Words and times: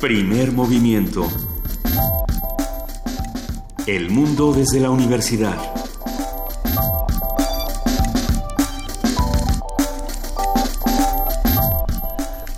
Primer 0.00 0.52
movimiento. 0.52 1.26
El 3.86 4.10
mundo 4.10 4.52
desde 4.52 4.78
la 4.78 4.90
universidad. 4.90 5.56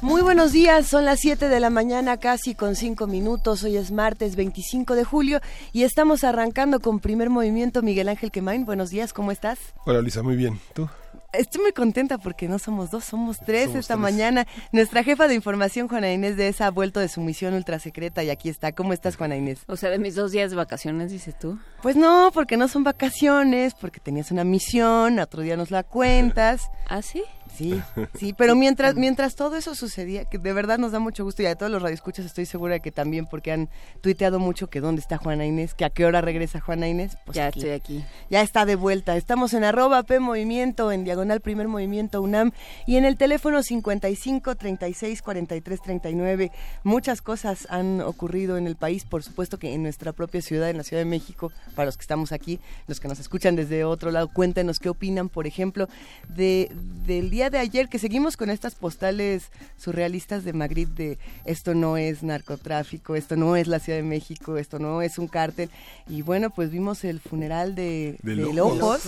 Muy 0.03 0.23
buenos 0.23 0.51
días, 0.51 0.89
son 0.89 1.05
las 1.05 1.21
7 1.21 1.49
de 1.49 1.61
la 1.61 1.71
mañana 1.71 2.17
casi 2.17 2.57
con 2.57 2.75
5 2.75 3.07
minutos, 3.07 3.63
hoy 3.63 3.77
es 3.77 3.93
martes 3.93 4.35
25 4.35 4.97
de 4.97 5.05
julio 5.05 5.41
y 5.73 5.85
estamos 5.85 6.25
arrancando 6.25 6.81
con 6.81 6.99
primer 6.99 7.31
movimiento 7.31 7.83
Miguel 7.83 8.09
Ángel 8.09 8.33
Quemain, 8.33 8.65
buenos 8.65 8.91
días, 8.91 9.13
¿cómo 9.13 9.31
estás? 9.31 9.61
Hola 9.85 10.03
Lisa, 10.03 10.25
muy 10.25 10.35
bien, 10.35 10.59
¿tú? 10.75 10.89
Estoy 11.33 11.61
muy 11.61 11.73
contenta 11.73 12.17
porque 12.17 12.49
no 12.49 12.59
somos 12.59 12.91
dos, 12.91 13.05
somos 13.05 13.39
tres 13.39 13.65
Somos 13.67 13.81
esta 13.81 13.95
tres. 13.95 14.03
mañana. 14.03 14.47
Nuestra 14.73 15.05
jefa 15.05 15.29
de 15.29 15.35
información, 15.35 15.87
Juana 15.87 16.11
Inés 16.11 16.37
de 16.39 16.49
esa, 16.49 16.67
ha 16.67 16.71
vuelto 16.71 17.01
de 17.01 17.09
su 17.09 17.21
misión 17.21 17.53
ultrasecreta 17.53 18.23
y 18.25 18.31
aquí 18.31 18.49
está. 18.49 18.73
¿Cómo 18.73 18.95
estás, 18.95 19.17
Juana 19.17 19.37
Inés? 19.37 19.61
O 19.67 19.77
sea, 19.77 19.91
de 19.91 19.99
mis 19.99 20.15
dos 20.15 20.33
días 20.33 20.51
de 20.51 20.57
vacaciones, 20.57 21.11
dices 21.13 21.39
tú. 21.39 21.59
Pues 21.83 21.97
no, 21.97 22.31
porque 22.33 22.57
no 22.57 22.67
son 22.67 22.83
vacaciones, 22.83 23.75
porque 23.75 24.01
tenías 24.01 24.31
una 24.31 24.43
misión, 24.45 25.19
otro 25.19 25.43
día 25.43 25.57
nos 25.59 25.71
la 25.71 25.83
cuentas. 25.83 26.63
¿Ah, 26.89 27.03
sí? 27.03 27.23
Sí, 27.59 27.83
sí, 28.15 28.33
pero 28.33 28.55
mientras 28.55 28.95
mientras 28.95 29.35
todo 29.35 29.57
eso 29.57 29.75
sucedía, 29.75 30.25
que 30.25 30.39
de 30.39 30.53
verdad 30.53 30.79
nos 30.79 30.93
da 30.93 31.01
mucho 31.01 31.25
gusto 31.25 31.43
y 31.43 31.47
a 31.47 31.57
todos 31.57 31.73
los 31.73 31.83
radioescuchas 31.83 32.25
estoy 32.25 32.47
segura 32.47 32.75
de 32.75 32.81
que 32.81 32.93
también 32.93 33.27
porque 33.27 33.51
han 33.51 33.69
tuiteado 34.01 34.39
mucho 34.39 34.71
que 34.71 34.81
dónde 34.81 35.01
está 35.01 35.19
Juana 35.19 35.45
Inés, 35.45 35.75
que 35.75 35.85
a 35.85 35.91
qué 35.91 36.07
hora 36.07 36.21
regresa 36.21 36.61
Juana 36.61 36.87
Inés. 36.89 37.19
Pues 37.27 37.35
ya 37.35 37.49
aquí. 37.49 37.59
estoy 37.59 37.75
aquí. 37.75 38.05
Ya 38.31 38.43
está 38.43 38.65
de 38.65 38.77
vuelta. 38.77 39.17
Estamos 39.17 39.55
en 39.55 39.65
arroba 39.65 40.05
P 40.05 40.21
Movimiento, 40.21 40.93
en 40.93 41.03
diagonal 41.03 41.41
Primer 41.41 41.67
Movimiento 41.67 42.23
UNAM 42.23 42.53
y 42.87 42.97
en 42.97 43.05
el 43.05 43.17
teléfono 43.17 43.63
55 43.63 44.55
36 44.55 45.21
43 45.23 45.83
39. 45.83 46.53
Muchas 46.85 47.23
cosas 47.23 47.67
han 47.71 48.01
ocurrido 48.03 48.57
en 48.57 48.69
el 48.69 48.77
país, 48.77 49.05
por 49.05 49.25
supuesto 49.25 49.59
que 49.59 49.75
en 49.75 49.83
nuestra 49.83 50.13
propia 50.13 50.43
ciudad, 50.43 50.71
en 50.71 50.77
la 50.77 50.85
Ciudad 50.85 51.03
de 51.03 51.11
México, 51.11 51.51
para 51.75 51.87
los 51.87 51.97
que 51.97 52.03
estamos 52.03 52.31
aquí, 52.31 52.61
los 52.87 53.01
que 53.01 53.09
nos 53.09 53.19
escuchan 53.19 53.57
desde 53.57 53.83
otro 53.83 54.13
lado, 54.13 54.29
cuéntenos 54.29 54.79
qué 54.79 54.89
opinan, 54.89 55.29
por 55.29 55.49
ejemplo, 55.49 55.89
de, 56.29 56.71
del 57.05 57.31
día 57.31 57.48
de 57.51 57.59
ayer, 57.59 57.89
que 57.89 57.99
seguimos 57.99 58.37
con 58.37 58.51
estas 58.51 58.75
postales 58.75 59.51
surrealistas 59.77 60.45
de 60.45 60.53
Madrid 60.53 60.89
de 60.89 61.19
esto 61.45 61.75
no 61.75 61.97
es 61.97 62.23
narcotráfico, 62.23 63.15
esto 63.17 63.37
no 63.37 63.57
es 63.57 63.67
la 63.69 63.79
Ciudad 63.79 63.99
de 63.99 64.03
México, 64.05 64.57
esto 64.59 64.79
no 64.79 65.03
es 65.03 65.19
un 65.19 65.29
cártel. 65.29 65.71
Y 66.09 66.23
bueno, 66.23 66.51
pues 66.51 66.71
vimos 66.71 67.05
el 67.05 67.21
funeral 67.21 67.75
de, 67.75 68.17
De 68.23 68.35
de 68.37 68.53
Lojos. 68.53 68.77
Lojos 68.79 69.03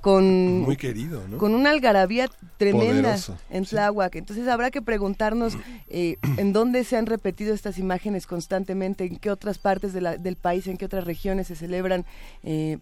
con, 0.00 0.60
Muy 0.60 0.76
querido, 0.76 1.26
¿no? 1.28 1.38
con 1.38 1.54
una 1.54 1.70
algarabía 1.70 2.28
tremenda 2.58 3.02
Poderoso, 3.02 3.38
en 3.50 3.64
sí. 3.64 3.70
Tláhuac. 3.70 4.14
Entonces 4.16 4.48
habrá 4.48 4.70
que 4.70 4.82
preguntarnos 4.82 5.56
eh, 5.88 6.16
en 6.36 6.52
dónde 6.52 6.84
se 6.84 6.96
han 6.96 7.06
repetido 7.06 7.54
estas 7.54 7.78
imágenes 7.78 8.26
constantemente, 8.26 9.04
en 9.04 9.16
qué 9.16 9.30
otras 9.30 9.58
partes 9.58 9.92
de 9.92 10.00
la- 10.00 10.16
del 10.16 10.36
país, 10.36 10.66
en 10.66 10.76
qué 10.76 10.84
otras 10.86 11.04
regiones 11.04 11.46
se 11.48 11.56
celebran. 11.56 12.04
eh, 12.44 12.78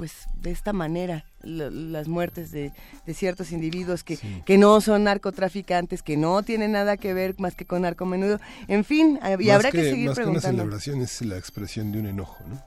pues 0.00 0.28
de 0.34 0.50
esta 0.50 0.72
manera 0.72 1.26
la- 1.42 1.68
las 1.68 2.08
muertes 2.08 2.50
de, 2.52 2.72
de 3.04 3.12
ciertos 3.12 3.52
individuos 3.52 4.02
que, 4.02 4.16
Sí. 4.16 4.42
que 4.46 4.56
no 4.56 4.80
son 4.80 5.04
narcotraficantes, 5.04 6.02
que 6.02 6.16
no 6.16 6.42
tienen 6.42 6.72
nada 6.72 6.96
que 6.96 7.12
ver 7.12 7.34
más 7.38 7.54
que 7.54 7.66
con 7.66 7.82
narcomenudo. 7.82 8.40
En 8.66 8.82
fin, 8.84 9.18
eh, 9.22 9.36
y 9.38 9.48
Más 9.48 9.56
habrá 9.56 9.70
que, 9.70 9.82
seguir 9.90 10.08
más 10.08 10.16
que 10.16 10.22
una 10.24 10.30
preguntando. 10.40 10.62
celebración 10.62 11.02
es 11.02 11.20
la 11.20 11.36
expresión 11.36 11.92
de 11.92 11.98
un 12.00 12.06
enojo, 12.06 12.42
¿no? 12.48 12.62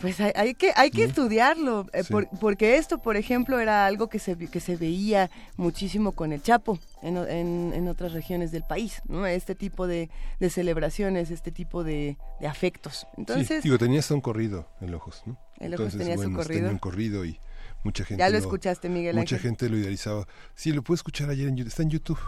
Pues 0.00 0.18
hay, 0.20 0.32
hay 0.36 0.54
que 0.54 0.72
hay 0.74 0.90
que 0.90 1.04
estudiarlo, 1.04 1.86
eh, 1.92 2.02
Sí. 2.02 2.12
por- 2.14 2.28
porque 2.40 2.76
esto, 2.78 2.96
por 3.02 3.16
ejemplo, 3.18 3.60
era 3.60 3.84
algo 3.84 4.08
que 4.08 4.18
se 4.18 4.34
que 4.38 4.60
se 4.60 4.76
veía 4.76 5.30
muchísimo 5.58 6.12
con 6.12 6.32
el 6.32 6.40
Chapo 6.42 6.78
en, 7.02 7.18
en, 7.18 7.72
en 7.74 7.88
otras 7.88 8.12
regiones 8.14 8.52
del 8.52 8.64
país, 8.64 9.02
¿no? 9.06 9.26
Este 9.26 9.54
tipo 9.54 9.86
de, 9.86 10.08
de 10.40 10.48
celebraciones, 10.50 11.30
este 11.30 11.52
tipo 11.52 11.84
de, 11.84 12.16
de 12.40 12.46
afectos. 12.46 13.06
Entonces, 13.18 13.62
sí, 13.62 13.68
digo, 13.68 13.76
tenía 13.76 14.00
hasta 14.00 14.14
un 14.14 14.22
corrido 14.22 14.66
en 14.80 14.94
Ojos, 14.94 15.22
¿no? 15.26 15.36
Entonces, 15.58 15.98
tenía 15.98 16.14
su 16.16 16.22
bueno, 16.22 16.36
corrido. 16.38 16.58
tenía 16.60 16.72
un 16.72 16.78
corrido 16.78 17.24
y 17.24 17.38
mucha 17.82 18.04
gente 18.04 18.18
ya 18.20 18.28
lo 18.30 18.38
escuchaste, 18.38 18.88
Miguel 18.88 19.16
Mucha 19.16 19.36
Ángel. 19.36 19.50
gente 19.50 19.68
lo 19.68 19.76
idealizaba. 19.78 20.26
Sí, 20.54 20.72
lo 20.72 20.82
puedes 20.82 20.98
escuchar 21.00 21.30
ayer 21.30 21.48
en 21.48 21.56
YouTube. 21.56 21.68
Está 21.70 21.82
en 21.82 21.90
YouTube. 21.90 22.18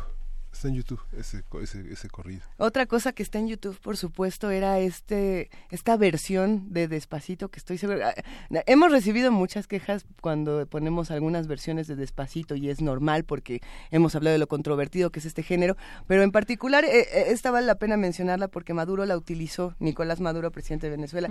Está 0.56 0.68
en 0.68 0.74
YouTube 0.74 1.00
ese, 1.18 1.44
ese, 1.60 1.92
ese 1.92 2.08
corrido. 2.08 2.40
Otra 2.56 2.86
cosa 2.86 3.12
que 3.12 3.22
está 3.22 3.38
en 3.38 3.46
YouTube, 3.46 3.78
por 3.78 3.98
supuesto, 3.98 4.50
era 4.50 4.78
este 4.78 5.50
esta 5.70 5.98
versión 5.98 6.72
de 6.72 6.88
Despacito 6.88 7.50
que 7.50 7.58
estoy 7.58 7.76
segura. 7.76 8.14
ah, 8.16 8.62
Hemos 8.64 8.90
recibido 8.90 9.30
muchas 9.30 9.66
quejas 9.66 10.06
cuando 10.22 10.66
ponemos 10.66 11.10
algunas 11.10 11.46
versiones 11.46 11.88
de 11.88 11.96
Despacito 11.96 12.54
y 12.54 12.70
es 12.70 12.80
normal 12.80 13.24
porque 13.24 13.60
hemos 13.90 14.14
hablado 14.14 14.32
de 14.32 14.38
lo 14.38 14.46
controvertido 14.48 15.10
que 15.10 15.18
es 15.18 15.26
este 15.26 15.42
género, 15.42 15.76
pero 16.06 16.22
en 16.22 16.32
particular 16.32 16.86
eh, 16.86 17.00
eh, 17.00 17.24
esta 17.28 17.50
vale 17.50 17.66
la 17.66 17.74
pena 17.74 17.98
mencionarla 17.98 18.48
porque 18.48 18.72
Maduro 18.72 19.04
la 19.04 19.18
utilizó, 19.18 19.74
Nicolás 19.78 20.20
Maduro, 20.20 20.50
presidente 20.52 20.86
de 20.86 20.96
Venezuela, 20.96 21.28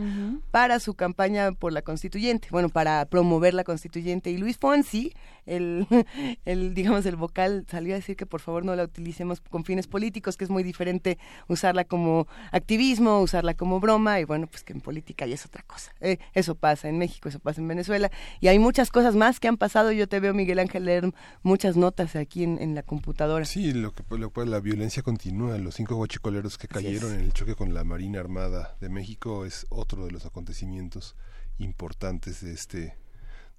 para 0.51 0.79
su 0.79 0.93
campaña 0.93 1.51
por 1.51 1.73
la 1.73 1.81
constituyente, 1.81 2.49
bueno, 2.51 2.69
para 2.69 3.03
promover 3.05 3.55
la 3.55 3.63
constituyente 3.63 4.29
y 4.29 4.37
Luis 4.37 4.59
Fonsi, 4.59 5.13
el, 5.47 5.87
el 6.45 6.75
digamos 6.75 7.07
el 7.07 7.15
vocal 7.15 7.65
salió 7.67 7.93
a 7.93 7.97
decir 7.97 8.15
que 8.15 8.27
por 8.27 8.41
favor 8.41 8.63
no 8.63 8.75
la 8.75 8.83
utilicemos 9.15 9.41
con 9.41 9.63
fines 9.63 9.87
políticos, 9.87 10.35
que 10.35 10.43
es 10.43 10.49
muy 10.49 10.63
diferente 10.63 11.17
usarla 11.47 11.85
como 11.85 12.27
activismo, 12.51 13.21
usarla 13.21 13.53
como 13.53 13.79
broma 13.79 14.19
y 14.19 14.25
bueno, 14.25 14.47
pues 14.47 14.63
que 14.63 14.73
en 14.73 14.81
política 14.81 15.25
ya 15.25 15.35
es 15.35 15.45
otra 15.45 15.63
cosa. 15.63 15.93
Eh, 16.01 16.17
eso 16.33 16.55
pasa 16.55 16.89
en 16.89 16.97
México, 16.97 17.29
eso 17.29 17.39
pasa 17.39 17.61
en 17.61 17.67
Venezuela 17.67 18.11
y 18.41 18.47
hay 18.47 18.59
muchas 18.59 18.89
cosas 18.91 19.15
más 19.15 19.39
que 19.39 19.47
han 19.47 19.57
pasado. 19.57 19.91
Yo 19.91 20.07
te 20.07 20.19
veo 20.19 20.33
Miguel 20.33 20.59
Ángel 20.59 20.85
leer 20.85 21.11
muchas 21.43 21.77
notas 21.77 22.15
aquí 22.15 22.43
en, 22.43 22.61
en 22.61 22.75
la 22.75 22.83
computadora. 22.83 23.45
Sí, 23.45 23.73
lo 23.73 23.93
que, 23.93 24.03
lo 24.17 24.29
cual 24.29 24.51
la 24.51 24.59
violencia 24.59 25.01
continúa. 25.01 25.57
Los 25.57 25.75
cinco 25.75 25.95
guachicoleros 25.95 26.57
que 26.57 26.67
cayeron 26.67 27.13
en 27.13 27.21
el 27.21 27.33
choque 27.33 27.55
con 27.55 27.73
la 27.73 27.83
Marina 27.83 28.19
Armada 28.19 28.75
de 28.81 28.89
México 28.89 29.45
es 29.45 29.65
otro 29.69 30.05
de 30.05 30.11
los 30.11 30.25
acontecimientos 30.25 31.15
importantes 31.57 32.41
de 32.41 32.53
este 32.53 32.97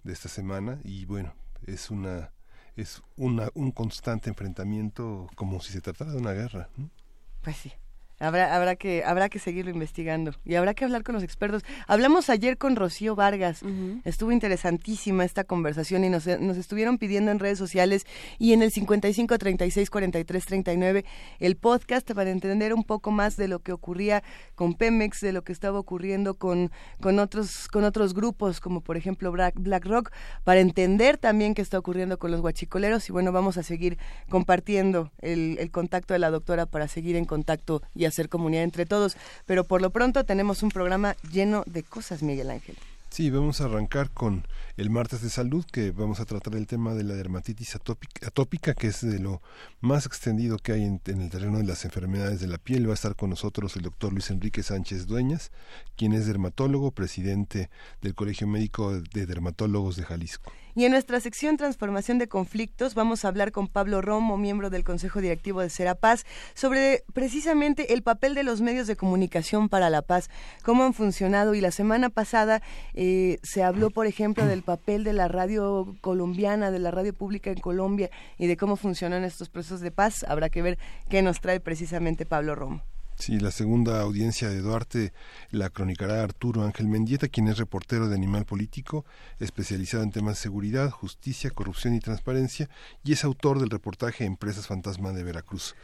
de 0.02 0.12
esta 0.12 0.28
semana 0.28 0.78
y 0.84 1.04
bueno, 1.04 1.34
es 1.66 1.90
una 1.90 2.30
es 2.76 3.02
una, 3.16 3.48
un 3.54 3.72
constante 3.72 4.28
enfrentamiento 4.28 5.28
como 5.34 5.60
si 5.60 5.72
se 5.72 5.80
tratara 5.80 6.12
de 6.12 6.18
una 6.18 6.32
guerra. 6.32 6.68
¿no? 6.76 6.90
Pues 7.42 7.56
sí. 7.56 7.72
Habrá, 8.18 8.56
habrá 8.56 8.76
que 8.76 9.04
habrá 9.04 9.28
que 9.28 9.38
seguirlo 9.38 9.70
investigando 9.70 10.32
y 10.42 10.54
habrá 10.54 10.72
que 10.72 10.84
hablar 10.84 11.02
con 11.02 11.14
los 11.14 11.22
expertos. 11.22 11.64
Hablamos 11.86 12.30
ayer 12.30 12.56
con 12.56 12.74
Rocío 12.74 13.14
Vargas. 13.14 13.60
Estuvo 14.04 14.32
interesantísima 14.32 15.22
esta 15.22 15.44
conversación 15.44 16.02
y 16.02 16.08
nos, 16.08 16.26
nos 16.26 16.56
estuvieron 16.56 16.96
pidiendo 16.96 17.30
en 17.30 17.38
redes 17.38 17.58
sociales 17.58 18.06
y 18.38 18.54
en 18.54 18.62
el 18.62 18.70
55 18.70 19.36
36 19.36 19.90
43 19.90 20.46
39 20.46 21.04
el 21.40 21.56
podcast 21.56 22.10
para 22.12 22.30
entender 22.30 22.72
un 22.72 22.84
poco 22.84 23.10
más 23.10 23.36
de 23.36 23.48
lo 23.48 23.58
que 23.58 23.72
ocurría 23.72 24.22
con 24.54 24.72
Pemex, 24.72 25.20
de 25.20 25.32
lo 25.32 25.44
que 25.44 25.52
estaba 25.52 25.78
ocurriendo 25.78 26.34
con, 26.34 26.70
con 27.02 27.18
otros 27.18 27.68
con 27.68 27.84
otros 27.84 28.14
grupos 28.14 28.60
como 28.60 28.80
por 28.80 28.96
ejemplo 28.96 29.30
Black, 29.30 29.56
Black 29.58 29.84
Rock, 29.84 30.10
para 30.42 30.60
entender 30.60 31.18
también 31.18 31.52
qué 31.52 31.60
está 31.60 31.78
ocurriendo 31.78 32.18
con 32.18 32.30
los 32.30 32.40
guachicoleros 32.40 33.10
y 33.10 33.12
bueno, 33.12 33.30
vamos 33.30 33.58
a 33.58 33.62
seguir 33.62 33.98
compartiendo 34.30 35.12
el, 35.18 35.58
el 35.58 35.70
contacto 35.70 36.14
de 36.14 36.18
la 36.18 36.30
doctora 36.30 36.64
para 36.64 36.88
seguir 36.88 37.16
en 37.16 37.26
contacto 37.26 37.82
y 37.94 38.05
hacer 38.06 38.28
comunidad 38.28 38.64
entre 38.64 38.86
todos. 38.86 39.16
Pero 39.46 39.64
por 39.64 39.82
lo 39.82 39.90
pronto 39.90 40.24
tenemos 40.24 40.62
un 40.62 40.70
programa 40.70 41.16
lleno 41.30 41.62
de 41.66 41.82
cosas, 41.82 42.22
Miguel 42.22 42.50
Ángel. 42.50 42.76
Sí, 43.08 43.30
vamos 43.30 43.60
a 43.60 43.64
arrancar 43.64 44.10
con 44.10 44.46
el 44.76 44.90
martes 44.90 45.22
de 45.22 45.30
salud, 45.30 45.64
que 45.64 45.90
vamos 45.90 46.20
a 46.20 46.26
tratar 46.26 46.54
el 46.54 46.66
tema 46.66 46.92
de 46.92 47.02
la 47.02 47.14
dermatitis 47.14 47.74
atópica, 47.76 48.74
que 48.74 48.88
es 48.88 49.00
de 49.00 49.18
lo 49.20 49.40
más 49.80 50.04
extendido 50.04 50.58
que 50.58 50.72
hay 50.72 50.82
en, 50.84 51.00
en 51.06 51.22
el 51.22 51.30
terreno 51.30 51.56
de 51.58 51.64
las 51.64 51.84
enfermedades 51.86 52.40
de 52.40 52.46
la 52.48 52.58
piel. 52.58 52.86
Va 52.86 52.90
a 52.90 52.94
estar 52.94 53.16
con 53.16 53.30
nosotros 53.30 53.74
el 53.76 53.82
doctor 53.82 54.12
Luis 54.12 54.30
Enrique 54.30 54.62
Sánchez 54.62 55.06
Dueñas, 55.06 55.50
quien 55.96 56.12
es 56.12 56.26
dermatólogo, 56.26 56.90
presidente 56.90 57.70
del 58.02 58.14
Colegio 58.14 58.46
Médico 58.48 59.00
de 59.00 59.24
Dermatólogos 59.24 59.96
de 59.96 60.04
Jalisco. 60.04 60.52
Y 60.76 60.84
en 60.84 60.92
nuestra 60.92 61.20
sección 61.20 61.56
Transformación 61.56 62.18
de 62.18 62.28
Conflictos 62.28 62.94
vamos 62.94 63.24
a 63.24 63.28
hablar 63.28 63.50
con 63.50 63.66
Pablo 63.66 64.02
Romo, 64.02 64.36
miembro 64.36 64.68
del 64.68 64.84
Consejo 64.84 65.22
Directivo 65.22 65.62
de 65.62 65.70
Serapaz, 65.70 66.26
sobre 66.52 67.02
precisamente 67.14 67.94
el 67.94 68.02
papel 68.02 68.34
de 68.34 68.42
los 68.42 68.60
medios 68.60 68.86
de 68.86 68.94
comunicación 68.94 69.70
para 69.70 69.88
la 69.88 70.02
paz, 70.02 70.28
cómo 70.62 70.84
han 70.84 70.92
funcionado. 70.92 71.54
Y 71.54 71.62
la 71.62 71.70
semana 71.70 72.10
pasada 72.10 72.60
eh, 72.92 73.38
se 73.42 73.62
habló, 73.62 73.88
por 73.88 74.06
ejemplo, 74.06 74.44
del 74.44 74.62
papel 74.62 75.02
de 75.02 75.14
la 75.14 75.28
radio 75.28 75.96
colombiana, 76.02 76.70
de 76.70 76.78
la 76.78 76.90
radio 76.90 77.14
pública 77.14 77.50
en 77.50 77.58
Colombia 77.58 78.10
y 78.36 78.46
de 78.46 78.58
cómo 78.58 78.76
funcionan 78.76 79.24
estos 79.24 79.48
procesos 79.48 79.80
de 79.80 79.92
paz. 79.92 80.26
Habrá 80.28 80.50
que 80.50 80.60
ver 80.60 80.78
qué 81.08 81.22
nos 81.22 81.40
trae 81.40 81.58
precisamente 81.58 82.26
Pablo 82.26 82.54
Romo. 82.54 82.82
Sí, 83.18 83.40
la 83.40 83.50
segunda 83.50 84.00
audiencia 84.02 84.48
de 84.50 84.60
Duarte 84.60 85.12
la 85.50 85.70
cronicará 85.70 86.22
Arturo 86.22 86.62
Ángel 86.64 86.86
Mendieta, 86.86 87.28
quien 87.28 87.48
es 87.48 87.56
reportero 87.58 88.08
de 88.08 88.14
Animal 88.14 88.44
Político, 88.44 89.04
especializado 89.40 90.02
en 90.02 90.12
temas 90.12 90.36
de 90.36 90.42
seguridad, 90.42 90.90
justicia, 90.90 91.50
corrupción 91.50 91.94
y 91.94 92.00
transparencia, 92.00 92.68
y 93.04 93.12
es 93.12 93.24
autor 93.24 93.58
del 93.58 93.70
reportaje 93.70 94.24
Empresas 94.26 94.66
Fantasma 94.66 95.12
de 95.12 95.24
Veracruz. 95.24 95.74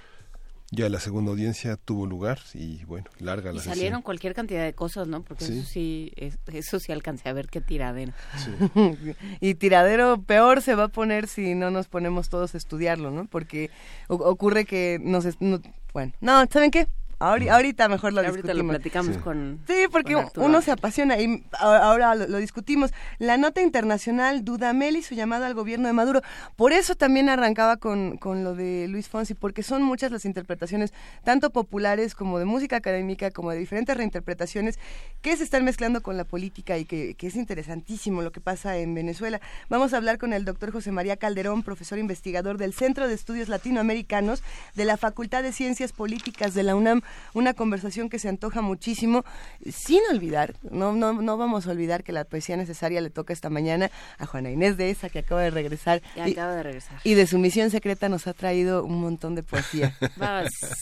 Ya 0.75 0.89
la 0.89 1.01
segunda 1.01 1.31
audiencia 1.33 1.77
tuvo 1.77 2.07
lugar 2.07 2.39
y 2.55 2.85
bueno, 2.85 3.05
larga 3.19 3.53
Y 3.53 3.57
la 3.57 3.61
salieron 3.63 3.79
sesión. 3.99 4.03
cualquier 4.03 4.35
cantidad 4.35 4.65
de 4.65 4.73
cosas, 4.73 5.07
¿no? 5.07 5.23
Porque 5.23 5.45
Sí. 5.45 5.59
eso 5.59 5.69
sí, 5.69 6.13
es- 6.17 6.39
eso 6.51 6.81
sí 6.81 6.93
alcancé 6.93 7.29
a 7.29 7.35
ver 7.35 7.49
qué 7.49 7.61
tiradera. 7.61 8.15
y 9.41 9.55
tiradero 9.55 10.23
peor 10.23 10.63
se 10.63 10.75
va 10.75 10.85
a 10.85 10.89
poner 10.89 11.29
si 11.29 11.55
no 11.55 11.71
nos 11.71 11.89
ponemos 11.89 12.31
todos 12.31 12.55
a 12.55 12.59
estudiarlo, 12.59 13.11
¿no? 13.11 13.27
Porque 13.27 13.71
ocurre 14.09 14.65
que 14.65 14.99
nos... 15.03 15.27
no- 15.41 15.61
bueno, 15.93 16.13
no, 16.23 16.47
¿saben 16.51 16.71
qué? 16.71 16.89
Ahorita 17.23 17.89
mejor 17.89 18.13
lo 18.13 18.21
ahorita 18.21 18.37
discutimos. 18.37 18.67
lo 18.67 18.69
platicamos 18.69 19.19
con 19.19 19.61
Sí, 19.67 19.87
porque 19.91 20.15
con 20.15 20.31
uno 20.37 20.63
se 20.63 20.73
apasiona 20.73 21.19
y 21.21 21.45
ahora 21.59 22.15
lo, 22.15 22.27
lo 22.27 22.39
discutimos. 22.39 22.93
La 23.19 23.37
nota 23.37 23.63
internacional 23.63 24.45
Dudamel 24.45 24.97
y 24.97 25.03
su 25.03 25.15
llamada 25.15 25.47
al 25.47 25.55
gobierno 25.55 25.87
de 25.87 25.93
Maduro. 25.93 26.23
Por 26.57 26.73
eso 26.73 26.95
también 26.95 27.29
arrancaba 27.29 27.77
con, 27.77 28.17
con 28.17 28.45
lo 28.45 28.55
de 28.55 28.87
Luis 28.89 29.09
Fonsi, 29.09 29.35
porque 29.35 29.63
son 29.63 29.83
muchas 29.83 30.11
las 30.11 30.25
interpretaciones, 30.25 30.93
tanto 31.25 31.51
populares 31.51 32.15
como 32.15 32.39
de 32.39 32.45
música 32.45 32.77
académica, 32.77 33.31
como 33.31 33.51
de 33.51 33.59
diferentes 33.59 33.97
reinterpretaciones, 33.97 34.79
que 35.21 35.37
se 35.37 35.45
están 35.45 35.65
mezclando 35.65 36.03
con 36.03 36.17
la 36.17 36.25
política 36.25 36.79
y 36.79 36.85
que, 36.85 37.15
que 37.15 37.27
es 37.27 37.37
interesantísimo 37.37 38.23
lo 38.23 38.33
que 38.33 38.41
pasa 38.41 38.77
en 38.77 38.95
Venezuela. 38.95 39.41
Vamos 39.69 39.95
a 39.95 39.97
hablar 39.97 40.19
con 40.19 40.33
el 40.33 40.45
doctor 40.45 40.73
José 40.73 40.93
María 40.93 41.17
Calderón, 41.17 41.63
profesor 41.63 41.99
investigador 41.99 42.59
del 42.59 42.73
Centro 42.73 43.09
de 43.09 43.15
Estudios 43.15 43.49
Latinoamericanos 43.49 44.43
de 44.75 44.85
la 44.85 44.97
Facultad 44.97 45.43
de 45.43 45.53
Ciencias 45.53 45.93
Políticas 45.93 46.55
de 46.55 46.63
la 46.63 46.75
UNAM, 46.75 47.03
una 47.35 47.55
conversación 47.55 48.09
que 48.09 48.19
se 48.19 48.29
antoja 48.29 48.61
muchísimo, 48.61 49.25
sin 49.71 50.01
olvidar, 50.11 50.55
no, 50.71 50.93
no, 50.93 51.13
no 51.13 51.37
vamos 51.37 51.67
a 51.67 51.71
olvidar 51.71 52.05
que 52.05 52.13
la 52.13 52.25
poesía 52.25 52.57
necesaria 52.57 53.01
le 53.01 53.11
toca 53.11 53.33
esta 53.33 53.51
mañana 53.51 53.91
a 54.19 54.27
Juana 54.27 54.51
Inés 54.51 54.77
de 54.77 54.91
esa 54.91 55.09
que 55.09 55.21
acaba 55.21 55.43
de 55.43 55.51
regresar 55.51 56.03
y, 56.17 56.33
acaba 56.33 56.55
de 56.55 56.63
regresar. 56.63 56.99
y 57.05 57.15
de 57.15 57.27
su 57.27 57.39
misión 57.39 57.71
secreta 57.71 58.09
nos 58.09 58.27
ha 58.27 58.33
traído 58.33 58.85
un 58.85 59.01
montón 59.01 59.35
de 59.35 59.43
poesía. 59.43 59.97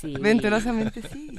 Sí. 0.00 0.14
Venturosamente 0.20 1.02
sí. 1.02 1.38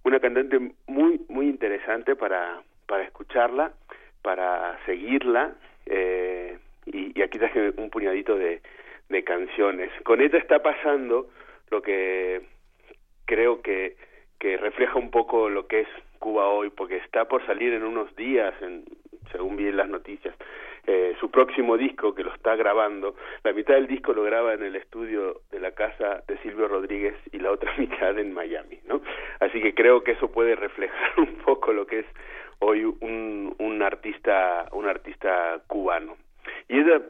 una 0.04 0.20
cantante 0.20 0.58
muy, 0.86 1.20
muy 1.28 1.46
interesante 1.46 2.16
para, 2.16 2.62
para 2.86 3.04
escucharla, 3.04 3.72
para 4.22 4.78
seguirla, 4.86 5.54
eh, 5.86 6.58
y, 6.86 7.20
aquí 7.22 7.38
traje 7.38 7.72
un 7.76 7.90
puñadito 7.90 8.36
de, 8.36 8.60
de 9.08 9.24
canciones. 9.24 9.90
Con 10.04 10.20
ella 10.20 10.38
está 10.38 10.62
pasando 10.62 11.30
lo 11.70 11.82
que 11.82 12.42
creo 13.24 13.62
que, 13.62 13.96
que 14.38 14.56
refleja 14.56 14.98
un 14.98 15.10
poco 15.10 15.48
lo 15.48 15.66
que 15.66 15.80
es 15.80 15.88
Cuba 16.18 16.48
hoy, 16.48 16.70
porque 16.70 16.96
está 16.96 17.26
por 17.26 17.44
salir 17.46 17.72
en 17.72 17.84
unos 17.84 18.14
días, 18.16 18.54
en, 18.60 18.84
según 19.30 19.56
vi 19.56 19.68
en 19.68 19.76
las 19.76 19.88
noticias, 19.88 20.34
eh, 20.86 21.14
su 21.20 21.30
próximo 21.30 21.76
disco 21.76 22.14
que 22.14 22.24
lo 22.24 22.34
está 22.34 22.56
grabando. 22.56 23.14
La 23.44 23.52
mitad 23.52 23.74
del 23.74 23.86
disco 23.86 24.12
lo 24.12 24.24
graba 24.24 24.54
en 24.54 24.62
el 24.62 24.74
estudio 24.74 25.42
de 25.50 25.60
la 25.60 25.72
casa 25.72 26.24
de 26.26 26.38
Silvio 26.38 26.66
Rodríguez 26.66 27.14
y 27.30 27.38
la 27.38 27.52
otra 27.52 27.72
mitad 27.78 28.18
en 28.18 28.32
Miami, 28.32 28.80
¿no? 28.86 29.00
Así 29.40 29.60
que 29.60 29.74
creo 29.74 30.02
que 30.02 30.12
eso 30.12 30.32
puede 30.32 30.56
reflejar 30.56 31.12
un 31.18 31.36
poco 31.36 31.72
lo 31.72 31.86
que 31.86 32.00
es 32.00 32.06
hoy 32.58 32.84
un, 32.84 33.54
un 33.58 33.82
artista 33.82 34.68
un 34.72 34.86
artista 34.86 35.60
cubano. 35.66 36.16
Y 36.68 36.78
ella 36.80 37.00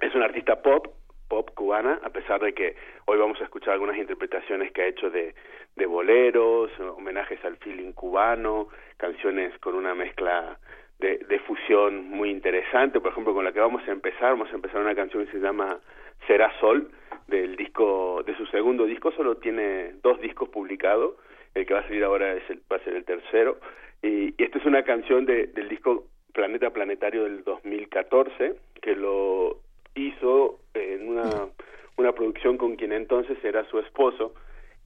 es 0.00 0.14
una 0.14 0.26
artista 0.26 0.62
pop, 0.62 0.88
pop 1.28 1.50
cubana, 1.54 2.00
a 2.02 2.10
pesar 2.10 2.40
de 2.40 2.54
que 2.54 2.76
hoy 3.06 3.18
vamos 3.18 3.40
a 3.40 3.44
escuchar 3.44 3.74
algunas 3.74 3.96
interpretaciones 3.96 4.72
que 4.72 4.82
ha 4.82 4.86
hecho 4.86 5.10
de, 5.10 5.34
de 5.76 5.86
boleros, 5.86 6.70
homenajes 6.80 7.44
al 7.44 7.56
feeling 7.58 7.92
cubano, 7.92 8.68
canciones 8.96 9.56
con 9.58 9.74
una 9.74 9.94
mezcla 9.94 10.58
de, 10.98 11.38
fusión 11.46 12.08
muy 12.08 12.30
interesante, 12.30 13.00
por 13.00 13.12
ejemplo, 13.12 13.34
con 13.34 13.44
la 13.44 13.52
que 13.52 13.60
vamos 13.60 13.86
a 13.86 13.92
empezar, 13.92 14.30
vamos 14.30 14.50
a 14.50 14.56
empezar 14.56 14.80
una 14.80 14.94
canción 14.94 15.24
que 15.24 15.32
se 15.32 15.38
llama 15.38 15.78
Será 16.26 16.50
Sol, 16.58 16.90
del 17.28 17.56
disco, 17.56 18.22
de 18.24 18.36
su 18.36 18.46
segundo 18.46 18.84
disco, 18.84 19.12
solo 19.12 19.36
tiene 19.36 19.94
dos 20.02 20.20
discos 20.20 20.48
publicados, 20.48 21.14
el 21.54 21.66
que 21.66 21.74
va 21.74 21.80
a 21.80 21.82
salir 21.84 22.04
ahora 22.04 22.34
es 22.34 22.48
el, 22.50 22.60
va 22.70 22.76
a 22.76 22.84
ser 22.84 22.94
el 22.94 23.04
tercero, 23.04 23.58
y, 24.02 24.34
y 24.36 24.42
esta 24.44 24.58
es 24.58 24.64
una 24.64 24.82
canción 24.82 25.26
de, 25.26 25.46
del 25.48 25.68
disco 25.68 26.06
Planeta 26.32 26.70
Planetario 26.70 27.24
del 27.24 27.44
2014, 27.44 28.54
que 28.80 28.94
lo 28.94 29.58
hizo 29.94 30.60
en 30.74 31.08
una, 31.08 31.48
una 31.96 32.12
producción 32.12 32.58
con 32.58 32.76
quien 32.76 32.92
entonces 32.92 33.42
era 33.42 33.64
su 33.70 33.78
esposo, 33.78 34.34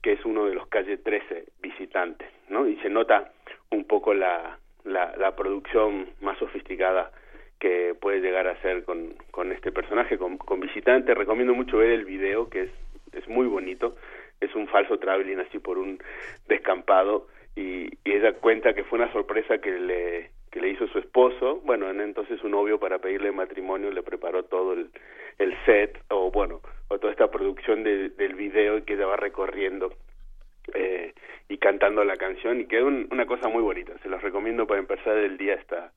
que 0.01 0.13
es 0.13 0.25
uno 0.25 0.45
de 0.45 0.55
los 0.55 0.67
Calle 0.67 0.97
13 0.97 1.45
visitantes, 1.61 2.27
¿no? 2.49 2.67
Y 2.67 2.77
se 2.77 2.89
nota 2.89 3.31
un 3.69 3.85
poco 3.85 4.13
la, 4.13 4.57
la, 4.83 5.15
la 5.17 5.35
producción 5.35 6.09
más 6.21 6.37
sofisticada 6.39 7.11
que 7.59 7.95
puede 7.99 8.21
llegar 8.21 8.47
a 8.47 8.59
ser 8.61 8.83
con, 8.83 9.13
con 9.29 9.51
este 9.51 9.71
personaje, 9.71 10.17
con, 10.17 10.37
con 10.37 10.59
visitante. 10.59 11.13
Recomiendo 11.13 11.53
mucho 11.53 11.77
ver 11.77 11.91
el 11.91 12.05
video, 12.05 12.49
que 12.49 12.63
es, 12.63 12.71
es 13.13 13.27
muy 13.27 13.45
bonito. 13.45 13.95
Es 14.39 14.53
un 14.55 14.67
falso 14.67 14.97
traveling 14.97 15.39
así 15.39 15.59
por 15.59 15.77
un 15.77 15.99
descampado 16.47 17.27
y, 17.55 17.89
ella 18.03 18.33
cuenta 18.33 18.73
que 18.73 18.83
fue 18.83 18.99
una 18.99 19.11
sorpresa 19.13 19.59
que 19.59 19.71
le, 19.71 20.31
que 20.51 20.59
le 20.59 20.69
hizo 20.69 20.87
su 20.87 20.99
esposo, 20.99 21.61
bueno, 21.63 21.89
en 21.89 22.01
entonces 22.01 22.39
su 22.39 22.49
novio 22.49 22.79
para 22.79 22.99
pedirle 22.99 23.31
matrimonio 23.31 23.91
le 23.91 24.03
preparó 24.03 24.43
todo 24.43 24.73
el, 24.73 24.89
el 25.37 25.55
set 25.65 25.97
o 26.09 26.29
bueno, 26.29 26.61
o 26.89 26.99
toda 26.99 27.11
esta 27.11 27.31
producción 27.31 27.83
de, 27.83 28.09
del 28.09 28.35
video 28.35 28.83
que 28.83 28.93
ella 28.93 29.05
va 29.05 29.15
recorriendo 29.17 29.93
eh, 30.73 31.13
y 31.49 31.57
cantando 31.57 32.03
la 32.03 32.17
canción 32.17 32.61
y 32.61 32.65
quedó 32.65 32.87
un- 32.87 33.07
una 33.11 33.25
cosa 33.25 33.49
muy 33.49 33.61
bonita, 33.61 33.93
se 34.03 34.09
los 34.09 34.21
recomiendo 34.21 34.67
para 34.67 34.79
empezar 34.79 35.17
el 35.17 35.37
día, 35.37 35.55
está 35.55 35.91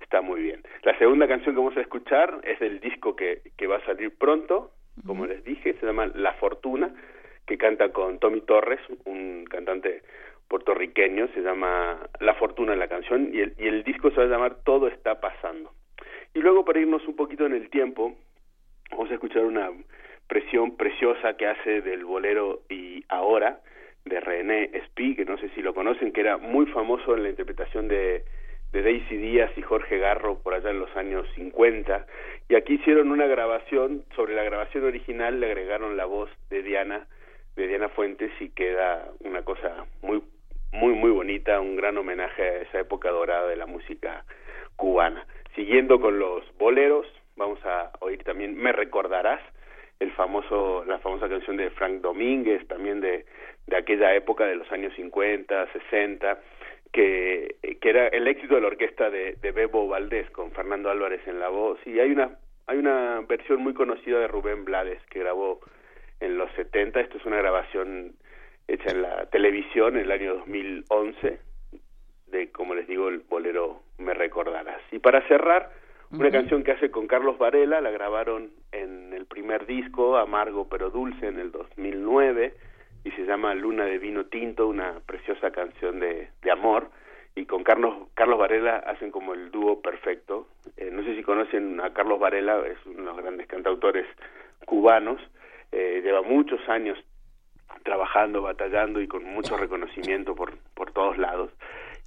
está 0.00 0.20
muy 0.20 0.42
bien. 0.42 0.62
La 0.82 0.96
segunda 0.98 1.26
canción 1.26 1.54
que 1.54 1.58
vamos 1.60 1.76
a 1.76 1.80
escuchar 1.80 2.40
es 2.44 2.58
del 2.60 2.80
disco 2.80 3.16
que, 3.16 3.40
que 3.56 3.66
va 3.66 3.76
a 3.76 3.84
salir 3.86 4.16
pronto, 4.16 4.70
como 5.06 5.26
les 5.26 5.42
dije, 5.42 5.74
se 5.80 5.86
llama 5.86 6.06
La 6.14 6.34
Fortuna, 6.34 6.94
que 7.46 7.56
canta 7.56 7.88
con 7.92 8.18
Tommy 8.18 8.42
Torres, 8.42 8.78
un 9.06 9.44
cantante 9.46 10.02
puertorriqueño, 10.48 11.28
se 11.34 11.40
llama 11.40 11.98
La 12.20 12.34
Fortuna 12.34 12.76
la 12.76 12.88
canción, 12.88 13.30
y 13.32 13.40
el, 13.40 13.54
y 13.58 13.68
el 13.68 13.82
disco 13.84 14.10
se 14.10 14.16
va 14.18 14.24
a 14.24 14.28
llamar 14.28 14.56
Todo 14.64 14.86
está 14.88 15.20
pasando. 15.20 15.72
Y 16.34 16.40
luego 16.40 16.64
para 16.64 16.78
irnos 16.80 17.06
un 17.08 17.16
poquito 17.16 17.46
en 17.46 17.54
el 17.54 17.70
tiempo, 17.70 18.14
vamos 18.90 19.10
a 19.10 19.14
escuchar 19.14 19.44
una 19.44 19.70
presión 20.28 20.76
preciosa 20.76 21.36
que 21.36 21.46
hace 21.46 21.80
del 21.80 22.04
bolero 22.04 22.60
y 22.68 23.02
ahora 23.08 23.60
de 24.06 24.20
René 24.20 24.70
Spee, 24.86 25.16
que 25.16 25.24
no 25.24 25.36
sé 25.38 25.50
si 25.50 25.62
lo 25.62 25.74
conocen, 25.74 26.12
que 26.12 26.22
era 26.22 26.38
muy 26.38 26.66
famoso 26.66 27.14
en 27.14 27.24
la 27.24 27.28
interpretación 27.28 27.88
de, 27.88 28.24
de 28.72 28.82
Daisy 28.82 29.16
Díaz 29.16 29.50
y 29.56 29.62
Jorge 29.62 29.98
Garro 29.98 30.38
por 30.42 30.54
allá 30.54 30.70
en 30.70 30.80
los 30.80 30.94
años 30.96 31.26
50 31.34 32.06
y 32.48 32.54
aquí 32.54 32.74
hicieron 32.74 33.10
una 33.10 33.26
grabación 33.26 34.04
sobre 34.14 34.34
la 34.34 34.44
grabación 34.44 34.84
original 34.84 35.40
le 35.40 35.46
agregaron 35.46 35.96
la 35.96 36.04
voz 36.04 36.30
de 36.50 36.62
Diana 36.62 37.06
de 37.56 37.68
Diana 37.68 37.88
Fuentes 37.88 38.30
y 38.40 38.50
queda 38.50 39.08
una 39.20 39.42
cosa 39.42 39.86
muy 40.02 40.22
muy 40.72 40.94
muy 40.94 41.10
bonita 41.10 41.60
un 41.60 41.76
gran 41.76 41.96
homenaje 41.96 42.42
a 42.42 42.60
esa 42.62 42.80
época 42.80 43.10
dorada 43.10 43.48
de 43.48 43.56
la 43.56 43.66
música 43.66 44.24
cubana. 44.76 45.26
Siguiendo 45.54 46.00
con 46.00 46.18
los 46.18 46.44
boleros 46.58 47.06
vamos 47.36 47.58
a 47.64 47.92
oír 48.00 48.22
también 48.24 48.56
Me 48.56 48.72
recordarás 48.72 49.40
el 50.00 50.12
famoso 50.12 50.84
la 50.84 50.98
famosa 50.98 51.28
canción 51.28 51.56
de 51.56 51.70
Frank 51.70 52.02
Domínguez 52.02 52.66
también 52.68 53.00
de 53.00 53.24
de 53.66 53.76
aquella 53.76 54.14
época 54.14 54.46
de 54.46 54.56
los 54.56 54.70
años 54.70 54.92
50 54.94 55.72
60 55.72 56.38
que, 56.92 57.56
que 57.80 57.90
era 57.90 58.08
el 58.08 58.26
éxito 58.26 58.54
de 58.54 58.60
la 58.60 58.68
orquesta 58.68 59.10
de, 59.10 59.36
de 59.42 59.52
Bebo 59.52 59.88
Valdés 59.88 60.30
con 60.30 60.52
Fernando 60.52 60.90
Álvarez 60.90 61.20
en 61.26 61.40
la 61.40 61.48
voz. 61.48 61.78
Y 61.86 62.00
hay 62.00 62.10
una 62.10 62.38
hay 62.68 62.78
una 62.78 63.20
versión 63.28 63.62
muy 63.62 63.74
conocida 63.74 64.18
de 64.18 64.28
Rubén 64.28 64.64
Blades 64.64 65.00
que 65.10 65.20
grabó 65.20 65.60
en 66.20 66.36
los 66.38 66.50
70 66.52 67.00
esto 67.00 67.18
es 67.18 67.24
una 67.24 67.36
grabación 67.36 68.14
hecha 68.66 68.90
en 68.90 69.02
la 69.02 69.26
televisión 69.26 69.96
en 69.96 70.04
el 70.04 70.10
año 70.10 70.34
2011 70.36 71.38
de 72.26 72.50
como 72.50 72.74
les 72.74 72.88
digo 72.88 73.08
el 73.08 73.20
bolero 73.20 73.82
me 73.98 74.14
recordarás. 74.14 74.80
Y 74.90 74.98
para 74.98 75.26
cerrar 75.28 75.70
una 76.10 76.30
canción 76.30 76.62
que 76.62 76.72
hace 76.72 76.90
con 76.90 77.06
Carlos 77.06 77.36
Varela 77.38 77.80
la 77.80 77.90
grabaron 77.90 78.50
en 78.72 79.12
el 79.12 79.26
primer 79.26 79.66
disco 79.66 80.16
Amargo 80.16 80.68
pero 80.68 80.90
dulce 80.90 81.26
en 81.26 81.38
el 81.38 81.52
2009 81.52 82.54
y 83.06 83.12
se 83.12 83.24
llama 83.24 83.54
Luna 83.54 83.84
de 83.84 83.98
vino 83.98 84.24
tinto, 84.24 84.66
una 84.66 84.98
preciosa 85.06 85.52
canción 85.52 86.00
de, 86.00 86.28
amor 86.50 86.90
y 87.36 87.46
con 87.46 87.62
Carlos 87.62 88.08
Carlos 88.14 88.36
Varela 88.36 88.78
hacen 88.78 89.12
como 89.12 89.32
el 89.32 89.52
dúo 89.52 89.80
perfecto. 89.80 90.48
Eh, 90.76 90.90
no 90.90 91.04
sé 91.04 91.14
si 91.14 91.22
conocen 91.22 91.80
a 91.80 91.92
Carlos 91.92 92.18
Varela, 92.18 92.66
es 92.66 92.84
uno 92.84 92.98
de 92.98 93.04
los 93.04 93.16
grandes 93.18 93.46
cantautores 93.46 94.06
cubanos, 94.64 95.20
eh, 95.70 96.00
lleva 96.02 96.22
muchos 96.22 96.58
años 96.68 96.98
trabajando, 97.84 98.42
batallando 98.42 99.00
y 99.00 99.06
con 99.06 99.22
mucho 99.22 99.56
reconocimiento 99.56 100.34
por, 100.34 100.58
por 100.74 100.90
todos 100.90 101.16
lados. 101.16 101.52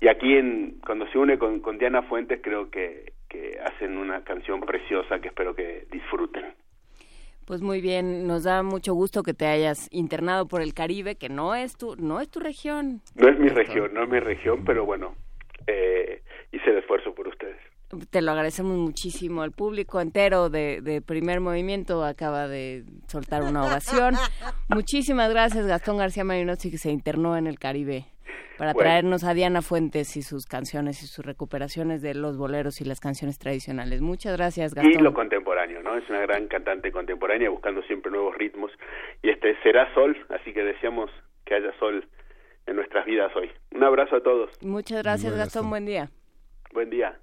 Y 0.02 0.10
aquí 0.10 0.36
en, 0.36 0.82
cuando 0.86 1.08
se 1.08 1.18
une 1.18 1.40
con, 1.40 1.62
con 1.62 1.78
Diana 1.78 2.02
Fuentes 2.02 2.42
creo 2.44 2.70
que, 2.70 3.14
que 3.30 3.58
hacen 3.64 3.98
una 3.98 4.26
canción 4.26 4.60
preciosa 4.60 5.20
que 5.20 5.30
espero 5.30 5.56
que 5.56 5.86
disfruten. 5.92 6.56
Pues 7.50 7.64
muy 7.64 7.82
bien, 7.82 8.28
nos 8.28 8.44
da 8.44 8.62
mucho 8.62 8.94
gusto 8.94 9.24
que 9.24 9.34
te 9.34 9.48
hayas 9.48 9.88
internado 9.92 10.48
por 10.48 10.62
el 10.62 10.76
Caribe, 10.76 11.16
que 11.16 11.30
no 11.30 11.56
es 11.56 11.76
tu, 11.76 11.96
no 11.96 12.22
es 12.22 12.30
tu 12.30 12.40
región. 12.40 13.02
No 13.16 13.28
es 13.28 13.40
mi 13.40 13.50
región, 13.50 13.92
no 13.92 14.04
es 14.04 14.10
mi 14.10 14.20
región, 14.20 14.64
pero 14.64 14.86
bueno, 14.86 15.16
eh, 15.66 16.22
hice 16.52 16.70
el 16.70 16.78
esfuerzo 16.78 17.16
por 17.16 17.28
ustedes. 17.28 17.58
Te 18.12 18.22
lo 18.22 18.32
agradecemos 18.32 18.78
muchísimo. 18.78 19.44
El 19.44 19.52
público 19.52 20.00
entero 20.00 20.50
de, 20.50 20.82
de 20.82 21.02
Primer 21.02 21.40
Movimiento 21.40 22.04
acaba 22.06 22.48
de 22.48 22.84
soltar 23.08 23.42
una 23.44 23.64
ovación. 23.64 24.16
Muchísimas 24.70 25.30
gracias, 25.32 25.66
Gastón 25.66 25.98
García 25.98 26.24
Marinozzi, 26.24 26.70
que 26.70 26.78
se 26.78 26.92
internó 26.92 27.36
en 27.36 27.48
el 27.48 27.58
Caribe 27.58 28.06
para 28.60 28.74
Bueno. 28.74 28.86
traernos 28.90 29.24
a 29.24 29.34
Diana 29.34 29.62
Fuentes 29.64 30.16
y 30.18 30.22
sus 30.22 30.46
canciones 30.46 31.02
y 31.02 31.08
sus 31.08 31.26
recuperaciones 31.26 32.02
de 32.02 32.14
los 32.14 32.38
boleros 32.38 32.80
y 32.82 32.86
las 32.86 33.00
canciones 33.00 33.40
tradicionales. 33.40 34.02
Muchas 34.02 34.38
gracias, 34.38 34.74
Y 34.74 34.76
Gastón. 34.76 35.04
lo 35.04 35.14
contemporáneo, 35.14 35.82
¿no? 35.82 35.96
Es 35.98 36.08
una 36.10 36.20
gran 36.20 36.48
cantante 36.48 36.92
contemporánea 36.92 37.50
buscando 37.50 37.82
siempre 37.84 38.12
nuevos 38.12 38.36
ritmos. 38.38 38.70
Y 39.24 39.30
este 39.30 39.56
será 39.64 39.92
sol, 39.96 40.16
así 40.30 40.54
que 40.54 40.62
deseamos 40.64 41.10
que 41.46 41.56
haya 41.56 41.72
sol 41.80 42.08
en 42.68 42.76
nuestras 42.76 43.06
vidas 43.06 43.32
hoy. 43.36 43.50
Un 43.72 43.84
abrazo 43.84 44.18
a 44.18 44.22
todos. 44.22 44.52
Muchas 44.62 45.02
gracias. 45.02 45.34
Gastón. 45.36 45.70
Buen 45.70 45.86
día. 45.88 46.12
Buen 46.74 46.90
día. 46.92 47.18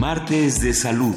Martes 0.00 0.60
de 0.62 0.72
salud. 0.72 1.14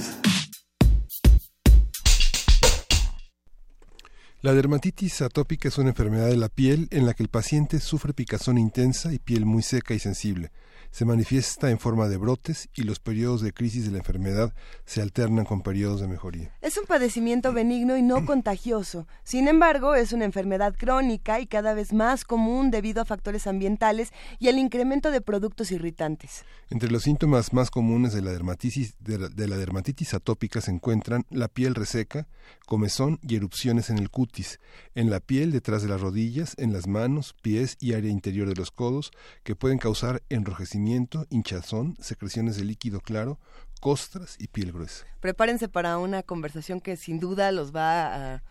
La 4.42 4.53
dermatitis 4.53 5.22
atópica 5.22 5.70
es 5.70 5.77
una 5.77 5.89
enfermedad 5.89 6.27
de 6.27 6.36
la 6.36 6.50
piel 6.50 6.89
en 6.92 7.06
la 7.06 7.13
que 7.13 7.24
el 7.24 7.30
paciente 7.30 7.80
sufre 7.80 8.13
picazón 8.13 8.58
intensa 8.58 9.13
y 9.13 9.20
piel 9.20 9.46
muy 9.46 9.63
seca 9.63 9.94
y 9.94 10.00
sensible 10.00 10.51
se 10.93 11.05
manifiesta 11.05 11.71
en 11.71 11.79
forma 11.79 12.07
de 12.07 12.17
brotes 12.17 12.69
y 12.75 12.83
los 12.83 13.00
periodos 13.00 13.41
de 13.41 13.51
crisis 13.51 13.85
de 13.85 13.91
la 13.91 13.97
enfermedad 13.97 14.53
se 14.85 15.01
alternan 15.01 15.43
con 15.43 15.62
periodos 15.62 16.01
de 16.01 16.07
mejoría. 16.07 16.53
Es 16.62 16.77
un 16.77 16.85
padecimiento 16.85 17.51
benigno 17.51 17.97
y 17.97 18.03
no 18.03 18.25
contagioso. 18.27 19.07
Sin 19.23 19.47
embargo, 19.47 19.95
es 19.95 20.13
una 20.13 20.25
enfermedad 20.25 20.75
crónica 20.77 21.39
y 21.39 21.47
cada 21.47 21.73
vez 21.73 21.93
más 21.93 22.23
común 22.23 22.69
debido 22.69 23.01
a 23.01 23.05
factores 23.05 23.47
ambientales 23.47 24.12
y 24.38 24.50
al 24.50 24.59
incremento 24.59 25.09
de 25.09 25.21
productos 25.21 25.71
irritantes. 25.71 26.45
Entre 26.69 26.91
los 26.91 27.01
síntomas 27.01 27.53
más 27.53 27.71
comunes 27.71 28.13
de 28.13 28.21
la 28.21 28.31
dermatitis, 28.31 28.93
de 29.00 29.17
la, 29.17 29.29
de 29.29 29.47
la 29.47 29.57
dermatitis 29.57 30.13
atópica 30.13 30.62
se 30.62 30.69
encuentran 30.69 31.25
la 31.31 31.47
piel 31.47 31.73
reseca, 31.73 32.27
comezón 32.67 33.19
y 33.23 33.35
erupciones 33.35 33.89
en 33.89 33.97
el 33.97 34.12
cutis, 34.12 34.59
en 34.93 35.09
la 35.09 35.21
piel 35.21 35.51
detrás 35.51 35.81
de 35.81 35.88
las 35.88 36.01
rodillas, 36.01 36.53
en 36.59 36.71
las 36.71 36.85
manos, 36.85 37.33
pies 37.41 37.77
y 37.79 37.93
área 37.93 38.12
interior 38.12 38.47
de 38.47 38.55
los 38.55 38.69
codos, 38.69 39.12
que 39.41 39.55
pueden 39.55 39.79
causar 39.79 40.21
enrojecimiento 40.29 40.82
hinchazón, 40.87 41.95
secreciones 41.99 42.57
de 42.57 42.65
líquido 42.65 42.99
claro, 43.01 43.39
costras 43.81 44.37
y 44.39 44.47
piel 44.47 44.71
gruesa. 44.71 45.05
Prepárense 45.19 45.67
para 45.67 45.97
una 45.97 46.23
conversación 46.23 46.81
que 46.81 46.95
sin 46.95 47.19
duda 47.19 47.51
los 47.51 47.75
va 47.75 48.35
a, 48.35 48.43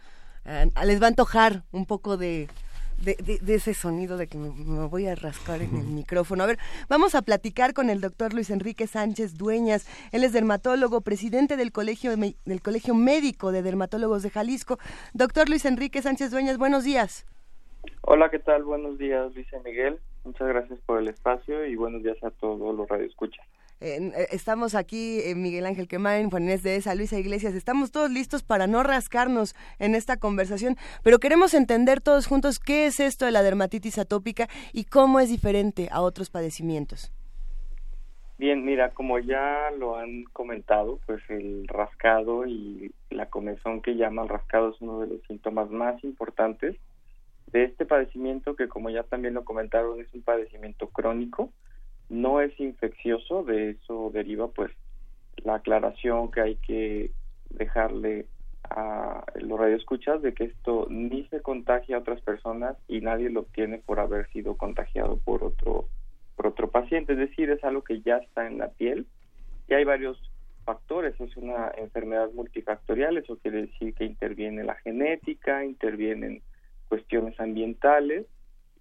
les 0.85 1.01
va 1.01 1.07
a 1.07 1.09
antojar 1.09 1.65
un 1.73 1.87
poco 1.87 2.17
de, 2.17 2.49
de, 3.03 3.55
ese 3.55 3.75
sonido 3.75 4.17
de 4.17 4.27
que 4.27 4.39
me, 4.39 4.49
voy 4.87 5.07
a 5.07 5.15
rascar 5.15 5.63
en 5.63 5.77
el 5.77 5.87
micrófono. 5.87 6.45
A 6.45 6.47
ver, 6.47 6.59
vamos 6.89 7.15
a 7.15 7.23
platicar 7.23 7.75
con 7.75 7.91
el 7.91 8.01
doctor 8.01 8.33
Luis 8.33 8.51
Enrique 8.51 8.87
Sánchez 8.87 9.37
Dueñas. 9.37 9.87
Él 10.13 10.25
es 10.25 10.33
dermatólogo, 10.33 11.01
presidente 11.01 11.57
del 11.57 11.73
Colegio, 11.73 12.17
del 12.17 12.63
Colegio 12.63 12.95
Médico 12.95 13.53
de 13.53 13.63
Dermatólogos 13.63 14.23
de 14.23 14.31
Jalisco. 14.31 14.79
Doctor 15.15 15.49
Luis 15.49 15.65
Enrique 15.65 16.03
Sánchez 16.03 16.31
Dueñas, 16.31 16.59
buenos 16.59 16.85
días. 16.85 17.27
Hola, 18.03 18.31
¿qué 18.31 18.39
tal? 18.39 18.63
Buenos 18.65 18.99
días, 18.99 19.35
Luis 19.35 19.47
Miguel. 19.65 19.99
Muchas 20.25 20.49
gracias 20.49 20.79
por 20.87 21.01
el 21.01 21.09
espacio 21.09 21.67
y 21.67 21.75
buenos 21.77 22.03
días 22.03 22.23
a 22.23 22.31
todos 22.31 22.75
los 22.77 22.89
radioescuchas. 22.89 23.45
Eh, 23.81 24.29
estamos 24.31 24.77
aquí, 24.77 25.19
eh, 25.25 25.35
Miguel 25.35 25.67
Ángel 25.67 25.89
Quemain, 25.89 26.31
Juan 26.31 26.45
Inés 26.45 26.63
de 26.63 26.77
esa, 26.77 26.95
Luisa 26.95 27.19
Iglesias. 27.19 27.55
Estamos 27.55 27.91
todos 27.91 28.11
listos 28.11 28.45
para 28.45 28.69
no 28.69 28.85
rascarnos 28.85 29.57
en 29.81 29.97
esta 29.97 30.19
conversación, 30.19 30.77
pero 31.03 31.19
queremos 31.19 31.53
entender 31.53 32.01
todos 32.01 32.29
juntos 32.29 32.61
qué 32.61 32.87
es 32.87 33.01
esto 33.01 33.25
de 33.25 33.33
la 33.33 33.43
dermatitis 33.43 33.99
atópica 33.99 34.49
y 34.73 34.85
cómo 34.85 35.19
es 35.19 35.29
diferente 35.31 35.89
a 35.91 36.01
otros 36.03 36.31
padecimientos. 36.31 37.13
Bien, 38.39 38.65
mira, 38.65 38.91
como 38.91 39.19
ya 39.19 39.71
lo 39.77 39.97
han 39.97 40.25
comentado, 40.33 41.01
pues 41.07 41.21
el 41.29 41.67
rascado 41.67 42.47
y 42.47 42.93
la 43.11 43.27
comezón 43.27 43.83
que 43.83 43.97
llaman 43.97 44.29
rascado 44.29 44.71
es 44.71 44.81
uno 44.81 45.01
de 45.01 45.09
los 45.09 45.23
síntomas 45.27 45.71
más 45.71 46.03
importantes 46.05 46.77
de 47.53 47.65
este 47.65 47.85
padecimiento 47.85 48.57
que 48.57 48.69
como 48.69 48.91
ya 48.91 49.03
también 49.03 49.35
lo 49.35 49.45
comentaron 49.45 50.01
es 50.01 50.13
un 50.15 50.23
padecimiento 50.23 50.89
crónico, 50.89 51.51
no 52.09 52.41
es 52.41 52.59
infeccioso, 52.59 53.45
de 53.45 53.71
eso 53.71 54.11
deriva 54.13 54.49
pues 54.49 54.71
la 55.45 55.57
aclaración 55.57 56.31
que 56.31 56.41
hay 56.41 56.57
que 56.57 57.11
dejarle 57.51 58.27
a 58.71 59.25
los 59.35 59.59
radioescuchas 59.59 60.23
de 60.23 60.33
que 60.35 60.45
esto 60.45 60.87
ni 60.89 61.27
se 61.29 61.41
contagia 61.41 61.97
a 61.97 62.01
otras 62.01 62.21
personas 62.23 62.77
y 62.89 63.01
nadie 63.01 63.29
lo 63.29 63.41
obtiene 63.41 63.79
por 63.79 64.01
haber 64.01 64.31
sido 64.31 64.57
contagiado 64.57 65.19
por 65.19 65.45
otro 65.45 65.89
por 66.37 66.47
otro 66.47 66.71
paciente, 66.71 67.13
es 67.13 67.19
decir, 67.19 67.51
es 67.51 67.63
algo 67.63 67.85
que 67.85 68.01
ya 68.01 68.17
está 68.17 68.47
en 68.47 68.59
la 68.59 68.69
piel. 68.69 69.07
Y 69.69 69.75
hay 69.75 69.85
varios 69.85 70.19
factores, 70.65 71.19
es 71.21 71.37
una 71.37 71.71
enfermedad 71.77 72.31
multifactorial, 72.33 73.19
eso 73.19 73.37
quiere 73.37 73.67
decir 73.67 73.95
que 73.95 74.05
interviene 74.05 74.65
la 74.65 74.75
genética, 74.77 75.65
intervienen 75.65 76.43
cuestiones 76.93 77.41
ambientales 77.41 78.27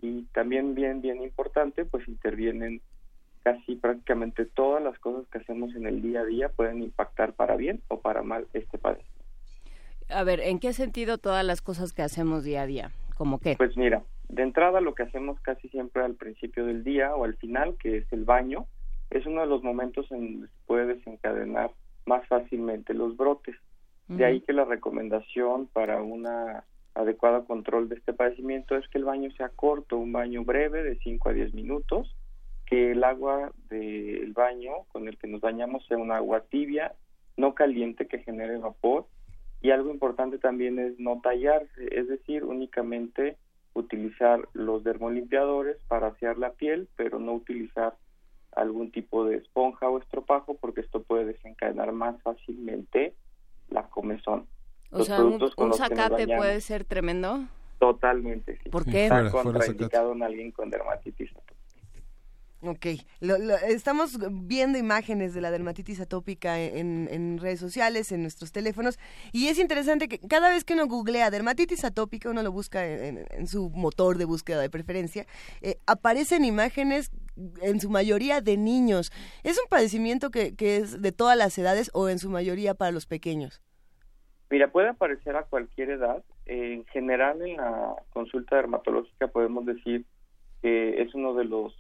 y 0.02 0.24
también 0.34 0.76
bien 0.76 1.02
bien 1.02 1.24
importante 1.24 1.86
pues 1.86 2.06
intervienen 2.10 2.82
casi 3.41 3.78
prácticamente 3.78 4.45
todas 4.45 4.84
las 4.84 5.00
cosas 5.00 5.26
que 5.30 5.38
hacemos 5.38 5.74
en 5.76 5.88
el 5.88 6.02
día 6.02 6.19
a 6.19 6.26
día 6.26 6.50
pueden 6.50 6.84
impactar 6.84 7.32
para 7.32 7.56
bien 7.56 7.82
o 7.88 8.02
para 8.02 8.21
mal 8.21 8.47
este 8.52 8.78
padecimiento. 8.78 9.24
A 10.10 10.26
ver, 10.26 10.41
¿en 10.41 10.60
qué 10.60 10.74
sentido 10.74 11.19
todas 11.19 11.45
las 11.45 11.62
cosas 11.62 11.93
que 11.93 12.02
hacemos 12.02 12.43
día 12.43 12.63
a 12.63 12.65
día? 12.65 12.91
¿Cómo 13.15 13.39
qué? 13.39 13.56
Pues 13.56 13.78
mira, 13.78 14.04
de 14.28 14.43
entrada 14.43 14.82
lo 14.82 14.93
que 14.93 15.04
hacemos 15.04 15.39
casi 15.39 15.69
siempre 15.69 16.04
al 16.04 16.15
principio 16.15 16.65
del 16.65 16.84
día 16.84 17.15
o 17.15 17.24
al 17.24 17.38
final, 17.38 17.78
que 17.78 18.00
es 18.00 18.12
el 18.12 18.26
baño, 18.26 18.67
es 19.10 19.26
uno 19.26 19.39
de 19.39 19.47
los 19.47 19.63
momentos 19.63 20.12
en 20.12 20.34
donde 20.34 20.47
se 20.47 20.54
puede 20.65 20.86
desencadenar 20.95 21.71
más 22.06 22.28
fácilmente 22.28 22.93
los 22.93 23.15
brotes. 23.15 23.56
De 24.10 24.26
ahí 24.26 24.41
que 24.41 24.52
la 24.52 24.65
recomendación 24.65 25.67
para 25.67 26.02
una 26.02 26.65
adecuado 26.93 27.45
control 27.45 27.89
de 27.89 27.95
este 27.95 28.13
padecimiento 28.13 28.75
es 28.75 28.88
que 28.89 28.97
el 28.97 29.06
baño 29.06 29.32
sea 29.32 29.49
corto, 29.49 29.97
un 29.97 30.12
baño 30.12 30.43
breve 30.43 30.84
de 30.84 30.97
5 30.99 31.30
a 31.30 31.34
10 31.34 31.54
minutos, 31.54 32.15
que 32.65 32.91
el 32.91 33.04
agua 33.04 33.51
del 33.69 34.34
baño 34.34 34.71
con 34.89 35.08
el 35.08 35.17
que 35.17 35.27
nos 35.27 35.41
bañamos 35.41 35.86
sea 35.88 35.97
un 35.97 36.12
agua 36.12 36.41
tibia, 36.49 36.93
no 37.38 37.54
caliente 37.56 38.08
que 38.08 38.19
genere 38.19 38.58
vapor 38.58 39.06
y 39.62 39.71
algo 39.71 39.91
importante 39.91 40.39
también 40.39 40.80
es 40.80 40.99
no 40.99 41.21
tallarse, 41.21 41.88
es 41.91 42.08
decir, 42.08 42.43
únicamente 42.43 43.38
utilizar 43.73 44.49
los 44.54 44.84
dermolimpiadores 44.84 45.77
para 45.88 46.08
asear 46.08 46.38
la 46.38 46.51
piel, 46.54 46.89
pero 46.95 47.19
no 47.19 47.34
utilizar 47.34 47.95
algún 48.54 48.91
tipo 48.91 49.23
de 49.23 49.38
esponja 49.38 49.88
o 49.88 49.99
estropajo 49.99 50.58
porque 50.60 50.82
esto 50.82 51.04
puede 51.04 51.25
desencadenar 51.25 51.91
más 51.93 52.21
fácilmente 52.21 53.13
la 53.69 53.84
comezón. 53.84 54.47
O 54.91 55.04
sea, 55.06 55.21
un, 55.23 55.73
zacate 55.73 56.27
puede 56.27 56.62
ser 56.62 56.84
tremendo. 56.84 57.47
Totalmente, 57.80 58.60
sí. 58.62 58.69
¿Por 58.69 58.86
qué? 58.86 59.06
Está 59.06 59.30
contraindicado 59.32 60.13
en 60.13 60.23
alguien 60.23 60.51
con 60.51 60.69
dermatitis 60.69 61.32
Ok, 62.63 62.86
estamos 63.69 64.19
viendo 64.30 64.77
imágenes 64.77 65.34
de 65.34 65.41
la 65.41 65.49
dermatitis 65.49 65.99
atópica 65.99 66.60
en, 66.60 67.39
redes 67.39 67.60
sociales, 67.60 68.12
en 68.12 68.21
nuestros 68.21 68.51
teléfonos, 68.51 68.99
y 69.32 69.47
es 69.47 69.58
interesante 69.58 70.08
que 70.08 70.19
cada 70.19 70.49
vez 70.49 70.63
que 70.63 70.75
uno 70.75 70.86
googlea 70.86 71.32
dermatitis 71.32 71.84
atópica, 71.86 72.30
uno 72.30 72.43
lo 72.43 72.51
busca 72.51 72.86
en, 72.86 73.47
su 73.47 73.71
motor 73.71 74.19
de 74.19 74.25
búsqueda 74.25 74.62
de 74.62 74.69
preferencia, 74.69 75.25
eh, 75.63 75.80
aparecen 75.88 76.45
imágenes 76.45 77.10
en 77.63 77.82
su 77.82 77.89
mayoría 77.89 78.41
de 78.41 78.58
niños. 78.58 79.12
¿Es 79.41 79.58
un 79.58 79.67
padecimiento 79.67 80.30
que, 80.30 80.54
que 80.54 80.77
es 80.77 81.01
de 81.01 81.12
todas 81.12 81.36
las 81.36 81.58
edades 81.58 81.89
o 81.93 82.10
en 82.10 82.19
su 82.19 82.30
mayoría 82.30 82.75
para 82.75 82.91
los 82.91 83.08
pequeños? 83.08 83.60
Mira, 84.51 84.69
puede 84.69 84.89
aparecer 84.89 85.37
a 85.37 85.43
cualquier 85.43 85.91
edad. 85.91 86.23
en 86.45 86.85
general, 86.87 87.41
en 87.41 87.55
la 87.55 87.95
consulta 88.11 88.57
dermatológica 88.57 89.29
podemos 89.29 89.65
decir 89.65 90.05
que 90.61 91.01
es 91.01 91.15
uno 91.15 91.33
de 91.33 91.45
los 91.45 91.73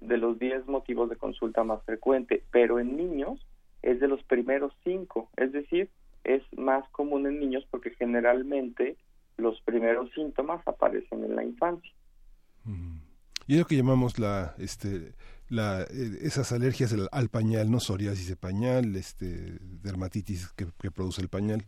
de 0.00 0.16
los 0.18 0.36
10 0.36 0.66
motivos 0.66 1.08
de 1.08 1.16
consulta 1.16 1.62
más 1.62 1.80
frecuente, 1.84 2.42
pero 2.50 2.80
en 2.80 2.96
niños 2.96 3.38
es 3.82 4.00
de 4.00 4.08
los 4.08 4.20
primeros 4.24 4.72
cinco, 4.82 5.30
es 5.36 5.52
decir, 5.52 5.90
es 6.24 6.42
más 6.56 6.88
común 6.90 7.24
en 7.28 7.38
niños 7.38 7.64
porque 7.70 7.90
generalmente 7.90 8.96
los 9.36 9.60
primeros 9.60 10.10
síntomas 10.12 10.60
aparecen 10.66 11.22
en 11.22 11.36
la 11.36 11.44
infancia. 11.44 11.92
Y 13.46 13.54
es 13.54 13.60
lo 13.60 13.66
que 13.66 13.76
llamamos 13.76 14.18
la, 14.18 14.56
este, 14.58 15.14
la, 15.48 15.82
eh, 15.82 16.18
esas 16.22 16.50
alergias 16.50 16.92
al, 17.12 17.28
pañal, 17.28 17.70
no 17.70 17.78
psoriasis 17.78 18.28
de 18.28 18.36
pañal, 18.36 18.96
este, 18.96 19.58
dermatitis 19.60 20.52
que 20.52 20.90
produce 20.90 21.22
el 21.22 21.28
pañal. 21.28 21.64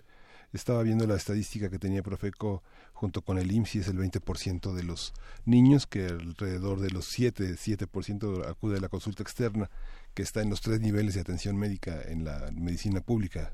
Estaba 0.55 0.85
viendo 0.85 1.05
la 1.09 1.17
estadística 1.17 1.69
que 1.69 1.81
tenía 1.81 2.05
Profeco 2.05 2.63
junto 2.93 3.23
con 3.23 3.39
el 3.39 3.51
IMSI, 3.51 3.81
es 3.81 3.89
el 3.89 3.99
20% 3.99 4.73
de 4.73 4.85
los 4.85 5.13
niños, 5.45 5.85
que 5.89 6.07
alrededor 6.07 6.79
de 6.79 6.91
los 6.91 7.07
7, 7.07 7.55
7% 7.55 8.49
acude 8.49 8.79
a 8.79 8.81
la 8.81 8.89
consulta 8.89 9.25
externa, 9.25 9.69
que 10.15 10.23
está 10.23 10.43
en 10.43 10.51
los 10.51 10.61
tres 10.61 10.81
niveles 10.81 11.15
de 11.15 11.23
atención 11.23 11.57
médica 11.59 12.01
en 12.07 12.25
la 12.25 12.53
medicina 12.53 13.01
pública. 13.01 13.51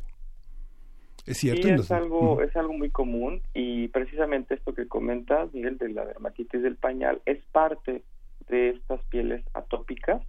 Es 1.25 1.39
cierto. 1.39 1.69
Sí, 1.69 1.73
es, 1.73 1.91
algo, 1.91 2.43
es 2.43 2.55
algo 2.55 2.75
muy 2.75 2.91
común 2.91 3.41
y 3.55 3.89
precisamente 3.89 4.55
esto 4.55 4.75
que 4.75 4.87
comentas, 4.87 5.55
Miguel, 5.55 5.79
de 5.79 5.89
la 5.89 6.05
dermatitis 6.05 6.63
del 6.63 6.77
pañal, 6.77 7.23
es 7.25 7.43
parte 7.51 8.03
de 8.51 8.71
estas 8.71 9.03
pieles 9.07 9.43
atópicas 9.55 10.21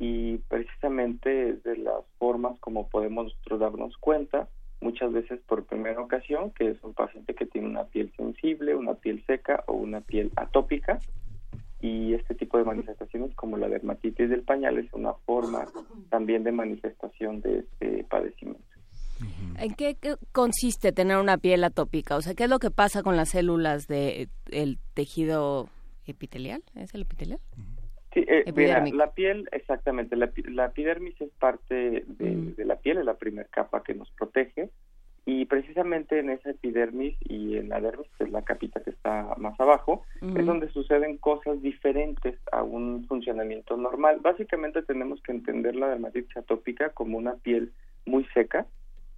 y 0.00 0.38
precisamente 0.48 1.50
es 1.50 1.62
de 1.62 1.76
las 1.76 2.04
formas 2.18 2.58
como 2.58 2.88
podemos 2.88 3.26
nosotros 3.26 3.60
darnos 3.60 3.96
cuenta 3.98 4.48
muchas 4.84 5.12
veces 5.12 5.40
por 5.46 5.64
primera 5.64 6.00
ocasión, 6.00 6.50
que 6.50 6.68
es 6.68 6.84
un 6.84 6.92
paciente 6.92 7.34
que 7.34 7.46
tiene 7.46 7.68
una 7.68 7.84
piel 7.84 8.12
sensible, 8.16 8.76
una 8.76 8.94
piel 8.94 9.24
seca 9.26 9.64
o 9.66 9.72
una 9.72 10.02
piel 10.02 10.30
atópica. 10.36 11.00
Y 11.80 12.14
este 12.14 12.34
tipo 12.34 12.56
de 12.58 12.64
manifestaciones, 12.64 13.34
como 13.34 13.56
la 13.56 13.68
dermatitis 13.68 14.30
del 14.30 14.42
pañal, 14.42 14.78
es 14.78 14.92
una 14.92 15.12
forma 15.26 15.66
también 16.10 16.44
de 16.44 16.52
manifestación 16.52 17.40
de 17.40 17.58
este 17.60 18.04
padecimiento. 18.04 18.64
¿En 19.58 19.74
qué, 19.74 19.96
consiste 20.32 20.92
tener 20.92 21.18
una 21.18 21.38
piel 21.38 21.64
atópica? 21.64 22.16
O 22.16 22.22
sea, 22.22 22.34
¿qué 22.34 22.44
es 22.44 22.50
lo 22.50 22.58
que 22.58 22.70
pasa 22.70 23.02
con 23.02 23.16
las 23.16 23.30
células 23.30 23.86
del 23.86 24.28
el 24.50 24.78
tejido 24.94 25.68
epitelial? 26.06 26.62
¿Es 26.74 26.94
el 26.94 27.02
epitelial? 27.02 27.40
Sí, 28.14 28.24
eh, 28.28 28.44
mira, 28.54 28.84
la 28.86 29.12
piel, 29.12 29.48
exactamente, 29.52 30.14
la, 30.16 30.30
la 30.48 30.66
epidermis 30.66 31.20
es 31.20 31.30
parte 31.38 32.04
de, 32.06 32.30
Mm. 32.30 32.54
de 32.54 32.64
la 32.64 32.76
piel, 32.76 32.98
es 32.98 33.04
la 33.04 33.14
primera 33.14 33.48
capa 33.50 33.82
que 33.82 33.94
nos 33.94 34.08
protege 34.12 34.70
y 35.26 35.46
precisamente 35.46 36.18
en 36.18 36.30
esa 36.30 36.50
epidermis 36.50 37.16
y 37.20 37.56
en 37.56 37.70
la 37.70 37.80
dermis, 37.80 38.06
que 38.18 38.24
es 38.24 38.30
la 38.30 38.42
capita 38.42 38.80
que 38.82 38.90
está 38.90 39.34
más 39.38 39.58
abajo, 39.58 40.02
es 40.20 40.44
donde 40.44 40.68
suceden 40.68 41.16
cosas 41.16 41.62
diferentes 41.62 42.38
a 42.52 42.62
un 42.62 43.06
funcionamiento 43.08 43.76
normal. 43.76 44.18
Básicamente 44.20 44.82
tenemos 44.82 45.22
que 45.22 45.32
entender 45.32 45.76
la 45.76 45.88
dermatitis 45.88 46.36
atópica 46.36 46.90
como 46.90 47.16
una 47.16 47.36
piel 47.36 47.72
muy 48.04 48.26
seca. 48.34 48.66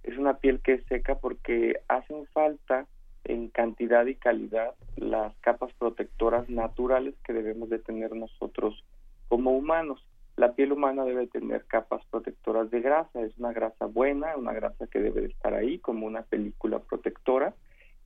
Es 0.03 0.17
una 0.17 0.37
piel 0.37 0.61
que 0.61 0.75
es 0.75 0.85
seca 0.85 1.15
porque 1.15 1.81
hacen 1.89 2.25
falta 2.27 2.87
en 3.27 3.49
cantidad 3.49 4.05
y 4.05 4.15
calidad 4.15 4.73
las 4.95 5.35
capas 5.41 5.71
protectoras 5.77 6.49
naturales 6.49 7.15
que 7.25 7.33
debemos 7.33 7.69
de 7.69 7.79
tener 7.79 8.15
nosotros 8.15 8.83
como 9.27 9.51
humanos. 9.51 10.03
La 10.37 10.53
piel 10.53 10.71
humana 10.71 11.03
debe 11.03 11.27
tener 11.27 11.65
capas 11.65 12.05
protectoras 12.09 12.71
de 12.71 12.79
grasa, 12.81 13.21
es 13.21 13.37
una 13.37 13.51
grasa 13.51 13.85
buena, 13.85 14.37
una 14.37 14.53
grasa 14.53 14.87
que 14.87 14.99
debe 14.99 15.21
de 15.21 15.27
estar 15.27 15.53
ahí 15.53 15.79
como 15.79 16.05
una 16.05 16.21
película 16.23 16.79
protectora 16.79 17.53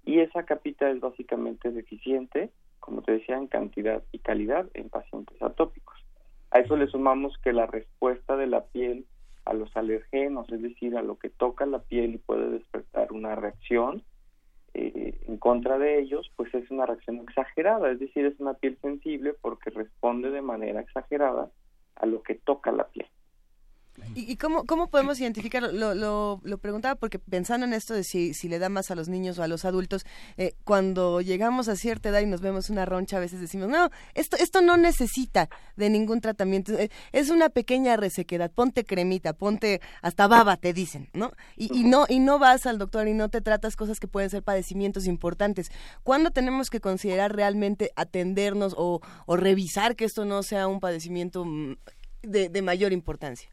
y 0.04 0.20
esa 0.20 0.44
capita 0.44 0.90
es 0.90 1.00
básicamente 1.00 1.72
deficiente, 1.72 2.50
como 2.80 3.04
te 3.04 3.14
decía, 3.14 3.38
en 3.38 3.48
cantidad 3.48 4.02
y 4.12 4.20
calidad 4.20 4.68
en 4.74 4.90
pacientes 4.90 5.40
atópicos. 5.42 5.98
A 6.50 6.60
eso 6.60 6.76
le 6.76 6.88
sumamos 6.88 7.38
que 7.44 7.54
la 7.54 7.68
respuesta 7.68 8.36
de 8.36 8.48
la 8.48 8.66
piel 8.66 9.06
a 9.46 9.54
los 9.54 9.76
alergenos, 9.76 10.52
es 10.52 10.62
decir, 10.62 10.98
a 10.98 11.04
lo 11.04 11.18
que 11.18 11.30
toca 11.30 11.66
la 11.66 11.80
piel 11.80 12.16
y 12.16 12.18
puede 12.18 12.50
despertar 12.50 13.12
una 13.12 13.36
reacción 13.36 14.04
eh, 14.74 15.20
en 15.28 15.38
contra 15.38 15.78
de 15.78 16.00
ellos, 16.00 16.32
pues 16.36 16.54
es 16.54 16.70
una 16.72 16.86
reacción 16.86 17.18
exagerada, 17.18 17.92
es 17.92 18.00
decir, 18.00 18.26
es 18.26 18.40
una 18.40 18.54
piel 18.54 18.78
sensible 18.82 19.34
porque 19.42 19.70
responde 19.70 20.32
de 20.32 20.42
manera 20.42 20.82
exagerada 20.82 21.50
a 21.96 22.06
lo 22.06 22.24
que 22.24 22.36
toca 22.36 22.72
la 22.72 22.88
piel. 22.88 23.08
¿Y, 24.16 24.32
y 24.32 24.38
cómo, 24.38 24.66
cómo 24.66 24.88
podemos 24.88 25.20
identificarlo? 25.20 25.72
Lo, 25.72 25.94
lo, 25.94 26.42
lo 26.44 26.58
preguntaba 26.58 26.96
porque 26.96 27.20
pensando 27.20 27.66
en 27.66 27.74
esto 27.74 27.94
de 27.94 28.04
si, 28.04 28.34
si 28.34 28.48
le 28.50 28.60
da 28.60 28.70
más 28.70 28.92
a 28.92 28.96
los 28.96 29.08
niños 29.08 29.40
o 29.40 29.44
a 29.44 29.48
los 29.48 29.66
adultos, 29.66 30.06
eh, 30.38 30.54
cuando 30.64 31.22
llegamos 31.22 31.68
a 31.68 31.76
cierta 31.76 32.10
edad 32.10 32.22
y 32.22 32.26
nos 32.26 32.42
vemos 32.42 32.70
una 32.70 32.86
roncha, 32.86 33.18
a 33.18 33.20
veces 33.20 33.40
decimos, 33.40 33.70
no, 33.70 33.90
esto, 34.14 34.38
esto 34.38 34.62
no 34.62 34.78
necesita 34.78 35.50
de 35.76 35.90
ningún 35.90 36.22
tratamiento, 36.22 36.74
eh, 36.74 36.90
es 37.12 37.30
una 37.30 37.50
pequeña 37.50 37.98
resequedad, 37.98 38.52
ponte 38.52 38.86
cremita, 38.86 39.34
ponte 39.34 39.82
hasta 40.02 40.28
baba, 40.28 40.58
te 40.58 40.74
dicen, 40.74 41.10
¿no? 41.14 41.32
Y, 41.56 41.76
y 41.78 41.84
no 41.84 42.06
y 42.10 42.20
no 42.20 42.40
vas 42.40 42.66
al 42.66 42.78
doctor 42.78 43.08
y 43.08 43.14
no 43.14 43.30
te 43.30 43.42
tratas 43.42 43.76
cosas 43.76 44.00
que 44.00 44.08
pueden 44.08 44.30
ser 44.30 44.44
padecimientos 44.44 45.06
importantes. 45.08 45.72
¿Cuándo 46.04 46.32
tenemos 46.32 46.70
que 46.70 46.82
considerar 46.82 47.36
realmente 47.36 47.92
atendernos 47.96 48.76
o, 48.78 49.02
o 49.26 49.38
revisar 49.38 49.96
que 49.96 50.06
esto 50.06 50.26
no 50.26 50.44
sea 50.44 50.68
un 50.68 50.80
padecimiento 50.80 51.46
mm, 51.46 51.76
de, 52.24 52.50
de 52.50 52.62
mayor 52.62 52.94
importancia? 52.94 53.50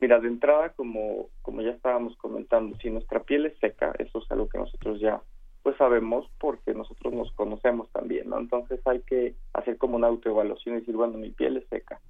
Mira, 0.00 0.20
de 0.20 0.28
entrada, 0.28 0.70
como, 0.70 1.28
como 1.42 1.60
ya 1.62 1.70
estábamos 1.70 2.16
comentando, 2.16 2.76
si 2.78 2.90
nuestra 2.90 3.22
piel 3.24 3.46
es 3.46 3.58
seca, 3.58 3.92
eso 3.98 4.18
es 4.18 4.30
algo 4.30 4.48
que 4.48 4.58
nosotros 4.58 5.00
ya 5.00 5.20
pues 5.62 5.76
sabemos 5.76 6.26
porque 6.38 6.72
nosotros 6.72 7.12
nos 7.12 7.30
conocemos 7.32 7.90
también, 7.90 8.30
¿no? 8.30 8.38
Entonces 8.38 8.80
hay 8.86 9.00
que 9.00 9.34
hacer 9.52 9.76
como 9.76 9.96
una 9.96 10.06
autoevaluación 10.06 10.76
y 10.76 10.80
decir, 10.80 10.96
bueno, 10.96 11.18
mi 11.18 11.30
piel 11.30 11.58
es 11.58 11.68
seca. 11.68 12.00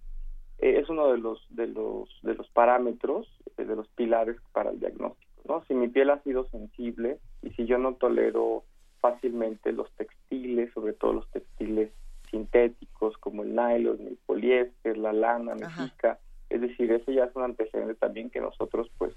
Eh, 0.58 0.78
es 0.80 0.88
uno 0.88 1.10
de 1.10 1.18
los 1.18 1.44
de 1.50 1.66
los 1.66 2.08
de 2.22 2.34
los 2.34 2.48
parámetros, 2.50 3.26
eh, 3.56 3.64
de 3.64 3.74
los 3.74 3.88
pilares 3.88 4.36
para 4.52 4.70
el 4.70 4.78
diagnóstico, 4.78 5.42
¿no? 5.48 5.64
Si 5.66 5.74
mi 5.74 5.88
piel 5.88 6.10
ha 6.10 6.22
sido 6.22 6.44
sensible 6.50 7.18
y 7.42 7.50
si 7.50 7.66
yo 7.66 7.78
no 7.78 7.94
tolero 7.94 8.64
fácilmente 9.00 9.72
los 9.72 9.90
textiles, 9.92 10.72
sobre 10.72 10.92
todo 10.92 11.14
los 11.14 11.30
textiles 11.30 11.90
sintéticos 12.30 13.16
como 13.18 13.42
el 13.42 13.56
nylon, 13.56 14.06
el 14.06 14.18
poliéster, 14.26 14.98
la 14.98 15.12
lana, 15.12 15.54
mexica, 15.54 16.18
es 16.50 16.60
decir, 16.60 16.90
ese 16.92 17.14
ya 17.14 17.24
es 17.24 17.36
un 17.36 17.42
antecedente 17.42 17.94
también 17.94 18.30
que 18.30 18.40
nosotros, 18.40 18.90
pues, 18.98 19.14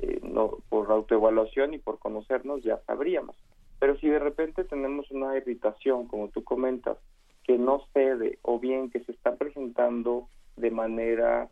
eh, 0.00 0.20
no 0.22 0.58
por 0.68 0.90
autoevaluación 0.90 1.74
y 1.74 1.78
por 1.78 1.98
conocernos 1.98 2.62
ya 2.62 2.78
sabríamos. 2.86 3.36
Pero 3.78 3.96
si 3.98 4.08
de 4.08 4.18
repente 4.18 4.64
tenemos 4.64 5.10
una 5.10 5.36
irritación, 5.36 6.06
como 6.06 6.28
tú 6.28 6.44
comentas, 6.44 6.98
que 7.44 7.58
no 7.58 7.82
cede 7.92 8.38
o 8.42 8.58
bien 8.58 8.90
que 8.90 9.00
se 9.00 9.12
está 9.12 9.36
presentando 9.36 10.28
de 10.56 10.70
manera 10.70 11.48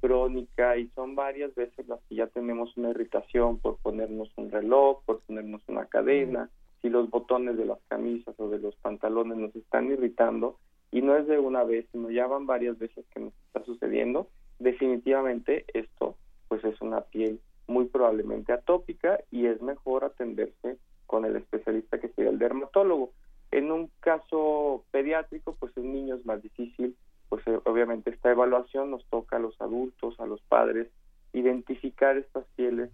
crónica 0.00 0.76
y 0.76 0.88
son 0.88 1.14
varias 1.14 1.54
veces 1.54 1.86
las 1.88 2.00
que 2.08 2.16
ya 2.16 2.26
tenemos 2.28 2.76
una 2.76 2.90
irritación 2.90 3.58
por 3.58 3.76
ponernos 3.78 4.30
un 4.36 4.50
reloj, 4.50 5.02
por 5.04 5.20
ponernos 5.20 5.62
una 5.68 5.86
cadena, 5.86 6.50
si 6.80 6.88
los 6.88 7.10
botones 7.10 7.56
de 7.56 7.66
las 7.66 7.78
camisas 7.88 8.34
o 8.38 8.48
de 8.48 8.58
los 8.58 8.74
pantalones 8.76 9.36
nos 9.36 9.54
están 9.54 9.90
irritando 9.92 10.56
y 10.90 11.02
no 11.02 11.16
es 11.16 11.26
de 11.26 11.38
una 11.38 11.64
vez, 11.64 11.86
sino 11.92 12.10
ya 12.10 12.26
van 12.26 12.46
varias 12.46 12.78
veces 12.78 13.04
que 13.12 13.20
nos 13.20 13.32
está 13.46 13.64
sucediendo, 13.64 14.28
definitivamente 14.60 15.64
esto 15.74 16.16
pues 16.48 16.64
es 16.64 16.80
una 16.80 17.00
piel 17.00 17.40
muy 17.66 17.86
probablemente 17.86 18.52
atópica 18.52 19.20
y 19.30 19.46
es 19.46 19.60
mejor 19.62 20.04
atenderse 20.04 20.78
con 21.06 21.24
el 21.24 21.36
especialista 21.36 22.00
que 22.00 22.08
sería 22.08 22.30
el 22.30 22.38
dermatólogo. 22.38 23.12
En 23.52 23.72
un 23.72 23.90
caso 24.00 24.84
pediátrico, 24.90 25.56
pues 25.58 25.76
en 25.76 25.92
niños 25.92 26.20
es 26.20 26.26
más 26.26 26.42
difícil, 26.42 26.96
pues 27.28 27.46
eh, 27.46 27.58
obviamente 27.64 28.10
esta 28.10 28.30
evaluación 28.30 28.90
nos 28.90 29.04
toca 29.06 29.36
a 29.36 29.40
los 29.40 29.60
adultos, 29.60 30.18
a 30.18 30.26
los 30.26 30.40
padres, 30.42 30.88
identificar 31.32 32.16
estas 32.16 32.44
pieles 32.56 32.90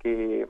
que 0.00 0.48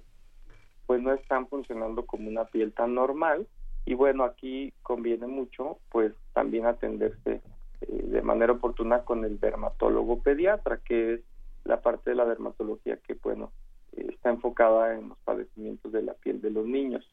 pues 0.87 1.02
no 1.02 1.12
están 1.12 1.46
funcionando 1.48 2.07
como 2.07 2.29
una 2.29 2.44
piel 2.46 2.72
tan 2.72 2.94
normal 2.94 3.46
y 3.85 3.94
bueno, 3.94 4.24
aquí 4.24 4.72
conviene 4.83 5.26
mucho 5.26 5.79
pues 5.90 6.12
también 6.33 6.66
atenderse 6.66 7.40
eh, 7.82 8.02
de 8.06 8.22
manera 8.22 8.52
oportuna 8.52 9.04
con 9.04 9.24
el 9.24 9.38
dermatólogo 9.40 10.22
pediatra, 10.22 10.78
que 10.78 11.14
es 11.14 11.20
la 11.64 11.80
parte 11.80 12.10
de 12.10 12.16
la 12.16 12.24
dermatología 12.24 12.98
que 12.98 13.14
bueno, 13.14 13.52
eh, 13.96 14.06
está 14.10 14.30
enfocada 14.30 14.94
en 14.94 15.08
los 15.10 15.18
padecimientos 15.18 15.92
de 15.92 16.02
la 16.02 16.14
piel 16.14 16.40
de 16.40 16.50
los 16.50 16.66
niños. 16.66 17.04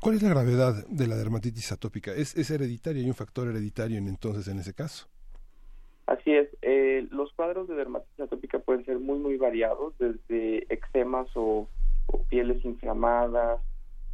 ¿Cuál 0.00 0.16
es 0.16 0.22
la 0.22 0.30
gravedad 0.30 0.84
de 0.88 1.06
la 1.06 1.14
dermatitis 1.14 1.70
atópica? 1.70 2.12
¿Es, 2.12 2.36
es 2.36 2.50
hereditaria? 2.50 3.02
¿Hay 3.02 3.08
un 3.08 3.14
factor 3.14 3.46
hereditario 3.46 3.96
en, 3.96 4.08
entonces 4.08 4.48
en 4.48 4.58
ese 4.58 4.74
caso? 4.74 5.06
Así 6.06 6.32
es, 6.32 6.48
eh, 6.62 7.06
los 7.10 7.32
cuadros 7.34 7.68
de 7.68 7.76
dermatitis 7.76 8.20
atópica 8.20 8.58
pueden 8.58 8.84
ser 8.84 8.98
muy, 8.98 9.18
muy 9.18 9.36
variados, 9.36 9.94
desde 9.98 10.66
eczemas 10.72 11.28
o, 11.34 11.68
o 12.06 12.22
pieles 12.24 12.64
inflamadas, 12.64 13.60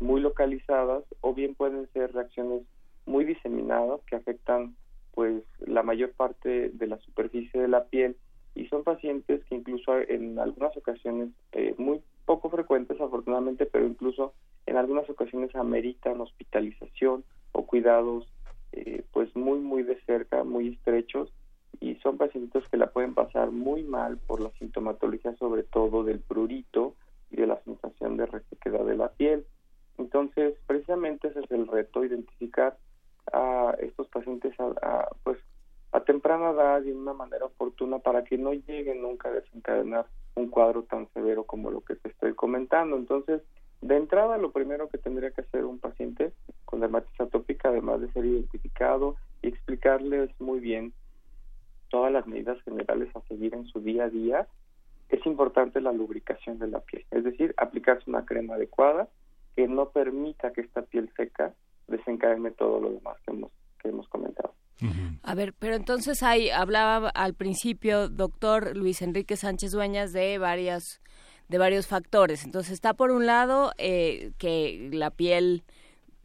muy 0.00 0.20
localizadas, 0.20 1.04
o 1.20 1.32
bien 1.32 1.54
pueden 1.54 1.88
ser 1.92 2.12
reacciones 2.12 2.62
muy 3.06 3.24
diseminadas 3.24 4.00
que 4.06 4.16
afectan 4.16 4.74
pues 5.14 5.44
la 5.58 5.82
mayor 5.82 6.12
parte 6.12 6.70
de 6.70 6.86
la 6.86 6.98
superficie 6.98 7.60
de 7.60 7.68
la 7.68 7.84
piel 7.84 8.16
y 8.54 8.66
son 8.66 8.84
pacientes 8.84 9.44
que 9.44 9.54
incluso 9.54 9.98
en 9.98 10.38
algunas 10.38 10.76
ocasiones 10.76 11.30
eh, 11.52 11.74
muy 11.78 12.00
poco 12.24 12.50
frecuentes 12.50 13.00
afortunadamente 13.00 13.66
pero 13.66 13.86
incluso 13.86 14.34
en 14.66 14.76
algunas 14.76 15.08
ocasiones 15.08 15.54
ameritan 15.54 16.20
hospitalización 16.20 17.24
o 17.52 17.66
cuidados 17.66 18.26
eh, 18.72 19.04
pues 19.12 19.34
muy 19.36 19.58
muy 19.58 19.82
de 19.82 20.00
cerca 20.02 20.44
muy 20.44 20.68
estrechos 20.68 21.30
y 21.80 21.96
son 21.96 22.16
pacientes 22.16 22.64
que 22.70 22.76
la 22.76 22.90
pueden 22.90 23.14
pasar 23.14 23.50
muy 23.50 23.82
mal 23.82 24.18
por 24.18 24.40
la 24.40 24.50
sintomatología 24.58 25.36
sobre 25.36 25.62
todo 25.62 26.04
del 26.04 26.20
prurito 26.20 26.94
y 27.30 27.36
de 27.36 27.46
la 27.46 27.60
sensación 27.64 28.16
de 28.16 28.26
resequedad 28.26 28.84
de 28.84 28.96
la 28.96 29.10
piel. 29.10 29.44
Entonces 29.98 30.54
precisamente 30.66 31.28
ese 31.28 31.40
es 31.40 31.50
el 31.50 31.66
reto 31.66 32.04
identificar 32.04 32.78
a 33.32 33.74
estos 33.80 34.08
pacientes 34.08 34.58
a, 34.58 34.64
a, 34.82 35.08
pues 35.22 35.38
a 35.92 36.00
temprana 36.00 36.50
edad 36.50 36.82
y 36.82 36.90
de 36.90 36.96
una 36.96 37.12
manera 37.12 37.46
oportuna 37.46 37.98
para 38.00 38.24
que 38.24 38.36
no 38.36 38.52
lleguen 38.52 39.02
nunca 39.02 39.28
a 39.28 39.32
desencadenar 39.32 40.06
un 40.34 40.48
cuadro 40.48 40.82
tan 40.82 41.08
severo 41.12 41.44
como 41.44 41.70
lo 41.70 41.82
que 41.82 41.94
te 41.94 42.08
estoy 42.08 42.34
comentando. 42.34 42.96
Entonces, 42.96 43.42
de 43.80 43.96
entrada, 43.96 44.38
lo 44.38 44.50
primero 44.50 44.88
que 44.88 44.98
tendría 44.98 45.30
que 45.30 45.42
hacer 45.42 45.64
un 45.64 45.78
paciente 45.78 46.32
con 46.64 46.80
dermatitis 46.80 47.20
atópica, 47.20 47.68
además 47.68 48.00
de 48.00 48.10
ser 48.12 48.24
identificado 48.24 49.16
y 49.42 49.48
explicarles 49.48 50.30
muy 50.40 50.58
bien 50.58 50.92
todas 51.90 52.12
las 52.12 52.26
medidas 52.26 52.60
generales 52.62 53.14
a 53.14 53.20
seguir 53.28 53.54
en 53.54 53.66
su 53.66 53.80
día 53.80 54.04
a 54.04 54.10
día, 54.10 54.48
es 55.10 55.24
importante 55.26 55.80
la 55.80 55.92
lubricación 55.92 56.58
de 56.58 56.66
la 56.66 56.80
piel, 56.80 57.04
es 57.10 57.22
decir, 57.22 57.54
aplicarse 57.56 58.08
una 58.08 58.24
crema 58.24 58.54
adecuada 58.54 59.08
que 59.54 59.68
no 59.68 59.90
permita 59.90 60.52
que 60.52 60.62
esta 60.62 60.82
piel 60.82 61.10
seca 61.16 61.54
desencadene 61.88 62.50
todo 62.52 62.80
lo 62.80 62.90
demás 62.90 63.16
que 63.26 63.32
hemos, 63.32 63.52
que 63.80 63.88
hemos 63.88 64.08
comentado. 64.08 64.54
A 65.22 65.34
ver, 65.34 65.54
pero 65.58 65.76
entonces 65.76 66.22
hay, 66.22 66.50
hablaba 66.50 67.08
al 67.08 67.34
principio, 67.34 68.08
doctor 68.08 68.76
Luis 68.76 69.00
Enrique 69.02 69.36
Sánchez 69.36 69.70
Dueñas, 69.72 70.12
de 70.12 70.36
varias, 70.38 71.00
de 71.48 71.58
varios 71.58 71.86
factores. 71.86 72.44
Entonces 72.44 72.72
está 72.72 72.94
por 72.94 73.10
un 73.10 73.24
lado 73.24 73.72
eh, 73.78 74.32
que 74.36 74.90
la 74.92 75.10
piel 75.10 75.64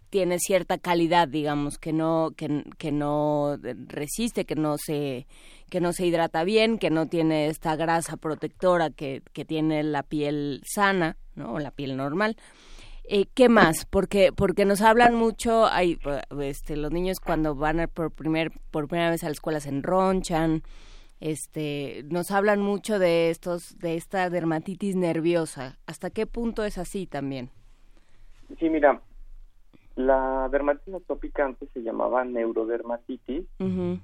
tiene 0.09 0.39
cierta 0.39 0.77
calidad, 0.77 1.27
digamos, 1.27 1.77
que 1.77 1.93
no, 1.93 2.31
que, 2.35 2.63
que 2.77 2.91
no 2.91 3.57
resiste, 3.87 4.45
que 4.45 4.55
no 4.55 4.77
se, 4.77 5.27
que 5.69 5.79
no 5.79 5.93
se 5.93 6.05
hidrata 6.07 6.43
bien, 6.43 6.79
que 6.79 6.89
no 6.89 7.07
tiene 7.07 7.47
esta 7.47 7.75
grasa 7.75 8.17
protectora 8.17 8.89
que, 8.89 9.21
que 9.33 9.45
tiene 9.45 9.83
la 9.83 10.03
piel 10.03 10.61
sana, 10.65 11.17
¿no? 11.35 11.53
O 11.53 11.59
la 11.59 11.71
piel 11.71 11.95
normal. 11.95 12.35
Eh, 13.11 13.25
¿Qué 13.33 13.49
más? 13.49 13.87
Porque 13.87 14.31
porque 14.31 14.65
nos 14.65 14.81
hablan 14.81 15.15
mucho, 15.15 15.65
hay, 15.65 15.97
este, 16.41 16.77
los 16.77 16.91
niños 16.91 17.19
cuando 17.19 17.55
van 17.55 17.79
a 17.79 17.87
por 17.87 18.11
primer 18.11 18.51
por 18.69 18.87
primera 18.87 19.09
vez 19.09 19.23
a 19.23 19.27
la 19.27 19.31
escuela 19.31 19.59
se 19.59 19.69
enronchan, 19.69 20.61
este, 21.19 22.03
nos 22.11 22.29
hablan 22.29 22.61
mucho 22.61 22.99
de 22.99 23.31
estos 23.31 23.79
de 23.79 23.95
esta 23.95 24.29
dermatitis 24.29 24.95
nerviosa. 24.95 25.79
¿Hasta 25.87 26.11
qué 26.11 26.27
punto 26.27 26.63
es 26.63 26.77
así 26.77 27.07
también? 27.07 27.49
Sí, 28.59 28.69
mira, 28.69 29.01
la 29.95 30.47
dermatitis 30.51 30.93
atópica 30.93 31.45
antes 31.45 31.67
se 31.73 31.81
llamaba 31.81 32.23
neurodermatitis 32.25 33.43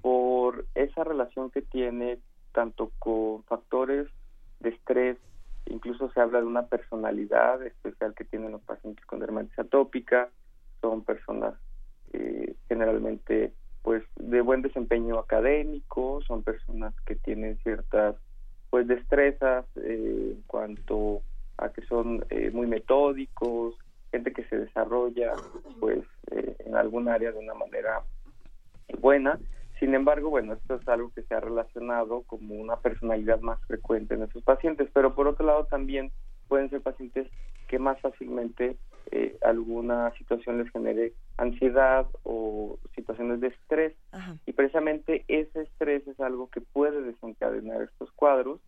por 0.01 0.65
esa 0.73 1.03
relación 1.03 1.51
que 1.51 1.61
tiene 1.61 2.17
tanto 2.53 2.91
con 2.97 3.43
factores 3.43 4.07
de 4.61 4.69
estrés, 4.69 5.17
incluso 5.67 6.12
se 6.12 6.19
habla 6.19 6.39
de 6.39 6.45
una 6.45 6.67
personalidad 6.67 7.62
especial 7.65 8.13
que 8.13 8.25
tienen 8.25 8.51
los 8.51 8.62
pacientes 8.62 9.06
con 9.06 9.19
dermatitis 9.19 9.60
atópica, 9.60 10.30
son 10.82 11.04
personas 11.04 11.56
eh, 12.13 12.56
generalmente 12.67 13.54
pues 13.82 14.04
de 14.15 14.41
buen 14.41 14.62
desempeño 14.63 15.19
académico, 15.19 16.19
son 16.28 16.41
personas 16.41 16.93
que 17.06 17.15
tienen 17.15 17.58
ciertas 17.60 18.15
pues 18.71 18.88
destrezas 18.88 19.65
eh, 19.75 20.34
en 20.36 20.41
cuanto 20.47 21.21
a 21.58 21.69
que 21.69 21.82
son 21.84 22.25
eh, 22.30 22.51
muy 22.51 22.67
metódicos, 22.67 23.75
gente 24.12 24.34
que 24.34 24.43
se 24.45 24.58
desarrolla 24.58 25.34
pues 25.80 25.99
eh, 26.32 26.56
en 26.60 26.75
algún 26.75 27.08
área 27.08 27.32
de 27.32 27.39
una 27.39 27.54
manera 27.54 28.01
buena. 28.99 29.39
Sin 29.79 29.93
embargo, 29.93 30.29
bueno, 30.29 30.53
esto 30.53 30.75
es 30.75 30.88
algo 30.88 31.11
que 31.13 31.23
se 31.23 31.35
ha 31.35 31.39
relacionado 31.39 32.23
como 32.23 32.55
una 32.55 32.77
personalidad 32.77 33.41
más 33.41 33.59
frecuente 33.67 34.13
en 34.13 34.23
esos 34.23 34.43
pacientes, 34.43 34.89
pero 34.93 35.15
por 35.15 35.27
otro 35.27 35.45
lado 35.45 35.65
también 35.65 36.11
pueden 36.47 36.69
ser 36.69 36.81
pacientes 36.81 37.27
que 37.67 37.79
más 37.79 37.99
fácilmente 37.99 38.77
eh, 39.11 39.38
alguna 39.43 40.11
situación 40.17 40.59
les 40.59 40.71
genere 40.71 41.13
ansiedad 41.38 42.07
o 42.23 42.79
situaciones 42.95 43.41
de 43.41 43.47
estrés 43.47 43.93
Ajá. 44.11 44.38
y 44.45 44.53
precisamente 44.53 45.25
ese 45.27 45.61
estrés 45.63 46.07
es 46.07 46.19
algo 46.19 46.49
que 46.49 46.61
puede 46.61 47.01
desencadenar 47.01 47.81
estos 47.81 48.11
cuadros. 48.13 48.61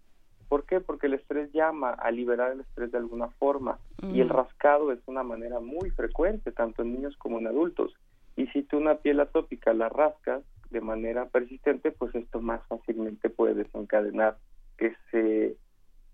¿Por 0.50 0.65
qué? 0.65 0.80
Porque 0.80 1.08
el 1.08 1.13
estrés 1.13 1.52
llama 1.54 1.91
a 1.91 2.12
liberar 2.12 2.52
el 2.52 2.62
estrés 2.62 2.91
de 2.91 2.98
alguna 2.98 3.30
forma 3.39 3.80
y 4.02 4.20
el 4.22 4.28
Ujú. 4.28 4.38
rascado 4.38 4.91
es 4.91 5.00
una 5.08 5.24
manera 5.24 5.60
muy 5.60 5.89
frecuente 5.91 6.52
tanto 6.52 6.82
en 6.82 6.93
niños 6.93 7.15
como 7.17 7.39
en 7.39 7.48
adultos. 7.48 7.93
Y 8.36 8.48
si 8.48 8.63
tú 8.63 8.78
una 8.78 8.96
piel 8.96 9.20
atópica 9.20 9.74
la 9.74 9.89
rascas 9.89 10.43
de 10.70 10.82
manera 10.82 11.26
persistente, 11.28 11.92
pues 11.92 12.14
esto 12.16 12.42
más 12.42 12.62
fácilmente 12.68 13.30
puede 13.30 13.54
desencadenar 13.56 14.38
que 14.78 14.94
se, 15.12 15.56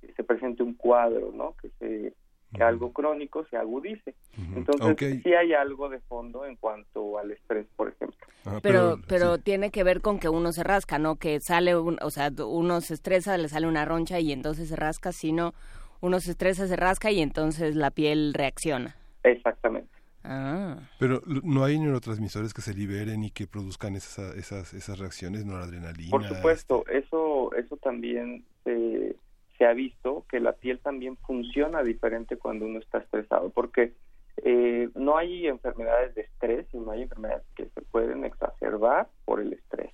que 0.02 0.14
se 0.14 0.24
presente 0.24 0.64
un 0.64 0.74
cuadro, 0.76 1.32
¿no? 1.34 1.56
Que 1.62 1.70
se 1.80 2.14
que 2.56 2.62
algo 2.62 2.94
crónico 2.94 3.48
se 3.50 3.58
agudice. 3.58 4.14
Entonces, 4.56 4.96
hay- 5.02 5.22
sí 5.24 5.34
hay 5.34 5.54
algo 5.54 5.90
de 5.90 6.00
fondo 6.02 6.46
en 6.46 6.56
cuanto 6.56 7.18
al 7.18 7.32
estrés, 7.32 7.66
por 7.76 7.90
ejemplo. 7.90 8.28
ah, 8.46 8.60
Pero, 8.62 9.00
pero 9.08 9.38
sí. 9.38 9.42
tiene 9.42 9.72
que 9.72 9.84
ver 9.84 10.02
con 10.02 10.20
que 10.20 10.30
uno 10.30 10.52
se 10.52 10.62
rasca, 10.64 11.00
¿no? 11.00 11.16
Que 11.16 11.40
sale, 11.40 11.76
un- 11.76 11.98
o 12.04 12.12
sea, 12.12 12.30
uno 12.46 12.80
se 12.82 12.94
estresa, 12.94 13.40
le 13.40 13.50
sale 13.50 13.66
una 13.66 13.86
roncha 13.86 14.20
y 14.20 14.32
entonces 14.32 14.70
se 14.70 14.76
rasca, 14.76 15.12
sino 15.14 15.56
uno 16.00 16.20
se 16.20 16.30
estresa, 16.30 16.68
se 16.68 16.76
rasca 16.76 17.10
y 17.10 17.22
entonces 17.22 17.76
la 17.76 17.90
piel 17.90 18.36
reacciona. 18.36 18.96
Exactamente. 19.24 19.90
Ah. 20.24 20.78
Pero 21.00 21.22
no 21.44 21.64
hay 21.66 21.80
neurotransmisores 21.80 22.54
que 22.54 22.62
se 22.62 22.74
liberen 22.74 23.24
y 23.24 23.32
que 23.32 23.46
produzcan 23.46 23.96
esas 23.96 24.36
esas, 24.36 24.74
esas 24.74 25.00
reacciones, 25.00 25.46
noradrenalina. 25.46 26.12
Por 26.12 26.24
supuesto, 26.24 26.86
eso 26.88 27.54
eso 27.56 27.78
también 27.78 28.46
se, 28.64 29.16
se 29.58 29.66
ha 29.66 29.74
visto 29.74 30.26
que 30.30 30.40
la 30.40 30.54
piel 30.54 30.80
también 30.80 31.18
funciona 31.18 31.84
diferente 31.84 32.38
cuando 32.38 32.66
uno 32.66 32.80
está 32.80 33.00
estresado, 33.00 33.50
porque 33.50 33.94
eh, 34.38 34.90
no 34.96 35.18
hay 35.18 35.48
enfermedades 35.48 36.16
de 36.16 36.22
estrés, 36.22 36.66
sino 36.72 36.92
hay 36.92 37.04
enfermedades 37.04 37.44
que 37.56 37.66
se 37.66 37.82
pueden 37.82 38.26
exacerbar 38.26 39.08
por 39.26 39.40
el 39.40 39.54
estrés. 39.54 39.92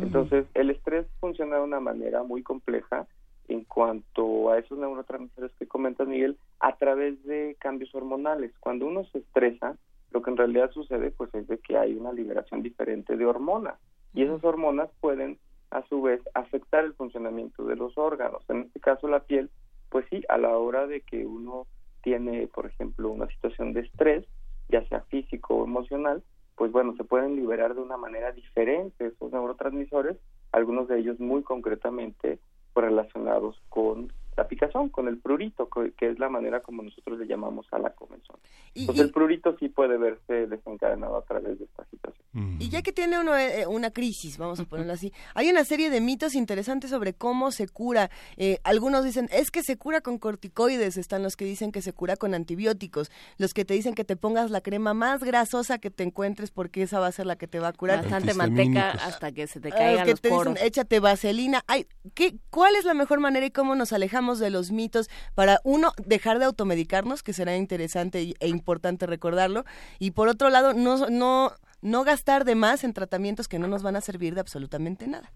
Entonces, 0.00 0.46
el 0.54 0.70
estrés 0.70 1.06
funciona 1.20 1.56
de 1.56 1.62
una 1.62 1.78
manera 1.78 2.22
muy 2.22 2.42
compleja 2.42 3.06
en 3.48 3.64
cuanto 3.64 4.50
a 4.50 4.58
esos 4.58 4.78
neurotransmisores 4.78 5.52
que 5.58 5.66
comentas, 5.66 6.06
Miguel, 6.06 6.38
a 6.60 6.76
través 6.76 7.22
de 7.24 7.56
cambios 7.58 7.94
hormonales. 7.94 8.52
Cuando 8.60 8.86
uno 8.86 9.04
se 9.06 9.18
estresa, 9.18 9.76
lo 10.12 10.22
que 10.22 10.30
en 10.30 10.36
realidad 10.36 10.70
sucede 10.72 11.10
pues 11.10 11.34
es 11.34 11.46
de 11.48 11.58
que 11.58 11.76
hay 11.76 11.94
una 11.94 12.12
liberación 12.12 12.62
diferente 12.62 13.16
de 13.16 13.26
hormonas 13.26 13.78
y 14.14 14.22
esas 14.22 14.44
hormonas 14.44 14.90
pueden 15.00 15.38
a 15.70 15.82
su 15.88 16.02
vez 16.02 16.20
afectar 16.34 16.84
el 16.84 16.92
funcionamiento 16.94 17.64
de 17.64 17.76
los 17.76 17.96
órganos. 17.96 18.44
En 18.48 18.62
este 18.62 18.80
caso 18.80 19.08
la 19.08 19.20
piel, 19.20 19.50
pues 19.88 20.04
sí, 20.10 20.22
a 20.28 20.36
la 20.36 20.56
hora 20.58 20.86
de 20.86 21.00
que 21.00 21.26
uno 21.26 21.66
tiene, 22.02 22.46
por 22.48 22.66
ejemplo, 22.66 23.10
una 23.10 23.26
situación 23.28 23.72
de 23.72 23.80
estrés, 23.80 24.26
ya 24.68 24.86
sea 24.88 25.00
físico 25.02 25.54
o 25.54 25.64
emocional, 25.64 26.22
pues 26.56 26.72
bueno, 26.72 26.94
se 26.96 27.04
pueden 27.04 27.36
liberar 27.36 27.74
de 27.74 27.80
una 27.80 27.96
manera 27.96 28.32
diferente 28.32 29.06
esos 29.06 29.32
neurotransmisores, 29.32 30.18
algunos 30.52 30.88
de 30.88 30.98
ellos 30.98 31.18
muy 31.18 31.42
concretamente 31.42 32.38
relacionados 32.74 33.60
con 33.68 34.12
la 34.36 34.48
picazón, 34.48 34.88
con 34.88 35.08
el 35.08 35.18
prurito, 35.18 35.68
que 35.68 35.92
que 35.92 36.10
es 36.10 36.18
la 36.18 36.28
manera 36.28 36.60
como 36.60 36.82
nosotros 36.82 37.18
le 37.18 37.26
llamamos 37.26 37.66
a 37.72 37.78
la 37.78 37.90
comezón. 37.90 38.36
Y, 38.74 38.80
Entonces 38.82 39.04
y- 39.04 39.06
el 39.06 39.12
prurito 39.12 39.56
sí 39.58 39.68
puede 39.68 39.98
verse 39.98 40.46
desencadenado 40.46 41.16
a 41.18 41.22
través 41.24 41.58
de 41.58 41.64
esta 41.66 41.84
situación. 41.90 42.22
Ujú. 42.34 42.56
y 42.60 42.70
ya 42.70 42.80
que 42.80 42.92
tiene 42.94 43.20
uno 43.20 43.36
eh, 43.36 43.66
una 43.66 43.90
crisis, 43.90 44.38
vamos 44.38 44.58
a 44.58 44.64
ponerlo 44.64 44.94
así, 44.94 45.12
hay 45.34 45.50
una 45.50 45.64
serie 45.64 45.90
de 45.90 46.00
mitos 46.00 46.34
interesantes 46.34 46.88
sobre 46.88 47.12
cómo 47.12 47.50
se 47.50 47.68
cura. 47.68 48.10
Eh, 48.38 48.58
algunos 48.64 49.04
dicen, 49.04 49.28
es 49.32 49.50
que 49.50 49.62
se 49.62 49.76
cura 49.76 50.00
con 50.00 50.16
corticoides, 50.18 50.96
están 50.96 51.22
los 51.22 51.36
que 51.36 51.44
dicen 51.44 51.72
que 51.72 51.82
se 51.82 51.92
cura 51.92 52.16
con 52.16 52.32
antibióticos, 52.32 53.10
los 53.36 53.52
que 53.52 53.66
te 53.66 53.74
dicen 53.74 53.94
que 53.94 54.04
te 54.04 54.16
pongas 54.16 54.50
la 54.50 54.62
crema 54.62 54.94
más 54.94 55.22
grasosa 55.22 55.76
que 55.78 55.90
te 55.90 56.04
encuentres 56.04 56.50
porque 56.50 56.82
esa 56.82 57.00
va 57.00 57.08
a 57.08 57.12
ser 57.12 57.26
la 57.26 57.36
que 57.36 57.48
te 57.48 57.58
va 57.60 57.68
a 57.68 57.72
curar. 57.74 57.98
Bastante 58.00 58.32
manteca 58.32 58.92
hasta 58.92 59.30
que 59.32 59.46
se 59.46 59.60
te 59.60 59.68
Ah, 59.68 59.76
caigan 59.76 60.04
que 60.06 60.12
los 60.12 60.20
te 60.22 60.28
poros. 60.30 60.54
dicen, 60.54 60.66
échate 60.66 61.00
vaselina. 61.00 61.62
Ay, 61.66 61.86
¿qué, 62.14 62.36
¿Cuál 62.48 62.76
es 62.76 62.86
la 62.86 62.94
mejor 62.94 63.20
manera 63.20 63.44
y 63.44 63.50
cómo 63.50 63.74
nos 63.74 63.92
alejamos 63.92 64.21
de 64.38 64.50
los 64.50 64.70
mitos 64.70 65.08
para, 65.34 65.60
uno, 65.64 65.92
dejar 66.06 66.38
de 66.38 66.44
automedicarnos, 66.46 67.22
que 67.22 67.32
será 67.32 67.56
interesante 67.56 68.34
e 68.38 68.48
importante 68.48 69.06
recordarlo, 69.06 69.64
y 69.98 70.12
por 70.12 70.28
otro 70.28 70.50
lado, 70.50 70.74
no, 70.74 71.08
no, 71.10 71.52
no 71.82 72.04
gastar 72.04 72.44
de 72.44 72.54
más 72.54 72.84
en 72.84 72.92
tratamientos 72.92 73.48
que 73.48 73.58
no 73.58 73.66
nos 73.66 73.82
van 73.82 73.96
a 73.96 74.00
servir 74.00 74.34
de 74.34 74.40
absolutamente 74.40 75.06
nada? 75.06 75.30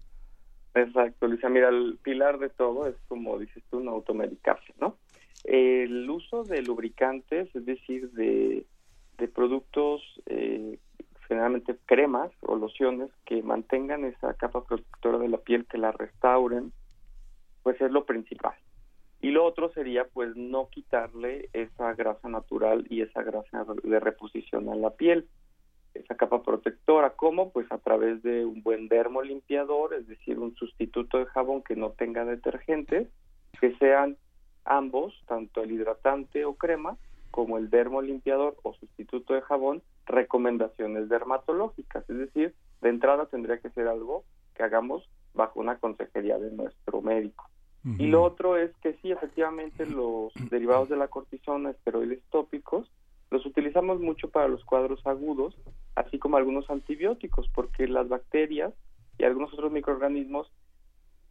Exacto, 0.73 1.27
Luisa. 1.27 1.49
Mira, 1.49 1.69
el 1.69 1.97
pilar 2.01 2.39
de 2.39 2.49
todo 2.49 2.87
es, 2.87 2.95
como 3.07 3.39
dices 3.39 3.63
tú, 3.69 3.79
no 3.79 3.91
automedicarse, 3.91 4.73
¿no? 4.79 4.97
El 5.43 6.09
uso 6.09 6.43
de 6.43 6.61
lubricantes, 6.61 7.53
es 7.55 7.65
decir, 7.65 8.11
de, 8.11 8.65
de 9.17 9.27
productos, 9.27 10.01
eh, 10.25 10.77
generalmente 11.27 11.75
cremas 11.85 12.31
o 12.41 12.55
lociones 12.55 13.09
que 13.25 13.41
mantengan 13.43 14.05
esa 14.05 14.33
capa 14.35 14.63
protectora 14.63 15.17
de 15.17 15.29
la 15.29 15.37
piel, 15.37 15.65
que 15.65 15.77
la 15.77 15.91
restauren, 15.91 16.71
pues 17.63 17.79
es 17.81 17.91
lo 17.91 18.05
principal. 18.05 18.55
Y 19.21 19.31
lo 19.31 19.45
otro 19.45 19.69
sería, 19.69 20.05
pues, 20.05 20.35
no 20.35 20.69
quitarle 20.69 21.49
esa 21.53 21.93
grasa 21.93 22.29
natural 22.29 22.85
y 22.89 23.01
esa 23.01 23.23
grasa 23.23 23.65
de 23.83 23.99
reposición 23.99 24.69
a 24.69 24.75
la 24.75 24.91
piel 24.91 25.27
esa 25.99 26.15
capa 26.15 26.43
protectora. 26.43 27.11
¿Cómo? 27.11 27.51
Pues 27.51 27.71
a 27.71 27.77
través 27.77 28.21
de 28.23 28.45
un 28.45 28.61
buen 28.63 28.87
dermolimpiador, 28.87 29.93
es 29.93 30.07
decir, 30.07 30.39
un 30.39 30.55
sustituto 30.55 31.17
de 31.17 31.25
jabón 31.25 31.63
que 31.63 31.75
no 31.75 31.91
tenga 31.91 32.25
detergentes, 32.25 33.07
que 33.59 33.75
sean 33.77 34.17
ambos, 34.65 35.13
tanto 35.27 35.63
el 35.63 35.71
hidratante 35.71 36.45
o 36.45 36.55
crema, 36.55 36.97
como 37.31 37.57
el 37.57 37.69
dermolimpiador 37.69 38.57
o 38.63 38.73
sustituto 38.73 39.33
de 39.33 39.41
jabón, 39.41 39.81
recomendaciones 40.05 41.09
dermatológicas. 41.09 42.09
Es 42.09 42.17
decir, 42.17 42.55
de 42.81 42.89
entrada 42.89 43.27
tendría 43.27 43.59
que 43.59 43.69
ser 43.71 43.87
algo 43.87 44.23
que 44.55 44.63
hagamos 44.63 45.07
bajo 45.33 45.59
una 45.59 45.77
consejería 45.77 46.37
de 46.39 46.51
nuestro 46.51 47.01
médico. 47.01 47.49
Y 47.97 48.07
lo 48.07 48.23
otro 48.23 48.57
es 48.57 48.75
que 48.81 48.93
sí, 49.01 49.11
efectivamente, 49.11 49.85
los 49.85 50.33
derivados 50.49 50.89
de 50.89 50.97
la 50.97 51.07
cortisona, 51.07 51.71
esteroides 51.71 52.21
tópicos, 52.31 52.91
los 53.31 53.45
utilizamos 53.45 53.99
mucho 53.99 54.29
para 54.29 54.47
los 54.47 54.63
cuadros 54.63 55.05
agudos, 55.05 55.55
así 55.95 56.19
como 56.19 56.37
algunos 56.37 56.69
antibióticos, 56.69 57.49
porque 57.53 57.87
las 57.87 58.07
bacterias 58.07 58.73
y 59.17 59.23
algunos 59.23 59.53
otros 59.53 59.71
microorganismos 59.71 60.51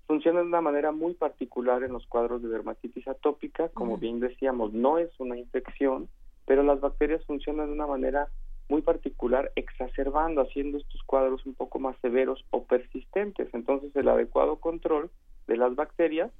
funcionan 0.06 0.44
de 0.44 0.48
una 0.48 0.60
manera 0.60 0.92
muy 0.92 1.14
particular 1.14 1.82
en 1.82 1.92
los 1.92 2.06
cuadros 2.06 2.42
de 2.42 2.48
dermatitis 2.48 3.08
atópica, 3.08 3.68
como 3.70 3.98
bien 3.98 4.20
decíamos, 4.20 4.72
no 4.72 4.98
es 4.98 5.10
una 5.18 5.36
infección, 5.36 6.08
pero 6.46 6.62
las 6.62 6.80
bacterias 6.80 7.24
funcionan 7.24 7.66
de 7.66 7.72
una 7.72 7.86
manera 7.86 8.28
muy 8.68 8.82
particular, 8.82 9.52
exacerbando, 9.56 10.42
haciendo 10.42 10.78
estos 10.78 11.02
cuadros 11.04 11.44
un 11.46 11.54
poco 11.54 11.78
más 11.78 11.96
severos 12.02 12.44
o 12.50 12.64
persistentes. 12.64 13.48
Entonces, 13.52 13.94
el 13.94 14.08
adecuado 14.08 14.56
control 14.56 15.10
de 15.46 15.56
las 15.56 15.74
bacterias, 15.74 16.30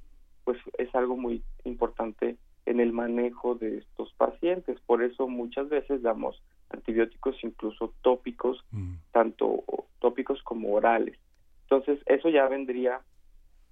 pues 0.43 0.57
es 0.77 0.93
algo 0.95 1.17
muy 1.17 1.43
importante 1.63 2.37
en 2.65 2.79
el 2.79 2.91
manejo 2.93 3.55
de 3.55 3.77
estos 3.79 4.11
pacientes. 4.13 4.79
Por 4.85 5.03
eso 5.03 5.27
muchas 5.27 5.69
veces 5.69 6.01
damos 6.01 6.41
antibióticos 6.69 7.35
incluso 7.43 7.93
tópicos, 8.01 8.63
Mm. 8.71 8.95
tanto 9.11 9.63
tópicos 9.99 10.41
como 10.43 10.73
orales. 10.73 11.17
Entonces, 11.63 11.99
eso 12.05 12.29
ya 12.29 12.47
vendría 12.47 13.01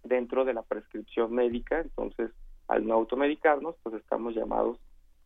dentro 0.04 0.46
de 0.46 0.54
la 0.54 0.64
prescripción 0.64 1.34
médica, 1.34 1.82
entonces 1.82 2.32
al 2.68 2.86
no 2.88 2.94
automedicarnos, 2.96 3.76
pues 3.84 3.96
estamos 3.96 4.34
llamados 4.36 4.78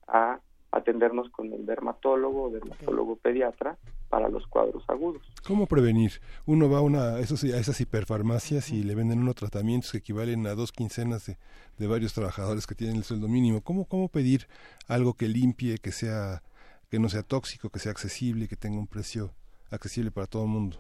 a 0.08 0.40
atendernos 0.72 1.30
con 1.30 1.52
el 1.54 1.66
dermatólogo 1.66 2.44
o 2.44 2.50
dermatólogo 2.52 3.16
pediatra 3.16 3.78
para 4.10 4.30
los 4.30 4.46
cuadros 4.48 4.84
agudos. 4.88 5.22
¿Cómo 5.46 5.66
prevenir? 5.66 6.14
Uno 6.46 6.70
va 6.70 6.80
a, 6.80 6.82
una, 6.82 7.16
a 7.16 7.20
esas 7.20 7.82
hiperfarmacias 7.82 8.72
y 8.72 8.84
le 8.84 8.96
venden 8.96 9.20
unos 9.20 9.36
tratamientos 9.36 9.92
que 9.92 10.00
equivalen 10.00 10.46
a 10.48 10.56
dos 10.56 10.72
quincenas 10.72 11.26
de, 11.26 11.38
de, 11.78 11.88
varios 11.88 12.14
trabajadores 12.14 12.68
que 12.68 12.76
tienen 12.76 12.98
el 12.98 13.04
sueldo 13.04 13.28
mínimo. 13.28 13.62
¿Cómo, 13.62 13.86
¿Cómo 13.86 14.10
pedir 14.10 14.48
algo 14.88 15.14
que 15.14 15.28
limpie, 15.28 15.78
que 15.78 15.92
sea 15.92 16.42
que 16.90 17.00
no 17.00 17.10
sea 17.10 17.24
tóxico, 17.24 17.70
que 17.70 17.80
sea 17.80 17.92
accesible, 17.92 18.48
que 18.48 18.56
tenga 18.56 18.78
un 18.78 18.88
precio 18.88 19.32
accesible 19.72 20.12
para 20.12 20.28
todo 20.28 20.44
el 20.44 20.50
mundo? 20.50 20.78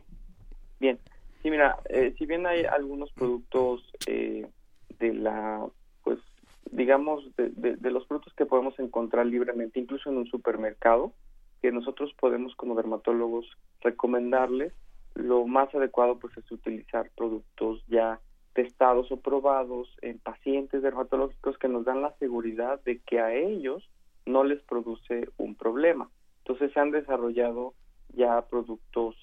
Bien, 0.80 1.00
sí, 1.42 1.50
mira, 1.50 1.78
eh, 1.90 2.14
si 2.18 2.26
bien 2.26 2.46
hay 2.48 2.66
algunos 2.66 3.12
productos 3.12 3.84
eh, 4.08 4.48
de 5.00 5.14
la 5.14 5.68
digamos, 6.72 7.36
de, 7.36 7.50
de, 7.78 7.92
los 7.92 8.06
productos 8.06 8.34
que 8.34 8.46
podemos 8.46 8.78
encontrar 8.80 9.26
libremente, 9.26 9.80
incluso 9.80 10.10
en 10.10 10.18
un 10.18 10.28
supermercado, 10.28 11.14
que 11.62 11.72
nosotros 11.72 12.14
podemos 12.20 12.56
como 12.56 12.76
dermatólogos 12.76 13.46
recomendarles, 13.82 14.74
lo 15.16 15.46
más 15.46 15.74
adecuado 15.74 16.20
pues 16.20 16.38
es 16.38 16.50
utilizar 16.52 17.10
productos 17.18 17.84
ya 17.88 18.20
testados 18.54 19.12
o 19.12 19.20
probados 19.20 19.90
en 20.02 20.20
pacientes 20.20 20.82
dermatológicos 20.82 21.58
que 21.58 21.68
nos 21.68 21.86
dan 21.86 22.02
la 22.02 22.16
seguridad 22.18 22.82
de 22.84 23.00
que 23.00 23.20
a 23.20 23.34
ellos 23.34 23.90
no 24.26 24.44
les 24.44 24.62
produce 24.64 25.30
un 25.38 25.56
problema. 25.56 26.10
Entonces 26.40 26.72
se 26.74 26.80
han 26.80 26.92
desarrollado 26.92 27.74
ya 28.14 28.42
productos 28.44 29.16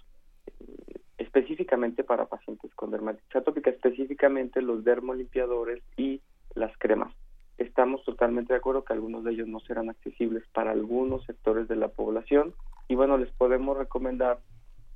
eh, 0.60 1.00
específicamente 1.18 2.04
para 2.04 2.26
pacientes 2.26 2.74
con 2.74 2.90
dermatitis 2.90 3.36
atópica, 3.36 3.70
específicamente 3.70 4.60
los 4.62 4.84
dermolimpiadores 4.84 5.82
y 5.96 6.20
las 6.54 6.76
cremas 6.78 7.12
estamos 7.58 8.04
totalmente 8.04 8.52
de 8.52 8.58
acuerdo 8.58 8.84
que 8.84 8.92
algunos 8.92 9.24
de 9.24 9.32
ellos 9.32 9.48
no 9.48 9.60
serán 9.60 9.88
accesibles 9.88 10.44
para 10.52 10.72
algunos 10.72 11.24
sectores 11.24 11.68
de 11.68 11.76
la 11.76 11.88
población. 11.88 12.54
Y 12.88 12.94
bueno, 12.94 13.16
les 13.16 13.30
podemos 13.32 13.76
recomendar 13.76 14.40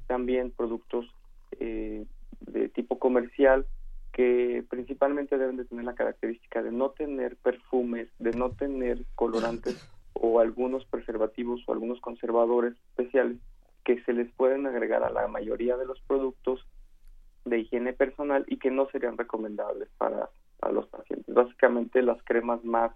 también 0.06 0.50
productos 0.50 1.06
eh, 1.58 2.04
de 2.40 2.68
tipo 2.68 2.98
comercial 2.98 3.66
que 4.12 4.64
principalmente 4.68 5.38
deben 5.38 5.56
de 5.56 5.64
tener 5.64 5.84
la 5.84 5.94
característica 5.94 6.62
de 6.62 6.72
no 6.72 6.90
tener 6.90 7.36
perfumes, 7.36 8.08
de 8.18 8.32
no 8.32 8.50
tener 8.50 9.04
colorantes 9.14 9.88
o 10.14 10.40
algunos 10.40 10.84
preservativos 10.84 11.62
o 11.66 11.72
algunos 11.72 12.00
conservadores 12.00 12.74
especiales 12.90 13.38
que 13.84 14.02
se 14.02 14.12
les 14.12 14.30
pueden 14.32 14.66
agregar 14.66 15.02
a 15.04 15.10
la 15.10 15.28
mayoría 15.28 15.76
de 15.76 15.86
los 15.86 16.00
productos 16.00 16.66
de 17.44 17.60
higiene 17.60 17.92
personal 17.92 18.44
y 18.46 18.58
que 18.58 18.70
no 18.70 18.88
serían 18.90 19.16
recomendables 19.16 19.88
para 19.96 20.28
a 20.62 20.70
los 20.70 20.86
pacientes. 20.88 21.34
Básicamente 21.34 22.02
las 22.02 22.22
cremas 22.24 22.64
más 22.64 22.92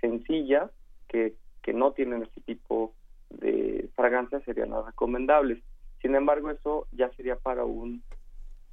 sencillas 0.00 0.70
que, 1.08 1.34
que 1.62 1.72
no 1.72 1.92
tienen 1.92 2.22
ese 2.22 2.40
tipo 2.42 2.94
de 3.30 3.88
fragancias 3.94 4.42
serían 4.44 4.70
las 4.70 4.86
recomendables. 4.86 5.62
Sin 6.00 6.14
embargo, 6.14 6.50
eso 6.50 6.86
ya 6.92 7.10
sería 7.10 7.36
para 7.36 7.64
un 7.64 8.02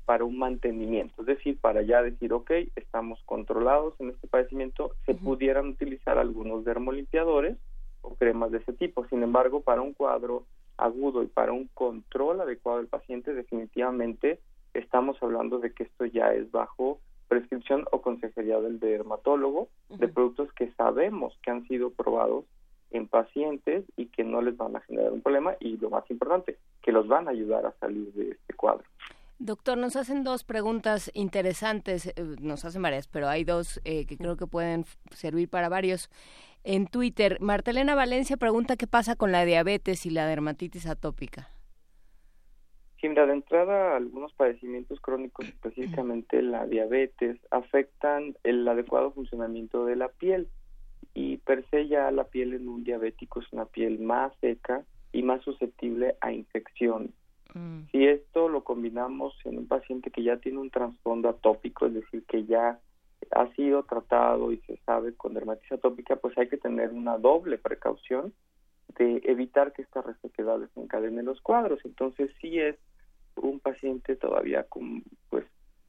para 0.06 0.24
un 0.24 0.38
mantenimiento, 0.38 1.22
es 1.22 1.26
decir, 1.26 1.60
para 1.60 1.82
ya 1.82 2.04
decir, 2.04 2.32
ok, 2.32 2.52
estamos 2.76 3.20
controlados 3.26 3.96
en 4.00 4.12
este 4.12 4.28
padecimiento, 4.28 4.92
se 5.08 5.16
pudieran 5.16 5.70
utilizar 5.70 6.20
algunos 6.20 6.64
dermolimpiadores 6.64 7.58
o 8.02 8.14
cremas 8.14 8.52
de 8.52 8.60
ese 8.60 8.74
tipo. 8.74 9.08
Sin 9.08 9.24
embargo, 9.24 9.62
para 9.62 9.82
un 9.82 9.94
cuadro 9.94 10.46
agudo 10.78 11.24
y 11.24 11.28
para 11.28 11.54
un 11.54 11.68
control 11.74 12.42
adecuado 12.42 12.78
del 12.78 12.88
paciente, 12.88 13.34
definitivamente 13.34 14.40
estamos 14.76 15.18
hablando 15.22 15.58
de 15.58 15.74
que 15.74 15.84
esto 15.84 16.06
ya 16.06 16.34
es 16.34 16.52
bajo 16.52 17.00
prescripción 17.28 17.86
o 17.92 18.02
consejería 18.02 18.60
del 18.60 18.80
dermatólogo 18.80 19.70
de 19.90 20.08
productos 20.08 20.52
que 20.54 20.72
sabemos 20.74 21.38
que 21.44 21.52
han 21.52 21.68
sido 21.68 21.90
probados 21.90 22.46
en 22.92 23.08
pacientes 23.08 23.84
y 23.98 24.08
que 24.08 24.24
no 24.24 24.42
les 24.42 24.56
van 24.58 24.76
a 24.76 24.82
generar 24.82 25.12
un 25.12 25.22
problema 25.22 25.56
y 25.60 25.78
lo 25.78 25.90
más 25.90 26.10
importante, 26.10 26.58
que 26.82 26.92
los 26.92 27.08
van 27.08 27.28
a 27.28 27.32
ayudar 27.32 27.66
a 27.66 27.74
salir 27.80 28.14
de 28.14 28.32
este 28.32 28.54
cuadro. 28.54 28.86
Doctor, 29.38 29.78
nos 29.78 29.98
hacen 29.98 30.24
dos 30.24 30.46
preguntas 30.46 31.12
interesantes, 31.14 32.08
eh, 32.08 32.14
nos 32.40 32.64
hacen 32.64 32.82
varias, 32.82 33.08
pero 33.08 33.28
hay 33.28 33.44
dos 33.44 33.82
eh, 33.84 34.06
que 34.06 34.18
creo 34.18 34.38
que 34.38 34.48
pueden 34.48 34.86
servir 35.12 35.50
para 35.50 35.68
varios. 35.68 36.10
En 36.64 36.88
Twitter, 36.88 37.38
Martelena 37.42 37.96
Valencia 37.96 38.38
pregunta 38.38 38.78
qué 38.78 38.88
pasa 38.88 39.16
con 39.16 39.34
la 39.34 39.44
diabetes 39.44 40.06
y 40.06 40.10
la 40.10 40.26
dermatitis 40.26 40.88
atópica 40.88 41.55
de 43.14 43.34
entrada, 43.34 43.96
algunos 43.96 44.34
padecimientos 44.34 45.00
crónicos, 45.00 45.48
específicamente 45.48 46.42
la 46.42 46.66
diabetes, 46.66 47.38
afectan 47.52 48.36
el 48.44 48.68
adecuado 48.68 49.12
funcionamiento 49.12 49.86
de 49.86 49.96
la 49.96 50.08
piel 50.08 50.48
y 51.14 51.38
per 51.38 51.64
se 51.70 51.88
ya 51.88 52.10
la 52.10 52.24
piel 52.24 52.54
en 52.56 52.68
un 52.68 52.84
diabético 52.84 53.42
es 53.42 53.54
una 53.54 53.66
piel 53.66 54.00
más 54.00 54.34
seca 54.42 54.84
y 55.12 55.22
más 55.22 55.44
susceptible 55.44 56.16
a 56.20 56.32
infecciones. 56.32 57.12
Mm. 57.54 57.82
Si 57.92 58.06
esto 58.08 58.50
lo 58.50 58.64
combinamos 58.64 59.36
en 59.46 59.60
un 59.60 59.68
paciente 59.68 60.10
que 60.10 60.24
ya 60.24 60.38
tiene 60.38 60.58
un 60.58 60.72
trasfondo 60.72 61.30
atópico, 61.30 61.86
es 61.86 61.94
decir, 61.94 62.24
que 62.26 62.46
ya 62.46 62.80
ha 63.32 63.48
sido 63.56 63.84
tratado 63.84 64.52
y 64.52 64.58
se 64.66 64.78
sabe 64.78 65.14
con 65.14 65.36
dermatitis 65.36 65.74
atópica, 65.74 66.16
pues 66.16 66.36
hay 66.40 66.50
que 66.50 66.58
tener 66.58 66.92
una 66.92 67.20
doble 67.20 67.60
precaución 67.60 68.34
de 68.98 69.22
evitar 69.26 69.74
que 69.74 69.82
esta 69.82 70.02
resequedad 70.02 70.60
desencadene 70.60 71.24
los 71.24 71.42
cuadros. 71.42 71.80
Entonces 71.84 72.32
sí 72.42 72.60
es 72.60 72.76
un 73.36 73.60
paciente 73.60 74.16
todavía 74.16 74.64
con 74.64 75.04
pues 75.30 75.46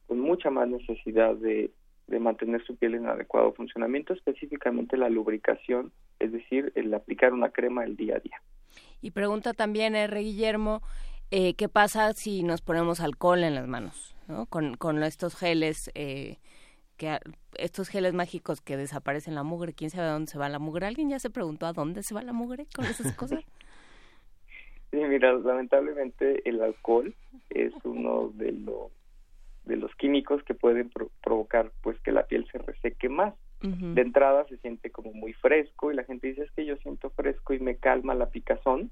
con 0.07 0.19
mucha 0.19 0.49
más 0.49 0.67
necesidad 0.67 1.35
de, 1.35 1.71
de 2.07 2.19
mantener 2.19 2.65
su 2.65 2.75
piel 2.77 2.95
en 2.95 3.07
adecuado 3.07 3.53
funcionamiento, 3.53 4.13
específicamente 4.13 4.97
la 4.97 5.09
lubricación, 5.09 5.91
es 6.19 6.31
decir, 6.31 6.71
el 6.75 6.93
aplicar 6.93 7.33
una 7.33 7.49
crema 7.49 7.83
el 7.83 7.97
día 7.97 8.15
a 8.15 8.19
día. 8.19 8.41
Y 9.01 9.11
pregunta 9.11 9.53
también 9.53 9.95
R. 9.95 10.19
Guillermo, 10.19 10.81
eh, 11.29 11.55
¿qué 11.55 11.67
pasa 11.67 12.13
si 12.13 12.43
nos 12.43 12.61
ponemos 12.61 13.01
alcohol 13.01 13.43
en 13.43 13.55
las 13.55 13.67
manos? 13.67 14.15
¿no? 14.27 14.45
Con, 14.45 14.75
con 14.75 15.03
estos 15.03 15.35
geles, 15.35 15.91
eh, 15.93 16.37
que 16.97 17.19
estos 17.57 17.87
geles 17.89 18.13
mágicos 18.13 18.61
que 18.61 18.75
desaparecen 18.75 19.35
la 19.35 19.43
mugre, 19.43 19.73
¿quién 19.73 19.89
sabe 19.89 20.07
a 20.07 20.11
dónde 20.11 20.31
se 20.31 20.37
va 20.37 20.49
la 20.49 20.59
mugre? 20.59 20.87
¿Alguien 20.87 21.09
ya 21.09 21.19
se 21.19 21.29
preguntó 21.29 21.65
a 21.65 21.73
dónde 21.73 22.03
se 22.03 22.13
va 22.13 22.23
la 22.23 22.33
mugre 22.33 22.67
con 22.75 22.85
esas 22.85 23.15
cosas? 23.15 23.43
Sí, 24.89 24.97
mira, 24.97 25.33
lamentablemente 25.33 26.47
el 26.47 26.61
alcohol 26.61 27.13
es 27.49 27.73
uno 27.83 28.31
de 28.35 28.53
los 28.53 28.91
de 29.65 29.75
los 29.75 29.93
químicos 29.95 30.41
que 30.43 30.53
pueden 30.53 30.89
provocar 31.21 31.71
pues 31.81 31.99
que 31.99 32.13
la 32.13 32.25
piel 32.25 32.47
se 32.51 32.57
reseque 32.57 33.09
más. 33.09 33.33
De 33.59 34.01
entrada 34.01 34.45
se 34.47 34.57
siente 34.57 34.91
como 34.91 35.11
muy 35.13 35.33
fresco 35.33 35.91
y 35.91 35.95
la 35.95 36.03
gente 36.03 36.27
dice 36.27 36.43
es 36.43 36.51
que 36.51 36.65
yo 36.65 36.77
siento 36.77 37.09
fresco 37.09 37.53
y 37.53 37.59
me 37.59 37.75
calma 37.75 38.13
la 38.13 38.29
picazón, 38.29 38.91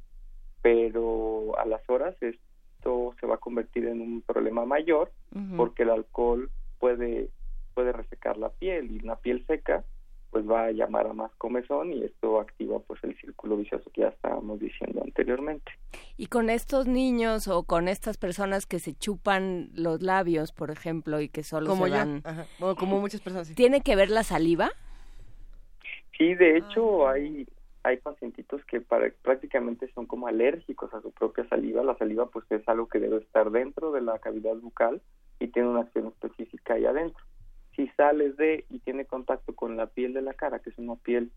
pero 0.63 1.57
a 1.59 1.65
las 1.65 1.87
horas 1.87 2.15
esto 2.19 3.15
se 3.19 3.27
va 3.27 3.35
a 3.35 3.39
convertir 3.39 3.85
en 3.85 4.01
un 4.01 4.21
problema 4.21 4.65
mayor 4.65 5.11
porque 5.55 5.83
el 5.83 5.91
alcohol 5.91 6.49
puede 6.79 7.29
puede 7.75 7.91
resecar 7.91 8.37
la 8.37 8.49
piel 8.49 8.89
y 8.91 9.03
una 9.03 9.17
piel 9.17 9.45
seca 9.45 9.83
pues 10.31 10.49
va 10.49 10.65
a 10.65 10.71
llamar 10.71 11.07
a 11.07 11.13
más 11.13 11.31
comezón 11.37 11.93
y 11.93 12.03
esto 12.03 12.41
activa 12.41 12.79
pues 12.79 13.01
el 13.05 13.15
círculo 13.19 13.55
vicioso 13.55 13.89
que 13.91 14.01
ya 14.01 14.09
estábamos 14.09 14.59
diciendo 14.59 15.01
anteriormente. 15.01 15.71
Y 16.17 16.27
con 16.27 16.49
estos 16.49 16.87
niños 16.87 17.47
o 17.47 17.63
con 17.63 17.87
estas 17.87 18.17
personas 18.17 18.65
que 18.65 18.79
se 18.79 18.93
chupan 18.93 19.69
los 19.75 20.01
labios, 20.01 20.51
por 20.51 20.71
ejemplo, 20.71 21.21
y 21.21 21.29
que 21.29 21.43
solo 21.43 21.67
como 21.67 21.85
se 21.85 21.91
van... 21.91 22.23
como 22.77 22.99
muchas 22.99 23.21
personas. 23.21 23.55
¿Tiene 23.55 23.79
que 23.79 23.95
ver 23.95 24.09
la 24.09 24.23
saliva? 24.23 24.71
Sí, 26.17 26.33
de 26.35 26.57
hecho 26.57 27.07
hay 27.07 27.47
hay 27.83 27.97
pacientitos 27.97 28.65
que 28.65 28.81
para, 28.81 29.09
prácticamente 29.21 29.89
son 29.93 30.05
como 30.05 30.27
alérgicos 30.27 30.93
a 30.93 31.01
su 31.01 31.11
propia 31.11 31.47
saliva. 31.47 31.81
La 31.83 31.95
saliva 31.97 32.25
pues 32.25 32.45
es 32.49 32.67
algo 32.67 32.87
que 32.87 32.99
debe 32.99 33.19
estar 33.19 33.51
dentro 33.51 33.93
de 33.93 34.01
la 34.01 34.19
cavidad 34.19 34.55
bucal 34.55 35.01
y 35.39 35.47
tiene 35.47 35.69
una 35.69 35.81
acción 35.81 36.07
específica 36.07 36.73
ahí 36.73 36.85
adentro 36.85 37.23
si 37.75 37.87
sales 37.89 38.37
de 38.37 38.65
y 38.69 38.79
tiene 38.79 39.05
contacto 39.05 39.55
con 39.55 39.77
la 39.77 39.87
piel 39.87 40.13
de 40.13 40.21
la 40.21 40.33
cara, 40.33 40.59
que 40.59 40.69
es 40.69 40.77
una 40.77 40.95
piel 40.95 41.31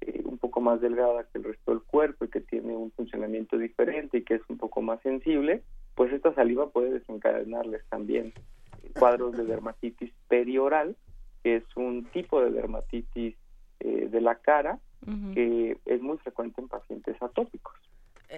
eh, 0.00 0.22
un 0.24 0.38
poco 0.38 0.60
más 0.60 0.80
delgada 0.80 1.24
que 1.24 1.38
el 1.38 1.44
resto 1.44 1.70
del 1.70 1.82
cuerpo 1.82 2.24
y 2.24 2.28
que 2.28 2.40
tiene 2.40 2.76
un 2.76 2.90
funcionamiento 2.92 3.56
diferente 3.58 4.18
y 4.18 4.22
que 4.22 4.34
es 4.34 4.42
un 4.48 4.58
poco 4.58 4.82
más 4.82 5.00
sensible, 5.02 5.62
pues 5.94 6.12
esta 6.12 6.34
saliva 6.34 6.70
puede 6.70 6.90
desencadenarles 6.90 7.84
también 7.88 8.32
cuadros 8.98 9.36
de 9.36 9.44
dermatitis 9.44 10.12
perioral, 10.28 10.96
que 11.42 11.56
es 11.56 11.64
un 11.76 12.04
tipo 12.06 12.40
de 12.40 12.50
dermatitis 12.50 13.34
eh, 13.80 14.08
de 14.10 14.20
la 14.20 14.36
cara 14.36 14.78
que 15.34 15.76
es 15.84 16.00
muy 16.00 16.16
frecuente 16.16 16.62
en 16.62 16.68
pacientes 16.68 17.20
atópicos 17.20 17.74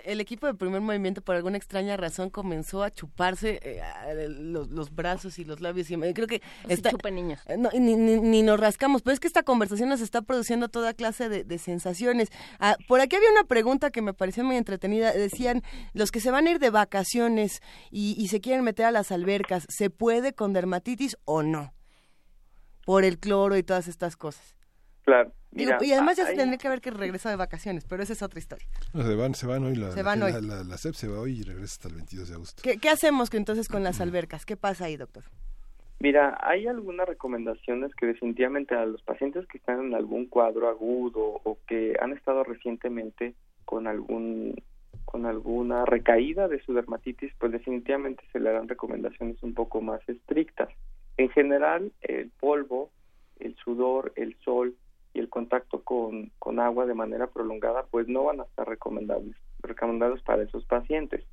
el 0.04 0.20
equipo 0.20 0.46
de 0.46 0.54
primer 0.54 0.80
movimiento 0.80 1.22
por 1.22 1.36
alguna 1.36 1.56
extraña 1.56 1.96
razón 1.96 2.30
comenzó 2.30 2.82
a 2.82 2.90
chuparse 2.90 3.60
eh, 3.62 4.28
los, 4.28 4.94
brazos 4.94 5.38
y 5.38 5.44
los 5.44 5.60
labios 5.60 5.90
y 5.90 5.96
creo 6.12 6.26
que 6.26 6.42
está, 6.68 6.90
niños. 7.10 7.40
eh, 7.48 7.80
ni, 7.80 8.42
nos 8.42 8.60
rascamos 8.60 9.02
pero 9.02 9.14
es 9.14 9.20
que 9.20 9.26
esta 9.26 9.42
conversación 9.42 9.88
nos 9.88 10.00
está 10.00 10.22
produciendo 10.22 10.68
toda 10.68 10.94
clase 10.94 11.28
de, 11.28 11.58
sensaciones. 11.58 12.28
Ah, 12.60 12.76
por 12.86 13.00
aquí 13.00 13.16
había 13.16 13.30
una 13.30 13.44
pregunta 13.44 13.90
que 13.90 14.02
me 14.02 14.12
pareció 14.12 14.44
muy 14.44 14.56
entretenida. 14.56 15.12
Decían 15.12 15.62
los 15.94 16.10
que 16.10 16.20
se 16.20 16.30
van 16.30 16.46
a 16.46 16.50
ir 16.50 16.58
de 16.58 16.70
vacaciones 16.70 17.62
y, 17.90 18.14
y 18.18 18.28
se 18.28 18.40
quieren 18.40 18.62
meter 18.62 18.86
a 18.86 18.90
las 18.90 19.10
albercas 19.10 19.66
se 19.68 19.90
puede 19.90 20.32
con 20.32 20.52
dermatitis 20.52 21.16
o 21.24 21.42
no 21.42 21.72
por 22.84 23.04
el 23.04 23.18
cloro 23.18 23.56
y 23.56 23.62
todas 23.62 23.88
estas 23.88 24.16
cosas. 24.16 24.55
Claro. 25.06 25.30
Digo, 25.52 25.72
y 25.80 25.92
además 25.92 26.16
ya 26.16 26.26
se 26.26 26.34
tendría 26.34 26.58
que 26.58 26.68
ver 26.68 26.80
que 26.80 26.90
regresa 26.90 27.30
de 27.30 27.36
vacaciones, 27.36 27.84
pero 27.84 28.02
esa 28.02 28.12
es 28.12 28.22
otra 28.22 28.40
historia. 28.40 28.66
No, 28.92 29.04
se 29.04 29.14
van, 29.14 29.34
se 29.34 29.46
van 29.46 29.64
hoy. 29.64 29.76
La, 29.76 29.92
Se 29.92 30.02
van 30.02 30.18
la, 30.18 30.26
hoy. 30.26 30.32
La, 30.32 30.64
la 30.64 30.76
SEP 30.76 30.94
se 30.94 31.06
va 31.06 31.20
hoy 31.20 31.38
y 31.38 31.42
regresa 31.44 31.76
hasta 31.76 31.88
el 31.88 31.94
22 31.94 32.28
de 32.28 32.34
agosto. 32.34 32.62
¿Qué, 32.62 32.76
qué 32.78 32.90
hacemos 32.90 33.32
entonces 33.32 33.68
con 33.68 33.84
las 33.84 34.00
albercas? 34.00 34.44
¿Qué 34.44 34.56
pasa 34.56 34.86
ahí, 34.86 34.96
doctor? 34.96 35.22
Mira, 36.00 36.36
hay 36.42 36.66
algunas 36.66 37.08
recomendaciones 37.08 37.94
que 37.94 38.06
definitivamente 38.06 38.74
a 38.74 38.84
los 38.84 39.00
pacientes 39.02 39.46
que 39.46 39.58
están 39.58 39.80
en 39.80 39.94
algún 39.94 40.26
cuadro 40.26 40.68
agudo 40.68 41.40
o 41.44 41.56
que 41.68 41.96
han 42.00 42.12
estado 42.12 42.42
recientemente 42.42 43.34
con 43.64 43.86
algún 43.86 44.60
con 45.04 45.24
alguna 45.24 45.84
recaída 45.84 46.48
de 46.48 46.60
su 46.62 46.74
dermatitis, 46.74 47.32
pues 47.38 47.52
definitivamente 47.52 48.24
se 48.32 48.40
le 48.40 48.50
harán 48.50 48.68
recomendaciones 48.68 49.40
un 49.44 49.54
poco 49.54 49.80
más 49.80 50.00
estrictas. 50.08 50.68
En 51.16 51.30
general, 51.30 51.92
el 52.02 52.30
polvo, 52.40 52.90
el 53.38 53.54
sudor, 53.54 54.12
el 54.16 54.36
sol 54.44 54.74
y 55.16 55.18
el 55.18 55.30
contacto 55.30 55.82
con, 55.82 56.30
con 56.38 56.60
agua 56.60 56.84
de 56.84 56.92
manera 56.92 57.26
prolongada, 57.26 57.86
pues 57.90 58.06
no 58.06 58.24
van 58.24 58.40
a 58.40 58.44
estar 58.44 58.68
recomendables, 58.68 59.34
recomendados 59.60 60.20
para 60.22 60.42
esos 60.42 60.66
pacientes. 60.66 61.24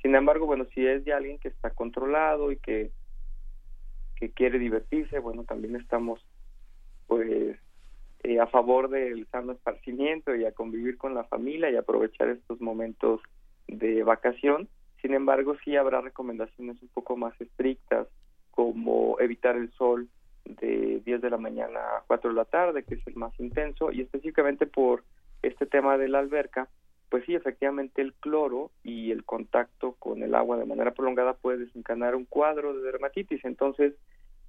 Sin 0.00 0.14
embargo, 0.14 0.46
bueno, 0.46 0.64
si 0.72 0.86
es 0.86 1.04
de 1.04 1.12
alguien 1.12 1.38
que 1.38 1.48
está 1.48 1.70
controlado 1.70 2.52
y 2.52 2.56
que 2.58 2.92
que 4.14 4.30
quiere 4.30 4.60
divertirse, 4.60 5.18
bueno, 5.18 5.42
también 5.42 5.74
estamos 5.74 6.24
pues 7.08 7.58
eh, 8.22 8.38
a 8.38 8.46
favor 8.46 8.88
del 8.88 9.26
sano 9.32 9.50
esparcimiento 9.50 10.36
y 10.36 10.44
a 10.44 10.52
convivir 10.52 10.96
con 10.96 11.12
la 11.12 11.24
familia 11.24 11.72
y 11.72 11.74
aprovechar 11.74 12.28
estos 12.28 12.60
momentos 12.60 13.20
de 13.66 14.04
vacación. 14.04 14.68
Sin 15.00 15.14
embargo, 15.14 15.56
sí 15.64 15.74
habrá 15.74 16.02
recomendaciones 16.02 16.80
un 16.80 16.88
poco 16.90 17.16
más 17.16 17.34
estrictas, 17.40 18.06
como 18.52 19.18
evitar 19.18 19.56
el 19.56 19.72
sol 19.72 20.08
de 20.44 21.00
10 21.04 21.20
de 21.20 21.30
la 21.30 21.38
mañana 21.38 21.80
a 21.80 22.04
4 22.06 22.30
de 22.30 22.36
la 22.36 22.44
tarde, 22.44 22.84
que 22.84 22.94
es 22.94 23.06
el 23.06 23.16
más 23.16 23.38
intenso, 23.38 23.92
y 23.92 24.02
específicamente 24.02 24.66
por 24.66 25.04
este 25.42 25.66
tema 25.66 25.98
de 25.98 26.08
la 26.08 26.18
alberca, 26.18 26.68
pues 27.08 27.24
sí, 27.26 27.34
efectivamente 27.34 28.00
el 28.00 28.14
cloro 28.14 28.70
y 28.82 29.10
el 29.10 29.24
contacto 29.24 29.96
con 29.98 30.22
el 30.22 30.34
agua 30.34 30.56
de 30.56 30.64
manera 30.64 30.94
prolongada 30.94 31.34
puede 31.34 31.58
desencadenar 31.58 32.14
un 32.14 32.24
cuadro 32.24 32.72
de 32.72 32.82
dermatitis. 32.82 33.44
Entonces, 33.44 33.94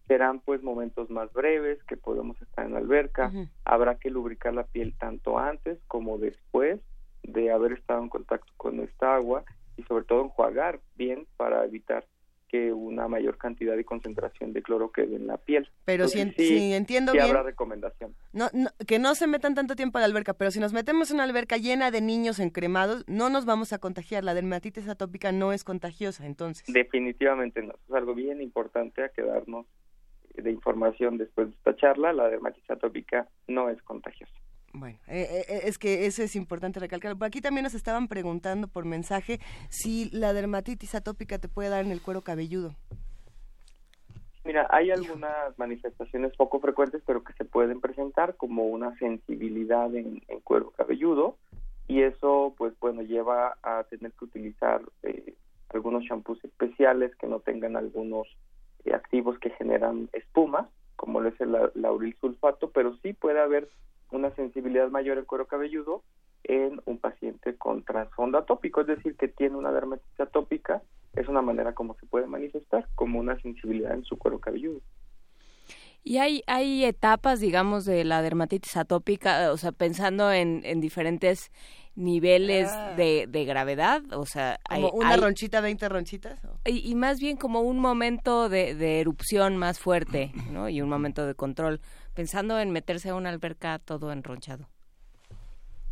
serán 0.07 0.39
pues 0.39 0.63
momentos 0.63 1.09
más 1.09 1.31
breves 1.33 1.83
que 1.83 1.97
podemos 1.97 2.41
estar 2.41 2.65
en 2.65 2.73
la 2.73 2.79
alberca. 2.79 3.31
Habrá 3.65 3.95
que 3.95 4.09
lubricar 4.09 4.53
la 4.53 4.63
piel 4.63 4.93
tanto 4.97 5.39
antes 5.39 5.79
como 5.87 6.17
después 6.17 6.79
de 7.23 7.51
haber 7.51 7.73
estado 7.73 8.01
en 8.01 8.09
contacto 8.09 8.51
con 8.57 8.79
esta 8.79 9.15
agua 9.15 9.43
y 9.77 9.83
sobre 9.83 10.05
todo 10.05 10.23
enjuagar 10.23 10.79
bien 10.95 11.25
para 11.37 11.65
evitar 11.65 12.05
que 12.53 12.71
una 12.71 13.07
mayor 13.07 13.39
cantidad 13.39 13.75
y 13.79 13.83
concentración 13.83 14.53
de 14.53 14.61
cloro 14.61 14.91
quede 14.91 15.15
en 15.15 15.25
la 15.25 15.37
piel. 15.37 15.67
Pero 15.85 16.07
si, 16.07 16.19
en- 16.21 16.35
sí, 16.37 16.45
si 16.45 16.73
entiendo 16.73 17.11
sí 17.11 17.17
bien, 17.17 17.29
habrá 17.31 17.41
recomendación. 17.41 18.13
no, 18.31 18.49
no- 18.53 18.69
que 18.85 18.99
no 18.99 19.15
se 19.15 19.25
metan 19.25 19.55
tanto 19.55 19.75
tiempo 19.75 19.97
a 19.97 20.01
la 20.01 20.05
alberca, 20.05 20.35
pero 20.35 20.51
si 20.51 20.59
nos 20.59 20.71
metemos 20.71 21.09
en 21.09 21.15
una 21.15 21.23
alberca 21.23 21.57
llena 21.57 21.89
de 21.89 22.01
niños 22.01 22.37
encremados, 22.37 23.05
no 23.07 23.31
nos 23.31 23.45
vamos 23.45 23.73
a 23.73 23.79
contagiar. 23.79 24.23
La 24.23 24.35
dermatitis 24.35 24.87
atópica 24.87 25.31
no 25.31 25.51
es 25.51 25.63
contagiosa, 25.63 26.27
entonces. 26.27 26.71
Definitivamente 26.71 27.63
no. 27.63 27.73
Es 27.89 27.95
algo 27.95 28.13
bien 28.13 28.39
importante 28.39 29.03
a 29.03 29.09
quedarnos 29.09 29.65
de 30.35 30.51
información 30.51 31.17
después 31.17 31.47
de 31.49 31.55
esta 31.55 31.75
charla. 31.75 32.13
La 32.13 32.27
dermatitis 32.29 32.69
atópica 32.69 33.27
no 33.47 33.69
es 33.71 33.81
contagiosa. 33.81 34.31
Bueno, 34.73 34.97
eh, 35.07 35.45
eh, 35.47 35.61
es 35.65 35.77
que 35.77 36.07
eso 36.07 36.23
es 36.23 36.35
importante 36.35 36.79
recalcar. 36.79 37.15
Por 37.15 37.27
aquí 37.27 37.41
también 37.41 37.63
nos 37.63 37.75
estaban 37.75 38.07
preguntando 38.07 38.67
por 38.67 38.85
mensaje 38.85 39.39
si 39.69 40.09
la 40.11 40.33
dermatitis 40.33 40.95
atópica 40.95 41.37
te 41.37 41.47
puede 41.47 41.69
dar 41.69 41.85
en 41.85 41.91
el 41.91 42.01
cuero 42.01 42.21
cabelludo. 42.23 42.75
Mira, 44.45 44.67
hay 44.71 44.91
algunas 44.91 45.57
manifestaciones 45.57 46.35
poco 46.35 46.59
frecuentes, 46.59 47.01
pero 47.05 47.23
que 47.23 47.31
se 47.33 47.45
pueden 47.45 47.79
presentar 47.79 48.35
como 48.35 48.65
una 48.65 48.97
sensibilidad 48.97 49.93
en, 49.95 50.21
en 50.27 50.39
cuero 50.41 50.71
cabelludo 50.71 51.37
y 51.87 52.01
eso, 52.01 52.53
pues 52.57 52.73
bueno, 52.79 53.03
lleva 53.03 53.57
a 53.63 53.83
tener 53.85 54.11
que 54.13 54.25
utilizar 54.25 54.81
eh, 55.03 55.35
algunos 55.69 56.03
shampoos 56.03 56.43
especiales 56.43 57.15
que 57.17 57.27
no 57.27 57.39
tengan 57.39 57.77
algunos 57.77 58.27
eh, 58.83 58.93
activos 58.93 59.39
que 59.39 59.51
generan 59.51 60.09
espuma, 60.11 60.67
como 60.97 61.21
lo 61.21 61.29
es 61.29 61.39
el 61.39 61.53
la- 61.53 61.71
lauril 61.75 62.15
sulfato, 62.19 62.71
pero 62.71 62.97
sí 62.97 63.13
puede 63.13 63.39
haber 63.39 63.69
una 64.13 64.33
sensibilidad 64.35 64.89
mayor 64.89 65.17
en 65.17 65.25
cuero 65.25 65.47
cabelludo 65.47 66.03
en 66.43 66.81
un 66.85 66.97
paciente 66.97 67.55
con 67.55 67.83
trasfondo 67.83 68.37
atópico, 68.37 68.81
es 68.81 68.87
decir, 68.87 69.15
que 69.15 69.27
tiene 69.29 69.55
una 69.55 69.71
dermatitis 69.71 70.19
atópica, 70.19 70.81
es 71.15 71.27
una 71.27 71.41
manera 71.41 71.73
como 71.73 71.95
se 71.95 72.05
puede 72.05 72.27
manifestar, 72.27 72.87
como 72.95 73.19
una 73.19 73.39
sensibilidad 73.41 73.93
en 73.93 74.03
su 74.03 74.17
cuero 74.17 74.39
cabelludo. 74.39 74.81
Y 76.05 76.17
hay, 76.17 76.43
hay 76.47 76.83
etapas, 76.83 77.39
digamos, 77.39 77.85
de 77.85 78.03
la 78.03 78.21
dermatitis 78.21 78.75
atópica, 78.75 79.53
o 79.53 79.57
sea, 79.57 79.71
pensando 79.71 80.33
en, 80.33 80.61
en 80.65 80.81
diferentes 80.81 81.49
niveles 81.95 82.67
Ah. 82.73 82.93
de, 82.97 83.25
de 83.29 83.45
gravedad, 83.45 84.01
o 84.11 84.25
sea, 84.25 84.59
hay, 84.67 84.81
Como 84.81 84.93
una 84.97 85.11
hay- 85.13 85.21
ronchita, 85.21 85.61
20 85.61 85.87
ronchitas. 85.87 86.41
y 86.65 86.93
más 86.95 87.21
bien 87.21 87.37
como 87.37 87.61
un 87.61 87.79
momento 87.79 88.49
de, 88.49 88.75
de 88.75 88.99
erupción 88.99 89.55
más 89.55 89.79
fuerte, 89.79 90.33
¿no? 90.51 90.67
Y 90.67 90.81
un 90.81 90.89
momento 90.89 91.25
de 91.25 91.35
control, 91.35 91.79
pensando 92.13 92.59
en 92.59 92.71
meterse 92.71 93.09
a 93.09 93.15
una 93.15 93.29
alberca 93.29 93.79
todo 93.79 94.11
enronchado. 94.11 94.67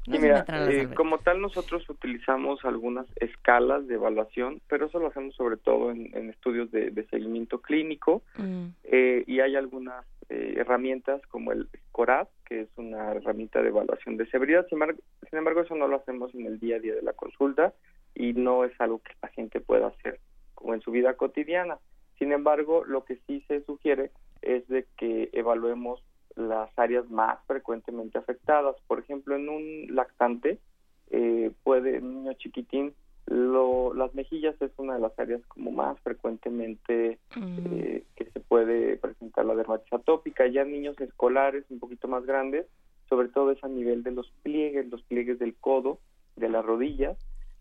No 0.07 0.17
mira, 0.19 0.43
eh, 0.47 0.89
como 0.95 1.19
tal 1.19 1.41
nosotros 1.41 1.87
utilizamos 1.87 2.65
algunas 2.65 3.05
escalas 3.17 3.87
de 3.87 3.95
evaluación, 3.95 4.59
pero 4.67 4.87
eso 4.87 4.97
lo 4.97 5.07
hacemos 5.07 5.35
sobre 5.35 5.57
todo 5.57 5.91
en, 5.91 6.09
en 6.17 6.31
estudios 6.31 6.71
de, 6.71 6.89
de 6.89 7.05
seguimiento 7.07 7.61
clínico 7.61 8.23
Mm. 8.37 8.69
eh, 8.85 9.23
y 9.27 9.41
hay 9.41 9.55
algunas 9.55 10.03
eh, 10.29 10.55
herramientas 10.57 11.21
como 11.27 11.51
el 11.51 11.69
SCORAD, 11.89 12.27
que 12.45 12.61
es 12.61 12.69
una 12.77 13.11
herramienta 13.11 13.61
de 13.61 13.67
evaluación 13.67 14.17
de 14.17 14.25
severidad. 14.31 14.65
Sin 14.69 14.77
embargo, 14.77 14.99
sin 15.29 15.37
embargo, 15.37 15.61
eso 15.61 15.75
no 15.75 15.87
lo 15.87 15.97
hacemos 15.97 16.33
en 16.33 16.47
el 16.47 16.59
día 16.59 16.77
a 16.77 16.79
día 16.79 16.95
de 16.95 17.03
la 17.03 17.13
consulta 17.13 17.73
y 18.15 18.33
no 18.33 18.65
es 18.65 18.71
algo 18.79 18.99
que 18.99 19.11
el 19.11 19.17
paciente 19.19 19.59
pueda 19.59 19.87
hacer 19.87 20.19
como 20.55 20.73
en 20.73 20.81
su 20.81 20.89
vida 20.89 21.13
cotidiana. 21.13 21.77
Sin 22.17 22.31
embargo, 22.31 22.85
lo 22.85 23.03
que 23.05 23.17
sí 23.27 23.43
se 23.47 23.63
sugiere 23.65 24.09
es 24.41 24.67
de 24.67 24.87
que 24.97 25.29
evaluemos 25.33 26.01
las 26.35 26.69
áreas 26.77 27.09
más 27.09 27.39
frecuentemente 27.47 28.17
afectadas. 28.17 28.75
Por 28.87 28.99
ejemplo, 28.99 29.35
en 29.35 29.49
un 29.49 29.95
lactante 29.95 30.59
eh, 31.09 31.51
puede 31.63 31.99
un 31.99 32.23
niño 32.23 32.33
chiquitín 32.33 32.93
lo, 33.27 33.93
las 33.93 34.13
mejillas 34.13 34.61
es 34.61 34.71
una 34.77 34.95
de 34.95 34.99
las 34.99 35.17
áreas 35.17 35.41
como 35.47 35.71
más 35.71 35.97
frecuentemente 36.01 37.17
eh, 37.37 38.03
que 38.15 38.25
se 38.25 38.39
puede 38.41 38.97
presentar 38.97 39.45
la 39.45 39.55
dermatitis 39.55 39.93
atópica. 39.93 40.47
Ya 40.47 40.63
en 40.63 40.71
niños 40.71 40.99
escolares 40.99 41.63
un 41.69 41.79
poquito 41.79 42.07
más 42.07 42.25
grandes, 42.25 42.65
sobre 43.07 43.29
todo 43.29 43.51
es 43.51 43.63
a 43.63 43.69
nivel 43.69 44.03
de 44.03 44.11
los 44.11 44.29
pliegues, 44.43 44.89
los 44.89 45.01
pliegues 45.03 45.39
del 45.39 45.55
codo, 45.55 45.99
de 46.35 46.49
las 46.49 46.65
rodillas, 46.65 47.17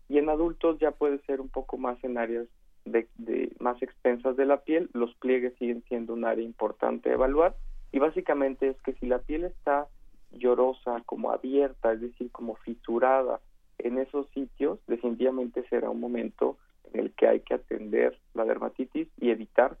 y 0.09 0.17
en 0.17 0.29
adultos 0.29 0.77
ya 0.79 0.91
puede 0.91 1.19
ser 1.19 1.39
un 1.39 1.49
poco 1.49 1.77
más 1.77 2.03
en 2.03 2.17
áreas 2.17 2.47
de, 2.83 3.07
de 3.17 3.53
más 3.59 3.81
extensas 3.81 4.35
de 4.35 4.45
la 4.45 4.61
piel. 4.63 4.89
Los 4.93 5.15
pliegues 5.15 5.53
siguen 5.57 5.83
siendo 5.87 6.13
un 6.13 6.25
área 6.25 6.43
importante 6.43 7.09
a 7.09 7.13
evaluar 7.13 7.55
y 7.91 7.99
básicamente 7.99 8.69
es 8.69 8.81
que 8.81 8.93
si 8.93 9.05
la 9.07 9.19
piel 9.19 9.43
está 9.43 9.87
llorosa, 10.31 11.01
como 11.05 11.31
abierta, 11.31 11.91
es 11.93 12.01
decir, 12.01 12.31
como 12.31 12.55
fisurada 12.55 13.39
en 13.79 13.97
esos 13.97 14.27
sitios, 14.33 14.79
definitivamente 14.87 15.65
será 15.69 15.89
un 15.89 15.99
momento 15.99 16.57
en 16.93 17.01
el 17.01 17.11
que 17.13 17.27
hay 17.27 17.39
que 17.41 17.55
atender 17.55 18.17
la 18.33 18.45
dermatitis 18.45 19.07
y 19.19 19.29
evitar 19.29 19.77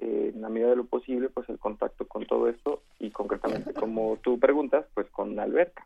eh, 0.00 0.32
en 0.34 0.40
la 0.40 0.48
medida 0.48 0.70
de 0.70 0.76
lo 0.76 0.86
posible 0.86 1.28
pues 1.28 1.48
el 1.50 1.58
contacto 1.58 2.06
con 2.08 2.24
todo 2.26 2.48
esto 2.48 2.82
y 2.98 3.10
concretamente 3.10 3.74
como 3.74 4.16
tú 4.22 4.38
preguntas 4.38 4.86
pues 4.94 5.06
con 5.10 5.32
una 5.32 5.42
alberca. 5.42 5.84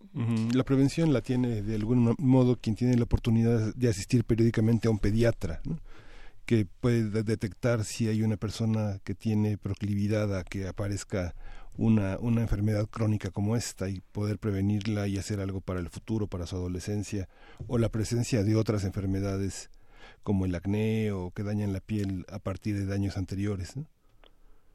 La 0.54 0.62
prevención 0.62 1.12
la 1.12 1.20
tiene 1.20 1.62
de 1.62 1.74
algún 1.74 2.14
modo 2.18 2.56
quien 2.60 2.76
tiene 2.76 2.96
la 2.96 3.04
oportunidad 3.04 3.74
de 3.74 3.88
asistir 3.88 4.24
periódicamente 4.24 4.86
a 4.86 4.92
un 4.92 4.98
pediatra, 5.00 5.60
que 6.46 6.66
puede 6.80 7.10
de- 7.10 7.22
detectar 7.24 7.82
si 7.84 8.06
hay 8.08 8.22
una 8.22 8.36
persona 8.36 8.98
que 9.04 9.14
tiene 9.14 9.58
proclividad 9.58 10.38
a 10.38 10.44
que 10.44 10.68
aparezca 10.68 11.34
una, 11.76 12.18
una 12.18 12.40
enfermedad 12.40 12.86
crónica 12.86 13.30
como 13.30 13.56
esta 13.56 13.88
y 13.88 14.00
poder 14.12 14.38
prevenirla 14.38 15.08
y 15.08 15.18
hacer 15.18 15.40
algo 15.40 15.60
para 15.60 15.80
el 15.80 15.88
futuro, 15.88 16.26
para 16.26 16.46
su 16.46 16.56
adolescencia, 16.56 17.28
o 17.66 17.78
la 17.78 17.88
presencia 17.88 18.42
de 18.44 18.56
otras 18.56 18.84
enfermedades 18.84 19.70
como 20.22 20.44
el 20.44 20.54
acné 20.54 21.12
o 21.12 21.30
que 21.30 21.42
dañan 21.42 21.72
la 21.72 21.80
piel 21.80 22.24
a 22.30 22.38
partir 22.38 22.76
de 22.76 22.86
daños 22.86 23.16
anteriores. 23.16 23.76
¿no? 23.76 23.84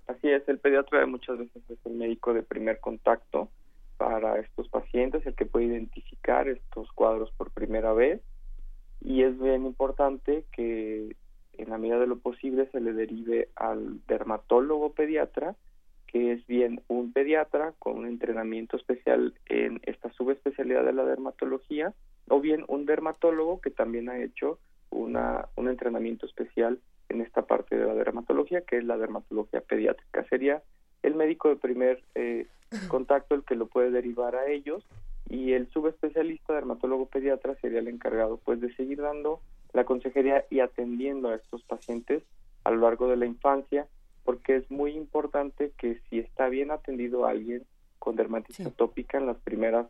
Así 0.08 0.30
es, 0.30 0.48
el 0.48 0.60
pediatra 0.60 1.06
muchas 1.06 1.38
veces 1.38 1.64
es 1.70 1.78
el 1.86 1.94
médico 1.94 2.34
de 2.34 2.44
primer 2.44 2.80
contacto 2.80 3.50
para 3.98 4.40
estos 4.40 4.70
pacientes, 4.70 5.26
el 5.26 5.36
que 5.36 5.46
puede 5.46 5.66
identificar 5.66 6.48
estos 6.48 6.92
cuadros 6.94 7.32
por 7.32 7.52
primera 7.52 7.94
vez 7.94 8.22
y 9.02 9.24
es 9.24 9.40
bien 9.40 9.66
importante 9.66 10.46
que 10.52 11.16
en 11.54 11.70
la 11.70 11.78
medida 11.78 12.00
de 12.00 12.08
lo 12.08 12.20
posible 12.20 12.70
se 12.72 12.80
le 12.80 12.94
derive 12.94 13.50
al 13.56 14.06
dermatólogo 14.08 14.94
pediatra, 14.94 15.56
que 16.12 16.32
es 16.34 16.46
bien 16.48 16.82
un 16.88 17.14
pediatra 17.14 17.74
con 17.78 18.00
un 18.00 18.08
entrenamiento 18.08 18.78
especial 18.78 19.36
en 19.46 19.80
esta 19.84 20.12
subespecialidad 20.14 20.84
de 20.84 20.94
la 20.94 21.06
dermatología, 21.06 21.94
o 22.30 22.40
bien 22.40 22.66
un 22.68 22.86
dermatólogo 22.86 23.62
que 23.62 23.70
también 23.70 24.10
ha 24.10 24.18
hecho 24.18 24.60
una, 24.90 25.50
un 25.56 25.70
entrenamiento 25.70 26.26
especial 26.26 26.80
en 27.10 27.22
esta 27.22 27.44
parte 27.44 27.78
de 27.78 27.86
la 27.86 27.94
dermatología, 27.94 28.62
que 28.62 28.78
es 28.78 28.84
la 28.84 28.98
dermatología 28.98 29.62
pediátrica. 29.62 30.24
Sería 30.26 30.64
el 31.04 31.14
médico 31.14 31.50
de 31.50 31.58
primer 31.58 32.04
eh, 32.16 32.48
contacto 32.88 33.36
el 33.36 33.44
que 33.44 33.56
lo 33.56 33.68
puede 33.68 33.92
derivar 33.92 34.36
a 34.36 34.48
ellos 34.48 34.84
y 35.30 35.54
el 35.54 35.70
subespecialista 35.70 36.54
dermatólogo 36.54 37.06
pediatra 37.06 37.56
sería 37.62 37.80
el 37.80 37.88
encargado 37.88 38.38
pues 38.44 38.60
de 38.62 38.74
seguir 38.76 39.00
dando 39.00 39.42
la 39.74 39.86
consejería 39.86 40.46
y 40.50 40.60
atendiendo 40.60 41.30
a 41.30 41.36
estos 41.36 41.64
pacientes 41.64 42.24
a 42.64 42.72
lo 42.72 42.78
largo 42.78 43.08
de 43.08 43.18
la 43.18 43.28
infancia 43.28 43.88
porque 44.24 44.58
es 44.58 44.70
muy 44.72 44.92
importante 44.92 45.72
que 45.78 46.00
si 46.10 46.20
está 46.20 46.50
bien 46.50 46.72
atendido 46.72 47.26
a 47.26 47.32
alguien 47.32 47.64
con 48.00 48.16
dermatitis 48.16 48.58
Sí. 48.58 48.64
atópica 48.64 49.18
en 49.18 49.26
las 49.26 49.38
primeras 49.38 49.88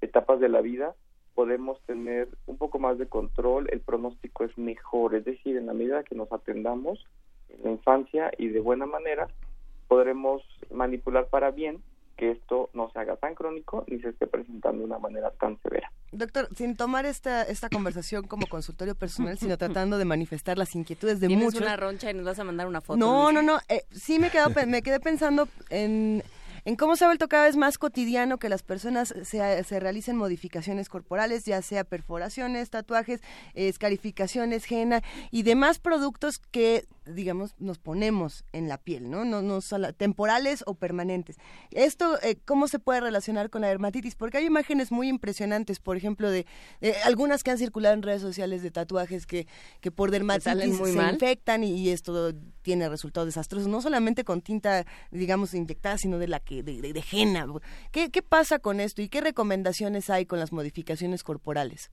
etapas 0.00 0.40
de 0.40 0.48
la 0.48 0.60
vida 0.60 0.94
podemos 1.34 1.80
tener 1.86 2.28
un 2.46 2.58
poco 2.58 2.78
más 2.78 2.98
de 2.98 3.06
control, 3.08 3.68
el 3.72 3.80
pronóstico 3.80 4.44
es 4.44 4.56
mejor, 4.58 5.14
es 5.14 5.24
decir, 5.24 5.56
en 5.56 5.66
la 5.66 5.72
medida 5.72 6.02
que 6.02 6.14
nos 6.14 6.30
atendamos 6.30 7.02
en 7.48 7.62
la 7.64 7.70
infancia 7.70 8.30
y 8.36 8.48
de 8.48 8.60
buena 8.60 8.84
manera, 8.86 9.28
podremos 9.88 10.42
manipular 10.70 11.28
para 11.28 11.50
bien 11.50 11.82
que 12.22 12.30
esto 12.30 12.70
no 12.72 12.88
se 12.92 13.00
haga 13.00 13.16
tan 13.16 13.34
crónico 13.34 13.84
ni 13.88 13.98
se 14.00 14.10
esté 14.10 14.28
presentando 14.28 14.78
de 14.78 14.84
una 14.84 14.98
manera 15.00 15.32
tan 15.40 15.60
severa. 15.60 15.90
Doctor, 16.12 16.48
sin 16.54 16.76
tomar 16.76 17.04
esta, 17.04 17.42
esta 17.42 17.68
conversación 17.68 18.28
como 18.28 18.46
consultorio 18.46 18.94
personal, 18.94 19.36
sino 19.38 19.58
tratando 19.58 19.98
de 19.98 20.04
manifestar 20.04 20.56
las 20.56 20.72
inquietudes 20.76 21.18
de 21.18 21.26
Tienes 21.26 21.46
muchos. 21.46 21.60
una 21.62 21.76
roncha 21.76 22.12
y 22.12 22.14
nos 22.14 22.24
vas 22.24 22.38
a 22.38 22.44
mandar 22.44 22.68
una 22.68 22.80
foto. 22.80 22.96
No, 22.96 23.32
no, 23.32 23.42
no. 23.42 23.58
eh, 23.68 23.82
sí 23.90 24.20
me, 24.20 24.30
quedo, 24.30 24.50
pe- 24.50 24.66
me 24.66 24.82
quedé 24.82 25.00
pensando 25.00 25.48
en, 25.68 26.22
en 26.64 26.76
cómo 26.76 26.96
se 26.96 27.04
ha 27.04 27.08
vuelto 27.08 27.28
cada 27.28 27.44
vez 27.44 27.56
más 27.56 27.78
cotidiano 27.78 28.38
que 28.38 28.48
las 28.48 28.62
personas 28.62 29.14
se, 29.22 29.64
se 29.64 29.80
realicen 29.80 30.16
modificaciones 30.16 30.88
corporales, 30.88 31.44
ya 31.44 31.62
sea 31.62 31.84
perforaciones, 31.84 32.70
tatuajes, 32.70 33.20
eh, 33.54 33.68
escarificaciones, 33.68 34.70
henna 34.70 35.02
y 35.30 35.42
demás 35.42 35.78
productos 35.78 36.38
que, 36.38 36.86
digamos, 37.06 37.54
nos 37.58 37.78
ponemos 37.78 38.44
en 38.52 38.68
la 38.68 38.78
piel, 38.78 39.10
¿no? 39.10 39.24
no, 39.24 39.42
no 39.42 39.60
temporales 39.96 40.62
o 40.66 40.74
permanentes. 40.74 41.36
Esto, 41.70 42.20
eh, 42.22 42.36
¿cómo 42.44 42.68
se 42.68 42.78
puede 42.78 43.00
relacionar 43.00 43.48
con 43.50 43.62
la 43.62 43.68
dermatitis? 43.68 44.14
Porque 44.14 44.38
hay 44.38 44.44
imágenes 44.46 44.92
muy 44.92 45.08
impresionantes, 45.08 45.80
por 45.80 45.96
ejemplo, 45.96 46.30
de 46.30 46.46
de 46.80 46.94
algunas 47.04 47.42
que 47.42 47.50
han 47.50 47.58
circulado 47.58 47.94
en 47.94 48.02
redes 48.02 48.20
sociales 48.22 48.62
de 48.62 48.70
tatuajes 48.70 49.26
que, 49.26 49.46
que 49.80 49.90
por 49.90 50.10
dermatitis 50.10 50.78
muy 50.78 50.90
se 50.90 50.96
mal. 50.96 51.14
infectan 51.14 51.64
y, 51.64 51.72
y 51.76 51.90
esto 51.90 52.32
tiene 52.62 52.88
resultados 52.88 53.26
desastrosos, 53.26 53.68
no 53.68 53.80
solamente 53.80 54.24
con 54.24 54.42
tinta, 54.42 54.84
digamos, 55.10 55.54
inyectada, 55.54 55.96
sino 55.98 56.18
de 56.18 56.28
la 56.28 56.40
que 56.40 56.51
de, 56.60 56.82
de, 56.82 56.92
de. 56.92 57.02
¿Qué, 57.92 58.10
¿Qué 58.10 58.22
pasa 58.22 58.58
con 58.58 58.80
esto 58.80 59.00
y 59.00 59.08
qué 59.08 59.20
recomendaciones 59.20 60.10
hay 60.10 60.26
con 60.26 60.38
las 60.38 60.52
modificaciones 60.52 61.24
corporales? 61.24 61.90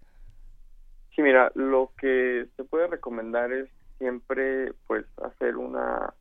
Sí, 1.16 1.22
mira, 1.22 1.51
lo 1.55 1.91
que 1.97 2.47
se 2.57 2.64
puede 2.64 2.88
recomendar 2.88 3.51
es 3.51 3.70
siempre 3.97 4.74
pues 4.88 5.05
hacer 5.22 5.57
una 5.57 6.14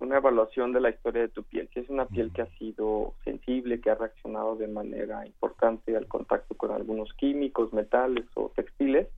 una 0.00 0.16
evaluación 0.18 0.72
de 0.72 0.80
la 0.80 0.90
historia 0.90 1.22
de 1.22 1.28
tu 1.28 1.44
piel. 1.44 1.68
Si 1.72 1.80
es 1.80 1.88
una 1.88 2.06
piel 2.06 2.32
que 2.32 2.42
ha 2.42 2.58
sido 2.58 3.14
sensible, 3.24 3.80
que 3.80 3.90
ha 3.90 3.94
reaccionado 3.94 4.56
de 4.56 4.68
manera 4.68 5.26
importante 5.26 5.96
al 5.96 6.06
contacto 6.08 6.54
con 6.56 6.72
algunos 6.72 7.12
químicos, 7.14 7.72
metales 7.72 8.26
o 8.34 8.50
textiles, 8.54 9.08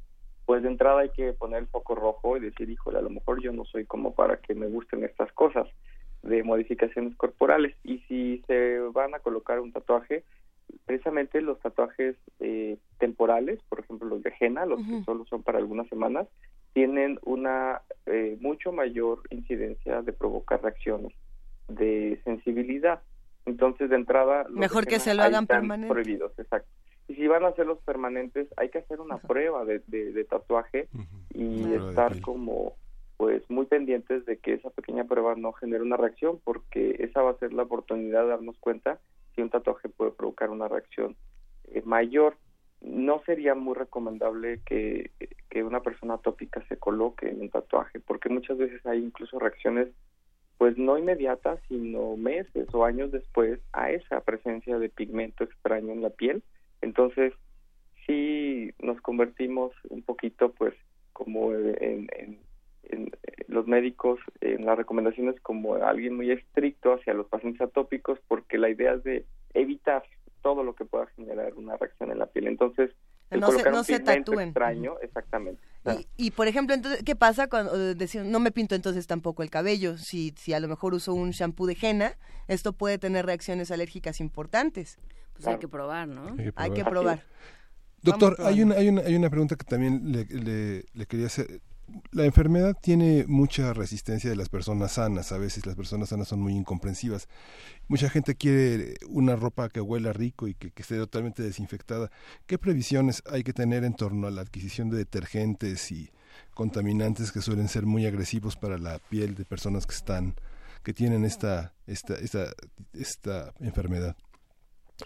pues 0.44 0.62
de 0.62 0.68
entrada 0.68 1.00
hay 1.00 1.10
que 1.10 1.32
poner 1.32 1.60
el 1.60 1.66
foco 1.68 1.94
rojo 1.94 2.36
y 2.36 2.40
decir, 2.40 2.70
híjole, 2.70 2.98
a 2.98 3.02
lo 3.02 3.10
mejor 3.10 3.42
yo 3.42 3.52
no 3.52 3.64
soy 3.64 3.84
como 3.84 4.14
para 4.14 4.36
que 4.36 4.54
me 4.54 4.68
gusten 4.68 5.02
estas 5.02 5.32
cosas 5.32 5.66
de 6.26 6.42
modificaciones 6.42 7.14
corporales. 7.16 7.74
Y 7.84 7.98
si 8.08 8.42
se 8.46 8.78
van 8.92 9.14
a 9.14 9.18
colocar 9.20 9.60
un 9.60 9.72
tatuaje, 9.72 10.24
precisamente 10.84 11.40
los 11.40 11.58
tatuajes 11.60 12.16
eh, 12.40 12.76
temporales, 12.98 13.60
por 13.68 13.80
ejemplo 13.80 14.08
los 14.08 14.22
de 14.22 14.32
henna, 14.38 14.66
los 14.66 14.80
que 14.84 15.02
solo 15.04 15.24
son 15.26 15.42
para 15.42 15.58
algunas 15.58 15.88
semanas, 15.88 16.26
tienen 16.72 17.18
una 17.24 17.80
eh, 18.06 18.36
mucho 18.40 18.72
mayor 18.72 19.22
incidencia 19.30 20.02
de 20.02 20.12
provocar 20.12 20.62
reacciones 20.62 21.12
de 21.68 22.20
sensibilidad. 22.24 23.00
Entonces, 23.46 23.88
de 23.90 23.96
entrada... 23.96 24.42
los 24.44 24.54
de 24.54 24.60
Mejor 24.60 24.86
que 24.86 24.96
henna 24.96 25.04
se 25.04 25.14
lo 25.14 25.22
hagan 25.22 25.46
permanente. 25.46 25.92
prohibidos, 25.92 26.32
exacto. 26.38 26.68
Y 27.08 27.14
si 27.14 27.26
van 27.28 27.44
a 27.44 27.48
hacer 27.48 27.64
los 27.66 27.78
permanentes, 27.78 28.48
hay 28.56 28.68
que 28.70 28.78
hacer 28.78 29.00
una 29.00 29.18
prueba 29.18 29.64
de, 29.64 29.80
de- 29.86 30.12
de 30.12 30.24
tatuaje 30.24 30.88
y 31.32 31.62
Prueba 31.62 31.84
de 31.84 31.88
estar 31.90 32.20
como 32.20 32.74
pues 33.16 33.42
muy 33.48 33.66
pendientes 33.66 34.26
de 34.26 34.38
que 34.38 34.54
esa 34.54 34.70
pequeña 34.70 35.04
prueba 35.04 35.34
no 35.36 35.52
genere 35.54 35.82
una 35.82 35.96
reacción 35.96 36.40
porque 36.44 36.96
esa 37.00 37.22
va 37.22 37.30
a 37.30 37.38
ser 37.38 37.52
la 37.52 37.62
oportunidad 37.62 38.22
de 38.22 38.28
darnos 38.28 38.58
cuenta 38.58 39.00
si 39.34 39.42
un 39.42 39.50
tatuaje 39.50 39.88
puede 39.88 40.10
provocar 40.12 40.50
una 40.50 40.68
reacción 40.68 41.16
eh, 41.72 41.82
mayor. 41.84 42.36
No 42.82 43.22
sería 43.24 43.54
muy 43.54 43.74
recomendable 43.74 44.60
que, 44.66 45.10
que 45.48 45.62
una 45.64 45.80
persona 45.80 46.14
atópica 46.14 46.62
se 46.68 46.76
coloque 46.76 47.28
en 47.28 47.40
un 47.40 47.50
tatuaje 47.50 48.00
porque 48.00 48.28
muchas 48.28 48.58
veces 48.58 48.84
hay 48.84 49.02
incluso 49.02 49.38
reacciones 49.38 49.88
pues 50.58 50.76
no 50.78 50.96
inmediatas 50.98 51.60
sino 51.68 52.16
meses 52.16 52.68
o 52.72 52.84
años 52.84 53.12
después 53.12 53.60
a 53.72 53.90
esa 53.90 54.20
presencia 54.20 54.78
de 54.78 54.88
pigmento 54.90 55.44
extraño 55.44 55.92
en 55.92 56.02
la 56.02 56.10
piel. 56.10 56.42
Entonces 56.82 57.32
sí 58.06 58.72
nos 58.78 59.00
convertimos 59.00 59.72
un 59.88 60.02
poquito 60.02 60.52
pues 60.52 60.74
como 61.12 61.52
en, 61.54 62.08
en- 62.12 62.45
en, 62.90 63.06
eh, 63.22 63.44
los 63.48 63.66
médicos 63.66 64.18
en 64.40 64.64
las 64.66 64.76
recomendaciones 64.76 65.40
como 65.40 65.74
alguien 65.76 66.16
muy 66.16 66.30
estricto 66.30 66.94
hacia 66.94 67.14
los 67.14 67.26
pacientes 67.28 67.60
atópicos 67.62 68.18
porque 68.28 68.58
la 68.58 68.68
idea 68.70 68.94
es 68.94 69.04
de 69.04 69.24
evitar 69.54 70.02
todo 70.42 70.62
lo 70.62 70.74
que 70.74 70.84
pueda 70.84 71.06
generar 71.16 71.54
una 71.54 71.76
reacción 71.76 72.10
en 72.12 72.18
la 72.18 72.26
piel 72.26 72.46
entonces 72.46 72.90
el 73.30 73.40
No 73.40 73.48
se- 73.48 73.52
colocar 73.54 73.72
no 73.72 73.78
un 73.80 73.84
se 73.84 73.98
pigmento 73.98 74.30
tatúen. 74.32 74.48
extraño 74.48 74.94
exactamente 75.02 75.60
Y, 76.16 76.26
y, 76.26 76.30
por 76.32 76.46
ejemplo, 76.48 76.74
entonces, 76.74 77.02
¿qué 77.04 77.14
pasa 77.16 77.48
cuando 77.48 77.74
eh, 77.74 77.94
decimos, 77.94 78.26
no 78.28 78.38
me 78.40 78.50
pinto 78.52 78.74
entonces 78.74 79.06
tampoco 79.06 79.42
el 79.44 79.50
cabello? 79.50 79.96
Si, 79.98 80.32
si 80.36 80.52
a 80.52 80.58
lo 80.60 80.66
mejor 80.68 80.94
uso 80.94 81.14
un 81.14 81.30
shampoo 81.30 81.66
de 81.66 81.76
henna, 81.80 82.16
esto 82.48 82.72
puede 82.72 82.98
tener 82.98 83.24
reacciones 83.26 83.70
alérgicas 83.70 84.20
importantes. 84.20 84.98
Pues 85.34 85.46
hay 85.46 85.58
que 85.58 85.68
probar, 85.68 86.08
¿no? 86.08 86.34
Hay 86.56 86.70
que 86.72 86.84
probar. 86.84 86.90
probar. 86.90 87.22
Doctor, 88.02 88.36
hay 88.40 88.62
una, 88.62 88.74
hay, 88.76 88.88
una, 88.88 89.02
hay 89.02 89.14
una 89.16 89.30
pregunta 89.30 89.54
que 89.56 89.64
también 89.64 90.10
le, 90.12 90.24
le- 90.24 90.84
le 90.92 91.06
quería 91.06 91.26
hacer. 91.26 91.60
La 92.10 92.24
enfermedad 92.24 92.76
tiene 92.80 93.24
mucha 93.28 93.72
resistencia 93.72 94.28
de 94.28 94.36
las 94.36 94.48
personas 94.48 94.92
sanas. 94.92 95.30
A 95.32 95.38
veces 95.38 95.66
las 95.66 95.76
personas 95.76 96.08
sanas 96.08 96.26
son 96.28 96.40
muy 96.40 96.52
incomprensivas. 96.54 97.28
Mucha 97.86 98.08
gente 98.10 98.34
quiere 98.34 98.94
una 99.08 99.36
ropa 99.36 99.68
que 99.68 99.80
huela 99.80 100.12
rico 100.12 100.48
y 100.48 100.54
que, 100.54 100.72
que 100.72 100.82
esté 100.82 100.96
totalmente 100.96 101.42
desinfectada. 101.44 102.10
¿Qué 102.46 102.58
previsiones 102.58 103.22
hay 103.30 103.44
que 103.44 103.52
tener 103.52 103.84
en 103.84 103.94
torno 103.94 104.26
a 104.26 104.30
la 104.32 104.40
adquisición 104.42 104.90
de 104.90 104.98
detergentes 104.98 105.92
y 105.92 106.10
contaminantes 106.54 107.30
que 107.30 107.40
suelen 107.40 107.68
ser 107.68 107.86
muy 107.86 108.04
agresivos 108.06 108.56
para 108.56 108.78
la 108.78 108.98
piel 108.98 109.34
de 109.36 109.44
personas 109.44 109.86
que 109.86 109.94
están 109.94 110.34
que 110.82 110.92
tienen 110.92 111.24
esta 111.24 111.72
esta 111.86 112.14
esta, 112.14 112.52
esta 112.92 113.52
enfermedad 113.60 114.16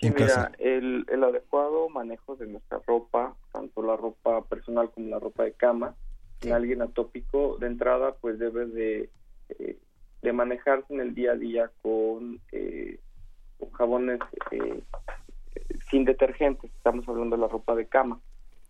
Sí, 0.01 0.07
en 0.07 0.15
mira, 0.15 0.27
casa? 0.27 0.53
el, 0.59 1.05
el 1.11 1.25
adecuado 1.25 1.89
manejo 1.89 2.37
de 2.37 2.47
nuestra 2.47 2.81
ropa, 2.87 3.35
tanto 3.53 3.83
la 3.83 3.97
ropa 3.97 4.43
personal 4.45 4.91
como 4.93 5.09
la 5.09 5.19
ropa 5.19 5.43
de 5.45 5.53
cama, 5.53 5.97
en 6.43 6.53
alguien 6.53 6.83
atópico, 6.83 7.57
de 7.59 7.67
entrada, 7.67 8.15
pues 8.21 8.39
debe 8.39 8.67
de, 8.67 9.11
eh, 9.51 9.79
de 10.23 10.33
manejarse 10.33 10.93
en 10.93 11.01
el 11.01 11.15
día 11.15 11.33
a 11.33 11.37
día 11.37 11.71
con, 11.83 12.41
eh, 12.53 12.99
con 13.59 13.71
jabones 13.73 14.21
eh, 14.51 14.83
sin 15.91 16.05
detergentes, 16.05 16.71
estamos 16.77 17.09
hablando 17.09 17.37
de 17.37 17.43
la 17.43 17.49
ropa 17.49 17.75
de 17.75 17.87
cama, 17.87 18.21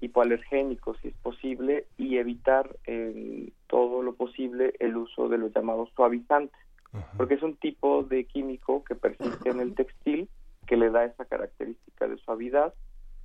hipoalergénicos 0.01 0.99
si 0.99 1.09
es 1.09 1.17
posible, 1.17 1.87
y 1.99 2.17
evitar 2.17 2.77
en 2.85 3.53
todo 3.67 4.03
lo 4.03 4.15
posible 4.15 4.75
el 4.79 4.97
uso 4.97 5.29
de 5.29 5.39
los 5.39 5.53
llamados 5.53 5.91
suavizantes 5.95 6.59
Ajá. 6.93 7.13
porque 7.17 7.35
es 7.35 7.43
un 7.43 7.57
tipo 7.57 8.03
de 8.03 8.25
químico 8.25 8.83
que 8.85 8.95
persiste 8.95 9.51
en 9.51 9.61
el 9.61 9.75
textil 9.75 10.29
que 10.67 10.77
le 10.77 10.91
da 10.91 11.05
esa 11.05 11.25
característica 11.25 12.09
de 12.09 12.17
suavidad 12.19 12.75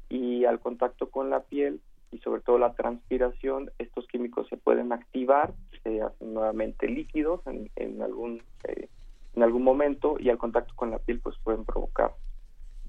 y 0.09 0.45
al 0.45 0.59
contacto 0.59 1.09
con 1.09 1.29
la 1.29 1.41
piel 1.41 1.79
y 2.15 2.19
sobre 2.19 2.41
todo 2.41 2.57
la 2.57 2.73
transpiración, 2.73 3.71
estos 3.77 4.07
químicos 4.07 4.47
se 4.47 4.57
pueden 4.57 4.91
activar, 4.93 5.53
se 5.83 6.01
hacen 6.01 6.33
nuevamente 6.33 6.87
líquidos 6.87 7.41
en, 7.45 7.69
en 7.75 8.01
algún 8.01 8.41
eh, 8.63 8.87
en 9.35 9.43
algún 9.43 9.63
momento 9.63 10.15
y 10.17 10.29
al 10.29 10.37
contacto 10.37 10.73
con 10.75 10.91
la 10.91 10.99
piel 10.99 11.19
pues 11.19 11.35
pueden 11.43 11.65
provocar 11.65 12.13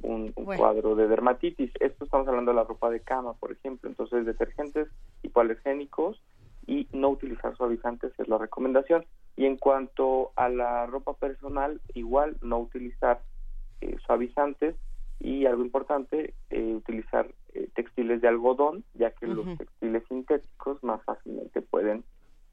un, 0.03 0.33
un 0.37 0.45
Bueno. 0.45 0.61
cuadro 0.61 0.95
de 0.95 1.09
dermatitis. 1.09 1.73
Esto 1.81 2.05
estamos 2.05 2.29
hablando 2.29 2.53
de 2.53 2.57
la 2.57 2.65
ropa 2.65 2.89
de 2.91 3.01
cama, 3.01 3.35
por 3.35 3.51
ejemplo. 3.51 3.89
Entonces, 3.89 4.25
detergentes 4.25 4.89
hipoalergénicos 5.23 6.23
y 6.67 6.87
no 6.93 7.09
utilizar 7.11 7.57
suavizantes 7.57 8.13
es 8.19 8.29
la 8.29 8.39
recomendación. 8.39 9.05
Y 9.37 9.47
en 9.47 9.57
cuanto 9.57 10.31
a 10.37 10.49
la 10.49 10.87
ropa 10.87 11.15
personal, 11.15 11.81
igual 11.95 12.37
no 12.43 12.59
utilizar 12.61 13.21
eh, 13.81 13.97
suavizantes 14.07 14.77
y 15.19 15.47
algo 15.47 15.65
importante, 15.65 16.35
eh, 16.51 16.75
utilizar 16.75 17.27
eh, 17.57 17.69
textiles 17.75 18.21
de 18.21 18.29
algodón, 18.29 18.85
ya 18.95 19.11
que 19.13 19.27
los 19.27 19.47
textiles 19.57 20.03
sintéticos 20.09 20.83
más 20.85 21.03
fácilmente 21.05 21.63
pueden 21.63 22.05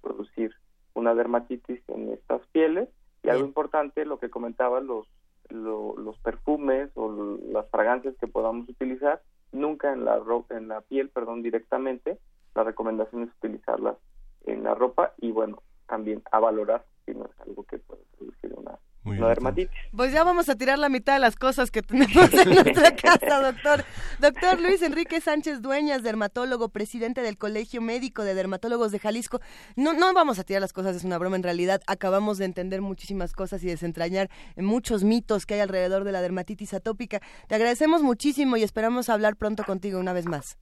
producir 0.01 0.53
una 0.93 1.13
dermatitis 1.15 1.81
en 1.89 2.11
estas 2.13 2.41
pieles. 2.47 2.89
Y 3.23 3.29
algo 3.29 3.45
importante, 3.47 4.05
lo 4.05 4.19
que 4.19 4.29
comentaba, 4.29 4.79
los, 4.81 5.07
lo- 5.49 5.95
los 5.97 6.17
perfumes 6.19 6.89
o 6.95 7.37
las 7.51 7.69
fragancias 7.69 8.15
que 8.19 8.27
podamos 8.27 8.67
utilizar, 8.69 9.21
nunca 9.51 9.93
en 9.93 10.03
la, 10.05 10.17
ro- 10.19 10.45
en 10.49 10.67
la 10.67 10.81
piel, 10.81 11.09
perdón, 11.09 11.41
directamente. 11.41 12.17
La 12.55 12.63
recomendación 12.63 13.23
es 13.23 13.29
utilizarlas 13.37 13.97
en 14.45 14.63
la 14.63 14.75
ropa 14.75 15.13
y, 15.17 15.31
bueno, 15.31 15.61
también 15.87 16.21
a 16.31 16.39
valorar 16.39 16.85
si 17.05 17.13
no 17.13 17.25
es 17.25 17.39
algo 17.41 17.63
que 17.63 17.77
puede 17.79 18.01
producir 18.17 18.53
una 18.55 18.77
Muy 19.03 19.17
la 19.17 19.25
bien. 19.25 19.29
dermatitis. 19.35 19.77
Pues 19.95 20.11
ya 20.13 20.23
vamos 20.23 20.47
a 20.49 20.55
tirar 20.55 20.79
la 20.79 20.87
mitad 20.89 21.13
de 21.13 21.19
las 21.19 21.35
cosas 21.35 21.71
que 21.71 21.81
tenemos 21.81 22.33
en 22.33 22.49
nuestra 22.53 22.95
casa, 22.95 23.41
doctor. 23.51 23.83
Doctor 24.19 24.61
Luis 24.61 24.81
Enrique 24.81 25.19
Sánchez 25.19 25.61
Dueñas, 25.61 26.03
dermatólogo, 26.03 26.69
presidente 26.69 27.21
del 27.21 27.37
Colegio 27.37 27.81
Médico 27.81 28.23
de 28.23 28.33
Dermatólogos 28.33 28.91
de 28.91 28.99
Jalisco. 28.99 29.41
No, 29.75 29.93
no 29.93 30.13
vamos 30.13 30.39
a 30.39 30.43
tirar 30.43 30.61
las 30.61 30.71
cosas, 30.73 30.95
es 30.95 31.03
una 31.03 31.17
broma. 31.17 31.35
En 31.35 31.43
realidad, 31.43 31.81
acabamos 31.87 32.37
de 32.37 32.45
entender 32.45 32.81
muchísimas 32.81 33.33
cosas 33.33 33.63
y 33.63 33.67
desentrañar 33.67 34.29
muchos 34.55 35.03
mitos 35.03 35.45
que 35.45 35.55
hay 35.55 35.59
alrededor 35.59 36.03
de 36.05 36.11
la 36.13 36.21
dermatitis 36.21 36.73
atópica. 36.73 37.19
Te 37.47 37.55
agradecemos 37.55 38.03
muchísimo 38.03 38.55
y 38.57 38.63
esperamos 38.63 39.09
hablar 39.09 39.35
pronto 39.35 39.63
contigo 39.65 39.99
una 39.99 40.13
vez 40.13 40.25
más. 40.27 40.57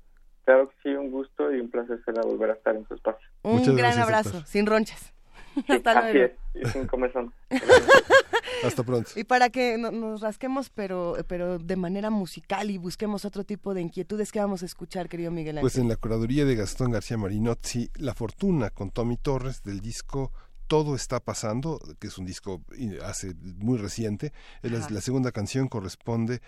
Claro 0.45 0.69
que 0.69 0.75
sí, 0.81 0.89
un 0.89 1.11
gusto 1.11 1.53
y 1.53 1.59
un 1.59 1.69
placer 1.69 1.99
será 2.03 2.23
volver 2.23 2.49
a 2.49 2.53
estar 2.53 2.75
en 2.75 2.87
su 2.87 2.95
espacio. 2.95 3.27
Un 3.43 3.53
Muchas 3.57 3.67
gran 3.75 3.77
gracias, 3.77 4.03
abrazo, 4.03 4.29
doctor. 4.31 4.47
sin 4.47 4.65
ronchas. 4.65 5.13
Hasta 5.67 5.91
así 5.99 6.13
luego. 6.17 6.33
es, 6.53 6.67
y 6.67 6.71
sin 6.71 6.87
comezón. 6.87 7.33
Hasta 8.63 8.83
pronto. 8.83 9.09
Y 9.15 9.23
para 9.23 9.49
que 9.49 9.77
no- 9.77 9.91
nos 9.91 10.21
rasquemos, 10.21 10.69
pero, 10.69 11.17
pero 11.27 11.57
de 11.57 11.75
manera 11.75 12.09
musical 12.09 12.69
y 12.69 12.77
busquemos 12.77 13.25
otro 13.25 13.43
tipo 13.43 13.73
de 13.73 13.81
inquietudes 13.81 14.31
que 14.31 14.39
vamos 14.39 14.61
a 14.61 14.65
escuchar, 14.65 15.09
querido 15.09 15.31
Miguel 15.31 15.57
Ángel. 15.57 15.61
Pues 15.63 15.77
en 15.77 15.87
la 15.89 15.95
curaduría 15.95 16.45
de 16.45 16.55
Gastón 16.55 16.91
García 16.91 17.17
Marinozzi, 17.17 17.89
La 17.95 18.13
Fortuna 18.13 18.69
con 18.69 18.91
Tommy 18.91 19.17
Torres 19.17 19.63
del 19.63 19.79
disco 19.81 20.31
Todo 20.67 20.95
está 20.95 21.19
pasando, 21.19 21.79
que 21.99 22.07
es 22.07 22.17
un 22.17 22.25
disco 22.25 22.61
hace 23.03 23.33
muy 23.57 23.77
reciente. 23.77 24.31
La, 24.61 24.87
la 24.89 25.01
segunda 25.01 25.31
canción 25.31 25.67
corresponde 25.67 26.41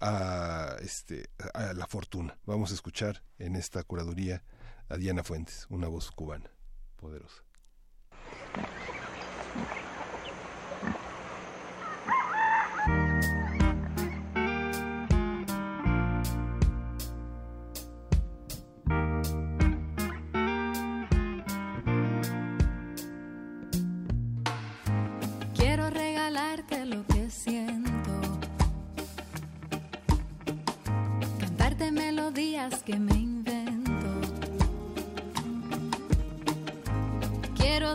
a 0.00 0.76
este 0.82 1.28
a 1.54 1.72
La 1.72 1.86
Fortuna. 1.86 2.36
Vamos 2.46 2.72
a 2.72 2.74
escuchar 2.74 3.22
en 3.38 3.54
esta 3.56 3.82
curaduría 3.84 4.42
a 4.88 4.96
Diana 4.96 5.22
Fuentes, 5.22 5.66
una 5.70 5.86
voz 5.88 6.10
cubana 6.10 6.50
poderosa. 6.96 7.42
Quiero 25.56 25.90
regalarte 25.90 26.86
lo 26.86 27.06
que 27.06 27.30
siento. 27.30 27.90
Cantarte 31.38 31.92
melodías 31.92 32.82
que 32.82 32.98
me 32.98 33.19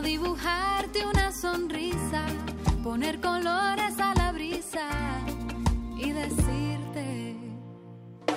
Dibujarte 0.02 1.04
una 1.04 1.32
sonrisa, 1.32 2.26
poner 2.82 3.20
colores 3.20 3.98
a 3.98 4.14
la 4.14 4.30
brisa 4.30 4.88
y 5.98 6.12
decirte 6.12 7.36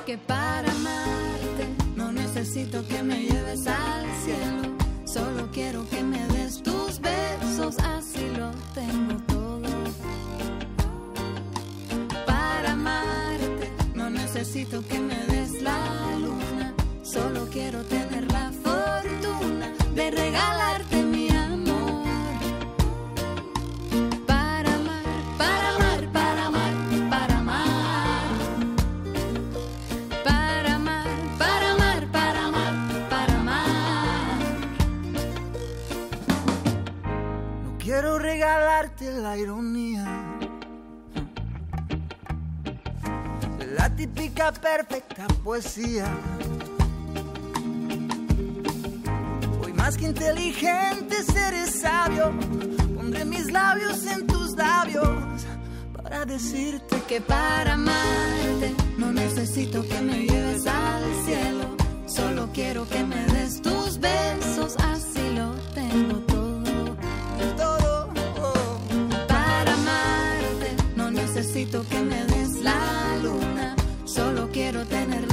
que 0.05 0.17
para 0.17 0.71
amarte 0.71 1.67
no 1.95 2.11
necesito 2.11 2.85
que 2.87 3.03
me 3.03 3.21
lleves 3.21 3.67
al 3.67 4.05
cielo. 4.23 4.75
Solo 5.05 5.49
quiero 5.51 5.87
que 5.89 6.01
me 6.01 6.25
des 6.29 6.61
tus 6.63 6.99
besos, 6.99 7.77
así 7.79 8.27
lo 8.37 8.51
tengo 8.73 9.21
todo. 9.27 9.69
Para 12.25 12.71
amarte 12.71 13.71
no 13.93 14.09
necesito 14.09 14.85
que 14.87 14.99
me 14.99 15.15
des 15.27 15.61
la 15.61 15.77
luna. 16.19 16.73
Solo 17.03 17.47
quiero 17.51 17.83
tener 17.83 18.31
la 18.31 18.51
fortuna 18.51 19.73
de 19.93 20.11
regalarte 20.11 20.98
regalarte 38.49 39.11
la 39.11 39.37
ironía. 39.37 40.05
La 43.77 43.95
típica 43.95 44.51
perfecta 44.51 45.27
poesía. 45.43 46.07
Hoy 49.63 49.73
más 49.73 49.97
que 49.97 50.05
inteligente 50.05 51.23
seré 51.23 51.67
sabio. 51.67 52.31
Pondré 52.95 53.23
mis 53.25 53.51
labios 53.51 54.05
en 54.07 54.25
tus 54.25 54.55
labios 54.55 55.45
para 55.93 56.25
decirte 56.25 57.01
que 57.07 57.21
para 57.21 57.73
amarte 57.73 58.73
no 58.97 59.11
necesito 59.11 59.87
que 59.87 60.01
me 60.01 60.25
lleves 60.25 60.65
al 60.65 61.03
cielo. 61.25 61.65
Solo 62.07 62.49
quiero 62.51 62.87
que 62.87 63.03
me 63.03 63.23
des 63.27 63.61
tus 63.61 63.99
besos, 63.99 64.75
así 64.79 65.35
lo 65.35 65.51
tengo 65.75 66.28
necesito 71.49 71.83
que 71.89 71.99
me 72.01 72.23
des 72.25 72.61
la 72.61 73.17
luna. 73.23 73.75
Solo 74.05 74.49
quiero 74.51 74.85
tener 74.85 75.28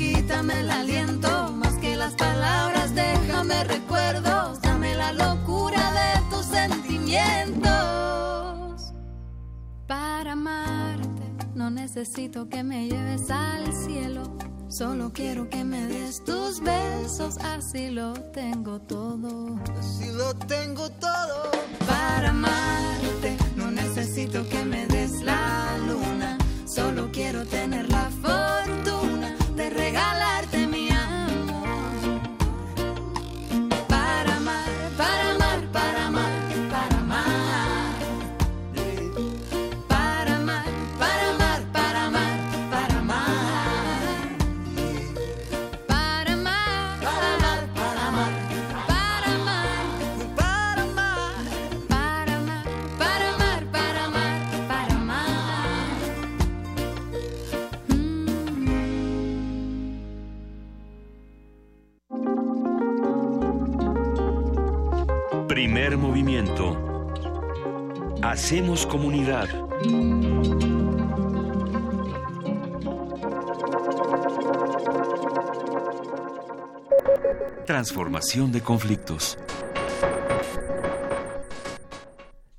quítame 0.00 0.60
el 0.60 0.70
aliento. 0.70 1.52
Más 1.52 1.74
que 1.74 1.94
las 1.94 2.14
palabras, 2.14 2.94
déjame 2.94 3.64
recuerdos. 3.64 4.60
Dame 4.62 4.94
la 4.94 5.12
locura 5.12 5.92
de 6.00 6.10
tus 6.30 6.46
sentimientos. 6.46 7.70
Para 9.86 10.32
amarte, 10.32 11.24
no 11.54 11.70
necesito 11.70 12.48
que 12.48 12.62
me 12.62 12.88
lleves 12.88 13.30
al 13.30 13.72
cielo. 13.72 14.22
Solo 14.68 15.12
quiero 15.12 15.50
que 15.50 15.64
me 15.64 15.86
des 15.86 16.24
tus 16.24 16.60
besos, 16.60 17.36
así 17.38 17.90
lo 17.90 18.14
tengo 18.32 18.80
todo. 18.80 19.58
Si 19.80 20.10
lo 20.12 20.34
tengo 20.34 20.88
todo. 20.90 21.50
Para 21.86 22.30
amarte 22.30 23.36
no 23.56 23.70
necesito 23.70 24.48
que 24.48 24.64
me 24.64 24.86
des 24.86 25.22
la 25.22 25.76
luna, 25.86 26.38
solo 26.64 27.10
quiero 27.12 27.44
tener 27.44 27.90
Hacemos 68.22 68.86
comunidad. 68.86 69.48
Transformación 77.66 78.52
de 78.52 78.60
conflictos. 78.60 79.38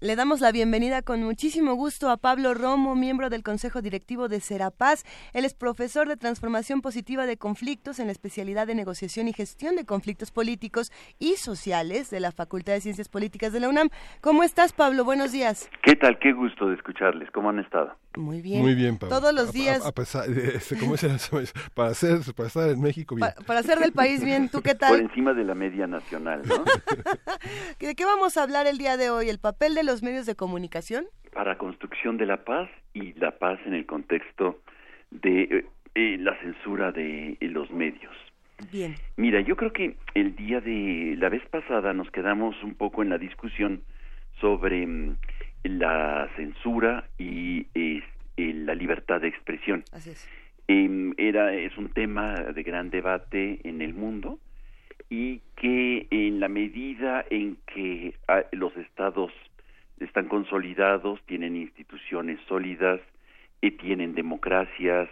Le 0.03 0.15
damos 0.15 0.41
la 0.41 0.51
bienvenida 0.51 1.03
con 1.03 1.21
muchísimo 1.21 1.75
gusto 1.75 2.09
a 2.09 2.17
Pablo 2.17 2.55
Romo, 2.55 2.95
miembro 2.95 3.29
del 3.29 3.43
Consejo 3.43 3.83
Directivo 3.83 4.29
de 4.29 4.39
Serapaz. 4.39 5.03
Él 5.31 5.45
es 5.45 5.53
profesor 5.53 6.07
de 6.07 6.17
Transformación 6.17 6.81
Positiva 6.81 7.27
de 7.27 7.37
Conflictos 7.37 7.99
en 7.99 8.07
la 8.07 8.11
especialidad 8.11 8.65
de 8.65 8.73
Negociación 8.73 9.27
y 9.27 9.33
Gestión 9.33 9.75
de 9.75 9.85
Conflictos 9.85 10.31
Políticos 10.31 10.91
y 11.19 11.35
Sociales 11.35 12.09
de 12.09 12.19
la 12.19 12.31
Facultad 12.31 12.73
de 12.73 12.81
Ciencias 12.81 13.09
Políticas 13.09 13.53
de 13.53 13.59
la 13.59 13.69
UNAM. 13.69 13.89
¿Cómo 14.21 14.41
estás, 14.41 14.73
Pablo? 14.73 15.05
Buenos 15.05 15.33
días. 15.33 15.69
¿Qué 15.83 15.95
tal? 15.95 16.17
Qué 16.17 16.33
gusto 16.33 16.67
de 16.67 16.77
escucharles. 16.77 17.29
¿Cómo 17.29 17.51
han 17.51 17.59
estado? 17.59 17.95
Muy 18.17 18.41
bien. 18.41 18.61
Muy 18.63 18.73
bien, 18.73 18.97
Pablo. 18.97 19.19
Todos 19.19 19.35
los 19.35 19.53
días. 19.53 19.85
A, 19.85 19.91
pesar 19.91 20.27
de, 20.27 20.55
este, 20.55 20.79
¿cómo 20.79 20.95
es? 20.95 21.01
para, 21.75 21.89
hacer, 21.91 22.19
para 22.35 22.47
estar 22.47 22.69
en 22.69 22.81
México 22.81 23.15
bien. 23.15 23.29
para 23.45 23.59
hacer 23.59 23.77
del 23.77 23.93
país 23.93 24.23
bien. 24.23 24.49
¿Tú 24.49 24.63
qué 24.63 24.73
tal? 24.73 24.89
Por 24.89 24.99
encima 24.99 25.33
de 25.33 25.43
la 25.43 25.53
media 25.53 25.85
nacional, 25.85 26.41
¿no? 26.45 26.63
¿De 27.79 27.95
qué 27.95 28.05
vamos 28.05 28.35
a 28.35 28.43
hablar 28.43 28.65
el 28.65 28.79
día 28.79 28.97
de 28.97 29.11
hoy? 29.11 29.29
¿El 29.29 29.37
papel 29.37 29.75
de 29.75 29.83
los 29.83 29.90
medios 30.01 30.25
de 30.25 30.35
comunicación? 30.35 31.05
Para 31.33 31.57
construcción 31.57 32.17
de 32.17 32.25
la 32.25 32.45
paz 32.45 32.69
y 32.93 33.13
la 33.19 33.31
paz 33.37 33.59
en 33.65 33.73
el 33.73 33.85
contexto 33.85 34.61
de 35.11 35.43
eh, 35.43 35.65
eh, 35.95 36.17
la 36.17 36.39
censura 36.39 36.91
de 36.93 37.37
eh, 37.39 37.47
los 37.47 37.69
medios. 37.71 38.15
Bien. 38.71 38.95
Mira, 39.17 39.41
yo 39.41 39.57
creo 39.57 39.73
que 39.73 39.97
el 40.13 40.35
día 40.35 40.61
de 40.61 41.15
la 41.17 41.29
vez 41.29 41.43
pasada 41.49 41.93
nos 41.93 42.09
quedamos 42.11 42.55
un 42.63 42.75
poco 42.75 43.01
en 43.03 43.09
la 43.09 43.17
discusión 43.17 43.81
sobre 44.39 44.87
mm, 44.87 45.17
la 45.63 46.29
censura 46.37 47.09
y 47.17 47.67
la 48.37 48.73
libertad 48.73 49.19
de 49.21 49.27
expresión. 49.27 49.83
Así 49.91 50.11
es. 50.11 50.29
Em, 50.67 51.13
era 51.17 51.53
es 51.53 51.77
un 51.77 51.89
tema 51.89 52.33
de 52.35 52.63
gran 52.63 52.89
debate 52.89 53.59
en 53.67 53.81
el 53.81 53.93
mundo 53.93 54.39
y 55.09 55.41
que 55.57 56.07
en 56.09 56.39
la 56.39 56.47
medida 56.47 57.25
en 57.29 57.57
que 57.67 58.15
ah, 58.29 58.43
los 58.53 58.75
estados 58.77 59.31
están 60.01 60.27
consolidados, 60.27 61.19
tienen 61.25 61.55
instituciones 61.55 62.39
sólidas, 62.47 62.99
y 63.61 63.71
tienen 63.71 64.15
democracias, 64.15 65.07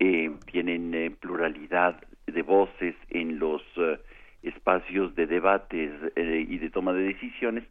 eh, 0.00 0.30
tienen 0.50 0.92
eh, 0.92 1.10
pluralidad 1.10 2.02
de 2.26 2.42
voces 2.42 2.96
en 3.10 3.38
los 3.38 3.62
eh, 3.76 3.98
espacios 4.42 5.14
de 5.14 5.26
debates 5.26 5.92
y 6.16 6.58
de 6.58 6.70
toma 6.70 6.92
de 6.92 7.02
decisiones, 7.02 7.64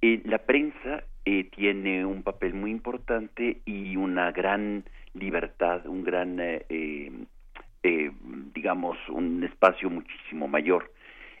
la 0.00 0.38
prensa 0.38 1.02
tiene 1.24 2.06
un 2.06 2.22
papel 2.22 2.54
muy 2.54 2.70
importante 2.70 3.60
y 3.64 3.96
una 3.96 4.30
gran 4.30 4.84
libertad, 5.14 5.84
un 5.86 6.04
gran 6.04 6.38
eh, 7.86 8.10
digamos, 8.52 8.98
un 9.10 9.44
espacio 9.44 9.88
muchísimo 9.88 10.48
mayor. 10.48 10.90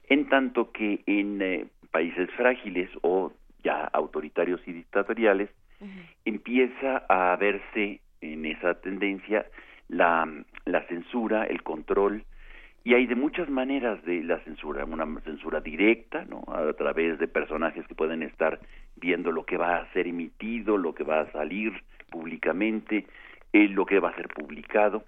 En 0.08 0.28
tanto 0.28 0.70
que 0.70 1.02
en 1.06 1.42
eh, 1.42 1.66
países 1.90 2.30
frágiles 2.36 2.88
o 3.02 3.32
ya 3.66 3.84
autoritarios 3.92 4.60
y 4.66 4.72
dictatoriales, 4.72 5.50
empieza 6.24 7.04
a 7.08 7.36
verse 7.36 8.00
en 8.20 8.46
esa 8.46 8.80
tendencia 8.80 9.46
la, 9.88 10.26
la 10.64 10.82
censura, 10.86 11.44
el 11.44 11.62
control, 11.62 12.24
y 12.84 12.94
hay 12.94 13.06
de 13.06 13.16
muchas 13.16 13.48
maneras 13.50 14.00
de 14.04 14.22
la 14.22 14.38
censura, 14.44 14.84
una 14.84 15.20
censura 15.22 15.60
directa, 15.60 16.24
¿no? 16.24 16.44
A 16.46 16.72
través 16.74 17.18
de 17.18 17.26
personajes 17.26 17.84
que 17.88 17.96
pueden 17.96 18.22
estar 18.22 18.60
viendo 18.94 19.32
lo 19.32 19.44
que 19.44 19.56
va 19.56 19.78
a 19.78 19.92
ser 19.92 20.06
emitido, 20.06 20.78
lo 20.78 20.94
que 20.94 21.02
va 21.02 21.22
a 21.22 21.32
salir 21.32 21.72
públicamente, 22.08 23.04
eh, 23.52 23.68
lo 23.68 23.84
que 23.86 23.98
va 23.98 24.10
a 24.10 24.14
ser 24.14 24.28
publicado 24.28 25.02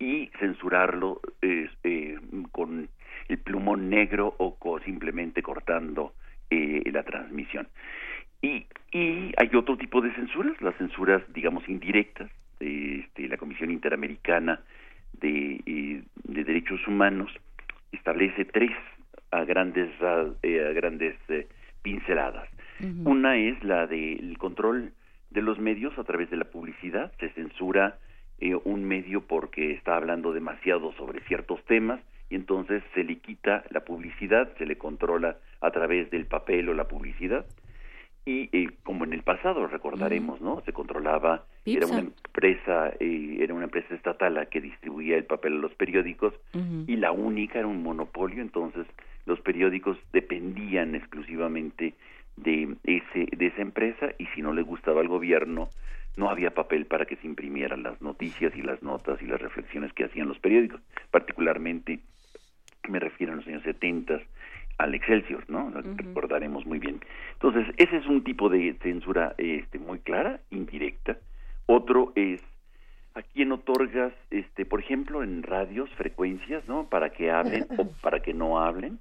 y 0.00 0.32
censurarlo 0.40 1.20
eh, 1.40 2.18
con 2.50 2.88
el 3.28 3.38
plumón 3.38 3.88
negro 3.88 4.34
o 4.38 4.80
simplemente 4.80 5.40
cortando 5.40 6.14
eh, 6.52 6.90
la 6.92 7.02
transmisión. 7.02 7.66
Y, 8.42 8.66
y 8.92 9.32
hay 9.36 9.50
otro 9.54 9.76
tipo 9.76 10.00
de 10.00 10.12
censuras, 10.14 10.60
las 10.60 10.76
censuras, 10.76 11.22
digamos, 11.32 11.68
indirectas. 11.68 12.30
Este, 12.60 13.28
la 13.28 13.36
Comisión 13.36 13.70
Interamericana 13.70 14.60
de, 15.14 15.60
eh, 15.66 16.02
de 16.24 16.44
Derechos 16.44 16.86
Humanos 16.86 17.30
establece 17.92 18.44
tres 18.44 18.70
a 19.30 19.44
grandes, 19.44 19.90
a, 20.02 20.26
grandes 20.74 21.16
pinceladas. 21.82 22.48
Una 23.04 23.36
es 23.36 23.62
la 23.62 23.86
del 23.86 24.36
control 24.38 24.92
de 25.30 25.40
los 25.40 25.58
medios 25.58 25.96
a 25.98 26.04
través 26.04 26.30
de 26.30 26.36
la 26.36 26.44
publicidad, 26.44 27.12
se 27.20 27.30
censura 27.30 27.98
eh, 28.40 28.56
un 28.64 28.84
medio 28.84 29.22
porque 29.22 29.72
está 29.72 29.96
hablando 29.96 30.32
demasiado 30.32 30.92
sobre 30.94 31.20
ciertos 31.20 31.64
temas 31.64 32.00
y 32.32 32.34
entonces 32.34 32.82
se 32.94 33.04
le 33.04 33.18
quita 33.18 33.62
la 33.68 33.84
publicidad, 33.84 34.48
se 34.56 34.64
le 34.64 34.78
controla 34.78 35.36
a 35.60 35.70
través 35.70 36.10
del 36.10 36.24
papel 36.24 36.66
o 36.70 36.72
la 36.72 36.88
publicidad. 36.88 37.44
Y 38.24 38.48
eh, 38.56 38.70
como 38.84 39.04
en 39.04 39.12
el 39.12 39.22
pasado 39.22 39.66
recordaremos, 39.66 40.40
¿no? 40.40 40.62
Se 40.64 40.72
controlaba, 40.72 41.44
era 41.66 41.86
una 41.86 41.98
empresa, 41.98 42.90
eh, 43.00 43.36
era 43.40 43.52
una 43.52 43.64
empresa 43.64 43.94
estatal 43.94 44.32
la 44.32 44.46
que 44.46 44.62
distribuía 44.62 45.18
el 45.18 45.26
papel 45.26 45.52
a 45.52 45.58
los 45.58 45.74
periódicos 45.74 46.32
y 46.86 46.96
la 46.96 47.12
única 47.12 47.58
era 47.58 47.68
un 47.68 47.82
monopolio, 47.82 48.40
entonces 48.40 48.86
los 49.26 49.38
periódicos 49.42 49.98
dependían 50.14 50.94
exclusivamente 50.94 51.92
de 52.36 52.76
ese 52.84 53.36
de 53.36 53.46
esa 53.48 53.60
empresa 53.60 54.14
y 54.16 54.24
si 54.28 54.40
no 54.40 54.54
le 54.54 54.62
gustaba 54.62 55.02
al 55.02 55.08
gobierno 55.08 55.68
no 56.16 56.30
había 56.30 56.54
papel 56.54 56.86
para 56.86 57.04
que 57.04 57.16
se 57.16 57.26
imprimieran 57.26 57.82
las 57.82 58.00
noticias 58.00 58.54
y 58.56 58.62
las 58.62 58.82
notas 58.82 59.20
y 59.20 59.26
las 59.26 59.40
reflexiones 59.40 59.92
que 59.92 60.04
hacían 60.04 60.28
los 60.28 60.38
periódicos, 60.38 60.80
particularmente 61.10 62.00
me 62.88 62.98
refiero 62.98 63.32
a 63.32 63.36
los 63.36 63.46
años 63.46 63.62
70 63.62 64.20
al 64.78 64.94
Excelsior, 64.94 65.44
¿no? 65.48 65.70
Recordaremos 65.70 66.66
muy 66.66 66.78
bien. 66.78 67.00
Entonces, 67.34 67.66
ese 67.76 67.96
es 67.98 68.06
un 68.06 68.24
tipo 68.24 68.48
de 68.48 68.74
censura 68.82 69.34
este 69.38 69.78
muy 69.78 70.00
clara, 70.00 70.40
indirecta. 70.50 71.18
Otro 71.66 72.12
es 72.16 72.40
a 73.14 73.22
quién 73.22 73.52
otorgas 73.52 74.12
este, 74.30 74.64
por 74.64 74.80
ejemplo, 74.80 75.22
en 75.22 75.42
radios 75.42 75.90
frecuencias, 75.90 76.66
¿no? 76.66 76.88
Para 76.88 77.10
que 77.10 77.30
hablen 77.30 77.66
o 77.76 77.86
para 78.02 78.20
que 78.20 78.34
no 78.34 78.60
hablen. 78.60 78.98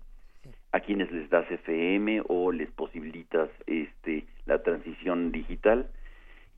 A 0.74 0.80
quienes 0.80 1.12
les 1.12 1.30
das 1.30 1.50
FM 1.52 2.24
o 2.28 2.52
les 2.52 2.72
posibilitas 2.72 3.50
este 3.68 4.26
la 4.46 4.64
transición 4.64 5.32
digital 5.32 5.90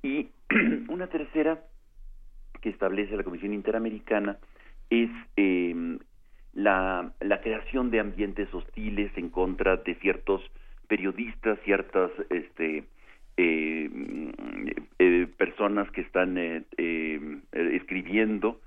y 0.04 0.30
una 0.88 1.08
tercera 1.08 1.64
que 2.62 2.70
establece 2.70 3.18
la 3.18 3.24
Comisión 3.24 3.54
Interamericana 3.54 4.38
es 4.90 5.10
em, 5.36 5.98
la, 6.54 7.12
la 7.20 7.42
creación 7.42 7.92
de 7.92 8.00
ambientes 8.00 8.54
hostiles 8.54 9.12
en 9.18 9.30
contra 9.30 9.78
de 9.78 9.96
ciertos 9.96 10.42
periodistas, 10.88 11.60
ciertas 11.64 12.12
este, 12.30 12.84
em, 13.38 14.32
eh, 15.00 15.28
personas 15.38 15.90
que 15.92 16.02
están 16.02 16.38
eh, 16.38 16.64
em, 16.78 17.42
escribiendo 17.52 18.60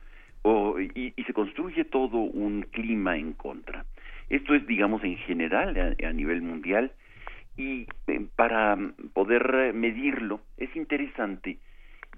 o, 0.43 0.78
y, 0.80 1.14
se 1.26 1.32
construye 1.32 1.84
todo 1.84 2.18
un 2.18 2.62
clima 2.62 3.16
en 3.16 3.32
contra. 3.32 3.84
Esto 4.28 4.55
es, 4.55 4.66
digamos, 4.66 5.05
en 5.05 5.16
general 5.18 5.97
a 6.05 6.12
nivel 6.12 6.43
mundial 6.43 6.93
y 7.57 7.87
eh, 8.07 8.26
para 8.37 8.76
poder 9.12 9.72
medirlo 9.72 10.41
es 10.57 10.74
interesante 10.76 11.59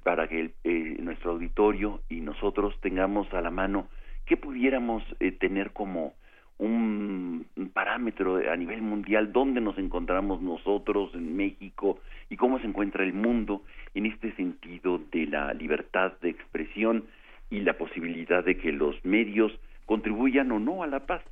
para 0.03 0.27
que 0.29 0.51
eh, 0.65 0.97
nuestro 1.01 1.33
auditorio 1.33 2.01
y 2.09 2.21
nosotros 2.21 2.75
tengamos 2.81 3.33
a 3.35 3.41
la 3.41 3.51
mano 3.51 3.89
que 4.29 4.37
pudiéramos 4.37 5.03
eh, 5.21 5.33
tener 5.33 5.73
como 5.73 6.13
un, 6.59 7.47
parámetro 7.73 8.37
a 8.51 8.57
nivel 8.57 8.83
mundial 8.83 9.33
dónde 9.33 9.61
nos 9.61 9.79
encontramos 9.79 10.43
nosotros 10.43 11.11
en 11.15 11.37
México 11.37 12.01
y 12.29 12.37
cómo 12.37 12.59
se 12.59 12.67
encuentra 12.67 13.05
el 13.05 13.13
mundo 13.13 13.63
en 13.95 14.07
este 14.07 14.33
sentido 14.35 15.01
de 15.13 15.27
la 15.27 15.55
libertad 15.55 16.13
de 16.21 16.31
expresión 16.31 17.05
y 17.51 17.61
la 17.61 17.79
posibilidad 17.79 18.45
de 18.45 18.59
que 18.59 18.73
los 18.73 19.03
medios 19.05 19.53
contribuyan 19.87 20.53
o 20.53 20.59
no 20.59 20.83
a 20.83 20.87
la 20.87 21.07
paz. 21.07 21.23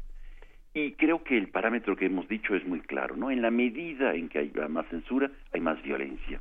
Y 0.73 0.93
creo 0.93 1.23
que 1.23 1.37
el 1.37 1.49
parámetro 1.49 1.97
que 1.97 2.07
hemos 2.07 2.29
dicho 2.29 2.55
es 2.55 2.67
muy 2.67 2.81
claro, 2.81 3.17
¿no? 3.17 3.31
En 3.31 3.43
la 3.43 3.51
medida 3.51 4.15
en 4.15 4.29
que 4.29 4.39
hay 4.39 4.53
más 4.69 4.87
censura, 4.89 5.31
hay 5.53 5.61
más 5.61 5.83
violencia. 5.83 6.41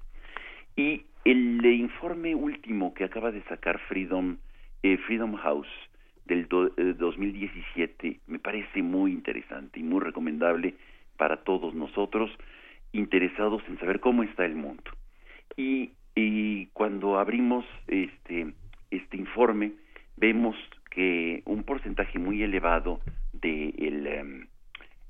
Y 0.75 1.03
el 1.23 1.65
informe 1.65 2.35
último 2.35 2.93
que 2.93 3.05
acaba 3.05 3.31
de 3.31 3.41
sacar 3.43 3.79
Freedom, 3.87 4.37
eh, 4.83 4.97
Freedom 4.97 5.35
House 5.35 5.67
del 6.25 6.47
2017 6.47 8.07
eh, 8.07 8.19
me 8.27 8.39
parece 8.39 8.81
muy 8.81 9.11
interesante 9.11 9.79
y 9.79 9.83
muy 9.83 10.01
recomendable 10.01 10.75
para 11.17 11.43
todos 11.43 11.73
nosotros 11.73 12.31
interesados 12.91 13.61
en 13.67 13.79
saber 13.79 13.99
cómo 13.99 14.23
está 14.23 14.45
el 14.45 14.55
mundo. 14.55 14.83
Y, 15.57 15.91
y 16.15 16.67
cuando 16.67 17.19
abrimos 17.19 17.65
este, 17.87 18.53
este 18.91 19.17
informe, 19.17 19.73
vemos 20.17 20.55
que 20.89 21.43
un 21.45 21.63
porcentaje 21.63 22.19
muy 22.19 22.41
elevado 22.41 23.01
de 23.33 23.69
el, 23.77 24.07
em, 24.07 24.47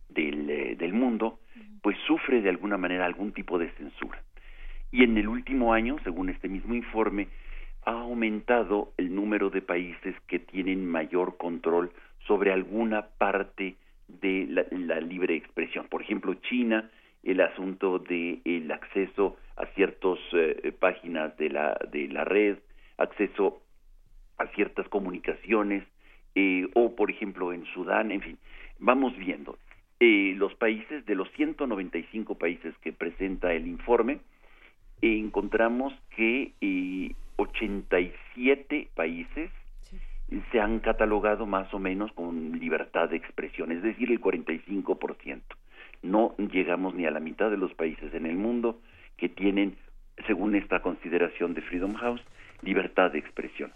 del, 0.10 0.50
eh, 0.50 0.76
del 0.76 0.94
mundo 0.94 1.40
pues 1.82 1.98
sufre 2.08 2.42
de 2.42 2.50
alguna 2.50 2.78
manera 2.78 3.06
algún 3.06 3.32
tipo 3.32 3.60
de 3.60 3.70
censura. 3.74 4.22
Y 4.92 5.04
en 5.04 5.18
el 5.18 5.28
último 5.28 5.74
año, 5.74 5.98
según 6.04 6.30
este 6.30 6.50
mismo 6.50 6.74
informe, 6.74 7.28
ha 7.86 7.92
aumentado 7.92 8.92
el 8.98 9.14
número 9.14 9.50
de 9.50 9.62
países 9.62 10.16
que 10.28 10.40
tienen 10.40 10.86
mayor 10.86 11.38
control 11.38 11.92
sobre 12.28 12.52
alguna 12.52 13.08
parte 13.18 13.76
de 14.08 14.48
la, 14.50 15.00
libre 15.00 15.36
expresión. 15.36 15.88
Por 15.88 16.02
ejemplo, 16.02 16.34
China 16.50 16.90
el 17.24 17.42
asunto 17.42 18.00
de 18.00 18.40
el 18.46 18.72
acceso 18.72 19.38
a 19.56 19.66
ciertas 19.68 20.20
eh, 20.34 20.72
páginas 20.78 21.36
de 21.38 21.50
la 21.50 21.78
de 21.92 22.08
la 22.08 22.24
red, 22.24 22.58
acceso 22.98 23.62
a 24.38 24.48
ciertas 24.48 24.88
comunicaciones 24.90 25.84
eh, 26.36 26.68
o 26.74 26.96
por 26.96 27.10
ejemplo 27.10 27.54
en 27.54 27.66
Sudán, 27.74 28.12
en 28.12 28.22
fin, 28.22 28.38
vamos 28.78 29.16
viendo 29.18 29.58
eh, 30.00 30.34
los 30.36 30.54
países 30.56 31.06
de 31.06 31.16
los 31.16 31.32
195 31.32 32.36
países 32.36 32.76
que 32.82 32.94
presenta 32.94 33.54
el 33.54 33.68
informe 33.68 34.20
encontramos 35.02 35.94
que 36.16 36.54
87 37.38 38.90
países 38.96 39.52
se 40.52 40.60
han 40.60 40.80
catalogado 40.80 41.46
más 41.46 41.74
o 41.74 41.80
menos 41.80 42.12
con 42.14 42.60
libertad 42.60 43.10
de 43.10 43.18
expresión, 43.18 43.72
es 43.72 43.84
decir, 43.84 44.12
el 44.12 44.20
45% 44.20 45.42
no 46.06 46.36
llegamos 46.38 46.96
ni 46.96 47.06
a 47.06 47.12
la 47.12 47.20
mitad 47.20 47.50
de 47.50 47.58
los 47.58 47.74
países 47.74 48.14
en 48.14 48.26
el 48.26 48.36
mundo 48.36 48.80
que 49.18 49.30
tienen, 49.30 49.76
según 50.28 50.56
esta 50.56 50.82
consideración 50.82 51.54
de 51.54 51.62
Freedom 51.62 51.94
House, 51.96 52.22
libertad 52.62 53.12
de 53.12 53.20
expresión. 53.20 53.74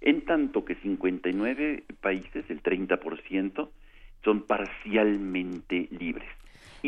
En 0.00 0.22
tanto 0.22 0.64
que 0.64 0.74
59 0.76 1.84
países, 2.00 2.44
el 2.48 2.62
30%, 2.62 3.68
son 4.24 4.42
parcialmente 4.42 5.88
libres. 5.90 6.28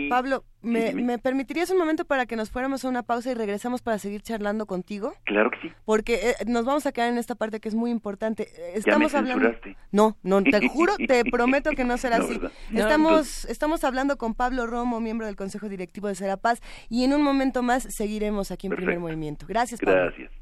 Pablo, 0.09 0.45
¿me, 0.63 0.93
¿me, 0.95 1.19
permitirías 1.19 1.71
un 1.71 1.79
momento 1.79 2.05
para 2.05 2.27
que 2.27 2.37
nos 2.37 2.51
fuéramos 2.51 2.85
a 2.85 2.89
una 2.89 3.03
pausa 3.03 3.31
y 3.31 3.35
regresamos 3.35 3.83
para 3.83 3.99
seguir 3.99 4.23
charlando 4.23 4.67
contigo? 4.67 5.15
Claro 5.25 5.51
que 5.51 5.69
sí. 5.69 5.75
Porque 5.85 6.15
eh, 6.15 6.35
nos 6.47 6.65
vamos 6.65 6.87
a 6.87 6.93
quedar 6.93 7.11
en 7.11 7.19
esta 7.19 7.35
parte 7.35 7.61
que 7.61 7.69
es 7.69 7.75
muy 7.75 7.91
importante. 7.91 8.49
Estamos 8.75 9.15
hablando. 9.15 9.53
No, 9.91 10.17
no, 10.23 10.43
te 10.43 10.69
juro, 10.69 10.95
te 10.97 11.25
prometo 11.31 11.71
que 11.73 11.85
no 11.85 11.97
será 11.99 12.17
así. 12.17 12.41
Estamos, 12.75 13.45
estamos 13.47 13.85
hablando 13.85 14.17
con 14.17 14.35
Pablo 14.35 14.67
Romo, 14.67 15.01
miembro 15.01 15.27
del 15.27 15.37
Consejo 15.37 15.69
Directivo 15.69 16.09
de 16.09 16.15
Serapaz, 16.15 16.61
y 16.89 17.05
en 17.05 17.13
un 17.13 17.23
momento 17.23 17.63
más 17.63 17.83
seguiremos 17.83 18.51
aquí 18.51 18.67
en 18.67 18.75
Primer 18.75 18.99
Movimiento. 18.99 19.47
Gracias, 19.47 19.81
Pablo. 19.81 20.03
Gracias. 20.03 20.42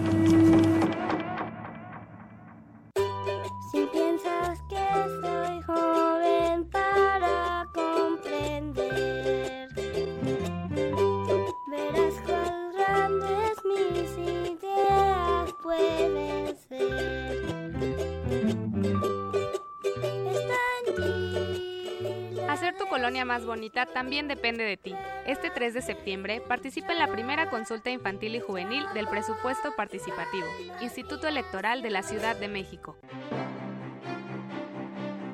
Más 23.31 23.45
bonita 23.45 23.85
también 23.85 24.27
depende 24.27 24.65
de 24.65 24.75
ti. 24.75 24.93
Este 25.25 25.49
3 25.49 25.73
de 25.73 25.81
septiembre 25.81 26.41
participa 26.41 26.91
en 26.91 26.99
la 26.99 27.07
primera 27.07 27.49
consulta 27.49 27.89
infantil 27.89 28.35
y 28.35 28.41
juvenil 28.41 28.83
del 28.93 29.07
presupuesto 29.07 29.73
participativo, 29.73 30.47
Instituto 30.81 31.29
Electoral 31.29 31.81
de 31.81 31.91
la 31.91 32.03
Ciudad 32.03 32.35
de 32.35 32.49
México. 32.49 32.97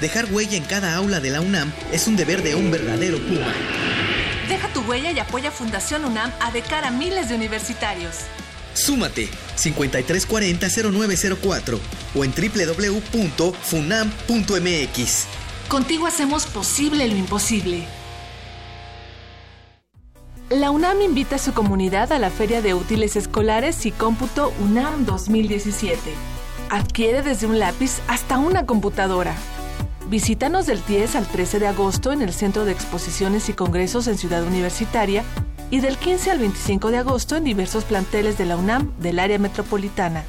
Dejar 0.00 0.26
huella 0.30 0.56
en 0.56 0.62
cada 0.64 0.94
aula 0.94 1.20
de 1.20 1.30
la 1.30 1.40
UNAM 1.40 1.72
es 1.90 2.06
un 2.06 2.16
deber 2.16 2.42
de 2.42 2.54
un 2.54 2.70
verdadero 2.70 3.16
Puma. 3.18 3.52
Deja 4.48 4.68
tu 4.68 4.82
huella 4.82 5.10
y 5.10 5.18
apoya 5.18 5.50
Fundación 5.50 6.04
UNAM 6.04 6.30
a 6.40 6.52
de 6.52 6.60
cara 6.62 6.88
a 6.88 6.90
miles 6.90 7.30
de 7.30 7.34
universitarios. 7.34 8.16
Súmate 8.74 9.30
5340-0904 9.56 11.78
o 12.14 12.24
en 12.24 12.32
www.funam.mx. 12.32 15.26
Contigo 15.68 16.06
hacemos 16.06 16.46
posible 16.46 17.08
lo 17.08 17.16
imposible. 17.16 17.84
La 20.50 20.70
UNAM 20.70 21.00
invita 21.00 21.36
a 21.36 21.38
su 21.38 21.54
comunidad 21.54 22.12
a 22.12 22.18
la 22.18 22.28
Feria 22.30 22.60
de 22.62 22.74
Útiles 22.74 23.16
Escolares 23.16 23.86
y 23.86 23.92
Cómputo 23.92 24.52
UNAM 24.60 25.06
2017. 25.06 25.98
Adquiere 26.70 27.22
desde 27.22 27.46
un 27.46 27.58
lápiz 27.58 28.00
hasta 28.06 28.38
una 28.38 28.66
computadora. 28.66 29.34
Visítanos 30.08 30.66
del 30.66 30.84
10 30.86 31.16
al 31.16 31.26
13 31.26 31.58
de 31.58 31.66
agosto 31.66 32.12
en 32.12 32.22
el 32.22 32.32
Centro 32.32 32.64
de 32.64 32.70
Exposiciones 32.70 33.48
y 33.48 33.54
Congresos 33.54 34.06
en 34.06 34.16
Ciudad 34.16 34.44
Universitaria 34.44 35.24
y 35.70 35.80
del 35.80 35.96
15 35.96 36.30
al 36.30 36.38
25 36.38 36.92
de 36.92 36.98
agosto 36.98 37.34
en 37.34 37.42
diversos 37.42 37.82
planteles 37.84 38.38
de 38.38 38.46
la 38.46 38.56
UNAM 38.56 38.92
del 39.00 39.18
área 39.18 39.40
metropolitana. 39.40 40.22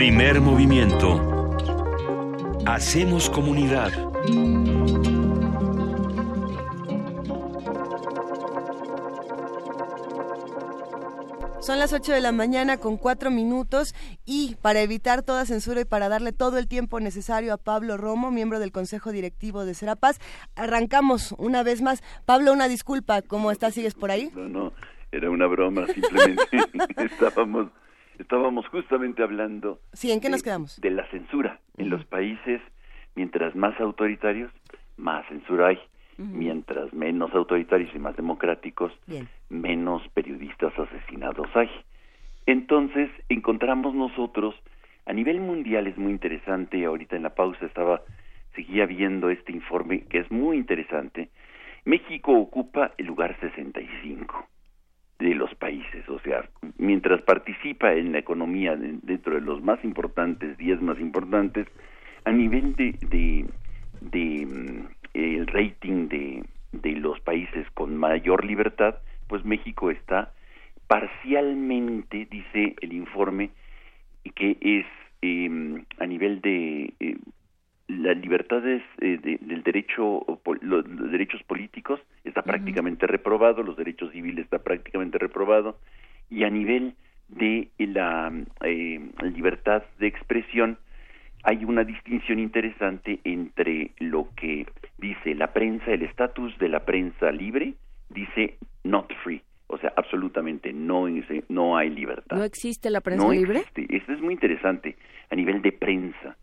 Primer 0.00 0.40
movimiento. 0.40 1.20
Hacemos 2.64 3.28
comunidad. 3.28 3.92
Son 11.60 11.78
las 11.78 11.92
8 11.92 12.12
de 12.12 12.20
la 12.22 12.32
mañana 12.32 12.78
con 12.78 12.96
4 12.96 13.30
minutos 13.30 13.94
y 14.24 14.56
para 14.62 14.80
evitar 14.80 15.22
toda 15.22 15.44
censura 15.44 15.82
y 15.82 15.84
para 15.84 16.08
darle 16.08 16.32
todo 16.32 16.56
el 16.56 16.66
tiempo 16.66 16.98
necesario 16.98 17.52
a 17.52 17.58
Pablo 17.58 17.98
Romo, 17.98 18.30
miembro 18.30 18.58
del 18.58 18.72
Consejo 18.72 19.12
Directivo 19.12 19.66
de 19.66 19.74
Serapaz, 19.74 20.18
arrancamos 20.56 21.32
una 21.36 21.62
vez 21.62 21.82
más. 21.82 22.02
Pablo, 22.24 22.54
una 22.54 22.68
disculpa, 22.68 23.20
¿cómo 23.20 23.50
estás? 23.50 23.74
¿Sigues 23.74 23.92
por 23.92 24.10
ahí? 24.10 24.30
No, 24.34 24.48
no, 24.48 24.72
era 25.12 25.28
una 25.28 25.46
broma, 25.46 25.86
simplemente 25.88 26.42
estábamos 26.96 27.66
estábamos 28.22 28.66
justamente 28.68 29.22
hablando 29.22 29.80
Sí, 29.92 30.10
¿en 30.12 30.20
qué 30.20 30.28
nos 30.28 30.42
quedamos? 30.42 30.80
de 30.80 30.90
la 30.90 31.06
censura 31.10 31.60
en 31.76 31.90
los 31.90 32.04
países 32.04 32.60
mientras 33.14 33.54
más 33.56 33.78
autoritarios, 33.80 34.52
más 34.96 35.26
censura 35.28 35.68
hay. 35.68 35.78
Mientras 36.18 36.92
menos 36.92 37.34
autoritarios 37.34 37.94
y 37.94 37.98
más 37.98 38.14
democráticos, 38.14 38.92
Bien. 39.06 39.26
menos 39.48 40.06
periodistas 40.12 40.78
asesinados 40.78 41.48
hay. 41.54 41.70
Entonces, 42.44 43.08
encontramos 43.30 43.94
nosotros, 43.94 44.54
a 45.06 45.14
nivel 45.14 45.40
mundial 45.40 45.86
es 45.86 45.96
muy 45.96 46.12
interesante, 46.12 46.84
ahorita 46.84 47.16
en 47.16 47.22
la 47.22 47.34
pausa 47.34 47.64
estaba, 47.64 48.02
seguía 48.54 48.84
viendo 48.84 49.30
este 49.30 49.52
informe 49.52 50.02
que 50.10 50.18
es 50.18 50.30
muy 50.30 50.58
interesante. 50.58 51.30
México 51.86 52.32
ocupa 52.32 52.92
el 52.98 53.06
lugar 53.06 53.38
65 53.40 54.46
de 55.20 55.34
los 55.34 55.54
países, 55.54 56.08
o 56.08 56.18
sea, 56.20 56.48
mientras 56.78 57.20
participa 57.22 57.92
en 57.92 58.12
la 58.12 58.18
economía 58.18 58.74
de- 58.74 58.98
dentro 59.02 59.34
de 59.34 59.40
los 59.42 59.62
más 59.62 59.82
importantes, 59.84 60.56
10 60.58 60.80
más 60.80 60.98
importantes, 60.98 61.66
a 62.24 62.32
nivel 62.32 62.74
de, 62.76 63.46
de, 64.00 64.46
mm, 64.46 64.86
el 65.14 65.46
rating 65.46 66.08
de, 66.08 66.44
de 66.72 66.92
los 66.92 67.20
países 67.20 67.66
con 67.74 67.96
mayor 67.96 68.44
libertad, 68.44 68.96
pues 69.28 69.44
México 69.44 69.90
está 69.90 70.32
parcialmente, 70.86 72.26
dice 72.30 72.74
el 72.80 72.92
informe, 72.92 73.50
que 74.34 74.56
es 74.60 74.86
eh, 75.22 75.84
a 75.98 76.06
nivel 76.06 76.40
de 76.40 76.92
eh, 77.00 77.16
las 77.98 78.16
libertades 78.18 78.82
eh, 79.00 79.18
de- 79.22 79.38
del 79.40 79.62
derecho, 79.62 80.24
los, 80.62 80.86
los 80.88 81.10
derechos 81.10 81.42
políticos 81.44 82.00
está 82.24 82.42
prácticamente 82.42 83.06
reprobado, 83.06 83.62
los 83.62 83.76
derechos 83.76 84.10
civiles 84.12 84.44
está 84.44 84.58
prácticamente 84.58 85.18
reprobado, 85.18 85.78
y 86.30 86.44
a 86.44 86.50
nivel 86.50 86.94
de 87.28 87.68
la 87.78 88.32
eh, 88.64 89.00
libertad 89.34 89.82
de 89.98 90.06
expresión 90.06 90.78
hay 91.42 91.64
una 91.64 91.84
distinción 91.84 92.38
interesante 92.38 93.18
entre 93.24 93.92
lo 93.98 94.28
que 94.36 94.66
dice 94.98 95.34
la 95.34 95.52
prensa, 95.52 95.90
el 95.92 96.02
estatus 96.02 96.56
de 96.58 96.68
la 96.68 96.80
prensa 96.84 97.30
libre, 97.32 97.74
dice 98.10 98.58
not 98.84 99.10
free, 99.24 99.40
o 99.68 99.78
sea, 99.78 99.92
absolutamente 99.96 100.72
no, 100.72 101.06
no 101.48 101.76
hay 101.76 101.90
libertad. 101.90 102.36
¿No 102.36 102.44
existe 102.44 102.90
la 102.90 103.00
prensa 103.00 103.24
No 103.24 103.32
libre? 103.32 103.60
existe. 103.60 103.86
Esto 103.96 104.12
es 104.12 104.20
muy 104.20 104.34
interesante 104.34 104.96
a 105.30 105.34
nivel 105.36 105.62
de 105.62 105.72
prensa 105.72 106.36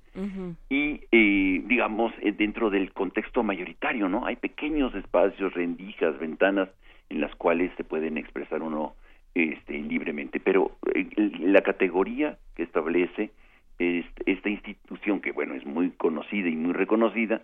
Y 0.70 1.02
eh, 1.12 1.62
digamos 1.66 2.12
eh, 2.22 2.32
dentro 2.32 2.70
del 2.70 2.92
contexto 2.92 3.44
mayoritario, 3.44 4.10
¿no? 4.10 4.26
Hay 4.26 4.36
pequeños 4.36 4.96
espacios, 4.96 5.54
rendijas, 5.54 6.18
ventanas 6.20 6.70
en 7.10 7.22
las 7.22 7.36
cuales 7.36 7.72
se 7.78 7.84
pueden 7.84 8.18
expresar 8.18 8.64
uno 8.64 8.96
este, 9.36 9.78
libremente, 9.78 10.40
pero 10.40 10.72
eh, 10.96 11.08
la 11.40 11.62
categoría 11.62 12.38
que 12.56 12.64
establece 12.64 13.30
este, 13.78 14.32
esta 14.32 14.50
institución 14.50 15.22
que 15.22 15.32
bueno 15.32 15.54
es 15.54 15.66
muy 15.66 15.92
conocida 15.92 16.50
y 16.50 16.56
muy 16.56 16.74
reconocida 16.74 17.44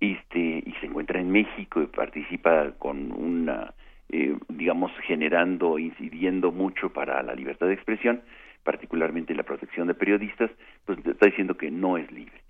este 0.00 0.62
y 0.66 0.74
se 0.80 0.86
encuentra 0.86 1.18
en 1.20 1.30
México 1.30 1.80
y 1.80 1.86
participa 1.86 2.72
con 2.72 3.12
una 3.12 3.72
eh, 4.10 4.36
digamos 4.50 4.92
generando 5.06 5.78
incidiendo 5.78 6.52
mucho 6.52 6.92
para 6.92 7.22
la 7.22 7.34
libertad 7.34 7.68
de 7.68 7.74
expresión 7.74 8.20
particularmente 8.64 9.34
la 9.34 9.42
protección 9.42 9.88
de 9.88 9.94
periodistas 9.94 10.50
pues 10.84 10.98
está 11.04 11.26
diciendo 11.26 11.56
que 11.56 11.70
no 11.70 11.98
es 11.98 12.10
libre 12.10 12.40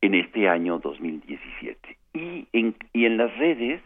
en 0.00 0.14
este 0.14 0.48
año 0.48 0.78
2017 0.78 1.96
y 2.14 2.46
en 2.52 2.74
y 2.92 3.06
en 3.06 3.16
las 3.16 3.36
redes 3.38 3.80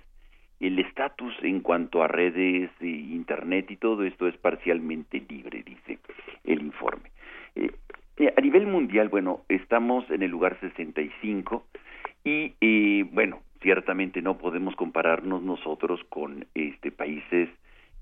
el 0.61 0.79
estatus 0.79 1.35
en 1.43 1.61
cuanto 1.61 2.03
a 2.03 2.09
redes 2.09 2.71
e 2.81 2.87
internet 2.87 3.71
y 3.71 3.77
todo 3.77 4.05
esto 4.05 4.27
es 4.27 4.37
parcialmente 4.37 5.25
libre 5.29 5.63
dice 5.63 5.99
el 6.45 6.63
informe. 6.63 7.11
Eh, 7.55 7.71
eh, 8.17 8.35
a 8.37 8.41
nivel 8.41 8.67
mundial, 8.67 9.09
bueno, 9.09 9.43
estamos 9.49 10.11
en 10.11 10.23
el 10.23 10.31
lugar 10.31 10.59
65 10.61 11.65
y, 12.25 12.55
eh, 12.61 13.05
bueno, 13.13 13.41
ciertamente 13.63 14.23
no 14.23 14.39
podemos 14.39 14.75
compararnos 14.75 15.43
nosotros 15.43 16.01
con 16.09 16.47
este 16.55 16.91
países 16.91 17.49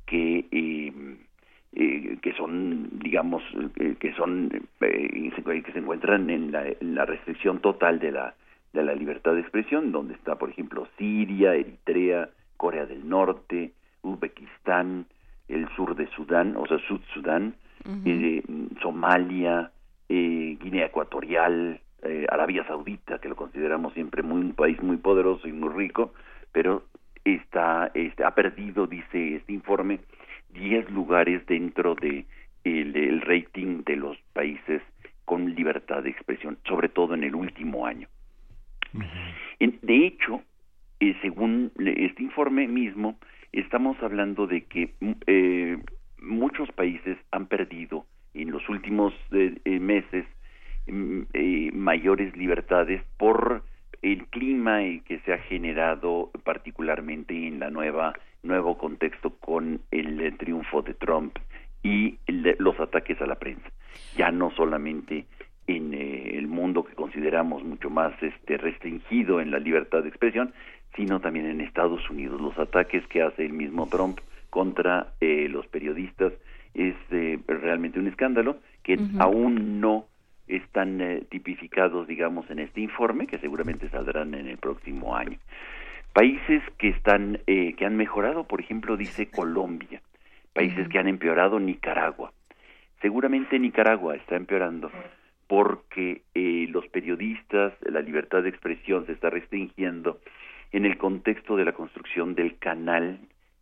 que 0.06 0.44
eh, 1.74 2.18
que 2.22 2.32
son, 2.32 2.88
digamos, 3.00 3.42
eh, 3.76 3.96
que 3.98 4.12
son 4.14 4.50
eh, 4.80 5.62
que 5.64 5.72
se 5.72 5.78
encuentran 5.78 6.30
en 6.30 6.52
la, 6.52 6.66
en 6.66 6.94
la 6.94 7.04
restricción 7.04 7.60
total 7.60 7.98
de 7.98 8.12
la 8.12 8.34
de 8.72 8.84
la 8.84 8.94
libertad 8.94 9.32
de 9.32 9.40
expresión, 9.40 9.90
donde 9.90 10.14
está, 10.14 10.36
por 10.36 10.50
ejemplo, 10.50 10.86
Siria, 10.98 11.54
Eritrea, 11.54 12.28
Corea 12.58 12.84
del 12.84 13.08
Norte, 13.08 13.72
Uzbekistán, 14.02 15.06
el 15.48 15.66
sur 15.76 15.96
de 15.96 16.06
Sudán, 16.08 16.56
o 16.56 16.66
sea, 16.66 16.78
Sud 16.86 17.00
Sudán, 17.14 17.54
eh, 18.04 18.42
Somalia, 18.82 19.70
eh, 20.08 20.58
Guinea 20.60 20.86
Ecuatorial, 20.86 21.80
Arabia 22.28 22.64
Saudita, 22.66 23.18
que 23.18 23.28
lo 23.28 23.34
consideramos 23.34 23.92
siempre 23.94 24.22
muy 24.22 24.40
un 24.40 24.52
país 24.52 24.80
muy 24.80 24.96
poderoso 24.98 25.48
y 25.48 25.52
muy 25.52 25.70
rico, 25.70 26.12
pero 26.52 26.84
está, 27.24 27.90
este, 27.94 28.24
ha 28.24 28.32
perdido, 28.32 28.86
dice 28.86 29.36
este 29.36 29.52
informe, 29.52 30.00
10 30.50 30.90
lugares 30.90 31.44
dentro 31.46 31.94
de 31.94 32.24
el, 32.64 32.96
el 32.96 33.20
rating 33.20 33.82
de 33.84 33.96
los 33.96 34.16
países 34.32 34.82
con 35.24 35.54
libertad 35.54 36.02
de 36.02 36.10
expresión, 36.10 36.58
sobre 36.66 36.88
todo 36.88 37.14
en 37.14 37.24
el 37.24 37.34
último 37.34 37.86
año. 37.86 38.08
En- 39.58 39.78
de 39.82 40.06
hecho, 40.06 40.42
eh, 41.00 41.14
según 41.22 41.72
este 41.78 42.22
informe 42.22 42.66
mismo, 42.68 43.18
estamos 43.52 43.96
hablando 44.02 44.46
de 44.46 44.64
que 44.64 44.94
mm, 45.00 45.12
eh, 45.26 45.78
muchos 46.20 46.70
países 46.72 47.18
han 47.30 47.46
perdido 47.46 48.06
en 48.34 48.50
los 48.50 48.68
últimos 48.68 49.12
eh, 49.32 49.54
eh, 49.64 49.80
meses 49.80 50.26
mm, 50.86 51.20
eh, 51.32 51.70
mayores 51.72 52.36
libertades 52.36 53.02
por 53.18 53.62
el 54.02 54.26
clima 54.26 54.80
que 55.04 55.20
se 55.24 55.32
ha 55.32 55.38
generado 55.38 56.30
particularmente 56.44 57.34
en 57.46 57.58
la 57.58 57.70
nueva 57.70 58.12
nuevo 58.46 58.76
contexto 58.78 59.30
con 59.38 59.80
el 59.90 60.20
eh, 60.20 60.32
triunfo 60.32 60.82
de 60.82 60.94
Trump 60.94 61.36
y 61.82 62.18
el- 62.26 62.56
los 62.58 62.78
ataques 62.80 63.20
a 63.20 63.26
la 63.26 63.36
prensa 63.36 63.68
ya 64.16 64.30
no 64.30 64.50
solamente 64.52 65.26
en 65.66 65.92
eh, 65.94 66.38
el 66.38 66.46
mundo 66.46 66.84
que 66.84 66.94
consideramos 66.94 67.62
mucho 67.64 67.90
más 67.90 68.12
este 68.22 68.56
restringido 68.56 69.40
en 69.40 69.50
la 69.50 69.58
libertad 69.58 70.02
de 70.02 70.08
expresión 70.08 70.52
sino 70.94 71.20
también 71.20 71.46
en 71.46 71.60
Estados 71.60 72.08
Unidos 72.08 72.40
los 72.40 72.56
ataques 72.58 73.06
que 73.08 73.22
hace 73.22 73.44
el 73.44 73.52
mismo 73.52 73.88
Trump 73.88 74.18
contra 74.50 75.12
eh, 75.20 75.48
los 75.50 75.66
periodistas 75.66 76.32
es 76.74 76.94
eh, 77.10 77.38
realmente 77.46 77.98
un 77.98 78.06
escándalo 78.06 78.58
que 78.82 78.94
Ujú. 78.94 79.04
aún 79.18 79.80
no 79.80 80.06
están 80.46 81.00
eh, 81.00 81.24
tipificados, 81.28 82.06
digamos, 82.06 82.48
en 82.50 82.60
este 82.60 82.80
informe, 82.80 83.26
que 83.26 83.38
seguramente 83.38 83.88
saldrán 83.90 84.32
en 84.34 84.46
el 84.46 84.58
próximo 84.58 85.16
año. 85.16 85.38
Países 86.16 86.62
que 86.78 86.88
están, 86.88 87.40
eh, 87.46 87.74
que 87.74 87.84
han 87.84 87.94
mejorado, 87.94 88.44
por 88.44 88.62
ejemplo, 88.62 88.96
dice 88.96 89.28
Colombia. 89.28 90.00
Países 90.54 90.88
que 90.88 90.98
han 90.98 91.08
empeorado, 91.08 91.60
Nicaragua. 91.60 92.32
Seguramente 93.02 93.58
Nicaragua 93.58 94.16
está 94.16 94.34
empeorando 94.34 94.90
porque 95.46 96.22
eh, 96.34 96.68
los 96.70 96.88
periodistas, 96.88 97.74
la 97.82 98.00
libertad 98.00 98.42
de 98.42 98.48
expresión 98.48 99.04
se 99.04 99.12
está 99.12 99.28
restringiendo 99.28 100.18
en 100.72 100.86
el 100.86 100.96
contexto 100.96 101.54
de 101.54 101.66
la 101.66 101.72
construcción 101.72 102.34
del 102.34 102.56
canal 102.56 103.18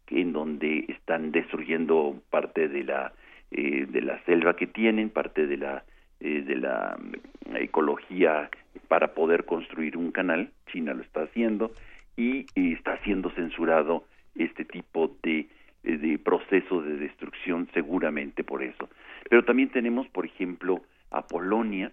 en 0.07 0.33
donde 0.33 0.85
están 0.87 1.33
destruyendo 1.33 2.23
parte 2.31 2.69
de 2.69 2.85
la 2.85 3.13
eh, 3.51 3.85
de 3.89 4.01
la 4.01 4.23
selva 4.27 4.55
que 4.55 4.69
tienen, 4.69 5.11
parte 5.11 5.49
de 5.49 5.57
la 5.57 5.83
eh, 6.21 6.43
de 6.43 6.55
la 6.55 6.97
mm, 7.01 7.57
ecología 7.57 8.49
para 8.87 9.09
poder 9.09 9.45
construir 9.45 9.97
un 9.97 10.13
canal. 10.13 10.53
China 10.71 10.95
lo 10.95 11.03
está 11.03 11.25
haciendo 11.25 11.73
y, 12.17 12.47
está 12.55 12.99
siendo 13.05 13.31
censurado 13.31 14.05
este 14.35 14.65
tipo 14.65 15.17
de 15.23 15.47
eh, 15.85 15.97
de 15.99 16.19
proceso 16.19 16.83
de 16.83 16.97
destrucción 16.97 17.69
seguramente 17.75 18.43
por 18.45 18.63
eso. 18.63 18.89
Pero 19.29 19.45
también 19.45 19.71
tenemos, 19.71 20.09
por 20.09 20.25
ejemplo, 20.25 20.83
a 21.11 21.27
Polonia 21.27 21.93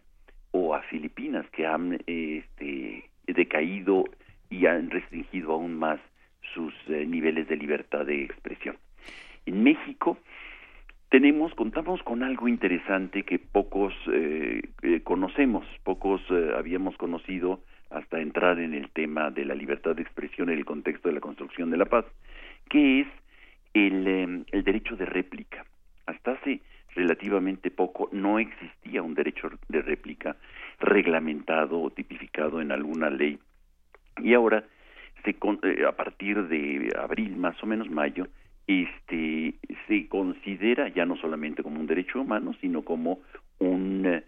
o 0.52 0.76
a 0.76 0.82
Filipinas 0.84 1.46
que 1.52 1.66
han 1.66 2.00
este, 2.08 3.10
decaído 3.28 4.06
y 4.50 4.66
han 4.66 4.90
restringido 4.90 5.54
aún 5.54 5.76
más 5.76 6.00
sus 6.54 6.74
eh, 6.88 7.06
niveles 7.06 7.48
de 7.48 7.56
libertad 7.56 8.06
de 8.06 8.24
expresión. 8.24 8.78
En 9.46 9.64
México 9.64 10.18
tenemos, 11.10 11.54
contamos 11.56 12.02
con 12.04 12.24
algo 12.24 12.48
interesante 12.48 13.24
que 13.24 13.40
pocos 13.40 13.94
eh, 14.12 14.62
eh, 14.82 15.02
conocemos, 15.04 15.66
pocos 15.84 16.22
habíamos 16.58 16.96
conocido 16.98 17.62
hasta 17.92 18.20
entrar 18.20 18.60
en 18.60 18.74
el 18.74 18.90
tema 18.90 19.30
de 19.32 19.46
la 19.46 19.56
libertad 19.56 19.96
de 19.96 20.02
expresión 20.02 20.50
en 20.50 20.58
el 20.58 20.66
contexto 20.66 21.10
de 21.10 21.16
la 21.16 21.22
construcción 21.22 21.70
de 21.70 21.78
la 21.78 21.86
paz, 21.86 22.06
que 22.70 23.02
es 23.02 23.08
el, 23.74 24.08
eh, 24.08 24.44
el 24.52 24.64
derecho 24.64 24.96
de 24.96 25.06
réplica. 25.06 25.66
Hasta 26.06 26.32
hace 26.32 26.62
relativamente 26.96 27.72
poco 27.72 28.10
no 28.12 28.40
existía 28.40 29.02
un 29.02 29.14
derecho 29.14 29.50
de 29.70 29.82
réplica 29.82 30.36
reglamentado 30.80 31.80
o 31.82 31.90
tipificado 31.92 32.62
en 32.62 32.72
alguna 32.72 33.10
ley 33.10 33.40
y 34.18 34.34
ahora 34.34 34.64
se 35.24 35.32
eh, 35.32 35.86
a 35.88 35.92
partir 35.94 36.48
de 36.48 36.90
abril 36.98 37.36
más 37.38 37.62
o 37.64 37.66
menos 37.66 37.90
mayo 37.90 38.28
este 38.68 39.56
se 39.88 40.08
considera 40.08 40.90
ya 40.90 41.06
no 41.06 41.16
solamente 41.16 41.64
como 41.64 41.80
un 41.80 41.88
derecho 41.88 42.20
humano 42.20 42.54
sino 42.60 42.82
como 42.84 43.20
un 43.60 44.06
eh, 44.06 44.24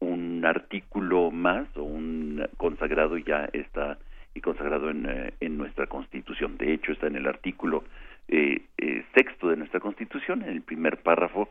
un 0.00 0.44
artículo 0.44 1.30
más 1.30 1.66
o 1.76 1.82
un 1.82 2.46
consagrado 2.56 3.16
ya 3.18 3.48
está 3.52 3.98
y 4.34 4.40
consagrado 4.40 4.90
en, 4.90 5.06
eh, 5.08 5.34
en 5.40 5.56
nuestra 5.58 5.86
constitución. 5.86 6.56
De 6.58 6.72
hecho 6.72 6.92
está 6.92 7.06
en 7.08 7.16
el 7.16 7.26
artículo 7.26 7.84
eh, 8.28 8.60
eh, 8.76 9.04
sexto 9.14 9.48
de 9.48 9.56
nuestra 9.56 9.80
constitución 9.80 10.42
en 10.42 10.50
el 10.50 10.60
primer 10.60 10.98
párrafo 10.98 11.48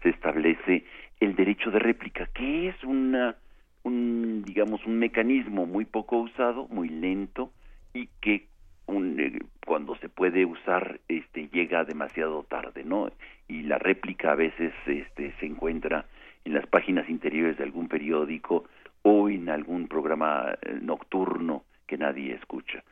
se 0.00 0.10
establece 0.10 0.84
el 1.18 1.34
derecho 1.34 1.72
de 1.72 1.80
réplica 1.80 2.26
que 2.32 2.68
es 2.68 2.84
una 2.84 3.34
un 3.82 4.44
digamos 4.46 4.86
un 4.86 5.00
mecanismo 5.00 5.66
muy 5.66 5.86
poco 5.86 6.18
usado 6.18 6.68
muy 6.68 6.88
lento 6.88 7.50
y 7.94 8.08
que 8.20 8.46
un, 8.86 9.44
cuando 9.66 9.96
se 9.96 10.08
puede 10.08 10.44
usar 10.44 11.00
este 11.08 11.48
llega 11.48 11.82
demasiado 11.82 12.44
tarde 12.44 12.84
no 12.84 13.10
y 13.48 13.62
la 13.62 13.78
réplica 13.78 14.30
a 14.30 14.36
veces 14.36 14.72
este 14.86 15.32
se 15.40 15.46
encuentra 15.46 16.06
en 16.44 16.54
las 16.54 16.66
páginas 16.66 17.08
interiores 17.08 17.56
de 17.58 17.64
algún 17.64 17.88
periódico 17.88 18.64
o 19.02 19.28
en 19.28 19.48
algún 19.48 19.88
programa 19.88 20.54
eh, 20.62 20.78
nocturno 20.80 21.64
que 21.86 21.98
nadie 21.98 22.34
escucha. 22.34 22.82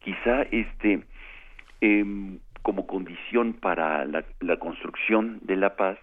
Quizá 0.00 0.42
este 0.42 1.04
em, 1.80 2.38
como 2.62 2.86
condición 2.86 3.54
para 3.54 4.04
la, 4.04 4.24
construcción 4.58 5.38
de 5.42 5.56
la 5.56 5.76
paz 5.76 5.98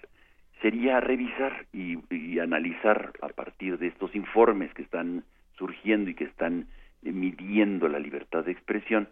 sería 0.62 1.00
revisar 1.00 1.66
y, 1.74 1.98
y 2.14 2.40
analizar 2.40 3.12
a 3.22 3.30
partir 3.30 3.78
de 3.80 3.88
estos 3.88 4.16
informes 4.16 4.74
que 4.74 4.84
están 4.84 5.24
surgiendo 5.58 6.10
y 6.10 6.16
que 6.16 6.26
están 6.26 6.68
eh, 7.04 7.12
midiendo 7.12 7.88
la 7.90 8.00
libertad 8.00 8.46
de 8.46 8.52
expresión 8.52 9.08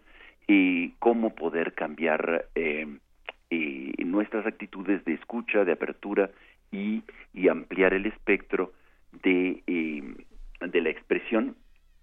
eh, 0.48 0.90
cómo 0.98 1.34
poder 1.34 1.72
cambiar 1.74 2.46
eh, 2.54 2.86
eh, 3.50 3.92
nuestras 4.04 4.44
actitudes 4.44 5.04
de 5.04 5.14
escucha, 5.14 5.64
de 5.64 5.72
apertura 5.72 6.30
y, 6.72 7.02
y 7.32 7.48
ampliar 7.48 7.94
el 7.94 8.06
espectro 8.06 8.72
de, 9.22 9.62
eh, 9.66 10.02
de 10.60 10.80
la 10.80 10.90
expresión, 10.90 11.54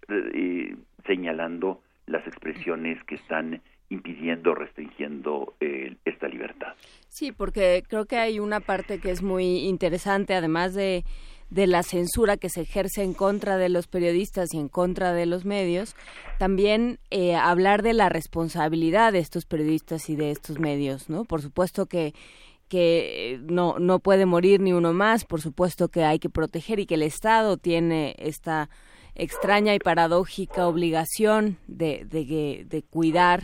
eh, 0.07 0.75
señalando 1.05 1.81
las 2.05 2.25
expresiones 2.25 3.03
que 3.03 3.15
están 3.15 3.61
impidiendo, 3.89 4.53
restringiendo 4.53 5.55
eh, 5.59 5.95
esta 6.05 6.27
libertad. 6.27 6.73
Sí, 7.09 7.31
porque 7.31 7.83
creo 7.87 8.05
que 8.05 8.17
hay 8.17 8.39
una 8.39 8.59
parte 8.59 8.99
que 8.99 9.11
es 9.11 9.23
muy 9.23 9.67
interesante, 9.67 10.35
además 10.35 10.75
de, 10.75 11.03
de 11.49 11.65
la 11.65 11.81
censura 11.81 12.37
que 12.37 12.49
se 12.49 12.61
ejerce 12.61 13.03
en 13.03 13.13
contra 13.13 13.57
de 13.57 13.69
los 13.69 13.87
periodistas 13.87 14.53
y 14.53 14.59
en 14.59 14.69
contra 14.69 15.13
de 15.13 15.25
los 15.25 15.45
medios, 15.45 15.95
también 16.37 16.99
eh, 17.09 17.35
hablar 17.35 17.81
de 17.81 17.93
la 17.93 18.09
responsabilidad 18.09 19.11
de 19.13 19.19
estos 19.19 19.45
periodistas 19.45 20.09
y 20.09 20.15
de 20.15 20.31
estos 20.31 20.59
medios, 20.59 21.09
¿no? 21.09 21.25
Por 21.25 21.41
supuesto 21.41 21.87
que 21.87 22.13
que 22.69 23.41
no 23.43 23.79
no 23.79 23.99
puede 23.99 24.25
morir 24.25 24.61
ni 24.61 24.71
uno 24.71 24.93
más, 24.93 25.25
por 25.25 25.41
supuesto 25.41 25.89
que 25.89 26.05
hay 26.05 26.19
que 26.19 26.29
proteger 26.29 26.79
y 26.79 26.85
que 26.85 26.95
el 26.95 27.03
Estado 27.03 27.57
tiene 27.57 28.15
esta 28.19 28.69
extraña 29.15 29.75
y 29.75 29.79
paradójica 29.79 30.67
obligación 30.67 31.57
de, 31.67 32.05
de, 32.05 32.65
de 32.65 32.83
cuidar 32.83 33.43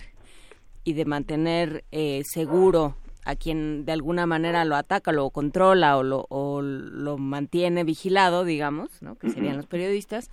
y 0.86 0.94
de 0.94 1.06
mantener 1.06 1.84
eh, 1.92 2.22
seguro 2.24 2.96
a 3.26 3.36
quien 3.36 3.86
de 3.86 3.92
alguna 3.92 4.28
manera 4.28 4.64
lo 4.66 4.76
ataca, 4.76 5.12
lo 5.12 5.32
controla 5.32 5.98
o 5.98 6.04
lo, 6.04 6.28
o 6.30 6.62
lo 6.62 7.18
mantiene 7.18 7.84
vigilado, 7.84 8.46
digamos, 8.46 9.02
¿no? 9.02 9.16
que 9.16 9.32
serían 9.32 9.58
los 9.58 9.66
periodistas. 9.66 10.30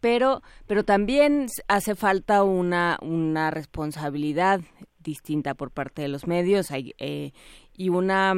Pero, 0.00 0.42
pero 0.66 0.84
también 0.84 1.46
hace 1.66 1.94
falta 1.94 2.42
una, 2.42 2.98
una 3.00 3.50
responsabilidad 3.50 4.60
distinta 5.02 5.54
por 5.54 5.70
parte 5.70 6.02
de 6.02 6.08
los 6.08 6.26
medios 6.26 6.70
hay, 6.70 6.94
eh, 6.98 7.32
y 7.76 7.88
una 7.88 8.34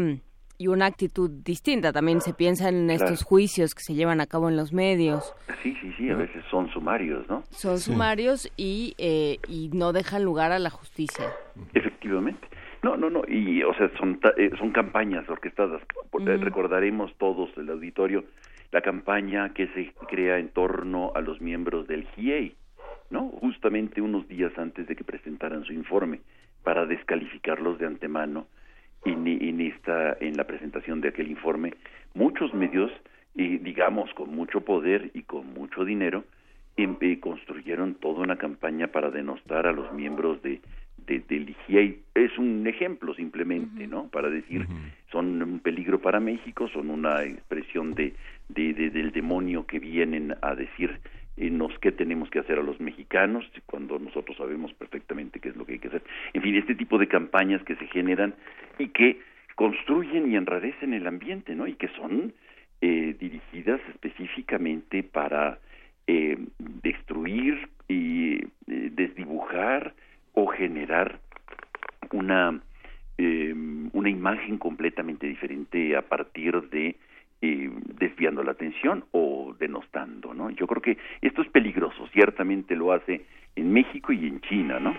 y 0.58 0.68
una 0.68 0.86
actitud 0.86 1.28
distinta. 1.42 1.92
También 1.92 2.20
se 2.20 2.34
piensa 2.34 2.68
en 2.68 2.86
Claro. 2.86 3.04
estos 3.04 3.24
juicios 3.24 3.74
que 3.74 3.80
se 3.82 3.94
llevan 3.94 4.20
a 4.20 4.26
cabo 4.26 4.48
en 4.48 4.56
los 4.56 4.72
medios. 4.72 5.34
Sí, 5.62 5.74
sí, 5.80 5.92
sí, 5.96 6.08
a 6.08 6.14
veces 6.14 6.44
son 6.50 6.68
sumarios, 6.70 7.28
¿no? 7.28 7.42
Son 7.50 7.78
sumarios 7.80 8.48
y, 8.56 8.94
eh, 8.98 9.38
y 9.48 9.70
no 9.72 9.92
dejan 9.92 10.22
lugar 10.22 10.52
a 10.52 10.60
la 10.60 10.70
justicia. 10.70 11.24
Efectivamente. 11.74 12.46
No, 12.84 12.96
no, 12.96 13.10
no, 13.10 13.22
y 13.26 13.62
o 13.64 13.74
sea, 13.74 13.90
son, 13.98 14.20
ta- 14.20 14.34
eh, 14.36 14.50
son 14.58 14.70
campañas 14.70 15.28
orquestadas. 15.28 15.82
Eh. 15.82 16.36
Recordaremos 16.36 17.12
todos 17.18 17.50
el 17.56 17.68
auditorio 17.70 18.24
la 18.70 18.82
campaña 18.82 19.52
que 19.54 19.66
se 19.68 19.92
crea 20.08 20.38
en 20.38 20.48
torno 20.50 21.12
a 21.14 21.20
los 21.20 21.40
miembros 21.40 21.86
del 21.88 22.06
GIEI, 22.14 22.54
¿no? 23.10 23.28
Justamente 23.40 24.00
unos 24.00 24.26
días 24.28 24.52
antes 24.56 24.86
de 24.86 24.94
que 24.96 25.04
presentaran 25.04 25.64
su 25.64 25.72
informe 25.72 26.20
para 26.62 26.86
descalificarlos 26.86 27.78
de 27.78 27.86
antemano 27.86 28.46
en, 29.04 29.26
en 29.26 29.60
esta 29.60 30.16
en 30.20 30.36
la 30.36 30.44
presentación 30.44 31.00
de 31.00 31.08
aquel 31.08 31.30
informe. 31.30 31.74
Muchos 32.14 32.52
medios 32.54 32.90
y 33.34 33.58
digamos 33.58 34.12
con 34.14 34.34
mucho 34.34 34.60
poder 34.60 35.10
y 35.14 35.22
con 35.22 35.52
mucho 35.54 35.84
dinero 35.84 36.24
em- 36.76 36.96
eh, 37.00 37.18
construyeron 37.20 37.94
toda 37.94 38.20
una 38.22 38.36
campaña 38.36 38.88
para 38.88 39.10
denostar 39.10 39.66
a 39.66 39.72
los 39.72 39.92
miembros 39.92 40.40
de, 40.42 40.60
de 41.06 41.20
del 41.28 41.50
IGIEI. 41.50 41.98
es 42.14 42.38
un 42.38 42.66
ejemplo 42.66 43.14
simplemente 43.14 43.86
no 43.86 44.08
para 44.08 44.28
decir 44.30 44.66
son 45.10 45.42
un 45.42 45.58
peligro 45.60 46.00
para 46.00 46.20
México 46.20 46.68
son 46.68 46.90
una 46.90 47.24
expresión 47.24 47.94
de, 47.94 48.14
de- 48.48 48.72
de- 48.74 48.90
del 48.90 49.10
demonio 49.12 49.66
que 49.66 49.78
vienen 49.80 50.34
a 50.42 50.54
decir 50.54 51.00
eh, 51.36 51.50
nos 51.50 51.76
qué 51.78 51.92
tenemos 51.92 52.30
que 52.30 52.38
hacer 52.38 52.58
a 52.58 52.62
los 52.62 52.80
mexicanos 52.80 53.44
cuando 53.66 53.98
nosotros 53.98 54.36
sabemos 54.36 54.72
perfectamente 54.74 55.40
qué 55.40 55.50
es 55.50 55.56
lo 55.56 55.64
que 55.64 55.74
hay 55.74 55.78
que 55.78 55.88
hacer. 55.88 56.02
En 56.32 56.42
fin, 56.42 56.54
este 56.56 56.74
tipo 56.74 56.98
de 56.98 57.08
campañas 57.08 57.62
que 57.64 57.76
se 57.76 57.86
generan 57.88 58.34
y 58.78 58.88
que 58.88 59.20
construyen 59.54 60.30
y 60.30 60.36
enrarecen 60.36 60.94
el 60.94 61.06
ambiente, 61.06 61.54
¿no? 61.54 61.66
Y 61.66 61.74
que 61.74 61.88
son 61.88 62.32
eh, 62.80 63.14
dirigidas 63.18 63.80
específicamente 63.90 65.02
para 65.02 65.58
eh, 66.06 66.36
destruir 66.58 67.68
y 67.88 68.34
eh, 68.34 68.48
desdibujar 68.66 69.94
o 70.34 70.46
generar 70.48 71.20
una 72.12 72.60
eh, 73.18 73.54
una 73.92 74.10
imagen 74.10 74.58
completamente 74.58 75.26
diferente 75.26 75.96
a 75.96 76.02
partir 76.02 76.60
de 76.70 76.96
eh, 77.42 77.70
desviando 77.98 78.42
la 78.42 78.52
atención 78.52 79.04
o 79.12 79.54
denostando, 79.58 80.32
¿no? 80.32 80.50
Yo 80.50 80.66
creo 80.66 80.80
que 80.80 80.96
esto 81.20 81.42
es 81.42 81.48
peligroso, 81.50 82.06
ciertamente 82.12 82.74
lo 82.76 82.92
hace 82.92 83.26
en 83.56 83.72
México 83.72 84.12
y 84.12 84.26
en 84.26 84.40
China, 84.42 84.78
¿no? 84.80 84.94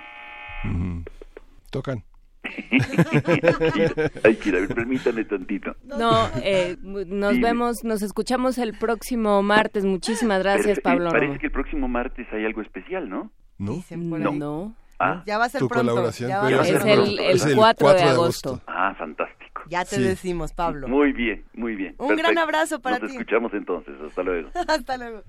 Tocan. 1.72 2.04
Ay, 2.44 4.38
a 4.46 4.52
ver, 4.52 4.68
permítame 4.76 5.24
tantito. 5.26 5.76
No, 5.84 6.12
eh, 6.44 6.76
nos 6.84 7.34
Sí. 7.36 7.42
vemos, 7.42 7.84
nos 7.84 8.02
escuchamos 8.02 8.58
el 8.58 8.74
próximo 8.78 9.42
martes. 9.42 9.86
Muchísimas 9.86 10.44
gracias, 10.44 10.80
Pero, 10.84 10.96
eh, 10.96 10.98
Pablo. 10.98 11.10
Parece 11.10 11.28
Romo. 11.28 11.40
que 11.40 11.46
el 11.48 11.52
próximo 11.52 11.88
martes 11.88 12.28
hay 12.32 12.46
algo 12.46 12.62
especial, 12.62 13.10
¿no? 13.10 13.32
No. 13.58 13.82
No. 13.98 14.32
No. 14.34 14.76
Ah. 15.00 15.24
Ya 15.26 15.38
va 15.38 15.46
a 15.46 15.50
ser 15.50 15.60
Tu 15.60 15.68
pronto. 15.68 15.90
colaboración, 15.92 16.30
ya 16.30 16.40
va 16.42 16.48
a 16.48 16.64
ser 16.66 16.76
Es 16.76 16.82
pronto. 16.84 17.04
el, 17.04 17.20
el 17.52 17.56
4 17.56 17.94
de 17.94 18.04
agosto. 18.04 18.62
Ah, 18.68 18.94
fantástico. 18.98 19.53
Ya 19.70 19.86
te 19.86 20.00
decimos, 20.00 20.54
Pablo. 20.54 20.88
Muy 20.88 21.14
bien, 21.14 21.44
muy 21.54 21.76
bien. 21.76 21.96
Un 21.98 22.16
gran 22.16 22.38
abrazo 22.38 22.80
para 22.82 22.98
ti. 22.98 23.04
Nos 23.04 23.12
escuchamos 23.14 23.54
entonces. 23.54 23.94
Hasta 24.06 24.24
luego. 24.24 24.50
Hasta 24.68 24.98
luego. 24.98 25.24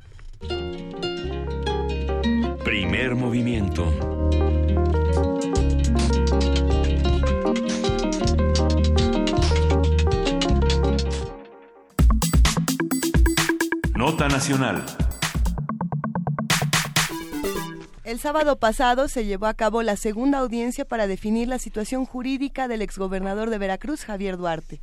Primer 2.65 3.15
movimiento. 3.15 3.85
Nota 13.97 14.28
Nacional. 14.28 14.85
El 18.05 18.21
sábado 18.21 18.59
pasado 18.59 19.09
se 19.09 19.25
llevó 19.25 19.47
a 19.47 19.55
cabo 19.55 19.83
la 19.83 19.97
segunda 19.97 20.41
audiencia 20.41 20.85
para 20.85 21.07
definir 21.07 21.49
la 21.49 21.59
situación 21.59 22.05
jurídica 22.05 22.69
del 22.69 22.83
exgobernador 22.83 23.49
de 23.49 23.57
Veracruz, 23.57 24.05
Javier 24.05 24.37
Duarte. 24.37 24.83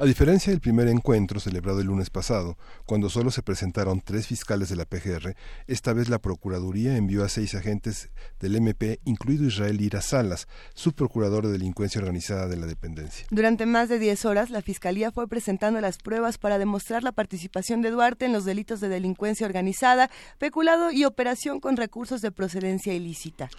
A 0.00 0.04
diferencia 0.04 0.52
del 0.52 0.60
primer 0.60 0.86
encuentro 0.86 1.40
celebrado 1.40 1.80
el 1.80 1.88
lunes 1.88 2.08
pasado, 2.08 2.56
cuando 2.86 3.10
solo 3.10 3.32
se 3.32 3.42
presentaron 3.42 4.00
tres 4.00 4.28
fiscales 4.28 4.68
de 4.68 4.76
la 4.76 4.84
PGR, 4.84 5.34
esta 5.66 5.92
vez 5.92 6.08
la 6.08 6.20
Procuraduría 6.20 6.96
envió 6.96 7.24
a 7.24 7.28
seis 7.28 7.56
agentes 7.56 8.08
del 8.38 8.54
MP, 8.54 9.00
incluido 9.04 9.44
Israel 9.44 9.80
Ira 9.80 10.00
Salas, 10.00 10.46
subprocurador 10.74 11.46
de 11.46 11.52
delincuencia 11.52 12.00
organizada 12.00 12.46
de 12.46 12.56
la 12.56 12.66
dependencia. 12.66 13.26
Durante 13.32 13.66
más 13.66 13.88
de 13.88 13.98
10 13.98 14.24
horas, 14.26 14.50
la 14.50 14.62
Fiscalía 14.62 15.10
fue 15.10 15.26
presentando 15.26 15.80
las 15.80 15.98
pruebas 15.98 16.38
para 16.38 16.58
demostrar 16.58 17.02
la 17.02 17.10
participación 17.10 17.82
de 17.82 17.90
Duarte 17.90 18.24
en 18.24 18.32
los 18.32 18.44
delitos 18.44 18.78
de 18.78 18.88
delincuencia 18.88 19.48
organizada, 19.48 20.10
peculado 20.38 20.92
y 20.92 21.06
operación 21.06 21.58
con 21.58 21.76
recursos 21.76 22.20
de 22.20 22.30
procedencia 22.30 22.94
ilícita. 22.94 23.50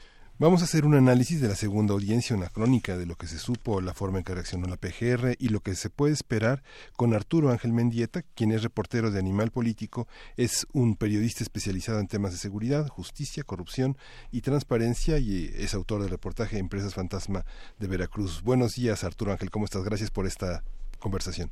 Vamos 0.42 0.62
a 0.62 0.64
hacer 0.64 0.86
un 0.86 0.96
análisis 0.96 1.42
de 1.42 1.50
la 1.50 1.56
segunda 1.56 1.94
audiencia, 1.94 2.34
una 2.34 2.48
crónica 2.48 2.96
de 2.96 3.06
lo 3.06 3.18
que 3.18 3.28
se 3.28 3.38
supo, 3.38 3.82
la 3.82 3.94
forma 3.94 4.20
en 4.20 4.24
que 4.24 4.34
reaccionó 4.34 4.68
la 4.68 4.78
PGR 4.78 5.36
y 5.38 5.50
lo 5.50 5.60
que 5.60 5.76
se 5.76 5.90
puede 5.90 6.14
esperar 6.14 6.64
con 6.96 7.14
Arturo 7.14 7.50
Ángel 7.50 7.74
Mendieta, 7.74 8.22
quien 8.36 8.54
es 8.54 8.64
reportero 8.64 9.12
de 9.12 9.20
Animal 9.20 9.52
Político, 9.52 10.08
es 10.38 10.66
un 10.72 10.96
periodista 10.96 11.44
especializado 11.44 12.00
en 12.00 12.08
temas 12.08 12.32
de 12.32 12.38
seguridad, 12.38 12.88
justicia, 12.88 13.44
corrupción 13.44 13.98
y 14.32 14.40
transparencia 14.40 15.18
y 15.18 15.54
es 15.58 15.74
autor 15.74 16.04
del 16.04 16.10
reportaje 16.10 16.58
Empresas 16.58 16.94
Fantasma 16.94 17.44
de 17.78 17.88
Veracruz. 17.88 18.42
Buenos 18.42 18.76
días, 18.76 19.04
Arturo 19.04 19.34
Ángel, 19.34 19.52
¿cómo 19.52 19.66
estás? 19.66 19.84
Gracias 19.84 20.10
por 20.10 20.26
esta 20.26 20.64
conversación. 21.00 21.52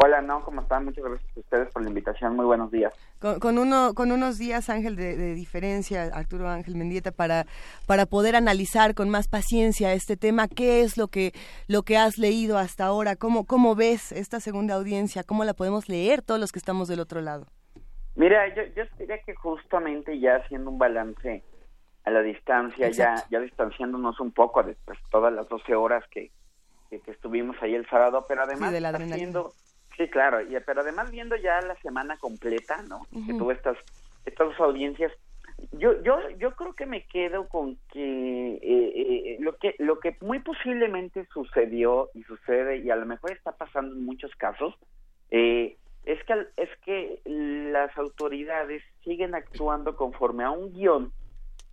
Hola, 0.00 0.20
no, 0.22 0.44
¿cómo 0.44 0.60
están? 0.60 0.84
Muchas 0.84 1.04
gracias 1.04 1.36
a 1.36 1.40
ustedes 1.40 1.72
por 1.72 1.82
la 1.82 1.88
invitación. 1.88 2.36
Muy 2.36 2.44
buenos 2.44 2.70
días. 2.70 2.94
Con, 3.18 3.40
con 3.40 3.58
uno, 3.58 3.94
con 3.94 4.12
unos 4.12 4.38
días, 4.38 4.70
Ángel, 4.70 4.94
de, 4.94 5.16
de 5.16 5.34
diferencia, 5.34 6.04
Arturo 6.14 6.48
Ángel 6.48 6.76
Mendieta, 6.76 7.10
para, 7.10 7.46
para 7.86 8.06
poder 8.06 8.36
analizar 8.36 8.94
con 8.94 9.10
más 9.10 9.26
paciencia 9.26 9.92
este 9.92 10.16
tema, 10.16 10.46
¿qué 10.46 10.82
es 10.82 10.96
lo 10.96 11.08
que, 11.08 11.32
lo 11.66 11.82
que 11.82 11.96
has 11.96 12.16
leído 12.16 12.58
hasta 12.58 12.84
ahora? 12.86 13.16
¿Cómo, 13.16 13.44
¿Cómo 13.44 13.74
ves 13.74 14.12
esta 14.12 14.38
segunda 14.38 14.74
audiencia? 14.74 15.24
¿Cómo 15.24 15.42
la 15.42 15.54
podemos 15.54 15.88
leer 15.88 16.22
todos 16.22 16.38
los 16.38 16.52
que 16.52 16.60
estamos 16.60 16.86
del 16.86 17.00
otro 17.00 17.20
lado? 17.20 17.46
Mira, 18.14 18.54
yo, 18.54 18.62
yo 18.76 18.84
diría 19.00 19.18
que 19.24 19.34
justamente 19.34 20.20
ya 20.20 20.36
haciendo 20.36 20.70
un 20.70 20.78
balance 20.78 21.42
a 22.04 22.10
la 22.10 22.22
distancia, 22.22 22.88
ya, 22.90 23.14
Exacto. 23.14 23.28
ya 23.32 23.40
distanciándonos 23.40 24.20
un 24.20 24.30
poco 24.30 24.62
de 24.62 24.76
pues, 24.84 24.98
todas 25.10 25.32
las 25.32 25.48
12 25.48 25.74
horas 25.74 26.04
que, 26.12 26.30
que, 26.88 27.00
que 27.00 27.10
estuvimos 27.10 27.56
ahí 27.62 27.74
el 27.74 27.88
sábado, 27.88 28.24
pero 28.28 28.44
además 28.44 28.68
Sí, 28.68 28.74
de 28.74 28.80
la 28.80 28.90
haciendo, 28.90 29.52
sí, 29.98 30.08
claro, 30.08 30.40
y, 30.40 30.58
pero 30.64 30.80
además 30.80 31.10
viendo 31.10 31.36
ya 31.36 31.60
la 31.60 31.76
semana 31.82 32.16
completa, 32.18 32.82
¿no? 32.82 33.06
Que 33.12 33.18
Ujú. 33.18 33.38
tuvo 33.38 33.52
estas, 33.52 33.76
estas 34.24 34.48
dos 34.48 34.60
audiencias, 34.60 35.12
yo, 35.72 36.00
yo, 36.02 36.16
yo 36.38 36.54
creo 36.54 36.72
que 36.74 36.86
me 36.86 37.04
quedo 37.06 37.48
con 37.48 37.78
que 37.90 38.54
eh, 38.54 38.60
eh, 38.62 39.36
lo 39.40 39.56
que 39.56 39.74
lo 39.78 39.98
que 39.98 40.16
muy 40.20 40.38
posiblemente 40.38 41.26
sucedió 41.32 42.10
y 42.14 42.22
sucede 42.22 42.78
y 42.78 42.90
a 42.90 42.96
lo 42.96 43.06
mejor 43.06 43.32
está 43.32 43.52
pasando 43.52 43.94
en 43.94 44.04
muchos 44.04 44.34
casos 44.36 44.74
eh, 45.30 45.76
es 46.04 46.22
que 46.24 46.46
es 46.56 46.70
que 46.84 47.20
las 47.72 47.96
autoridades 47.98 48.82
siguen 49.02 49.34
actuando 49.34 49.96
conforme 49.96 50.44
a 50.44 50.50
un 50.50 50.72
guion 50.72 51.12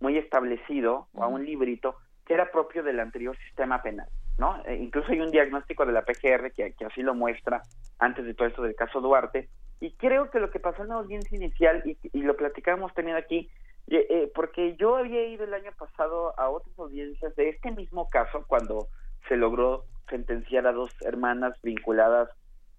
muy 0.00 0.18
establecido 0.18 1.08
o 1.14 1.22
a 1.22 1.28
un 1.28 1.44
librito 1.44 1.96
que 2.26 2.34
era 2.34 2.50
propio 2.50 2.82
del 2.82 2.98
anterior 2.98 3.36
sistema 3.46 3.82
penal, 3.82 4.08
¿no? 4.38 4.62
Eh, 4.66 4.76
incluso 4.76 5.12
hay 5.12 5.20
un 5.20 5.30
diagnóstico 5.30 5.86
de 5.86 5.92
la 5.92 6.04
PGR 6.04 6.52
que, 6.52 6.72
que 6.72 6.84
así 6.84 7.02
lo 7.02 7.14
muestra 7.14 7.62
antes 7.98 8.24
de 8.24 8.34
todo 8.34 8.48
esto 8.48 8.62
del 8.62 8.74
caso 8.74 9.00
Duarte 9.00 9.48
y 9.80 9.92
creo 9.92 10.30
que 10.30 10.40
lo 10.40 10.50
que 10.50 10.60
pasó 10.60 10.82
en 10.82 10.88
la 10.88 10.96
audiencia 10.96 11.36
inicial 11.36 11.82
y, 11.84 11.98
y 12.12 12.22
lo 12.22 12.36
platicábamos 12.36 12.94
también 12.94 13.16
aquí 13.16 13.50
eh, 13.88 14.06
eh, 14.10 14.32
porque 14.34 14.74
yo 14.76 14.96
había 14.96 15.26
ido 15.26 15.44
el 15.44 15.54
año 15.54 15.70
pasado 15.78 16.38
a 16.38 16.50
otras 16.50 16.76
audiencias 16.78 17.34
de 17.36 17.50
este 17.50 17.70
mismo 17.70 18.08
caso 18.08 18.44
cuando 18.48 18.88
se 19.28 19.36
logró 19.36 19.84
sentenciar 20.10 20.66
a 20.66 20.72
dos 20.72 20.90
hermanas 21.02 21.54
vinculadas 21.62 22.28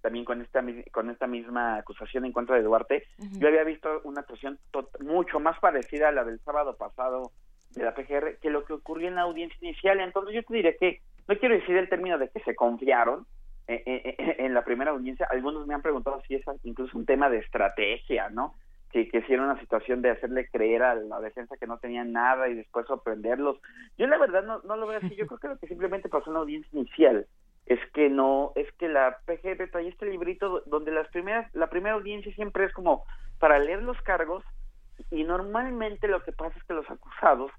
también 0.02 0.24
con 0.24 0.42
esta 0.42 0.62
con 0.92 1.10
esta 1.10 1.26
misma 1.26 1.76
acusación 1.76 2.24
en 2.24 2.32
contra 2.32 2.56
de 2.56 2.62
Duarte. 2.62 3.04
Yo 3.38 3.48
había 3.48 3.64
visto 3.64 4.00
una 4.04 4.20
actuación 4.20 4.58
mucho 5.00 5.40
más 5.40 5.58
parecida 5.60 6.08
a 6.08 6.12
la 6.12 6.24
del 6.24 6.40
sábado 6.40 6.76
pasado 6.76 7.32
de 7.70 7.84
la 7.84 7.94
PGR 7.94 8.38
que 8.40 8.50
lo 8.50 8.64
que 8.64 8.74
ocurrió 8.74 9.08
en 9.08 9.16
la 9.16 9.22
audiencia 9.22 9.58
inicial. 9.60 10.00
Entonces 10.00 10.34
yo 10.34 10.42
te 10.44 10.54
diré 10.54 10.76
que 10.76 11.00
no 11.28 11.38
quiero 11.38 11.54
decir 11.54 11.76
el 11.76 11.88
término 11.88 12.18
de 12.18 12.28
que 12.30 12.40
se 12.40 12.54
confiaron 12.56 13.26
eh, 13.66 13.82
eh, 13.84 14.14
eh, 14.18 14.36
en 14.38 14.54
la 14.54 14.64
primera 14.64 14.90
audiencia. 14.92 15.28
Algunos 15.30 15.66
me 15.66 15.74
han 15.74 15.82
preguntado 15.82 16.20
si 16.26 16.34
es 16.34 16.42
incluso 16.62 16.96
un 16.96 17.04
tema 17.06 17.28
de 17.28 17.38
estrategia, 17.38 18.30
¿no? 18.30 18.54
Que, 18.90 19.08
que 19.08 19.20
si 19.22 19.34
era 19.34 19.42
una 19.42 19.60
situación 19.60 20.00
de 20.00 20.10
hacerle 20.10 20.48
creer 20.48 20.82
a 20.82 20.94
la 20.94 21.20
defensa 21.20 21.58
que 21.58 21.66
no 21.66 21.76
tenían 21.78 22.10
nada 22.12 22.48
y 22.48 22.54
después 22.54 22.86
sorprenderlos. 22.86 23.60
Yo 23.98 24.06
la 24.06 24.16
verdad 24.16 24.42
no, 24.44 24.60
no 24.62 24.76
lo 24.76 24.86
veo 24.86 24.98
así. 24.98 25.14
Yo 25.14 25.26
creo 25.26 25.38
que 25.38 25.48
lo 25.48 25.58
que 25.58 25.66
simplemente 25.66 26.08
pasó 26.08 26.30
en 26.30 26.34
la 26.34 26.40
audiencia 26.40 26.70
inicial 26.72 27.26
es 27.66 27.78
que 27.92 28.08
no, 28.08 28.52
es 28.54 28.66
que 28.78 28.88
la 28.88 29.18
PGR 29.26 29.68
trae 29.70 29.88
este 29.88 30.06
librito 30.06 30.48
do- 30.48 30.62
donde 30.64 30.90
las 30.90 31.06
primeras, 31.08 31.54
la 31.54 31.66
primera 31.68 31.96
audiencia 31.96 32.32
siempre 32.34 32.64
es 32.64 32.72
como 32.72 33.04
para 33.38 33.58
leer 33.58 33.82
los 33.82 34.00
cargos 34.00 34.42
y 35.10 35.22
normalmente 35.24 36.08
lo 36.08 36.22
que 36.24 36.32
pasa 36.32 36.58
es 36.58 36.64
que 36.64 36.72
los 36.72 36.88
acusados 36.90 37.50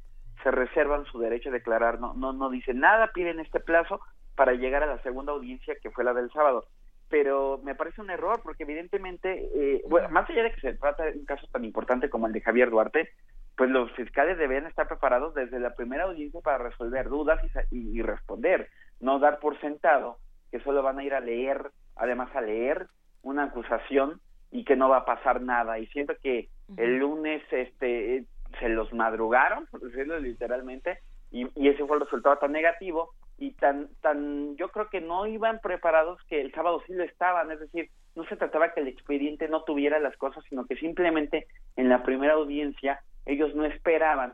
se 0.44 0.52
reservan 0.52 1.06
su 1.06 1.20
derecho 1.20 1.50
a 1.50 1.54
declarar, 1.54 2.00
no, 2.00 2.14
no, 2.14 2.34
no 2.34 2.50
dicen 2.50 2.80
nada, 2.80 3.12
piden 3.14 3.40
este 3.40 3.60
plazo 3.60 4.00
para 4.36 4.54
llegar 4.54 4.84
a 4.84 4.88
la 4.88 5.02
segunda 5.04 5.34
audiencia 5.34 5.76
que 5.82 5.92
fue 5.92 6.04
la 6.04 6.14
del 6.14 6.32
sábado. 6.32 6.66
Pero 7.10 7.60
me 7.64 7.76
parece 7.76 8.02
un 8.02 8.10
error 8.10 8.42
porque 8.44 8.64
evidentemente, 8.64 9.50
eh, 9.54 9.82
bueno, 9.88 10.10
más 10.10 10.30
allá 10.30 10.44
de 10.44 10.54
que 10.54 10.62
se 10.62 10.74
trata 10.76 11.06
de 11.06 11.18
un 11.18 11.26
caso 11.26 11.48
tan 11.52 11.66
importante 11.66 12.10
como 12.10 12.28
el 12.28 12.34
de 12.34 12.42
Javier 12.42 12.70
Duarte, 12.70 13.10
pues 13.58 13.70
los 13.70 13.92
fiscales 13.94 14.38
deben 14.38 14.66
estar 14.68 14.88
preparados 14.88 15.34
desde 15.34 15.60
la 15.60 15.76
primera 15.76 16.06
audiencia 16.06 16.40
para 16.42 16.60
resolver 16.60 17.10
dudas 17.10 17.42
y 17.72 17.78
y, 17.78 18.00
y 18.00 18.02
responder, 18.02 18.70
no 19.00 19.20
dar 19.20 19.40
por 19.40 19.60
sentado 19.60 20.18
que 20.52 20.60
solo 20.62 20.82
van 20.82 21.00
a 21.00 21.04
ir 21.04 21.14
a 21.14 21.20
leer, 21.20 21.72
además 21.96 22.34
a 22.36 22.42
leer 22.42 22.88
una 23.22 23.46
acusación 23.46 24.22
y 24.52 24.64
que 24.64 24.76
no 24.76 24.90
va 24.90 24.98
a 24.98 25.06
pasar 25.06 25.42
nada. 25.42 25.80
Y 25.80 25.88
siento 25.88 26.14
que 26.22 26.50
el 26.78 26.98
lunes 26.98 27.44
este 27.52 28.26
se 28.60 28.70
los 28.70 28.92
madrugaron, 28.94 29.68
por 29.68 29.82
decirlo 29.82 30.20
literalmente, 30.20 31.00
y, 31.32 31.48
ese 31.70 31.86
fue 31.86 31.98
el 31.98 32.04
resultado 32.04 32.38
tan 32.38 32.52
negativo 32.52 33.12
y 33.38 33.52
tan 33.54 33.88
tan 34.02 34.56
yo 34.58 34.70
creo 34.70 34.90
que 34.90 35.00
no 35.02 35.28
iban 35.28 35.60
preparados 35.60 36.20
que 36.28 36.42
el 36.42 36.52
sábado 36.54 36.82
sí 36.88 36.94
lo 36.94 37.04
estaban, 37.04 37.52
es 37.52 37.60
decir, 37.60 37.90
no 38.16 38.26
se 38.26 38.36
trataba 38.36 38.74
que 38.74 38.82
el 38.82 38.88
expediente 38.88 39.48
no 39.48 39.64
tuviera 39.64 40.00
las 40.00 40.18
cosas, 40.18 40.44
sino 40.50 40.66
que 40.66 40.76
simplemente 40.76 41.48
en 41.76 41.88
la 41.90 42.04
primera 42.04 42.34
audiencia 42.34 43.00
ellos 43.26 43.54
no 43.56 43.64
esperaban 43.66 44.34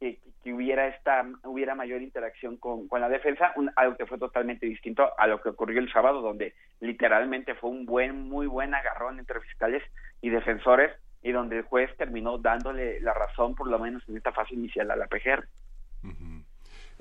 que, 0.00 0.18
que 0.42 0.52
hubiera 0.54 0.86
esta 0.88 1.26
hubiera 1.44 1.74
mayor 1.74 2.00
interacción 2.00 2.56
con, 2.56 2.88
con 2.88 3.02
la 3.02 3.08
defensa, 3.10 3.52
un- 3.56 3.70
algo 3.76 3.96
que 3.96 4.06
fue 4.06 4.18
totalmente 4.18 4.64
distinto 4.66 5.10
a 5.18 5.26
lo 5.26 5.42
que 5.42 5.50
ocurrió 5.50 5.78
el 5.78 5.92
sábado, 5.92 6.22
donde 6.22 6.54
literalmente 6.80 7.54
fue 7.54 7.68
un 7.70 7.84
buen, 7.84 8.28
muy 8.30 8.46
buen 8.46 8.74
agarrón 8.74 9.18
entre 9.18 9.40
fiscales 9.42 9.82
y 10.22 10.30
defensores 10.30 10.90
y 11.22 11.32
donde 11.32 11.58
el 11.58 11.64
juez 11.64 11.94
terminó 11.96 12.38
dándole 12.38 13.00
la 13.00 13.12
razón, 13.12 13.54
por 13.54 13.68
lo 13.68 13.78
menos 13.78 14.02
en 14.08 14.16
esta 14.16 14.32
fase 14.32 14.54
inicial, 14.54 14.90
a 14.90 14.96
la 14.96 15.06
PGR. 15.06 15.46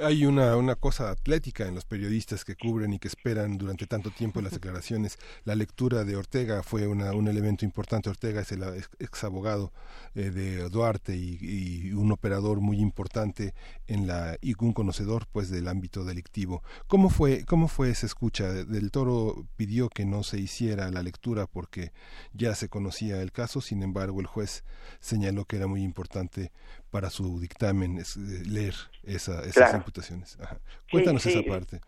Hay 0.02 0.26
una, 0.26 0.56
una 0.56 0.76
cosa 0.76 1.10
atlética 1.10 1.68
en 1.68 1.76
los 1.76 1.84
periodistas 1.84 2.46
que 2.46 2.56
cubren 2.56 2.94
y 2.94 3.00
que 3.00 3.10
esperan 3.10 3.58
durante 3.58 3.86
tanto 3.86 4.12
tiempo 4.12 4.40
las 4.40 4.54
declaraciones. 4.54 5.18
La 5.44 5.56
lectura 5.56 6.06
de 6.06 6.16
Ortega 6.16 6.64
fue 6.64 6.88
una, 6.88 7.12
un 7.12 7.28
elemento 7.28 7.66
importante. 7.66 8.10
Ortega 8.10 8.40
es 8.40 8.54
el 8.54 8.64
ex, 9.00 9.24
abogado 9.26 9.74
eh, 10.16 10.30
de 10.30 10.70
Duarte 10.70 11.18
y, 11.18 11.38
y 11.42 11.92
un 11.92 12.14
operador 12.14 12.62
muy 12.62 12.80
importante 12.80 13.54
en 13.88 14.08
la 14.08 14.38
y 14.42 14.56
un 14.64 14.72
conocedor 14.72 15.28
pues 15.34 15.50
del 15.50 15.68
ámbito 15.68 16.06
delictivo. 16.06 16.64
¿Cómo 16.88 17.10
fue 17.10 17.44
cómo 17.44 17.68
fue 17.68 17.90
esa 17.90 18.06
escucha? 18.06 18.54
Del 18.54 18.92
Toro 18.92 19.48
pidió 19.58 19.90
que 19.90 20.06
no 20.06 20.24
se 20.24 20.40
hiciera 20.40 20.90
la 20.92 21.04
lectura 21.04 21.46
porque 21.46 21.92
ya 22.32 22.56
se 22.56 22.70
conocía 22.70 23.22
el 23.22 23.34
caso. 23.34 23.60
Sin 23.60 23.84
embargo, 23.84 24.22
el 24.22 24.28
juez 24.28 24.64
señaló 25.02 25.44
que 25.44 25.58
era 25.58 25.68
muy 25.68 25.84
importante 25.84 26.54
para 26.92 27.10
su 27.10 27.40
dictamen 27.40 27.98
es, 27.98 28.18
eh, 28.18 28.44
leer 28.48 28.74
esa, 29.04 29.42
esas 29.42 29.54
Claro. 29.54 29.78
imputaciones. 29.78 30.40
Ajá. 30.40 30.58
Cuéntanos 30.92 31.22
sí. 31.22 31.30
esa 31.30 31.44
parte. 31.44 31.80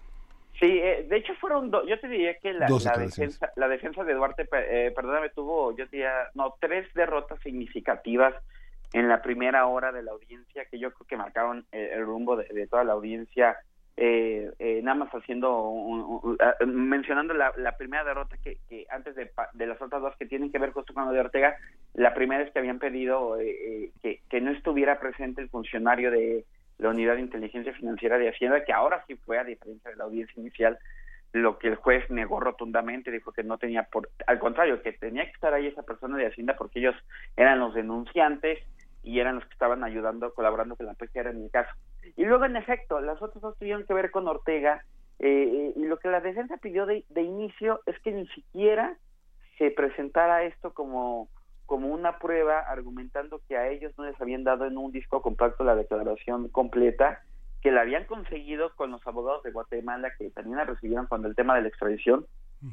Sí, 0.60 0.68
eh, 0.68 1.08
de 1.10 1.18
hecho 1.18 1.34
fueron 1.42 1.72
dos, 1.72 1.84
yo 1.88 2.00
te 2.00 2.08
diría 2.08 2.38
que 2.38 2.54
la, 2.54 2.68
defensa, 2.68 3.52
la 3.56 3.68
defensa 3.68 4.04
de 4.04 4.14
Duarte, 4.14 4.48
eh, 4.54 4.92
perdóname, 4.96 5.30
tuvo, 5.30 5.76
yo 5.76 5.86
diría, 5.88 6.30
no, 6.36 6.54
tres 6.60 6.88
derrotas 6.94 7.40
significativas 7.42 8.36
en 8.94 9.08
la 9.08 9.24
primera 9.24 9.66
hora 9.66 9.92
de 9.92 10.04
la 10.04 10.12
audiencia 10.12 10.66
que 10.66 10.78
yo 10.78 10.94
creo 10.94 11.08
que 11.08 11.18
marcaron 11.18 11.66
eh, 11.72 11.92
el 11.94 12.06
rumbo 12.06 12.36
de, 12.36 12.46
de 12.46 12.68
toda 12.68 12.84
la 12.84 12.94
audiencia, 12.94 13.58
eh, 13.98 14.52
eh, 14.60 14.80
nada 14.84 14.96
más 14.96 15.10
haciendo, 15.14 15.68
un- 15.70 16.20
un- 16.24 16.38
ah, 16.40 16.56
mencionando 16.66 17.34
la, 17.34 17.54
la 17.58 17.78
primera 17.78 18.04
derrota 18.04 18.38
que, 18.44 18.58
que 18.70 18.88
antes 18.90 19.16
de, 19.16 19.30
de 19.54 19.68
las 19.68 19.82
otras 19.82 20.02
dos 20.02 20.16
que 20.18 20.26
tienen 20.26 20.52
que 20.52 20.60
ver 20.60 20.72
justo 20.72 20.94
con 20.94 21.06
lo 21.06 21.12
de 21.12 21.20
Ortega, 21.20 21.58
la 21.94 22.14
primera 22.14 22.42
es 22.44 22.52
que 22.52 22.60
habían 22.60 22.80
pedido 22.80 23.40
eh, 23.40 23.50
eh, 23.52 23.92
que, 24.02 24.22
que 24.30 24.42
no 24.42 24.52
estuviera 24.52 25.00
presente 25.00 25.42
el 25.42 25.50
funcionario 25.50 26.10
de 26.12 26.46
la 26.80 26.90
Unidad 26.90 27.16
de 27.16 27.22
Inteligencia 27.22 27.74
Financiera 27.74 28.18
de 28.18 28.30
Hacienda, 28.30 28.64
que 28.64 28.74
ahora 28.74 29.04
sí 29.08 29.16
fue, 29.16 29.38
a 29.38 29.44
diferencia 29.44 29.92
de 29.92 29.98
la 29.98 30.06
audiencia 30.06 30.40
inicial, 30.40 30.80
lo 31.34 31.60
que 31.60 31.68
el 31.68 31.76
juez 31.76 32.10
negó 32.10 32.40
rotundamente, 32.40 33.12
dijo 33.12 33.32
que 33.32 33.44
no 33.44 33.58
tenía 33.58 33.84
por, 33.84 34.10
al 34.28 34.40
contrario, 34.40 34.82
que 34.82 34.94
tenía 34.94 35.26
que 35.26 35.32
estar 35.32 35.54
ahí 35.54 35.68
esa 35.68 35.84
persona 35.84 36.18
de 36.18 36.26
Hacienda 36.28 36.56
porque 36.58 36.80
ellos 36.80 36.96
eran 37.38 37.60
los 37.60 37.74
denunciantes 37.74 38.60
y 39.04 39.20
eran 39.20 39.36
los 39.36 39.46
que 39.46 39.54
estaban 39.54 39.84
ayudando, 39.84 40.34
colaborando 40.34 40.76
con 40.76 40.86
la 40.86 40.94
PGR 40.94 41.28
en 41.28 41.44
el 41.44 41.52
caso. 41.52 41.72
Y 42.16 42.26
luego, 42.26 42.46
en 42.46 42.56
efecto, 42.56 43.00
las 43.02 43.22
otras 43.22 43.42
dos 43.42 43.58
tuvieron 43.58 43.86
que 43.86 43.94
ver 43.94 44.12
con 44.12 44.28
Ortega, 44.28 44.84
eh, 45.20 45.74
y 45.76 45.86
lo 45.86 45.98
que 45.98 46.10
la 46.10 46.20
defensa 46.20 46.58
pidió 46.58 46.86
de, 46.86 47.06
de 47.10 47.22
inicio 47.22 47.82
es 47.86 48.00
que 48.00 48.12
ni 48.12 48.28
siquiera 48.28 48.98
se 49.58 49.70
presentara 49.70 50.44
esto 50.44 50.74
como, 50.74 51.30
como 51.68 51.90
una 51.90 52.18
prueba, 52.18 52.60
argumentando 52.60 53.42
que 53.48 53.56
a 53.56 53.70
ellos 53.70 53.94
no 53.98 54.06
les 54.06 54.20
habían 54.20 54.44
dado 54.44 54.66
en 54.66 54.78
un 54.78 54.92
disco 54.92 55.22
compacto 55.22 55.64
la 55.64 55.76
declaración 55.76 56.50
completa, 56.50 57.22
que 57.62 57.72
la 57.72 57.82
habían 57.82 58.06
conseguido 58.06 58.76
con 58.76 58.90
los 58.92 59.06
abogados 59.06 59.44
de 59.44 59.52
Guatemala, 59.52 60.12
que 60.18 60.32
también 60.32 60.58
la 60.58 60.66
recibieron 60.66 61.06
cuando 61.06 61.28
el 61.28 61.36
tema 61.36 61.56
de 61.56 61.62
la 61.62 61.68
extradición, 61.68 62.26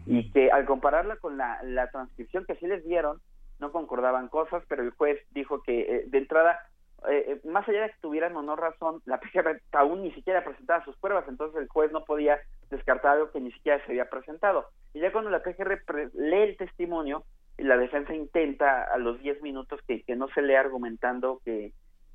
y 0.06 0.30
que 0.32 0.50
al 0.50 0.66
compararla 0.66 1.16
con 1.16 1.38
la, 1.38 1.62
la 1.62 1.90
transcripción 1.90 2.44
que 2.44 2.56
sí 2.56 2.66
les 2.66 2.84
dieron, 2.84 3.20
no 3.58 3.72
concordaban 3.72 4.28
cosas, 4.28 4.62
pero 4.68 4.82
el 4.82 4.90
juez 4.90 5.20
dijo 5.30 5.62
que 5.62 5.80
eh, 5.80 6.04
de 6.06 6.18
entrada, 6.18 6.60
eh, 7.08 7.24
eh, 7.42 7.48
más 7.48 7.68
allá 7.68 7.82
de 7.82 7.90
que 7.90 8.00
tuvieran 8.00 8.36
o 8.36 8.42
no 8.42 8.56
razón, 8.56 9.02
la 9.04 9.18
PGR 9.20 9.60
aún 9.72 10.02
ni 10.02 10.12
siquiera 10.12 10.44
presentaba 10.44 10.84
sus 10.84 10.96
pruebas, 10.96 11.26
entonces 11.28 11.60
el 11.60 11.68
juez 11.68 11.92
no 11.92 12.04
podía 12.04 12.38
descartar 12.70 13.12
algo 13.12 13.30
que 13.30 13.40
ni 13.40 13.52
siquiera 13.52 13.84
se 13.84 13.92
había 13.92 14.10
presentado. 14.10 14.66
Y 14.94 15.00
ya 15.00 15.12
cuando 15.12 15.30
la 15.30 15.42
PGR 15.42 15.82
pre- 15.84 16.10
lee 16.14 16.50
el 16.50 16.56
testimonio, 16.56 17.24
la 17.58 17.76
defensa 17.76 18.14
intenta 18.14 18.84
a 18.84 18.98
los 18.98 19.20
10 19.20 19.42
minutos 19.42 19.80
que, 19.86 20.04
no 20.14 20.28
se 20.28 20.42
lea 20.42 20.60
argumentando 20.60 21.40
que, 21.44 21.72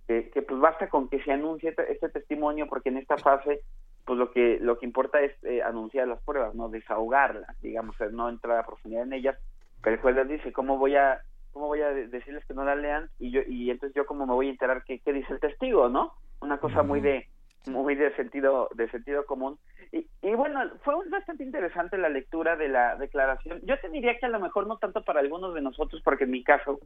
que, 0.07 0.41
pues 0.41 0.59
basta 0.59 0.87
con 0.89 1.09
que 1.09 1.21
se 1.23 1.31
anuncie 1.31 1.69
este, 1.69 1.91
este 1.91 2.09
testimonio 2.09 2.67
porque 2.67 2.89
en 2.89 2.97
esta 2.97 3.17
fase 3.17 3.61
pues 4.05 4.19
lo 4.19 4.31
que 4.31 4.59
lo 4.59 4.77
que 4.79 4.85
importa 4.85 5.21
es 5.21 5.31
eh, 5.43 5.61
anunciar 5.61 6.07
las 6.09 6.21
pruebas 6.23 6.53
no 6.55 6.67
desahogarlas 6.67 7.59
digamos 7.61 7.95
no 8.11 8.27
entrar 8.27 8.59
a 8.59 8.65
profundidad 8.65 9.03
en 9.03 9.13
ellas 9.13 9.37
pero 9.81 9.95
el 9.95 10.01
juez 10.01 10.15
les 10.15 10.27
dice 10.27 10.51
cómo 10.51 10.77
voy 10.77 10.95
a 10.95 11.21
cómo 11.53 11.67
voy 11.67 11.81
a 11.81 11.89
de- 11.93 12.07
decirles 12.07 12.43
que 12.45 12.53
no 12.53 12.65
la 12.65 12.75
lean 12.75 13.09
y 13.19 13.31
yo 13.31 13.41
y 13.47 13.69
entonces 13.69 13.95
yo 13.95 14.05
cómo 14.05 14.25
me 14.25 14.33
voy 14.33 14.47
a 14.47 14.51
enterar 14.51 14.83
qué, 14.83 14.99
qué 14.99 15.13
dice 15.13 15.31
el 15.31 15.39
testigo 15.39 15.87
no 15.87 16.13
una 16.41 16.57
cosa 16.57 16.83
muy 16.83 16.99
de 16.99 17.27
muy 17.67 17.95
de 17.95 18.13
sentido 18.17 18.67
de 18.75 18.89
sentido 18.89 19.25
común. 19.25 19.57
Y, 19.93 20.05
y 20.21 20.33
bueno 20.33 20.59
fue 20.83 20.95
bastante 21.07 21.43
interesante 21.43 21.97
la 21.97 22.09
lectura 22.09 22.57
de 22.57 22.67
la 22.67 22.97
declaración. 22.97 23.61
Yo 23.63 23.79
te 23.79 23.87
diría 23.87 24.17
que 24.19 24.25
a 24.25 24.29
lo 24.29 24.39
mejor 24.41 24.67
no 24.67 24.77
tanto 24.77 25.01
para 25.05 25.21
algunos 25.21 25.53
de 25.53 25.61
nosotros 25.61 26.01
porque 26.03 26.25
en 26.25 26.31
mi 26.31 26.43
caso 26.43 26.81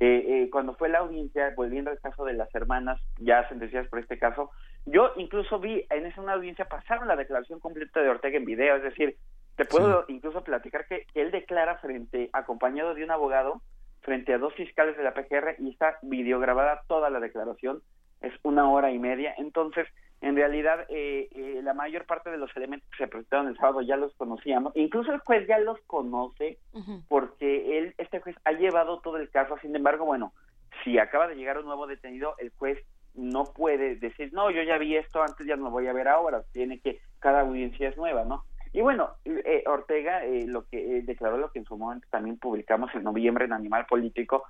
eh, 0.00 0.24
eh, 0.26 0.50
cuando 0.50 0.74
fue 0.74 0.88
la 0.88 1.00
audiencia 1.00 1.52
volviendo 1.54 1.90
al 1.90 2.00
caso 2.00 2.24
de 2.24 2.32
las 2.32 2.54
hermanas 2.54 2.98
ya 3.18 3.46
sentenciadas 3.50 3.88
por 3.90 3.98
este 3.98 4.18
caso 4.18 4.50
yo 4.86 5.12
incluso 5.16 5.58
vi 5.58 5.84
en 5.90 6.06
esa 6.06 6.22
una 6.22 6.32
audiencia 6.32 6.64
pasaron 6.64 7.08
la 7.08 7.16
declaración 7.16 7.60
completa 7.60 8.00
de 8.00 8.08
Ortega 8.08 8.38
en 8.38 8.46
video. 8.46 8.76
Es 8.76 8.84
decir 8.84 9.16
te 9.56 9.66
puedo 9.66 10.06
incluso 10.08 10.42
platicar 10.42 10.86
que, 10.86 11.04
que 11.12 11.20
él 11.20 11.30
declara 11.30 11.76
frente 11.76 12.30
acompañado 12.32 12.94
de 12.94 13.04
un 13.04 13.10
abogado 13.10 13.60
frente 14.02 14.34
a 14.34 14.38
dos 14.38 14.54
fiscales 14.54 14.96
de 14.96 15.04
la 15.04 15.14
PGR 15.14 15.56
y 15.58 15.70
está 15.70 15.98
videograbada 16.02 16.82
toda 16.86 17.10
la 17.10 17.20
declaración. 17.20 17.82
Es 18.20 18.32
una 18.42 18.70
hora 18.70 18.90
y 18.92 18.98
media. 18.98 19.34
Entonces 19.38 19.88
en 20.22 20.36
realidad 20.36 20.86
eh, 20.88 21.28
eh, 21.32 21.60
la 21.64 21.74
mayor 21.74 22.06
parte 22.06 22.30
de 22.30 22.38
los 22.38 22.56
elementos 22.56 22.88
que 22.90 23.04
se 23.04 23.08
presentaron 23.08 23.48
el 23.48 23.56
sábado 23.56 23.82
ya 23.82 23.96
los 23.96 24.14
conocíamos. 24.14 24.72
Incluso 24.76 25.12
el 25.12 25.18
juez 25.18 25.46
ya 25.48 25.58
los 25.58 25.80
conoce 25.86 26.58
porque 27.08 27.78
él 27.78 27.94
este 27.98 28.20
juez 28.20 28.36
ha 28.44 28.52
llevado 28.52 29.00
todo 29.00 29.16
el 29.16 29.28
caso. 29.30 29.56
Sin 29.60 29.74
embargo 29.74 30.04
bueno 30.04 30.32
si 30.84 30.98
acaba 30.98 31.26
de 31.26 31.34
llegar 31.34 31.58
un 31.58 31.66
nuevo 31.66 31.86
detenido 31.88 32.34
el 32.38 32.50
juez 32.56 32.78
no 33.14 33.44
puede 33.44 33.96
decir 33.96 34.32
no 34.32 34.50
yo 34.50 34.62
ya 34.62 34.78
vi 34.78 34.96
esto 34.96 35.22
antes 35.22 35.44
ya 35.44 35.56
no 35.56 35.64
lo 35.64 35.70
voy 35.70 35.88
a 35.88 35.92
ver 35.92 36.06
ahora. 36.06 36.42
Tiene 36.52 36.78
que 36.78 37.00
cada 37.18 37.40
audiencia 37.40 37.88
es 37.88 37.96
nueva 37.96 38.24
no 38.24 38.44
y 38.72 38.80
bueno 38.80 39.16
eh, 39.24 39.64
Ortega 39.66 40.24
eh, 40.24 40.46
lo 40.46 40.68
que 40.68 40.98
eh, 40.98 41.02
declaró 41.02 41.36
lo 41.36 41.50
que 41.50 41.58
en 41.58 41.64
su 41.64 41.76
momento 41.76 42.06
también 42.10 42.38
publicamos 42.38 42.94
en 42.94 43.04
noviembre 43.04 43.44
en 43.44 43.52
Animal 43.52 43.86
Político 43.86 44.44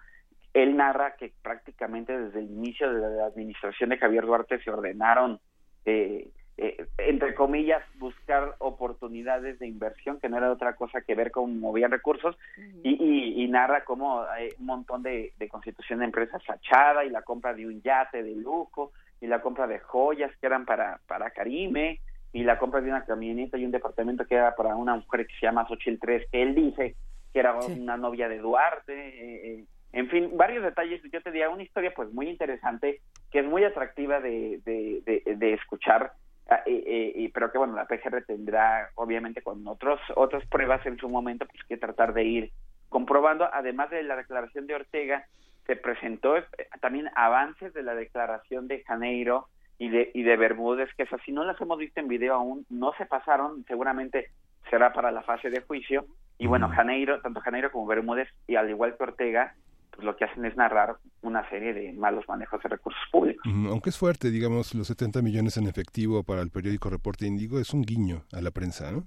él 0.52 0.76
narra 0.76 1.16
que 1.16 1.32
prácticamente 1.42 2.16
desde 2.16 2.40
el 2.40 2.50
inicio 2.50 2.92
de 2.92 3.16
la 3.16 3.26
administración 3.26 3.90
de 3.90 3.98
Javier 3.98 4.26
Duarte 4.26 4.62
se 4.62 4.70
ordenaron 4.70 5.40
eh, 5.84 6.28
eh, 6.58 6.86
entre 6.98 7.34
comillas, 7.34 7.82
buscar 7.98 8.54
oportunidades 8.58 9.58
de 9.58 9.66
inversión, 9.66 10.20
que 10.20 10.28
no 10.28 10.36
era 10.36 10.52
otra 10.52 10.76
cosa 10.76 11.00
que 11.00 11.14
ver 11.14 11.30
cómo 11.30 11.48
movían 11.48 11.90
recursos, 11.90 12.36
y, 12.84 12.90
y, 12.90 13.42
y 13.42 13.48
narra 13.48 13.84
cómo 13.84 14.26
un 14.58 14.66
montón 14.66 15.02
de, 15.02 15.32
de 15.38 15.48
constitución 15.48 16.00
de 16.00 16.04
empresas 16.06 16.44
fachada 16.44 17.04
y 17.04 17.10
la 17.10 17.22
compra 17.22 17.54
de 17.54 17.66
un 17.66 17.80
yate 17.80 18.22
de 18.22 18.36
lujo 18.36 18.92
y 19.20 19.26
la 19.26 19.40
compra 19.40 19.66
de 19.66 19.78
joyas 19.78 20.30
que 20.38 20.46
eran 20.46 20.66
para, 20.66 21.00
para 21.06 21.30
Karime 21.30 22.00
y 22.32 22.44
la 22.44 22.58
compra 22.58 22.80
de 22.80 22.88
una 22.88 23.04
camioneta 23.04 23.58
y 23.58 23.64
un 23.64 23.70
departamento 23.70 24.26
que 24.26 24.36
era 24.36 24.54
para 24.54 24.74
una 24.74 24.96
mujer 24.96 25.26
que 25.26 25.34
se 25.34 25.46
llama 25.46 25.66
Xochitl 25.68 26.00
3, 26.00 26.30
que 26.30 26.42
él 26.42 26.54
dice 26.54 26.96
que 27.32 27.38
era 27.38 27.54
una 27.54 27.96
novia 27.96 28.28
de 28.28 28.38
Duarte, 28.38 28.92
eh, 28.92 29.58
eh, 29.58 29.64
en 29.92 30.08
fin, 30.08 30.30
varios 30.34 30.64
detalles, 30.64 31.02
yo 31.02 31.20
te 31.22 31.30
diría 31.30 31.50
una 31.50 31.62
historia 31.62 31.92
pues 31.94 32.10
muy 32.12 32.28
interesante, 32.28 33.00
que 33.30 33.40
es 33.40 33.46
muy 33.46 33.64
atractiva 33.64 34.20
de, 34.20 34.60
de, 34.64 35.02
de, 35.04 35.36
de 35.36 35.52
escuchar, 35.54 36.12
ah, 36.48 36.62
eh, 36.64 37.12
eh, 37.14 37.30
pero 37.32 37.52
que 37.52 37.58
bueno, 37.58 37.74
la 37.74 37.86
PGR 37.86 38.24
tendrá 38.26 38.90
obviamente 38.94 39.42
con 39.42 39.66
otros 39.68 40.00
otras 40.16 40.46
pruebas 40.46 40.84
en 40.86 40.96
su 40.96 41.08
momento 41.08 41.46
pues 41.46 41.62
que 41.64 41.76
tratar 41.76 42.14
de 42.14 42.24
ir 42.24 42.52
comprobando, 42.88 43.48
además 43.52 43.90
de 43.90 44.02
la 44.02 44.16
declaración 44.16 44.66
de 44.66 44.74
Ortega, 44.74 45.26
se 45.66 45.76
presentó 45.76 46.34
también 46.80 47.08
avances 47.14 47.72
de 47.72 47.82
la 47.82 47.94
declaración 47.94 48.68
de 48.68 48.82
Janeiro 48.84 49.48
y 49.78 49.88
de, 49.88 50.10
y 50.14 50.22
de 50.22 50.36
Bermúdez, 50.36 50.90
que 50.96 51.04
esas 51.04 51.20
si 51.24 51.32
no 51.32 51.44
las 51.44 51.60
hemos 51.60 51.78
visto 51.78 52.00
en 52.00 52.08
video 52.08 52.34
aún, 52.34 52.66
no 52.70 52.92
se 52.98 53.06
pasaron, 53.06 53.64
seguramente 53.66 54.30
será 54.70 54.92
para 54.92 55.10
la 55.10 55.22
fase 55.22 55.50
de 55.50 55.60
juicio, 55.60 56.06
y 56.38 56.46
bueno, 56.46 56.68
Janeiro, 56.68 57.20
tanto 57.20 57.40
Janeiro 57.40 57.70
como 57.70 57.86
Bermúdez, 57.86 58.28
y 58.46 58.56
al 58.56 58.70
igual 58.70 58.96
que 58.96 59.04
Ortega, 59.04 59.54
pues 59.90 60.04
lo 60.04 60.16
que 60.16 60.24
hacen 60.24 60.44
es 60.44 60.56
narrar 60.56 60.96
una 61.20 61.48
serie 61.50 61.74
de 61.74 61.92
malos 61.92 62.26
manejos 62.26 62.62
de 62.62 62.68
recursos 62.68 63.02
públicos. 63.10 63.44
Aunque 63.68 63.90
es 63.90 63.98
fuerte, 63.98 64.30
digamos, 64.30 64.74
los 64.74 64.86
70 64.88 65.20
millones 65.22 65.56
en 65.56 65.66
efectivo 65.66 66.22
para 66.24 66.40
el 66.40 66.50
periódico 66.50 66.90
Reporte 66.90 67.26
Índigo 67.26 67.60
es 67.60 67.74
un 67.74 67.82
guiño 67.82 68.22
a 68.32 68.40
la 68.40 68.50
prensa, 68.50 68.90
¿no? 68.90 69.04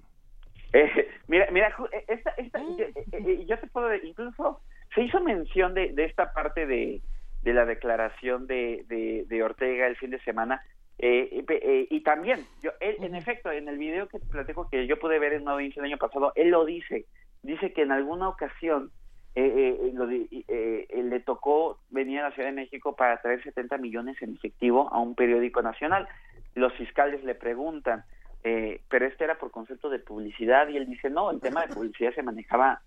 Eh, 0.74 1.10
mira, 1.28 1.48
mira, 1.52 1.70
eh, 1.92 2.06
esta, 2.08 2.32
esta, 2.32 2.60
yo, 2.60 2.86
eh, 2.86 2.94
eh, 3.12 3.46
yo 3.48 3.58
te 3.60 3.68
puedo, 3.68 3.94
incluso 3.96 4.62
se 4.94 5.02
hizo 5.02 5.20
mención 5.22 5.74
de, 5.74 5.92
de 5.94 6.06
esta 6.06 6.32
parte 6.34 6.68
de, 6.68 7.02
de 7.46 7.54
la 7.54 7.66
declaración 7.66 8.48
de, 8.48 8.84
de, 8.90 9.24
de 9.28 9.44
Ortega 9.44 9.88
el 9.88 9.96
fin 9.96 10.10
de 10.10 10.20
semana, 10.20 10.62
eh, 10.98 11.30
eh, 11.32 11.46
eh, 11.50 11.88
y 11.90 12.02
también, 12.02 12.40
yo, 12.62 12.72
él, 12.80 12.96
en 13.02 13.16
efecto, 13.16 13.52
en 13.52 13.68
el 13.70 13.78
video 13.78 14.08
que 14.08 14.20
te 14.20 14.26
platico 14.26 14.68
que 14.70 14.88
yo 14.88 14.98
pude 15.00 15.20
ver 15.20 15.34
en 15.34 15.44
una 15.44 15.52
audiencia 15.54 15.80
el 15.80 15.86
año 15.86 15.98
pasado, 15.98 16.32
él 16.36 16.50
lo 16.50 16.66
dice, 16.66 17.06
dice 17.44 17.72
que 17.72 17.84
en 17.84 17.92
alguna 17.92 18.28
ocasión 18.30 18.92
eh, 19.36 19.78
eh, 19.82 19.92
lo 19.94 20.08
di- 20.08 20.28
eh, 20.48 20.86
eh, 20.90 21.04
le 21.04 21.20
tocó 21.20 21.80
venir 21.90 22.20
a 22.20 22.30
la 22.30 22.32
Ciudad 22.32 22.50
de 22.50 22.56
México 22.56 22.96
para 22.96 23.22
traer 23.22 23.44
70 23.44 23.78
millones 23.78 24.20
en 24.22 24.34
efectivo 24.34 24.90
a 24.92 25.00
un 25.00 25.14
periódico 25.14 25.62
nacional. 25.62 26.08
Los 26.56 26.74
fiscales 26.74 27.24
le 27.24 27.36
preguntan, 27.36 28.06
eh, 28.44 28.82
pero 28.90 29.06
este 29.06 29.26
era 29.26 29.38
por 29.38 29.52
concepto 29.52 29.90
de 29.90 30.00
publicidad 30.00 30.70
y 30.70 30.78
él 30.78 30.88
dice, 30.88 31.10
no, 31.10 31.30
el 31.32 31.42
tema 31.42 31.66
de 31.68 31.74
publicidad 31.76 32.16
se 32.16 32.24
manejaba 32.24 32.82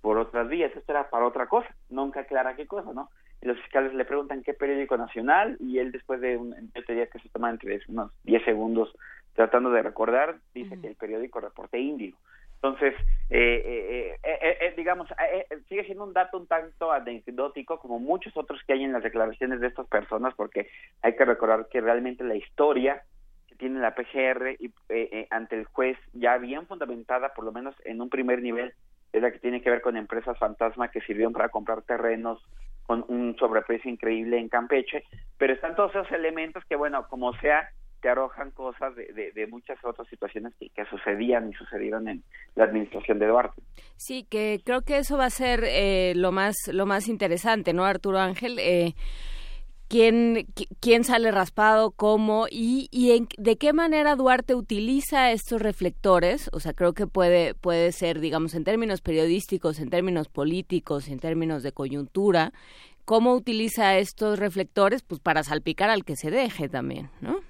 por 0.00 0.16
otras 0.16 0.48
vías, 0.48 0.70
esto 0.74 0.92
era 0.92 1.10
para 1.10 1.26
otra 1.26 1.46
cosa, 1.46 1.68
nunca 1.90 2.20
aclara 2.20 2.54
qué 2.56 2.66
cosa, 2.66 2.92
¿no? 2.94 3.10
Y 3.42 3.46
los 3.46 3.58
fiscales 3.60 3.94
le 3.94 4.04
preguntan 4.04 4.42
qué 4.42 4.52
periódico 4.54 4.96
nacional 4.96 5.56
y 5.60 5.78
él 5.78 5.92
después 5.92 6.20
de, 6.20 6.36
un, 6.36 6.54
yo 6.74 6.84
te 6.84 6.92
diría 6.92 7.06
que 7.06 7.18
se 7.20 7.28
toma 7.30 7.50
entre 7.50 7.80
unos 7.88 8.12
10 8.24 8.44
segundos 8.44 8.94
tratando 9.34 9.70
de 9.70 9.82
recordar, 9.82 10.36
dice 10.54 10.78
que 10.80 10.88
el 10.88 10.96
periódico 10.96 11.40
Reporte 11.40 11.78
Índigo. 11.78 12.18
Entonces, 12.62 12.94
eh, 13.30 13.62
eh, 13.64 14.16
eh, 14.22 14.38
eh, 14.42 14.58
eh, 14.60 14.74
digamos, 14.76 15.10
eh, 15.12 15.46
eh, 15.48 15.58
sigue 15.66 15.84
siendo 15.84 16.04
un 16.04 16.12
dato 16.12 16.36
un 16.36 16.46
tanto 16.46 16.92
anecdótico, 16.92 17.78
como 17.78 17.98
muchos 17.98 18.36
otros 18.36 18.60
que 18.66 18.74
hay 18.74 18.84
en 18.84 18.92
las 18.92 19.02
declaraciones 19.02 19.60
de 19.60 19.68
estas 19.68 19.86
personas, 19.86 20.34
porque 20.34 20.68
hay 21.00 21.16
que 21.16 21.24
recordar 21.24 21.68
que 21.70 21.80
realmente 21.80 22.22
la 22.22 22.34
historia 22.34 23.02
que 23.48 23.54
tiene 23.54 23.80
la 23.80 23.94
PGR 23.94 24.56
y, 24.58 24.66
eh, 24.66 25.08
eh, 25.10 25.26
ante 25.30 25.56
el 25.56 25.64
juez 25.64 25.96
ya 26.12 26.36
bien 26.36 26.66
fundamentada, 26.66 27.32
por 27.32 27.46
lo 27.46 27.52
menos 27.52 27.74
en 27.86 28.02
un 28.02 28.10
primer 28.10 28.42
nivel, 28.42 28.74
es 29.14 29.22
la 29.22 29.30
que 29.30 29.38
tiene 29.38 29.62
que 29.62 29.70
ver 29.70 29.80
con 29.80 29.96
empresas 29.96 30.38
fantasma 30.38 30.90
que 30.90 31.00
sirvieron 31.00 31.32
para 31.32 31.48
comprar 31.48 31.80
terrenos 31.82 32.44
con 32.90 33.04
un 33.06 33.36
sobreprecio 33.38 33.88
increíble 33.88 34.36
en 34.36 34.48
Campeche, 34.48 35.04
pero 35.38 35.52
están 35.52 35.76
todos 35.76 35.94
esos 35.94 36.10
elementos 36.10 36.64
que, 36.68 36.74
bueno, 36.74 37.06
como 37.06 37.32
sea, 37.34 37.70
te 38.02 38.08
arrojan 38.08 38.50
cosas 38.50 38.96
de, 38.96 39.12
de, 39.12 39.30
de 39.30 39.46
muchas 39.46 39.78
otras 39.84 40.08
situaciones 40.08 40.52
que, 40.58 40.70
que 40.70 40.84
sucedían 40.86 41.48
y 41.48 41.52
sucedieron 41.52 42.08
en 42.08 42.24
la 42.56 42.64
administración 42.64 43.20
de 43.20 43.28
Duarte. 43.28 43.62
Sí, 43.94 44.26
que 44.28 44.58
creo 44.64 44.82
que 44.82 44.96
eso 44.96 45.16
va 45.16 45.26
a 45.26 45.30
ser 45.30 45.62
eh, 45.62 46.14
lo 46.16 46.32
más 46.32 46.56
lo 46.72 46.84
más 46.84 47.06
interesante, 47.06 47.72
¿no, 47.72 47.84
Arturo 47.84 48.18
Ángel? 48.18 48.58
Eh, 48.58 48.94
¿quién, 49.90 50.46
qui- 50.54 50.68
¿Quién 50.80 51.04
sale 51.04 51.30
raspado, 51.32 51.90
cómo 51.90 52.46
y, 52.50 52.88
y 52.92 53.10
en- 53.16 53.26
de 53.36 53.56
qué 53.56 53.72
manera 53.74 54.14
Duarte 54.16 54.54
utiliza 54.54 55.32
estos 55.32 55.60
reflectores? 55.60 56.48
O 56.54 56.60
sea, 56.60 56.72
creo 56.72 56.94
que 56.94 57.06
puede, 57.06 57.54
puede 57.54 57.90
ser, 57.92 58.20
digamos, 58.20 58.54
en 58.54 58.64
términos 58.64 59.02
periodísticos, 59.02 59.80
en 59.80 59.90
términos 59.90 60.28
políticos, 60.28 61.08
en 61.08 61.18
términos 61.18 61.62
de 61.64 61.72
coyuntura, 61.72 62.52
¿cómo 63.04 63.34
utiliza 63.34 63.98
estos 63.98 64.38
reflectores? 64.38 65.02
Pues 65.02 65.20
para 65.20 65.42
salpicar 65.42 65.90
al 65.90 66.04
que 66.04 66.14
se 66.16 66.30
deje 66.30 66.68
también, 66.68 67.10
¿no? 67.20 67.40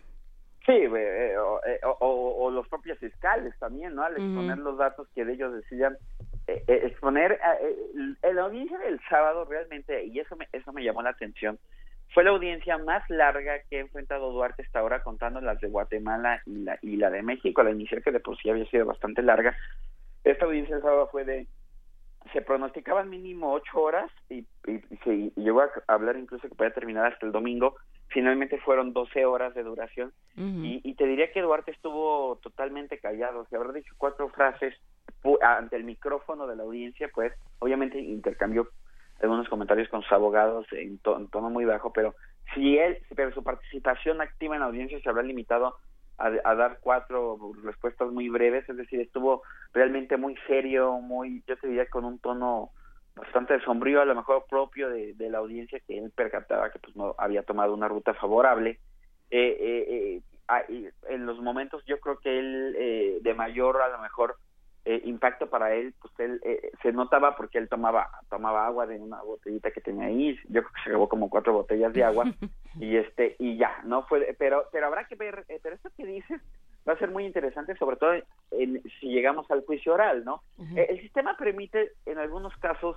Sí, 0.67 0.73
eh, 0.73 0.89
eh, 1.35 1.79
o, 1.85 1.97
o- 2.01 2.51
los 2.51 2.67
propios 2.69 2.99
fiscales 2.99 3.55
también, 3.59 3.95
¿no? 3.95 4.03
Al 4.03 4.17
exponer 4.17 4.59
los 4.59 4.77
datos 4.79 5.07
que 5.15 5.25
de 5.25 5.35
ellos 5.35 5.53
decían, 5.55 5.97
eh, 6.47 6.63
eh, 6.67 6.81
exponer, 6.85 7.33
eh, 7.33 7.39
eh, 7.63 8.17
el- 8.23 8.37
la 8.37 8.43
audiencia 8.43 8.79
del 8.79 9.01
sábado 9.09 9.45
realmente, 9.45 10.05
y 10.07 10.19
eso 10.19 10.37
me, 10.37 10.49
eso 10.53 10.73
me 10.73 10.83
llamó 10.83 11.03
la 11.03 11.11
atención, 11.11 11.59
fue 12.13 12.25
la 12.25 12.31
audiencia 12.31 12.77
más 12.79 13.09
larga 13.09 13.61
que 13.69 13.79
ha 13.79 13.81
enfrentado 13.81 14.33
Duarte 14.33 14.63
hasta 14.63 14.81
ahora, 14.81 15.03
contando 15.03 15.41
las 15.41 15.61
de 15.61 15.69
Guatemala 15.69 16.43
y 16.47 16.65
la, 16.65 16.79
y 16.83 16.97
la 16.97 17.11
de 17.11 17.23
México, 17.23 17.63
la 17.63 17.71
inicial 17.71 18.03
que 18.03 18.11
de 18.13 18.21
por 18.21 18.37
sí 18.39 18.51
había 18.51 18.67
sido 18.67 18.87
bastante 18.87 19.23
larga. 19.23 19.57
Esta 20.25 20.45
audiencia 20.47 20.75
del 20.75 20.83
sábado 20.85 21.09
fue 21.11 21.25
de 21.25 21.47
se 22.35 22.43
pronosticaban 22.43 23.09
mínimo 23.09 23.53
ocho 23.53 23.81
horas 23.81 24.11
y, 24.29 24.41
y- 24.67 24.83
y 24.91 24.97
se 25.05 25.15
y 25.15 25.33
llegó 25.37 25.63
a 25.63 25.71
hablar 25.89 26.17
incluso 26.19 26.47
que 26.49 26.55
podía 26.55 26.73
terminar 26.75 27.11
hasta 27.13 27.25
el 27.25 27.33
domingo. 27.33 27.77
Finalmente 28.09 28.59
fueron 28.59 28.93
12 28.93 29.25
horas 29.25 29.55
de 29.55 29.63
duración 29.63 30.13
y, 30.65 30.81
y 30.85 30.95
te 30.97 31.07
diría 31.07 31.33
que 31.33 31.41
Duarte 31.41 31.71
estuvo 31.71 32.37
totalmente 32.43 32.99
callado. 32.99 33.47
Se 33.49 33.57
habrá 33.57 33.73
dicho 33.73 33.95
cuatro 33.97 34.29
frases 34.29 34.75
ante 35.43 35.77
el 35.77 35.85
micrófono 35.85 36.47
de 36.47 36.57
la 36.57 36.63
audiencia, 36.65 37.09
pues 37.15 37.33
obviamente 37.61 37.99
intercambió 37.99 38.69
algunos 39.21 39.49
comentarios 39.49 39.89
con 39.89 40.03
sus 40.03 40.13
abogados 40.13 40.67
en, 40.73 40.99
to- 40.99 41.17
en 41.17 41.29
tono 41.29 41.51
muy 41.51 41.65
bajo, 41.65 41.93
pero 41.93 42.15
si 42.55 42.79
él, 42.79 42.99
pero 43.15 43.33
su 43.33 43.43
participación 43.43 44.21
activa 44.21 44.55
en 44.55 44.61
la 44.61 44.67
audiencia 44.67 45.01
se 45.01 45.09
habrá 45.09 45.23
limitado 45.23 45.77
a, 46.19 46.55
dar 46.55 46.79
cuatro 46.83 47.39
respuestas 47.63 48.11
muy 48.11 48.29
breves, 48.29 48.69
es 48.69 48.77
decir, 48.77 49.01
estuvo 49.01 49.43
realmente 49.73 50.19
muy 50.19 50.37
serio, 50.47 50.93
muy, 51.01 51.43
yo 51.47 51.57
te 51.57 51.67
diría 51.67 51.87
con 51.87 52.05
un 52.05 52.19
tono 52.19 52.73
bastante 53.17 53.59
sombrío, 53.61 54.03
a 54.03 54.05
lo 54.05 54.15
mejor 54.15 54.45
propio 54.49 54.91
de, 54.91 55.15
la 55.31 55.39
audiencia 55.39 55.81
que 55.81 55.99
él 55.99 56.13
percataba 56.15 56.71
que 56.71 56.79
pues 56.79 56.95
no 56.95 57.15
había 57.19 57.43
tomado 57.43 57.73
una 57.75 57.89
ruta 57.89 58.15
favorable. 58.15 58.81
Eh, 59.31 59.57
eh, 59.61 59.87
eh, 59.89 60.21
ah, 60.49 60.63
en 61.09 61.27
los 61.27 61.41
momentos 61.41 61.83
yo 61.87 61.99
creo 62.01 62.19
que 62.19 62.39
él 62.39 62.77
eh, 62.79 63.19
de 63.23 63.35
mayor 63.35 63.81
a 63.81 63.89
lo 63.89 63.99
mejor 63.99 64.37
eh, 64.85 65.03
impacto 65.05 65.49
para 65.49 65.75
él, 65.75 65.95
pues 66.01 66.13
él 66.19 66.41
eh, 66.45 66.71
se 66.83 66.93
notaba 66.93 67.37
porque 67.37 67.59
él 67.59 67.69
tomaba 67.69 68.11
tomaba 68.29 68.67
agua 68.67 68.87
de 68.87 68.99
una 68.99 69.21
botellita 69.23 69.71
que 69.71 69.81
tenía 69.81 70.07
ahí, 70.07 70.39
yo 70.49 70.63
creo 70.63 70.73
que 70.73 70.83
se 70.85 70.91
acabó 70.91 71.09
como 71.09 71.29
cuatro 71.29 71.53
botellas 71.53 71.93
de 71.93 72.05
agua. 72.05 72.25
Y 72.79 72.97
este 72.97 73.35
y 73.41 73.57
ya, 73.57 73.81
no 73.83 74.05
fue, 74.05 74.35
pero 74.39 74.67
pero 74.71 74.87
habrá 74.87 75.05
que 75.05 75.17
ver, 75.17 75.45
eh, 75.49 75.59
pero 75.61 75.75
esto 75.75 75.91
que 75.97 76.07
dices 76.07 76.41
va 76.89 76.93
a 76.93 76.99
ser 76.99 77.11
muy 77.11 77.27
interesante, 77.27 77.77
sobre 77.77 77.97
todo 77.97 78.13
en, 78.53 78.81
si 79.01 79.09
llegamos 79.09 79.51
al 79.51 79.65
juicio 79.65 79.95
oral, 79.95 80.25
¿no? 80.25 80.43
Eh, 80.77 80.87
el 80.91 81.01
sistema 81.01 81.37
permite 81.37 81.93
en 82.07 82.19
algunos 82.19 82.57
casos 82.59 82.97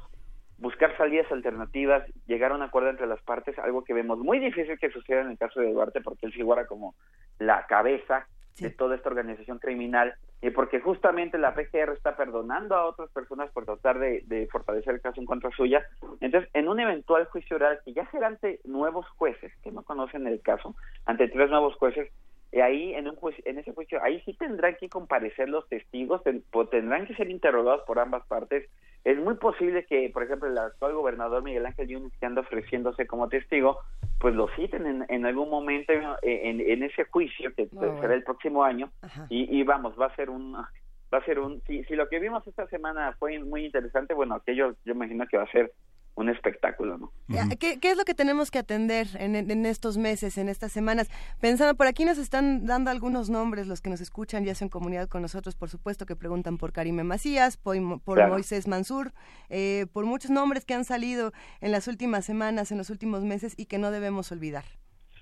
buscar 0.60 0.96
salidas 0.96 1.30
alternativas, 1.32 2.04
llegar 2.28 2.52
a 2.52 2.56
un 2.56 2.62
acuerdo 2.62 2.90
entre 2.90 3.08
las 3.08 3.22
partes, 3.24 3.58
algo 3.60 3.84
que 3.84 3.94
vemos 3.94 4.20
muy 4.20 4.40
difícil 4.40 4.78
que 4.80 4.92
suceda 4.92 5.22
en 5.22 5.32
el 5.32 5.38
caso 5.38 5.60
de 5.60 5.74
Duarte 5.74 6.02
porque 6.02 6.28
él 6.28 6.34
figura 6.34 6.68
como 6.68 6.96
la 7.40 7.66
cabeza 7.66 8.28
de 8.60 8.70
toda 8.70 8.96
esta 8.96 9.10
organización 9.10 9.60
criminal 9.60 10.14
y 10.42 10.50
porque 10.52 10.80
justamente 10.80 11.38
la 11.38 11.54
PGR 11.56 11.94
está 11.94 12.16
perdonando 12.16 12.76
a 12.76 12.86
otras 12.86 13.10
personas 13.12 13.50
por 13.52 13.66
tratar 13.66 13.98
de, 14.00 14.24
de 14.28 14.48
fortalecer 14.48 14.94
el 14.96 15.02
caso 15.02 15.20
en 15.22 15.26
contra 15.26 15.50
suya. 15.52 15.86
Entonces, 16.20 16.50
en 16.54 16.68
un 16.68 16.80
eventual 16.80 17.26
juicio 17.26 17.56
oral 17.56 17.80
que 17.84 17.94
ya 17.94 18.10
será 18.12 18.28
ante 18.28 18.60
nuevos 18.66 19.08
jueces 19.18 19.52
que 19.64 19.72
no 19.72 19.84
conocen 19.84 20.28
el 20.28 20.42
caso, 20.42 20.76
ante 21.06 21.28
tres 21.30 21.50
nuevos 21.50 21.76
jueces, 21.76 22.12
y 22.52 22.60
ahí 22.60 22.94
en 22.94 23.08
un 23.08 23.16
juicio- 23.16 23.44
en 23.48 23.58
ese 23.58 23.74
juicio 23.74 24.00
ahí 24.04 24.22
sí 24.26 24.34
tendrán 24.34 24.76
que 24.76 24.88
comparecer 24.90 25.50
los 25.50 25.68
testigos 25.70 26.22
ten- 26.24 26.44
po- 26.52 26.68
tendrán 26.68 27.08
que 27.08 27.16
ser 27.16 27.30
interrogados 27.32 27.82
por 27.88 27.98
ambas 28.00 28.24
partes 28.28 28.70
es 29.04 29.18
muy 29.18 29.36
posible 29.36 29.86
que 29.86 30.10
por 30.14 30.24
ejemplo 30.24 30.48
el 30.48 30.58
actual 30.58 30.94
gobernador 30.94 31.44
Miguel 31.44 31.66
Ángel 31.66 31.88
Yunes 31.88 32.14
que 32.20 32.26
anda 32.26 32.42
ofreciéndose 32.42 33.06
como 33.08 33.28
testigo 33.30 33.80
pues 34.20 34.34
lo 34.36 34.48
citen 34.56 34.86
en, 34.86 35.06
en 35.10 35.26
algún 35.26 35.50
momento 35.50 35.92
en, 36.22 36.62
en- 36.62 36.84
ese 36.84 37.04
juicio 37.06 37.54
que 37.56 37.68
Ah, 37.78 37.98
será 38.02 38.14
el 38.14 38.24
próximo 38.24 38.64
año. 38.64 38.90
Y, 39.30 39.60
y 39.60 39.64
vamos 39.64 40.00
va 40.00 40.06
a 40.08 40.16
ser 40.16 40.30
un 40.30 40.54
va 40.54 41.18
a 41.18 41.26
ser 41.26 41.40
un 41.40 41.62
si, 41.68 41.84
si 41.84 41.96
lo 41.96 42.08
que 42.08 42.20
vimos 42.20 42.48
esta 42.48 42.66
semana 42.68 43.14
fue 43.20 43.38
muy 43.40 43.66
interesante 43.66 44.14
bueno 44.14 44.36
aquello 44.36 44.74
yo 44.86 44.94
imagino 44.94 45.28
que 45.28 45.38
va 45.38 45.44
a 45.44 45.52
ser 45.52 45.72
un 46.16 46.30
espectáculo 46.30 46.98
no 46.98 47.12
¿Qué, 47.60 47.80
qué 47.80 47.92
es 47.92 47.98
lo 47.98 48.04
que 48.04 48.14
tenemos 48.14 48.52
que 48.52 48.60
atender 48.60 49.08
en, 49.16 49.66
estos 49.66 49.98
meses, 49.98 50.38
en 50.38 50.50
estas 50.50 50.72
semanas? 50.72 51.10
Pensando, 51.42 51.76
por 51.76 51.88
aquí 51.88 52.06
nos 52.06 52.18
están 52.18 52.66
dando 52.66 52.92
algunos 52.92 53.30
nombres, 53.30 53.68
los 53.68 53.82
que 53.82 53.90
nos 53.90 54.02
escuchan, 54.02 54.46
ya 54.46 54.54
en 54.62 54.70
comunidad 54.70 55.10
con 55.10 55.22
nosotros, 55.22 55.56
por 55.56 55.70
supuesto, 55.70 56.06
que 56.06 56.16
preguntan 56.16 56.58
por 56.58 56.72
Karime 56.72 57.04
Macías, 57.04 57.58
por, 57.58 57.76
por 58.04 58.18
Claro. 58.18 58.34
Moisés 58.34 58.68
Mansur, 58.68 59.12
eh, 59.50 59.88
por 59.94 60.06
muchos 60.06 60.30
nombres 60.30 60.66
que 60.66 60.76
han 60.76 60.86
salido 60.86 61.32
en 61.62 61.72
las 61.72 61.88
últimas 61.88 62.26
semanas, 62.26 62.72
en 62.72 62.78
los 62.78 62.90
últimos 62.92 63.24
meses 63.24 63.56
y 63.58 63.66
que 63.66 63.80
no 63.80 63.90
debemos 63.90 64.32
olvidar. 64.32 64.64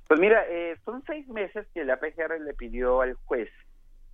Pues 0.07 0.19
mira, 0.19 0.43
eh, 0.49 0.75
son 0.83 1.01
seis 1.07 1.27
meses 1.29 1.65
que 1.73 1.85
la 1.85 1.97
PGR 1.97 2.41
le 2.41 2.53
pidió 2.53 3.01
al 3.01 3.13
juez 3.13 3.49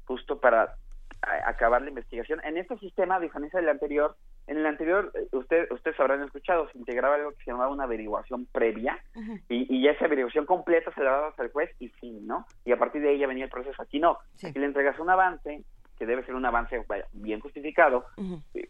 justo 0.05 0.39
para 0.39 0.75
acabar 1.21 1.81
la 1.81 1.89
investigación. 1.89 2.39
En 2.43 2.57
este 2.57 2.77
sistema, 2.77 3.15
a 3.15 3.19
diferencia 3.19 3.59
del 3.59 3.69
anterior, 3.69 4.15
en 4.47 4.57
el 4.57 4.65
anterior, 4.65 5.11
eh, 5.13 5.27
usted, 5.33 5.69
ustedes 5.71 5.99
habrán 5.99 6.23
escuchado, 6.23 6.69
se 6.71 6.77
integraba 6.77 7.15
algo 7.15 7.31
que 7.31 7.43
se 7.43 7.51
llamaba 7.51 7.71
una 7.71 7.83
averiguación 7.83 8.45
previa 8.51 8.97
y, 9.49 9.75
y 9.75 9.83
ya 9.83 9.91
esa 9.91 10.05
averiguación 10.05 10.45
completa 10.45 10.91
se 10.93 11.03
la 11.03 11.11
dabas 11.11 11.39
al 11.39 11.51
juez 11.51 11.69
y 11.79 11.89
fin, 11.89 12.25
¿no? 12.25 12.45
Y 12.65 12.71
a 12.71 12.79
partir 12.79 13.01
de 13.01 13.09
ahí 13.09 13.19
ya 13.19 13.27
venía 13.27 13.45
el 13.45 13.51
proceso. 13.51 13.81
Aquí 13.81 13.99
no. 13.99 14.17
Aquí 14.43 14.57
le 14.57 14.65
entregas 14.65 14.97
un 14.99 15.09
avance, 15.09 15.63
que 15.97 16.05
debe 16.05 16.23
ser 16.25 16.35
un 16.35 16.45
avance 16.45 16.83
bien 17.13 17.39
justificado, 17.39 18.05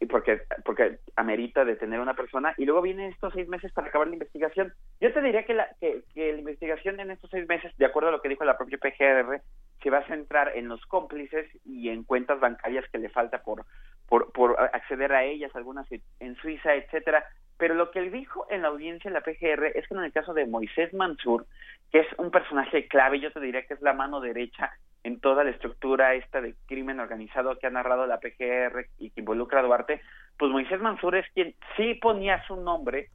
porque 0.10 0.42
porque 0.64 1.00
amerita 1.16 1.66
detener 1.66 2.00
a 2.00 2.04
una 2.04 2.14
persona 2.14 2.54
y 2.58 2.66
luego 2.66 2.82
vienen 2.82 3.12
estos 3.12 3.34
seis 3.34 3.48
meses 3.48 3.72
para 3.74 3.88
acabar 3.88 4.08
la 4.08 4.14
investigación. 4.14 4.74
Yo 5.00 5.14
te 5.14 5.22
diría 5.22 5.44
que 5.44 5.54
la, 5.54 5.68
que, 5.80 6.04
que 6.14 6.34
la 6.34 6.40
investigación 6.40 7.00
en 7.00 7.12
estos 7.12 7.30
seis 7.30 7.48
meses, 7.48 7.76
de 7.78 7.86
acuerdo 7.86 8.10
a 8.10 8.12
lo 8.12 8.22
que 8.22 8.30
dijo 8.30 8.46
la 8.46 8.58
propia 8.58 8.78
PGR, 8.78 9.42
se 9.82 9.90
va 9.90 10.00
a 10.00 10.08
centrar 10.08 10.56
en 10.56 10.68
los 10.68 10.86
cómplices 10.86 11.48
y 11.66 11.90
en 11.90 12.04
cuentas 12.04 12.40
bancarias 12.40 12.86
que 12.92 12.98
le 12.98 13.10
falta 13.10 13.44
por 13.44 13.66
por, 14.08 14.32
por 14.32 14.58
acceder 14.74 15.12
a 15.14 15.24
ellas, 15.24 15.56
algunas 15.56 15.88
en 16.20 16.36
Suiza, 16.38 16.76
etcétera. 16.76 17.26
Pero 17.58 17.74
lo 17.74 17.92
que 17.92 18.02
dijo 18.10 18.46
en 18.50 18.62
la 18.62 18.68
audiencia 18.68 19.08
en 19.10 19.14
la 19.16 19.22
PGR 19.22 19.66
es 19.76 19.88
que 19.88 19.94
en 19.96 20.04
el 20.04 20.12
caso 20.12 20.34
de 20.34 20.46
Moisés 20.46 20.94
Mansur, 20.94 21.46
que 21.92 22.00
es 22.00 22.08
un 22.18 22.30
personaje 22.32 22.88
clave, 22.88 23.20
yo 23.20 23.32
te 23.32 23.40
diría 23.40 23.66
que 23.66 23.74
es 23.74 23.82
la 23.82 23.94
mano 23.94 24.20
derecha 24.20 24.72
en 25.04 25.20
toda 25.20 25.44
la 25.44 25.52
estructura 25.52 26.14
esta 26.16 26.42
de 26.42 26.54
crimen 26.68 27.00
organizado 27.00 27.58
que 27.58 27.68
ha 27.68 27.70
narrado 27.72 28.06
la 28.08 28.20
PGR 28.20 28.88
y 29.00 29.10
que 29.12 29.22
involucra 29.22 29.60
a 29.62 29.64
Duarte, 29.64 30.02
pues 30.38 30.52
Moisés 30.52 30.82
Mansur 30.82 31.16
es 31.16 31.26
quien 31.34 31.56
sí 31.78 31.96
ponía 31.96 32.44
su 32.46 32.58
nombre 32.58 33.08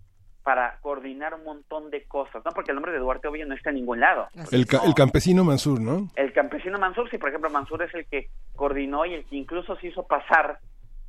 para 0.42 0.78
coordinar 0.80 1.34
un 1.34 1.44
montón 1.44 1.90
de 1.90 2.02
cosas, 2.04 2.42
¿no? 2.44 2.50
Porque 2.50 2.72
el 2.72 2.74
nombre 2.76 2.90
de 2.92 2.98
Duarte 2.98 3.28
obvio 3.28 3.46
no 3.46 3.54
está 3.54 3.70
en 3.70 3.76
ningún 3.76 4.00
lado. 4.00 4.26
El, 4.50 4.66
ca- 4.66 4.80
el 4.84 4.94
campesino 4.94 5.44
Mansur, 5.44 5.80
¿no? 5.80 6.08
El 6.16 6.32
campesino 6.32 6.78
Mansur, 6.80 7.08
sí, 7.10 7.18
por 7.18 7.28
ejemplo, 7.28 7.48
Mansur 7.50 7.82
es 7.84 7.94
el 7.94 8.06
que 8.06 8.26
coordinó 8.56 9.06
y 9.06 9.14
el 9.14 9.24
que 9.26 9.36
incluso 9.36 9.76
se 9.76 9.86
hizo 9.88 10.04
pasar 10.04 10.58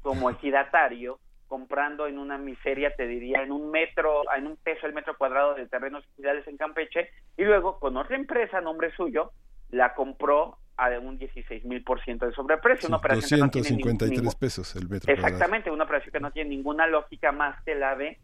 como 0.03 0.29
ejidatario, 0.29 1.17
comprando 1.57 2.07
en 2.07 2.17
una 2.17 2.39
miseria, 2.39 2.95
te 2.95 3.05
diría, 3.05 3.43
en 3.43 3.51
un 3.51 3.69
metro, 3.69 4.23
en 4.35 4.47
un 4.47 4.57
peso 4.57 4.87
el 4.87 4.93
metro 4.93 5.15
cuadrado 5.15 5.53
de 5.53 5.67
terrenos 5.67 6.03
ejidales 6.13 6.47
en 6.47 6.57
Campeche, 6.57 7.11
y 7.37 7.43
luego 7.43 7.79
con 7.79 7.95
otra 7.95 8.15
empresa 8.15 8.59
nombre 8.59 8.89
suyo, 8.95 9.29
la 9.69 9.93
compró 9.93 10.57
a 10.77 10.89
un 10.97 11.19
16 11.19 11.63
mil 11.65 11.83
por 11.83 12.03
ciento 12.03 12.25
de 12.25 12.31
sobreprecio, 12.33 12.87
una 12.87 12.97
operación 12.97 13.39
que 13.41 13.45
no 13.45 13.51
tiene 13.51 13.69
253 13.83 14.35
pesos 14.35 14.75
el 14.75 14.89
metro 14.89 15.05
cuadrado. 15.05 15.27
Exactamente, 15.27 15.69
una 15.69 15.83
operación 15.83 16.11
que 16.11 16.19
no 16.19 16.31
tiene 16.31 16.49
ninguna 16.49 16.87
lógica 16.87 17.31
más 17.31 17.61
que 17.63 17.75
la 17.75 17.95
de 17.95 18.17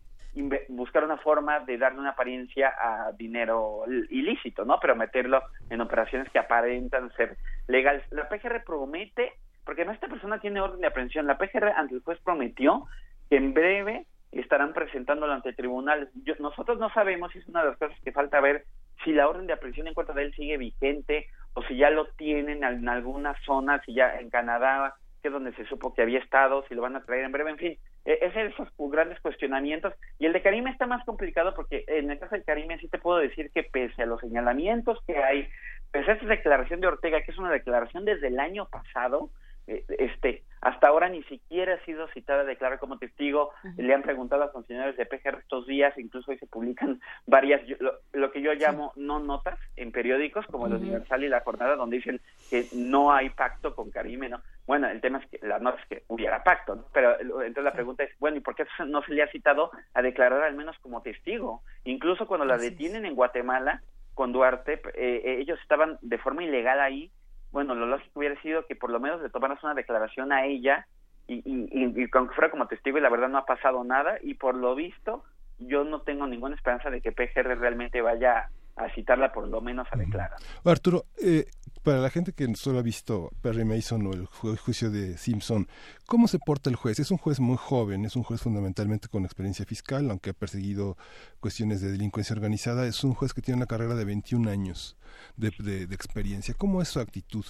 buscar 0.70 1.04
una 1.04 1.18
forma 1.18 1.60
de 1.60 1.78
darle 1.78 2.00
una 2.00 2.12
apariencia 2.12 2.74
a 2.80 3.12
dinero 3.12 3.84
il- 3.88 4.08
ilícito, 4.10 4.66
¿no? 4.66 4.80
Pero 4.80 4.96
meterlo 4.96 5.44
en 5.70 5.82
operaciones 5.82 6.32
que 6.32 6.40
aparentan 6.40 7.12
ser 7.16 7.38
legales. 7.68 8.04
La 8.12 8.28
PGR 8.28 8.64
promete, 8.66 9.34
porque 9.66 9.86
no 9.86 9.92
esta 9.92 10.08
persona 10.08 10.40
tiene 10.40 10.62
orden 10.62 10.82
de 10.82 10.88
aprehensión, 10.88 11.28
la 11.28 11.38
PGR 11.38 11.74
ante 11.76 11.94
el 11.94 12.02
juez 12.02 12.18
prometió 12.24 12.86
que 13.30 13.38
en 13.38 13.54
breve 13.54 14.06
estarán 14.32 14.74
presentándolo 14.74 15.34
ante 15.34 15.54
tribunales. 15.54 16.10
Yo- 16.24 16.36
nosotros 16.40 16.78
no 16.80 16.90
sabemos, 16.94 17.36
y 17.36 17.40
es 17.40 17.48
una 17.48 17.64
de 17.64 17.70
las 17.70 17.78
cosas 17.78 17.98
que 18.04 18.12
falta 18.12 18.40
ver, 18.42 18.66
si 19.04 19.12
la 19.14 19.28
orden 19.28 19.48
de 19.48 19.54
aprehensión 19.54 19.88
en 19.88 19.94
contra 19.94 20.14
de 20.14 20.24
él 20.24 20.34
sigue 20.34 20.58
vigente 20.58 21.28
o 21.54 21.64
si 21.64 21.78
ya 21.78 21.90
lo 21.90 22.08
tienen 22.14 22.64
en 22.64 22.90
alguna 22.90 23.36
zona, 23.46 23.82
si 23.86 23.94
ya 23.94 24.20
en 24.20 24.30
Canadá, 24.30 24.94
que 25.22 25.30
es 25.30 25.34
donde 25.34 25.54
se 25.54 25.66
supo 25.66 25.94
que 25.94 26.02
había 26.02 26.20
estado, 26.20 26.64
si 26.68 26.76
lo 26.76 26.82
van 26.82 26.96
a 26.96 27.04
traer 27.04 27.26
en 27.26 27.32
breve, 27.32 27.52
en 27.52 27.58
fin, 27.58 27.78
eh, 28.06 28.20
es 28.22 28.36
esos 28.36 28.70
grandes 28.78 29.20
cuestionamientos. 29.22 29.94
Y 30.20 30.26
el 30.26 30.34
de 30.34 30.42
Karime 30.42 30.70
está 30.70 30.86
más 30.86 31.04
complicado 31.06 31.54
porque 31.56 31.84
en 31.88 32.12
el 32.12 32.20
caso 32.20 32.36
de 32.36 32.44
Karime 32.44 32.78
sí 32.80 32.88
te 32.88 33.00
puedo 33.00 33.18
decir 33.20 33.52
que 33.52 33.64
pese 33.64 34.04
a 34.04 34.06
los 34.06 34.22
señalamientos 34.22 35.00
que 35.08 35.18
hay, 35.18 35.50
pese 35.92 36.12
a 36.12 36.14
esta 36.14 36.26
declaración 36.28 36.80
de 36.82 36.88
Ortega, 36.88 37.22
que 37.22 37.32
es 37.32 37.38
una 37.38 37.52
declaración 37.52 38.06
desde 38.06 38.28
el 38.28 38.40
año 38.40 38.68
pasado, 38.70 39.32
eh, 39.70 39.86
este 40.00 40.44
hasta 40.62 40.88
ahora 40.88 41.08
ni 41.08 41.24
siquiera 41.24 41.76
ha 41.76 41.86
sido 41.86 42.08
citada 42.10 42.42
a 42.42 42.46
declarar 42.46 42.80
como 42.80 42.98
testigo. 42.98 43.52
Le 43.78 43.94
han 43.94 44.02
preguntado 44.02 44.44
a 44.44 44.50
funcionarios 44.50 44.98
de 44.98 45.06
PGR 45.06 45.40
estos 45.40 45.66
días, 45.68 45.98
incluso 45.98 46.32
hoy 46.32 46.38
se 46.38 46.48
publican 46.48 47.00
varias, 47.28 47.62
lo, 47.80 47.94
lo 48.12 48.32
que 48.32 48.42
yo 48.42 48.54
llamo 48.54 48.92
no 48.96 49.20
notas 49.20 49.58
en 49.78 49.92
periódicos 49.92 50.46
como 50.48 50.68
el. 50.68 50.74
Universal 50.74 51.24
y 51.24 51.30
La 51.30 51.42
Jornada, 51.42 51.76
donde 51.76 51.98
dicen 51.98 52.20
que 52.50 52.68
no 52.74 53.14
hay 53.14 53.30
pacto 53.30 53.76
con 53.76 53.92
Karime, 53.92 54.30
¿no? 54.30 54.42
Bueno, 54.66 54.88
el 54.88 55.02
tema 55.02 55.20
es 55.20 55.30
que 55.30 55.46
la 55.46 55.60
nota 55.60 55.82
es 55.82 55.88
que 55.88 56.04
hubiera 56.08 56.44
pacto, 56.44 56.76
¿no? 56.76 56.86
Pero 56.94 57.20
entonces 57.20 57.64
la 57.64 57.74
pregunta 57.74 58.04
es, 58.04 58.12
bueno, 58.20 58.38
¿y 58.38 58.42
por 58.42 58.56
qué 58.56 58.66
no 58.86 59.02
se 59.04 59.14
le 59.14 59.24
ha 59.24 59.32
citado 59.32 59.72
a 59.94 60.02
declarar 60.02 60.44
al 60.44 60.56
menos 60.56 60.78
como 60.80 61.02
testigo? 61.02 61.64
Incluso 61.86 62.28
cuando 62.28 62.46
la 62.46 62.58
detienen 62.58 63.06
en 63.06 63.16
Guatemala 63.16 63.82
con 64.14 64.34
Duarte, 64.34 64.82
eh, 64.96 65.38
ellos 65.40 65.60
estaban 65.62 65.98
de 66.02 66.18
forma 66.18 66.44
ilegal 66.44 66.80
ahí 66.82 67.12
bueno, 67.52 67.76
lo 67.76 67.86
lógico 67.88 68.20
hubiera 68.20 68.40
sido 68.42 68.66
que 68.66 68.76
por 68.76 68.92
lo 68.92 69.00
menos 69.00 69.22
le 69.22 69.30
tomaras 69.30 69.64
una 69.64 69.74
declaración 69.74 70.32
a 70.32 70.46
ella 70.46 70.88
y, 71.28 71.36
y, 71.36 71.70
y, 71.72 72.04
y 72.04 72.10
aunque 72.14 72.36
fuera 72.36 72.52
como 72.52 72.68
testigo 72.68 72.98
y 72.98 73.02
la 73.02 73.10
verdad 73.10 73.30
no 73.30 73.38
ha 73.38 73.46
pasado 73.46 73.84
nada 73.84 74.18
y 74.22 74.36
por 74.36 74.56
lo 74.56 74.76
visto 74.76 75.24
yo 75.60 75.84
no 75.84 76.02
tengo 76.02 76.26
ninguna 76.26 76.56
esperanza 76.56 76.90
de 76.90 77.02
que 77.02 77.12
PGR 77.12 77.60
realmente 77.60 78.02
vaya 78.02 78.50
a 78.80 78.94
citarla 78.96 79.32
por 79.32 79.48
lo 79.48 79.62
menos 79.62 79.88
a 79.92 79.98
declarar. 79.98 80.38
Arturo, 80.64 81.06
eh, 81.22 81.46
para 81.84 82.00
la 82.00 82.10
gente 82.10 82.34
que 82.34 82.48
solo 82.56 82.80
ha 82.80 82.82
visto 82.82 83.30
Perry 83.42 83.64
Mason 83.66 84.06
o 84.08 84.14
el 84.14 84.28
ju- 84.28 84.58
juicio 84.58 84.90
de 84.92 85.18
Simpson, 85.18 85.68
¿cómo 86.06 86.28
se 86.28 86.40
porta 86.40 86.70
el 86.70 86.76
juez? 86.76 87.00
Es 87.00 87.12
un 87.12 87.18
juez 87.18 87.40
muy 87.40 87.58
joven, 87.58 88.06
es 88.06 88.16
un 88.16 88.24
juez 88.24 88.42
fundamentalmente 88.42 89.08
con 89.08 89.24
experiencia 89.26 89.66
fiscal, 89.66 90.10
aunque 90.10 90.32
ha 90.32 90.34
perseguido 90.34 90.98
cuestiones 91.40 91.82
de 91.82 91.92
delincuencia 91.92 92.34
organizada, 92.36 92.86
es 92.86 93.04
un 93.04 93.14
juez 93.14 93.34
que 93.34 93.42
tiene 93.42 93.58
una 93.58 93.66
carrera 93.66 93.96
de 93.96 94.06
21 94.06 94.50
años 94.50 94.98
de, 95.38 95.52
de- 95.60 95.88
de 95.88 95.96
experiencia. 95.96 96.54
¿Cómo 96.58 96.82
es 96.82 96.90
su 96.90 97.00
actitud? 97.00 97.46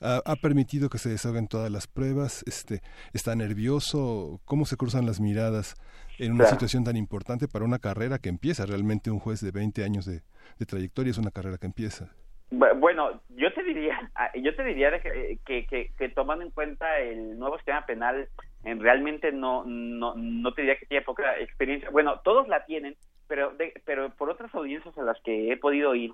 ¿Ha, 0.00 0.22
ha 0.24 0.36
permitido 0.36 0.88
que 0.88 0.98
se 0.98 1.08
desahoguen 1.10 1.46
todas 1.48 1.70
las 1.70 1.86
pruebas? 1.86 2.42
Este, 2.46 2.82
¿Está 3.12 3.34
nervioso? 3.36 4.40
¿Cómo 4.44 4.66
se 4.66 4.76
cruzan 4.76 5.06
las 5.06 5.20
miradas 5.20 5.74
en 6.18 6.32
una 6.32 6.44
Claro. 6.44 6.54
situación 6.54 6.84
tan 6.84 6.96
importante 6.96 7.48
para 7.48 7.64
una 7.64 7.78
carrera 7.78 8.18
que 8.18 8.28
empieza? 8.28 8.66
Realmente 8.66 9.10
un 9.10 9.18
juez 9.18 9.40
de 9.40 9.50
20 9.50 9.84
años 9.84 10.04
de, 10.06 10.20
de 10.58 10.66
trayectoria 10.66 11.10
es 11.10 11.18
una 11.18 11.30
carrera 11.30 11.58
que 11.58 11.66
empieza. 11.66 12.10
Bu- 12.50 12.78
Bueno, 12.78 13.20
yo 13.30 13.52
te 13.52 13.62
diría, 13.64 14.10
ah, 14.14 14.30
yo 14.34 14.54
te 14.54 14.62
diría 14.64 15.00
que, 15.00 15.38
que, 15.44 15.66
que, 15.66 15.90
que 15.96 16.08
tomando 16.10 16.44
en 16.44 16.50
cuenta 16.50 16.98
el 17.00 17.38
nuevo 17.38 17.56
sistema 17.56 17.84
penal, 17.86 18.28
en 18.64 18.80
realmente 18.80 19.32
no, 19.32 19.64
no, 19.66 20.14
no 20.16 20.54
te 20.54 20.62
diría 20.62 20.76
que 20.78 20.86
tiene 20.86 21.04
poca 21.04 21.38
experiencia. 21.38 21.90
Bueno, 21.90 22.20
todos 22.22 22.46
la 22.48 22.64
tienen, 22.64 22.96
pero, 23.26 23.50
de, 23.56 23.72
pero 23.84 24.10
por 24.14 24.30
otras 24.30 24.54
audiencias 24.54 24.96
a 24.98 25.02
las 25.02 25.20
que 25.22 25.50
he 25.52 25.56
podido 25.56 25.94
ir, 25.94 26.12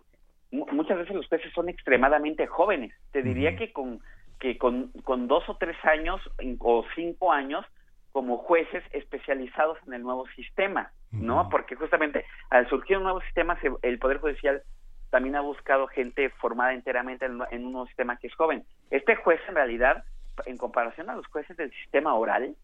mu- 0.50 0.66
muchas 0.72 0.98
veces 0.98 1.14
los 1.14 1.26
jueces 1.28 1.52
son 1.52 1.68
extremadamente 1.68 2.46
jóvenes. 2.46 2.92
Te 3.12 3.22
diría 3.22 3.56
que 3.56 3.72
con 3.72 4.00
que 4.38 4.56
con, 4.56 4.88
con 5.04 5.28
dos 5.28 5.46
o 5.50 5.56
tres 5.58 5.76
años 5.84 6.18
o 6.60 6.82
cinco 6.96 7.30
años 7.30 7.66
como 8.12 8.38
jueces 8.38 8.82
especializados 8.92 9.78
en 9.86 9.94
el 9.94 10.02
nuevo 10.02 10.26
sistema, 10.36 10.90
¿no? 11.12 11.48
Porque 11.50 11.74
justamente 11.76 12.24
al 12.50 12.68
surgir 12.68 12.96
un 12.96 13.04
nuevo 13.04 13.20
sistema, 13.22 13.58
se- 13.60 13.70
el 13.82 13.98
Poder 13.98 14.18
Judicial 14.18 14.62
también 15.10 15.36
ha 15.36 15.40
buscado 15.40 15.86
gente 15.88 16.30
formada 16.40 16.72
enteramente 16.72 17.24
en, 17.26 17.40
en 17.50 17.66
un 17.66 17.72
nuevo 17.72 17.86
sistema 17.86 18.16
que 18.16 18.28
es 18.28 18.34
joven. 18.34 18.64
Este 18.90 19.16
juez, 19.16 19.40
en 19.48 19.54
realidad, 19.56 20.04
en 20.46 20.56
comparación 20.56 21.10
a 21.10 21.14
los 21.16 21.26
jueces 21.28 21.56
del 21.56 21.70
sistema 21.72 22.14
oral, 22.14 22.54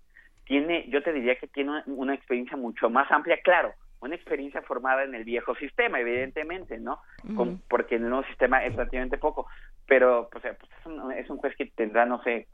tiene, 0.44 0.89
yo 0.89 1.02
te 1.02 1.12
diría 1.12 1.36
que 1.36 1.48
tiene 1.48 1.70
una, 1.70 1.82
una 1.86 2.14
experiencia 2.14 2.56
mucho 2.56 2.89
más 2.89 3.10
amplia, 3.10 3.39
claro, 3.43 3.74
una 4.01 4.14
experiencia 4.14 4.62
formada 4.62 5.05
en 5.05 5.14
el 5.14 5.24
viejo 5.24 5.55
sistema, 5.56 6.01
evidentemente, 6.01 6.78
¿no? 6.78 7.01
Con- 7.35 7.62
porque 7.68 7.97
en 7.97 8.05
el 8.05 8.10
nuevo 8.10 8.27
sistema 8.27 8.64
es 8.64 8.74
relativamente 8.77 9.18
poco, 9.18 9.47
pero 9.86 10.28
pues, 10.31 10.44
es, 10.44 10.56
un, 10.86 11.12
es 11.12 11.28
un 11.31 11.39
juez 11.39 11.55
que 11.56 11.66
tendrá, 11.66 12.05
no 12.06 12.23
sé, 12.23 12.47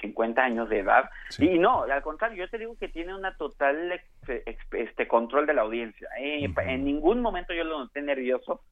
50 0.00 0.42
años 0.42 0.68
de 0.68 0.80
edad, 0.80 1.08
y 1.38 1.58
no, 1.58 1.82
al 1.84 2.02
contrario, 2.02 2.38
yo 2.44 2.48
te 2.50 2.58
digo 2.58 2.76
que 2.78 2.88
tiene 2.88 3.14
una 3.14 3.34
total 3.36 3.92
ex- 3.92 4.42
ex- 4.46 4.72
este 4.72 5.06
control 5.08 5.46
de 5.46 5.54
la 5.54 5.62
audiencia. 5.62 6.08
Eh, 6.20 6.44
En 6.72 6.84
ningún 6.84 7.20
momento 7.20 7.52
yo 7.54 7.64
lo 7.64 7.78
noté 7.78 8.02
nervioso, 8.02 8.62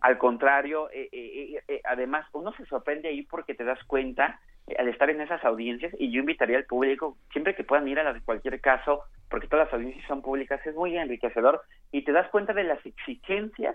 al 0.00 0.18
contrario, 0.18 0.88
eh, 0.90 1.08
eh, 1.12 1.54
eh, 1.56 1.62
eh, 1.68 1.80
además 1.84 2.26
uno 2.32 2.52
se 2.54 2.64
sorprende 2.66 3.08
ahí 3.08 3.22
porque 3.22 3.54
te 3.54 3.64
das 3.64 3.82
cuenta 3.84 4.40
al 4.78 4.88
estar 4.88 5.10
en 5.10 5.20
esas 5.20 5.44
audiencias 5.44 5.92
y 5.98 6.10
yo 6.12 6.20
invitaría 6.20 6.56
al 6.56 6.64
público 6.66 7.16
siempre 7.32 7.54
que 7.54 7.64
puedan 7.64 7.86
ir 7.88 7.98
a 7.98 8.04
las 8.04 8.14
de 8.14 8.22
cualquier 8.22 8.60
caso 8.60 9.02
porque 9.32 9.48
todas 9.48 9.66
las 9.66 9.74
audiencias 9.74 10.06
son 10.06 10.22
públicas 10.22 10.64
es 10.64 10.74
muy 10.76 10.96
enriquecedor 10.96 11.62
y 11.90 12.04
te 12.04 12.12
das 12.12 12.28
cuenta 12.30 12.52
de 12.52 12.62
las 12.64 12.78
exigencias 12.86 13.74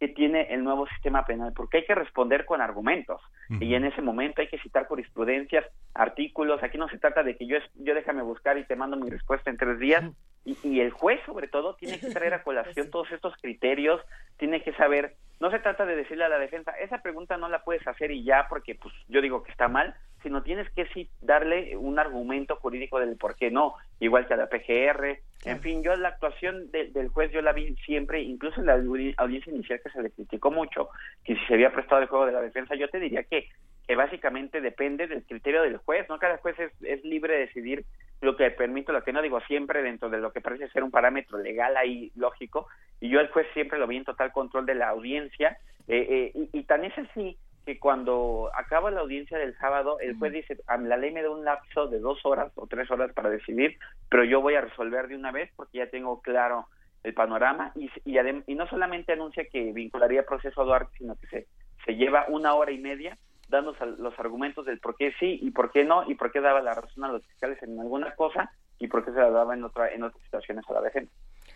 que 0.00 0.08
tiene 0.08 0.52
el 0.54 0.64
nuevo 0.64 0.86
sistema 0.88 1.24
penal 1.26 1.52
porque 1.54 1.78
hay 1.78 1.84
que 1.84 1.94
responder 1.94 2.44
con 2.46 2.60
argumentos 2.62 3.20
y 3.60 3.74
en 3.74 3.84
ese 3.84 4.00
momento 4.02 4.40
hay 4.40 4.48
que 4.48 4.58
citar 4.58 4.86
jurisprudencias 4.86 5.64
artículos 5.94 6.62
aquí 6.62 6.78
no 6.78 6.88
se 6.88 6.98
trata 6.98 7.22
de 7.22 7.36
que 7.36 7.46
yo 7.46 7.56
es- 7.58 7.70
yo 7.74 7.94
déjame 7.94 8.22
buscar 8.22 8.56
y 8.58 8.64
te 8.64 8.76
mando 8.76 8.96
mi 8.96 9.10
respuesta 9.10 9.50
en 9.50 9.58
tres 9.58 9.78
días 9.78 10.02
y, 10.44 10.56
y 10.64 10.80
el 10.80 10.90
juez 10.90 11.20
sobre 11.26 11.46
todo 11.48 11.74
tiene 11.76 12.00
que 12.00 12.10
traer 12.10 12.34
a 12.34 12.42
colación 12.48 12.90
todos 12.90 13.10
estos 13.12 13.34
criterios 13.42 14.00
tiene 14.38 14.62
que 14.62 14.72
saber 14.74 15.14
no 15.40 15.50
se 15.50 15.58
trata 15.60 15.84
de 15.86 15.94
decirle 15.96 16.24
a 16.24 16.28
la 16.28 16.38
defensa 16.38 16.72
esa 16.80 17.02
pregunta 17.02 17.36
no 17.36 17.48
la 17.48 17.62
puedes 17.62 17.86
hacer 17.86 18.10
y 18.10 18.24
ya 18.24 18.46
porque 18.48 18.74
pues 18.74 18.94
yo 19.08 19.20
digo 19.20 19.42
que 19.42 19.52
está 19.52 19.68
mal 19.68 19.94
sino 20.22 20.42
tienes 20.42 20.68
que 20.70 20.86
sí 20.94 21.08
darle 21.20 21.76
un 21.76 21.98
argumento 21.98 22.56
jurídico 22.56 22.98
del 23.00 23.16
por 23.16 23.36
qué 23.36 23.50
no 23.50 23.74
igual 24.00 24.26
que 24.26 24.34
a 24.34 24.36
la 24.36 24.48
PGR 24.48 25.20
en 25.44 25.60
fin 25.60 25.82
yo 25.82 25.94
la 25.96 26.08
actuación 26.08 26.70
de- 26.70 26.88
del 26.90 27.08
juez 27.08 27.30
yo 27.32 27.42
la 27.42 27.52
vi 27.52 27.74
siempre 27.84 28.20
incluso 28.22 28.60
en 28.60 28.66
la 28.66 28.76
audi- 28.76 29.14
audiencia 29.16 29.52
inicial 29.52 29.80
que 29.82 29.90
se 29.90 30.02
le 30.02 30.10
criticó 30.10 30.50
mucho 30.50 30.88
que 31.24 31.34
si 31.36 31.44
se 31.46 31.54
había 31.54 31.72
prestado 31.72 32.00
el 32.02 32.08
juego 32.08 32.26
de 32.26 32.32
la 32.32 32.40
defensa 32.40 32.74
yo 32.74 32.88
te 32.88 32.98
diría 33.00 33.24
que 33.24 33.48
que 33.86 33.96
básicamente 33.96 34.60
depende 34.60 35.08
del 35.08 35.24
criterio 35.24 35.62
del 35.62 35.76
juez, 35.78 36.08
¿no? 36.08 36.16
Cada 36.20 36.38
juez 36.38 36.56
es, 36.60 36.70
es 36.82 37.04
libre 37.04 37.34
de 37.34 37.40
decidir 37.40 37.84
lo 38.20 38.36
que 38.36 38.48
permite, 38.52 38.92
lo 38.92 39.02
que 39.02 39.12
no. 39.12 39.20
Digo 39.20 39.40
siempre 39.40 39.82
dentro 39.82 40.08
de 40.08 40.18
lo 40.18 40.32
que 40.32 40.40
parece 40.40 40.68
ser 40.68 40.84
un 40.84 40.92
parámetro 40.92 41.36
legal 41.38 41.76
ahí 41.76 42.12
lógico, 42.14 42.68
y 43.00 43.08
yo 43.08 43.18
al 43.18 43.28
juez 43.32 43.44
siempre 43.54 43.80
lo 43.80 43.88
vi 43.88 43.96
en 43.96 44.04
total 44.04 44.30
control 44.30 44.66
de 44.66 44.76
la 44.76 44.88
audiencia, 44.90 45.58
eh, 45.88 46.06
eh, 46.08 46.32
y, 46.52 46.60
y 46.60 46.62
tan 46.62 46.84
es 46.84 46.96
así 46.96 47.36
que 47.64 47.78
cuando 47.78 48.50
acaba 48.56 48.90
la 48.90 49.00
audiencia 49.00 49.38
del 49.38 49.56
sábado, 49.58 49.98
el 50.00 50.18
juez 50.18 50.32
dice, 50.32 50.58
"Ah, 50.66 50.76
la 50.78 50.96
ley 50.96 51.12
me 51.12 51.22
da 51.22 51.30
un 51.30 51.44
lapso 51.44 51.86
de 51.86 52.00
dos 52.00 52.18
horas 52.24 52.50
o 52.56 52.66
tres 52.66 52.90
horas 52.90 53.12
para 53.12 53.30
decidir, 53.30 53.78
pero 54.08 54.24
yo 54.24 54.40
voy 54.40 54.54
a 54.54 54.60
resolver 54.62 55.06
de 55.08 55.16
una 55.16 55.30
vez 55.32 55.50
porque 55.56 55.78
ya 55.78 55.86
tengo 55.86 56.20
claro 56.20 56.66
el 57.04 57.14
panorama 57.14 57.72
y, 57.74 57.90
y, 58.04 58.14
adem- 58.14 58.44
y 58.46 58.54
no 58.54 58.66
solamente 58.68 59.12
anuncia 59.12 59.44
que 59.46 59.72
vincularía 59.72 60.20
el 60.20 60.26
proceso 60.26 60.62
a 60.62 60.64
Duarte, 60.64 60.92
sino 60.98 61.16
que 61.16 61.26
se, 61.28 61.46
se 61.84 61.96
lleva 61.96 62.26
una 62.28 62.54
hora 62.54 62.70
y 62.72 62.78
media 62.78 63.16
dando 63.48 63.74
los 63.98 64.18
argumentos 64.18 64.64
del 64.64 64.78
por 64.78 64.96
qué 64.96 65.12
sí 65.20 65.38
y 65.42 65.50
por 65.50 65.70
qué 65.70 65.84
no 65.84 66.08
y 66.08 66.14
por 66.14 66.32
qué 66.32 66.40
daba 66.40 66.60
la 66.62 66.74
razón 66.74 67.04
a 67.04 67.08
los 67.08 67.24
fiscales 67.26 67.62
en 67.62 67.78
alguna 67.78 68.14
cosa 68.14 68.50
y 68.78 68.86
por 68.88 69.04
qué 69.04 69.12
se 69.12 69.18
la 69.20 69.30
daba 69.30 69.54
en 69.54 69.62
otra 69.64 69.92
en 69.92 70.02
otras 70.04 70.22
situaciones 70.24 70.64
a 70.70 70.72
la 70.74 70.80
defensa. 70.80 71.12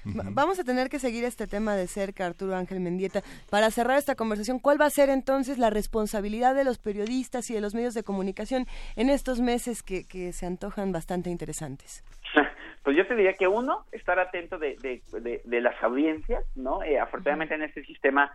Va- 0.06 0.24
Vamos 0.30 0.58
a 0.60 0.64
tener 0.64 0.88
que 0.88 0.98
seguir 0.98 1.24
este 1.24 1.46
tema 1.46 1.74
de 1.76 1.86
cerca, 1.86 2.26
Arturo 2.26 2.54
Ángel 2.54 2.80
Mendieta. 2.80 3.22
Para 3.50 3.70
cerrar 3.70 3.98
esta 3.98 4.14
conversación, 4.14 4.58
¿cuál 4.58 4.80
va 4.80 4.86
a 4.86 4.90
ser 4.90 5.08
entonces 5.08 5.58
la 5.58 5.70
responsabilidad 5.70 6.54
de 6.54 6.64
los 6.64 6.78
periodistas 6.78 7.50
y 7.50 7.54
de 7.54 7.60
los 7.60 7.74
medios 7.74 7.94
de 7.94 8.02
comunicación 8.02 8.66
en 8.96 9.08
estos 9.10 9.40
meses 9.40 9.82
que, 9.82 10.04
que 10.06 10.32
se 10.32 10.46
antojan 10.46 10.92
bastante 10.92 11.30
interesantes? 11.30 12.04
Pues 12.84 12.96
yo 12.96 13.04
te 13.08 13.16
diría 13.16 13.32
que 13.32 13.48
uno, 13.48 13.84
estar 13.90 14.16
atento 14.20 14.58
de, 14.58 14.76
de, 14.80 15.02
de- 15.20 15.42
de 15.44 15.60
las 15.60 15.74
audiencias, 15.82 16.44
¿no? 16.54 16.84
Eh, 16.84 17.00
afortunadamente 17.00 17.56
en 17.56 17.62
este 17.64 17.82
sistema 17.84 18.30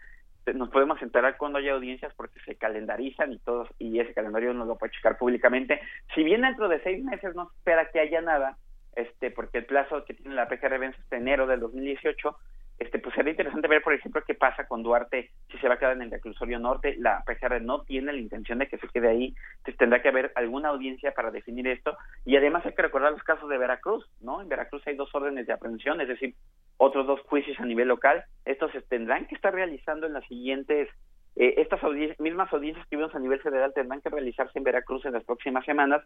eh, 0.45 0.53
nos 0.53 0.68
podemos 0.69 1.02
enterar 1.02 1.38
cuando 1.38 1.60
hay 1.60 1.69
audiencias 1.69 2.14
porque 2.18 2.38
se 2.41 2.56
calendarizan 2.56 3.31
y 3.31 3.39
todos 3.39 3.69
y 3.80 3.98
ese 4.02 4.14
calendario 4.14 4.52
uno 4.52 4.65
lo 4.65 4.77
puede 4.77 4.91
checar 4.91 5.18
públicamente. 5.18 5.80
Si 6.14 6.23
bien 6.26 6.41
dentro 6.41 6.68
de 6.68 6.81
seis 6.84 7.02
meses 7.02 7.34
no 7.34 7.45
se 7.49 7.56
espera 7.60 7.88
que 7.93 8.02
haya 8.02 8.19
nada, 8.19 8.57
este, 8.95 9.31
porque 9.31 9.59
el 9.59 9.65
plazo 9.65 10.03
que 10.05 10.13
tiene 10.13 10.35
la 10.35 10.47
PGR 10.47 10.80
vence 10.80 10.99
hasta 11.01 11.18
enero 11.18 11.47
del 11.47 11.59
2018, 11.59 12.38
este, 12.81 12.97
pues 12.97 13.13
sería 13.13 13.30
interesante 13.30 13.68
ver, 13.68 13.84
por 13.84 13.93
ejemplo, 13.93 14.23
qué 14.26 14.34
pasa 14.34 14.65
con 14.65 14.81
Duarte, 14.81 15.30
si 15.51 15.57
se 15.59 15.68
va 15.68 15.76
a 15.76 15.77
quedar 15.77 15.93
en 15.93 16.01
el 16.01 16.09
reclusorio 16.09 16.57
norte. 16.57 16.95
La 16.97 17.23
PGR 17.23 17.61
no 17.61 17.84
tiene 17.84 18.11
la 18.11 18.18
intención 18.18 18.57
de 18.57 18.68
que 18.68 18.80
se 18.80 18.88
quede 18.88 19.07
ahí, 19.07 19.35
entonces 19.57 19.77
tendrá 19.77 20.01
que 20.01 20.09
haber 20.09 20.31
alguna 20.34 20.69
audiencia 20.69 21.11
para 21.13 21.30
definir 21.30 21.68
esto. 21.68 21.95
Y 22.26 22.35
además 22.38 22.65
hay 22.65 22.73
que 22.73 22.81
recordar 22.81 23.11
los 23.11 23.22
casos 23.22 23.47
de 23.49 23.59
Veracruz, 23.59 24.09
¿no? 24.19 24.41
En 24.41 24.49
Veracruz 24.49 24.81
hay 24.88 24.95
dos 24.95 25.13
órdenes 25.13 25.45
de 25.45 25.53
aprehensión, 25.53 26.01
es 26.01 26.07
decir, 26.07 26.34
otros 26.77 27.05
dos 27.05 27.22
juicios 27.22 27.59
a 27.59 27.65
nivel 27.65 27.88
local. 27.88 28.23
Estos 28.45 28.72
se 28.72 28.81
tendrán 28.81 29.27
que 29.27 29.35
estar 29.35 29.53
realizando 29.53 30.07
en 30.07 30.13
las 30.13 30.26
siguientes, 30.26 30.89
eh, 31.36 31.56
estas 31.58 31.82
audien- 31.82 32.16
mismas 32.20 32.52
audiencias 32.52 32.86
que 32.88 32.98
vimos 32.98 33.16
a 33.16 33.20
nivel 33.20 33.40
federal 33.41 33.74
tendrán 33.74 34.02
que 34.02 34.10
realizarse 34.10 34.58
en 34.58 34.64
Veracruz 34.64 35.06
en 35.06 35.14
las 35.14 35.24
próximas 35.24 35.66
semanas. 35.66 36.03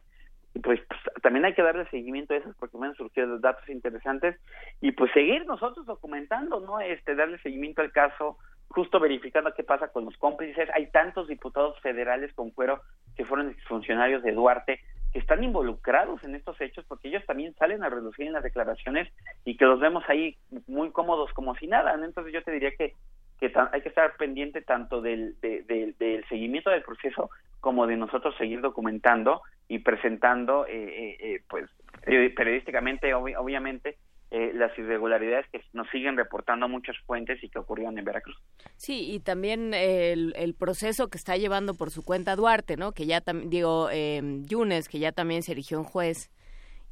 Y 0.53 0.59
pues, 0.59 0.79
pues, 0.87 0.99
también 1.21 1.45
hay 1.45 1.53
que 1.53 1.63
darle 1.63 1.85
seguimiento 1.89 2.33
a 2.33 2.37
esas 2.37 2.55
porque 2.55 2.77
me 2.77 2.87
han 2.87 2.95
surgido 2.95 3.39
datos 3.39 3.67
interesantes 3.67 4.39
y 4.81 4.91
pues 4.93 5.11
seguir 5.11 5.45
nosotros 5.45 5.85
documentando, 5.85 6.59
¿no? 6.61 6.79
Este, 6.79 7.15
darle 7.15 7.39
seguimiento 7.39 7.81
al 7.81 7.91
caso, 7.91 8.37
justo 8.69 8.99
verificando 8.99 9.53
qué 9.53 9.63
pasa 9.63 9.89
con 9.89 10.05
los 10.05 10.15
cómplices. 10.17 10.69
Hay 10.73 10.87
tantos 10.91 11.27
diputados 11.27 11.79
federales 11.81 12.33
con 12.33 12.53
fuero 12.53 12.81
que 13.17 13.25
fueron 13.25 13.53
funcionarios 13.67 14.23
de 14.23 14.31
Duarte 14.31 14.79
que 15.11 15.19
están 15.19 15.43
involucrados 15.43 16.23
en 16.23 16.35
estos 16.35 16.59
hechos 16.59 16.83
porque 16.87 17.07
ellos 17.07 17.25
también 17.25 17.53
salen 17.55 17.83
a 17.83 17.89
reducir 17.89 18.27
en 18.27 18.33
las 18.33 18.43
declaraciones 18.43 19.11
y 19.45 19.55
que 19.55 19.65
los 19.65 19.79
vemos 19.79 20.03
ahí 20.07 20.37
muy 20.67 20.91
cómodos 20.91 21.31
como 21.33 21.55
si 21.55 21.67
nada. 21.67 21.93
Entonces 21.95 22.33
yo 22.33 22.43
te 22.43 22.51
diría 22.51 22.71
que 22.77 22.93
que 23.39 23.51
hay 23.71 23.81
que 23.81 23.89
estar 23.89 24.15
pendiente 24.17 24.61
tanto 24.61 25.01
del, 25.01 25.39
de- 25.41 25.63
de- 25.63 25.93
del 25.99 26.25
seguimiento 26.29 26.69
del 26.69 26.83
proceso 26.83 27.29
como 27.59 27.87
de 27.87 27.97
nosotros 27.97 28.35
seguir 28.37 28.61
documentando 28.61 29.41
y 29.67 29.79
presentando, 29.79 30.65
eh, 30.67 30.71
eh, 30.73 31.17
eh, 31.19 31.41
pues, 31.49 31.65
eh, 32.05 32.29
periodísticamente, 32.35 33.13
obvi- 33.15 33.35
obviamente, 33.37 33.97
eh, 34.31 34.51
las 34.53 34.77
irregularidades 34.77 35.47
que 35.51 35.61
nos 35.73 35.87
siguen 35.89 36.17
reportando 36.17 36.67
muchas 36.67 36.97
fuentes 37.05 37.43
y 37.43 37.49
que 37.49 37.59
ocurrieron 37.59 37.97
en 37.97 38.05
Veracruz. 38.05 38.35
Sí, 38.75 39.11
y 39.11 39.19
también 39.19 39.73
el, 39.73 40.33
el 40.35 40.53
proceso 40.55 41.07
que 41.09 41.17
está 41.17 41.37
llevando 41.37 41.73
por 41.73 41.89
su 41.91 42.03
cuenta 42.03 42.35
Duarte, 42.35 42.75
¿no? 42.77 42.91
Que 42.91 43.05
ya 43.05 43.21
también, 43.21 43.49
digo, 43.49 43.89
eh, 43.91 44.21
Yunes, 44.45 44.89
que 44.89 44.99
ya 44.99 45.11
también 45.11 45.41
se 45.43 45.51
erigió 45.53 45.77
en 45.77 45.83
juez 45.83 46.31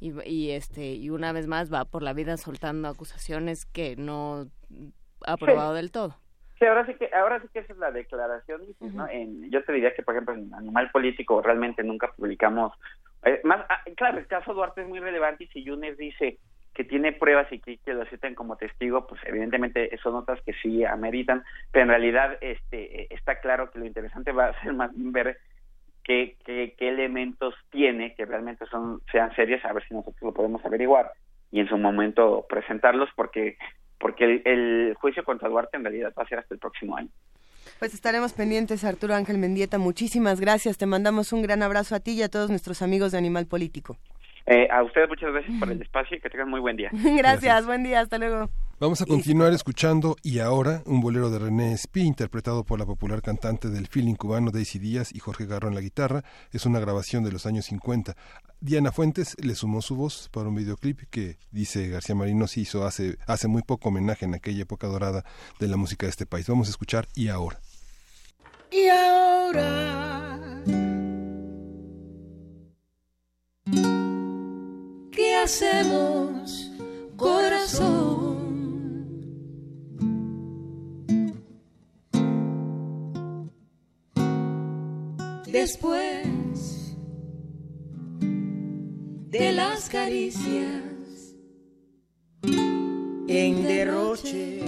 y, 0.00 0.12
y, 0.28 0.50
este 0.52 0.94
y 0.94 1.10
una 1.10 1.32
vez 1.32 1.46
más 1.46 1.72
va 1.72 1.84
por 1.84 2.02
la 2.02 2.12
vida 2.12 2.36
soltando 2.36 2.88
acusaciones 2.88 3.66
que 3.66 3.94
no 3.96 4.46
ha 5.26 5.36
probado 5.36 5.74
del 5.74 5.90
todo. 5.90 6.16
Sí, 6.64 6.68
ahora 6.68 6.86
sí 6.86 6.94
que, 6.94 7.10
ahora 7.14 7.40
sí 7.42 7.48
que 7.52 7.58
esa 7.58 7.74
es 7.74 7.78
la 7.78 7.90
declaración. 7.90 8.62
En- 9.10 9.50
yo 9.50 9.62
te 9.64 9.72
diría 9.74 9.92
que, 9.94 10.02
por 10.02 10.14
ejemplo, 10.14 10.32
en 10.32 10.54
Animal 10.54 10.90
Político 10.90 11.42
realmente 11.42 11.84
nunca 11.84 12.10
publicamos, 12.16 12.72
eh, 13.22 13.42
más, 13.44 13.66
ah, 13.68 13.82
claro, 13.94 14.16
el 14.16 14.26
caso 14.26 14.54
Duarte 14.54 14.80
es 14.80 14.88
muy 14.88 14.98
relevante 14.98 15.44
y 15.44 15.48
si 15.48 15.62
Yunes 15.62 15.98
dice 15.98 16.38
que 16.72 16.84
tiene 16.84 17.12
pruebas 17.12 17.52
y 17.52 17.60
que, 17.60 17.76
que 17.76 17.92
lo 17.92 18.06
citen 18.06 18.34
como 18.34 18.56
testigo, 18.56 19.06
pues 19.06 19.20
evidentemente 19.26 19.94
son 20.02 20.14
notas 20.14 20.40
que 20.40 20.54
sí 20.54 20.86
ameritan, 20.86 21.44
pero 21.70 21.82
en 21.82 21.90
realidad 21.90 22.38
este 22.40 23.02
eh, 23.02 23.06
está 23.10 23.40
claro 23.40 23.70
que 23.70 23.78
lo 23.78 23.84
interesante 23.84 24.32
va 24.32 24.46
a 24.46 24.60
ser 24.62 24.72
más 24.72 24.90
bien 24.96 25.12
ver 25.12 25.36
qué, 26.02 26.38
qué, 26.46 26.74
qué 26.78 26.88
elementos 26.88 27.54
tiene 27.70 28.14
que 28.14 28.24
realmente 28.24 28.64
son 28.66 29.02
sean 29.12 29.34
serios, 29.36 29.62
a 29.66 29.72
ver 29.74 29.86
si 29.86 29.92
nosotros 29.92 30.22
lo 30.22 30.32
podemos 30.32 30.64
averiguar 30.64 31.12
y 31.50 31.60
en 31.60 31.68
su 31.68 31.76
momento 31.76 32.46
presentarlos, 32.48 33.10
porque 33.14 33.58
porque 34.04 34.24
el, 34.24 34.42
el 34.44 34.94
juicio 35.00 35.24
contra 35.24 35.48
Duarte 35.48 35.78
en 35.78 35.82
realidad 35.82 36.12
va 36.18 36.24
a 36.24 36.28
ser 36.28 36.38
hasta 36.38 36.52
el 36.52 36.60
próximo 36.60 36.94
año. 36.94 37.08
Pues 37.78 37.94
estaremos 37.94 38.34
pendientes, 38.34 38.84
Arturo 38.84 39.14
Ángel 39.14 39.38
Mendieta. 39.38 39.78
Muchísimas 39.78 40.42
gracias. 40.42 40.76
Te 40.76 40.84
mandamos 40.84 41.32
un 41.32 41.40
gran 41.40 41.62
abrazo 41.62 41.94
a 41.94 42.00
ti 42.00 42.10
y 42.10 42.22
a 42.22 42.28
todos 42.28 42.50
nuestros 42.50 42.82
amigos 42.82 43.12
de 43.12 43.18
Animal 43.18 43.46
Político. 43.46 43.96
Eh, 44.44 44.68
a 44.70 44.82
ustedes 44.82 45.08
muchas 45.08 45.32
gracias 45.32 45.58
por 45.58 45.70
el 45.72 45.80
espacio 45.80 46.18
y 46.18 46.20
que 46.20 46.28
tengan 46.28 46.50
muy 46.50 46.60
buen 46.60 46.76
día. 46.76 46.90
gracias, 46.92 47.64
buen 47.64 47.82
día, 47.82 48.00
hasta 48.00 48.18
luego. 48.18 48.50
Vamos 48.80 49.00
a 49.00 49.06
continuar 49.06 49.52
escuchando 49.52 50.16
Y 50.24 50.40
ahora, 50.40 50.82
un 50.84 51.00
bolero 51.00 51.30
de 51.30 51.38
René 51.38 51.72
Espí, 51.72 52.00
interpretado 52.00 52.64
por 52.64 52.80
la 52.80 52.84
popular 52.84 53.22
cantante 53.22 53.70
del 53.70 53.86
feeling 53.86 54.16
cubano 54.16 54.50
Daisy 54.50 54.80
Díaz 54.80 55.14
y 55.14 55.20
Jorge 55.20 55.46
Garro 55.46 55.68
en 55.68 55.76
la 55.76 55.80
guitarra. 55.80 56.24
Es 56.50 56.66
una 56.66 56.80
grabación 56.80 57.22
de 57.22 57.30
los 57.30 57.46
años 57.46 57.66
50. 57.66 58.16
Diana 58.60 58.90
Fuentes 58.90 59.36
le 59.40 59.54
sumó 59.54 59.80
su 59.80 59.94
voz 59.94 60.28
para 60.32 60.48
un 60.48 60.56
videoclip 60.56 61.02
que, 61.08 61.38
dice 61.52 61.88
García 61.88 62.16
Marino, 62.16 62.48
se 62.48 62.62
hizo 62.62 62.84
hace, 62.84 63.16
hace 63.28 63.46
muy 63.46 63.62
poco 63.62 63.90
homenaje 63.90 64.24
en 64.24 64.34
aquella 64.34 64.62
época 64.62 64.88
dorada 64.88 65.24
de 65.60 65.68
la 65.68 65.76
música 65.76 66.06
de 66.06 66.10
este 66.10 66.26
país. 66.26 66.48
Vamos 66.48 66.66
a 66.66 66.70
escuchar 66.70 67.06
Y 67.14 67.28
ahora. 67.28 67.60
Y 68.72 68.88
ahora, 68.88 70.64
¿qué 75.12 75.36
hacemos, 75.36 76.72
corazón? 77.16 78.23
Después 85.54 86.96
de 89.30 89.52
las 89.52 89.88
caricias 89.88 90.82
en 93.28 93.62
derroche. 93.62 94.64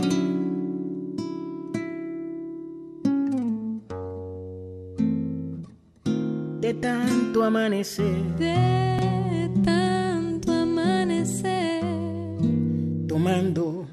de 6.61 6.75
tanto 6.75 7.43
amanecer, 7.43 8.37
de 8.39 9.51
tanto 9.65 10.53
amanecer, 10.53 11.83
tomando 13.09 13.89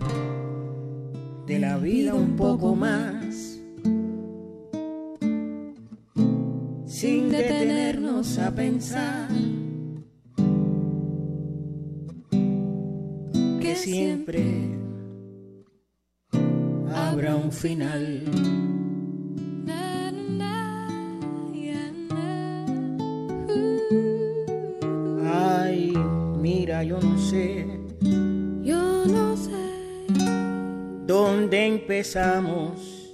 de 1.48 1.58
la 1.58 1.78
vida 1.78 2.14
un 2.14 2.36
poco 2.36 2.76
más, 2.76 3.23
a 8.38 8.50
pensar. 8.52 9.28
Que 13.62 13.76
siempre 13.76 14.44
habrá 16.94 17.36
un 17.36 17.52
final. 17.52 18.24
Ay, 25.32 25.94
mira, 26.40 26.84
yo 26.84 27.00
no 27.00 27.18
sé. 27.20 27.68
Yo 28.64 29.06
no 29.06 29.38
sé 29.38 29.52
dónde 31.06 31.68
empezamos 31.68 33.14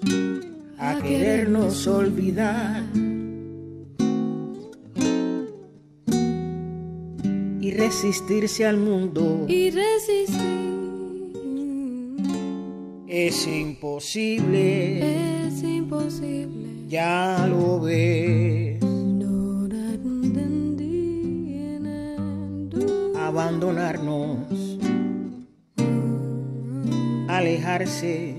a 0.78 1.00
querernos. 1.02 1.88
olvidar 1.88 3.09
resistirse 7.80 8.66
al 8.66 8.78
mundo 8.78 9.46
y 9.48 9.72
resistir 9.72 10.70
es 13.08 13.48
imposible, 13.48 15.48
es 15.48 15.64
imposible. 15.64 16.86
ya 16.88 17.48
lo 17.50 17.80
ves. 17.80 18.80
Abandonarnos, 23.16 24.80
alejarse 27.28 28.36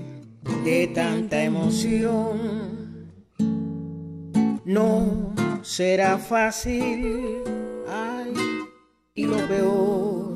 de 0.65 0.87
tanta 0.87 1.43
emoción, 1.43 3.09
no 4.65 5.33
será 5.63 6.17
fácil. 6.17 7.60
Y 9.13 9.25
lo 9.25 9.35
peor 9.47 10.35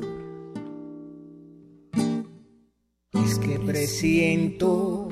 es 3.14 3.38
que 3.38 3.58
presiento 3.58 5.08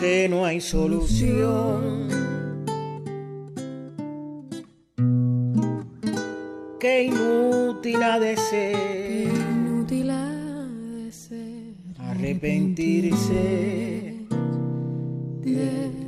que 0.00 0.28
no 0.28 0.44
hay 0.44 0.60
solución. 0.60 2.08
Que 6.80 7.04
inútil 7.04 8.02
ha 8.02 8.18
de 8.18 8.36
ser 8.36 9.28
Inútil 9.28 10.10
ha 10.10 10.26
de 10.26 11.12
ser 11.12 11.74
arrepentirse 11.98 14.16
de 15.42 16.07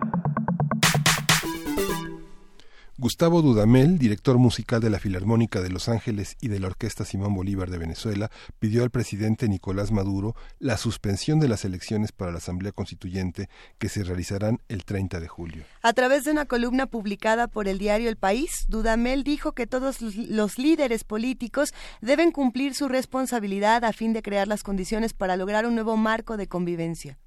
Gustavo 3.01 3.41
Dudamel, 3.41 3.97
director 3.97 4.37
musical 4.37 4.79
de 4.79 4.91
la 4.91 4.99
Filarmónica 4.99 5.59
de 5.59 5.71
Los 5.71 5.89
Ángeles 5.89 6.37
y 6.39 6.49
de 6.49 6.59
la 6.59 6.67
Orquesta 6.67 7.03
Simón 7.03 7.33
Bolívar 7.33 7.71
de 7.71 7.79
Venezuela, 7.79 8.29
pidió 8.59 8.83
al 8.83 8.91
presidente 8.91 9.49
Nicolás 9.49 9.91
Maduro 9.91 10.35
la 10.59 10.77
suspensión 10.77 11.39
de 11.39 11.47
las 11.47 11.65
elecciones 11.65 12.11
para 12.11 12.31
la 12.31 12.37
Asamblea 12.37 12.73
Constituyente 12.73 13.49
que 13.79 13.89
se 13.89 14.03
realizarán 14.03 14.59
el 14.67 14.85
30 14.85 15.19
de 15.19 15.27
julio. 15.27 15.63
A 15.81 15.93
través 15.93 16.25
de 16.25 16.31
una 16.31 16.45
columna 16.45 16.85
publicada 16.85 17.47
por 17.47 17.67
el 17.67 17.79
diario 17.79 18.07
El 18.07 18.17
País, 18.17 18.65
Dudamel 18.67 19.23
dijo 19.23 19.53
que 19.53 19.65
todos 19.65 19.99
los 20.03 20.59
líderes 20.59 21.03
políticos 21.03 21.73
deben 22.01 22.31
cumplir 22.31 22.75
su 22.75 22.87
responsabilidad 22.87 23.83
a 23.83 23.93
fin 23.93 24.13
de 24.13 24.21
crear 24.21 24.47
las 24.47 24.61
condiciones 24.61 25.13
para 25.13 25.37
lograr 25.37 25.65
un 25.65 25.73
nuevo 25.73 25.97
marco 25.97 26.37
de 26.37 26.45
convivencia. 26.45 27.17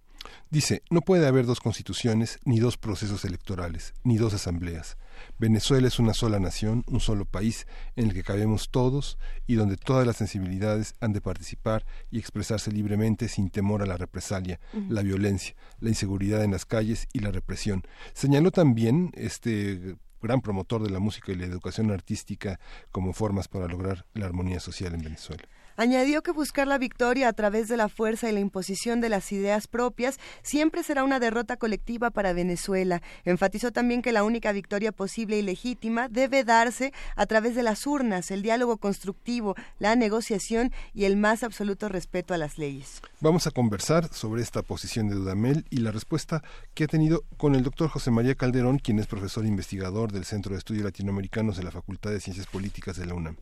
Dice, 0.51 0.85
no 0.89 1.01
puede 1.01 1.27
haber 1.27 1.47
dos 1.47 1.59
constituciones, 1.59 2.39
ni 2.45 2.61
dos 2.61 2.77
procesos 2.77 3.25
electorales, 3.25 3.93
ni 4.05 4.19
dos 4.19 4.35
asambleas. 4.35 4.97
Venezuela 5.39 5.89
es 5.89 5.99
una 5.99 6.15
sola 6.15 6.39
nación, 6.39 6.85
un 6.87 7.01
solo 7.01 7.25
país 7.25 7.67
en 7.97 8.07
el 8.07 8.15
que 8.15 8.23
cabemos 8.23 8.71
todos 8.71 9.19
y 9.47 9.55
donde 9.55 9.77
todas 9.77 10.07
las 10.07 10.17
sensibilidades 10.17 10.95
han 11.01 11.13
de 11.13 11.21
participar 11.21 11.85
y 12.11 12.19
expresarse 12.19 12.71
libremente 12.71 13.29
sin 13.29 13.51
temor 13.51 13.83
a 13.83 13.87
la 13.87 13.97
represalia, 13.97 14.61
la 14.89 15.03
violencia, 15.03 15.55
la 15.81 15.89
inseguridad 15.89 16.43
en 16.45 16.53
las 16.53 16.67
calles 16.67 17.09
y 17.13 17.21
la 17.21 17.31
represión. 17.31 17.83
Señaló 18.13 18.51
también 18.51 19.11
este 19.15 19.97
gran 20.23 20.41
promotor 20.41 20.83
de 20.83 20.91
la 20.91 20.99
música 20.99 21.33
y 21.33 21.37
la 21.37 21.45
educación 21.45 21.91
artística 21.91 22.59
como 22.91 23.13
formas 23.13 23.49
para 23.49 23.69
lograr 23.69 24.07
la 24.15 24.27
armonía 24.27 24.61
social 24.61 24.95
en 24.95 25.03
Venezuela. 25.03 25.45
Añadió 25.77 26.23
que 26.23 26.31
buscar 26.31 26.69
la 26.69 26.79
victoria 26.79 27.29
a 27.29 27.33
través 27.33 27.67
de 27.69 27.77
la 27.77 27.89
fuerza 27.89 28.29
y 28.29 28.33
la 28.33 28.41
imposición 28.41 29.01
de 29.01 29.09
las 29.09 29.33
ideas 29.33 29.67
propias 29.67 30.19
siempre 30.43 30.85
será 30.85 31.03
una 31.03 31.19
derrota 31.19 31.57
colectiva 31.57 32.11
para 32.11 32.33
Venezuela. 32.33 33.03
Enfatizó 33.25 33.73
también 33.73 34.01
que 34.01 34.13
la 34.13 34.23
única 34.23 34.53
victoria 34.53 34.93
posible 34.93 35.37
y 35.37 35.43
legítima 35.43 36.09
debe 36.09 36.45
darse 36.45 36.93
a 37.17 37.27
través 37.27 37.57
de 37.57 37.65
las 37.65 37.87
urnas, 37.89 38.31
el 38.31 38.43
diálogo 38.43 38.77
constructivo, 38.77 39.57
la 39.81 39.97
negociación 39.97 40.73
y 40.93 41.07
el 41.07 41.17
más 41.17 41.43
absoluto 41.43 41.89
respeto 41.89 42.35
a 42.35 42.39
las 42.39 42.57
leyes. 42.57 43.01
Vamos 43.21 43.47
a 43.49 43.51
conversar 43.51 44.13
sobre 44.13 44.43
esta 44.43 44.63
posición 44.63 45.09
de 45.09 45.17
Dudamel 45.17 45.65
y 45.71 45.79
la 45.79 45.91
respuesta 45.91 46.43
que 46.75 46.85
ha 46.85 46.89
tenido 46.89 47.25
con 47.37 47.57
el 47.57 47.65
doctor 47.65 47.89
José 47.89 48.13
María 48.13 48.37
Calderón, 48.37 48.79
quien 48.79 49.01
es 49.01 49.09
profesor 49.09 49.45
investigador 49.45 50.13
del 50.13 50.25
Centro 50.25 50.53
de 50.53 50.59
Estudios 50.59 50.85
Latinoamericanos 50.85 51.57
de 51.57 51.65
la 51.65 51.73
Facultad 51.73 52.11
de 52.11 52.21
Ciencias 52.21 52.47
Políticas 52.47 52.97
de 52.97 53.07
la 53.07 53.15
UNAM. 53.15 53.37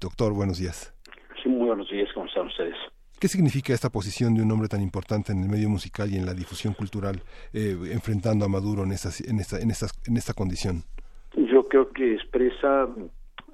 Doctor, 0.00 0.32
buenos 0.32 0.58
días. 0.58 0.92
Sí, 1.42 1.48
muy 1.48 1.66
buenos 1.66 1.88
días, 1.90 2.08
¿cómo 2.14 2.26
están 2.26 2.46
ustedes? 2.46 2.76
¿Qué 3.20 3.28
significa 3.28 3.72
esta 3.72 3.90
posición 3.90 4.34
de 4.34 4.42
un 4.42 4.50
hombre 4.52 4.68
tan 4.68 4.80
importante 4.80 5.32
en 5.32 5.42
el 5.42 5.48
medio 5.48 5.68
musical 5.68 6.08
y 6.10 6.16
en 6.16 6.26
la 6.26 6.34
difusión 6.34 6.74
cultural, 6.74 7.20
eh, 7.52 7.76
enfrentando 7.90 8.44
a 8.44 8.48
Maduro 8.48 8.84
en, 8.84 8.92
esta, 8.92 9.08
en, 9.28 9.40
esta, 9.40 9.58
en, 9.58 9.70
esta, 9.70 9.86
en 10.06 10.16
esta 10.16 10.34
condición? 10.34 10.84
Yo 11.34 11.66
creo 11.66 11.90
que 11.90 12.14
expresa 12.14 12.88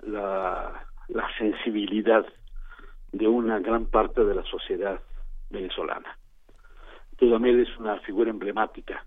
la, 0.07 0.87
la 1.09 1.29
sensibilidad 1.39 2.27
de 3.13 3.27
una 3.27 3.59
gran 3.61 3.87
parte 3.87 4.25
de 4.25 4.35
la 4.35 4.45
sociedad 4.45 5.01
venezolana. 5.51 6.19
Dudamel 7.19 7.61
es 7.61 7.79
una 7.79 7.99
figura 8.01 8.31
emblemática 8.31 9.07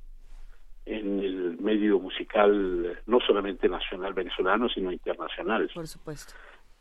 en 0.86 1.20
el 1.20 1.58
medio 1.60 2.00
musical, 2.00 3.00
no 3.06 3.20
solamente 3.20 3.68
nacional 3.68 4.14
venezolano, 4.14 4.70
sino 4.70 4.92
internacional. 4.92 5.70
Por 5.74 5.88
supuesto. 5.88 6.34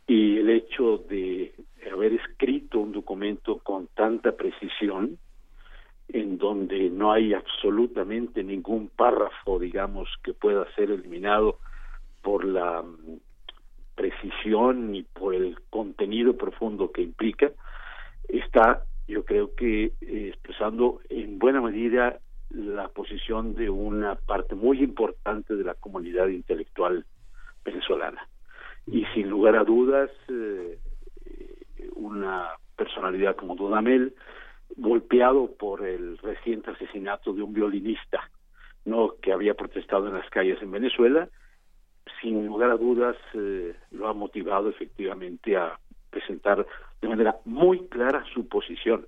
Y 0.06 0.38
el 0.38 0.50
hecho 0.50 0.98
de 1.08 1.52
haber 1.92 2.14
escrito 2.14 2.80
un 2.80 2.92
documento 2.92 3.58
con 3.58 3.88
tanta 3.88 4.32
precisión, 4.32 5.18
en 6.08 6.38
donde 6.38 6.88
no 6.90 7.12
hay 7.12 7.34
absolutamente 7.34 8.42
ningún 8.44 8.88
párrafo, 8.88 9.58
digamos, 9.58 10.08
que 10.22 10.32
pueda 10.32 10.66
ser 10.74 10.90
eliminado 10.90 11.58
por 12.22 12.44
la 12.44 12.82
mm, 12.82 13.18
precisión 13.94 14.94
y 14.94 15.02
por 15.02 15.34
el 15.34 15.58
contenido 15.70 16.36
profundo 16.36 16.92
que 16.92 17.02
implica, 17.02 17.50
está, 18.28 18.84
yo 19.08 19.24
creo 19.24 19.54
que, 19.54 19.92
eh, 20.00 20.28
expresando 20.28 21.00
en 21.08 21.38
buena 21.38 21.60
medida 21.60 22.20
la 22.50 22.88
posición 22.88 23.54
de 23.54 23.68
una 23.70 24.14
parte 24.14 24.54
muy 24.54 24.82
importante 24.82 25.56
de 25.56 25.64
la 25.64 25.74
comunidad 25.74 26.28
intelectual 26.28 27.04
venezolana. 27.64 28.28
Y 28.86 29.04
sin 29.14 29.28
lugar 29.28 29.56
a 29.56 29.64
dudas, 29.64 30.10
eh, 30.28 30.78
una 31.94 32.48
personalidad 32.76 33.36
como 33.36 33.56
Dudamel, 33.56 34.14
golpeado 34.76 35.52
por 35.56 35.86
el 35.86 36.18
reciente 36.18 36.70
asesinato 36.70 37.32
de 37.32 37.42
un 37.42 37.52
violinista, 37.52 38.30
no 38.84 39.14
que 39.20 39.32
había 39.32 39.54
protestado 39.54 40.08
en 40.08 40.14
las 40.14 40.28
calles 40.30 40.60
en 40.62 40.70
Venezuela, 40.70 41.28
sin 42.20 42.46
lugar 42.46 42.70
a 42.70 42.76
dudas 42.76 43.16
eh, 43.34 43.74
lo 43.90 44.08
ha 44.08 44.14
motivado 44.14 44.68
efectivamente 44.68 45.56
a 45.56 45.78
presentar 46.10 46.66
de 47.00 47.08
manera 47.08 47.36
muy 47.44 47.86
clara 47.88 48.24
su 48.32 48.48
posición. 48.48 49.06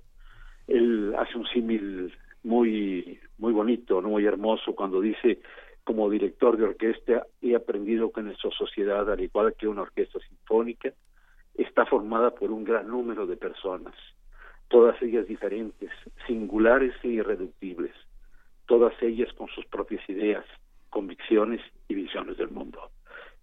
Él 0.67 1.15
hace 1.17 1.37
un 1.37 1.47
símil 1.47 2.13
muy 2.43 3.19
muy 3.37 3.53
bonito, 3.53 4.01
muy 4.01 4.25
hermoso 4.25 4.75
cuando 4.75 5.01
dice 5.01 5.39
como 5.83 6.09
director 6.09 6.57
de 6.57 6.65
orquesta 6.65 7.25
he 7.41 7.55
aprendido 7.55 8.11
que 8.11 8.21
nuestra 8.21 8.51
sociedad, 8.51 9.09
al 9.09 9.21
igual 9.21 9.55
que 9.57 9.67
una 9.67 9.81
orquesta 9.81 10.19
sinfónica, 10.19 10.93
está 11.63 11.85
formada 11.85 12.31
por 12.31 12.51
un 12.51 12.63
gran 12.63 12.87
número 12.87 13.25
de 13.25 13.37
personas, 13.37 13.93
todas 14.69 15.01
ellas 15.01 15.27
diferentes, 15.27 15.91
singulares 16.27 16.93
e 17.03 17.09
irreductibles, 17.09 17.93
todas 18.65 18.93
ellas 19.01 19.31
con 19.33 19.47
sus 19.49 19.65
propias 19.65 20.07
ideas, 20.09 20.45
convicciones 20.89 21.61
y 21.87 21.95
visiones 21.95 22.37
del 22.37 22.49
mundo. 22.49 22.91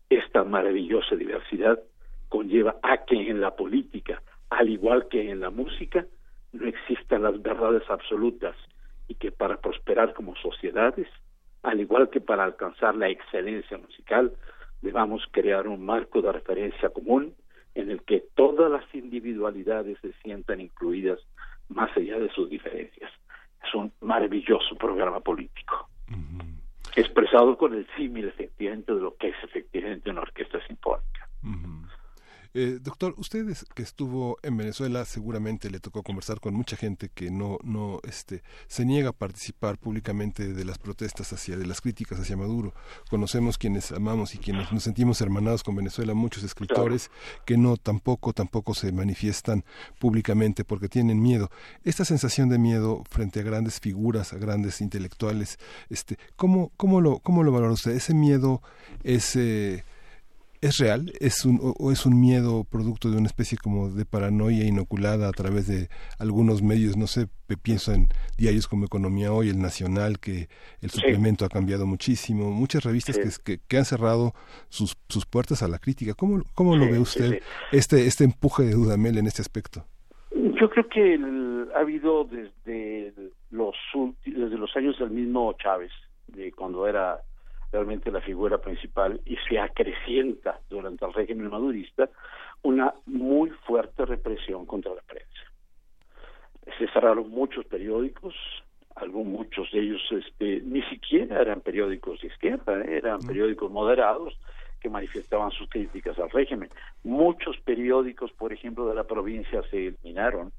Esta 0.08 0.44
maravillosa 0.44 1.16
diversidad 1.16 1.80
conlleva 2.28 2.76
a 2.82 3.04
que 3.04 3.28
en 3.28 3.40
la 3.40 3.56
política, 3.56 4.22
al 4.50 4.68
igual 4.68 5.08
que 5.08 5.30
en 5.30 5.40
la 5.40 5.50
música, 5.50 6.06
no 6.52 6.66
existan 6.66 7.22
las 7.22 7.40
verdades 7.42 7.82
absolutas 7.90 8.56
y 9.08 9.14
que 9.14 9.32
para 9.32 9.60
prosperar 9.60 10.14
como 10.14 10.36
sociedades, 10.36 11.08
al 11.62 11.80
igual 11.80 12.08
que 12.10 12.20
para 12.20 12.44
alcanzar 12.44 12.94
la 12.94 13.08
excelencia 13.08 13.76
musical, 13.78 14.32
debamos 14.80 15.24
crear 15.32 15.66
un 15.66 15.84
marco 15.84 16.22
de 16.22 16.32
referencia 16.32 16.90
común 16.90 17.34
en 17.76 17.90
el 17.90 18.02
que 18.02 18.24
todas 18.34 18.70
las 18.70 18.82
individualidades 18.94 19.98
se 20.00 20.12
sientan 20.22 20.60
incluidas 20.60 21.20
más 21.68 21.94
allá 21.94 22.18
de 22.18 22.30
sus 22.30 22.48
diferencias. 22.48 23.12
Es 23.62 23.74
un 23.74 23.92
maravilloso 24.00 24.76
programa 24.76 25.20
político, 25.20 25.88
expresado 26.96 27.58
con 27.58 27.74
el 27.74 27.86
símil 27.96 28.28
efectivamente 28.28 28.94
de 28.94 29.00
lo 29.00 29.14
que 29.16 29.28
es 29.28 29.36
efectivamente 29.44 30.10
una 30.10 30.22
orquesta 30.22 30.58
sinfónica. 30.66 31.28
Eh, 32.58 32.78
doctor, 32.80 33.12
usted 33.18 33.54
que 33.74 33.82
estuvo 33.82 34.38
en 34.42 34.56
Venezuela 34.56 35.04
seguramente 35.04 35.68
le 35.68 35.78
tocó 35.78 36.02
conversar 36.02 36.40
con 36.40 36.54
mucha 36.54 36.74
gente 36.74 37.10
que 37.14 37.30
no, 37.30 37.58
no, 37.62 38.00
este, 38.02 38.42
se 38.66 38.86
niega 38.86 39.10
a 39.10 39.12
participar 39.12 39.76
públicamente 39.76 40.54
de 40.54 40.64
las 40.64 40.78
protestas 40.78 41.34
hacia, 41.34 41.58
de 41.58 41.66
las 41.66 41.82
críticas 41.82 42.18
hacia 42.18 42.34
Maduro. 42.34 42.72
Conocemos 43.10 43.58
quienes 43.58 43.92
amamos 43.92 44.34
y 44.34 44.38
quienes 44.38 44.72
nos 44.72 44.84
sentimos 44.84 45.20
hermanados 45.20 45.62
con 45.62 45.76
Venezuela, 45.76 46.14
muchos 46.14 46.44
escritores 46.44 47.10
que 47.44 47.58
no 47.58 47.76
tampoco, 47.76 48.32
tampoco 48.32 48.72
se 48.72 48.90
manifiestan 48.90 49.62
públicamente 49.98 50.64
porque 50.64 50.88
tienen 50.88 51.20
miedo. 51.20 51.50
Esta 51.84 52.06
sensación 52.06 52.48
de 52.48 52.56
miedo 52.56 53.02
frente 53.10 53.40
a 53.40 53.42
grandes 53.42 53.80
figuras, 53.80 54.32
a 54.32 54.38
grandes 54.38 54.80
intelectuales, 54.80 55.58
este, 55.90 56.18
¿cómo, 56.36 56.72
cómo 56.78 57.02
lo, 57.02 57.18
cómo 57.18 57.42
lo 57.42 57.52
valora 57.52 57.74
usted? 57.74 57.90
Ese 57.90 58.14
miedo 58.14 58.62
es 59.04 59.36
eh, 59.36 59.84
¿Es 60.60 60.78
real? 60.78 61.12
¿Es 61.20 61.44
un, 61.44 61.60
¿O 61.60 61.92
es 61.92 62.06
un 62.06 62.20
miedo 62.20 62.64
producto 62.64 63.10
de 63.10 63.18
una 63.18 63.26
especie 63.26 63.58
como 63.58 63.90
de 63.90 64.04
paranoia 64.04 64.64
inoculada 64.64 65.28
a 65.28 65.32
través 65.32 65.66
de 65.66 65.88
algunos 66.18 66.62
medios? 66.62 66.96
No 66.96 67.06
sé, 67.06 67.28
pienso 67.62 67.92
en 67.92 68.08
diarios 68.38 68.66
como 68.66 68.84
Economía 68.84 69.32
Hoy, 69.32 69.50
El 69.50 69.60
Nacional, 69.60 70.18
que 70.18 70.48
el 70.80 70.90
suplemento 70.90 71.44
ha 71.44 71.48
cambiado 71.48 71.86
muchísimo, 71.86 72.50
muchas 72.50 72.84
revistas 72.84 73.18
que, 73.38 73.58
que, 73.66 73.76
han 73.76 73.84
cerrado 73.84 74.32
sus, 74.68 74.96
sus 75.08 75.26
puertas 75.26 75.62
a 75.62 75.68
la 75.68 75.78
crítica. 75.78 76.14
¿Cómo, 76.14 76.42
cómo 76.54 76.76
lo 76.76 76.86
ve 76.86 76.98
usted 76.98 77.40
este 77.72 78.06
este 78.06 78.24
empuje 78.24 78.64
de 78.64 78.72
Dudamel 78.72 79.18
en 79.18 79.26
este 79.26 79.42
aspecto? 79.42 79.84
Yo 80.32 80.70
creo 80.70 80.88
que 80.88 81.18
ha 81.74 81.80
habido 81.80 82.24
desde 82.24 83.12
los, 83.50 83.74
desde 84.24 84.56
los 84.56 84.74
años 84.76 84.98
del 84.98 85.10
mismo 85.10 85.52
Chávez, 85.54 85.92
de 86.28 86.52
cuando 86.52 86.86
era 86.86 87.20
realmente 87.72 88.10
la 88.10 88.20
figura 88.20 88.58
principal 88.58 89.20
y 89.24 89.36
se 89.48 89.58
acrecienta 89.58 90.60
durante 90.68 91.04
el 91.04 91.12
régimen 91.12 91.50
madurista 91.50 92.08
una 92.62 92.94
muy 93.06 93.50
fuerte 93.50 94.04
represión 94.04 94.66
contra 94.66 94.94
la 94.94 95.02
prensa. 95.02 95.26
Se 96.78 96.88
cerraron 96.88 97.30
muchos 97.30 97.64
periódicos, 97.66 98.34
algunos 98.96 99.26
muchos 99.26 99.70
de 99.72 99.80
ellos 99.80 100.02
este, 100.10 100.60
ni 100.62 100.82
siquiera 100.82 101.40
eran 101.40 101.60
periódicos 101.60 102.20
de 102.20 102.28
izquierda, 102.28 102.80
¿eh? 102.80 102.96
eran 102.96 103.20
periódicos 103.20 103.70
moderados 103.70 104.38
que 104.80 104.88
manifestaban 104.88 105.50
sus 105.52 105.68
críticas 105.68 106.18
al 106.18 106.30
régimen. 106.30 106.70
Muchos 107.04 107.56
periódicos, 107.58 108.32
por 108.32 108.52
ejemplo, 108.52 108.88
de 108.88 108.94
la 108.94 109.04
provincia 109.04 109.62
se 109.70 109.88
eliminaron. 109.88 110.52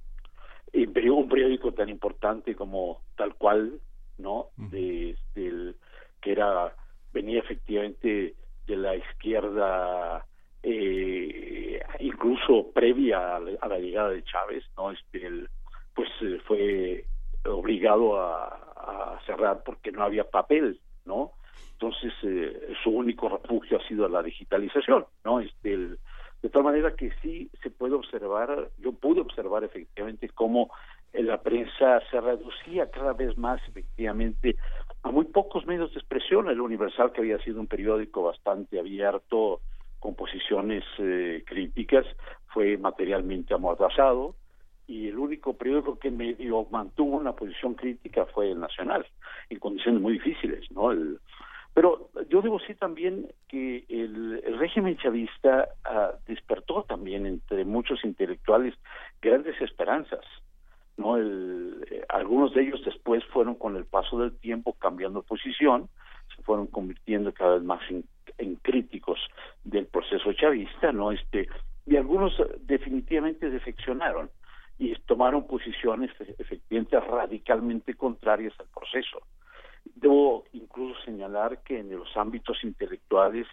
Un 0.73 1.29
periódico 1.29 1.71
tan 1.71 1.89
importante 1.89 2.55
como 2.55 3.01
tal 3.15 3.35
cual, 3.35 3.79
¿no? 4.17 4.47
De, 4.57 5.15
del, 5.33 5.75
que 6.21 6.33
era 6.33 6.75
venía 7.17 7.39
efectivamente 7.39 8.35
de 8.67 8.75
la 8.77 8.95
izquierda 8.95 10.23
eh, 10.61 11.81
incluso 11.99 12.71
previa 12.71 13.37
a 13.37 13.39
la, 13.39 13.79
llegada 13.79 14.09
de 14.09 14.23
Chávez 14.23 14.63
no 14.77 14.91
este 14.91 15.19
pues 15.95 16.09
eh, 16.21 16.39
fue 16.45 17.05
obligado 17.45 18.21
a, 18.21 18.63
cerrar 19.25 19.63
porque 19.65 19.91
no 19.91 20.03
había 20.03 20.29
papel 20.29 20.79
no 21.05 21.31
entonces 21.73 22.13
eh, 22.23 22.73
su 22.83 22.91
único 22.91 23.27
refugio 23.29 23.79
ha 23.79 23.87
sido 23.87 24.07
la 24.07 24.21
digitalización 24.21 25.05
no 25.25 25.39
este 25.39 25.75
de 26.43 26.49
tal 26.51 26.63
manera 26.63 26.95
que 26.95 27.11
sí 27.23 27.49
se 27.63 27.71
puede 27.71 27.95
observar 27.95 28.69
yo 28.77 28.91
pude 28.93 29.21
observar 29.21 29.63
efectivamente 29.63 30.29
cómo 30.29 30.71
la 31.13 31.41
prensa 31.41 31.99
se 32.11 32.21
reducía 32.21 32.91
cada 32.91 33.13
vez 33.13 33.35
más 33.37 33.59
efectivamente 33.67 34.55
a 35.07 35.11
muy 35.11 35.25
pocos 35.25 35.65
medios 35.65 35.93
de 35.93 35.99
expresión. 35.99 36.49
El 36.49 36.61
Universal, 36.61 37.11
que 37.11 37.21
había 37.21 37.39
sido 37.39 37.59
un 37.59 37.67
periódico 37.67 38.23
bastante 38.23 38.79
abierto, 38.79 39.61
con 39.99 40.15
posiciones 40.15 40.83
eh, 40.99 41.43
críticas, 41.45 42.05
fue 42.47 42.77
materialmente 42.77 43.53
amordazado 43.53 44.35
y 44.85 45.07
el 45.07 45.17
único 45.17 45.53
periódico 45.57 45.99
que 45.99 46.11
medio 46.11 46.65
mantuvo 46.71 47.17
una 47.17 47.33
posición 47.33 47.73
crítica 47.73 48.25
fue 48.25 48.51
el 48.51 48.59
Nacional, 48.59 49.05
en 49.49 49.59
condiciones 49.59 50.01
muy 50.01 50.13
difíciles, 50.13 50.71
¿no? 50.71 50.91
El, 50.91 51.19
pero 51.73 52.09
yo 52.29 52.41
debo 52.41 52.57
decir 52.57 52.75
también 52.77 53.27
que 53.47 53.85
el, 53.89 54.41
régimen 54.57 54.97
chavista, 54.97 55.67
ah, 55.85 56.13
despertó 56.25 56.81
también 56.81 57.27
entre 57.27 57.65
muchos 57.65 58.03
intelectuales 58.03 58.73
grandes 59.21 59.61
esperanzas. 59.61 60.25
¿No? 60.97 61.17
El, 61.17 61.85
eh, 61.89 62.03
algunos 62.09 62.53
de 62.53 62.63
ellos 62.63 62.81
después 62.83 63.23
fueron 63.25 63.55
con 63.55 63.75
el 63.75 63.85
paso 63.85 64.19
del 64.19 64.37
tiempo 64.37 64.73
cambiando 64.73 65.21
posición, 65.21 65.89
se 66.35 66.41
fueron 66.43 66.67
convirtiendo 66.67 67.33
cada 67.33 67.55
vez 67.55 67.63
más 67.63 67.81
en, 67.89 68.03
en 68.37 68.55
críticos 68.55 69.19
del 69.63 69.85
proceso 69.85 70.33
chavista, 70.33 70.91
¿no? 70.91 71.11
Este, 71.11 71.47
y 71.85 71.95
algunos 71.95 72.37
eh, 72.39 72.43
definitivamente 72.61 73.49
defeccionaron 73.49 74.29
y 74.77 74.93
tomaron 75.05 75.47
posiciones 75.47 76.11
efectivamente 76.37 76.99
radicalmente 76.99 77.95
contrarias 77.95 78.53
al 78.59 78.67
proceso. 78.67 79.21
Debo 79.95 80.43
incluso 80.53 81.01
señalar 81.03 81.63
que 81.63 81.79
en 81.79 81.89
los 81.91 82.15
ámbitos 82.15 82.63
intelectuales 82.63 83.47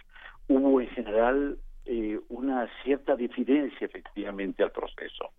hubo 0.49 0.81
en 0.81 0.89
general 0.89 1.59
eh, 1.87 2.19
una 2.29 2.69
cierta 2.83 3.15
diferencia 3.17 3.85
efectivamente 3.87 4.63
al 4.63 4.73
proceso. 4.73 5.31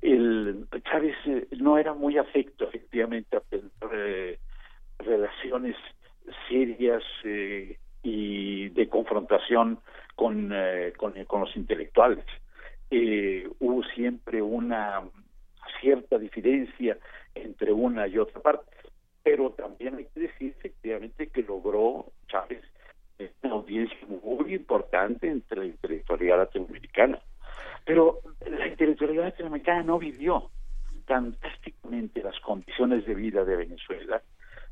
El 0.00 0.66
Chávez 0.84 1.16
eh, 1.26 1.48
no 1.58 1.76
era 1.76 1.92
muy 1.94 2.18
afecto 2.18 2.68
efectivamente 2.68 3.36
a 3.36 3.42
eh, 3.92 4.38
relaciones 4.98 5.76
serias 6.48 7.02
eh, 7.24 7.78
y 8.02 8.68
de 8.70 8.88
confrontación 8.88 9.80
con, 10.14 10.50
eh, 10.52 10.92
con, 10.96 11.12
con 11.24 11.40
los 11.40 11.56
intelectuales. 11.56 12.24
Hubo 13.60 13.82
siempre 13.94 14.40
una 14.40 15.02
cierta 15.80 16.18
diferencia 16.18 16.96
entre 17.34 17.72
una 17.72 18.06
y 18.06 18.18
otra 18.18 18.40
parte, 18.40 18.70
pero 19.22 19.50
también 19.50 19.96
hay 19.96 20.06
que 20.06 20.20
decir 20.20 20.54
efectivamente 20.58 21.26
que 21.26 21.42
logró 21.42 22.06
Chávez 22.28 22.62
una 23.42 23.52
audiencia 23.54 23.98
muy 24.22 24.54
importante 24.54 25.28
entre 25.28 25.58
la 25.58 25.66
intelectualidad 25.66 26.38
latinoamericana. 26.38 27.18
Pero 27.84 28.20
la 28.46 28.66
intelectualidad 28.66 29.24
latinoamericana 29.24 29.82
no 29.82 29.98
vivió 29.98 30.50
fantásticamente 31.06 32.22
las 32.22 32.38
condiciones 32.40 33.06
de 33.06 33.14
vida 33.14 33.44
de 33.44 33.56
Venezuela, 33.56 34.22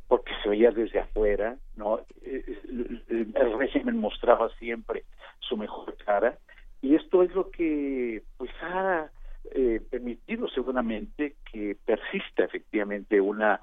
porque 0.06 0.32
se 0.42 0.48
veía 0.48 0.70
desde 0.70 1.00
afuera, 1.00 1.56
¿no? 1.76 2.00
Eh, 2.22 2.44
El, 2.68 3.32
el 3.34 3.58
régimen 3.58 3.98
mostraba 3.98 4.50
siempre 4.58 5.04
su 5.40 5.56
mejor 5.56 5.96
cara, 5.96 6.38
y 6.82 6.94
esto 6.94 7.22
es 7.22 7.34
lo 7.34 7.50
que 7.50 8.22
pues 8.36 8.50
ha 8.62 9.10
eh, 9.52 9.80
permitido 9.90 10.48
seguramente 10.48 11.36
que 11.50 11.76
persista 11.84 12.44
efectivamente 12.44 13.20
una 13.20 13.60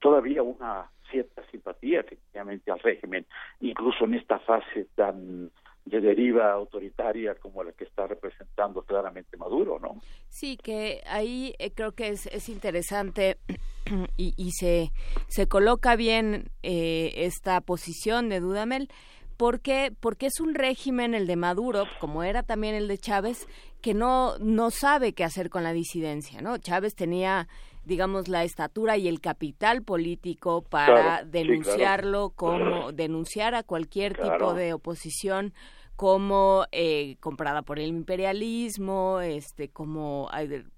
todavía 0.00 0.42
una 0.42 0.86
cierta 1.12 1.48
simpatía 1.52 2.00
efectivamente 2.00 2.72
al 2.72 2.80
régimen, 2.80 3.24
incluso 3.60 4.04
en 4.04 4.14
esta 4.14 4.40
fase 4.40 4.86
tan 4.96 5.50
de 5.84 6.00
deriva 6.00 6.52
autoritaria 6.52 7.34
como 7.34 7.64
la 7.64 7.72
que 7.72 7.84
está 7.84 8.06
representando 8.06 8.82
claramente 8.82 9.36
Maduro, 9.36 9.78
¿no? 9.80 10.00
Sí, 10.28 10.56
que 10.56 11.02
ahí 11.06 11.54
eh, 11.58 11.72
creo 11.72 11.92
que 11.92 12.08
es, 12.08 12.26
es 12.26 12.48
interesante 12.48 13.38
y, 14.16 14.34
y 14.36 14.52
se, 14.52 14.92
se 15.28 15.48
coloca 15.48 15.96
bien 15.96 16.50
eh, 16.62 17.12
esta 17.16 17.60
posición 17.60 18.28
de 18.28 18.40
Dudamel 18.40 18.88
porque 19.36 19.92
porque 19.98 20.26
es 20.26 20.40
un 20.40 20.54
régimen 20.54 21.14
el 21.14 21.26
de 21.26 21.36
Maduro 21.36 21.86
como 21.98 22.22
era 22.22 22.42
también 22.42 22.74
el 22.76 22.86
de 22.86 22.98
Chávez 22.98 23.48
que 23.80 23.92
no 23.92 24.38
no 24.38 24.70
sabe 24.70 25.14
qué 25.14 25.24
hacer 25.24 25.50
con 25.50 25.64
la 25.64 25.72
disidencia 25.72 26.42
no 26.42 26.58
Chávez 26.58 26.94
tenía 26.94 27.48
digamos 27.84 28.28
la 28.28 28.44
estatura 28.44 28.96
y 28.96 29.08
el 29.08 29.20
capital 29.20 29.82
político 29.82 30.62
para 30.62 30.94
Claro, 30.94 31.24
sí, 31.24 31.30
denunciarlo 31.30 32.30
como 32.30 32.92
denunciar 32.92 33.54
a 33.54 33.62
cualquier 33.62 34.16
tipo 34.16 34.54
de 34.54 34.72
oposición 34.72 35.52
como 35.96 36.64
eh, 36.72 37.16
comprada 37.20 37.62
por 37.62 37.78
el 37.78 37.88
imperialismo 37.88 39.20
este 39.20 39.68
como 39.68 40.28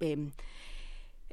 eh, 0.00 0.30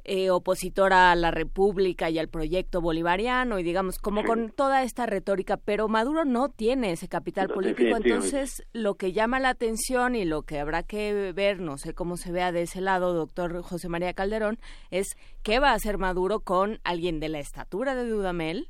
eh, 0.04 0.30
opositora 0.30 1.12
a 1.12 1.16
la 1.16 1.30
República 1.30 2.10
y 2.10 2.18
al 2.18 2.28
proyecto 2.28 2.80
bolivariano 2.80 3.58
y 3.58 3.62
digamos 3.62 3.98
como 3.98 4.24
con 4.24 4.50
toda 4.50 4.82
esta 4.82 5.06
retórica, 5.06 5.56
pero 5.56 5.88
Maduro 5.88 6.24
no 6.24 6.48
tiene 6.48 6.92
ese 6.92 7.08
capital 7.08 7.48
No, 7.48 7.54
político, 7.54 7.96
entonces 7.96 8.66
lo 8.72 8.94
que 8.94 9.12
llama 9.12 9.40
la 9.40 9.50
atención 9.50 10.14
y 10.14 10.24
lo 10.24 10.42
que 10.42 10.58
habrá 10.58 10.82
que 10.82 11.32
ver, 11.34 11.60
no 11.60 11.78
sé 11.78 11.94
cómo 11.94 12.16
se 12.16 12.32
vea 12.32 12.52
de 12.52 12.62
ese 12.62 12.80
lado, 12.80 13.14
doctor 13.14 13.62
José 13.62 13.88
María 13.88 14.12
Calderón, 14.12 14.58
es 14.90 15.16
qué 15.42 15.58
va 15.58 15.70
a 15.70 15.74
hacer 15.74 15.98
Maduro 15.98 16.40
con 16.40 16.78
alguien 16.84 17.20
de 17.20 17.28
la 17.28 17.38
estatura 17.38 17.94
de 17.94 18.08
Dudamel 18.08 18.68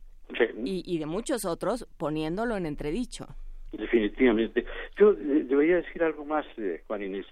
y, 0.64 0.82
y 0.86 0.98
de 0.98 1.06
muchos 1.06 1.44
otros 1.44 1.86
poniéndolo 1.96 2.56
en 2.56 2.66
entredicho. 2.66 3.26
Definitivamente. 3.72 4.66
Yo 4.98 5.12
eh, 5.12 5.44
debería 5.48 5.76
decir 5.76 6.02
algo 6.02 6.24
más, 6.24 6.44
eh, 6.59 6.82
Juan 6.86 7.02
Inés, 7.02 7.26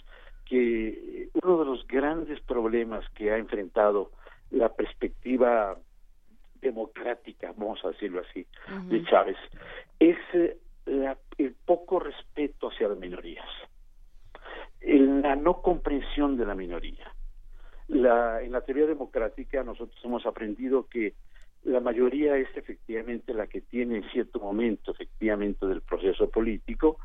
que 0.51 1.29
uno 1.45 1.59
de 1.61 1.65
los 1.65 1.87
grandes 1.87 2.41
problemas 2.41 3.09
que 3.11 3.31
ha 3.31 3.37
enfrentado 3.39 4.11
la 4.51 4.69
perspectiva 4.75 5.79
democrática, 6.61 7.55
vamos 7.57 7.79
a 7.85 7.91
decirlo 7.91 8.21
así, 8.29 8.45
de 8.89 9.05
Chávez, 9.05 9.37
es 10.01 10.19
eh, 10.35 10.57
la- 10.87 11.17
el 11.39 11.55
poco 11.65 12.01
respeto 12.01 12.69
hacia 12.69 12.89
las 12.89 12.99
minorías, 12.99 13.47
la 14.83 15.37
no 15.37 15.63
comprensión 15.63 16.37
de 16.37 16.47
la 16.47 16.55
minoría. 16.57 17.15
La, 17.89 18.43
en 18.43 18.51
la 18.53 18.61
teoría 18.63 18.87
democrática 18.87 19.63
nosotros 19.63 19.97
hemos 20.05 20.27
aprendido 20.27 20.89
que 20.89 21.15
la 21.65 21.81
mayoría 21.81 22.37
es 22.37 22.49
efectivamente 22.57 23.35
la 23.35 23.47
que 23.47 23.61
tiene 23.61 23.99
en 23.99 24.11
cierto 24.11 24.41
momento 24.41 24.91
efectivamente 24.93 25.65
del 25.67 25.83
proceso 25.83 26.29
político 26.29 26.99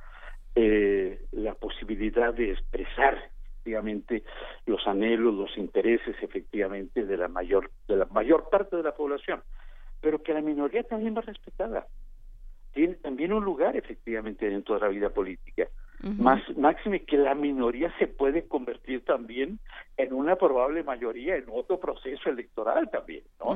eh, 0.56 1.26
la 1.32 1.54
posibilidad 1.56 2.34
de 2.34 2.52
expresar 2.52 3.32
efectivamente 3.66 4.24
los 4.68 4.86
anhelos, 4.86 5.34
los 5.34 5.58
intereses 5.58 6.16
efectivamente 6.22 7.04
de 7.06 7.18
la 7.18 7.28
mayor 7.28 7.72
de 7.88 7.98
la 7.98 8.06
mayor 8.06 8.48
parte 8.50 8.76
de 8.76 8.84
la 8.84 8.94
población, 8.94 9.42
pero 10.02 10.22
que 10.22 10.34
la 10.34 10.42
minoría 10.42 10.84
también 10.84 11.16
va 11.16 11.22
respetada. 11.22 11.88
Tiene 12.74 12.96
también 12.96 13.34
un 13.34 13.44
lugar 13.44 13.76
efectivamente 13.76 14.48
dentro 14.48 14.76
de 14.76 14.82
la 14.82 14.88
vida 14.90 15.10
política. 15.10 15.68
Más 16.04 16.42
máxime 16.56 17.04
que 17.06 17.18
la 17.18 17.34
minoría 17.34 17.92
se 17.98 18.06
puede 18.06 18.48
convertir 18.48 19.04
también 19.06 19.60
en 19.98 20.14
una 20.14 20.36
probable 20.36 20.84
mayoría 20.84 21.36
en 21.36 21.46
otro 21.52 21.80
proceso 21.80 22.30
electoral 22.30 22.90
también, 22.92 23.24
¿no? 23.40 23.56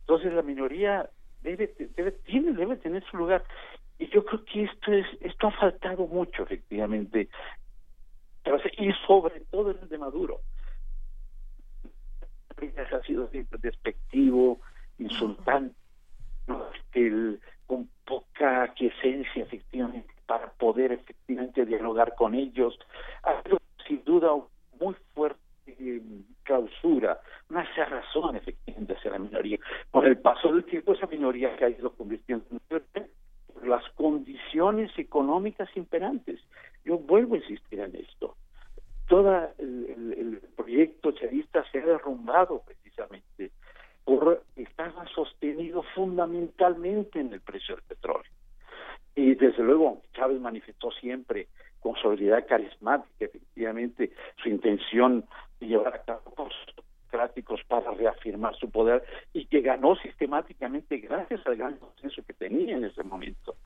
Entonces 0.00 0.34
la 0.34 0.42
minoría 0.42 1.08
debe, 1.42 1.72
debe 1.96 2.12
tiene 2.26 2.52
debe 2.52 2.76
tener 2.76 3.02
su 3.10 3.16
lugar 3.16 3.44
y 3.98 4.08
yo 4.08 4.24
creo 4.24 4.44
que 4.44 4.64
esto 4.64 4.92
es 4.92 5.06
esto 5.20 5.46
ha 5.46 5.52
faltado 5.52 6.06
mucho 6.06 6.42
efectivamente 6.42 7.28
y 8.78 8.92
sobre 9.06 9.40
todo 9.50 9.70
el 9.70 9.88
de 9.88 9.98
Maduro 9.98 10.40
ha 12.92 13.02
sido 13.02 13.30
despectivo 13.60 14.60
insultante 14.98 15.76
el- 16.94 17.40
con 17.66 17.88
poca 18.04 18.62
aquiescencia 18.64 19.42
efectivamente 19.42 20.12
para 20.26 20.50
poder 20.52 20.92
efectivamente 20.92 21.64
dialogar 21.66 22.14
con 22.16 22.34
ellos 22.34 22.78
ha 23.22 23.38
habido 23.38 23.58
sin 23.86 24.02
duda 24.04 24.30
muy 24.80 24.94
fuerte 25.14 25.40
eh, 25.66 26.00
clausura, 26.42 27.20
una 27.50 27.64
cerrazón 27.74 28.36
efectivamente 28.36 28.94
hacia 28.94 29.10
la 29.10 29.18
minoría. 29.18 29.58
Con 29.90 30.06
el 30.06 30.18
paso 30.18 30.50
del 30.50 30.64
tiempo 30.64 30.94
esa 30.94 31.06
minoría 31.06 31.56
se 31.58 31.64
ha 31.66 31.68
ido 31.68 31.92
convirtiendo 31.92 32.46
en 32.70 33.10
las 33.68 33.86
condiciones 33.90 34.90
económicas 34.98 35.68
imperantes. 35.76 36.40
Yo 36.88 36.96
vuelvo 36.96 37.34
a 37.34 37.38
insistir 37.38 37.80
en 37.80 37.94
esto. 37.96 38.34
Todo 39.08 39.50
el, 39.58 40.40
proyecto 40.56 41.12
chavista 41.12 41.62
se 41.70 41.80
ha 41.80 41.84
derrumbado 41.84 42.62
precisamente 42.64 43.50
por 44.04 44.42
estaba 44.56 45.06
sostenido 45.08 45.82
fundamentalmente 45.94 47.20
en 47.20 47.34
el 47.34 47.42
precio 47.42 47.74
del 47.74 47.84
petróleo. 47.84 48.32
Y 49.14 49.34
desde 49.34 49.62
luego 49.62 50.00
Chávez 50.14 50.40
manifestó 50.40 50.90
siempre 50.92 51.48
con 51.80 51.94
sobriedad 51.96 52.46
carismática, 52.46 53.26
efectivamente, 53.26 54.10
su 54.42 54.48
intención 54.48 55.26
de 55.60 55.66
llevar 55.66 55.94
a 55.94 56.02
cabo 56.02 56.48
democráticos 57.08 57.60
para 57.66 57.90
reafirmar 57.92 58.54
su 58.56 58.70
poder 58.70 59.02
y 59.32 59.46
que 59.46 59.60
ganó 59.60 59.96
sistemáticamente 59.96 60.98
gracias 60.98 61.46
al 61.46 61.56
gran 61.56 61.76
consenso 61.76 62.22
que 62.22 62.34
tenía 62.34 62.76
en 62.76 62.84
ese 62.84 63.02
momento. 63.02 63.56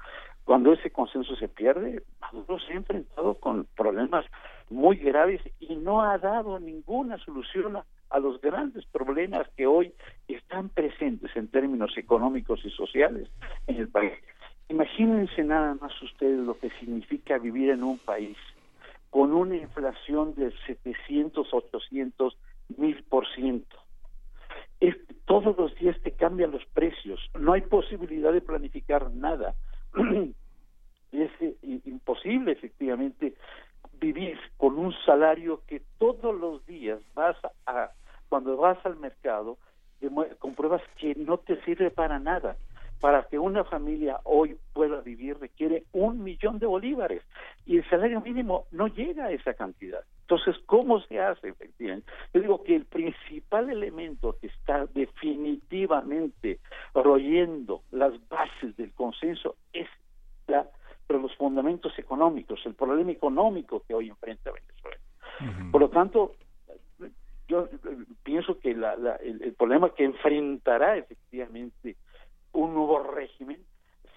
Cuando 0.44 0.73
ese 0.73 0.90
consenso 0.90 1.36
se 1.36 1.48
pierde, 1.48 2.02
Maduro 2.20 2.59
se 2.59 2.73
ha 2.73 2.77
enfrentado 2.77 3.35
con 3.35 3.66
problemas 3.77 4.24
muy 4.70 4.97
graves 4.97 5.40
y 5.60 5.77
no 5.77 6.02
ha 6.02 6.19
dado 6.19 6.59
ninguna 6.59 7.19
solución 7.19 7.77
a, 7.77 8.19
los 8.19 8.40
grandes 8.40 8.85
problemas 8.86 9.48
que 9.56 9.66
hoy 9.66 9.94
están 10.28 10.69
presentes 10.69 11.35
en 11.35 11.48
términos 11.48 11.97
económicos 11.97 12.64
y 12.64 12.70
sociales 12.70 13.28
en 13.66 13.77
el 13.77 13.89
país. 13.89 14.12
Imagínense 14.69 15.43
nada 15.44 15.77
más 15.81 15.93
ustedes 16.02 16.39
lo 16.39 16.59
que 16.59 16.70
significa 16.81 17.39
vivir 17.39 17.70
en 17.70 17.82
un 17.82 17.98
país 17.98 18.36
con 19.10 19.32
una 19.32 19.56
inflación 19.56 20.35
de 20.35 20.52
700, 20.66 21.48
800 21.52 22.36
mil 22.77 23.02
por 23.05 23.27
ciento. 23.35 23.82
Todos 25.32 25.56
los 25.56 25.74
días 25.77 25.97
te 26.02 26.12
cambian 26.12 26.51
los 26.51 26.62
precios, 26.74 27.19
no 27.40 27.55
hay 27.55 27.62
posibilidad 27.62 28.35
de 28.35 28.43
planificar 28.43 29.10
nada. 29.12 29.55
es 31.12 31.31
eh, 31.40 31.56
imposible 31.85 32.52
efectivamente 32.52 33.35
vivir 34.01 34.39
con 34.56 34.78
un 34.78 34.93
salario 35.05 35.62
que 35.66 35.82
todos 35.98 36.35
los 36.35 36.64
días 36.66 37.01
vas 37.14 37.36
a, 37.66 37.90
cuando 38.28 38.56
vas 38.56 38.78
al 38.85 38.97
mercado, 38.97 39.59
compruebas 40.39 40.82
que 40.98 41.14
no 41.14 41.39
te 41.39 41.62
sirve 41.62 41.90
para 41.90 42.19
nada. 42.19 42.56
Para 43.03 43.24
que 43.24 43.37
una 43.37 43.65
familia 43.65 44.20
hoy 44.23 44.57
pueda 44.73 45.01
vivir 45.01 45.37
requiere 45.41 45.83
un 45.91 46.23
millón 46.23 46.61
de 46.61 46.66
bolívares 46.66 47.23
y 47.66 47.79
el 47.79 47.91
salario 47.91 48.20
mínimo 48.20 48.66
no 48.70 48.87
llega 48.87 49.24
a 49.24 49.33
esa 49.33 49.55
cantidad. 49.55 50.05
Entonces, 50.20 50.57
¿cómo 50.66 51.01
se 51.01 51.19
hace? 51.19 51.49
Efectivamente? 51.49 52.07
Yo 52.33 52.41
digo 52.41 52.62
que 52.62 52.77
el 52.77 52.85
principal 52.85 53.70
elemento 53.70 54.37
que 54.41 54.47
está 54.47 54.87
definitivamente 54.87 56.61
royendo 56.95 57.83
las 57.91 58.12
bases 58.29 58.77
del 58.77 58.93
consenso 58.93 59.57
es 59.73 59.89
la, 60.47 60.69
los 61.09 61.35
fundamentos 61.35 61.99
económicos, 61.99 62.65
el 62.66 62.74
problema 62.74 63.11
económico 63.11 63.83
que 63.87 63.95
hoy 63.95 64.11
enfrenta 64.11 64.53
Venezuela. 64.53 64.99
Por 65.73 65.81
lo 65.81 65.91
tanto, 65.91 66.35
yo 67.49 67.69
pienso 68.23 68.59
que 68.61 68.70
el, 68.70 69.55
problema 69.59 69.91
que 69.91 70.05
enfrentará 70.05 70.97
efectivamente 70.97 71.97
un 72.53 72.74
nuevo 72.74 73.03
régimen 73.03 73.59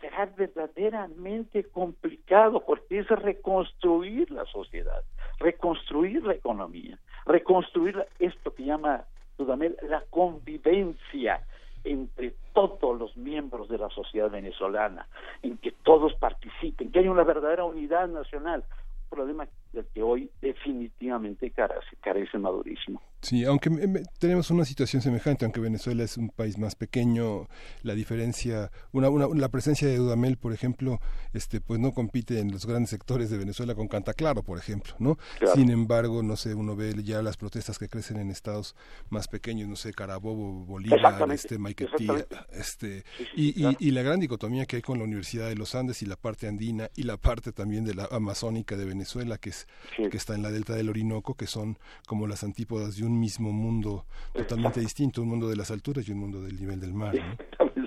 será 0.02 0.26
verdaderamente 0.26 1.64
complicado 1.66 2.64
porque 2.66 3.00
es 3.00 3.08
reconstruir 3.08 4.30
la 4.32 4.46
sociedad, 4.46 5.04
reconstruir 5.40 6.24
la 6.24 6.34
economía, 6.34 7.00
reconstruir 7.26 8.06
esto 8.20 8.54
que 8.54 8.66
llama 8.66 9.06
Dudamel 9.38 9.78
la 9.84 10.04
convivencia 10.10 11.42
entre 11.84 12.34
todos 12.54 12.98
los 12.98 13.16
miembros 13.16 13.70
de 13.70 13.78
la 13.78 13.90
sociedad 13.90 14.30
venezolana, 14.30 15.08
en 15.44 15.58
que 15.58 15.72
todos 15.72 16.14
participen, 16.16 16.92
que 16.92 17.00
haya 17.00 17.12
una 17.12 17.24
verdadera 17.24 17.64
unidad 17.64 18.08
nacional, 18.08 18.64
problema 19.10 19.48
del 19.76 19.86
que 19.94 20.02
hoy 20.02 20.32
definitivamente 20.42 21.52
carece, 21.52 21.96
carece 22.02 22.38
madurismo. 22.38 23.02
Sí, 23.22 23.44
aunque 23.44 23.72
tenemos 24.20 24.52
una 24.52 24.66
situación 24.66 25.02
semejante, 25.02 25.46
aunque 25.46 25.60
Venezuela 25.60 26.04
es 26.04 26.16
un 26.16 26.30
país 26.30 26.60
más 26.60 26.76
pequeño, 26.76 27.48
la 27.82 27.96
diferencia, 27.96 28.72
una, 28.92 29.10
una, 29.10 29.28
la 29.34 29.50
presencia 29.50 29.88
de 29.88 29.98
Dudamel, 29.98 30.38
por 30.38 30.54
ejemplo, 30.54 31.00
este, 31.34 31.60
pues 31.60 31.80
no 31.80 31.92
compite 31.92 32.40
en 32.40 32.52
los 32.52 32.68
grandes 32.68 32.92
sectores 32.92 33.32
de 33.32 33.40
Venezuela 33.40 33.74
con 33.74 33.88
Canta 33.88 34.14
Claro, 34.14 34.44
por 34.44 34.60
ejemplo, 34.60 34.94
¿no? 35.00 35.18
Sin 35.56 35.72
embargo, 35.72 36.22
no 36.22 36.36
sé, 36.36 36.54
uno 36.54 36.76
ve 36.76 36.94
ya 37.04 37.24
las 37.24 37.36
protestas 37.36 37.80
que 37.80 37.90
crecen 37.90 38.18
en 38.18 38.30
estados 38.30 38.76
más 39.10 39.28
pequeños, 39.28 39.68
no 39.68 39.76
sé, 39.76 39.92
Carabobo, 39.92 40.66
Bolívar, 40.66 41.32
este, 41.32 41.58
Maiquetía, 41.58 42.28
este, 42.54 43.04
y, 43.36 43.60
y, 43.60 43.76
y, 43.80 43.92
la 43.92 44.04
gran 44.04 44.20
dicotomía 44.20 44.68
que 44.68 44.76
hay 44.76 44.82
con 44.84 45.00
la 45.00 45.04
Universidad 45.04 45.50
de 45.50 45.56
los 45.56 45.74
Andes 45.74 46.04
y 46.04 46.06
la 46.06 46.16
parte 46.16 46.48
andina 46.48 46.92
y 46.96 47.04
la 47.04 47.18
parte 47.18 47.52
también 47.52 47.86
de 47.86 47.96
la 47.96 48.08
amazónica 48.12 48.78
de 48.78 48.86
Venezuela, 48.86 49.40
que 49.40 49.50
es 49.50 49.65
que 49.96 50.18
está 50.18 50.36
en 50.36 50.44
la 50.44 50.52
delta 50.52 50.74
del 50.74 50.90
Orinoco, 50.90 51.36
que 51.36 51.48
son 51.48 51.78
como 52.08 52.28
las 52.28 52.44
antípodas 52.44 52.98
de 52.98 53.06
un 53.06 53.20
mismo 53.20 53.52
mundo 53.52 54.06
totalmente 54.34 54.80
distinto, 54.80 55.22
un 55.22 55.30
mundo 55.30 55.48
de 55.48 55.56
las 55.56 55.72
alturas 55.72 56.08
y 56.08 56.12
un 56.12 56.20
mundo 56.20 56.42
del 56.42 56.60
nivel 56.60 56.80
del 56.80 56.94
mar. 56.94 57.16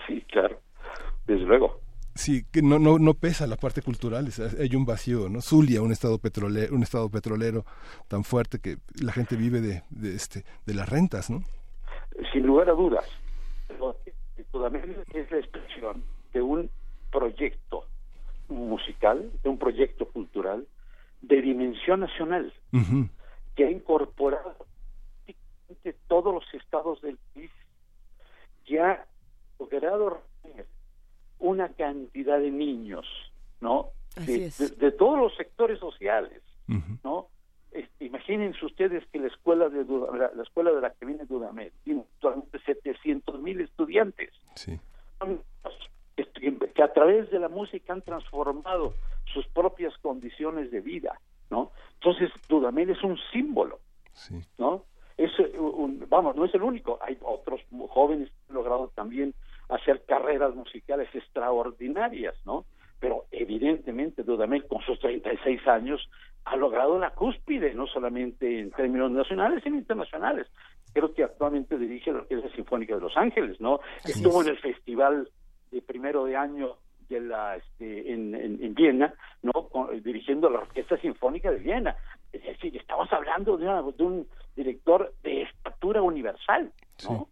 Sí, 0.06 0.22
claro, 0.22 0.60
desde 1.26 1.44
luego. 1.44 1.80
Sí, 2.14 2.44
que 2.50 2.62
no, 2.62 2.80
no, 2.80 2.98
no 2.98 3.14
pesa 3.14 3.46
la 3.46 3.56
parte 3.56 3.80
cultural, 3.80 4.28
hay 4.58 4.74
un 4.74 4.84
vacío, 4.84 5.28
¿no? 5.28 5.40
Zulia, 5.40 5.82
un 5.82 5.92
estado 5.92 6.18
petrolero, 6.18 6.74
un 6.74 6.82
estado 6.82 7.08
petrolero 7.08 7.64
tan 8.08 8.24
fuerte 8.24 8.58
que 8.58 8.78
la 9.00 9.12
gente 9.12 9.36
vive 9.36 9.60
de, 9.60 9.82
de 9.90 10.16
este 10.16 10.44
de 10.66 10.74
las 10.74 10.88
rentas, 10.88 11.30
¿no? 11.30 11.44
Sin 12.32 12.44
lugar 12.44 12.70
a 12.70 12.72
dudas. 12.72 13.08
Es 15.14 15.30
la 15.30 15.38
expresión 15.38 16.02
de 16.32 16.42
un 16.42 16.70
proyecto 17.12 17.84
musical, 18.48 19.30
de 19.42 19.48
un 19.48 19.58
proyecto 19.58 20.08
cultural 20.08 20.66
de 21.20 21.42
dimensión 21.42 22.00
nacional, 22.00 22.52
que 23.54 23.64
ha 23.64 23.70
incorporado 23.70 24.68
todos 26.08 26.34
los 26.34 26.54
estados 26.54 27.00
del 27.02 27.18
país, 27.34 27.50
que 28.64 28.80
ha 28.80 29.06
logrado 29.58 30.22
una 31.38 31.68
cantidad 31.70 32.38
de 32.38 32.50
niños, 32.50 33.06
¿no? 33.60 33.90
De, 34.16 34.92
todos 34.92 35.18
los 35.18 35.36
sectores 35.36 35.78
sociales, 35.78 36.42
¿no? 37.04 37.28
Este, 37.70 38.06
imagínense 38.06 38.64
ustedes 38.64 39.04
que 39.12 39.18
la 39.18 39.28
escuela 39.28 39.68
de 39.68 39.84
la, 39.84 40.42
escuela 40.42 40.72
de 40.72 40.80
la 40.80 40.90
que 40.90 41.04
viene 41.04 41.26
Dudamel 41.26 41.70
tiene 41.84 42.00
actualmente 42.14 42.58
700 42.64 43.40
mil 43.40 43.60
estudiantes. 43.60 44.30
Que 46.74 46.82
a 46.82 46.92
través 46.92 47.30
de 47.30 47.38
la 47.38 47.48
música 47.48 47.92
han 47.92 48.02
transformado 48.02 48.94
sus 49.32 49.46
propias 49.48 49.96
condiciones 49.98 50.70
de 50.70 50.80
vida, 50.80 51.20
¿no? 51.50 51.72
Entonces, 51.94 52.30
Dudamel 52.48 52.90
es 52.90 53.02
un 53.02 53.18
símbolo, 53.32 53.80
¿no? 54.58 54.84
Es 55.16 55.30
un, 55.58 56.06
vamos, 56.08 56.36
no 56.36 56.44
es 56.44 56.54
el 56.54 56.62
único, 56.62 56.98
hay 57.02 57.18
otros 57.22 57.60
jóvenes 57.88 58.28
que 58.28 58.36
han 58.48 58.54
logrado 58.54 58.88
también 58.94 59.34
hacer 59.68 60.04
carreras 60.06 60.54
musicales 60.54 61.08
extraordinarias, 61.12 62.34
¿no? 62.44 62.64
Pero 63.00 63.26
evidentemente 63.30 64.22
Dudamel 64.22 64.66
con 64.66 64.80
sus 64.82 64.98
36 65.00 65.66
años 65.66 66.08
ha 66.44 66.56
logrado 66.56 66.98
la 66.98 67.10
cúspide, 67.10 67.74
no 67.74 67.86
solamente 67.86 68.60
en 68.60 68.70
términos 68.70 69.10
nacionales, 69.10 69.62
sino 69.62 69.76
internacionales. 69.76 70.46
Creo 70.92 71.12
que 71.12 71.22
actualmente 71.22 71.76
dirige 71.76 72.12
la 72.12 72.20
Orquesta 72.20 72.48
Sinfónica 72.54 72.94
de 72.94 73.02
Los 73.02 73.16
Ángeles, 73.16 73.60
¿no? 73.60 73.80
Estuvo 74.04 74.42
en 74.42 74.48
el 74.48 74.58
festival 74.58 75.28
de 75.70 75.82
primero 75.82 76.24
de 76.24 76.36
año 76.36 76.76
de 77.08 77.20
la, 77.20 77.56
este, 77.56 78.12
en, 78.12 78.34
en, 78.34 78.74
Viena, 78.74 79.14
¿no? 79.42 79.70
dirigiendo 80.02 80.50
la 80.50 80.60
Orquesta 80.60 80.98
Sinfónica 80.98 81.50
de 81.50 81.58
Viena. 81.58 81.96
Es 82.32 82.42
decir, 82.44 82.76
estamos 82.76 83.10
hablando 83.12 83.56
de, 83.56 83.66
de 83.96 84.04
un 84.04 84.26
director 84.54 85.14
de 85.22 85.42
estatura 85.42 86.02
universal, 86.02 86.70
¿no? 87.08 87.28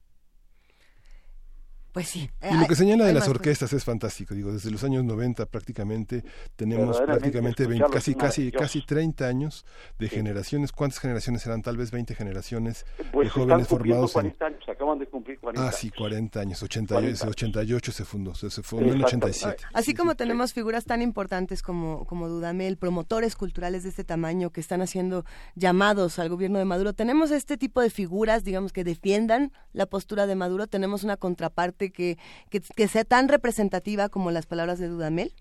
Pues 1.96 2.08
sí. 2.08 2.30
Y 2.42 2.54
lo 2.58 2.66
que 2.66 2.74
señala 2.74 3.06
de 3.06 3.14
las 3.14 3.26
orquestas 3.26 3.72
es 3.72 3.82
fantástico. 3.82 4.34
Digo, 4.34 4.52
desde 4.52 4.70
los 4.70 4.84
años 4.84 5.02
90 5.02 5.46
prácticamente 5.46 6.22
tenemos 6.54 7.00
prácticamente 7.00 7.66
casi 7.90 8.14
casi 8.14 8.52
casi 8.52 8.84
30 8.84 9.26
años 9.26 9.64
de 9.98 10.10
generaciones. 10.10 10.72
¿Cuántas 10.72 10.98
generaciones 10.98 11.40
serán? 11.40 11.62
Tal 11.62 11.78
vez 11.78 11.90
20 11.90 12.14
generaciones 12.14 12.84
pues 13.12 13.28
de 13.28 13.30
jóvenes 13.30 13.66
formados 13.66 14.12
40 14.12 14.44
años, 14.44 14.68
acaban 14.68 14.98
de 14.98 15.06
cumplir 15.06 15.38
40 15.40 15.66
Ah, 15.66 15.72
sí, 15.72 15.90
40 15.90 16.38
años. 16.38 16.62
88, 16.62 17.28
88 17.30 17.92
se 17.92 18.04
fundó, 18.04 18.34
se, 18.34 18.50
fundó 18.50 18.92
en 18.92 19.02
87. 19.02 19.64
Así 19.72 19.94
como 19.94 20.16
tenemos 20.16 20.52
figuras 20.52 20.84
tan 20.84 21.00
importantes 21.00 21.62
como, 21.62 22.04
como 22.04 22.28
Dudamel, 22.28 22.76
promotores 22.76 23.36
culturales 23.36 23.84
de 23.84 23.88
este 23.88 24.04
tamaño 24.04 24.50
que 24.50 24.60
están 24.60 24.82
haciendo 24.82 25.24
llamados 25.54 26.18
al 26.18 26.28
gobierno 26.28 26.58
de 26.58 26.66
Maduro, 26.66 26.92
tenemos 26.92 27.30
este 27.30 27.56
tipo 27.56 27.80
de 27.80 27.88
figuras, 27.88 28.44
digamos, 28.44 28.74
que 28.74 28.84
defiendan 28.84 29.50
la 29.72 29.86
postura 29.86 30.26
de 30.26 30.34
Maduro. 30.34 30.66
Tenemos 30.66 31.02
una 31.02 31.16
contraparte 31.16 31.85
que, 31.90 32.18
que, 32.50 32.88
sea 32.88 33.04
tan 33.04 33.28
representativa 33.28 34.08
como 34.08 34.30
las 34.30 34.46
palabras 34.46 34.78
de 34.78 34.88
Dudamel? 34.88 35.32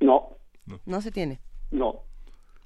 No. 0.00 0.36
No, 0.86 1.00
se 1.00 1.10
tiene. 1.10 1.40
No. 1.70 2.02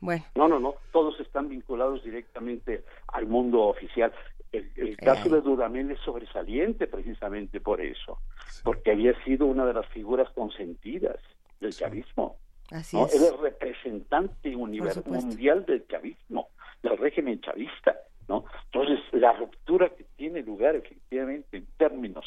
Bueno. 0.00 0.24
No, 0.34 0.48
no, 0.48 0.60
no. 0.60 0.74
Todos 0.92 1.18
están 1.20 1.48
vinculados 1.48 2.04
directamente 2.04 2.84
al 3.08 3.26
mundo 3.26 3.62
oficial. 3.64 4.12
El, 4.52 4.96
caso 4.96 5.28
de 5.28 5.40
Dudamel 5.40 5.90
es 5.90 6.00
sobresaliente 6.00 6.86
precisamente 6.86 7.60
por 7.60 7.80
eso, 7.80 8.18
porque 8.64 8.92
había 8.92 9.12
sido 9.24 9.46
una 9.46 9.66
de 9.66 9.74
las 9.74 9.86
figuras 9.88 10.30
consentidas 10.30 11.16
del 11.60 11.72
chavismo. 11.72 12.36
Así 12.70 12.98
es. 12.98 13.14
el 13.14 13.38
representante 13.38 14.56
mundial 14.56 15.66
del 15.66 15.86
chavismo, 15.86 16.48
del 16.82 16.96
régimen 16.96 17.40
chavista. 17.40 17.96
¿no? 18.28 18.44
Entonces, 18.72 18.98
la 19.12 19.32
ruptura 19.34 19.88
que 19.90 20.04
tiene 20.16 20.42
lugar 20.42 20.74
efectivamente 20.76 21.58
en 21.58 21.66
términos 21.76 22.24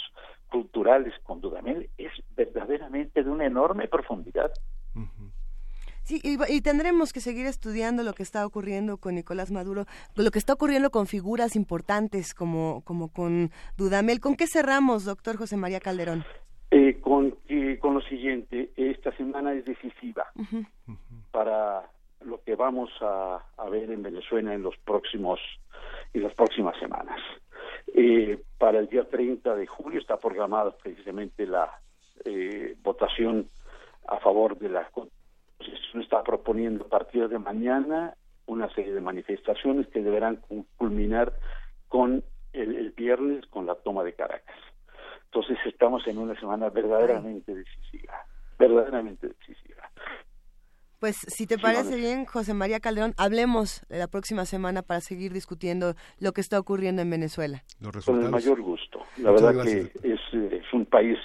culturales 0.50 1.14
con 1.24 1.42
Dudamel 1.42 1.90
es 1.98 2.12
verdaderamente 2.36 3.24
de 3.24 3.30
una 3.30 3.46
enorme 3.46 3.88
profundidad. 3.88 4.52
Sí, 6.10 6.20
y, 6.24 6.62
tendremos 6.62 7.14
que 7.14 7.20
seguir 7.20 7.46
estudiando 7.46 8.02
lo 8.02 8.14
que 8.14 8.24
está 8.24 8.44
ocurriendo 8.44 8.98
con 8.98 9.14
Nicolás 9.14 9.52
Maduro, 9.52 9.86
lo 10.16 10.32
que 10.32 10.40
está 10.40 10.54
ocurriendo 10.54 10.90
con 10.90 11.06
figuras 11.06 11.56
importantes 11.56 12.34
como, 12.34 12.82
como 12.84 13.14
con 13.14 13.52
Dudamel. 13.78 14.20
¿Con 14.20 14.36
qué 14.36 14.48
cerramos, 14.48 15.06
doctor 15.06 15.38
José 15.38 15.56
María 15.56 15.80
Calderón? 15.80 16.26
Eh, 16.72 17.00
con, 17.00 17.38
con 17.80 17.94
lo 17.94 18.02
siguiente, 18.02 18.72
esta 18.76 19.16
semana 19.18 19.54
es 19.54 19.66
decisiva 19.66 20.26
para 21.30 21.88
lo 22.22 22.42
que 22.42 22.56
vamos 22.56 22.90
a, 23.02 23.46
a 23.56 23.70
ver 23.70 23.92
en 23.92 24.02
Venezuela 24.02 24.52
en 24.56 24.64
los 24.64 24.76
próximos 24.78 25.40
en 26.16 26.24
las 26.24 26.34
próximas 26.34 26.76
semanas. 26.80 27.20
Eh, 27.94 28.42
para 28.58 28.80
el 28.80 28.88
día 28.88 29.08
30 29.08 29.56
de 29.56 29.68
julio 29.68 30.00
está 30.00 30.18
programada 30.18 30.72
precisamente 30.72 31.46
la 31.46 31.70
eh, 32.26 32.76
votación 32.82 33.48
a 34.08 34.18
favor 34.18 34.58
de 34.58 34.70
la. 34.70 34.90
Está 35.94 36.24
proponiendo 36.24 36.86
a 36.86 36.88
partir 36.88 37.28
de 37.28 37.40
mañana 37.40 38.16
una 38.46 38.74
serie 38.74 38.94
de 38.94 39.02
manifestaciones 39.02 39.88
que 39.88 40.02
deberán 40.02 40.42
culminar 40.78 41.34
con 41.88 42.24
el, 42.54 42.76
el 42.76 42.92
viernes 42.92 43.46
con 43.48 43.66
la 43.66 43.76
toma 43.76 44.04
de 44.04 44.14
Caracas. 44.14 44.56
Entonces 45.26 45.58
estamos 45.66 46.08
en 46.08 46.18
una 46.18 46.40
semana 46.40 46.70
verdaderamente 46.70 47.54
decisiva, 47.54 48.26
verdaderamente 48.58 49.28
decisiva. 49.28 49.90
Pues 51.00 51.16
si 51.28 51.48
te 51.48 51.58
parece 51.58 51.96
bien, 51.96 52.26
José 52.26 52.54
María 52.54 52.82
Calderón, 52.82 53.14
hablemos 53.18 53.86
la 53.88 54.08
próxima 54.08 54.46
semana 54.46 54.82
para 54.82 55.00
seguir 55.00 55.32
discutiendo 55.32 55.94
lo 56.20 56.34
que 56.34 56.42
está 56.42 56.60
ocurriendo 56.60 57.02
en 57.02 57.10
Venezuela. 57.10 57.64
Con 58.06 58.22
el 58.22 58.30
mayor 58.30 58.62
gusto. 58.62 59.00
La 59.18 59.32
verdad 59.32 59.64
que 59.64 59.92
es, 60.04 60.20
eh, 60.34 60.62
es 60.62 60.74
un 60.74 60.86
país 60.86 61.18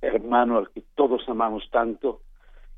hermano 0.00 0.58
al 0.58 0.70
que 0.70 0.82
todos 0.96 1.22
amamos 1.28 1.62
tanto 1.70 2.22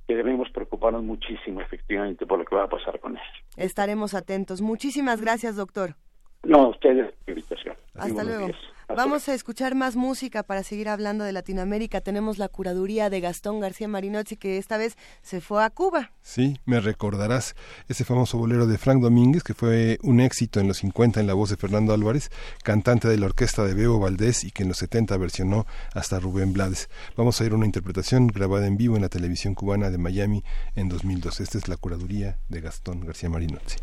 que 0.07 0.15
debemos 0.15 0.51
preocuparnos 0.51 1.03
muchísimo 1.03 1.61
efectivamente 1.61 2.27
por 2.27 2.39
lo 2.39 2.45
que 2.45 2.57
va 2.57 2.65
a 2.65 2.69
pasar 2.69 3.01
con 3.01 3.17
él. 3.17 3.23
Estaremos 3.57 4.15
atentos. 4.15 4.61
Muchísimas 4.61 5.21
gracias, 5.21 5.57
doctor. 5.57 5.97
No, 6.43 6.63
a 6.63 6.69
ustedes 6.69 7.15
invitación. 7.27 7.77
Hasta 7.95 8.25
luego. 8.25 8.47
días. 8.47 8.59
Vamos 8.97 9.29
a 9.29 9.35
escuchar 9.35 9.75
más 9.75 9.97
música 9.97 10.43
para 10.43 10.63
seguir 10.63 10.89
hablando 10.89 11.25
de 11.25 11.33
Latinoamérica. 11.33 12.03
Tenemos 12.03 12.37
la 12.37 12.49
curaduría 12.49 13.09
de 13.09 13.21
Gastón 13.21 13.59
García 13.59 13.89
Marinozzi, 13.89 14.37
que 14.37 14.59
esta 14.59 14.77
vez 14.77 14.97
se 15.23 15.41
fue 15.41 15.65
a 15.65 15.71
Cuba. 15.71 16.13
Sí, 16.21 16.59
me 16.67 16.79
recordarás 16.79 17.57
ese 17.89 18.05
famoso 18.05 18.37
bolero 18.37 18.67
de 18.67 18.77
Frank 18.77 19.01
Domínguez, 19.01 19.43
que 19.43 19.55
fue 19.55 19.99
un 20.03 20.21
éxito 20.21 20.61
en 20.61 20.69
los 20.69 20.79
50 20.79 21.21
en 21.21 21.27
la 21.27 21.35
voz 21.35 21.51
de 21.51 21.57
Fernando 21.57 21.95
Álvarez, 21.95 22.31
cantante 22.63 23.09
de 23.09 23.17
la 23.17 23.27
orquesta 23.27 23.65
de 23.65 23.75
Bebo 23.75 23.99
Valdés 23.99 24.45
y 24.45 24.51
que 24.51 24.63
en 24.63 24.69
los 24.69 24.79
70 24.79 25.17
versionó 25.17 25.67
hasta 25.95 26.21
Rubén 26.21 26.53
Blades. 26.53 26.91
Vamos 27.17 27.41
a 27.41 27.45
ir 27.45 27.53
a 27.53 27.57
una 27.57 27.67
interpretación 27.67 28.27
grabada 28.27 28.67
en 28.67 28.77
vivo 28.77 28.97
en 28.97 29.03
la 29.03 29.09
televisión 29.09 29.55
cubana 29.55 29.91
de 29.91 29.99
Miami 29.99 30.45
en 30.75 30.89
2002. 30.89 31.41
Esta 31.41 31.59
es 31.59 31.69
la 31.69 31.77
curaduría 31.77 32.39
de 32.49 32.61
Gastón 32.61 33.01
García 33.07 33.31
Marinozzi. 33.31 33.77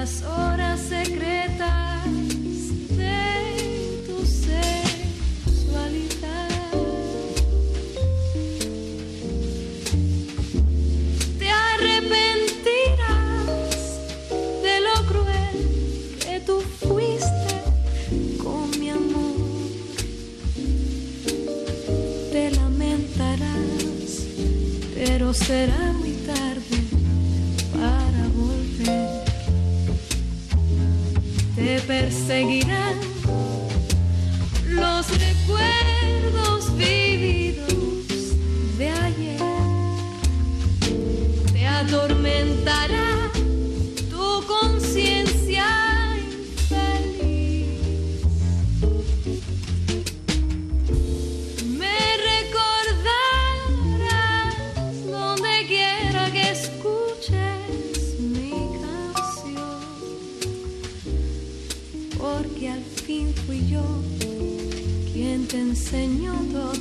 Las 0.00 0.22
horas 0.22 0.78
secretas 0.78 2.04
de 2.96 4.00
tu 4.06 4.18
sexualidad 4.24 4.86
te 11.40 11.48
arrepentirás 11.50 12.20
de 14.62 14.74
lo 14.86 14.94
cruel 15.08 15.58
que 16.24 16.34
tú 16.46 16.56
fuiste 16.60 17.54
con 18.44 18.64
mi 18.78 18.90
amor. 18.90 19.36
Te 22.30 22.44
lamentarás, 22.52 24.10
pero 24.94 25.34
será 25.34 25.92
muy 25.98 26.12
tarde 26.32 26.67
perseguirán. 31.88 33.00
Los 34.66 35.08
recuerdos 35.08 35.87
te 65.48 65.58
enseñó 65.58 66.34
todo 66.52 66.72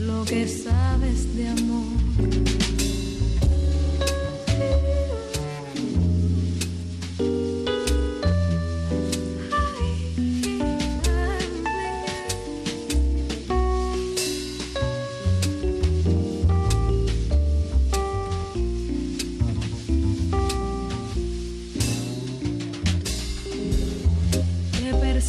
lo 0.00 0.24
que 0.24 0.48
sabes 0.48 1.36
de 1.36 1.48
amor. 1.48 1.96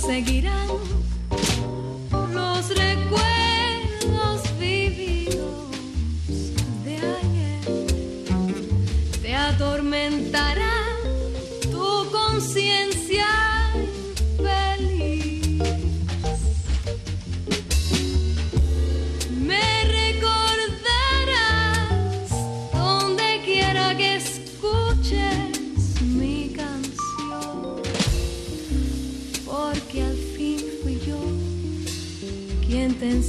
te 0.07 0.97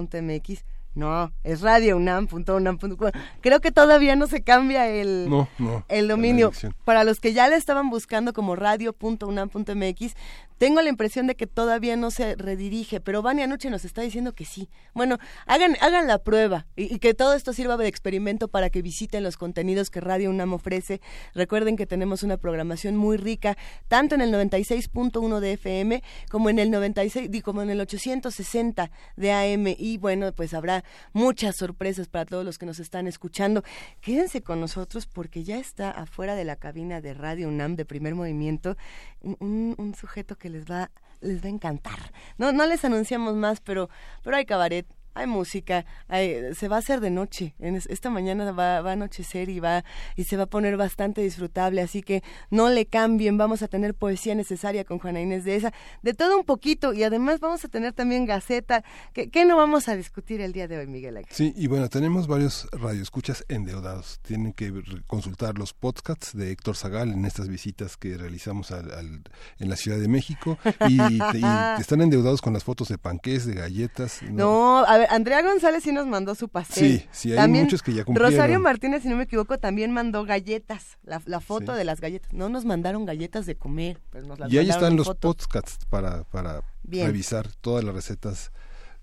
radio.unam.mx 0.00 0.62
No, 0.94 1.32
es 1.44 1.60
radiounam.unam.com. 1.60 3.10
Creo 3.40 3.60
que 3.60 3.70
todavía 3.70 4.16
no 4.16 4.26
se 4.26 4.42
cambia 4.42 4.88
el, 4.88 5.28
No, 5.30 5.48
no, 5.58 5.84
el 5.88 6.08
dominio. 6.08 6.50
Para 6.84 7.04
los 7.04 7.20
que 7.20 7.32
ya 7.32 7.48
le 7.48 7.56
estaban 7.56 7.90
buscando 7.90 8.32
como 8.32 8.56
radio.unam.mx, 8.56 10.14
tengo 10.58 10.82
la 10.82 10.90
impresión 10.90 11.26
de 11.26 11.36
que 11.36 11.46
todavía 11.46 11.96
no 11.96 12.10
se 12.10 12.34
redirige, 12.34 13.00
pero 13.00 13.22
Vania 13.22 13.44
Anoche 13.44 13.70
nos 13.70 13.86
está 13.86 14.02
diciendo 14.02 14.34
que 14.34 14.44
sí. 14.44 14.68
Bueno, 14.92 15.16
hagan, 15.46 15.74
hagan 15.80 16.06
la 16.06 16.18
prueba 16.18 16.66
y, 16.76 16.94
y 16.94 16.98
que 16.98 17.14
todo 17.14 17.32
esto 17.32 17.54
sirva 17.54 17.78
de 17.78 17.88
experimento 17.88 18.48
para 18.48 18.68
que 18.68 18.82
visiten 18.82 19.22
los 19.22 19.38
contenidos 19.38 19.88
que 19.88 20.02
Radio 20.02 20.28
UNAM 20.28 20.52
ofrece. 20.52 21.00
Recuerden 21.34 21.76
que 21.76 21.86
tenemos 21.86 22.22
una 22.22 22.36
programación 22.36 22.96
muy 22.96 23.16
rica, 23.16 23.56
tanto 23.88 24.14
en 24.16 24.20
el 24.20 24.34
96.1 24.34 25.40
de 25.40 25.52
FM 25.52 26.02
como 26.30 26.50
en 26.50 26.58
el 26.58 26.70
96, 26.70 27.30
di- 27.30 27.40
como 27.40 27.62
en 27.62 27.70
el 27.70 27.80
860 27.80 28.90
de 29.16 29.32
AM. 29.32 29.66
Y 29.78 29.96
bueno, 29.96 30.30
pues 30.32 30.52
habrá 30.52 30.79
muchas 31.12 31.56
sorpresas 31.56 32.08
para 32.08 32.26
todos 32.26 32.44
los 32.44 32.58
que 32.58 32.66
nos 32.66 32.78
están 32.78 33.06
escuchando. 33.06 33.62
Quédense 34.00 34.42
con 34.42 34.60
nosotros 34.60 35.06
porque 35.06 35.44
ya 35.44 35.58
está 35.58 35.90
afuera 35.90 36.34
de 36.34 36.44
la 36.44 36.56
cabina 36.56 37.00
de 37.00 37.14
Radio 37.14 37.48
UNAM 37.48 37.76
de 37.76 37.84
primer 37.84 38.14
movimiento 38.14 38.76
un, 39.20 39.74
un- 39.78 39.94
sujeto 39.94 40.36
que 40.36 40.48
les 40.50 40.64
va, 40.64 40.90
les 41.20 41.42
va 41.42 41.46
a 41.46 41.50
encantar. 41.50 42.12
No, 42.38 42.52
no 42.52 42.64
les 42.66 42.84
anunciamos 42.84 43.34
más, 43.34 43.60
pero, 43.60 43.88
pero 44.22 44.36
hay 44.36 44.44
cabaret. 44.46 44.86
Hay 45.14 45.26
música, 45.26 45.84
hay- 46.08 46.54
se 46.54 46.68
va 46.68 46.76
a 46.76 46.78
hacer 46.78 47.00
de 47.00 47.10
noche. 47.10 47.54
En 47.58 47.74
es- 47.76 47.86
esta 47.86 48.10
mañana 48.10 48.50
va, 48.52 48.80
va 48.80 48.90
a 48.90 48.92
anochecer 48.92 49.48
y 49.48 49.60
va 49.60 49.84
y 50.16 50.24
se 50.24 50.36
va 50.36 50.44
a 50.44 50.46
poner 50.46 50.76
bastante 50.76 51.20
disfrutable, 51.22 51.80
así 51.80 52.02
que 52.02 52.22
no 52.50 52.68
le 52.68 52.86
cambien. 52.86 53.36
Vamos 53.38 53.62
a 53.62 53.68
tener 53.68 53.94
poesía 53.94 54.34
necesaria 54.34 54.84
con 54.84 54.98
Juana 54.98 55.20
Inés 55.20 55.44
de 55.44 55.56
esa, 55.56 55.72
de 56.02 56.14
todo 56.14 56.36
un 56.38 56.44
poquito 56.44 56.92
y 56.92 57.02
además 57.02 57.40
vamos 57.40 57.64
a 57.64 57.68
tener 57.68 57.92
también 57.92 58.24
gaceta. 58.26 58.84
¿Qué, 59.12 59.30
qué 59.30 59.44
no 59.44 59.56
vamos 59.56 59.88
a 59.88 59.96
discutir 59.96 60.40
el 60.40 60.52
día 60.52 60.68
de 60.68 60.78
hoy, 60.78 60.86
Miguel 60.86 61.16
Ángel? 61.16 61.32
Sí, 61.34 61.52
y 61.56 61.66
bueno, 61.66 61.88
tenemos 61.88 62.26
varios 62.26 62.68
radioescuchas 62.72 63.44
endeudados. 63.48 64.20
Tienen 64.22 64.52
que 64.52 64.72
consultar 65.06 65.58
los 65.58 65.72
podcasts 65.72 66.36
de 66.36 66.50
Héctor 66.52 66.76
Zagal 66.76 67.12
en 67.12 67.24
estas 67.24 67.48
visitas 67.48 67.96
que 67.96 68.16
realizamos 68.16 68.70
al- 68.70 68.90
al- 68.92 69.22
en 69.58 69.68
la 69.68 69.76
Ciudad 69.76 69.98
de 69.98 70.08
México 70.08 70.58
y, 70.88 71.00
y 71.00 71.20
están 71.80 72.00
endeudados 72.00 72.40
con 72.42 72.52
las 72.52 72.64
fotos 72.64 72.88
de 72.88 72.98
panqués, 72.98 73.46
de 73.46 73.54
galletas. 73.54 74.22
No, 74.22 74.84
a 74.86 74.99
ver, 75.00 75.08
Andrea 75.10 75.42
González 75.42 75.82
sí 75.82 75.92
nos 75.92 76.06
mandó 76.06 76.34
su 76.34 76.48
pastel. 76.48 77.00
Sí, 77.00 77.06
sí, 77.10 77.36
hay 77.36 77.48
muchos 77.48 77.82
que 77.82 77.92
ya 77.92 78.04
cumplieron. 78.04 78.32
Rosario 78.32 78.60
Martínez, 78.60 79.02
si 79.02 79.08
no 79.08 79.16
me 79.16 79.24
equivoco, 79.24 79.58
también 79.58 79.90
mandó 79.92 80.24
galletas, 80.24 80.98
la, 81.02 81.20
la 81.26 81.40
foto 81.40 81.72
Sí. 81.72 81.78
de 81.78 81.84
las 81.84 82.00
galletas. 82.00 82.32
No 82.32 82.48
nos 82.48 82.64
mandaron 82.64 83.04
galletas 83.04 83.44
de 83.46 83.56
comer, 83.56 84.00
pero 84.10 84.26
nos 84.26 84.38
las 84.38 84.52
Y 84.52 84.58
ahí 84.58 84.70
están 84.70 84.96
los 84.96 85.14
podcasts 85.16 85.84
para, 85.86 86.24
para 86.24 86.62
Bien. 86.82 87.06
revisar 87.06 87.48
todas 87.60 87.82
las 87.84 87.94
recetas 87.94 88.52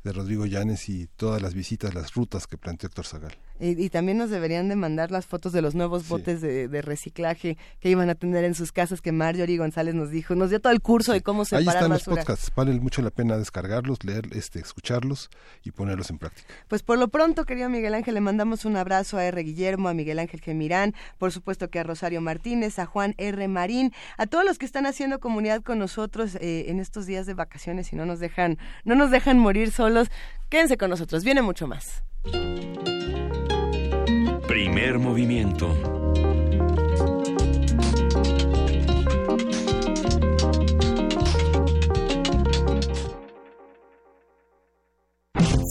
de 0.03 0.13
Rodrigo 0.13 0.45
Llanes 0.45 0.87
y 0.89 1.07
todas 1.17 1.41
las 1.41 1.53
visitas, 1.53 1.93
las 1.93 2.13
rutas 2.13 2.47
que 2.47 2.57
planteó 2.57 2.87
Héctor 2.87 3.05
Zagal. 3.05 3.37
Y, 3.59 3.81
y 3.83 3.89
también 3.89 4.17
nos 4.17 4.29
deberían 4.29 4.69
de 4.69 4.75
mandar 4.75 5.11
las 5.11 5.25
fotos 5.25 5.51
de 5.53 5.61
los 5.61 5.75
nuevos 5.75 6.07
botes 6.07 6.41
de, 6.41 6.67
de 6.67 6.81
reciclaje 6.81 7.57
que 7.79 7.89
iban 7.89 8.09
a 8.09 8.15
tener 8.15 8.43
en 8.43 8.55
sus 8.55 8.71
casas 8.71 9.01
que 9.01 9.11
Marjorie 9.11 9.57
González 9.57 9.95
nos 9.95 10.09
dijo. 10.11 10.35
Nos 10.35 10.49
dio 10.49 10.59
todo 10.59 10.73
el 10.73 10.81
curso 10.81 11.13
de 11.13 11.21
cómo 11.21 11.41
Ahí 11.41 11.45
separar 11.45 11.67
están 11.75 11.89
basura. 11.89 12.15
los 12.15 12.25
podcasts, 12.25 12.51
vale 12.55 12.71
mucho 12.79 13.01
la 13.01 13.09
pena 13.11 13.37
descargarlos, 13.37 14.03
leer, 14.03 14.27
este, 14.31 14.59
escucharlos 14.59 15.29
y 15.63 15.71
ponerlos 15.71 16.09
en 16.09 16.17
práctica. 16.17 16.53
Pues 16.67 16.83
por 16.83 16.97
lo 16.97 17.07
pronto, 17.07 17.45
querido 17.45 17.69
Miguel 17.69 17.93
Ángel, 17.93 18.13
le 18.13 18.21
mandamos 18.21 18.65
un 18.65 18.75
abrazo 18.77 19.17
a 19.17 19.25
R. 19.25 19.41
Guillermo, 19.43 19.89
a 19.89 19.93
Miguel 19.93 20.19
Ángel 20.19 20.41
Gemirán, 20.41 20.93
por 21.17 21.31
supuesto 21.31 21.69
que 21.69 21.79
a 21.79 21.83
Rosario 21.83 22.21
Martínez, 22.21 22.79
a 22.79 22.85
Juan 22.85 23.15
R. 23.17 23.47
Marín, 23.47 23.93
a 24.17 24.27
todos 24.27 24.45
los 24.45 24.57
que 24.57 24.65
están 24.65 24.85
haciendo 24.85 25.19
comunidad 25.19 25.61
con 25.61 25.79
nosotros 25.79 26.35
eh, 26.35 26.65
en 26.69 26.79
estos 26.79 27.05
días 27.05 27.25
de 27.25 27.33
vacaciones 27.33 27.91
y 27.93 27.95
no 27.95 28.05
nos 28.05 28.19
dejan, 28.19 28.57
no 28.85 28.95
nos 28.95 29.11
dejan 29.11 29.39
morir 29.39 29.71
solos. 29.71 30.09
Quédense 30.49 30.77
con 30.77 30.89
nosotros, 30.89 31.23
viene 31.23 31.41
mucho 31.41 31.67
más. 31.67 32.03
Primer 34.57 34.97
movimiento. 34.97 35.71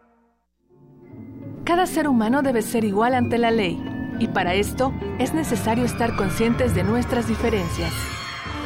Cada 1.65 1.85
ser 1.85 2.07
humano 2.07 2.41
debe 2.41 2.61
ser 2.61 2.85
igual 2.85 3.15
ante 3.15 3.37
la 3.37 3.51
ley, 3.51 3.77
y 4.19 4.27
para 4.27 4.53
esto 4.53 4.93
es 5.19 5.33
necesario 5.33 5.83
estar 5.85 6.15
conscientes 6.15 6.75
de 6.75 6.83
nuestras 6.83 7.27
diferencias. 7.27 7.91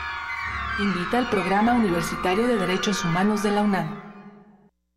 Invita 0.80 1.18
al 1.18 1.27
Programa 1.31 1.73
Universitario 1.73 2.45
de 2.45 2.57
Derechos 2.57 3.03
Humanos 3.03 3.41
de 3.41 3.49
la 3.49 3.64
UNAM. 3.64 4.11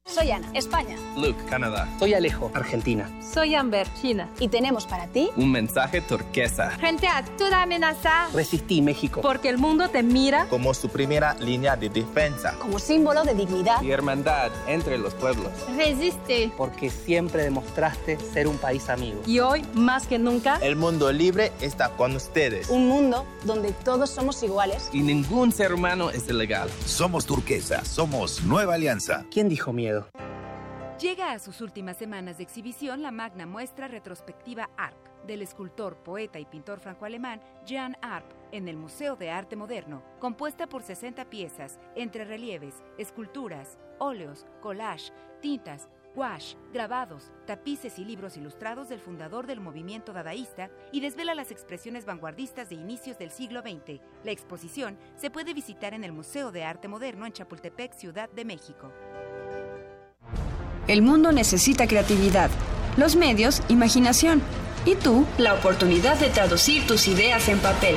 Soy 0.06 0.30
Ana, 0.30 0.50
España. 0.52 0.98
Luke, 1.16 1.42
Canadá. 1.48 1.88
Soy 1.98 2.12
Alejo, 2.12 2.50
Argentina. 2.54 3.10
Soy 3.22 3.54
Amber, 3.54 3.88
China. 4.02 4.28
Y 4.38 4.48
tenemos 4.48 4.84
para 4.84 5.06
ti 5.06 5.30
Un 5.34 5.50
mensaje 5.50 6.02
turquesa. 6.02 6.70
Frente 6.78 7.08
a 7.08 7.24
toda 7.38 7.62
amenaza. 7.62 8.28
Resistí 8.34 8.82
México. 8.82 9.22
Porque 9.22 9.48
el 9.48 9.56
mundo 9.56 9.88
te 9.88 10.02
mira 10.02 10.46
Como 10.50 10.74
su 10.74 10.90
primera 10.90 11.32
línea 11.40 11.74
de 11.76 11.88
defensa. 11.88 12.54
como 12.58 12.78
símbolo 12.78 13.24
de 13.24 13.34
dignidad. 13.34 13.80
Y 13.80 13.92
hermandad 13.92 14.52
entre 14.66 14.98
los 14.98 15.14
pueblos. 15.14 15.50
Resiste. 15.74 16.52
Porque 16.54 16.90
siempre 16.90 17.42
demostraste 17.42 18.18
ser 18.20 18.46
un 18.46 18.58
país 18.58 18.90
amigo. 18.90 19.22
Y 19.26 19.38
hoy, 19.40 19.64
más 19.72 20.06
que 20.06 20.18
nunca, 20.18 20.58
El 20.60 20.76
mundo 20.76 21.10
libre 21.12 21.50
está 21.62 21.88
con 21.96 22.14
ustedes. 22.14 22.68
un 22.68 22.88
mundo 22.88 23.24
donde 23.44 23.72
todos 23.72 24.10
somos 24.10 24.42
iguales. 24.42 24.90
Y 24.92 25.00
ningún 25.00 25.50
ser 25.50 25.72
humano 25.72 26.10
es 26.10 26.28
ilegal. 26.28 26.68
Somos 26.84 27.24
turquesa, 27.24 27.82
somos 27.86 28.42
Nueva 28.42 28.74
Alianza. 28.74 29.24
¿Quién 29.30 29.48
dijo 29.48 29.72
miedo? 29.72 29.93
Llega 31.00 31.32
a 31.32 31.38
sus 31.38 31.60
últimas 31.60 31.96
semanas 31.96 32.38
de 32.38 32.44
exhibición 32.44 33.02
la 33.02 33.10
magna 33.10 33.46
muestra 33.46 33.88
retrospectiva 33.88 34.70
ARP 34.76 34.96
del 35.26 35.42
escultor, 35.42 35.96
poeta 35.96 36.38
y 36.38 36.44
pintor 36.44 36.80
franco-alemán 36.80 37.40
Jan 37.66 37.96
Arp 38.02 38.26
en 38.52 38.68
el 38.68 38.76
Museo 38.76 39.16
de 39.16 39.30
Arte 39.30 39.56
Moderno, 39.56 40.02
compuesta 40.20 40.68
por 40.68 40.82
60 40.82 41.24
piezas 41.30 41.78
entre 41.96 42.24
relieves, 42.24 42.82
esculturas, 42.98 43.78
óleos, 43.98 44.46
collage, 44.60 45.12
tintas, 45.40 45.88
gouache, 46.14 46.56
grabados, 46.72 47.32
tapices 47.46 47.98
y 47.98 48.04
libros 48.04 48.36
ilustrados 48.36 48.88
del 48.88 49.00
fundador 49.00 49.46
del 49.46 49.60
movimiento 49.60 50.12
dadaísta 50.12 50.70
y 50.92 51.00
desvela 51.00 51.34
las 51.34 51.50
expresiones 51.50 52.04
vanguardistas 52.04 52.68
de 52.68 52.76
inicios 52.76 53.18
del 53.18 53.30
siglo 53.30 53.62
XX. 53.62 54.00
La 54.22 54.30
exposición 54.30 54.96
se 55.16 55.30
puede 55.30 55.54
visitar 55.54 55.92
en 55.92 56.04
el 56.04 56.12
Museo 56.12 56.52
de 56.52 56.64
Arte 56.64 56.86
Moderno 56.86 57.26
en 57.26 57.32
Chapultepec, 57.32 57.94
Ciudad 57.94 58.30
de 58.30 58.44
México. 58.44 58.92
El 60.86 61.02
mundo 61.02 61.32
necesita 61.32 61.86
creatividad, 61.86 62.50
los 62.96 63.16
medios, 63.16 63.62
imaginación 63.68 64.42
y 64.84 64.96
tú, 64.96 65.26
la 65.38 65.54
oportunidad 65.54 66.18
de 66.18 66.28
traducir 66.28 66.86
tus 66.86 67.08
ideas 67.08 67.48
en 67.48 67.58
papel. 67.58 67.96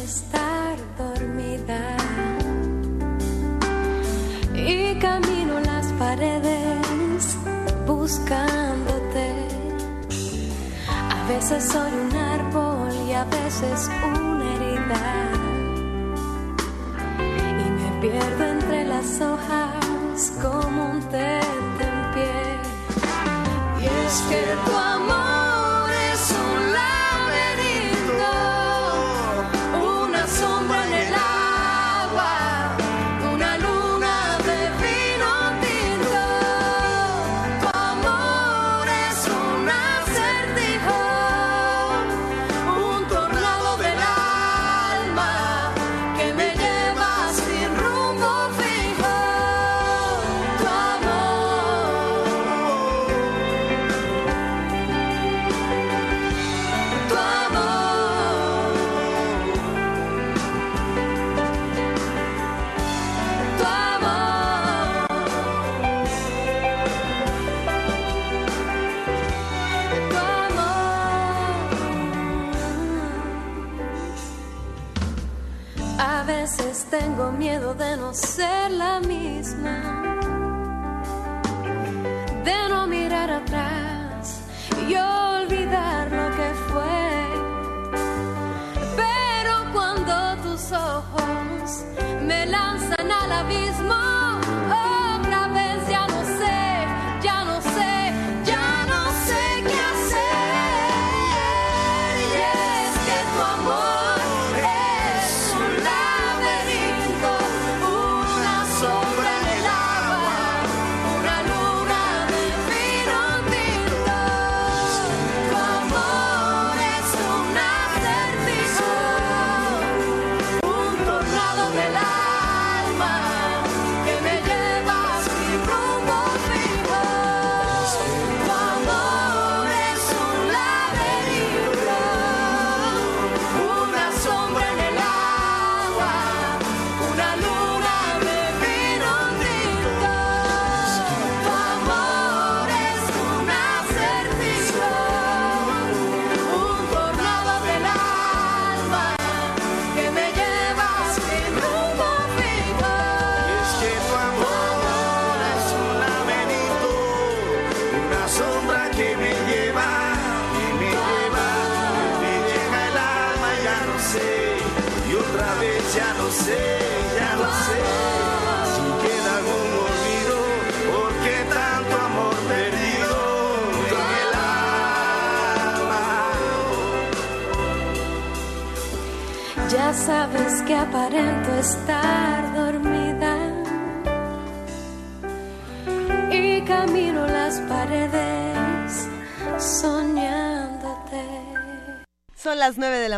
estar 0.04 0.76
dormida. 0.96 1.96
Y 4.54 4.98
camino 4.98 5.60
las 5.60 5.86
paredes 5.92 7.36
buscándote. 7.86 9.28
A 10.88 11.28
veces 11.28 11.64
soy 11.64 11.92
un 11.92 12.16
árbol 12.16 12.92
y 13.08 13.12
a 13.12 13.24
veces 13.24 13.90
un 14.04 14.17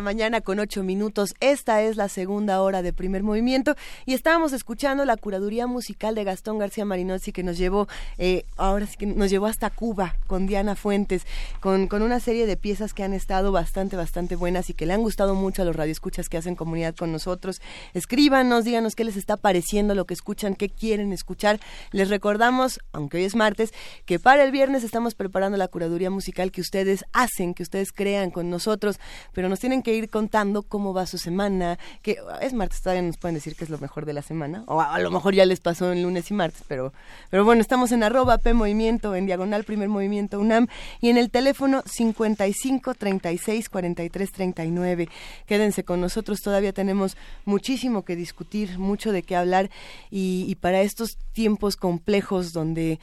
mañana 0.00 0.40
con 0.40 0.58
8 0.58 0.82
minutos. 0.82 1.34
Esta 1.40 1.82
es 1.82 1.96
la 1.96 2.08
segunda 2.08 2.60
hora 2.62 2.82
de 2.82 2.92
primer 2.92 3.22
movimiento 3.22 3.74
y 4.10 4.14
estábamos 4.14 4.52
escuchando 4.52 5.04
la 5.04 5.16
curaduría 5.16 5.68
musical 5.68 6.16
de 6.16 6.24
Gastón 6.24 6.58
García 6.58 6.84
Marinozzi 6.84 7.30
que 7.30 7.44
nos 7.44 7.56
llevó, 7.56 7.86
eh, 8.18 8.44
ahora 8.56 8.84
sí 8.88 8.96
que 8.96 9.06
nos 9.06 9.30
llevó 9.30 9.46
hasta 9.46 9.70
Cuba 9.70 10.16
con 10.26 10.48
Diana 10.48 10.74
Fuentes, 10.74 11.24
con, 11.60 11.86
con 11.86 12.02
una 12.02 12.18
serie 12.18 12.44
de 12.44 12.56
piezas 12.56 12.92
que 12.92 13.04
han 13.04 13.12
estado 13.12 13.52
bastante, 13.52 13.94
bastante 13.94 14.34
buenas 14.34 14.68
y 14.68 14.74
que 14.74 14.84
le 14.84 14.94
han 14.94 15.02
gustado 15.02 15.36
mucho 15.36 15.62
a 15.62 15.64
los 15.64 15.76
radioescuchas 15.76 16.28
que 16.28 16.36
hacen 16.36 16.56
comunidad 16.56 16.96
con 16.96 17.12
nosotros. 17.12 17.62
Escríbanos, 17.94 18.64
díganos 18.64 18.96
qué 18.96 19.04
les 19.04 19.16
está 19.16 19.36
pareciendo 19.36 19.94
lo 19.94 20.06
que 20.06 20.14
escuchan, 20.14 20.56
qué 20.56 20.68
quieren 20.70 21.12
escuchar. 21.12 21.60
Les 21.92 22.08
recordamos, 22.08 22.80
aunque 22.90 23.18
hoy 23.18 23.24
es 23.26 23.36
martes, 23.36 23.72
que 24.06 24.18
para 24.18 24.42
el 24.42 24.50
viernes 24.50 24.82
estamos 24.82 25.14
preparando 25.14 25.56
la 25.56 25.68
curaduría 25.68 26.10
musical 26.10 26.50
que 26.50 26.62
ustedes 26.62 27.04
hacen, 27.12 27.54
que 27.54 27.62
ustedes 27.62 27.92
crean 27.92 28.32
con 28.32 28.50
nosotros 28.50 28.98
pero 29.32 29.48
nos 29.48 29.60
tienen 29.60 29.82
que 29.82 29.94
ir 29.94 30.10
contando 30.10 30.62
cómo 30.62 30.92
va 30.92 31.06
su 31.06 31.16
semana, 31.16 31.78
que 32.02 32.18
es 32.40 32.52
martes, 32.52 32.82
todavía 32.82 33.02
nos 33.02 33.16
pueden 33.16 33.36
decir 33.36 33.54
que 33.54 33.62
es 33.62 33.70
lo 33.70 33.78
mejor 33.78 33.99
de 34.06 34.12
la 34.12 34.22
semana, 34.22 34.64
o 34.66 34.80
a, 34.80 34.98
lo 34.98 35.10
mejor 35.10 35.34
ya 35.34 35.46
les 35.46 35.60
pasó 35.60 35.92
en 35.92 36.02
lunes 36.02 36.30
y 36.30 36.34
martes, 36.34 36.62
pero, 36.66 36.92
pero 37.30 37.44
bueno, 37.44 37.60
estamos 37.60 37.92
en 37.92 38.02
arroba 38.02 38.38
P 38.38 38.54
Movimiento, 38.54 39.14
en 39.14 39.26
diagonal 39.26 39.64
Primer 39.64 39.88
Movimiento 39.88 40.40
UNAM, 40.40 40.68
y 41.00 41.08
en 41.10 41.16
el 41.16 41.30
teléfono 41.30 41.82
55 41.86 42.94
36 42.94 43.68
43 43.68 44.32
39. 44.32 45.08
Quédense 45.46 45.84
con 45.84 46.00
nosotros, 46.00 46.40
todavía 46.40 46.72
tenemos 46.72 47.16
muchísimo 47.44 48.04
que 48.04 48.16
discutir, 48.16 48.78
mucho 48.78 49.12
de 49.12 49.22
qué 49.22 49.36
hablar, 49.36 49.70
y, 50.10 50.44
y 50.48 50.54
para 50.56 50.80
estos 50.82 51.18
tiempos 51.32 51.76
complejos 51.76 52.52
donde 52.52 52.98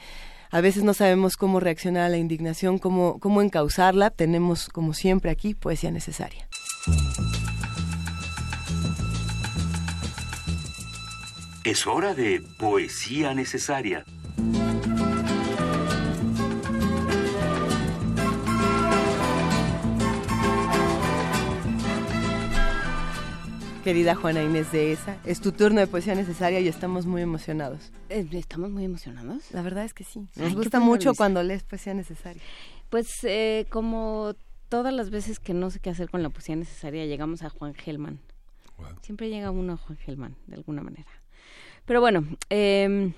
a 0.50 0.60
veces 0.60 0.82
no 0.82 0.94
sabemos 0.94 1.36
cómo 1.36 1.60
reaccionar 1.60 2.04
a 2.04 2.08
la 2.08 2.16
indignación, 2.16 2.78
cómo, 2.78 3.18
cómo 3.20 3.42
encauzarla. 3.42 4.10
Tenemos, 4.10 4.68
como 4.68 4.94
siempre 4.94 5.30
aquí, 5.30 5.54
poesía 5.54 5.90
necesaria. 5.90 6.47
Es 11.68 11.86
hora 11.86 12.14
de 12.14 12.40
poesía 12.56 13.34
necesaria. 13.34 14.06
Querida 23.84 24.14
Juana 24.14 24.42
Inés 24.42 24.72
de 24.72 24.92
esa, 24.92 25.18
es 25.26 25.42
tu 25.42 25.52
turno 25.52 25.80
de 25.80 25.86
poesía 25.86 26.14
necesaria 26.14 26.58
y 26.60 26.68
estamos 26.68 27.04
muy 27.04 27.20
emocionados. 27.20 27.92
Eh, 28.08 28.26
¿Estamos 28.32 28.70
muy 28.70 28.86
emocionados? 28.86 29.52
La 29.52 29.60
verdad 29.60 29.84
es 29.84 29.92
que 29.92 30.04
sí. 30.04 30.20
Nos 30.36 30.48
Ay, 30.48 30.54
gusta 30.54 30.80
mucho 30.80 31.12
cuando 31.14 31.42
lees 31.42 31.64
poesía 31.64 31.92
necesaria. 31.92 32.40
Pues 32.88 33.08
eh, 33.24 33.66
como 33.68 34.32
todas 34.70 34.94
las 34.94 35.10
veces 35.10 35.38
que 35.38 35.52
no 35.52 35.68
sé 35.68 35.80
qué 35.80 35.90
hacer 35.90 36.08
con 36.08 36.22
la 36.22 36.30
poesía 36.30 36.56
necesaria, 36.56 37.04
llegamos 37.04 37.42
a 37.42 37.50
Juan 37.50 37.74
Gelman. 37.74 38.20
Siempre 39.02 39.28
llega 39.28 39.50
uno 39.50 39.74
a 39.74 39.76
Juan 39.76 39.98
Gelman, 39.98 40.36
de 40.46 40.56
alguna 40.56 40.82
manera. 40.82 41.17
Pero 41.88 42.02
bueno, 42.02 42.26
eh, 42.50 43.14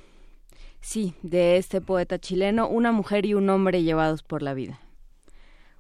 sí, 0.81 1.15
de 1.23 1.57
este 1.57 1.81
poeta 1.81 2.21
chileno, 2.21 2.69
una 2.69 2.93
mujer 2.93 3.27
y 3.27 3.35
un 3.35 3.51
hombre 3.51 3.83
llevados 3.83 4.23
por 4.23 4.43
la 4.43 4.55
vida. 4.55 4.79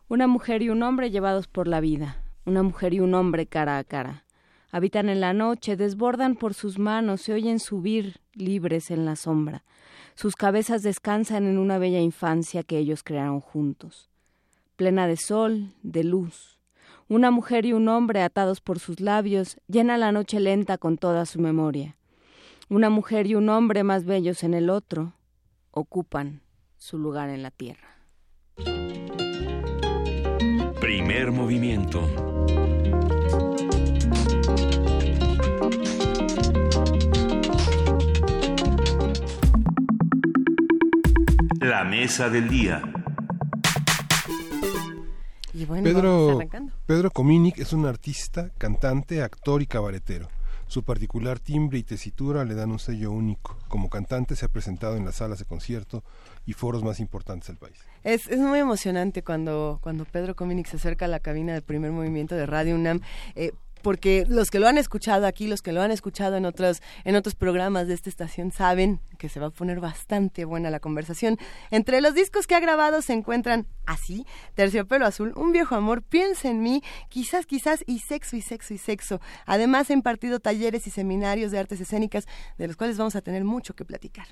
Una 0.08 0.26
mujer 0.26 0.60
y 0.62 0.70
un 0.70 0.82
hombre 0.82 1.12
llevados 1.12 1.46
por 1.46 1.68
la 1.68 1.78
vida. 1.78 2.20
Una 2.46 2.64
mujer 2.64 2.92
y 2.92 2.98
un 2.98 3.14
hombre 3.14 3.46
cara 3.46 3.78
a 3.78 3.84
cara. 3.84 4.24
Habitan 4.72 5.08
en 5.08 5.20
la 5.20 5.32
noche, 5.32 5.76
desbordan 5.76 6.34
por 6.34 6.52
sus 6.52 6.80
manos, 6.80 7.20
se 7.20 7.32
oyen 7.32 7.60
subir 7.60 8.16
libres 8.34 8.90
en 8.90 9.04
la 9.04 9.14
sombra. 9.14 9.62
Sus 10.16 10.34
cabezas 10.34 10.82
descansan 10.82 11.46
en 11.46 11.58
una 11.58 11.78
bella 11.78 12.00
infancia 12.00 12.64
que 12.64 12.78
ellos 12.78 13.04
crearon 13.04 13.38
juntos, 13.38 14.10
plena 14.74 15.06
de 15.06 15.16
sol, 15.16 15.74
de 15.84 16.02
luz. 16.02 16.58
Una 17.08 17.30
mujer 17.30 17.66
y 17.66 17.72
un 17.72 17.86
hombre 17.86 18.20
atados 18.20 18.60
por 18.60 18.80
sus 18.80 18.98
labios 18.98 19.60
llena 19.68 19.96
la 19.96 20.10
noche 20.10 20.40
lenta 20.40 20.76
con 20.76 20.98
toda 20.98 21.24
su 21.24 21.38
memoria. 21.40 21.94
Una 22.70 22.88
mujer 22.88 23.26
y 23.26 23.34
un 23.34 23.48
hombre 23.48 23.82
más 23.82 24.04
bellos 24.04 24.44
en 24.44 24.54
el 24.54 24.70
otro 24.70 25.12
ocupan 25.72 26.40
su 26.76 26.98
lugar 26.98 27.28
en 27.28 27.42
la 27.42 27.50
tierra. 27.50 27.88
Primer 30.80 31.32
movimiento. 31.32 32.00
La 41.60 41.82
mesa 41.82 42.30
del 42.30 42.48
día. 42.48 42.82
Y 45.52 45.64
bueno, 45.64 45.92
vamos 45.92 46.44
Pedro. 46.44 46.68
Pedro 46.86 47.10
Cominic 47.10 47.58
es 47.58 47.72
un 47.72 47.86
artista, 47.86 48.52
cantante, 48.58 49.22
actor 49.22 49.60
y 49.60 49.66
cabaretero. 49.66 50.28
Su 50.70 50.84
particular 50.84 51.40
timbre 51.40 51.78
y 51.78 51.82
tesitura 51.82 52.44
le 52.44 52.54
dan 52.54 52.70
un 52.70 52.78
sello 52.78 53.10
único. 53.10 53.58
Como 53.66 53.90
cantante 53.90 54.36
se 54.36 54.46
ha 54.46 54.48
presentado 54.48 54.96
en 54.96 55.04
las 55.04 55.16
salas 55.16 55.40
de 55.40 55.44
concierto 55.44 56.04
y 56.46 56.52
foros 56.52 56.84
más 56.84 57.00
importantes 57.00 57.48
del 57.48 57.56
país. 57.56 57.74
Es, 58.04 58.28
es 58.28 58.38
muy 58.38 58.60
emocionante 58.60 59.24
cuando, 59.24 59.80
cuando 59.82 60.04
Pedro 60.04 60.36
Cominic 60.36 60.68
se 60.68 60.76
acerca 60.76 61.06
a 61.06 61.08
la 61.08 61.18
cabina 61.18 61.54
del 61.54 61.62
primer 61.62 61.90
movimiento 61.90 62.36
de 62.36 62.46
Radio 62.46 62.76
UNAM. 62.76 63.00
eh, 63.34 63.50
porque 63.82 64.24
los 64.28 64.50
que 64.50 64.58
lo 64.58 64.68
han 64.68 64.78
escuchado 64.78 65.26
aquí, 65.26 65.46
los 65.46 65.62
que 65.62 65.72
lo 65.72 65.82
han 65.82 65.90
escuchado 65.90 66.36
en 66.36 66.44
otros, 66.44 66.82
en 67.04 67.16
otros 67.16 67.34
programas 67.34 67.88
de 67.88 67.94
esta 67.94 68.10
estación, 68.10 68.52
saben 68.52 69.00
que 69.18 69.28
se 69.28 69.40
va 69.40 69.46
a 69.46 69.50
poner 69.50 69.80
bastante 69.80 70.44
buena 70.44 70.70
la 70.70 70.80
conversación. 70.80 71.38
Entre 71.70 72.00
los 72.00 72.14
discos 72.14 72.46
que 72.46 72.54
ha 72.54 72.60
grabado 72.60 73.02
se 73.02 73.12
encuentran 73.12 73.66
así, 73.86 74.26
Terciopelo 74.54 75.06
Azul, 75.06 75.32
Un 75.36 75.52
viejo 75.52 75.74
amor, 75.74 76.02
Piensa 76.02 76.48
en 76.48 76.62
mí, 76.62 76.82
quizás, 77.08 77.46
quizás, 77.46 77.84
y 77.86 78.00
sexo, 78.00 78.36
y 78.36 78.42
sexo, 78.42 78.74
y 78.74 78.78
sexo. 78.78 79.20
Además 79.46 79.90
ha 79.90 79.92
impartido 79.92 80.40
talleres 80.40 80.86
y 80.86 80.90
seminarios 80.90 81.50
de 81.50 81.58
artes 81.58 81.80
escénicas, 81.80 82.26
de 82.58 82.66
los 82.66 82.76
cuales 82.76 82.98
vamos 82.98 83.16
a 83.16 83.20
tener 83.20 83.44
mucho 83.44 83.74
que 83.74 83.84
platicar. 83.84 84.26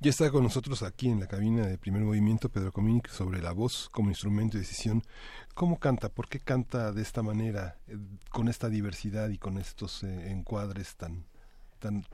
Ya 0.00 0.10
está 0.10 0.30
con 0.30 0.44
nosotros 0.44 0.84
aquí 0.84 1.08
en 1.08 1.18
la 1.18 1.26
cabina 1.26 1.66
de 1.66 1.76
primer 1.76 2.02
movimiento 2.02 2.48
Pedro 2.48 2.70
Cominic 2.72 3.08
sobre 3.08 3.42
la 3.42 3.50
voz 3.52 3.88
como 3.90 4.10
instrumento 4.10 4.56
de 4.56 4.60
decisión. 4.62 5.02
¿Cómo 5.54 5.78
canta? 5.80 6.08
¿Por 6.08 6.28
qué 6.28 6.38
canta 6.38 6.92
de 6.92 7.02
esta 7.02 7.20
manera, 7.22 7.78
eh, 7.88 7.96
con 8.30 8.48
esta 8.48 8.68
diversidad 8.68 9.28
y 9.30 9.38
con 9.38 9.58
estos 9.58 10.04
eh, 10.04 10.30
encuadres 10.30 10.94
tan, 10.94 11.24
tan 11.80 12.04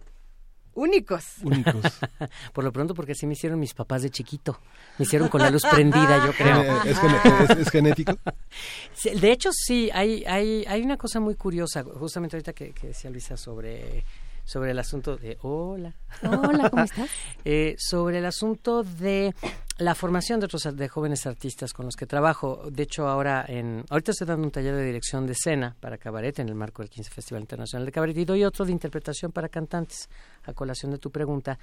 Únicos. 0.77 1.25
únicos? 1.43 1.85
Por 2.55 2.65
lo 2.65 2.73
pronto, 2.73 2.95
porque 2.95 3.13
así 3.13 3.27
me 3.29 3.35
hicieron 3.35 3.61
mis 3.61 3.75
papás 3.75 4.03
de 4.03 4.11
chiquito. 4.11 4.59
Me 4.99 5.05
hicieron 5.05 5.29
con 5.29 5.41
la 5.41 5.51
luz 5.51 5.63
prendida, 5.71 6.25
yo 6.27 6.33
creo. 6.33 6.83
¿Es, 6.85 6.99
gene- 6.99 7.21
es- 7.45 7.51
es 7.59 7.71
genético? 7.71 8.19
De 9.21 9.31
hecho, 9.31 9.51
sí, 9.53 9.89
hay, 9.93 10.25
hay, 10.25 10.65
hay 10.67 10.83
una 10.83 10.97
cosa 10.97 11.21
muy 11.21 11.35
curiosa, 11.37 11.85
justamente 11.85 12.35
ahorita 12.37 12.55
que, 12.55 12.73
que 12.73 12.89
decía 12.89 13.09
Luisa 13.11 13.37
sobre, 13.37 14.05
sobre 14.45 14.73
el 14.73 14.79
asunto 14.79 15.17
de... 15.17 15.39
Hola. 15.43 15.95
Hola, 16.23 16.71
¿cómo 16.71 16.85
estás? 16.85 17.11
Eh, 17.45 17.75
sobre 17.79 18.19
el 18.19 18.27
asunto 18.27 18.83
de 18.83 19.35
la 19.79 19.95
formación 19.95 20.39
de 20.39 20.47
otros 20.47 20.69
de 20.73 20.89
jóvenes 20.89 21.27
artistas 21.27 21.73
con 21.73 21.87
los 21.87 21.97
que 21.97 22.07
trabajo. 22.07 22.63
De 22.71 22.85
hecho, 22.85 23.09
ahora 23.09 23.45
en 23.49 23.85
ahorita 23.91 24.13
estoy 24.13 24.27
dando 24.27 24.47
un 24.47 24.53
taller 24.53 24.75
de 24.77 24.85
dirección 24.85 25.27
de 25.27 25.33
escena 25.33 25.77
para 25.81 25.99
cabaret 25.99 26.39
en 26.39 26.49
el 26.49 26.55
marco 26.55 26.83
del 26.83 26.91
15 26.91 27.11
Festival 27.11 27.43
Internacional 27.43 27.85
de 27.85 27.93
Cabaret 27.93 28.17
y 28.17 28.25
doy 28.25 28.45
otro 28.45 28.65
de 28.65 28.73
interpretación 28.73 29.33
para 29.33 29.49
cantantes, 29.49 30.09
a 30.45 30.53
colación 30.53 30.93
de 30.93 30.99
tu 30.99 31.11
pregunta. 31.11 31.59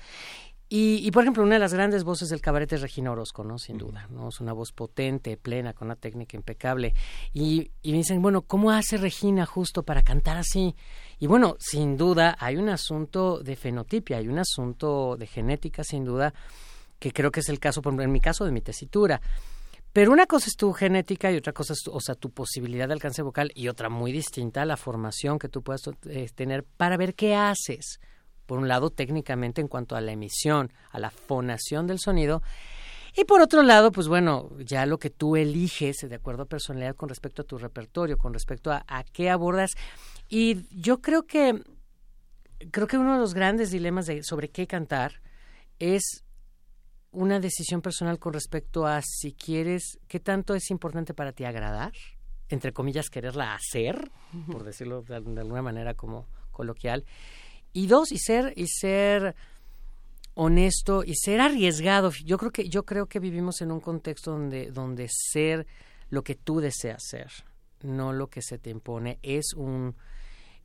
Y, 0.73 1.05
y, 1.05 1.11
por 1.11 1.23
ejemplo, 1.23 1.43
una 1.43 1.55
de 1.55 1.59
las 1.59 1.73
grandes 1.73 2.05
voces 2.05 2.29
del 2.29 2.39
cabaret 2.39 2.71
es 2.71 2.81
Regina 2.81 3.11
Orozco, 3.11 3.43
¿no? 3.43 3.59
Sin 3.59 3.77
duda, 3.77 4.07
¿no? 4.09 4.29
Es 4.29 4.39
una 4.39 4.53
voz 4.53 4.71
potente, 4.71 5.35
plena, 5.35 5.73
con 5.73 5.89
una 5.89 5.97
técnica 5.97 6.37
impecable. 6.37 6.93
Y, 7.33 7.71
y 7.81 7.91
me 7.91 7.97
dicen, 7.97 8.21
bueno, 8.21 8.43
¿cómo 8.43 8.71
hace 8.71 8.95
Regina 8.95 9.45
justo 9.45 9.83
para 9.83 10.01
cantar 10.01 10.37
así? 10.37 10.73
Y 11.21 11.27
bueno, 11.27 11.55
sin 11.59 11.97
duda, 11.97 12.35
hay 12.39 12.57
un 12.57 12.67
asunto 12.67 13.41
de 13.43 13.55
fenotipia, 13.55 14.17
hay 14.17 14.27
un 14.27 14.39
asunto 14.39 15.15
de 15.17 15.27
genética, 15.27 15.83
sin 15.83 16.03
duda, 16.03 16.33
que 16.97 17.11
creo 17.13 17.29
que 17.31 17.41
es 17.41 17.49
el 17.49 17.59
caso, 17.59 17.79
por 17.83 17.91
ejemplo, 17.91 18.05
en 18.05 18.11
mi 18.11 18.19
caso, 18.19 18.43
de 18.43 18.51
mi 18.51 18.61
tesitura. 18.61 19.21
Pero 19.93 20.11
una 20.11 20.25
cosa 20.25 20.47
es 20.47 20.55
tu 20.55 20.73
genética 20.73 21.31
y 21.31 21.37
otra 21.37 21.53
cosa 21.53 21.73
es, 21.73 21.83
tu- 21.83 21.91
o 21.91 21.99
sea, 22.01 22.15
tu 22.15 22.31
posibilidad 22.31 22.87
de 22.87 22.93
alcance 22.93 23.21
vocal 23.21 23.51
y 23.53 23.67
otra 23.67 23.87
muy 23.87 24.11
distinta, 24.11 24.65
la 24.65 24.77
formación 24.77 25.37
que 25.37 25.47
tú 25.47 25.61
puedas 25.61 25.83
eh, 26.07 26.27
tener 26.33 26.63
para 26.63 26.97
ver 26.97 27.13
qué 27.13 27.35
haces. 27.35 27.99
Por 28.47 28.57
un 28.57 28.67
lado, 28.67 28.89
técnicamente 28.89 29.61
en 29.61 29.67
cuanto 29.67 29.95
a 29.95 30.01
la 30.01 30.13
emisión, 30.13 30.73
a 30.89 30.97
la 30.97 31.11
fonación 31.11 31.85
del 31.85 31.99
sonido, 31.99 32.41
y 33.15 33.25
por 33.25 33.41
otro 33.41 33.61
lado, 33.61 33.91
pues 33.91 34.07
bueno, 34.07 34.49
ya 34.59 34.87
lo 34.87 34.97
que 34.97 35.11
tú 35.11 35.35
eliges 35.35 35.97
de 35.97 36.15
acuerdo 36.15 36.43
a 36.43 36.45
personalidad 36.47 36.95
con 36.95 37.09
respecto 37.09 37.43
a 37.43 37.45
tu 37.45 37.59
repertorio, 37.59 38.17
con 38.17 38.33
respecto 38.33 38.71
a, 38.71 38.83
a 38.87 39.03
qué 39.03 39.29
abordas. 39.29 39.71
Y 40.33 40.65
yo 40.71 41.01
creo 41.01 41.27
que 41.27 41.61
creo 42.71 42.87
que 42.87 42.97
uno 42.97 43.15
de 43.15 43.19
los 43.19 43.33
grandes 43.33 43.69
dilemas 43.69 44.05
de, 44.05 44.23
sobre 44.23 44.49
qué 44.49 44.65
cantar 44.65 45.21
es 45.77 46.23
una 47.11 47.41
decisión 47.41 47.81
personal 47.81 48.17
con 48.17 48.31
respecto 48.31 48.87
a 48.87 49.01
si 49.01 49.33
quieres, 49.33 49.99
qué 50.07 50.21
tanto 50.21 50.55
es 50.55 50.71
importante 50.71 51.13
para 51.13 51.33
ti 51.33 51.43
agradar, 51.43 51.91
entre 52.47 52.71
comillas, 52.71 53.09
quererla 53.09 53.55
hacer, 53.55 54.09
por 54.49 54.63
decirlo 54.63 55.01
de, 55.01 55.19
de 55.19 55.41
alguna 55.41 55.61
manera 55.61 55.95
como 55.95 56.27
coloquial, 56.51 57.03
y 57.73 57.87
dos, 57.87 58.13
y 58.13 58.17
ser, 58.17 58.53
y 58.55 58.67
ser 58.67 59.35
honesto 60.33 61.03
y 61.05 61.15
ser 61.15 61.41
arriesgado. 61.41 62.11
Yo 62.23 62.37
creo 62.37 62.51
que, 62.51 62.69
yo 62.69 62.83
creo 62.83 63.07
que 63.07 63.19
vivimos 63.19 63.59
en 63.59 63.71
un 63.71 63.81
contexto 63.81 64.31
donde, 64.31 64.71
donde 64.71 65.09
ser 65.09 65.67
lo 66.09 66.23
que 66.23 66.35
tú 66.35 66.61
deseas 66.61 67.03
ser 67.03 67.31
no 67.83 68.13
lo 68.13 68.27
que 68.27 68.41
se 68.41 68.57
te 68.57 68.69
impone. 68.69 69.19
Es 69.21 69.53
un 69.55 69.95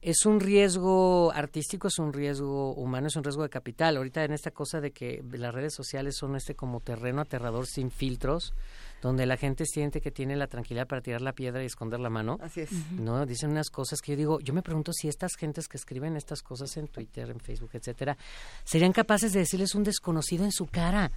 es 0.03 0.25
un 0.27 0.41
riesgo 0.41 1.33
artístico, 1.33 1.89
es 1.89 1.99
un 1.99 2.13
riesgo 2.13 2.73
humano, 2.75 3.09
es 3.09 3.17
un 3.17 3.25
riesgo 3.25 3.43
de 3.43 3.49
capital. 3.49 3.97
Ahorita 3.97 4.25
en 4.25 4.33
esta 4.33 4.51
cosa 4.51 4.81
de 4.81 4.93
que 4.93 5.23
las 5.33 5.55
redes 5.55 5.75
sociales 5.75 6.17
son 6.17 6.37
este 6.37 6.55
como 6.55 6.81
terreno 6.81 7.21
aterrador 7.21 7.67
sin 7.67 7.91
filtros, 7.91 8.55
donde 9.03 9.27
la 9.27 9.37
gente 9.37 9.65
siente 9.67 10.01
que 10.01 10.11
tiene 10.11 10.37
la 10.37 10.47
tranquilidad 10.47 10.87
para 10.87 11.03
tirar 11.03 11.23
la 11.23 11.33
piedra 11.33 11.63
y 11.63 11.67
esconder 11.67 12.01
la 12.01 12.11
mano. 12.11 12.39
Así 12.41 12.61
es. 12.61 12.71
No, 12.93 13.27
dicen 13.27 13.51
unas 13.51 13.71
cosas 13.71 14.01
que 14.01 14.13
yo 14.13 14.17
digo, 14.17 14.41
yo 14.41 14.55
me 14.55 14.63
pregunto 14.63 14.93
si 14.93 15.09
estas 15.09 15.35
gentes 15.37 15.69
que 15.69 15.77
escriben 15.77 16.17
estas 16.17 16.43
cosas 16.43 16.77
en 16.77 16.89
Twitter, 16.89 17.31
en 17.31 17.41
Facebook, 17.41 17.71
etcétera, 17.73 18.17
serían 18.65 18.93
capaces 18.93 19.33
de 19.33 19.41
decirles 19.41 19.75
un 19.75 19.85
desconocido 19.85 20.45
en 20.45 20.53
su 20.53 20.67
cara. 20.67 21.11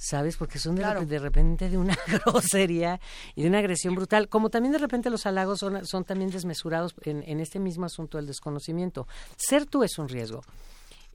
¿Sabes? 0.00 0.36
Porque 0.36 0.58
son 0.60 0.76
de, 0.76 0.82
Claro. 0.82 1.04
de 1.04 1.18
repente 1.18 1.68
de 1.68 1.76
una 1.76 1.96
grosería 2.24 3.00
y 3.34 3.42
de 3.42 3.48
una 3.48 3.58
agresión 3.58 3.94
brutal. 3.96 4.28
Como 4.28 4.48
también 4.48 4.72
de 4.72 4.78
repente 4.78 5.10
los 5.10 5.26
halagos 5.26 5.58
son, 5.58 5.84
son 5.84 6.04
también 6.04 6.30
desmesurados 6.30 6.94
en, 7.02 7.24
en 7.26 7.40
este 7.40 7.58
mismo 7.58 7.84
asunto 7.84 8.16
del 8.16 8.26
desconocimiento. 8.28 9.08
Ser 9.36 9.66
tú 9.66 9.82
es 9.82 9.98
un 9.98 10.08
riesgo. 10.08 10.42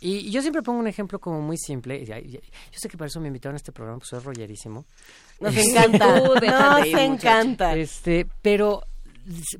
Y, 0.01 0.17
y 0.17 0.31
yo 0.31 0.41
siempre 0.41 0.61
pongo 0.61 0.79
un 0.79 0.87
ejemplo 0.87 1.17
como 1.19 1.39
muy 1.41 1.57
simple. 1.57 2.05
yo 2.05 2.39
sé 2.79 2.89
que 2.89 2.97
para 2.97 3.07
eso 3.07 3.21
me 3.21 3.27
invitaron 3.27 3.55
a 3.55 3.57
este 3.57 3.71
programa, 3.71 3.99
pues 3.99 4.09
soy 4.09 4.19
rollerísimo. 4.19 4.85
Nos 5.39 5.55
encanta. 5.55 6.21
Tú 6.23 6.33
déjate 6.41 6.79
Nos 6.79 6.87
ir, 6.87 6.97
encanta. 6.99 7.75
Este, 7.77 8.27
pero 8.41 8.83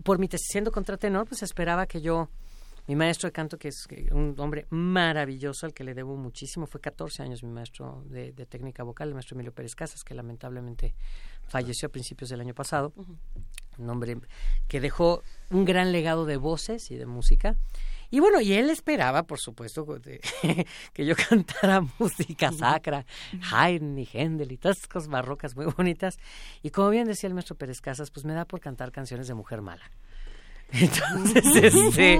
por 0.04 0.20
mi 0.20 0.28
siendo 0.36 0.70
contratenor, 0.74 1.28
pues 1.28 1.44
esperaba 1.44 1.86
que 1.86 2.02
yo, 2.02 2.28
mi 2.88 2.95
maestro 2.95 3.27
de 3.27 3.31
canto, 3.34 3.57
que 3.57 3.69
es 3.69 3.88
un 4.11 4.35
hombre 4.39 4.65
maravilloso 4.69 5.65
al 5.65 5.73
que 5.73 5.84
le 5.84 5.93
debo 5.93 6.18
muchísimo, 6.18 6.68
fue 6.68 6.81
14 6.81 7.23
años 7.23 7.41
mi 7.43 7.49
maestro 7.49 8.03
de, 8.07 8.31
de 8.34 8.45
técnica 8.45 8.84
vocal, 8.84 9.07
el 9.10 9.14
maestro 9.14 9.35
Emilio 9.35 9.53
Pérez 9.53 9.76
Casas, 9.76 10.03
que 10.03 10.14
lamentablemente 10.14 10.93
falleció 11.47 11.88
a 11.88 11.91
principios 11.91 12.30
del 12.30 12.41
año 12.41 12.53
pasado. 12.53 12.93
Un 13.77 13.89
hombre 13.89 14.18
que 14.68 14.80
dejó 14.81 15.23
un 15.49 15.65
gran 15.65 15.91
legado 15.91 16.26
de 16.26 16.38
voces 16.38 16.91
y 16.91 16.95
de 16.95 17.05
música. 17.05 17.55
Y 18.11 18.19
bueno, 18.19 18.39
y 18.41 18.53
él 18.53 18.69
esperaba, 18.69 19.23
por 19.23 19.39
supuesto, 19.39 19.84
de- 19.99 20.22
que 20.93 21.05
yo 21.05 21.15
cantara 21.15 21.81
música 21.99 22.51
sacra, 22.51 23.05
Haydn 23.51 23.97
y 23.97 24.07
Händel 24.11 24.51
y 24.51 24.57
todas 24.57 24.77
esas 24.77 24.88
cosas 24.89 25.10
barrocas 25.10 25.55
muy 25.55 25.65
bonitas. 25.65 26.19
Y 26.61 26.69
como 26.69 26.89
bien 26.89 27.07
decía 27.07 27.27
el 27.27 27.34
maestro 27.34 27.55
Pérez 27.55 27.81
Casas, 27.81 28.11
pues 28.11 28.26
me 28.26 28.34
da 28.34 28.45
por 28.45 28.60
cantar 28.60 28.91
canciones 28.91 29.27
de 29.27 29.34
mujer 29.34 29.61
mala. 29.61 29.89
Entonces, 30.74 31.45
este, 31.76 32.20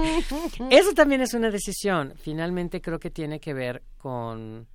eso 0.70 0.92
también 0.94 1.20
es 1.20 1.34
una 1.34 1.50
decisión. 1.50 2.14
Finalmente 2.16 2.80
creo 2.80 2.98
que 2.98 3.10
tiene 3.10 3.40
que 3.40 3.52
ver 3.54 3.82
con, 3.98 4.66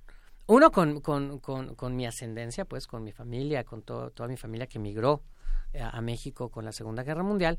uno, 0.46 0.70
con, 0.70 1.00
con, 1.00 1.38
con, 1.38 1.74
con 1.74 1.96
mi 1.96 2.06
ascendencia, 2.06 2.64
pues 2.64 2.86
con 2.86 3.02
mi 3.02 3.12
familia, 3.12 3.64
con 3.64 3.82
todo, 3.82 4.10
toda 4.10 4.28
mi 4.28 4.36
familia 4.36 4.66
que 4.66 4.78
emigró 4.78 5.22
eh, 5.72 5.80
a, 5.80 5.90
a 5.90 6.00
México 6.00 6.50
con 6.50 6.64
la 6.64 6.72
Segunda 6.72 7.02
Guerra 7.02 7.22
Mundial. 7.22 7.58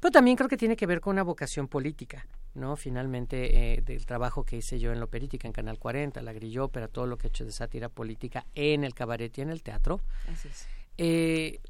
Pero 0.00 0.12
también 0.12 0.36
creo 0.36 0.48
que 0.48 0.56
tiene 0.56 0.76
que 0.76 0.86
ver 0.86 1.00
con 1.00 1.12
una 1.12 1.22
vocación 1.22 1.66
política, 1.66 2.26
¿no? 2.54 2.76
Finalmente, 2.76 3.74
eh, 3.74 3.80
del 3.82 4.06
trabajo 4.06 4.44
que 4.44 4.56
hice 4.56 4.78
yo 4.78 4.92
en 4.92 4.98
la 4.98 5.06
operítica, 5.06 5.48
en 5.48 5.52
Canal 5.52 5.78
40, 5.78 6.20
la 6.22 6.32
grillópera, 6.32 6.88
todo 6.88 7.06
lo 7.06 7.16
que 7.16 7.26
he 7.26 7.30
hecho 7.30 7.44
de 7.44 7.52
sátira 7.52 7.88
política 7.88 8.46
en 8.54 8.84
el 8.84 8.94
cabaret 8.94 9.36
y 9.38 9.40
en 9.40 9.50
el 9.50 9.62
teatro. 9.62 10.00
Así 10.30 10.48
es. 10.48 10.66
Eh, 10.98 11.60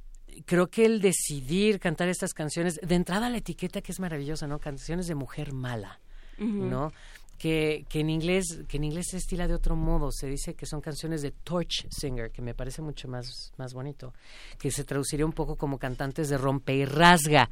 creo 0.44 0.68
que 0.68 0.84
el 0.84 1.00
decidir 1.00 1.80
cantar 1.80 2.08
estas 2.08 2.34
canciones, 2.34 2.80
de 2.82 2.94
entrada 2.94 3.30
la 3.30 3.38
etiqueta 3.38 3.80
que 3.80 3.92
es 3.92 4.00
maravillosa, 4.00 4.46
¿no? 4.46 4.58
Canciones 4.58 5.06
de 5.06 5.14
mujer 5.14 5.52
mala. 5.52 6.00
¿no? 6.38 6.92
Que, 7.38 7.84
que 7.88 8.00
en 8.00 8.10
inglés 8.10 8.62
que 8.66 8.78
en 8.78 8.84
inglés 8.84 9.06
se 9.10 9.16
estila 9.16 9.46
de 9.46 9.54
otro 9.54 9.76
modo 9.76 10.10
se 10.10 10.26
dice 10.26 10.54
que 10.54 10.66
son 10.66 10.80
canciones 10.80 11.22
de 11.22 11.30
torch 11.30 11.86
singer 11.88 12.32
que 12.32 12.42
me 12.42 12.52
parece 12.52 12.82
mucho 12.82 13.06
más 13.06 13.52
más 13.56 13.74
bonito 13.74 14.12
que 14.58 14.72
se 14.72 14.82
traduciría 14.82 15.24
un 15.24 15.32
poco 15.32 15.54
como 15.54 15.78
cantantes 15.78 16.30
de 16.30 16.36
rompe 16.36 16.74
y 16.74 16.84
rasga 16.84 17.48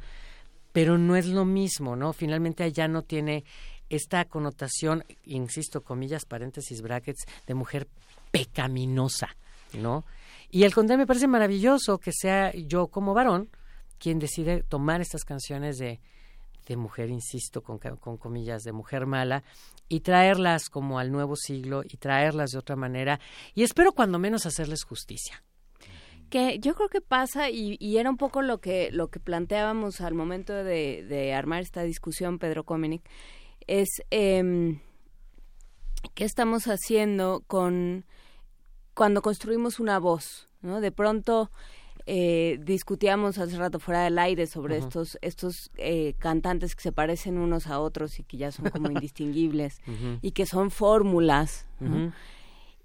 pero 0.73 0.97
no 0.97 1.15
es 1.15 1.27
lo 1.27 1.45
mismo 1.45 1.95
no 1.95 2.11
finalmente 2.11 2.65
allá 2.65 2.89
no 2.89 3.03
tiene 3.03 3.45
esta 3.89 4.25
connotación 4.25 5.05
insisto 5.23 5.81
comillas 5.81 6.25
paréntesis 6.25 6.81
brackets 6.81 7.25
de 7.45 7.53
mujer 7.53 7.87
pecaminosa 8.31 9.37
no 9.71 10.03
y 10.49 10.63
al 10.63 10.73
contrario 10.73 10.99
me 10.99 11.07
parece 11.07 11.27
maravilloso 11.27 11.99
que 11.99 12.11
sea 12.11 12.53
yo 12.53 12.87
como 12.87 13.13
varón 13.13 13.49
quien 13.99 14.19
decide 14.19 14.63
tomar 14.63 15.01
estas 15.01 15.23
canciones 15.23 15.77
de 15.77 15.99
de 16.67 16.77
mujer, 16.77 17.09
insisto, 17.09 17.63
con, 17.63 17.79
con 17.79 18.17
comillas, 18.17 18.63
de 18.63 18.73
mujer 18.73 19.05
mala, 19.05 19.43
y 19.87 20.01
traerlas 20.01 20.69
como 20.69 20.99
al 20.99 21.11
nuevo 21.11 21.35
siglo 21.35 21.81
y 21.83 21.97
traerlas 21.97 22.51
de 22.51 22.59
otra 22.59 22.75
manera, 22.75 23.19
y 23.55 23.63
espero 23.63 23.93
cuando 23.93 24.19
menos 24.19 24.45
hacerles 24.45 24.83
justicia. 24.83 25.43
que 26.29 26.59
yo 26.59 26.75
creo 26.75 26.89
que 26.89 26.99
pasa 26.99 27.49
y, 27.49 27.77
y 27.79 27.97
era 27.97 28.09
un 28.09 28.17
poco 28.17 28.41
lo 28.41 28.59
que 28.59 28.89
lo 28.91 29.07
que 29.07 29.21
planteábamos 29.21 30.01
al 30.01 30.13
momento 30.13 30.53
de, 30.53 31.05
de 31.07 31.33
armar 31.33 31.61
esta 31.61 31.83
discusión 31.83 32.37
Pedro 32.37 32.65
Cominic 32.65 33.01
es 33.65 33.87
em, 34.09 34.81
qué 36.15 36.25
estamos 36.25 36.65
haciendo 36.65 37.45
con 37.47 38.05
cuando 38.97 39.21
construimos 39.21 39.79
una 39.79 39.99
voz 39.99 40.49
no 40.61 40.81
de 40.81 40.91
pronto 40.91 41.51
eh, 42.07 42.59
discutíamos 42.63 43.37
hace 43.37 43.55
rato 43.57 43.79
fuera 43.79 44.03
del 44.03 44.17
aire 44.17 44.47
sobre 44.47 44.77
estos 44.77 45.19
estos 45.21 45.69
eh, 45.77 46.15
cantantes 46.17 46.75
que 46.75 46.81
se 46.81 46.91
parecen 46.91 47.37
unos 47.37 47.67
a 47.67 47.79
otros 47.79 48.19
y 48.19 48.23
que 48.23 48.37
ya 48.37 48.51
son 48.51 48.69
como 48.71 48.89
indistinguibles 48.91 49.81
y 50.21 50.31
que 50.31 50.47
son 50.47 50.71
fórmulas 50.71 51.67
¿no? 51.79 52.11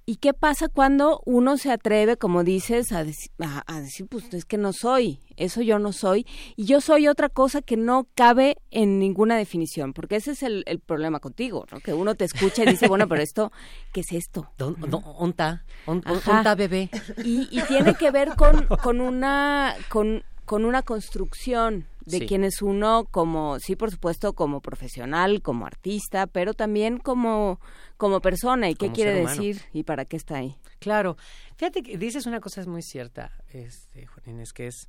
¿Y 0.04 0.16
qué 0.16 0.34
pasa 0.34 0.68
cuando 0.68 1.22
uno 1.26 1.56
se 1.56 1.70
atreve, 1.70 2.16
como 2.16 2.42
dices, 2.42 2.90
a, 2.90 3.04
deci- 3.04 3.30
a- 3.38 3.62
a 3.72 3.80
decir, 3.80 4.06
pues 4.08 4.34
es 4.34 4.44
que 4.44 4.58
no 4.58 4.72
soy, 4.72 5.20
eso 5.36 5.62
yo 5.62 5.78
no 5.78 5.92
soy, 5.92 6.26
y 6.56 6.64
yo 6.64 6.80
soy 6.80 7.06
otra 7.06 7.28
cosa 7.28 7.62
que 7.62 7.76
no 7.76 8.08
cabe 8.16 8.56
en 8.72 8.98
ninguna 8.98 9.36
definición? 9.36 9.92
Porque 9.92 10.16
ese 10.16 10.32
es 10.32 10.42
el, 10.42 10.64
el 10.66 10.80
problema 10.80 11.20
contigo, 11.20 11.66
¿no? 11.70 11.78
Que 11.78 11.92
uno 11.94 12.16
te 12.16 12.24
escucha 12.24 12.64
y 12.64 12.66
dice, 12.66 12.88
bueno, 12.88 13.06
pero 13.08 13.22
esto, 13.22 13.52
¿qué 13.92 14.00
es 14.00 14.10
esto? 14.12 14.50
Don- 14.58 14.74
don- 14.80 15.04
onta, 15.04 15.64
on- 15.86 16.02
on- 16.04 16.16
Ajá. 16.16 16.38
onta 16.38 16.54
bebé. 16.56 16.90
Y, 17.24 17.46
y 17.56 17.62
tiene 17.68 17.94
que 17.94 18.10
ver 18.10 18.34
con, 18.36 18.66
con 18.82 19.00
una 19.00 19.76
con, 19.88 20.24
con 20.44 20.64
una 20.64 20.82
construcción 20.82 21.86
de 22.04 22.18
Sí. 22.18 22.26
quién 22.26 22.44
es 22.44 22.62
uno 22.62 23.06
como 23.10 23.58
sí 23.58 23.76
por 23.76 23.90
supuesto 23.90 24.32
como 24.34 24.60
profesional 24.60 25.42
como 25.42 25.66
artista 25.66 26.26
pero 26.26 26.54
también 26.54 26.98
como 26.98 27.60
como 27.96 28.20
persona 28.20 28.68
y 28.70 28.74
qué 28.74 28.90
quiere 28.92 29.14
decir 29.14 29.62
y 29.72 29.82
para 29.84 30.04
qué 30.04 30.16
está 30.16 30.36
ahí 30.36 30.56
Claro, 30.78 31.16
fíjate 31.56 31.82
que 31.82 31.96
dices 31.96 32.26
una 32.26 32.40
cosa 32.40 32.60
es 32.60 32.66
muy 32.66 32.82
cierta, 32.82 33.30
este, 33.52 34.06
Juan 34.06 34.34
Inés, 34.36 34.52
que 34.52 34.66
es 34.66 34.88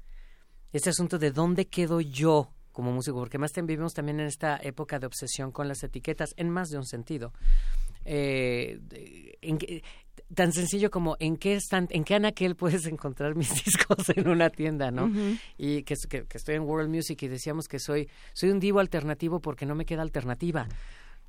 este 0.71 0.89
asunto 0.89 1.19
de 1.19 1.29
dónde 1.29 1.67
quedo 1.67 2.01
yo 2.01 2.49
como 2.71 2.91
músico, 2.91 3.19
porque 3.19 3.37
más 3.37 3.51
también 3.51 3.75
vivimos 3.77 3.93
también 3.93 4.19
en 4.19 4.25
esta 4.25 4.57
época 4.63 4.97
de 4.97 5.05
obsesión 5.05 5.51
con 5.51 5.67
las 5.67 5.83
etiquetas, 5.83 6.33
en 6.37 6.49
más 6.49 6.69
de 6.69 6.77
un 6.79 6.85
sentido. 6.87 7.31
Eh, 8.05 8.79
en 9.41 9.59
tan 10.33 10.51
sencillo 10.53 10.89
como 10.91 11.15
en 11.19 11.37
qué 11.37 11.55
están, 11.55 11.87
en 11.91 12.03
qué 12.03 12.15
anaquel 12.15 12.55
puedes 12.57 12.85
encontrar 12.85 13.35
mis 13.35 13.53
discos 13.63 14.09
en 14.15 14.27
una 14.27 14.49
tienda, 14.49 14.91
¿no? 14.91 15.11
Y 15.57 15.83
que, 15.83 15.95
que, 16.09 16.23
que 16.25 16.37
estoy 16.37 16.55
en 16.55 16.63
World 16.63 16.89
Music 16.89 17.21
y 17.23 17.27
decíamos 17.27 17.67
que 17.67 17.79
soy, 17.79 18.09
soy 18.33 18.49
un 18.49 18.59
divo 18.59 18.79
alternativo 18.79 19.39
porque 19.39 19.65
no 19.65 19.75
me 19.75 19.85
queda 19.85 20.01
alternativa. 20.01 20.67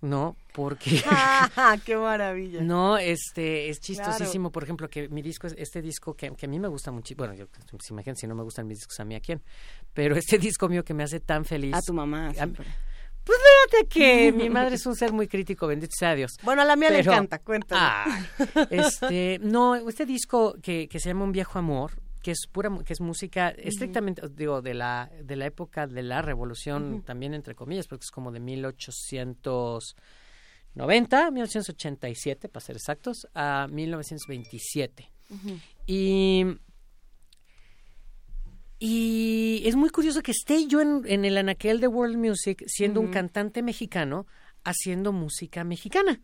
No, 0.00 0.36
porque 0.52 1.02
¡Ah, 1.06 1.78
¡Qué 1.84 1.96
maravilla! 1.96 2.60
no, 2.60 2.98
este, 2.98 3.70
es 3.70 3.80
chistosísimo, 3.80 4.50
por 4.52 4.62
ejemplo, 4.64 4.88
que 4.90 5.08
mi 5.08 5.22
disco, 5.22 5.46
es- 5.46 5.54
este 5.56 5.80
disco 5.80 6.14
que, 6.14 6.30
que 6.32 6.44
a 6.44 6.48
mí 6.48 6.58
me 6.60 6.68
gusta 6.68 6.90
mucho, 6.90 7.14
bueno, 7.16 7.32
yo, 7.32 7.46
pues, 7.70 7.88
imagínate 7.90 8.20
si 8.20 8.26
no 8.26 8.34
me 8.34 8.42
gustan 8.42 8.66
mis 8.66 8.78
discos, 8.78 9.00
a 9.00 9.04
mí 9.04 9.14
a 9.14 9.20
quién, 9.20 9.40
pero 9.94 10.14
este 10.16 10.36
disco 10.38 10.68
mío 10.68 10.84
que 10.84 10.92
me 10.92 11.04
hace 11.04 11.20
tan 11.20 11.44
feliz. 11.46 11.74
A 11.74 11.80
tu 11.80 11.94
mamá, 11.94 12.28
a- 12.28 12.34
siempre. 12.34 12.66
Pues 13.24 13.38
fíjate 13.38 13.88
que 13.88 14.32
mi 14.36 14.50
madre 14.50 14.76
es 14.76 14.86
un 14.86 14.94
ser 14.94 15.12
muy 15.12 15.28
crítico, 15.28 15.66
bendito 15.66 15.92
sea 15.98 16.14
Dios. 16.14 16.36
Bueno, 16.42 16.62
a 16.62 16.64
la 16.64 16.76
mía 16.76 16.90
le 16.90 17.00
encanta, 17.00 17.40
cuéntame. 17.40 17.80
Ah, 17.82 18.26
este, 18.70 19.40
no, 19.42 19.76
este 19.76 20.06
disco 20.06 20.56
que, 20.62 20.88
que 20.88 21.00
se 21.00 21.08
llama 21.08 21.24
Un 21.24 21.32
viejo 21.32 21.58
amor, 21.58 21.92
que 22.24 22.30
es 22.30 22.46
pura, 22.50 22.70
que 22.84 22.94
es 22.94 23.00
música 23.02 23.50
estrictamente, 23.50 24.22
digo, 24.30 24.62
de 24.62 24.72
la, 24.72 25.10
de 25.22 25.36
la 25.36 25.44
época 25.44 25.86
de 25.86 26.02
la 26.02 26.22
revolución, 26.22 27.02
también 27.02 27.34
entre 27.34 27.54
comillas, 27.54 27.86
porque 27.86 28.04
es 28.04 28.10
como 28.10 28.32
de 28.32 28.40
1890, 28.40 31.30
1887, 31.30 32.48
para 32.48 32.64
ser 32.64 32.76
exactos, 32.76 33.28
a 33.34 33.66
1927. 33.70 35.12
Y, 35.86 36.46
y 38.78 39.62
es 39.66 39.76
muy 39.76 39.90
curioso 39.90 40.22
que 40.22 40.32
esté 40.32 40.66
yo 40.66 40.80
en, 40.80 41.02
en 41.06 41.24
el 41.24 41.36
anaquel 41.36 41.80
de 41.80 41.88
World 41.88 42.16
Music 42.16 42.64
siendo 42.66 43.00
un 43.00 43.10
cantante 43.10 43.62
mexicano 43.62 44.26
haciendo 44.64 45.12
música 45.12 45.64
mexicana, 45.64 46.20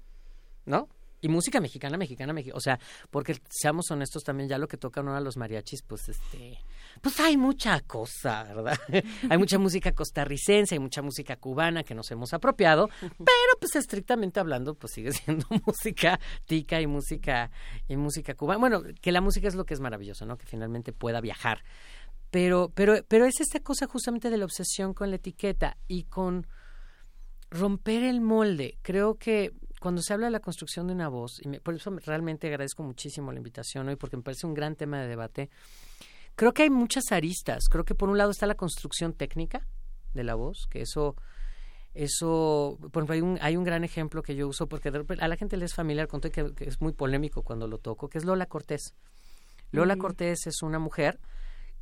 ¿no? 0.64 0.88
Y 1.22 1.28
música 1.28 1.60
mexicana, 1.60 1.98
mexicana, 1.98 2.32
mexicana. 2.32 2.56
O 2.56 2.60
sea, 2.60 2.78
porque 3.10 3.36
seamos 3.50 3.90
honestos 3.90 4.24
también, 4.24 4.48
ya 4.48 4.56
lo 4.56 4.68
que 4.68 4.78
tocan 4.78 5.06
ahora 5.06 5.20
los 5.20 5.36
mariachis, 5.36 5.82
pues 5.82 6.08
este. 6.08 6.58
Pues 7.02 7.20
hay 7.20 7.36
mucha 7.36 7.80
cosa, 7.80 8.44
¿verdad? 8.44 8.78
hay 9.30 9.36
mucha 9.36 9.58
música 9.58 9.92
costarricense, 9.92 10.74
hay 10.74 10.78
mucha 10.78 11.02
música 11.02 11.36
cubana 11.36 11.84
que 11.84 11.94
nos 11.94 12.10
hemos 12.10 12.32
apropiado, 12.32 12.88
pero 13.00 13.58
pues 13.58 13.76
estrictamente 13.76 14.40
hablando, 14.40 14.74
pues 14.74 14.94
sigue 14.94 15.12
siendo 15.12 15.46
música 15.66 16.18
tica 16.46 16.80
y 16.80 16.86
música, 16.86 17.50
y 17.86 17.96
música 17.96 18.34
cubana. 18.34 18.58
Bueno, 18.58 18.82
que 19.00 19.12
la 19.12 19.20
música 19.20 19.46
es 19.46 19.54
lo 19.54 19.66
que 19.66 19.74
es 19.74 19.80
maravilloso, 19.80 20.24
¿no? 20.24 20.38
Que 20.38 20.46
finalmente 20.46 20.92
pueda 20.92 21.20
viajar. 21.20 21.62
Pero, 22.30 22.70
pero, 22.74 22.94
pero 23.08 23.24
es 23.26 23.40
esta 23.40 23.60
cosa 23.60 23.86
justamente 23.86 24.30
de 24.30 24.36
la 24.38 24.44
obsesión 24.44 24.94
con 24.94 25.10
la 25.10 25.16
etiqueta 25.16 25.76
y 25.88 26.04
con 26.04 26.46
romper 27.50 28.04
el 28.04 28.20
molde. 28.20 28.78
Creo 28.82 29.16
que 29.16 29.52
cuando 29.80 30.02
se 30.02 30.12
habla 30.12 30.26
de 30.26 30.32
la 30.32 30.40
construcción 30.40 30.86
de 30.86 30.92
una 30.92 31.08
voz, 31.08 31.40
y 31.42 31.48
me- 31.48 31.60
por 31.60 31.74
eso 31.74 31.90
realmente 32.04 32.46
agradezco 32.46 32.82
muchísimo 32.82 33.32
la 33.32 33.38
invitación 33.38 33.88
hoy, 33.88 33.96
porque 33.96 34.16
me 34.16 34.22
parece 34.22 34.46
un 34.46 34.54
gran 34.54 34.76
tema 34.76 35.00
de 35.00 35.08
debate, 35.08 35.50
creo 36.36 36.52
que 36.52 36.62
hay 36.62 36.70
muchas 36.70 37.10
aristas. 37.10 37.64
Creo 37.68 37.84
que 37.84 37.94
por 37.94 38.08
un 38.08 38.18
lado 38.18 38.30
está 38.30 38.46
la 38.46 38.54
construcción 38.54 39.12
técnica 39.14 39.66
de 40.14 40.22
la 40.22 40.34
voz, 40.34 40.66
que 40.70 40.82
eso, 40.82 41.16
eso, 41.94 42.78
por 42.92 43.02
ejemplo, 43.02 43.14
hay 43.14 43.20
un, 43.22 43.38
hay 43.40 43.56
un 43.56 43.64
gran 43.64 43.82
ejemplo 43.82 44.22
que 44.22 44.36
yo 44.36 44.46
uso, 44.46 44.68
porque 44.68 44.90
de 44.92 45.04
a 45.18 45.28
la 45.28 45.36
gente 45.36 45.56
le 45.56 45.64
es 45.64 45.74
familiar, 45.74 46.06
con 46.06 46.20
todo 46.20 46.28
y 46.28 46.32
que, 46.32 46.54
que 46.54 46.68
es 46.68 46.80
muy 46.80 46.92
polémico 46.92 47.42
cuando 47.42 47.66
lo 47.66 47.78
toco, 47.78 48.08
que 48.08 48.18
es 48.18 48.24
Lola 48.24 48.46
Cortés. 48.46 48.94
Lola. 49.72 49.96
Cortés 49.96 50.46
es 50.46 50.62
una 50.62 50.78
mujer 50.78 51.18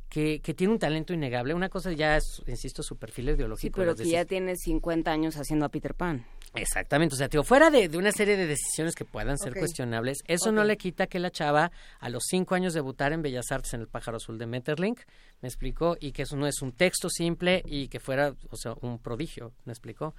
que, 0.09 0.39
que 0.39 0.53
tiene 0.55 0.73
un 0.73 0.79
talento 0.79 1.13
innegable. 1.13 1.53
Una 1.53 1.69
cosa 1.69 1.91
ya 1.93 2.17
es, 2.17 2.41
insisto, 2.47 2.81
su 2.83 2.97
perfil 2.97 3.29
ideológico. 3.29 3.61
Sí, 3.61 3.69
pero 3.69 3.95
que 3.95 4.09
ya 4.09 4.25
tiene 4.25 4.55
50 4.55 5.11
años 5.11 5.35
haciendo 5.37 5.65
a 5.65 5.69
Peter 5.69 5.93
Pan. 5.93 6.25
Exactamente, 6.55 7.13
o 7.13 7.17
sea, 7.17 7.29
tío, 7.29 7.43
fuera 7.43 7.69
de, 7.69 7.89
de 7.89 7.97
una 7.99 8.11
serie 8.11 8.35
de 8.35 8.47
decisiones 8.47 8.95
que 8.95 9.05
puedan 9.05 9.37
ser 9.37 9.53
cuestionables, 9.53 10.17
eso 10.25 10.51
no 10.51 10.63
le 10.63 10.77
quita 10.77 11.05
que 11.05 11.19
la 11.19 11.29
chava 11.29 11.71
a 11.99 12.09
los 12.09 12.23
cinco 12.27 12.55
años 12.55 12.73
debutar 12.73 13.13
en 13.13 13.21
Bellas 13.21 13.51
Artes 13.51 13.71
en 13.75 13.81
El 13.81 13.87
Pájaro 13.87 14.17
Azul 14.17 14.39
de 14.39 14.47
Metterlink, 14.47 14.99
me 15.41 15.47
explicó, 15.47 15.95
y 15.99 16.11
que 16.11 16.23
eso 16.23 16.35
no 16.35 16.47
es 16.47 16.59
un 16.63 16.71
texto 16.71 17.07
simple 17.07 17.61
y 17.67 17.87
que 17.87 17.99
fuera, 17.99 18.33
o 18.49 18.57
sea, 18.57 18.73
un 18.81 18.97
prodigio, 18.97 19.53
me 19.65 19.73
explicó 19.73 20.15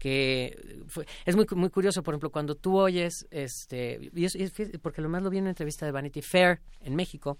que 0.00 0.56
fue- 0.86 1.06
es 1.26 1.34
muy 1.34 1.44
muy 1.56 1.70
curioso 1.70 2.04
por 2.04 2.14
ejemplo 2.14 2.30
cuando 2.30 2.54
tú 2.54 2.78
oyes 2.78 3.26
este 3.32 3.98
y 4.14 4.24
es, 4.26 4.34
y 4.36 4.44
es- 4.44 4.52
porque 4.80 5.02
lo 5.02 5.08
más 5.08 5.22
lo 5.24 5.30
vi 5.30 5.38
en 5.38 5.44
una 5.44 5.50
entrevista 5.50 5.86
de 5.86 5.92
Vanity 5.92 6.22
Fair 6.22 6.60
en 6.82 6.94
México 6.94 7.38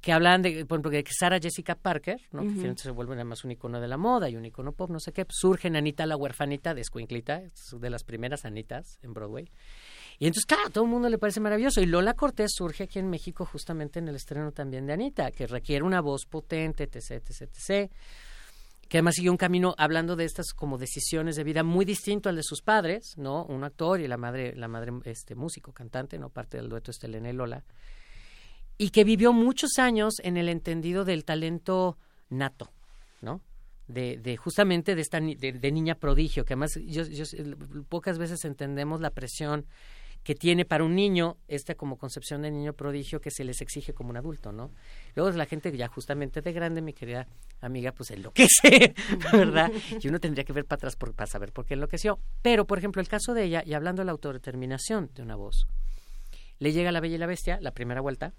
que 0.00 0.12
hablan 0.12 0.42
de, 0.42 0.64
por 0.64 0.76
ejemplo, 0.76 0.90
de 0.90 1.04
que 1.04 1.12
Sarah 1.12 1.38
Jessica 1.38 1.74
Parker, 1.74 2.20
¿no? 2.32 2.42
que 2.42 2.50
finalmente 2.50 2.82
se 2.84 2.90
vuelve 2.90 3.14
además 3.14 3.44
un 3.44 3.50
icono 3.50 3.80
de 3.80 3.88
la 3.88 3.98
moda 3.98 4.30
y 4.30 4.36
un 4.36 4.44
icono 4.46 4.72
pop, 4.72 4.90
no 4.90 4.98
sé 4.98 5.12
qué, 5.12 5.26
surge 5.28 5.68
en 5.68 5.76
Anita 5.76 6.06
la 6.06 6.16
huerfanita 6.16 6.74
de 6.74 6.82
Squinclita, 6.82 7.42
es 7.42 7.76
de 7.78 7.90
las 7.90 8.02
primeras 8.04 8.44
Anitas 8.44 8.98
en 9.02 9.12
Broadway. 9.12 9.50
Y 10.18 10.26
entonces, 10.26 10.46
claro, 10.46 10.66
a 10.66 10.70
todo 10.70 10.84
el 10.84 10.90
mundo 10.90 11.08
le 11.08 11.18
parece 11.18 11.40
maravilloso. 11.40 11.80
Y 11.80 11.86
Lola 11.86 12.12
Cortés 12.14 12.50
surge 12.54 12.84
aquí 12.84 12.98
en 12.98 13.08
México 13.08 13.46
justamente 13.46 13.98
en 13.98 14.08
el 14.08 14.16
estreno 14.16 14.52
también 14.52 14.86
de 14.86 14.92
Anita, 14.92 15.30
que 15.30 15.46
requiere 15.46 15.82
una 15.82 16.02
voz 16.02 16.26
potente, 16.26 16.84
etc, 16.84 17.22
etc, 17.26 17.42
etc. 17.42 17.90
Que 18.86 18.98
además 18.98 19.14
siguió 19.14 19.30
un 19.30 19.38
camino 19.38 19.74
hablando 19.78 20.16
de 20.16 20.24
estas 20.24 20.52
como 20.52 20.76
decisiones 20.76 21.36
de 21.36 21.44
vida 21.44 21.62
muy 21.62 21.86
distinto 21.86 22.28
al 22.28 22.36
de 22.36 22.42
sus 22.42 22.60
padres, 22.60 23.14
¿no? 23.16 23.44
Un 23.44 23.64
actor 23.64 24.00
y 24.00 24.08
la 24.08 24.18
madre, 24.18 24.54
la 24.56 24.68
madre 24.68 24.92
este 25.04 25.34
músico, 25.34 25.72
cantante, 25.72 26.18
¿no? 26.18 26.28
Parte 26.28 26.58
del 26.58 26.68
dueto 26.68 26.90
Estelena 26.90 27.30
y 27.30 27.32
Lola 27.32 27.64
y 28.82 28.90
que 28.90 29.04
vivió 29.04 29.34
muchos 29.34 29.78
años 29.78 30.14
en 30.22 30.38
el 30.38 30.48
entendido 30.48 31.04
del 31.04 31.26
talento 31.26 31.98
nato, 32.30 32.70
¿no? 33.20 33.42
De, 33.88 34.16
de 34.16 34.38
justamente 34.38 34.94
de 34.94 35.02
esta 35.02 35.20
de, 35.20 35.52
de 35.52 35.70
niña 35.72 35.96
prodigio, 35.96 36.46
que 36.46 36.54
además 36.54 36.78
yo, 36.86 37.02
pocas 37.90 38.16
veces 38.16 38.42
entendemos 38.46 39.02
la 39.02 39.10
presión 39.10 39.66
que 40.22 40.34
tiene 40.34 40.64
para 40.64 40.82
un 40.84 40.94
niño 40.94 41.36
esta 41.46 41.74
como 41.74 41.98
concepción 41.98 42.40
de 42.40 42.50
niño 42.50 42.72
prodigio 42.72 43.20
que 43.20 43.30
se 43.30 43.44
les 43.44 43.60
exige 43.60 43.92
como 43.92 44.08
un 44.10 44.16
adulto, 44.16 44.50
¿no? 44.50 44.70
Luego 45.14 45.30
la 45.36 45.44
gente 45.44 45.76
ya 45.76 45.88
justamente 45.88 46.40
de 46.40 46.52
grande, 46.54 46.80
mi 46.80 46.94
querida 46.94 47.26
amiga, 47.60 47.92
pues 47.92 48.10
enloquece, 48.12 48.94
¿verdad? 49.32 49.70
Y 50.00 50.08
uno 50.08 50.20
tendría 50.20 50.44
que 50.44 50.54
ver 50.54 50.64
para 50.64 50.76
atrás 50.76 50.96
por- 50.96 51.12
para 51.12 51.26
saber 51.26 51.52
por 51.52 51.66
qué 51.66 51.74
enloqueció. 51.74 52.18
Pero, 52.40 52.66
por 52.66 52.78
ejemplo, 52.78 53.02
el 53.02 53.08
caso 53.08 53.34
de 53.34 53.44
ella, 53.44 53.62
y 53.66 53.74
hablando 53.74 54.00
de 54.00 54.06
la 54.06 54.12
autodeterminación 54.12 55.10
de 55.14 55.20
una 55.22 55.36
voz, 55.36 55.66
le 56.58 56.72
llega 56.72 56.92
La 56.92 57.00
Bella 57.00 57.16
y 57.16 57.18
la 57.18 57.26
Bestia, 57.26 57.58
la 57.60 57.72
primera 57.72 58.00
vuelta, 58.00 58.32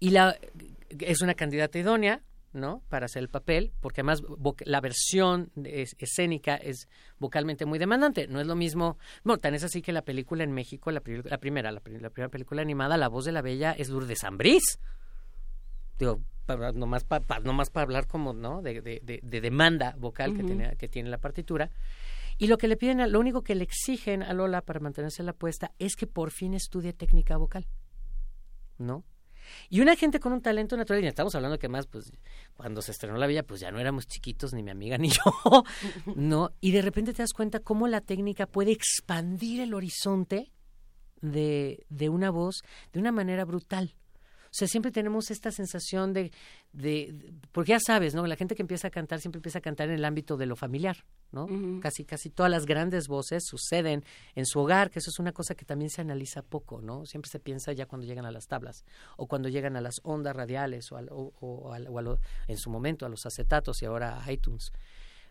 y 0.00 0.10
la 0.10 0.36
es 1.00 1.22
una 1.22 1.34
candidata 1.34 1.78
idónea 1.78 2.22
no 2.52 2.82
para 2.88 3.06
hacer 3.06 3.20
el 3.22 3.28
papel 3.28 3.72
porque 3.80 4.00
además 4.02 4.22
la 4.64 4.80
versión 4.80 5.50
es- 5.64 5.96
escénica 5.98 6.54
es 6.54 6.88
vocalmente 7.18 7.66
muy 7.66 7.80
demandante. 7.80 8.28
No 8.28 8.40
es 8.40 8.46
lo 8.46 8.54
mismo 8.54 8.96
bueno 9.24 9.38
tan 9.40 9.54
es 9.54 9.64
así 9.64 9.82
que 9.82 9.92
la 9.92 10.02
película 10.02 10.44
en 10.44 10.52
México 10.52 10.90
la, 10.92 11.00
pri- 11.00 11.22
la 11.24 11.38
primera 11.38 11.72
la, 11.72 11.80
pri- 11.80 11.98
la 11.98 12.10
primera 12.10 12.30
película 12.30 12.62
animada 12.62 12.96
la 12.96 13.08
voz 13.08 13.24
de 13.24 13.32
la 13.32 13.42
bella 13.42 13.72
es 13.72 13.88
Lourdes 13.88 14.22
Ambrís 14.22 14.78
digo 15.98 16.20
para, 16.46 16.72
nomás 16.72 17.04
para 17.04 17.40
nomás 17.40 17.70
para 17.70 17.84
hablar 17.84 18.06
como 18.06 18.32
no 18.34 18.62
de, 18.62 18.80
de, 18.82 19.00
de- 19.02 19.20
de 19.22 19.40
demanda 19.40 19.94
vocal 19.98 20.36
que 20.36 20.42
tiene 20.44 20.76
que 20.76 20.88
tiene 20.88 21.08
la 21.08 21.18
partitura. 21.18 21.70
Y 22.38 22.48
lo 22.48 22.58
que 22.58 22.68
le 22.68 22.76
piden 22.76 23.10
lo 23.10 23.18
único 23.20 23.42
que 23.42 23.54
le 23.54 23.64
exigen 23.64 24.22
a 24.22 24.32
Lola 24.32 24.60
para 24.60 24.78
mantenerse 24.80 25.22
en 25.22 25.26
la 25.26 25.32
puesta 25.32 25.72
es 25.78 25.96
que 25.96 26.06
por 26.06 26.30
fin 26.30 26.54
estudie 26.54 26.92
técnica 26.92 27.36
vocal 27.36 27.66
¿no? 28.78 29.04
Y 29.68 29.80
una 29.80 29.96
gente 29.96 30.20
con 30.20 30.32
un 30.32 30.40
talento 30.40 30.76
natural, 30.76 31.04
y 31.04 31.06
estamos 31.06 31.34
hablando 31.34 31.58
que 31.58 31.68
más, 31.68 31.86
pues, 31.86 32.12
cuando 32.56 32.82
se 32.82 32.92
estrenó 32.92 33.16
La 33.16 33.26
Bella, 33.26 33.42
pues 33.42 33.60
ya 33.60 33.70
no 33.70 33.78
éramos 33.78 34.06
chiquitos, 34.06 34.52
ni 34.52 34.62
mi 34.62 34.70
amiga 34.70 34.98
ni 34.98 35.08
yo, 35.08 35.64
¿no? 36.14 36.52
Y 36.60 36.72
de 36.72 36.82
repente 36.82 37.12
te 37.12 37.22
das 37.22 37.32
cuenta 37.32 37.60
cómo 37.60 37.88
la 37.88 38.00
técnica 38.00 38.46
puede 38.46 38.72
expandir 38.72 39.60
el 39.60 39.74
horizonte 39.74 40.52
de, 41.20 41.86
de 41.88 42.08
una 42.08 42.30
voz 42.30 42.62
de 42.92 43.00
una 43.00 43.12
manera 43.12 43.44
brutal. 43.44 43.94
O 44.54 44.56
sea, 44.56 44.68
siempre 44.68 44.92
tenemos 44.92 45.32
esta 45.32 45.50
sensación 45.50 46.12
de, 46.12 46.30
de, 46.72 47.10
de- 47.12 47.34
porque 47.50 47.70
ya 47.70 47.80
sabes, 47.80 48.14
¿no? 48.14 48.24
La 48.28 48.36
gente 48.36 48.54
que 48.54 48.62
empieza 48.62 48.86
a 48.86 48.90
cantar 48.92 49.18
siempre 49.20 49.38
empieza 49.38 49.58
a 49.58 49.60
cantar 49.62 49.88
en 49.88 49.96
el 49.96 50.04
ámbito 50.04 50.36
de 50.36 50.46
lo 50.46 50.54
familiar, 50.54 51.04
¿no? 51.32 51.48
Casi, 51.80 52.04
casi 52.04 52.30
todas 52.30 52.52
las 52.52 52.64
grandes 52.64 53.08
voces 53.08 53.42
suceden 53.44 54.04
en 54.36 54.46
su 54.46 54.60
hogar, 54.60 54.92
que 54.92 55.00
eso 55.00 55.10
es 55.10 55.18
una 55.18 55.32
cosa 55.32 55.56
que 55.56 55.64
también 55.64 55.90
se 55.90 56.02
analiza 56.02 56.42
poco, 56.42 56.80
¿no? 56.80 57.04
Siempre 57.04 57.28
se 57.32 57.40
piensa 57.40 57.72
ya 57.72 57.86
cuando 57.86 58.06
llegan 58.06 58.26
a 58.26 58.30
las 58.30 58.46
tablas 58.46 58.84
o 59.16 59.26
cuando 59.26 59.48
llegan 59.48 59.74
a 59.76 59.80
las 59.80 59.96
ondas 60.04 60.36
radiales 60.36 60.92
o, 60.92 60.98
al- 60.98 61.08
o- 61.10 61.32
o 61.40 61.72
al- 61.72 61.88
o 61.88 61.98
a 61.98 62.02
lo- 62.02 62.20
en 62.46 62.56
su 62.56 62.70
momento 62.70 63.04
a 63.04 63.08
los 63.08 63.26
acetatos 63.26 63.82
y 63.82 63.86
ahora 63.86 64.22
a 64.24 64.30
iTunes. 64.32 64.70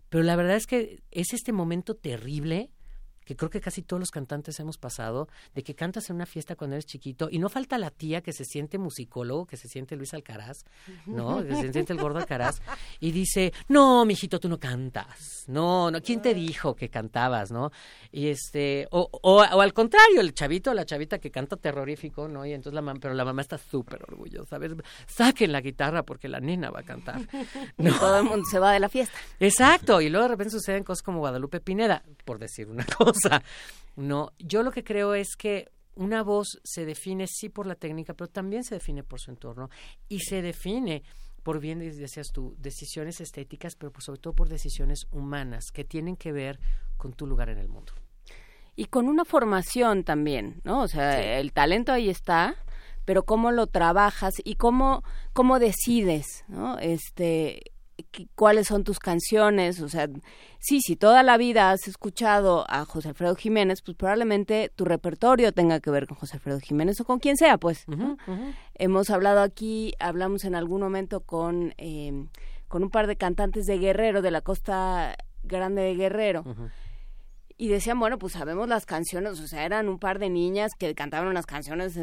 Pero 0.10 0.26
la 0.26 0.36
verdad 0.36 0.58
es 0.58 0.68
que 0.68 1.02
es 1.12 1.32
este 1.34 1.54
momento 1.54 1.96
terrible 1.96 2.72
que 3.26 3.36
creo 3.36 3.50
que 3.50 3.62
casi 3.62 3.82
todos 3.82 4.00
los 4.00 4.12
cantantes 4.12 4.60
hemos 4.60 4.78
pasado, 4.78 5.28
de 5.54 5.64
que 5.64 5.76
cantas 5.76 6.10
en 6.10 6.18
una 6.18 6.26
fiesta 6.26 6.56
cuando 6.56 6.76
eres 6.76 6.86
chiquito 6.86 7.30
y 7.32 7.40
no 7.40 7.50
falta 7.50 7.78
la 7.78 7.90
tía 7.90 8.22
que 8.22 8.34
se 8.34 8.46
siente 8.46 8.78
musicólogo, 8.78 9.46
que 9.46 9.58
se 9.58 9.68
siente 9.68 9.96
Luis 9.96 10.14
Alcaraz, 10.14 10.66
¿no? 11.06 11.44
Que 11.44 11.56
se 11.56 11.72
siente 11.72 11.94
el 11.94 12.00
gordo 12.00 12.20
Alcaraz 12.20 12.62
y 13.00 13.12
dice, 13.12 13.54
no, 13.68 14.06
mijito, 14.06 14.40
tú 14.40 14.50
no 14.50 14.60
cantas, 14.60 15.46
no, 15.48 15.92
no, 15.92 16.02
¿quién 16.02 16.22
te 16.22 16.34
dijo 16.34 16.76
que 16.76 16.90
cantabas, 16.90 17.52
no? 17.52 17.72
Y 18.12 18.28
este, 18.28 18.88
o, 18.92 19.10
o, 19.12 19.38
o 19.42 19.62
al 19.62 19.74
contrario, 19.74 20.22
el 20.22 20.34
chavito 20.34 20.72
o 20.72 20.74
la 20.74 20.86
chavita 20.86 21.20
que 21.20 21.32
canta 21.32 21.58
terrorífico, 21.58 22.28
¿no? 22.28 22.46
Y 22.46 22.54
entonces 22.54 22.74
la 22.74 22.82
mamá, 22.82 23.00
pero 23.02 23.14
la 23.14 23.26
mamá 23.26 23.42
está 23.42 23.58
súper 23.58 24.04
orgullosa, 24.04 24.56
a 24.56 24.60
ver, 24.60 24.76
saquen 25.08 25.52
la 25.52 25.62
guitarra 25.62 26.04
porque 26.04 26.28
la 26.28 26.40
nena 26.40 26.70
va 26.70 26.82
a 26.82 26.84
cantar. 26.84 27.22
Y 27.78 27.90
todo 27.92 28.20
el 28.20 28.24
mundo 28.24 28.46
se 28.50 28.60
va 28.60 28.72
de 28.72 28.80
la 28.80 28.90
fiesta. 28.90 29.18
Exacto, 29.40 30.00
y 30.00 30.10
luego 30.10 30.24
de 30.24 30.30
repente 30.30 30.52
suceden 30.52 30.84
cosas 30.84 31.04
como 31.04 31.20
Guadalupe 31.20 31.60
Pineda, 31.60 32.04
por 32.24 32.40
decir 32.40 32.70
una 32.70 32.86
cosa. 32.86 33.13
No, 33.96 34.32
yo 34.40 34.64
lo 34.64 34.72
que 34.72 34.84
creo 34.84 35.14
es 35.14 35.36
que 35.38 35.70
una 35.96 36.24
voz 36.24 36.60
se 36.64 36.86
define 36.86 37.28
sí 37.28 37.50
por 37.50 37.68
la 37.68 37.76
técnica, 37.76 38.14
pero 38.16 38.28
también 38.30 38.64
se 38.64 38.76
define 38.76 39.04
por 39.04 39.20
su 39.20 39.30
entorno 39.32 39.70
y 40.10 40.20
se 40.22 40.42
define 40.42 41.04
por 41.44 41.60
bien 41.60 41.80
decías 41.80 42.28
tú, 42.32 42.56
decisiones 42.58 43.20
estéticas, 43.20 43.76
pero 43.76 43.92
por- 43.92 44.02
sobre 44.02 44.22
todo 44.22 44.32
por 44.34 44.48
decisiones 44.48 45.08
humanas 45.12 45.66
que 45.74 45.84
tienen 45.84 46.16
que 46.16 46.32
ver 46.32 46.58
con 46.96 47.12
tu 47.12 47.28
lugar 47.28 47.50
en 47.50 47.58
el 47.58 47.68
mundo. 47.68 47.92
Y 48.78 48.86
con 48.86 49.10
una 49.10 49.26
formación 49.26 50.06
también, 50.06 50.62
¿no? 50.64 50.82
O 50.84 50.88
sea, 50.88 51.38
el 51.40 51.52
talento 51.52 51.92
ahí 51.92 52.10
está, 52.10 52.56
pero 53.04 53.24
cómo 53.24 53.52
lo 53.52 53.68
trabajas 53.68 54.34
y 54.46 54.56
cómo, 54.56 55.04
cómo 55.34 55.60
decides, 55.60 56.46
¿no? 56.48 56.80
Este, 56.80 57.73
cuáles 58.36 58.68
son 58.68 58.84
tus 58.84 59.00
canciones, 59.00 59.82
o 59.82 59.90
sea, 59.90 60.10
sí, 60.60 60.82
si 60.82 60.96
toda 60.96 61.24
la 61.24 61.38
vida 61.38 61.72
has 61.72 61.88
escuchado 61.88 62.66
a 62.68 62.86
José 62.86 63.10
Alfredo 63.10 63.36
Jiménez, 63.36 63.82
pues 63.82 63.98
probablemente 63.98 64.72
tu 64.76 64.86
repertorio 64.86 65.52
tenga 65.52 65.80
que 65.80 65.92
ver 65.92 66.08
con 66.08 66.18
José 66.18 66.38
Alfredo 66.38 66.60
Jiménez 66.60 67.00
o 67.02 67.06
con 67.06 67.20
quien 67.20 67.38
sea, 67.38 67.58
pues. 67.58 67.86
Hemos 68.76 69.10
hablado 69.10 69.42
aquí, 69.42 69.94
hablamos 70.00 70.44
en 70.46 70.56
algún 70.56 70.82
momento 70.82 71.22
con, 71.22 71.74
eh, 71.78 72.28
con 72.68 72.84
un 72.84 72.90
par 72.90 73.08
de 73.08 73.16
cantantes 73.16 73.66
de 73.66 73.78
Guerrero, 73.78 74.22
de 74.22 74.32
la 74.32 74.42
costa 74.42 75.16
grande 75.44 75.84
de 75.84 75.96
Guerrero. 75.96 76.44
Y 77.58 77.68
decían, 77.68 78.00
bueno, 78.00 78.18
pues 78.18 78.34
sabemos 78.34 78.68
las 78.68 78.86
canciones, 78.86 79.40
o 79.40 79.48
sea, 79.48 79.66
eran 79.66 79.88
un 79.88 80.00
par 80.00 80.18
de 80.18 80.30
niñas 80.30 80.72
que 80.78 80.96
cantaban 80.96 81.28
unas 81.28 81.46
canciones 81.46 81.98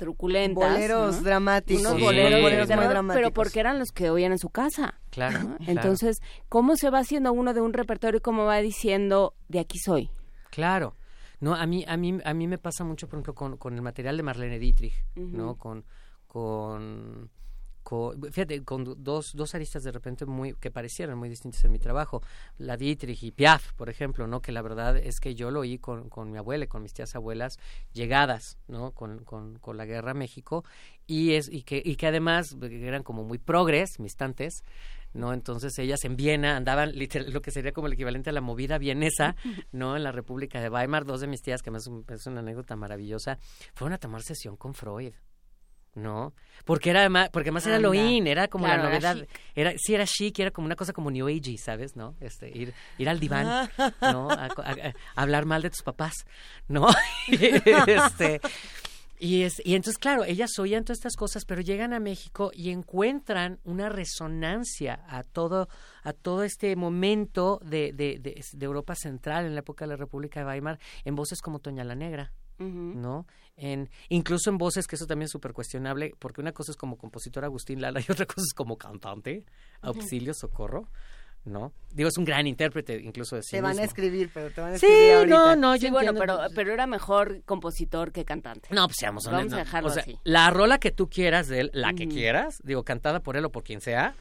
truculentas. 0.00 0.72
Boleros 0.72 1.16
¿no? 1.18 1.22
dramáticos. 1.22 1.82
Unos 1.82 1.96
Sí, 1.96 2.02
boleros, 2.02 2.40
boleros 2.40 2.68
muy 2.68 2.86
dramáticos. 2.86 3.14
Pero 3.14 3.32
porque 3.32 3.60
eran 3.60 3.78
los 3.78 3.92
que 3.92 4.10
oían 4.10 4.32
en 4.32 4.38
su 4.38 4.48
casa. 4.48 4.98
Claro, 5.10 5.38
¿no? 5.38 5.56
claro. 5.58 5.70
Entonces, 5.70 6.20
¿cómo 6.48 6.74
se 6.76 6.90
va 6.90 6.98
haciendo 7.00 7.32
uno 7.32 7.52
de 7.54 7.60
un 7.60 7.72
repertorio 7.74 8.18
y 8.18 8.20
cómo 8.20 8.46
va 8.46 8.56
diciendo, 8.58 9.34
de 9.48 9.60
aquí 9.60 9.78
soy? 9.78 10.10
Claro. 10.50 10.96
No, 11.38 11.54
a 11.54 11.66
mí, 11.66 11.84
a 11.86 11.96
mí, 11.96 12.18
a 12.24 12.34
mí 12.34 12.46
me 12.48 12.58
pasa 12.58 12.82
mucho, 12.82 13.06
por 13.08 13.18
ejemplo, 13.18 13.34
con, 13.34 13.56
con 13.56 13.74
el 13.74 13.82
material 13.82 14.16
de 14.16 14.22
Marlene 14.22 14.58
Dietrich, 14.58 14.94
¿no? 15.14 15.56
Con, 15.56 15.84
con, 16.26 17.30
con, 17.90 18.22
fíjate, 18.32 18.62
con 18.62 18.84
do- 18.84 18.94
dos, 18.94 19.32
dos 19.34 19.54
aristas 19.56 19.82
de 19.82 19.90
repente 19.90 20.24
muy, 20.26 20.54
que 20.54 20.70
parecieran 20.70 21.18
muy 21.18 21.28
distintas 21.28 21.64
en 21.64 21.72
mi 21.72 21.80
trabajo. 21.80 22.22
La 22.56 22.76
Dietrich 22.76 23.20
y 23.24 23.32
Piaf, 23.32 23.72
por 23.72 23.88
ejemplo, 23.90 24.28
¿no? 24.28 24.40
Que 24.40 24.52
la 24.52 24.62
verdad 24.62 24.96
es 24.96 25.18
que 25.18 25.34
yo 25.34 25.50
lo 25.50 25.60
oí 25.60 25.78
con, 25.78 26.08
con 26.08 26.30
mi 26.30 26.38
abuela 26.38 26.64
y 26.66 26.68
con 26.68 26.82
mis 26.82 26.92
tías 26.92 27.16
abuelas 27.16 27.58
llegadas, 27.92 28.58
¿no? 28.68 28.92
Con, 28.92 29.24
con, 29.24 29.58
con 29.58 29.76
la 29.76 29.86
guerra 29.86 30.12
a 30.12 30.14
México 30.14 30.64
y, 31.08 31.32
es, 31.32 31.48
y, 31.50 31.62
que, 31.64 31.82
y 31.84 31.96
que 31.96 32.06
además 32.06 32.56
eran 32.62 33.02
como 33.02 33.24
muy 33.24 33.38
progres, 33.38 33.98
mis 33.98 34.14
tantes, 34.14 34.62
¿no? 35.12 35.32
Entonces 35.32 35.76
ellas 35.80 36.04
en 36.04 36.14
Viena 36.16 36.56
andaban 36.56 36.92
literal, 36.92 37.32
lo 37.32 37.42
que 37.42 37.50
sería 37.50 37.72
como 37.72 37.88
el 37.88 37.94
equivalente 37.94 38.30
a 38.30 38.32
la 38.32 38.40
movida 38.40 38.78
vienesa, 38.78 39.34
¿no? 39.72 39.96
En 39.96 40.04
la 40.04 40.12
República 40.12 40.60
de 40.60 40.68
Weimar, 40.70 41.04
dos 41.04 41.20
de 41.20 41.26
mis 41.26 41.42
tías, 41.42 41.60
que 41.62 41.70
es 41.70 41.86
un- 41.88 42.04
es 42.08 42.26
una 42.28 42.38
anécdota 42.38 42.76
maravillosa, 42.76 43.36
fueron 43.74 43.94
a 43.94 43.98
tomar 43.98 44.22
sesión 44.22 44.56
con 44.56 44.74
Freud. 44.74 45.12
¿No? 45.94 46.32
Porque 46.64 46.90
era 46.90 47.00
además, 47.00 47.30
porque 47.32 47.48
además 47.48 47.66
era 47.66 47.78
in, 47.96 48.26
era 48.28 48.46
como 48.48 48.64
Claro, 48.66 48.84
la 48.84 48.88
era 48.96 49.12
novedad. 49.14 49.26
chic. 49.26 49.40
Era, 49.56 49.72
sí, 49.76 49.94
era 49.94 50.06
chic, 50.06 50.38
era 50.38 50.50
como 50.52 50.66
una 50.66 50.76
cosa 50.76 50.92
como 50.92 51.10
New 51.10 51.26
Age, 51.26 51.56
¿sabes? 51.58 51.96
¿No? 51.96 52.14
Este, 52.20 52.48
ir, 52.56 52.72
ir 52.98 53.08
al 53.08 53.18
diván, 53.18 53.68
¿no? 54.00 54.30
A, 54.30 54.44
a- 54.44 54.46
a- 54.46 54.94
a 55.16 55.22
hablar 55.22 55.46
mal 55.46 55.62
de 55.62 55.70
tus 55.70 55.82
papás, 55.82 56.14
¿no? 56.68 56.86
este, 57.28 58.40
y, 59.18 59.42
es, 59.42 59.60
y 59.64 59.74
entonces, 59.74 59.98
claro, 59.98 60.24
ellas 60.24 60.50
oían 60.58 60.84
todas 60.84 60.98
estas 60.98 61.16
cosas, 61.16 61.44
pero 61.44 61.60
llegan 61.60 61.92
a 61.92 62.00
México 62.00 62.52
y 62.54 62.70
encuentran 62.70 63.58
una 63.64 63.88
resonancia 63.88 65.02
a 65.08 65.22
todo, 65.24 65.68
a 66.04 66.12
todo 66.12 66.44
este 66.44 66.76
momento 66.76 67.60
de, 67.64 67.92
de, 67.92 68.18
de, 68.20 68.42
de 68.52 68.64
Europa 68.64 68.94
Central 68.94 69.44
en 69.44 69.54
la 69.54 69.60
época 69.60 69.84
de 69.84 69.90
la 69.90 69.96
República 69.96 70.40
de 70.40 70.46
Weimar 70.46 70.78
en 71.04 71.16
voces 71.16 71.40
como 71.42 71.58
Toña 71.58 71.84
la 71.84 71.94
Negra. 71.96 72.32
¿No? 72.64 73.26
En, 73.56 73.90
incluso 74.08 74.50
en 74.50 74.58
voces, 74.58 74.86
que 74.86 74.96
eso 74.96 75.06
también 75.06 75.26
es 75.26 75.30
súper 75.32 75.52
cuestionable, 75.52 76.14
porque 76.18 76.40
una 76.40 76.52
cosa 76.52 76.72
es 76.72 76.76
como 76.76 76.96
compositor 76.96 77.44
Agustín 77.44 77.80
Lara 77.80 78.00
y 78.00 78.04
otra 78.10 78.26
cosa 78.26 78.42
es 78.46 78.54
como 78.54 78.76
cantante, 78.78 79.44
auxilio, 79.82 80.32
socorro, 80.34 80.88
¿no? 81.44 81.72
Digo, 81.92 82.08
es 82.08 82.16
un 82.18 82.24
gran 82.24 82.46
intérprete, 82.46 83.00
incluso 83.02 83.36
de 83.36 83.42
sí 83.42 83.56
Te 83.56 83.60
van 83.62 83.78
a 83.78 83.84
escribir, 83.84 84.30
pero 84.32 84.50
te 84.50 84.60
van 84.60 84.72
a 84.74 84.78
Sí, 84.78 84.86
escribir 84.86 85.12
ahorita. 85.14 85.56
no, 85.56 85.56
no, 85.56 85.76
yo 85.76 85.88
Sí, 85.88 85.90
bueno, 85.90 86.10
entiendo. 86.12 86.38
pero, 86.38 86.54
pero 86.54 86.72
era 86.72 86.86
mejor 86.86 87.42
compositor 87.44 88.12
que 88.12 88.24
cantante. 88.24 88.68
No, 88.72 88.86
pues 88.86 88.96
seamos 88.98 89.24
Vamos 89.24 89.52
a 89.52 89.56
dejarlo 89.58 89.88
o 89.90 89.92
sea, 89.92 90.02
así. 90.02 90.18
La 90.24 90.50
rola 90.50 90.78
que 90.78 90.90
tú 90.90 91.08
quieras 91.08 91.48
de 91.48 91.60
él, 91.60 91.70
la 91.74 91.92
que 91.94 92.08
quieras, 92.08 92.60
digo, 92.64 92.82
cantada 92.84 93.20
por 93.20 93.36
él 93.36 93.44
o 93.44 93.50
por 93.50 93.62
quien 93.62 93.80
sea, 93.80 94.14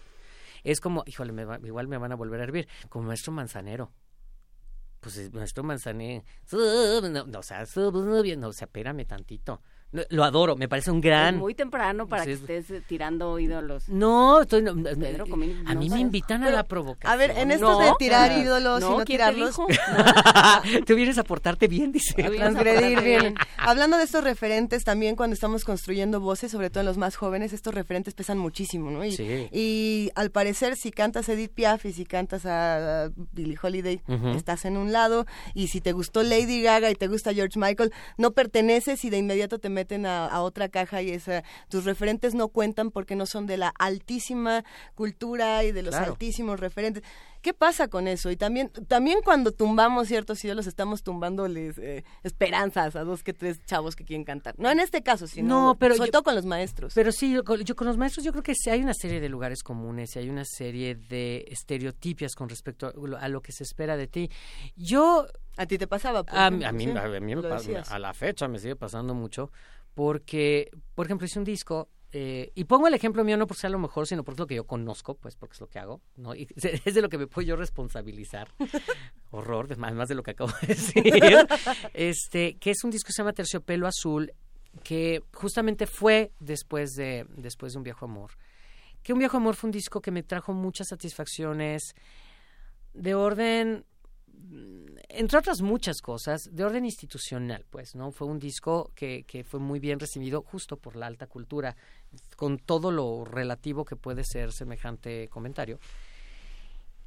es 0.64 0.82
como, 0.82 1.04
híjole, 1.06 1.32
me 1.32 1.46
va- 1.46 1.60
igual 1.64 1.88
me 1.88 1.98
van 1.98 2.12
a 2.12 2.16
volver 2.16 2.42
a 2.42 2.44
hervir, 2.44 2.68
como 2.90 3.08
maestro 3.08 3.32
manzanero. 3.32 3.92
Pues 5.00 5.18
es 5.18 5.34
maestro 5.34 5.64
manzanero. 5.64 6.24
No, 6.52 7.26
no, 7.26 7.40
o 7.40 7.44
sea, 7.44 7.66
no, 7.76 8.48
o 8.48 8.54
sea, 8.54 8.66
espérame 8.66 9.06
tantito. 9.06 9.62
Lo 10.10 10.24
adoro, 10.24 10.56
me 10.56 10.68
parece 10.68 10.92
un 10.92 11.02
gran... 11.02 11.36
Es 11.36 11.40
muy 11.42 11.56
temprano 11.56 12.08
para 12.08 12.24
Sí, 12.24 12.28
que 12.28 12.34
es- 12.34 12.42
estés 12.42 12.70
eh, 12.78 12.84
tirando 12.88 13.40
ídolos. 13.40 13.90
No, 13.90 14.42
estoy, 14.42 14.62
no, 14.62 14.76
Pedro 14.76 15.26
Comín, 15.26 15.64
a 15.66 15.74
mí 15.74 15.90
me 15.90 16.00
invitan 16.00 16.44
a 16.44 16.52
la 16.52 16.64
provocación. 16.64 17.12
A 17.12 17.16
ver, 17.16 17.32
en 17.32 17.50
esto 17.52 17.80
de 17.80 17.92
tirar 17.98 18.32
ídolos 18.38 18.82
y 18.82 18.86
no 18.86 18.90
¿quién 18.98 19.06
te 19.06 19.14
tirarlos. 19.14 19.50
dijo? 19.50 19.68
Tú 20.86 20.96
vienes 20.96 21.18
a 21.18 21.24
portarte 21.24 21.68
bien, 21.68 21.92
dice. 21.92 22.24
A 22.24 22.30
transgredir 22.30 23.02
bien. 23.02 23.36
Hablando 23.58 23.98
de 23.98 24.04
estos 24.04 24.24
referentes, 24.24 24.84
también 24.84 25.16
cuando 25.16 25.34
estamos 25.34 25.64
construyendo 25.66 26.20
voces, 26.20 26.52
sobre 26.52 26.70
todo 26.70 26.82
en 26.82 26.86
los 26.86 26.98
más 26.98 27.16
jóvenes, 27.16 27.52
estos 27.54 27.74
referentes 27.74 28.14
pesan 28.14 28.38
muchísimo, 28.38 28.92
¿no? 28.92 29.04
Y, 29.04 29.14
Sí. 29.14 29.50
y 29.52 30.12
al 30.16 30.30
parecer, 30.32 30.76
si 30.76 30.92
cantas 30.92 31.28
Edith 31.30 31.52
Piaf 31.54 31.86
y 31.86 31.94
si 31.94 32.06
cantas 32.06 32.46
a, 32.46 33.06
a 33.06 33.10
Billie 33.32 33.58
Holiday, 33.62 34.02
estás 34.36 34.66
en 34.66 34.78
un 34.78 34.92
lado. 34.92 35.26
Y 35.56 35.68
si 35.70 35.82
te 35.82 35.94
gustó 35.94 36.22
Lady 36.24 36.62
Gaga 36.62 36.92
y 36.92 36.96
te 36.96 37.08
gusta 37.08 37.34
George 37.34 37.58
Michael, 37.60 37.92
no 38.18 38.32
perteneces 38.32 39.04
y 39.04 39.10
de 39.10 39.18
inmediato 39.18 39.58
te 39.60 39.70
meten 39.80 40.06
a, 40.06 40.26
a 40.28 40.42
otra 40.42 40.68
caja 40.70 41.02
y 41.02 41.10
esa, 41.12 41.44
tus 41.70 41.86
referentes 41.86 42.36
no 42.36 42.50
cuentan 42.50 42.92
porque 42.92 43.16
no 43.16 43.26
son 43.26 43.46
de 43.48 43.58
la 43.58 43.70
altísima 43.80 44.64
cultura 44.96 45.64
y 45.64 45.72
de 45.72 45.82
los 45.84 45.96
Claro. 45.96 46.12
altísimos 46.12 46.60
referentes. 46.60 47.04
¿Qué 47.42 47.54
pasa 47.54 47.88
con 47.88 48.08
eso? 48.08 48.30
Y 48.32 48.36
también, 48.38 48.70
también 48.88 49.20
cuando 49.24 49.52
tumbamos 49.52 50.08
ciertos 50.10 50.44
ídolos, 50.44 50.68
estamos 50.68 51.04
tumbándoles 51.04 51.78
eh, 51.78 52.04
esperanzas 52.24 52.96
a 52.98 53.04
dos 53.06 53.24
que 53.24 53.34
tres 53.34 53.64
chavos 53.66 53.96
que 53.96 54.04
quieren 54.04 54.26
cantar. 54.26 54.56
No 54.58 54.70
en 54.70 54.80
este 54.82 55.02
caso, 55.04 55.26
sino 55.26 55.68
No, 55.68 55.78
pero 55.80 55.96
sobre 55.96 56.08
yo- 56.08 56.12
todo 56.12 56.24
con 56.24 56.36
los 56.36 56.46
maestros. 56.46 56.94
Pero 56.94 57.12
sí, 57.14 57.32
yo, 57.34 57.44
con- 57.46 57.62
yo 57.64 57.76
con 57.76 57.88
los 57.88 57.98
maestros 57.98 58.26
yo 58.26 58.32
creo 58.32 58.44
que 58.44 58.56
sí 58.56 58.70
hay 58.70 58.82
una 58.82 58.94
serie 58.94 59.20
de 59.22 59.30
lugares 59.30 59.64
comunes 59.64 60.16
y 60.16 60.20
hay 60.20 60.30
una 60.30 60.44
serie 60.44 60.96
de 60.96 61.46
estereotipias 61.50 62.36
con 62.36 62.50
respecto 62.50 62.88
a 62.88 62.94
lo, 62.94 63.18
a 63.18 63.28
lo 63.30 63.42
que 63.42 63.52
se 63.54 63.64
espera 63.64 63.96
de 63.98 64.08
ti. 64.08 64.30
Yo... 64.76 65.26
¿A 65.58 65.66
ti 65.66 65.78
te 65.78 65.88
pasaba? 65.88 66.24
por 66.24 66.38
A, 66.38 66.50
mí- 66.52 66.64
a 66.64 66.70
ejemplo? 66.70 66.78
mí, 66.78 66.84
Sí, 66.94 67.16
a 67.16 67.20
mí 67.20 67.36
me 67.36 67.42
lo 67.42 67.50
pa- 67.50 67.56
decías. 67.56 67.92
a 67.92 68.00
la 68.00 68.14
fecha 68.14 68.48
me 68.48 68.60
sigue 68.60 68.78
pasando 68.78 69.14
mucho 69.14 69.52
porque, 69.94 70.72
por 70.96 71.06
ejemplo, 71.06 71.26
hice 71.26 71.38
un 71.40 71.44
disco 71.46 71.90
eh, 72.12 72.52
y 72.56 72.64
pongo 72.64 72.88
el 72.88 72.96
ejemplo 72.96 73.24
mío 73.24 73.38
no 73.38 73.46
por 73.46 73.58
ser 73.58 73.70
lo 73.70 73.78
mejor, 73.78 74.08
sino 74.08 74.24
porque 74.24 74.36
es 74.36 74.40
lo 74.40 74.48
que 74.48 74.56
yo 74.56 74.66
conozco, 74.66 75.16
pues 75.16 75.36
porque 75.36 75.54
es 75.54 75.62
lo 75.62 75.68
que 75.68 75.78
hago, 75.78 76.02
¿no? 76.16 76.34
Y 76.34 76.48
es 76.86 76.94
de 76.94 77.02
lo 77.02 77.10
que 77.10 77.18
me 77.18 77.28
puedo 77.28 77.48
yo 77.48 77.56
responsabilizar. 77.56 78.50
Horror, 79.32 79.78
más, 79.78 79.94
más 79.94 80.10
de 80.10 80.16
lo 80.16 80.24
que 80.24 80.32
acabo 80.32 80.52
de 80.62 80.68
decir. 80.68 81.04
este, 81.94 82.58
que 82.58 82.72
es 82.72 82.84
un 82.84 82.90
disco 82.90 83.08
que 83.08 83.14
se 83.14 83.22
llama 83.22 83.34
Terciopelo 83.34 83.88
Azul, 83.88 84.34
que 84.84 85.24
justamente 85.34 85.86
fue 85.86 86.32
después 86.40 86.94
de, 86.94 87.28
después 87.38 87.74
de 87.74 87.78
Un 87.78 87.84
Viejo 87.84 88.06
Amor. 88.06 88.32
Que 89.04 89.14
Un 89.14 89.20
Viejo 89.20 89.38
Amor 89.38 89.56
fue 89.56 89.68
un 89.68 89.72
disco 89.72 90.02
que 90.02 90.12
me 90.12 90.24
trajo 90.24 90.52
muchas 90.52 90.88
satisfacciones 90.88 91.94
de 92.94 93.14
orden 93.14 93.86
entre 95.10 95.38
otras 95.38 95.62
muchas 95.62 96.02
cosas, 96.02 96.50
de 96.52 96.64
orden 96.64 96.86
institucional, 96.86 97.66
pues, 97.70 97.96
¿no? 97.96 98.12
Fue 98.12 98.28
un 98.28 98.40
disco 98.40 98.92
que, 98.96 99.24
que 99.24 99.44
fue 99.44 99.60
muy 99.60 99.80
bien 99.80 100.00
recibido 100.00 100.42
justo 100.42 100.78
por 100.78 100.96
la 100.96 101.08
alta 101.08 101.28
cultura, 101.28 101.76
con 102.36 102.58
todo 102.58 102.92
lo 102.92 103.26
relativo 103.26 103.86
que 103.86 103.96
puede 103.96 104.24
ser 104.24 104.52
semejante 104.52 105.28
comentario. 105.30 105.80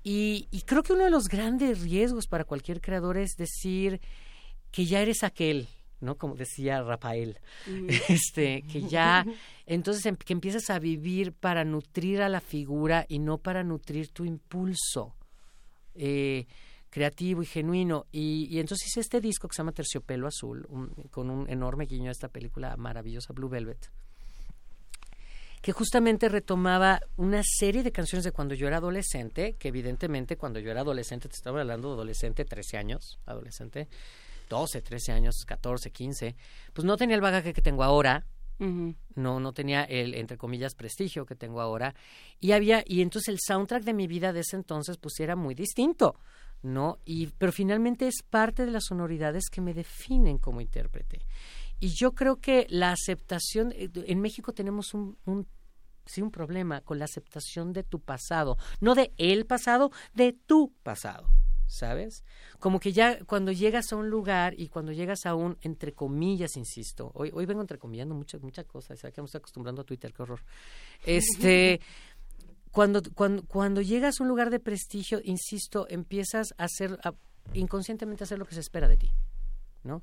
Y, 0.04 0.48
y 0.50 0.62
creo 0.62 0.82
que 0.82 0.92
uno 0.92 1.04
de 1.04 1.10
los 1.10 1.28
grandes 1.28 1.80
riesgos 1.80 2.26
para 2.26 2.44
cualquier 2.44 2.80
creador 2.80 3.16
es 3.18 3.36
decir 3.36 4.00
que 4.72 4.84
ya 4.84 5.00
eres 5.00 5.22
aquel, 5.22 5.68
¿no? 6.00 6.16
Como 6.16 6.34
decía 6.34 6.82
Rafael, 6.82 7.38
Mm. 7.68 7.88
este, 8.08 8.62
que 8.62 8.82
ya, 8.88 9.24
entonces 9.66 10.04
em- 10.06 10.16
que 10.16 10.32
empiezas 10.32 10.70
a 10.70 10.78
vivir 10.80 11.32
para 11.32 11.64
nutrir 11.64 12.20
a 12.22 12.28
la 12.28 12.40
figura 12.40 13.06
y 13.08 13.20
no 13.20 13.38
para 13.38 13.62
nutrir 13.62 14.08
tu 14.08 14.24
impulso 14.24 15.14
eh, 15.94 16.46
creativo 16.90 17.42
y 17.42 17.46
genuino. 17.46 18.06
Y, 18.10 18.48
y 18.50 18.58
entonces 18.58 18.88
hice 18.88 19.00
este 19.00 19.20
disco 19.20 19.46
que 19.46 19.54
se 19.54 19.58
llama 19.58 19.70
Terciopelo 19.72 20.26
Azul, 20.26 20.66
un- 20.68 20.88
con 21.12 21.30
un 21.30 21.48
enorme 21.48 21.86
guiño 21.86 22.08
a 22.08 22.12
esta 22.12 22.28
película 22.28 22.76
maravillosa 22.76 23.32
Blue 23.32 23.48
Velvet 23.48 23.88
que 25.62 25.72
justamente 25.72 26.28
retomaba 26.28 27.00
una 27.16 27.42
serie 27.44 27.84
de 27.84 27.92
canciones 27.92 28.24
de 28.24 28.32
cuando 28.32 28.54
yo 28.54 28.66
era 28.66 28.78
adolescente, 28.78 29.54
que 29.54 29.68
evidentemente 29.68 30.36
cuando 30.36 30.58
yo 30.58 30.72
era 30.72 30.80
adolescente, 30.80 31.28
te 31.28 31.36
estaba 31.36 31.60
hablando 31.60 31.88
de 31.88 31.94
adolescente, 31.94 32.44
13 32.44 32.76
años, 32.76 33.20
adolescente, 33.26 33.88
12, 34.50 34.82
13 34.82 35.12
años, 35.12 35.44
14, 35.46 35.92
15, 35.92 36.34
pues 36.72 36.84
no 36.84 36.96
tenía 36.96 37.14
el 37.14 37.22
bagaje 37.22 37.54
que 37.54 37.62
tengo 37.62 37.84
ahora, 37.84 38.26
no, 38.58 39.40
no 39.40 39.52
tenía 39.52 39.82
el, 39.84 40.14
entre 40.14 40.36
comillas, 40.36 40.74
prestigio 40.74 41.26
que 41.26 41.34
tengo 41.34 41.60
ahora, 41.60 41.94
y 42.38 42.52
había, 42.52 42.84
y 42.86 43.02
entonces 43.02 43.28
el 43.28 43.38
soundtrack 43.40 43.82
de 43.82 43.92
mi 43.92 44.06
vida 44.06 44.32
de 44.32 44.40
ese 44.40 44.56
entonces, 44.56 44.98
pues 44.98 45.18
era 45.18 45.34
muy 45.34 45.54
distinto, 45.54 46.16
¿no? 46.62 46.98
Y, 47.04 47.26
pero 47.38 47.50
finalmente 47.50 48.06
es 48.06 48.22
parte 48.28 48.64
de 48.64 48.70
las 48.70 48.84
sonoridades 48.84 49.44
que 49.50 49.60
me 49.60 49.74
definen 49.74 50.38
como 50.38 50.60
intérprete. 50.60 51.20
Y 51.82 51.88
yo 51.88 52.12
creo 52.12 52.36
que 52.36 52.68
la 52.70 52.92
aceptación, 52.92 53.72
eh, 53.72 53.90
en 54.06 54.20
México 54.20 54.52
tenemos 54.52 54.94
un, 54.94 55.18
un 55.24 55.48
sí 56.06 56.22
un 56.22 56.30
problema 56.30 56.80
con 56.80 57.00
la 57.00 57.06
aceptación 57.06 57.72
de 57.72 57.82
tu 57.82 57.98
pasado, 57.98 58.56
no 58.80 58.94
de 58.94 59.12
el 59.18 59.46
pasado, 59.46 59.90
de 60.14 60.32
tu 60.32 60.72
pasado, 60.84 61.28
¿sabes? 61.66 62.22
Como 62.60 62.78
que 62.78 62.92
ya 62.92 63.24
cuando 63.24 63.50
llegas 63.50 63.92
a 63.92 63.96
un 63.96 64.10
lugar 64.10 64.54
y 64.56 64.68
cuando 64.68 64.92
llegas 64.92 65.26
a 65.26 65.34
un, 65.34 65.58
entre 65.62 65.92
comillas, 65.92 66.56
insisto, 66.56 67.10
hoy, 67.14 67.32
hoy 67.34 67.46
vengo 67.46 67.62
entrecomillando 67.62 68.14
muchas 68.14 68.42
muchas 68.42 68.64
cosas, 68.66 69.00
¿sabes? 69.00 69.12
que 69.12 69.20
me 69.20 69.26
estoy 69.26 69.40
acostumbrando 69.40 69.82
a 69.82 69.84
Twitter, 69.84 70.12
qué 70.12 70.22
horror. 70.22 70.40
Este, 71.04 71.80
cuando, 72.70 73.02
cuando, 73.14 73.44
cuando 73.44 73.80
llegas 73.82 74.20
a 74.20 74.22
un 74.22 74.28
lugar 74.28 74.50
de 74.50 74.60
prestigio, 74.60 75.20
insisto, 75.24 75.86
empiezas 75.88 76.54
a 76.58 76.64
hacer, 76.66 76.96
a- 77.02 77.14
inconscientemente 77.54 78.22
a 78.22 78.26
hacer 78.26 78.38
lo 78.38 78.46
que 78.46 78.54
se 78.54 78.60
espera 78.60 78.86
de 78.86 78.96
ti, 78.98 79.10
¿no? 79.82 80.02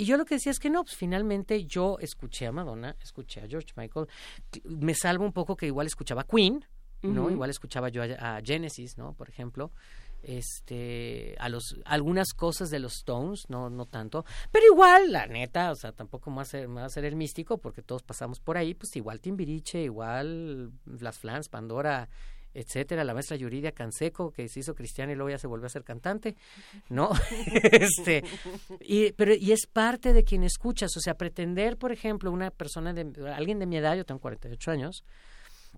Y 0.00 0.06
yo 0.06 0.16
lo 0.16 0.24
que 0.24 0.36
decía 0.36 0.50
es 0.50 0.58
que 0.58 0.70
no, 0.70 0.82
pues 0.82 0.96
finalmente 0.96 1.66
yo 1.66 1.98
escuché 2.00 2.46
a 2.46 2.52
Madonna, 2.52 2.96
escuché 3.02 3.42
a 3.42 3.46
George 3.46 3.74
Michael, 3.76 4.06
me 4.64 4.94
salvo 4.94 5.26
un 5.26 5.32
poco 5.34 5.56
que 5.56 5.66
igual 5.66 5.86
escuchaba 5.86 6.22
a 6.22 6.24
Queen, 6.26 6.64
¿no? 7.02 7.30
Igual 7.30 7.50
escuchaba 7.50 7.90
yo 7.90 8.02
a, 8.02 8.36
a 8.36 8.40
Genesis, 8.42 8.96
¿no? 8.96 9.12
Por 9.12 9.28
ejemplo, 9.28 9.72
este, 10.22 11.36
a 11.38 11.50
los, 11.50 11.76
algunas 11.84 12.32
cosas 12.32 12.70
de 12.70 12.78
los 12.78 12.94
Stones, 12.94 13.44
no, 13.50 13.68
no 13.68 13.84
tanto, 13.84 14.24
pero 14.50 14.64
igual, 14.72 15.12
la 15.12 15.26
neta, 15.26 15.70
o 15.70 15.74
sea, 15.74 15.92
tampoco 15.92 16.30
me 16.30 16.36
va 16.36 16.42
a 16.42 16.46
ser, 16.46 16.66
me 16.66 16.80
va 16.80 16.86
a 16.86 16.88
ser 16.88 17.04
el 17.04 17.14
místico 17.14 17.58
porque 17.58 17.82
todos 17.82 18.02
pasamos 18.02 18.40
por 18.40 18.56
ahí, 18.56 18.72
pues 18.72 18.96
igual 18.96 19.20
Timbiriche, 19.20 19.82
igual 19.82 20.72
Las 20.86 21.18
Flans, 21.18 21.50
Pandora, 21.50 22.08
etcétera, 22.54 23.04
la 23.04 23.14
maestra 23.14 23.36
Yuridia 23.36 23.72
Canseco, 23.72 24.32
que 24.32 24.48
se 24.48 24.60
hizo 24.60 24.74
cristiana 24.74 25.12
y 25.12 25.14
luego 25.14 25.30
ya 25.30 25.38
se 25.38 25.46
volvió 25.46 25.66
a 25.66 25.70
ser 25.70 25.84
cantante, 25.84 26.36
¿no? 26.88 27.10
este, 27.72 28.24
y, 28.80 29.12
pero, 29.12 29.34
y 29.34 29.52
es 29.52 29.66
parte 29.66 30.12
de 30.12 30.24
quien 30.24 30.42
escuchas, 30.42 30.96
o 30.96 31.00
sea, 31.00 31.14
pretender, 31.14 31.76
por 31.76 31.92
ejemplo, 31.92 32.30
una 32.30 32.50
persona 32.50 32.92
de, 32.92 33.12
alguien 33.32 33.58
de 33.58 33.66
mi 33.66 33.76
edad, 33.76 33.96
yo 33.96 34.04
tengo 34.04 34.20
48 34.20 34.70
años, 34.70 35.04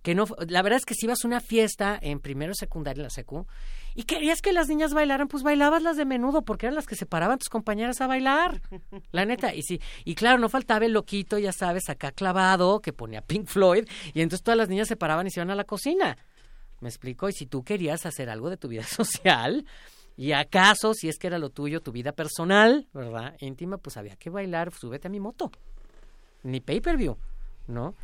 que 0.00 0.14
no, 0.14 0.26
la 0.48 0.62
verdad 0.62 0.78
es 0.78 0.86
que 0.86 0.94
si 0.94 1.06
ibas 1.06 1.24
a 1.24 1.28
una 1.28 1.40
fiesta 1.40 1.98
en 2.00 2.18
primero 2.18 2.54
secundaria, 2.54 3.00
en 3.00 3.04
la 3.04 3.10
secu, 3.10 3.46
y 3.94 4.04
querías 4.04 4.40
que 4.40 4.52
las 4.52 4.68
niñas 4.68 4.94
bailaran, 4.94 5.28
pues 5.28 5.42
bailabas 5.42 5.82
las 5.82 5.96
de 5.96 6.06
menudo, 6.06 6.42
porque 6.42 6.66
eran 6.66 6.74
las 6.74 6.86
que 6.86 6.96
se 6.96 7.06
paraban 7.06 7.38
tus 7.38 7.50
compañeras 7.50 8.00
a 8.00 8.06
bailar, 8.06 8.62
la 9.12 9.26
neta, 9.26 9.54
y 9.54 9.62
sí, 9.62 9.80
y 10.04 10.14
claro, 10.14 10.38
no 10.38 10.48
faltaba 10.48 10.86
el 10.86 10.92
loquito, 10.92 11.38
ya 11.38 11.52
sabes, 11.52 11.88
acá 11.88 12.10
clavado, 12.10 12.80
que 12.80 12.92
ponía 12.92 13.20
Pink 13.20 13.46
Floyd, 13.46 13.86
y 14.14 14.22
entonces 14.22 14.42
todas 14.42 14.56
las 14.56 14.68
niñas 14.68 14.88
se 14.88 14.96
paraban 14.96 15.26
y 15.26 15.30
se 15.30 15.40
iban 15.40 15.50
a 15.50 15.54
la 15.54 15.64
cocina, 15.64 16.16
¿me 16.82 16.88
explico? 16.90 17.28
Y 17.28 17.32
si 17.32 17.46
tú 17.46 17.62
querías 17.64 18.04
hacer 18.04 18.28
algo 18.28 18.50
de 18.50 18.58
tu 18.58 18.68
vida 18.68 18.82
social, 18.84 19.64
y 20.16 20.32
acaso, 20.32 20.92
si 20.92 21.08
es 21.08 21.16
que 21.18 21.28
era 21.28 21.38
lo 21.38 21.48
tuyo, 21.48 21.80
tu 21.80 21.92
vida 21.92 22.12
personal, 22.12 22.86
¿verdad? 22.92 23.34
Íntima, 23.40 23.78
pues 23.78 23.96
había 23.96 24.16
que 24.16 24.28
bailar, 24.28 24.70
súbete 24.74 25.08
a 25.08 25.10
mi 25.10 25.20
moto, 25.20 25.50
ni 26.42 26.60
pay-per-view, 26.60 27.16
¿no? 27.68 27.94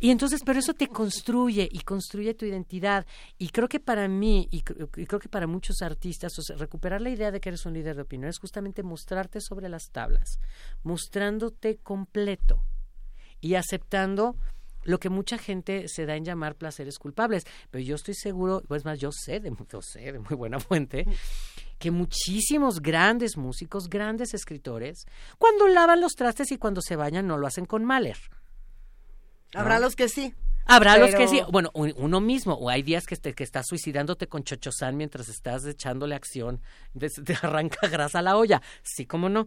Y 0.00 0.10
entonces, 0.10 0.42
pero 0.44 0.58
eso 0.58 0.74
te 0.74 0.88
construye 0.88 1.66
y 1.70 1.78
construye 1.80 2.34
tu 2.34 2.44
identidad. 2.44 3.06
Y 3.38 3.48
creo 3.48 3.68
que 3.68 3.80
para 3.80 4.06
mí, 4.08 4.48
y, 4.50 4.62
cr- 4.62 4.90
y 5.00 5.06
creo 5.06 5.20
que 5.20 5.28
para 5.30 5.46
muchos 5.46 5.80
artistas, 5.80 6.32
recuperar 6.58 7.00
la 7.00 7.08
idea 7.10 7.30
de 7.30 7.40
que 7.40 7.48
eres 7.48 7.64
un 7.64 7.72
líder 7.72 7.96
de 7.96 8.02
opinión 8.02 8.28
es 8.28 8.38
justamente 8.38 8.82
mostrarte 8.82 9.40
sobre 9.40 9.68
las 9.70 9.84
tablas, 9.90 10.40
mostrándote 10.82 11.76
completo 11.76 12.62
y 13.40 13.54
aceptando 13.54 14.36
lo 14.84 14.98
que 15.00 15.08
mucha 15.10 15.36
gente 15.38 15.88
se 15.88 16.06
da 16.06 16.16
en 16.16 16.24
llamar 16.24 16.54
placeres 16.56 16.98
culpables. 16.98 17.44
Pero 17.70 17.84
yo 17.84 17.96
estoy 17.96 18.14
seguro, 18.14 18.62
pues 18.68 18.84
más, 18.84 18.98
yo 18.98 19.10
sé 19.12 19.40
de, 19.40 19.52
yo 19.70 19.82
sé 19.82 20.12
de 20.12 20.18
muy 20.18 20.36
buena 20.36 20.60
fuente, 20.60 21.06
que 21.78 21.90
muchísimos 21.90 22.80
grandes 22.80 23.36
músicos, 23.36 23.88
grandes 23.90 24.32
escritores, 24.34 25.06
cuando 25.38 25.66
lavan 25.68 26.00
los 26.00 26.12
trastes 26.12 26.52
y 26.52 26.58
cuando 26.58 26.80
se 26.80 26.96
bañan 26.96 27.26
no 27.26 27.36
lo 27.38 27.46
hacen 27.46 27.66
con 27.66 27.84
Mahler. 27.84 28.16
Habrá 29.54 29.78
los 29.78 29.94
que 29.96 30.08
sí. 30.08 30.34
Habrá 30.66 30.96
los 30.96 31.14
que 31.14 31.28
sí. 31.28 31.40
Bueno, 31.52 31.70
un- 31.74 31.92
uno 31.96 32.20
mismo. 32.20 32.54
O 32.54 32.70
hay 32.70 32.82
días 32.82 33.06
que, 33.06 33.16
te- 33.16 33.34
que 33.34 33.44
estás 33.44 33.66
suicidándote 33.68 34.26
con 34.28 34.42
chochosán 34.44 34.96
mientras 34.96 35.28
estás 35.28 35.64
echándole 35.66 36.14
acción. 36.14 36.60
Te 36.98 37.34
arranca 37.42 37.86
grasa 37.88 38.20
a 38.20 38.22
la 38.22 38.36
olla. 38.36 38.62
Sí, 38.82 39.04
como 39.06 39.28
no. 39.28 39.46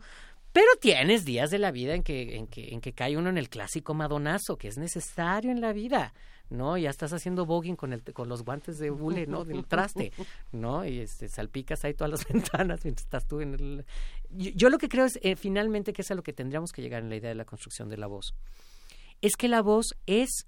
Pero 0.51 0.67
tienes 0.80 1.26
días 1.26 1.51
de 1.51 1.59
la 1.59 1.72
vida 1.72 1.93
en 1.93 2.03
que, 2.03 2.35
en 2.35 2.48
que, 2.48 2.74
en 2.74 2.82
que 2.82 2.93
cae 2.93 3.17
uno 3.17 3.30
en 3.30 3.38
el 3.38 3.50
clásico 3.50 3.93
madonazo, 3.93 4.58
que 4.58 4.67
es 4.67 4.77
necesario 4.77 5.51
en 5.51 5.61
la 5.61 5.74
vida. 5.74 6.14
¿no? 6.50 6.77
Ya 6.77 6.90
estás 6.90 7.11
haciendo 7.14 7.45
voguing 7.45 7.76
con, 7.76 7.93
el, 7.93 8.03
con 8.14 8.30
los 8.30 8.43
guantes 8.43 8.77
de 8.77 8.90
bule, 8.90 9.27
¿no? 9.27 9.43
Del 9.43 9.66
traste, 9.66 10.14
¿no? 10.51 10.85
Y 10.85 11.00
este, 11.00 11.27
salpicas 11.27 11.84
ahí 11.84 11.93
todas 11.93 12.11
las 12.11 12.27
ventanas 12.32 12.84
mientras 12.84 13.06
estás 13.06 13.27
tú 13.27 13.42
en 13.42 13.53
el... 13.53 13.85
Yo, 14.30 14.51
yo 14.51 14.69
lo 14.69 14.77
que 14.77 14.90
creo 14.90 15.06
es, 15.06 15.19
eh, 15.22 15.35
finalmente, 15.35 15.93
que 15.93 16.01
es 16.01 16.11
a 16.11 16.16
lo 16.16 16.24
que 16.24 16.34
tendríamos 16.34 16.72
que 16.72 16.82
llegar 16.82 17.03
en 17.03 17.09
la 17.09 17.17
idea 17.17 17.30
de 17.30 17.35
la 17.35 17.45
construcción 17.45 17.90
de 17.90 17.98
la 17.98 18.08
voz. 18.08 18.34
Es 19.22 19.35
que 19.35 19.48
la 19.48 19.61
voz 19.61 19.95
es 20.06 20.48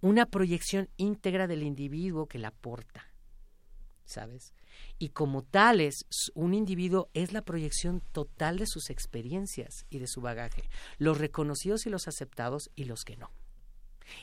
una 0.00 0.26
proyección 0.26 0.88
íntegra 0.96 1.46
del 1.46 1.62
individuo 1.62 2.26
que 2.26 2.38
la 2.38 2.50
porta, 2.50 3.10
¿sabes? 4.04 4.52
Y 4.98 5.10
como 5.10 5.42
tales, 5.42 6.06
un 6.34 6.54
individuo 6.54 7.08
es 7.14 7.32
la 7.32 7.42
proyección 7.42 8.00
total 8.12 8.58
de 8.58 8.66
sus 8.66 8.90
experiencias 8.90 9.86
y 9.90 9.98
de 9.98 10.06
su 10.06 10.20
bagaje, 10.20 10.62
los 10.98 11.18
reconocidos 11.18 11.86
y 11.86 11.90
los 11.90 12.08
aceptados 12.08 12.70
y 12.74 12.84
los 12.84 13.04
que 13.04 13.16
no. 13.16 13.30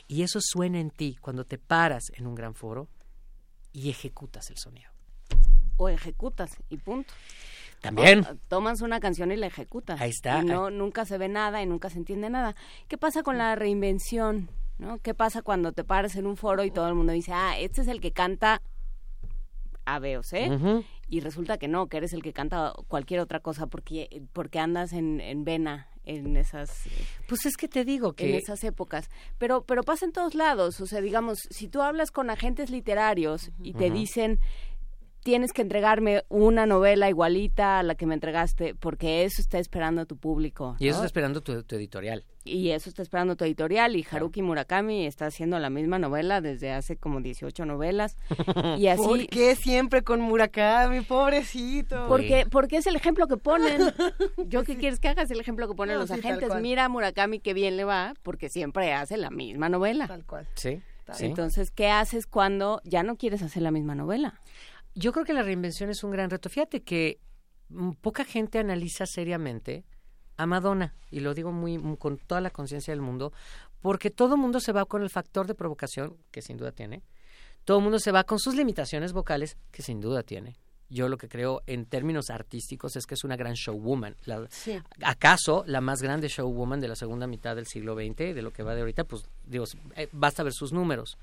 Y 0.08 0.22
eso 0.22 0.40
suena 0.40 0.80
en 0.80 0.90
ti 0.90 1.16
cuando 1.20 1.44
te 1.44 1.58
paras 1.58 2.04
en 2.14 2.26
un 2.26 2.34
gran 2.34 2.54
foro 2.54 2.88
y 3.72 3.90
ejecutas 3.90 4.50
el 4.50 4.58
sonido. 4.58 4.90
O 5.76 5.88
ejecutas 5.88 6.50
y 6.68 6.76
punto. 6.76 7.12
También. 7.80 8.20
O, 8.20 8.36
tomas 8.48 8.80
una 8.80 9.00
canción 9.00 9.32
y 9.32 9.36
la 9.36 9.46
ejecutas. 9.46 10.00
Ahí 10.00 10.10
está. 10.10 10.40
Y 10.40 10.44
no, 10.44 10.70
nunca 10.70 11.04
se 11.04 11.18
ve 11.18 11.28
nada 11.28 11.62
y 11.62 11.66
nunca 11.66 11.90
se 11.90 11.98
entiende 11.98 12.30
nada. 12.30 12.54
¿Qué 12.88 12.96
pasa 12.96 13.22
con 13.22 13.38
la 13.38 13.56
reinvención? 13.56 14.48
¿no? 14.78 14.98
¿Qué 14.98 15.14
pasa 15.14 15.42
cuando 15.42 15.72
te 15.72 15.84
paras 15.84 16.16
en 16.16 16.26
un 16.26 16.36
foro 16.36 16.64
y 16.64 16.70
todo 16.70 16.88
el 16.88 16.94
mundo 16.94 17.12
dice, 17.12 17.32
ah, 17.32 17.58
este 17.58 17.80
es 17.82 17.88
el 17.88 18.00
que 18.00 18.12
canta 18.12 18.62
A, 19.84 19.98
B 19.98 20.18
o 20.18 20.22
C? 20.22 20.84
Y 21.08 21.20
resulta 21.20 21.58
que 21.58 21.68
no, 21.68 21.88
que 21.88 21.98
eres 21.98 22.12
el 22.12 22.22
que 22.22 22.32
canta 22.32 22.72
cualquier 22.88 23.20
otra 23.20 23.40
cosa 23.40 23.66
porque, 23.66 24.22
porque 24.32 24.58
andas 24.58 24.92
en, 24.92 25.20
en 25.20 25.44
vena 25.44 25.88
en 26.04 26.36
esas 26.36 26.88
pues 27.28 27.46
es 27.46 27.56
que 27.56 27.68
te 27.68 27.84
digo 27.84 28.08
en 28.08 28.14
que 28.14 28.36
esas 28.36 28.64
épocas. 28.64 29.08
Pero 29.38 29.64
pero 29.64 29.82
pasa 29.82 30.04
en 30.04 30.12
todos 30.12 30.34
lados. 30.34 30.80
O 30.80 30.86
sea 30.86 31.00
digamos 31.00 31.38
si 31.50 31.68
tú 31.68 31.80
hablas 31.82 32.10
con 32.10 32.30
agentes 32.30 32.70
literarios 32.70 33.50
y 33.62 33.74
te 33.74 33.90
dicen 33.90 34.40
tienes 35.22 35.52
que 35.52 35.62
entregarme 35.62 36.24
una 36.28 36.66
novela 36.66 37.08
igualita 37.08 37.78
a 37.78 37.82
la 37.82 37.94
que 37.94 38.06
me 38.06 38.14
entregaste 38.14 38.74
porque 38.74 39.24
eso 39.24 39.40
está 39.40 39.58
esperando 39.58 40.04
tu 40.06 40.16
público 40.16 40.76
y 40.78 40.88
eso 40.88 40.96
está 40.96 41.06
esperando 41.06 41.40
tu, 41.40 41.62
tu 41.62 41.76
editorial. 41.76 42.24
y 42.44 42.70
eso 42.70 42.88
está 42.88 43.02
esperando 43.02 43.36
tu 43.36 43.44
editorial 43.44 43.94
y 43.94 44.04
Haruki 44.10 44.42
Murakami 44.42 45.06
está 45.06 45.26
haciendo 45.26 45.58
la 45.58 45.70
misma 45.70 45.98
novela 45.98 46.40
desde 46.40 46.72
hace 46.72 46.96
como 46.96 47.20
18 47.20 47.64
novelas 47.66 48.16
y 48.78 48.88
así 48.88 49.02
¿Por 49.02 49.26
qué 49.28 49.54
siempre 49.54 50.02
con 50.02 50.20
Murakami, 50.20 51.02
pobrecito? 51.02 52.06
porque, 52.08 52.46
porque 52.50 52.78
es 52.78 52.86
el 52.86 52.96
ejemplo 52.96 53.26
que 53.28 53.36
ponen. 53.36 53.80
¿Yo 54.48 54.64
qué 54.64 54.76
quieres 54.76 54.98
que 54.98 55.08
hagas? 55.08 55.30
El 55.30 55.40
ejemplo 55.40 55.68
que 55.68 55.74
ponen 55.74 55.94
No, 55.94 56.00
los 56.00 56.10
sí, 56.10 56.18
agentes. 56.18 56.50
Mira 56.60 56.86
a 56.86 56.88
Murakami 56.88 57.38
qué 57.40 57.54
bien 57.54 57.76
le 57.76 57.84
va, 57.84 58.14
porque 58.22 58.48
siempre 58.48 58.92
hace 58.92 59.16
la 59.16 59.30
misma 59.30 59.68
novela. 59.68 60.06
Tal 60.08 60.24
cual. 60.24 60.46
Sí. 60.54 60.80
sí. 61.14 61.26
Entonces, 61.26 61.70
¿qué 61.70 61.88
haces 61.90 62.26
cuando 62.26 62.80
ya 62.84 63.02
no 63.02 63.16
quieres 63.16 63.42
hacer 63.42 63.62
la 63.62 63.70
misma 63.70 63.94
novela? 63.94 64.34
Yo 64.94 65.12
creo 65.12 65.24
que 65.24 65.32
la 65.32 65.42
reinvención 65.42 65.90
es 65.90 66.02
un 66.04 66.10
gran 66.10 66.30
reto. 66.30 66.48
Fíjate 66.48 66.82
que 66.82 67.18
poca 68.00 68.24
gente 68.24 68.58
analiza 68.58 69.06
seriamente 69.06 69.84
a 70.36 70.46
Madonna, 70.46 70.94
y 71.10 71.20
lo 71.20 71.34
digo 71.34 71.52
muy, 71.52 71.78
muy 71.78 71.96
con 71.96 72.18
toda 72.18 72.40
la 72.40 72.50
conciencia 72.50 72.92
del 72.92 73.00
mundo, 73.00 73.32
porque 73.80 74.10
todo 74.10 74.34
el 74.34 74.40
mundo 74.40 74.60
se 74.60 74.72
va 74.72 74.84
con 74.86 75.02
el 75.02 75.10
factor 75.10 75.46
de 75.46 75.54
provocación, 75.54 76.16
que 76.30 76.42
sin 76.42 76.56
duda 76.56 76.72
tiene, 76.72 77.02
todo 77.64 77.78
el 77.78 77.82
mundo 77.84 77.98
se 77.98 78.12
va 78.12 78.24
con 78.24 78.38
sus 78.38 78.54
limitaciones 78.54 79.12
vocales, 79.12 79.56
que 79.70 79.82
sin 79.82 80.00
duda 80.00 80.22
tiene. 80.22 80.56
Yo 80.88 81.08
lo 81.08 81.16
que 81.16 81.28
creo 81.28 81.62
en 81.66 81.86
términos 81.86 82.28
artísticos 82.28 82.96
es 82.96 83.06
que 83.06 83.14
es 83.14 83.24
una 83.24 83.36
gran 83.36 83.54
showwoman. 83.54 84.14
La- 84.26 84.46
Sí. 84.50 84.78
¿Acaso 85.02 85.64
la 85.66 85.80
más 85.80 86.02
grande 86.02 86.28
showwoman 86.28 86.80
de 86.80 86.88
la 86.88 86.96
segunda 86.96 87.26
mitad 87.26 87.56
del 87.56 87.66
siglo 87.66 87.94
XX, 87.94 88.34
de 88.34 88.42
lo 88.42 88.52
que 88.52 88.62
va 88.62 88.74
de 88.74 88.80
ahorita? 88.82 89.04
Pues, 89.04 89.24
digo, 89.44 89.64
eh, 89.96 90.08
basta 90.12 90.42
ver 90.42 90.52
sus 90.52 90.72
números. 90.72 91.16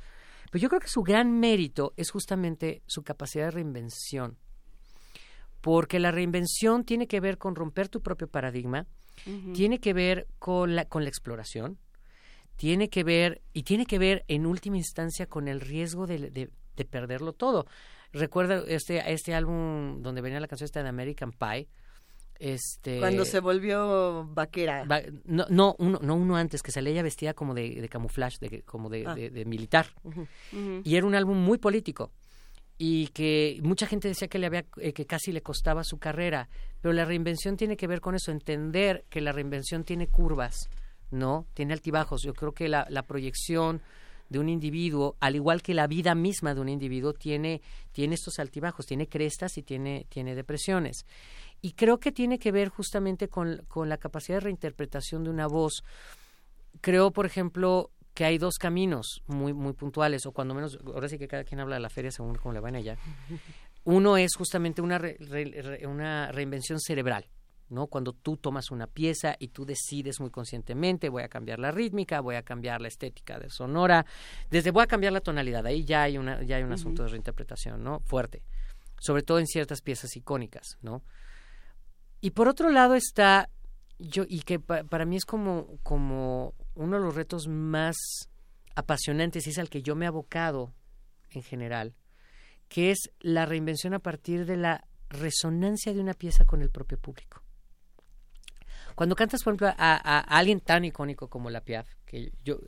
Pero 0.51 0.61
yo 0.61 0.69
creo 0.69 0.81
que 0.81 0.87
su 0.87 1.01
gran 1.03 1.39
mérito 1.39 1.93
es 1.97 2.11
justamente 2.11 2.81
su 2.87 3.03
capacidad 3.03 3.45
de 3.45 3.51
reinvención. 3.51 4.37
Porque 5.61 5.99
la 5.99 6.11
reinvención 6.11 6.85
tiene 6.85 7.07
que 7.07 7.19
ver 7.19 7.37
con 7.37 7.55
romper 7.55 7.89
tu 7.89 8.01
propio 8.01 8.27
paradigma, 8.27 8.87
tiene 9.53 9.79
que 9.79 9.93
ver 9.93 10.27
con 10.39 10.75
la, 10.75 10.85
con 10.85 11.03
la 11.03 11.09
exploración, 11.09 11.77
tiene 12.55 12.89
que 12.89 13.03
ver, 13.03 13.41
y 13.53 13.63
tiene 13.63 13.85
que 13.85 13.99
ver 13.99 14.23
en 14.29 14.45
última 14.45 14.77
instancia 14.77 15.25
con 15.27 15.47
el 15.49 15.59
riesgo 15.59 16.07
de, 16.07 16.29
de- 16.29 16.49
de 16.77 16.85
perderlo 16.85 17.33
todo. 17.33 17.65
Recuerda 18.13 18.63
este, 18.67 19.11
este 19.11 19.35
álbum 19.35 20.01
donde 20.01 20.21
venía 20.21 20.39
la 20.39 20.47
canción 20.47 20.65
esta 20.65 20.81
de 20.81 20.87
American 20.89 21.31
Pie. 21.33 21.67
Este, 22.39 22.99
Cuando 22.99 23.25
se 23.25 23.41
volvió 23.41 24.25
vaquera. 24.33 24.85
Va- 24.85 25.01
no, 25.25 25.45
no, 25.49 25.75
uno, 25.77 25.99
no 26.01 26.15
uno 26.15 26.37
antes, 26.37 26.61
que 26.63 26.71
salía 26.71 26.93
ella 26.93 27.03
vestida 27.03 27.33
como 27.33 27.53
de, 27.53 27.81
de 27.81 27.89
camuflaje, 27.89 28.37
de, 28.39 28.61
como 28.63 28.89
de, 28.89 29.03
Ah. 29.05 29.13
de- 29.13 29.29
de 29.29 29.45
militar. 29.45 29.87
Y 30.83 30.95
era 30.95 31.05
un 31.05 31.15
álbum 31.15 31.37
muy 31.37 31.57
político. 31.57 32.11
Y 32.77 33.07
que 33.07 33.59
mucha 33.61 33.85
gente 33.87 34.07
decía 34.07 34.29
que 34.29 34.39
le 34.39 34.47
había, 34.47 34.65
eh, 34.77 34.93
que 34.93 35.05
casi 35.05 35.33
le 35.33 35.41
costaba 35.41 35.83
su 35.83 35.97
carrera. 35.97 36.47
Pero 36.79 36.93
la 36.93 37.03
reinvención 37.03 37.57
tiene 37.57 37.75
que 37.75 37.87
ver 37.87 37.99
con 37.99 38.15
eso, 38.15 38.31
entender 38.31 39.03
que 39.09 39.19
la 39.19 39.33
reinvención 39.33 39.83
tiene 39.83 40.07
curvas, 40.07 40.69
¿no? 41.11 41.45
Tiene 41.53 41.73
altibajos. 41.73 42.21
Yo 42.23 42.33
creo 42.33 42.53
que 42.53 42.69
la, 42.69 42.87
la 42.89 43.03
proyección 43.03 43.81
de 44.29 44.39
un 44.39 44.47
individuo, 44.47 45.17
al 45.19 45.35
igual 45.35 45.61
que 45.61 45.73
la 45.73 45.87
vida 45.87 46.15
misma 46.15 46.53
de 46.53 46.61
un 46.61 46.69
individuo, 46.69 47.11
tiene, 47.13 47.61
tiene 47.91 48.13
estos 48.15 48.39
altibajos, 48.39 48.85
tiene 48.85 49.07
crestas 49.09 49.57
y 49.57 49.63
tiene, 49.63 50.05
tiene 50.07 50.35
depresiones. 50.35 51.05
Y 51.61 51.73
creo 51.73 51.99
que 51.99 52.11
tiene 52.11 52.39
que 52.39 52.51
ver 52.51 52.69
justamente 52.69 53.27
con, 53.27 53.63
con 53.67 53.89
la 53.89 53.97
capacidad 53.97 54.38
de 54.38 54.41
reinterpretación 54.45 55.23
de 55.23 55.29
una 55.29 55.47
voz. 55.47 55.83
Creo, 56.81 57.11
por 57.11 57.25
ejemplo, 57.25 57.91
que 58.13 58.25
hay 58.25 58.38
dos 58.38 58.55
caminos 58.57 59.21
muy, 59.27 59.53
muy 59.53 59.73
puntuales, 59.73 60.25
o 60.25 60.31
cuando 60.31 60.53
menos, 60.53 60.77
ahora 60.85 61.09
sí 61.09 61.17
que 61.17 61.27
cada 61.27 61.43
quien 61.43 61.59
habla 61.59 61.75
de 61.75 61.81
la 61.81 61.89
feria 61.89 62.11
según 62.11 62.35
cómo 62.35 62.53
le 62.53 62.59
van 62.59 62.75
allá. 62.75 62.97
Uno 63.85 64.17
es 64.17 64.35
justamente 64.35 64.81
una, 64.81 64.97
re- 64.97 65.17
una 65.88 66.31
reinvención 66.31 66.79
cerebral, 66.79 67.25
¿no? 67.69 67.88
Cuando 67.88 68.13
tú 68.13 68.38
tomas 68.38 68.71
una 68.71 68.88
pieza 68.88 69.35
y 69.39 69.47
tú 69.49 69.65
decides 69.65 70.19
muy 70.19 70.29
conscientemente, 70.29 71.09
voy 71.09 71.23
a 71.23 71.29
cambiar 71.29 71.59
la 71.59 71.71
rítmica, 71.71 72.19
voy 72.19 72.35
a 72.35 72.43
cambiar 72.43 72.81
la 72.81 72.88
estética 72.89 73.39
de 73.39 73.49
sonora, 73.49 74.05
desde 74.49 74.71
voy 74.71 74.83
a 74.83 74.88
cambiar 74.88 75.13
la 75.13 75.21
tonalidad, 75.21 75.65
ahí 75.65 75.85
ya 75.85 76.03
hay, 76.03 76.17
una, 76.17 76.43
ya 76.43 76.57
hay 76.57 76.63
un 76.63 76.73
asunto 76.73 77.03
de 77.03 77.09
reinterpretación, 77.09 77.83
¿no? 77.83 78.01
Fuerte, 78.01 78.43
sobre 78.99 79.23
todo 79.23 79.39
en 79.39 79.47
ciertas 79.47 79.81
piezas 79.81 80.15
icónicas, 80.15 80.77
¿no? 80.81 81.01
Y 82.22 82.31
por 82.31 82.48
otro 82.48 82.69
lado 82.69 82.95
está, 82.95 83.49
yo, 83.98 84.23
y 84.27 84.41
que 84.41 84.59
pa- 84.59 84.83
para 84.83 85.06
mí 85.06 85.15
es 85.15 85.25
como, 85.25 85.77
como 85.83 86.53
uno 86.75 86.98
de 86.98 87.03
los 87.03 87.15
retos 87.15 87.48
más 87.48 87.95
apasionantes 88.75 89.48
y 89.48 89.51
es 89.51 89.59
al 89.59 89.69
que 89.69 89.81
yo 89.81 89.95
me 89.95 90.06
he 90.06 90.07
abocado 90.07 90.73
en 91.31 91.43
general, 91.43 91.95
que 92.67 92.91
es 92.91 93.11
la 93.19 93.45
reinvención 93.45 93.93
a 93.93 93.99
partir 93.99 94.45
de 94.45 94.57
la 94.57 94.85
resonancia 95.09 95.93
de 95.93 95.99
una 96.01 96.14
pieza 96.14 96.45
con 96.45 96.61
el 96.61 96.69
propio 96.69 96.99
público. 96.99 97.41
Cuando 98.95 99.15
cantas, 99.15 99.43
por 99.43 99.51
ejemplo, 99.53 99.67
a, 99.69 99.73
a- 99.77 100.19
a 100.19 100.38
alguien 100.38 100.59
tan 100.59 100.83
icónico 100.85 101.30
como 101.30 101.49
la 101.49 101.61
Piaf, 101.61 101.88
que 102.06 102.31
yo 102.43 102.59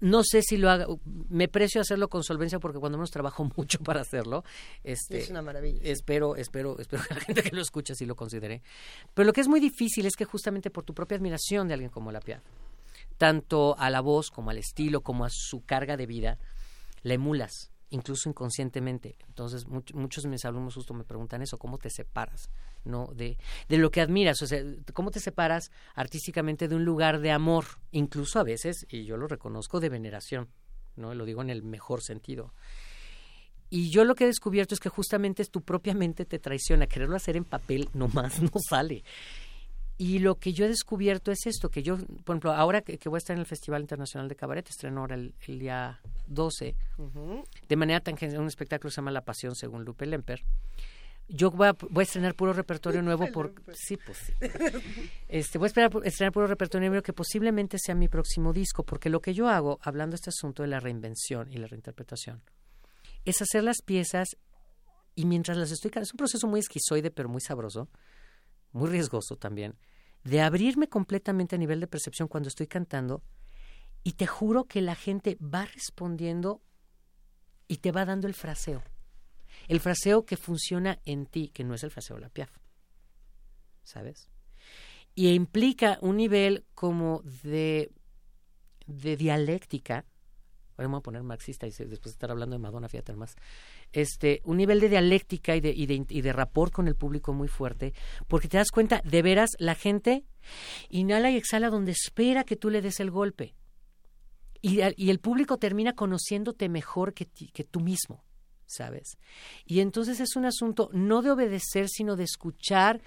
no 0.00 0.22
sé 0.24 0.42
si 0.42 0.56
lo 0.56 0.70
haga, 0.70 0.86
me 1.04 1.48
precio 1.48 1.80
hacerlo 1.80 2.08
con 2.08 2.22
solvencia 2.22 2.58
porque 2.58 2.78
cuando 2.78 2.98
menos 2.98 3.10
trabajo 3.10 3.44
mucho 3.56 3.78
para 3.80 4.00
hacerlo. 4.02 4.44
Este, 4.84 5.18
Es 5.18 5.30
una 5.30 5.42
maravilla. 5.42 5.80
Espero, 5.82 6.36
espero, 6.36 6.78
espero 6.78 7.02
que 7.08 7.14
la 7.14 7.20
gente 7.20 7.42
que 7.42 7.54
lo 7.56 7.62
escuche 7.62 7.94
sí 7.94 8.04
lo 8.06 8.14
considere. 8.16 8.62
Pero 9.14 9.26
lo 9.26 9.32
que 9.32 9.40
es 9.40 9.48
muy 9.48 9.60
difícil 9.60 10.06
es 10.06 10.16
que 10.16 10.24
justamente 10.24 10.70
por 10.70 10.84
tu 10.84 10.94
propia 10.94 11.16
admiración 11.16 11.68
de 11.68 11.74
alguien 11.74 11.90
como 11.90 12.12
la 12.12 12.20
Piaf, 12.20 12.42
tanto 13.18 13.76
a 13.78 13.90
la 13.90 14.00
voz 14.00 14.30
como 14.30 14.50
al 14.50 14.58
estilo, 14.58 15.00
como 15.00 15.24
a 15.24 15.28
su 15.30 15.64
carga 15.64 15.96
de 15.96 16.06
vida, 16.06 16.38
la 17.02 17.14
emulas, 17.14 17.70
incluso 17.90 18.28
inconscientemente. 18.28 19.16
Entonces, 19.28 19.66
much- 19.66 19.94
muchos 19.94 20.24
de 20.24 20.30
mis 20.30 20.44
alumnos 20.44 20.74
justo 20.74 20.92
me 20.94 21.04
preguntan 21.04 21.40
eso, 21.42 21.58
¿cómo 21.58 21.78
te 21.78 21.88
separas? 21.90 22.50
¿No? 22.86 23.08
De, 23.12 23.36
de 23.68 23.78
lo 23.78 23.90
que 23.90 24.00
admiras, 24.00 24.40
o 24.42 24.46
sea, 24.46 24.62
¿cómo 24.94 25.10
te 25.10 25.18
separas 25.18 25.72
artísticamente 25.96 26.68
de 26.68 26.76
un 26.76 26.84
lugar 26.84 27.18
de 27.18 27.32
amor? 27.32 27.64
Incluso 27.90 28.38
a 28.38 28.44
veces, 28.44 28.86
y 28.88 29.04
yo 29.04 29.16
lo 29.16 29.26
reconozco, 29.26 29.80
de 29.80 29.88
veneración, 29.88 30.48
¿no? 30.94 31.12
Lo 31.12 31.24
digo 31.24 31.42
en 31.42 31.50
el 31.50 31.64
mejor 31.64 32.00
sentido. 32.00 32.54
Y 33.68 33.90
yo 33.90 34.04
lo 34.04 34.14
que 34.14 34.24
he 34.24 34.28
descubierto 34.28 34.74
es 34.74 34.80
que 34.80 34.88
justamente 34.88 35.42
es 35.42 35.50
tu 35.50 35.62
propia 35.62 35.94
mente 35.94 36.24
te 36.24 36.38
traiciona. 36.38 36.86
Quererlo 36.86 37.16
hacer 37.16 37.36
en 37.36 37.44
papel 37.44 37.88
nomás 37.92 38.40
no 38.42 38.52
sale. 38.68 39.02
Y 39.98 40.18
lo 40.18 40.38
que 40.38 40.52
yo 40.52 40.66
he 40.66 40.68
descubierto 40.68 41.32
es 41.32 41.46
esto, 41.46 41.70
que 41.70 41.82
yo, 41.82 41.96
por 41.96 42.34
ejemplo, 42.34 42.52
ahora 42.52 42.82
que, 42.82 42.98
que 42.98 43.08
voy 43.08 43.16
a 43.16 43.18
estar 43.18 43.34
en 43.34 43.40
el 43.40 43.46
Festival 43.46 43.80
Internacional 43.80 44.28
de 44.28 44.36
Cabaret, 44.36 44.68
estreno 44.68 45.00
ahora 45.00 45.14
el, 45.14 45.34
el 45.46 45.58
día 45.58 46.00
12, 46.26 46.76
de 47.66 47.76
manera 47.76 48.00
tangencial, 48.00 48.42
un 48.42 48.48
espectáculo 48.48 48.90
que 48.90 48.94
se 48.94 48.96
llama 48.96 49.10
La 49.10 49.24
Pasión 49.24 49.54
según 49.54 49.84
Lupe 49.86 50.04
Lemper. 50.04 50.44
Yo 51.28 51.50
voy 51.50 51.66
a, 51.68 51.72
voy 51.72 52.02
a 52.02 52.04
estrenar 52.04 52.34
puro 52.34 52.52
repertorio 52.52 53.02
nuevo 53.02 53.26
por... 53.32 53.54
Sí, 53.74 53.96
pues 53.96 54.18
sí. 54.18 54.32
Este, 55.28 55.58
voy 55.58 55.66
a 55.66 55.68
esperar, 55.68 55.90
estrenar 56.04 56.32
puro 56.32 56.46
repertorio 56.46 56.88
nuevo 56.88 57.02
que 57.02 57.12
posiblemente 57.12 57.78
sea 57.78 57.94
mi 57.94 58.08
próximo 58.08 58.52
disco, 58.52 58.84
porque 58.84 59.10
lo 59.10 59.20
que 59.20 59.34
yo 59.34 59.48
hago, 59.48 59.78
hablando 59.82 60.12
de 60.12 60.16
este 60.16 60.30
asunto 60.30 60.62
de 60.62 60.68
la 60.68 60.78
reinvención 60.78 61.50
y 61.52 61.56
la 61.56 61.66
reinterpretación, 61.66 62.42
es 63.24 63.42
hacer 63.42 63.64
las 63.64 63.82
piezas 63.82 64.36
y 65.16 65.24
mientras 65.26 65.56
las 65.56 65.72
estoy... 65.72 65.90
Es 65.96 66.12
un 66.12 66.18
proceso 66.18 66.46
muy 66.46 66.60
esquizoide, 66.60 67.10
pero 67.10 67.28
muy 67.28 67.40
sabroso, 67.40 67.88
muy 68.70 68.88
riesgoso 68.88 69.36
también, 69.36 69.74
de 70.22 70.42
abrirme 70.42 70.88
completamente 70.88 71.56
a 71.56 71.58
nivel 71.58 71.80
de 71.80 71.88
percepción 71.88 72.28
cuando 72.28 72.48
estoy 72.48 72.68
cantando 72.68 73.22
y 74.04 74.12
te 74.12 74.26
juro 74.26 74.64
que 74.64 74.80
la 74.80 74.94
gente 74.94 75.36
va 75.42 75.64
respondiendo 75.64 76.62
y 77.66 77.78
te 77.78 77.90
va 77.90 78.04
dando 78.04 78.28
el 78.28 78.34
fraseo. 78.34 78.84
El 79.68 79.80
fraseo 79.80 80.24
que 80.24 80.36
funciona 80.36 81.00
en 81.04 81.26
ti, 81.26 81.48
que 81.48 81.64
no 81.64 81.74
es 81.74 81.82
el 81.82 81.90
fraseo 81.90 82.18
la 82.18 82.28
Piaf. 82.28 82.50
¿Sabes? 83.82 84.28
Y 85.14 85.28
implica 85.28 85.98
un 86.02 86.16
nivel 86.16 86.64
como 86.74 87.22
de, 87.42 87.90
de 88.86 89.16
dialéctica. 89.16 90.04
Ahora 90.76 90.88
me 90.88 90.92
voy 90.92 90.98
a 90.98 91.02
poner 91.02 91.22
marxista 91.22 91.66
y 91.66 91.70
después 91.70 92.02
de 92.02 92.10
estar 92.10 92.30
hablando 92.30 92.54
de 92.54 92.60
Madonna, 92.60 92.88
fíjate 92.88 93.14
más. 93.16 93.34
Este, 93.92 94.42
un 94.44 94.58
nivel 94.58 94.78
de 94.78 94.90
dialéctica 94.90 95.56
y 95.56 95.60
de, 95.60 95.70
y 95.70 95.86
de, 95.86 96.04
y 96.06 96.20
de 96.20 96.32
rapport 96.34 96.70
con 96.70 96.86
el 96.86 96.96
público 96.96 97.32
muy 97.32 97.48
fuerte, 97.48 97.94
porque 98.28 98.48
te 98.48 98.58
das 98.58 98.70
cuenta, 98.70 99.00
de 99.02 99.22
veras, 99.22 99.52
la 99.58 99.74
gente 99.74 100.26
inhala 100.90 101.30
y 101.30 101.36
exhala 101.36 101.70
donde 101.70 101.92
espera 101.92 102.44
que 102.44 102.56
tú 102.56 102.68
le 102.68 102.82
des 102.82 103.00
el 103.00 103.10
golpe. 103.10 103.54
Y, 104.60 104.80
y 104.96 105.08
el 105.08 105.18
público 105.18 105.56
termina 105.56 105.94
conociéndote 105.94 106.68
mejor 106.68 107.14
que, 107.14 107.26
que 107.26 107.64
tú 107.64 107.80
mismo, 107.80 108.22
¿sabes? 108.66 109.18
Y 109.64 109.80
entonces 109.80 110.20
es 110.20 110.36
un 110.36 110.44
asunto 110.44 110.90
no 110.92 111.22
de 111.22 111.30
obedecer, 111.30 111.88
sino 111.88 112.16
de 112.16 112.24
escuchar 112.24 113.00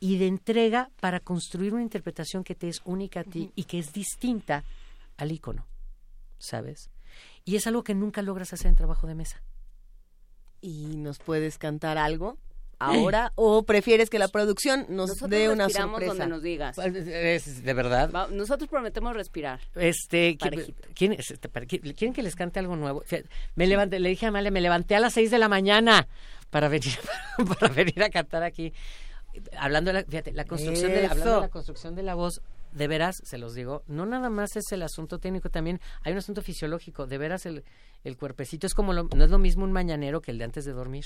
y 0.00 0.18
de 0.18 0.26
entrega 0.26 0.90
para 1.00 1.20
construir 1.20 1.72
una 1.72 1.82
interpretación 1.82 2.44
que 2.44 2.54
te 2.54 2.68
es 2.68 2.82
única 2.84 3.20
a 3.20 3.24
ti 3.24 3.52
y 3.54 3.64
que 3.64 3.78
es 3.78 3.92
distinta 3.92 4.64
al 5.16 5.32
ícono, 5.32 5.66
¿sabes? 6.38 6.90
Y 7.44 7.56
es 7.56 7.66
algo 7.66 7.84
que 7.84 7.94
nunca 7.94 8.22
logras 8.22 8.52
hacer 8.52 8.66
en 8.66 8.74
trabajo 8.74 9.06
de 9.06 9.14
mesa. 9.14 9.42
¿Y 10.60 10.96
nos 10.96 11.18
puedes 11.18 11.58
cantar 11.58 11.98
algo 11.98 12.38
ahora? 12.86 13.32
¿O 13.36 13.62
prefieres 13.64 14.10
que 14.10 14.18
la 14.18 14.28
producción 14.28 14.80
nos 14.88 15.08
Nosotros 15.10 15.30
dé 15.30 15.48
una 15.48 15.68
sorpresa? 15.68 16.12
donde 16.12 16.26
nos 16.26 16.42
digas. 16.42 16.76
Es 16.78 17.62
de 17.64 17.74
verdad. 17.74 18.10
Va- 18.14 18.28
nosotros 18.28 18.68
prometemos 18.68 19.14
respirar. 19.14 19.60
Este, 19.74 20.34
¿qui- 20.36 20.38
Parejito. 20.38 20.88
¿quién, 20.94 21.12
es 21.12 21.30
este? 21.30 21.48
¿Quieren 21.48 22.12
que 22.12 22.22
les 22.22 22.36
cante 22.36 22.58
algo 22.58 22.76
nuevo? 22.76 23.02
Me 23.54 23.66
levanté, 23.66 23.98
le 24.00 24.08
dije 24.08 24.26
a 24.26 24.28
Amalia, 24.30 24.50
me 24.50 24.60
levanté 24.60 24.94
a 24.96 25.00
las 25.00 25.12
seis 25.14 25.30
de 25.30 25.38
la 25.38 25.48
mañana 25.48 26.06
para 26.50 26.68
venir, 26.68 26.94
para 27.60 27.72
venir 27.72 28.02
a 28.02 28.10
cantar 28.10 28.42
aquí. 28.42 28.72
Hablando 29.58 29.88
de 29.92 30.00
la, 30.00 30.04
fíjate, 30.04 30.32
la 30.32 30.44
construcción 30.44 30.92
de 30.92 31.02
la, 31.02 31.08
hablando 31.10 31.34
de 31.34 31.40
la 31.40 31.48
construcción 31.48 31.94
de 31.96 32.02
la 32.04 32.14
voz, 32.14 32.40
de 32.70 32.86
veras, 32.88 33.16
se 33.24 33.36
los 33.38 33.54
digo, 33.54 33.82
no 33.88 34.06
nada 34.06 34.30
más 34.30 34.54
es 34.56 34.70
el 34.70 34.82
asunto 34.82 35.18
técnico, 35.18 35.48
también 35.50 35.80
hay 36.02 36.12
un 36.12 36.18
asunto 36.18 36.40
fisiológico. 36.42 37.06
De 37.08 37.18
veras, 37.18 37.44
el, 37.46 37.64
el 38.04 38.16
cuerpecito 38.16 38.66
es 38.68 38.74
como, 38.74 38.92
lo- 38.92 39.08
no 39.14 39.24
es 39.24 39.30
lo 39.30 39.38
mismo 39.38 39.64
un 39.64 39.72
mañanero 39.72 40.20
que 40.20 40.30
el 40.30 40.38
de 40.38 40.44
antes 40.44 40.64
de 40.64 40.72
dormir. 40.72 41.04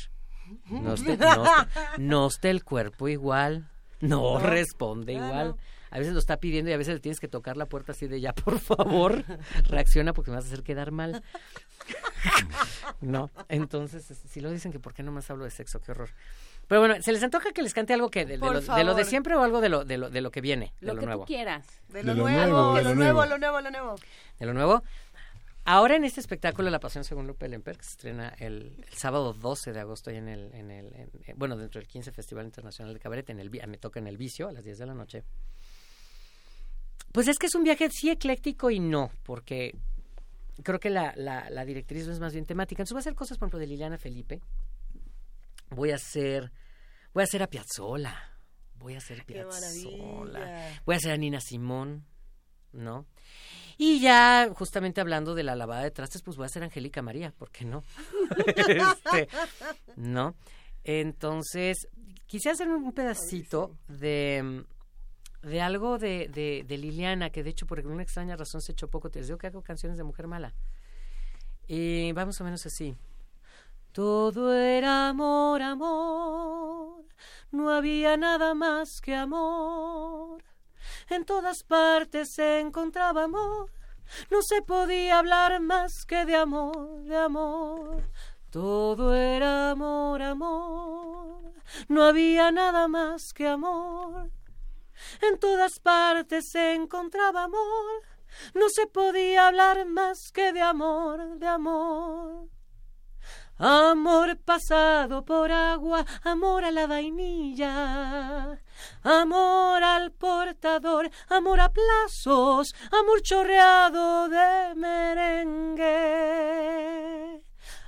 No 0.71 0.95
está, 0.95 1.17
no 1.17 1.45
está- 1.45 1.69
no 1.99 2.27
está 2.27 2.51
el 2.51 2.65
cuerpo 2.65 3.09
igual, 3.09 3.69
no, 4.01 4.39
No. 4.39 4.39
responde 4.41 5.15
igual. 5.15 5.49
no. 5.49 5.59
A 5.91 5.99
veces 5.99 6.13
lo 6.13 6.19
está 6.19 6.37
pidiendo 6.37 6.71
y 6.71 6.75
a 6.75 6.77
veces 6.77 6.93
le 6.95 7.01
tienes 7.01 7.19
que 7.19 7.29
tocar 7.29 7.57
la 7.57 7.65
puerta 7.65 7.93
así 7.93 8.07
de 8.09 8.21
ya, 8.21 8.35
por 8.35 8.59
favor, 8.59 9.25
reacciona 9.71 10.13
porque 10.13 10.31
me 10.31 10.37
vas 10.37 10.45
a 10.45 10.49
hacer 10.49 10.63
quedar 10.63 10.91
mal. 10.91 11.23
no, 13.01 13.31
entonces 13.49 14.05
si 14.29 14.41
lo 14.41 14.51
dicen 14.51 14.73
que 14.73 14.79
por 14.81 14.93
qué 14.93 15.03
no 15.03 15.13
más 15.13 15.31
hablo 15.31 15.45
de 15.45 15.51
sexo, 15.51 15.81
qué 15.81 15.93
horror. 15.93 16.11
Pero 16.67 16.83
bueno, 16.83 16.97
¿se 17.01 17.13
les 17.13 17.23
antoja 17.23 17.53
que 17.53 17.63
les 17.63 17.73
cante 17.73 17.95
algo 17.95 18.11
que 18.11 18.27
de, 18.27 18.37
lo, 18.37 18.61
de 18.61 18.85
lo 18.85 18.95
de 18.95 19.05
siempre 19.07 19.35
o 19.35 19.43
algo 19.43 19.63
de 19.63 19.71
lo, 19.71 19.87
de 19.87 19.97
lo, 19.97 20.11
de 20.11 20.21
lo 20.21 20.31
que 20.31 20.43
viene? 20.43 20.75
De 20.83 20.89
Lo 20.89 20.95
lo, 20.95 21.01
que 21.01 21.07
nuevo. 21.07 21.23
tú 21.23 21.27
quieras. 21.29 21.67
De 21.89 22.01
De 22.01 22.05
lo, 22.05 22.15
nuevo, 22.15 22.29
nuevo, 22.29 22.73
de 22.75 22.79
de 22.81 22.85
lo 22.85 22.91
lo 22.91 22.95
nuevo, 22.97 23.13
nuevo. 23.25 23.31
lo 23.31 23.39
nuevo, 23.39 23.61
lo 23.63 23.71
nuevo. 23.71 23.95
de 24.39 24.47
lo 24.47 24.53
nuevo. 24.53 24.83
Ahora 25.71 25.97
en 25.97 26.05
este 26.05 26.21
espectáculo 26.21 26.71
La 26.71 26.81
Pasión 26.81 27.05
según 27.05 27.27
Lupe 27.27 27.47
Lemper, 27.47 27.77
que 27.77 27.85
se 27.85 27.91
estrena 27.91 28.31
el, 28.39 28.83
el 28.89 28.95
sábado 28.95 29.35
12 29.35 29.73
de 29.73 29.81
agosto 29.81 30.09
ahí 30.09 30.17
en 30.17 30.29
el, 30.29 30.55
en 30.55 30.71
el 30.71 30.87
en- 30.95 31.11
eh, 31.27 31.35
bueno, 31.37 31.59
dentro 31.59 31.79
del 31.79 31.87
15 31.89 32.11
Festival 32.11 32.47
Internacional 32.47 32.95
de 32.95 33.01
Cabaret, 33.01 33.29
en 33.29 33.39
el, 33.39 33.51
me 33.51 33.77
toca 33.77 34.01
en 34.01 34.07
el 34.07 34.17
Vicio 34.17 34.49
a 34.49 34.53
las 34.53 34.65
10 34.65 34.79
de 34.79 34.87
la 34.87 34.95
noche. 34.95 35.25
Pues 37.13 37.29
es 37.29 37.37
que 37.39 37.47
es 37.49 37.55
un 37.55 37.65
viaje 37.65 37.89
sí 37.91 38.09
ecléctico 38.09 38.71
y 38.71 38.81
no, 38.81 39.11
porque 39.25 39.75
creo 40.63 40.81
que 40.81 40.89
la, 40.89 41.13
la, 41.17 41.51
la 41.51 41.65
directriz 41.67 42.07
es 42.09 42.19
más 42.19 42.33
bien 42.33 42.47
temática. 42.47 42.81
Entonces 42.83 42.95
voy 42.95 43.01
a 43.01 43.03
hacer 43.03 43.15
cosas, 43.15 43.37
por 43.37 43.47
ejemplo, 43.47 43.59
de 43.59 43.67
Liliana 43.67 43.99
Felipe. 43.99 44.41
Voy 45.71 45.91
a 45.91 45.97
hacer, 45.97 46.51
voy 47.13 47.21
a 47.21 47.25
hacer 47.25 47.43
a 47.43 47.47
Piazzolla. 47.47 48.17
Voy 48.77 48.95
a 48.95 48.99
hacer 48.99 49.23
Piazzolla. 49.27 50.33
maravilla. 50.33 50.83
Voy 50.87 50.95
a 50.95 50.97
hacer 50.97 51.13
a 51.13 51.17
Nina 51.19 51.41
Simón, 51.43 52.07
¿no? 52.73 53.05
Y 53.81 54.01
ya, 54.01 54.51
justamente 54.57 55.01
hablando 55.01 55.37
de 55.37 55.45
la 55.45 55.55
lavada 55.55 55.85
de 55.85 55.93
trastes, 55.93 56.23
pues 56.23 56.37
voy 56.37 56.43
a 56.43 56.47
hacer 56.47 56.63
a 56.63 56.67
Angélica 56.67 57.01
María, 57.01 57.31
¿por 57.31 57.51
qué 57.53 57.65
no? 57.65 57.85
Este, 58.67 59.29
¿No? 59.95 60.35
Entonces, 60.83 61.87
quise 62.27 62.51
hacer 62.51 62.69
un 62.69 62.93
pedacito 62.93 63.77
de, 63.87 64.65
de 65.43 65.61
algo 65.61 65.97
de, 65.97 66.29
de, 66.29 66.65
de 66.67 66.77
Liliana, 66.77 67.31
que 67.31 67.45
de 67.45 67.51
hecho 67.51 67.67
por 67.67 67.79
una 67.87 68.03
extraña 68.03 68.35
razón 68.37 68.61
se 68.63 68.73
echó 68.73 68.89
poco. 68.89 69.11
Te 69.11 69.21
les 69.21 69.29
digo 69.29 69.39
que 69.39 69.47
hago 69.47 69.63
canciones 69.63 69.97
de 69.97 70.03
mujer 70.03 70.27
mala. 70.27 70.55
Y 71.69 72.11
va 72.13 72.27
más 72.27 72.41
o 72.41 72.45
menos 72.45 72.67
así. 72.67 72.97
Todo 73.93 74.55
era 74.55 75.09
amor, 75.09 75.63
amor. 75.63 77.05
No 77.53 77.71
había 77.71 78.17
nada 78.17 78.55
más 78.55 79.01
que 79.01 79.15
amor. 79.15 80.43
En 81.09 81.25
todas 81.25 81.63
partes 81.63 82.33
se 82.33 82.61
encontraba 82.61 83.25
amor. 83.25 83.71
No 84.31 84.43
se 84.43 84.63
podía 84.63 85.19
hablar 85.19 85.61
más 85.61 86.07
que 86.07 86.25
de 86.25 86.37
amor, 86.37 87.03
de 87.05 87.17
amor. 87.17 88.03
Todo 88.51 89.15
era 89.15 89.71
amor, 89.71 90.23
amor. 90.23 91.53
No 91.89 92.05
había 92.05 92.51
nada 92.51 92.89
más 92.89 93.33
que 93.33 93.47
amor. 93.47 94.31
En 95.21 95.39
todas 95.39 95.79
partes 95.81 96.51
se 96.51 96.75
encontraba 96.75 97.45
amor. 97.45 98.03
No 98.55 98.69
se 98.69 98.87
podía 98.87 99.49
hablar 99.49 99.87
más 99.87 100.33
que 100.33 100.53
de 100.53 100.63
amor, 100.63 101.39
de 101.39 101.47
amor. 101.47 102.49
Amor 103.59 104.37
pasado 104.37 105.25
por 105.25 105.51
agua, 105.51 106.07
amor 106.23 106.63
a 106.63 106.71
la 106.71 106.87
vainilla, 106.87 108.61
amor 109.03 109.83
al 109.83 110.13
portador, 110.13 111.11
amor 111.29 111.59
a 111.59 111.73
plazos, 111.73 112.73
amor 112.93 113.21
chorreado 113.23 114.29
de 114.29 114.77
merengue. 114.77 115.89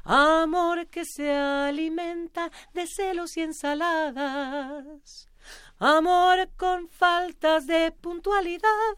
Amor 0.02 0.88
que 0.88 1.04
se 1.04 1.32
alimenta 1.32 2.50
de 2.72 2.88
celos 2.88 3.36
y 3.36 3.42
ensaladas. 3.42 5.28
Amor 5.78 6.50
con 6.56 6.88
faltas 6.88 7.68
de 7.68 7.92
puntualidad 7.92 8.96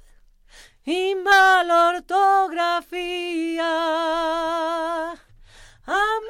y 0.86 1.14
mala 1.16 1.96
ortografía. 1.96 3.68
Amor 5.84 6.22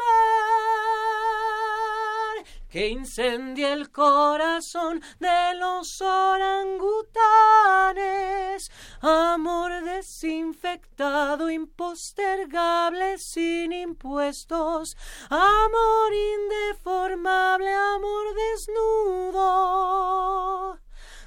que 2.72 2.88
incendia 2.88 3.72
el 3.74 3.90
corazón 3.90 5.02
de 5.20 5.54
los 5.56 6.00
orangutanes. 6.00 8.70
Amor 9.02 9.84
desinfectado, 9.84 11.50
impostergable, 11.50 13.18
sin 13.18 13.74
impuestos. 13.74 14.96
Amor 15.28 16.14
indeformable, 16.14 17.74
amor 17.74 18.34
desnudo. 18.34 19.42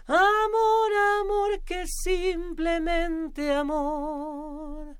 Amor, 0.07 0.93
amor, 1.21 1.61
que 1.63 1.85
simplemente 1.85 3.53
amor. 3.53 4.97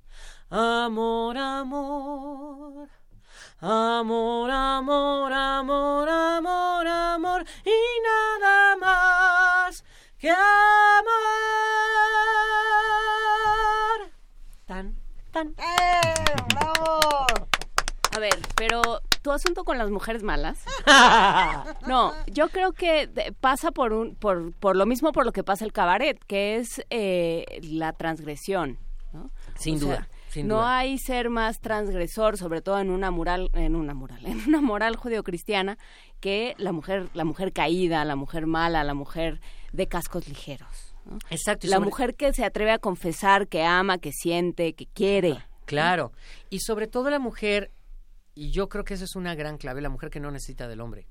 Amor, 0.51 1.37
amor. 1.37 2.87
Amor, 3.59 4.51
amor, 4.51 5.32
amor, 5.32 6.09
amor, 6.09 6.88
amor. 6.88 7.45
Y 7.64 7.72
nada 8.03 8.75
más 8.75 9.84
que 10.17 10.30
amar. 10.30 10.42
Tan, 14.66 14.95
tan. 15.32 15.56
¡Eh! 15.58 16.01
¡Bravo! 16.53 17.25
A 18.16 18.19
ver, 18.19 18.38
pero 18.56 18.82
tu 19.22 19.32
asunto 19.32 19.64
con 19.64 19.77
las 19.77 19.90
mujeres 19.90 20.22
malas. 20.24 20.64
No, 21.88 22.14
yo 22.27 22.50
creo 22.50 22.74
que 22.74 23.09
pasa 23.40 23.72
por 23.72 23.93
un, 23.93 24.16
por, 24.16 24.53
por 24.53 24.75
lo 24.75 24.85
mismo 24.85 25.11
por 25.11 25.24
lo 25.25 25.32
que 25.32 25.43
pasa 25.43 25.64
el 25.66 25.72
cabaret, 25.72 26.19
que 26.25 26.58
es 26.58 26.84
eh, 26.90 27.45
la 27.61 27.93
transgresión. 27.93 28.80
¿no? 29.14 29.30
Sin 29.58 29.75
O 29.75 29.80
sea, 29.80 29.88
duda, 29.88 30.09
sin 30.35 30.47
no 30.47 30.57
duda. 30.57 30.77
hay 30.77 30.97
ser 30.99 31.30
más 31.30 31.59
transgresor, 31.59 32.38
sobre 32.38 32.61
todo 32.61 32.80
en 32.80 32.91
una 32.91 33.09
moral, 33.09 33.49
en 33.53 33.75
una 33.75 33.93
moral, 33.93 34.23
en 34.25 34.39
una 34.47 34.61
moral 34.61 34.95
judeocristiana, 34.95 35.77
que 36.19 36.53
la 36.57 36.72
mujer, 36.72 37.09
la 37.14 37.25
mujer 37.25 37.51
caída, 37.51 38.05
la 38.05 38.15
mujer 38.15 38.45
mala, 38.45 38.83
la 38.83 38.93
mujer 38.93 39.41
de 39.73 39.88
cascos 39.88 40.27
ligeros. 40.27 40.95
¿no? 41.05 41.17
Exacto. 41.30 41.67
La 41.67 41.77
sobre- 41.77 41.85
mujer 41.89 42.15
que 42.15 42.33
se 42.33 42.45
atreve 42.45 42.72
a 42.72 42.77
confesar, 42.80 43.47
que 43.47 43.64
ama, 43.64 43.97
que 43.97 44.11
siente, 44.11 44.73
que 44.73 44.85
quiere. 44.85 45.38
Claro. 45.65 46.11
Y 46.49 46.59
sobre 46.59 46.88
todo 46.88 47.09
la 47.09 47.19
mujer, 47.19 47.72
y 48.35 48.51
yo 48.51 48.69
creo 48.69 48.83
que 48.83 48.93
eso 48.93 49.03
es 49.05 49.15
una 49.15 49.33
gran 49.35 49.57
clave, 49.57 49.81
la 49.81 49.89
mujer 49.89 50.09
que 50.11 50.19
no 50.19 50.30
necesita 50.31 50.67
del 50.67 50.81
hombre. 50.81 51.07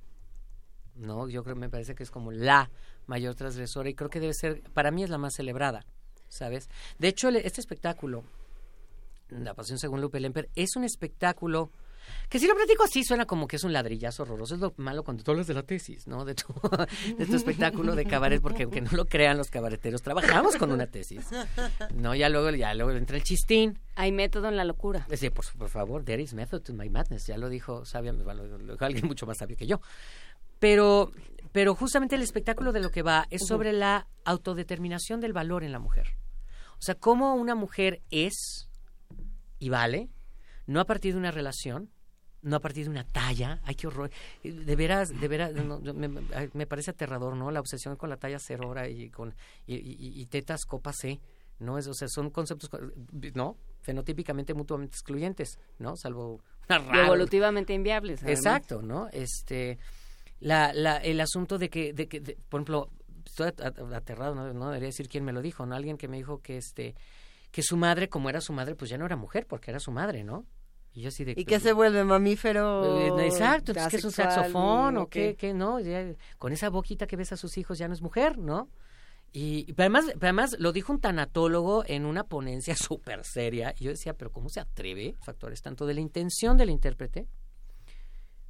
No, 0.94 1.28
yo 1.28 1.42
creo, 1.42 1.56
me 1.56 1.68
parece 1.68 1.94
que 1.96 2.04
es 2.04 2.10
como 2.10 2.30
la 2.30 2.70
mayor 3.06 3.34
transgresora 3.34 3.88
y 3.88 3.94
creo 3.94 4.10
que 4.10 4.20
debe 4.20 4.32
ser, 4.34 4.62
para 4.72 4.90
mí 4.92 5.02
es 5.02 5.10
la 5.10 5.18
más 5.18 5.34
celebrada, 5.34 5.84
¿sabes? 6.28 6.68
De 6.98 7.08
hecho, 7.08 7.28
este 7.30 7.60
espectáculo, 7.60 8.22
La 9.28 9.54
Pasión 9.54 9.78
según 9.78 10.00
Lupe 10.00 10.20
Lemper, 10.20 10.50
es 10.54 10.76
un 10.76 10.84
espectáculo 10.84 11.70
que 12.28 12.38
si 12.38 12.46
lo 12.46 12.54
platico 12.54 12.84
así 12.84 13.04
suena 13.04 13.26
como 13.26 13.46
que 13.46 13.56
es 13.56 13.64
un 13.64 13.72
ladrillazo 13.72 14.22
horroroso. 14.22 14.54
Es 14.54 14.60
lo 14.60 14.74
malo 14.76 15.04
cuando 15.04 15.22
tú 15.22 15.30
hablas 15.30 15.46
de 15.46 15.54
la 15.54 15.62
tesis, 15.62 16.06
¿no? 16.06 16.24
De 16.24 16.34
tu, 16.34 16.46
de 17.18 17.26
tu 17.26 17.36
espectáculo 17.36 17.94
de 17.94 18.04
cabaret, 18.04 18.40
porque 18.40 18.64
aunque 18.64 18.80
no 18.80 18.90
lo 18.92 19.06
crean 19.06 19.36
los 19.36 19.50
cabareteros, 19.50 20.02
trabajamos 20.02 20.56
con 20.56 20.72
una 20.72 20.86
tesis. 20.86 21.26
No, 21.94 22.14
ya 22.14 22.28
luego, 22.28 22.50
ya 22.50 22.74
luego 22.74 22.92
entra 22.92 23.16
el 23.16 23.22
chistín. 23.22 23.78
Hay 23.94 24.12
método 24.12 24.48
en 24.48 24.56
la 24.56 24.64
locura. 24.64 25.06
Sí, 25.14 25.30
por, 25.30 25.44
por 25.56 25.68
favor, 25.68 26.04
there 26.04 26.22
is 26.22 26.34
method 26.34 26.62
to 26.62 26.72
my 26.72 26.88
madness. 26.88 27.26
Ya 27.26 27.38
lo 27.38 27.48
dijo 27.48 27.84
sabia, 27.84 28.12
bueno, 28.12 28.44
lo 28.44 28.72
dijo 28.72 28.84
alguien 28.84 29.06
mucho 29.06 29.26
más 29.26 29.38
sabio 29.38 29.56
que 29.56 29.66
yo. 29.66 29.80
Pero, 30.58 31.12
pero 31.52 31.74
justamente 31.74 32.16
el 32.16 32.22
espectáculo 32.22 32.72
de 32.72 32.80
lo 32.80 32.90
que 32.90 33.02
va 33.02 33.26
es 33.30 33.46
sobre 33.46 33.72
la 33.72 34.08
autodeterminación 34.24 35.20
del 35.20 35.32
valor 35.32 35.62
en 35.62 35.72
la 35.72 35.78
mujer. 35.78 36.16
O 36.78 36.82
sea, 36.82 36.94
cómo 36.94 37.34
una 37.34 37.54
mujer 37.54 38.02
es 38.10 38.68
y 39.58 39.68
vale, 39.68 40.08
no 40.66 40.80
a 40.80 40.84
partir 40.84 41.12
de 41.14 41.18
una 41.18 41.30
relación, 41.30 41.90
no 42.42 42.56
a 42.56 42.60
partir 42.60 42.84
de 42.84 42.90
una 42.90 43.04
talla. 43.04 43.60
Ay, 43.64 43.74
qué 43.74 43.86
horror. 43.86 44.10
De 44.42 44.76
veras, 44.76 45.08
de 45.18 45.28
veras, 45.28 45.52
no, 45.54 45.80
me, 45.80 46.08
me- 46.08 46.66
parece 46.66 46.90
aterrador, 46.90 47.36
¿no? 47.36 47.50
La 47.50 47.60
obsesión 47.60 47.96
con 47.96 48.10
la 48.10 48.16
talla 48.18 48.38
cero 48.38 48.68
hora 48.68 48.88
y 48.88 49.10
con 49.10 49.34
y, 49.66 49.76
y- 49.76 50.20
y 50.20 50.26
tetas 50.26 50.64
copa 50.66 50.92
C, 50.92 51.20
¿no? 51.58 51.78
Es, 51.78 51.86
o 51.86 51.94
sea, 51.94 52.08
son 52.08 52.30
conceptos, 52.30 52.68
¿no? 53.34 53.56
Fenotípicamente 53.80 54.52
mutuamente 54.54 54.94
excluyentes, 54.94 55.58
¿no? 55.78 55.96
Salvo 55.96 56.42
una 56.68 56.78
rara- 56.78 57.06
evolutivamente 57.06 57.72
inviables. 57.72 58.22
además. 58.22 58.38
Exacto, 58.38 58.82
¿no? 58.82 59.08
Este, 59.12 59.78
la, 60.40 60.72
la, 60.74 60.96
el 60.98 61.20
asunto 61.20 61.56
de 61.58 61.70
que, 61.70 61.92
de 61.94 62.08
que 62.08 62.20
de- 62.20 62.36
por 62.50 62.58
ejemplo, 62.60 62.90
estoy 63.24 63.46
at- 63.48 63.60
at- 63.62 63.78
aterrado, 63.94 64.34
no, 64.34 64.52
no 64.52 64.66
debería 64.66 64.88
decir 64.88 65.08
quién 65.08 65.24
me 65.24 65.32
lo 65.32 65.40
dijo, 65.40 65.64
¿no? 65.64 65.74
Alguien 65.74 65.96
que 65.96 66.08
me 66.08 66.16
dijo 66.18 66.42
que, 66.42 66.58
este, 66.58 66.94
que 67.54 67.62
su 67.62 67.76
madre, 67.76 68.08
como 68.08 68.28
era 68.28 68.40
su 68.40 68.52
madre, 68.52 68.74
pues 68.74 68.90
ya 68.90 68.98
no 68.98 69.06
era 69.06 69.14
mujer, 69.14 69.46
porque 69.46 69.70
era 69.70 69.78
su 69.78 69.92
madre, 69.92 70.24
¿no? 70.24 70.44
Y 70.92 71.02
yo 71.02 71.08
así 71.08 71.22
de... 71.22 71.34
¿Y 71.36 71.44
qué 71.44 71.60
se 71.60 71.72
vuelve 71.72 72.02
mamífero? 72.02 72.98
Eh, 73.16 73.26
Exacto, 73.26 73.70
entonces 73.70 73.90
que 73.92 73.96
es 73.98 74.04
un 74.04 74.10
saxofón 74.10 74.96
o 74.96 75.06
qué, 75.06 75.36
qué, 75.38 75.54
no, 75.54 75.78
Ya, 75.78 76.16
con 76.36 76.52
esa 76.52 76.68
boquita 76.68 77.06
que 77.06 77.14
ves 77.14 77.30
a 77.30 77.36
sus 77.36 77.56
hijos 77.56 77.78
ya 77.78 77.86
no 77.86 77.94
es 77.94 78.02
mujer, 78.02 78.38
¿no? 78.38 78.68
Y, 79.32 79.72
además, 79.78 80.06
pero 80.14 80.26
además 80.26 80.56
lo 80.58 80.72
dijo 80.72 80.92
un 80.92 81.00
tanatólogo 81.00 81.84
en 81.86 82.06
una 82.06 82.24
ponencia 82.24 82.74
súper 82.76 83.24
seria. 83.24 83.72
Y 83.78 83.84
yo 83.84 83.90
decía, 83.92 84.14
pero 84.14 84.32
¿cómo 84.32 84.48
se 84.48 84.58
atreve? 84.58 85.14
Factores 85.22 85.62
tanto 85.62 85.86
de 85.86 85.94
la 85.94 86.00
intención 86.00 86.56
del 86.56 86.70
intérprete. 86.70 87.28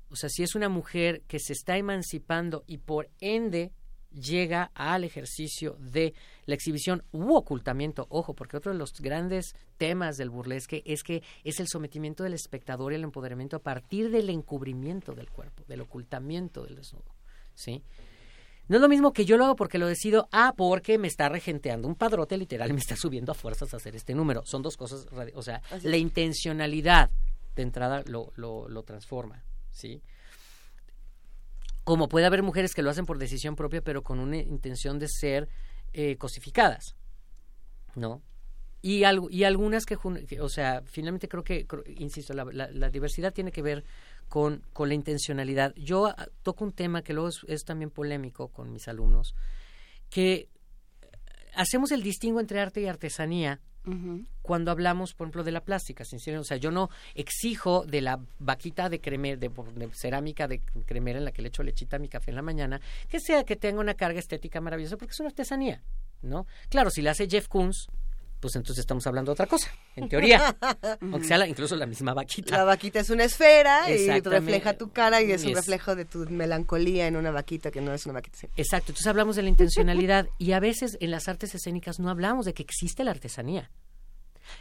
O 0.09 0.17
sea, 0.17 0.31
si 0.31 0.43
es 0.43 0.55
una 0.55 0.71
mujer 0.71 1.21
que 1.29 1.39
se 1.39 1.53
está 1.53 1.77
emancipando 1.77 2.65
y 2.67 2.79
por 2.79 3.11
ende 3.21 3.71
llega 4.15 4.71
al 4.75 5.05
ejercicio 5.05 5.77
de 5.79 6.15
la 6.47 6.55
exhibición 6.55 7.05
u 7.13 7.35
ocultamiento, 7.35 8.07
ojo, 8.11 8.35
porque 8.35 8.57
otro 8.57 8.73
de 8.73 8.79
los 8.79 9.01
grandes 9.01 9.55
temas 9.77 10.17
del 10.17 10.31
burlesque 10.31 10.83
es 10.87 11.03
que 11.03 11.23
es 11.43 11.61
el 11.61 11.69
sometimiento 11.69 12.23
del 12.23 12.35
espectador 12.35 12.93
y 12.93 12.97
el 12.97 13.05
empoderamiento 13.05 13.57
a 13.57 13.63
partir 13.63 14.11
del 14.11 14.31
encubrimiento 14.31 15.15
del 15.15 15.31
cuerpo, 15.31 15.65
del 15.67 15.81
ocultamiento 15.81 16.65
del 16.65 16.77
desnudo, 16.77 17.15
¿sí? 17.55 17.83
No 18.67 18.77
es 18.77 18.83
lo 18.83 18.89
mismo 18.89 19.13
que 19.13 19.27
yo 19.27 19.37
lo 19.37 19.45
hago 19.45 19.57
porque 19.57 19.79
lo 19.79 19.87
decido, 19.87 20.27
ah, 20.33 20.55
porque 20.57 20.97
me 20.97 21.07
está 21.07 21.29
regenteando 21.29 21.87
un 21.87 21.97
padrote 21.97 22.39
literal, 22.39 22.73
me 22.73 22.81
está 22.81 22.97
subiendo 22.97 23.33
a 23.33 23.35
fuerzas 23.35 23.75
a 23.75 23.77
hacer 23.77 23.95
este 23.95 24.15
número. 24.15 24.47
Son 24.47 24.63
dos 24.63 24.79
cosas, 24.79 25.07
o 25.35 25.43
sea, 25.43 25.61
la 25.83 25.99
intencionalidad 25.99 27.11
de 27.55 27.63
entrada 27.63 28.03
lo, 28.07 28.33
lo, 28.37 28.69
lo 28.71 28.83
transforma, 28.83 29.45
¿sí? 29.71 30.01
Como 31.85 32.09
puede 32.09 32.27
haber 32.27 32.43
mujeres 32.43 32.75
que 32.75 32.83
lo 32.83 32.91
hacen 32.91 33.07
por 33.07 33.19
decisión 33.19 33.57
propia, 33.57 33.83
pero 33.83 34.03
con 34.03 34.19
una 34.19 34.39
intención 34.39 34.99
de 34.99 35.09
ser 35.09 35.49
eh, 35.93 36.17
cosificadas, 36.17 36.97
¿no? 37.95 38.23
Y, 38.83 39.05
y 39.31 39.45
algunas 39.45 39.87
que, 39.87 39.97
o 40.41 40.49
sea, 40.51 40.83
finalmente 40.85 41.27
creo 41.29 41.43
que, 41.43 41.67
insisto, 41.97 42.35
la, 42.35 42.45
la- 42.45 42.71
la 42.71 42.91
diversidad 42.91 43.33
tiene 43.33 43.51
que 43.51 43.63
ver 43.63 43.85
con, 44.29 44.63
con 44.75 44.89
la 44.89 44.95
intencionalidad. 44.95 45.73
Yo 45.77 46.07
ah, 46.09 46.27
toco 46.43 46.65
un 46.65 46.73
tema 46.73 47.01
que 47.03 47.15
luego 47.15 47.29
es, 47.29 47.41
es 47.49 47.65
también 47.65 47.91
polémico 47.91 48.49
con 48.49 48.73
mis 48.73 48.87
alumnos, 48.89 49.35
que 50.11 50.49
hacemos 51.55 51.93
el 51.93 52.03
distingo 52.03 52.41
entre 52.41 52.61
arte 52.61 52.83
y 52.83 52.87
artesanía 52.87 53.61
Cuando 54.43 54.71
hablamos, 54.71 55.13
por 55.15 55.27
ejemplo, 55.27 55.45
de 55.45 55.53
la 55.53 55.61
plástica, 55.61 56.05
sinceramente. 56.05 56.47
O 56.47 56.49
sea, 56.49 56.57
yo 56.57 56.71
no 56.71 56.89
exijo 57.15 57.85
de 57.85 58.01
la 58.01 58.21
vaquita 58.39 58.89
de, 58.89 59.01
creme, 59.01 59.37
de, 59.37 59.49
de 59.49 59.89
cerámica 59.93 60.49
de 60.49 60.61
cremera 60.87 61.19
en 61.19 61.25
la 61.25 61.33
que 61.33 61.43
le 61.43 61.49
echo 61.49 61.63
lechita 61.63 61.97
a 61.97 61.99
mi 61.99 62.09
café 62.09 62.31
en 62.31 62.37
la 62.37 62.43
mañana, 62.43 62.81
que 63.09 63.21
sea 63.21 63.45
que 63.45 63.57
tenga 63.57 63.81
una 63.81 63.95
carga 63.95 64.19
estética 64.19 64.61
maravillosa, 64.61 64.97
porque 64.97 65.13
es 65.13 65.21
una 65.21 65.29
artesanía, 65.29 65.83
¿no? 66.23 66.47
Claro, 66.71 66.91
si 66.91 67.03
la 67.03 67.11
hace 67.11 67.29
Jeff 67.29 67.49
Koons, 67.49 67.89
pues 68.45 68.57
entonces 68.57 68.81
estamos 68.81 69.07
hablando 69.07 69.31
de 69.31 69.33
otra 69.33 69.47
cosa, 69.47 69.71
en 69.97 70.07
teoría. 70.07 70.55
Aunque 71.01 71.27
sea 71.27 71.39
la- 71.39 71.49
incluso 71.49 71.75
la 71.77 71.87
misma 71.87 72.13
vaquita. 72.13 72.59
La 72.59 72.65
vaquita 72.65 73.01
es 73.01 73.09
una 73.09 73.25
esfera 73.25 73.91
y 73.91 74.11
refleja 74.21 74.75
tu 74.77 74.91
cara 74.93 75.23
y 75.23 75.33
es 75.33 75.45
un 75.47 75.55
reflejo 75.55 75.97
de 75.97 76.05
tu 76.05 76.27
melancolía 76.29 77.07
en 77.07 77.17
una 77.17 77.31
vaquita 77.31 77.71
que 77.71 77.81
no 77.81 77.95
es 77.95 78.05
una 78.05 78.13
vaquita. 78.13 78.37
sí. 78.37 78.49
Exacto, 78.59 78.89
entonces 78.93 79.07
hablamos 79.07 79.37
de 79.37 79.43
la 79.45 79.49
intencionalidad 79.49 80.29
y 80.37 80.53
a 80.53 80.61
veces 80.61 80.99
en 81.01 81.11
las 81.11 81.27
artes 81.27 81.55
escénicas 81.55 81.99
no 82.01 82.11
hablamos 82.11 82.45
de 82.45 82.53
que 82.53 82.63
existe 82.63 83.03
la 83.03 83.13
artesanía 83.13 83.71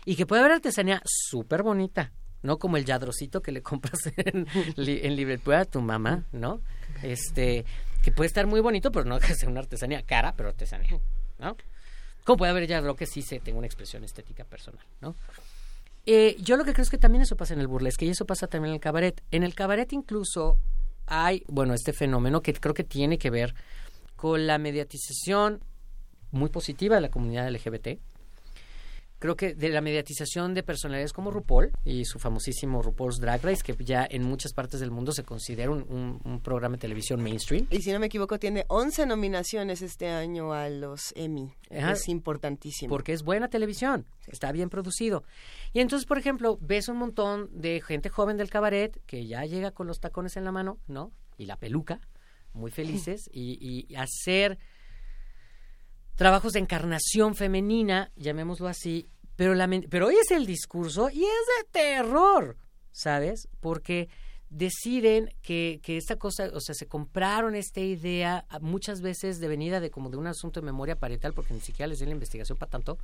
y 0.06 0.16
que 0.16 0.26
puede 0.26 0.40
haber 0.44 0.54
artesanía 0.54 1.02
súper 1.04 1.62
bonita, 1.62 2.14
no 2.42 2.58
como 2.60 2.78
el 2.78 2.86
yadrocito 2.86 3.42
que 3.42 3.52
le 3.52 3.62
compras 3.62 4.00
en, 4.16 4.48
en 4.78 5.16
Liverpool 5.18 5.56
a 5.56 5.66
tu 5.66 5.82
mamá, 5.82 6.24
¿no? 6.32 6.62
Este, 7.02 7.66
que 8.02 8.14
puede 8.14 8.28
estar 8.28 8.48
muy 8.48 8.62
bonito, 8.62 8.94
pero 8.94 9.04
no 9.04 9.20
que 9.20 9.36
sea 9.36 9.50
una 9.50 9.60
artesanía 9.60 10.04
cara, 10.04 10.34
pero 10.38 10.48
artesanía, 10.48 11.02
¿no? 11.38 11.58
Como 12.24 12.38
puede 12.38 12.52
haber 12.52 12.68
yadro 12.68 12.96
que 12.96 13.06
sí 13.06 13.22
se 13.22 13.40
tenga 13.40 13.58
una 13.58 13.68
expresión 13.68 14.04
estética 14.04 14.46
personal, 14.46 14.86
¿no? 15.02 15.16
Eh, 16.06 16.36
yo 16.40 16.58
lo 16.58 16.66
que 16.66 16.74
creo 16.74 16.84
es 16.84 16.90
que 16.90 16.98
también 16.98 17.22
eso 17.22 17.38
pasa 17.38 17.54
en 17.54 17.62
el 17.62 17.68
burlesque 17.68 18.06
y 18.06 18.10
eso 18.10 18.26
pasa 18.26 18.48
también 18.48 18.72
en 18.72 18.76
el 18.76 18.82
cabaret. 18.82 19.22
En 19.32 19.44
el 19.44 19.56
cabaret 19.56 19.92
incluso 19.94 20.58
hay, 21.06 21.44
bueno, 21.48 21.74
este 21.74 21.94
fenómeno 21.94 22.42
que 22.42 22.54
creo 22.54 22.74
que 22.74 22.84
tiene 22.84 23.18
que 23.18 23.30
ver 23.30 23.56
con 24.16 24.48
la 24.48 24.58
mediatización 24.58 25.62
muy 26.32 26.50
positiva 26.50 26.96
de 26.96 27.02
la 27.02 27.10
comunidad 27.10 27.50
LGBT. 27.50 28.00
Creo 29.24 29.38
que 29.38 29.56
de 29.56 29.70
la 29.70 29.80
mediatización 29.80 30.54
de 30.54 30.64
personalidades 30.64 31.14
como 31.14 31.32
RuPaul 31.32 31.72
y 31.86 32.04
su 32.04 32.20
famosísimo 32.20 32.82
RuPaul's 32.82 33.22
Drag 33.22 33.42
Race, 33.42 33.64
que 33.64 33.74
ya 33.82 34.06
en 34.12 34.24
muchas 34.24 34.52
partes 34.52 34.82
del 34.82 34.92
mundo 34.92 35.14
se 35.14 35.24
considera 35.24 35.72
un, 35.72 35.86
un- 35.90 36.20
un 36.26 36.42
programa 36.42 36.76
de 36.76 36.82
televisión 36.82 37.24
mainstream. 37.24 37.66
Y 37.70 37.82
si 37.84 37.94
no 37.94 38.00
me 38.00 38.08
equivoco, 38.08 38.38
tiene 38.38 38.66
11 38.68 39.06
nominaciones 39.06 39.82
este 39.82 40.10
año 40.10 40.52
a 40.52 40.68
los 40.68 41.14
Emmy. 41.16 41.54
Ajá. 41.72 41.94
Es 41.94 42.10
importantísimo. 42.10 42.90
Porque 42.90 43.14
es 43.14 43.24
buena 43.24 43.48
televisión, 43.48 44.06
está 44.28 44.52
bien 44.52 44.70
producido. 44.70 45.24
Y 45.72 45.80
entonces, 45.80 46.06
por 46.06 46.18
ejemplo, 46.18 46.58
ves 46.60 46.90
un 46.90 46.98
montón 46.98 47.50
de 47.54 47.80
gente 47.80 48.10
joven 48.10 48.36
del 48.36 48.50
cabaret 48.50 49.00
que 49.06 49.26
ya 49.26 49.46
llega 49.46 49.72
con 49.72 49.88
los 49.88 50.02
tacones 50.02 50.36
en 50.36 50.44
la 50.44 50.52
mano, 50.52 50.80
¿no? 50.88 51.14
Y 51.38 51.46
la 51.46 51.56
peluca, 51.56 52.02
muy 52.52 52.72
felices 52.72 53.30
y, 53.34 53.58
y 53.90 53.96
hacer 53.96 54.60
trabajos 56.16 56.54
de 56.54 56.60
encarnación 56.60 57.36
femenina, 57.36 58.12
llamémoslo 58.16 58.68
así, 58.68 59.08
pero, 59.36 59.56
lamen- 59.56 59.88
pero 59.90 60.08
hoy 60.08 60.16
es 60.22 60.32
el 60.32 60.46
discurso 60.46 61.10
y 61.10 61.24
es 61.24 61.30
de 61.30 61.70
terror, 61.72 62.56
¿sabes? 62.92 63.48
Porque 63.60 64.10
deciden 64.50 65.34
que, 65.42 65.80
que 65.82 65.98
esta 65.98 66.18
cosa, 66.18 66.50
o 66.54 66.60
sea, 66.60 66.76
se 66.76 66.86
compraron 66.86 67.56
esta 67.56 67.80
idea 67.80 68.46
a- 68.50 68.60
muchas 68.60 69.02
veces 69.02 69.40
de 69.40 69.48
venida 69.48 69.80
de 69.80 69.90
como 69.90 70.10
de 70.12 70.18
un 70.18 70.28
asunto 70.28 70.60
de 70.60 70.66
memoria 70.66 70.96
parietal, 71.00 71.34
porque 71.34 71.54
ni 71.56 71.62
siquiera 71.62 71.88
les 71.88 71.98
den 72.00 72.10
la 72.10 72.14
investigación 72.14 72.58
para 72.60 72.70
tanto, 72.70 73.00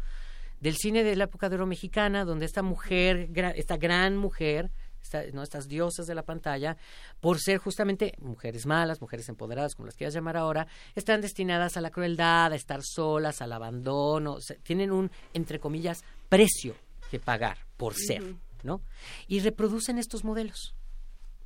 del 0.59 0.75
cine 0.75 1.03
de 1.03 1.15
la 1.15 1.23
época 1.23 1.49
de 1.49 1.55
oro 1.55 1.65
mexicana, 1.65 2.25
donde 2.25 2.45
esta 2.45 2.61
mujer, 2.61 3.29
esta 3.55 3.77
gran 3.77 4.15
mujer, 4.17 4.69
esta- 5.01 5.23
¿no? 5.33 5.43
estas 5.43 5.67
diosas 5.67 6.07
de 6.07 6.15
la 6.15 6.23
pantalla, 6.23 6.77
por 7.19 7.39
ser 7.39 7.57
justamente 7.57 8.13
mujeres 8.19 8.65
malas, 8.65 9.01
mujeres 9.01 9.27
empoderadas, 9.29 9.75
como 9.75 9.85
las 9.87 9.95
quieras 9.95 10.13
llamar 10.13 10.37
ahora, 10.37 10.67
están 10.95 11.21
destinadas 11.21 11.77
a 11.77 11.81
la 11.81 11.91
crueldad, 11.91 12.51
a 12.51 12.55
estar 12.55 12.81
solas, 12.83 13.41
al 13.41 13.51
abandono, 13.53 14.33
o 14.33 14.41
sea, 14.41 14.57
tienen 14.63 14.91
un, 14.91 15.11
entre 15.33 15.59
comillas, 15.59 16.03
precio 16.29 16.75
que 17.09 17.19
pagar 17.19 17.57
por 17.77 17.95
ser. 17.95 18.35
¿no? 18.61 18.81
Y 19.27 19.39
reproducen 19.39 19.97
estos 19.97 20.25
modelos, 20.25 20.75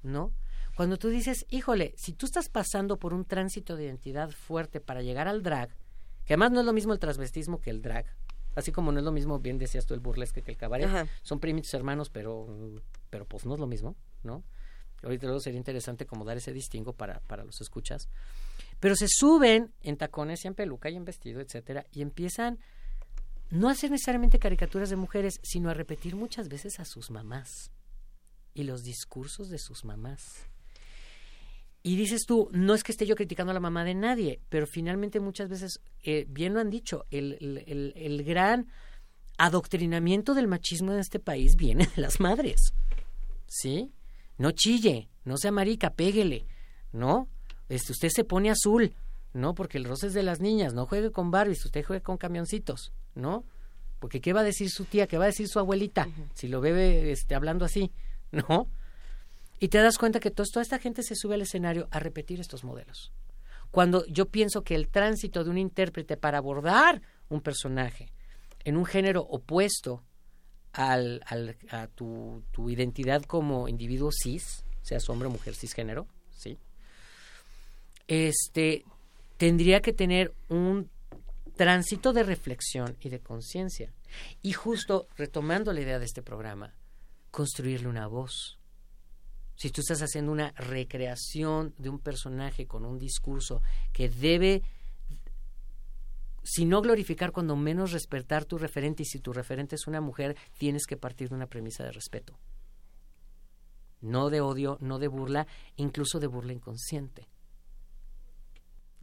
¿no? 0.02 0.32
Cuando 0.76 0.98
tú 0.98 1.10
dices, 1.10 1.46
híjole, 1.52 1.94
si 1.96 2.14
tú 2.14 2.26
estás 2.26 2.50
pasando 2.50 2.98
por 2.98 3.14
un 3.14 3.24
tránsito 3.26 3.76
de 3.76 3.84
identidad 3.84 4.32
fuerte 4.32 4.80
para 4.82 5.04
llegar 5.04 5.28
al 5.28 5.44
drag, 5.44 5.70
que 6.26 6.34
además 6.34 6.52
no 6.54 6.62
es 6.62 6.66
lo 6.66 6.74
mismo 6.74 6.92
el 6.92 6.98
transvestismo 6.98 7.62
que 7.62 7.70
el 7.70 7.84
drag, 7.84 8.08
así 8.56 8.72
como 8.72 8.92
no 8.92 8.98
es 8.98 9.06
lo 9.06 9.12
mismo, 9.12 9.38
bien 9.38 9.60
decías 9.60 9.86
tú, 9.86 9.94
el 9.94 10.00
burlesque 10.00 10.42
que 10.42 10.50
el 10.50 10.58
cabaret, 10.58 10.88
Ajá. 10.88 11.06
son 11.22 11.40
primitos 11.40 11.72
hermanos, 11.76 12.10
pero, 12.10 12.48
pero 13.14 13.26
pues 13.28 13.46
no 13.46 13.54
es 13.54 13.60
lo 13.60 13.68
mismo, 13.68 13.96
¿no? 14.24 14.44
Ahorita 15.04 15.28
luego 15.28 15.40
sería 15.40 15.60
interesante 15.60 16.08
como 16.08 16.26
dar 16.26 16.38
ese 16.38 16.52
distingo 16.52 16.94
para, 16.94 17.20
para 17.28 17.44
los 17.44 17.62
escuchas. 17.62 18.10
Pero 18.80 18.96
se 18.96 19.06
suben 19.08 19.72
en 19.82 19.98
tacones 19.98 20.44
y 20.44 20.48
en 20.48 20.56
peluca 20.56 20.90
y 20.90 20.96
en 20.96 21.06
vestido, 21.06 21.40
etcétera, 21.42 21.86
y 21.92 22.02
empiezan 22.02 22.58
no 23.52 23.70
a 23.70 23.74
hacer 23.74 23.92
necesariamente 23.92 24.40
caricaturas 24.40 24.90
de 24.90 24.96
mujeres, 24.96 25.40
sino 25.44 25.70
a 25.70 25.76
repetir 25.76 26.16
muchas 26.16 26.50
veces 26.50 26.80
a 26.80 26.86
sus 26.86 27.12
mamás 27.12 27.72
y 28.56 28.64
los 28.64 28.82
discursos 28.84 29.50
de 29.50 29.60
sus 29.60 29.86
mamás. 29.86 30.48
Y 31.84 31.96
dices 31.98 32.24
tú, 32.26 32.50
no 32.52 32.74
es 32.74 32.84
que 32.84 32.94
esté 32.94 33.06
yo 33.06 33.16
criticando 33.16 33.52
a 33.52 33.54
la 33.54 33.60
mamá 33.60 33.84
de 33.84 33.94
nadie, 33.94 34.40
pero 34.50 34.66
finalmente 34.66 35.20
muchas 35.20 35.50
veces, 35.50 35.82
eh, 36.04 36.26
bien 36.30 36.54
lo 36.56 36.62
han 36.62 36.72
dicho, 36.72 37.06
el, 37.12 37.34
el, 37.42 37.58
el- 37.68 37.94
el 37.96 38.24
gran 38.24 38.70
adoctrinamiento 39.38 40.34
del 40.34 40.48
machismo 40.48 40.94
en 40.94 41.00
este 41.00 41.20
país 41.20 41.56
viene 41.58 41.88
de 41.96 42.02
las 42.02 42.20
madres. 42.20 42.74
¿Sí? 43.54 43.92
No 44.40 44.50
chille, 44.50 45.10
no 45.26 45.38
sea 45.38 45.52
marica, 45.52 45.92
péguele, 45.92 46.48
¿no? 46.92 47.28
Este, 47.70 47.92
usted 47.92 48.10
se 48.10 48.24
pone 48.24 48.50
azul, 48.50 48.96
¿no? 49.32 49.54
Porque 49.54 49.78
el 49.78 49.86
roce 49.86 50.08
es 50.08 50.14
de 50.14 50.24
las 50.24 50.40
niñas, 50.40 50.74
no 50.74 50.88
juegue 50.88 51.12
con 51.12 51.30
Barbies, 51.30 51.64
usted 51.64 51.86
juegue 51.86 52.02
con 52.02 52.18
camioncitos, 52.18 52.92
¿no? 53.14 53.46
Porque 54.00 54.22
¿qué 54.22 54.34
va 54.34 54.40
a 54.40 54.44
decir 54.44 54.72
su 54.72 54.86
tía? 54.86 55.06
¿Qué 55.06 55.20
va 55.20 55.26
a 55.26 55.28
decir 55.28 55.48
su 55.48 55.60
abuelita? 55.60 56.08
Si 56.34 56.48
lo 56.48 56.62
bebe 56.62 57.12
este, 57.12 57.36
hablando 57.36 57.64
así, 57.64 57.92
¿no? 58.32 58.68
Y 59.60 59.68
te 59.68 59.78
das 59.78 60.00
cuenta 60.00 60.20
que 60.20 60.32
toda 60.32 60.64
esta 60.64 60.80
gente 60.80 61.04
se 61.04 61.16
sube 61.16 61.36
al 61.36 61.44
escenario 61.44 61.88
a 61.92 62.00
repetir 62.00 62.40
estos 62.40 62.64
modelos. 62.64 63.12
Cuando 63.70 64.04
yo 64.08 64.30
pienso 64.30 64.64
que 64.64 64.74
el 64.74 64.90
tránsito 64.90 65.44
de 65.44 65.52
un 65.52 65.60
intérprete 65.60 66.18
para 66.18 66.40
abordar 66.40 67.04
un 67.30 67.42
personaje 67.42 68.12
en 68.64 68.78
un 68.78 68.86
género 68.86 69.22
opuesto 69.22 70.04
al, 70.74 71.24
a 71.70 71.88
tu, 71.88 72.44
tu 72.52 72.70
identidad 72.70 73.24
como 73.24 73.68
individuo 73.68 74.12
cis, 74.12 74.66
seas 74.82 75.08
hombre 75.10 75.28
o 75.28 75.32
mujer 75.32 75.56
cisgénero, 75.56 76.08
¿sí? 76.32 76.58
Este, 78.08 78.84
tendría 79.38 79.82
que 79.82 79.94
tener 79.94 80.34
un 80.50 80.90
tránsito 81.56 82.14
de 82.14 82.24
reflexión 82.24 82.98
y 83.00 83.10
de 83.10 83.20
conciencia. 83.20 83.94
Y 84.42 84.54
justo 84.54 85.08
retomando 85.16 85.72
la 85.74 85.82
idea 85.82 86.00
de 86.00 86.06
este 86.06 86.22
programa, 86.22 86.74
construirle 87.32 87.88
una 87.88 88.08
voz. 88.08 88.60
Si 89.56 89.70
tú 89.70 89.82
estás 89.82 90.02
haciendo 90.02 90.32
una 90.32 90.52
recreación 90.52 91.74
de 91.78 91.90
un 91.90 92.00
personaje 92.00 92.66
con 92.66 92.86
un 92.86 92.98
discurso 92.98 93.62
que 93.92 94.10
debe, 94.10 94.64
si 96.44 96.66
no 96.66 96.82
glorificar, 96.82 97.32
cuando 97.32 97.56
menos 97.56 97.92
respetar 97.92 98.46
tu 98.46 98.58
referente, 98.58 99.04
y 99.04 99.06
si 99.06 99.20
tu 99.20 99.34
referente 99.34 99.76
es 99.76 99.88
una 99.88 100.02
mujer, 100.02 100.36
tienes 100.58 100.86
que 100.86 100.98
partir 100.98 101.30
de 101.30 101.36
una 101.36 101.48
premisa 101.48 101.84
de 101.84 101.92
respeto. 101.92 102.38
No 104.02 104.30
de 104.30 104.42
odio, 104.42 104.78
no 104.82 105.00
de 105.00 105.08
burla, 105.08 105.48
incluso 105.78 106.20
de 106.20 106.28
burla 106.28 106.52
inconsciente. 106.54 107.30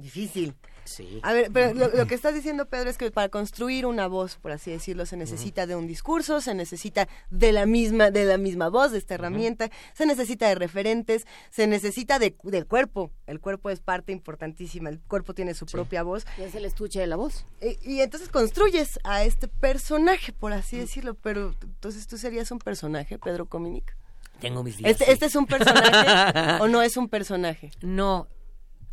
Difícil. 0.00 0.54
Sí. 0.84 1.20
A 1.22 1.32
ver, 1.32 1.50
pero 1.52 1.72
lo, 1.74 1.88
lo 1.88 2.06
que 2.06 2.14
estás 2.14 2.34
diciendo, 2.34 2.66
Pedro, 2.66 2.90
es 2.90 2.98
que 2.98 3.10
para 3.10 3.28
construir 3.28 3.86
una 3.86 4.08
voz, 4.08 4.36
por 4.36 4.50
así 4.50 4.70
decirlo, 4.70 5.06
se 5.06 5.16
necesita 5.16 5.66
de 5.66 5.76
un 5.76 5.86
discurso, 5.86 6.40
se 6.40 6.54
necesita 6.54 7.06
de 7.30 7.52
la 7.52 7.66
misma, 7.66 8.10
de 8.10 8.24
la 8.24 8.38
misma 8.38 8.68
voz, 8.70 8.90
de 8.90 8.98
esta 8.98 9.14
herramienta, 9.14 9.70
se 9.94 10.06
necesita 10.06 10.48
de 10.48 10.56
referentes, 10.56 11.26
se 11.50 11.66
necesita 11.66 12.18
de, 12.18 12.34
del 12.42 12.66
cuerpo. 12.66 13.12
El 13.26 13.40
cuerpo 13.40 13.70
es 13.70 13.80
parte 13.80 14.10
importantísima, 14.10 14.88
el 14.88 15.00
cuerpo 15.00 15.34
tiene 15.34 15.54
su 15.54 15.66
propia 15.66 16.02
voz. 16.02 16.26
Y 16.38 16.42
es 16.42 16.54
el 16.54 16.64
estuche 16.64 16.98
de 16.98 17.06
la 17.06 17.16
voz. 17.16 17.44
Y, 17.60 17.78
y 17.82 18.00
entonces 18.00 18.28
construyes 18.28 18.98
a 19.04 19.22
este 19.22 19.46
personaje, 19.46 20.32
por 20.32 20.52
así 20.52 20.76
decirlo, 20.76 21.14
pero 21.14 21.54
entonces 21.62 22.06
tú 22.08 22.18
serías 22.18 22.50
un 22.50 22.58
personaje, 22.58 23.18
Pedro 23.18 23.46
Cominic. 23.46 23.96
Tengo 24.40 24.64
mis 24.64 24.78
días. 24.78 24.90
¿Este, 24.90 25.04
sí. 25.04 25.10
¿Este 25.12 25.26
es 25.26 25.36
un 25.36 25.46
personaje 25.46 26.58
o 26.62 26.66
no 26.66 26.82
es 26.82 26.96
un 26.96 27.08
personaje? 27.08 27.70
No, 27.82 28.26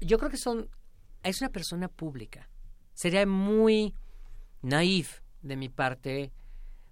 yo 0.01 0.19
creo 0.19 0.29
que 0.29 0.37
son 0.37 0.69
es 1.27 1.41
una 1.41 1.49
persona 1.49 1.87
pública. 1.87 2.49
Sería 2.93 3.25
muy 3.25 3.93
naif 4.61 5.21
de 5.41 5.55
mi 5.55 5.69
parte 5.69 6.31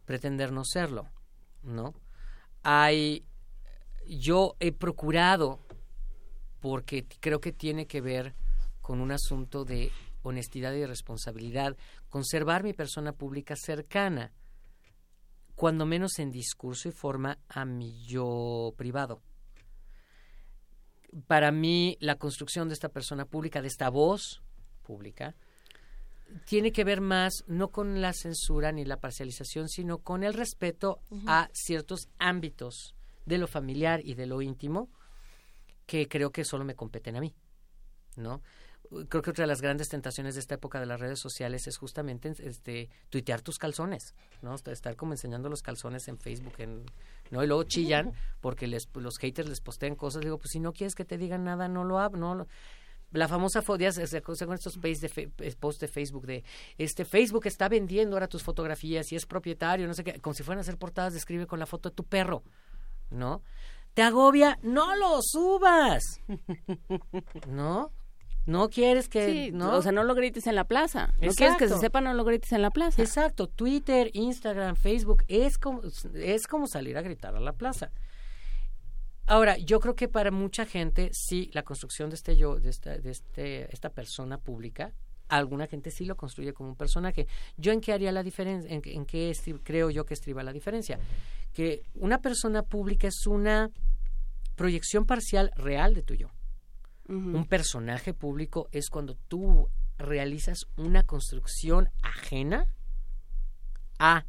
pretender 0.06 0.52
no 0.52 0.64
serlo, 0.64 1.10
¿no? 1.64 1.94
Hay 2.64 3.26
yo 4.08 4.56
he 4.60 4.72
procurado 4.72 5.60
porque 6.60 7.06
creo 7.20 7.40
que 7.40 7.52
tiene 7.52 7.88
que 7.88 8.02
ver 8.02 8.36
con 8.82 9.02
un 9.02 9.12
asunto 9.12 9.66
de 9.66 9.92
honestidad 10.22 10.74
y 10.74 10.86
responsabilidad, 10.86 11.76
conservar 12.10 12.64
mi 12.64 12.74
persona 12.74 13.14
pública 13.14 13.56
cercana, 13.56 14.32
cuando 15.56 15.86
menos 15.86 16.20
en 16.20 16.32
discurso 16.32 16.90
y 16.90 16.92
forma 16.92 17.40
a 17.48 17.66
mi 17.66 18.06
yo 18.06 18.74
privado 18.78 19.22
para 21.28 21.52
mí 21.52 21.98
la 22.00 22.16
construcción 22.16 22.68
de 22.68 22.74
esta 22.74 22.90
persona 22.90 23.26
pública, 23.26 23.62
de 23.62 23.68
esta 23.68 23.90
voz 23.90 24.42
pública, 24.84 25.36
tiene 26.46 26.72
que 26.72 26.84
ver 26.84 27.02
más 27.02 27.44
no 27.48 27.70
con 27.70 28.02
la 28.02 28.14
censura 28.14 28.72
ni 28.72 28.84
la 28.84 29.00
parcialización, 29.00 29.70
sino 29.70 30.00
con 30.00 30.24
el 30.24 30.34
respeto 30.34 31.00
a 31.28 31.50
ciertos 31.54 32.10
ámbitos 32.18 32.96
de 33.26 33.38
lo 33.38 33.48
familiar 33.48 34.02
y 34.04 34.16
de 34.16 34.26
lo 34.26 34.42
íntimo 34.42 34.90
que 35.86 36.08
creo 36.08 36.32
que 36.32 36.44
solo 36.44 36.66
me 36.66 36.76
competen 36.76 37.16
a 37.16 37.22
mí, 37.22 37.36
¿no? 38.16 38.42
Creo 39.10 39.22
que 39.22 39.30
otra 39.32 39.44
de 39.44 39.48
las 39.48 39.62
grandes 39.62 39.90
tentaciones 39.90 40.36
de 40.36 40.42
esta 40.42 40.56
época 40.56 40.80
de 40.80 40.86
las 40.86 41.00
redes 41.00 41.20
sociales 41.20 41.68
es 41.68 41.78
justamente 41.78 42.34
este 42.40 42.90
tuitear 43.10 43.42
tus 43.42 43.58
calzones, 43.58 44.16
¿no? 44.42 44.56
Est- 44.56 44.68
Estar 44.68 44.96
como 44.96 45.14
enseñando 45.14 45.50
los 45.50 45.62
calzones 45.62 46.08
en 46.08 46.18
Facebook, 46.18 46.54
en, 46.60 46.86
¿no? 47.32 47.44
Y 47.44 47.48
luego 47.48 47.64
chillan 47.64 48.14
porque 48.42 48.68
les, 48.68 48.88
los 48.96 49.18
haters 49.18 49.50
les 49.50 49.62
postean 49.62 49.96
cosas. 49.96 50.22
Digo, 50.22 50.38
pues 50.38 50.52
si 50.52 50.60
no 50.60 50.74
quieres 50.74 50.96
que 50.96 51.06
te 51.06 51.18
digan 51.18 51.44
nada, 51.44 51.68
no 51.68 51.84
lo 51.84 52.00
hagas, 52.00 52.20
no 52.20 52.36
lo- 52.36 52.48
la 53.12 53.28
famosa 53.28 53.62
fobia 53.62 53.92
se 53.92 54.22
con 54.22 54.54
estos 54.54 54.78
eh, 54.84 55.56
posts 55.60 55.80
de 55.80 55.88
Facebook 55.88 56.26
de 56.26 56.44
este 56.78 57.06
Facebook 57.06 57.46
está 57.48 57.70
vendiendo 57.70 58.16
ahora 58.16 58.28
tus 58.28 58.44
fotografías 58.44 59.10
y 59.12 59.16
es 59.16 59.26
propietario, 59.26 59.88
no 59.88 59.94
sé 59.94 60.04
qué, 60.04 60.20
como 60.20 60.34
si 60.34 60.44
fueran 60.44 60.58
a 60.60 60.62
hacer 60.62 60.78
portadas, 60.78 61.14
describe 61.14 61.48
con 61.48 61.60
la 61.60 61.66
foto 61.66 61.90
de 61.90 61.96
tu 61.96 62.04
perro, 62.04 62.44
¿no? 63.12 63.42
Te 63.94 64.02
agobia, 64.02 64.60
no 64.64 64.96
lo 64.98 65.20
subas, 65.22 66.04
¿no? 67.48 67.92
No 68.46 68.70
quieres 68.70 69.10
que, 69.10 69.26
Sí, 69.32 69.52
¿no? 69.52 69.76
o 69.76 69.82
sea, 69.82 69.92
no 69.92 70.04
lo 70.04 70.14
grites 70.14 70.46
en 70.48 70.56
la 70.56 70.66
plaza. 70.66 71.14
No 71.20 71.34
quieres 71.34 71.56
que 71.58 71.68
se 71.68 71.80
sepa, 71.80 72.00
no 72.02 72.14
lo 72.14 72.24
grites 72.24 72.52
en 72.52 72.62
la 72.62 72.70
plaza. 72.70 73.02
Exacto, 73.02 73.48
Twitter, 73.48 74.12
Instagram, 74.14 74.76
Facebook, 74.76 75.24
es 75.28 75.58
como, 75.58 75.82
es 76.14 76.46
como 76.48 76.68
salir 76.68 76.98
a 76.98 77.02
gritar 77.02 77.36
a 77.36 77.40
la 77.40 77.54
plaza. 77.54 77.92
Ahora, 79.28 79.58
yo 79.58 79.80
creo 79.80 79.96
que 79.96 80.08
para 80.08 80.30
mucha 80.30 80.66
gente, 80.68 81.10
sí, 81.12 81.50
la 81.54 81.64
construcción 81.64 82.10
de 82.12 82.16
este 82.16 82.36
yo, 82.38 82.60
de 82.60 82.70
esta, 82.70 82.98
de 83.00 83.10
este, 83.10 83.74
esta 83.74 83.90
persona 83.90 84.38
pública, 84.38 84.94
alguna 85.28 85.66
gente 85.66 85.90
sí 85.90 86.06
lo 86.06 86.16
construye 86.16 86.54
como 86.54 86.70
un 86.70 86.76
personaje. 86.76 87.26
¿Yo 87.58 87.72
en 87.72 87.82
qué 87.82 87.94
haría 87.94 88.12
la 88.12 88.22
diferencia? 88.22 88.70
¿En, 88.72 88.84
qué- 88.84 88.94
en 88.94 89.06
qué 89.08 89.34
creo 89.64 89.90
yo 89.90 90.06
que 90.06 90.14
estriba 90.14 90.44
la 90.44 90.54
diferencia? 90.54 91.00
Que 91.54 91.82
una 91.96 92.22
persona 92.22 92.62
pública 92.62 93.08
es 93.08 93.26
una 93.26 93.72
proyección 94.56 95.06
parcial 95.06 95.52
real 95.56 95.96
de 95.96 96.04
tu 96.04 96.14
yo. 96.14 96.30
Un 97.08 97.46
personaje 97.46 98.14
público 98.14 98.68
es 98.72 98.90
cuando 98.90 99.16
tú 99.28 99.70
realizas 99.98 100.66
una 100.76 101.04
construcción 101.04 101.90
ajena 102.02 102.68
a 104.00 104.26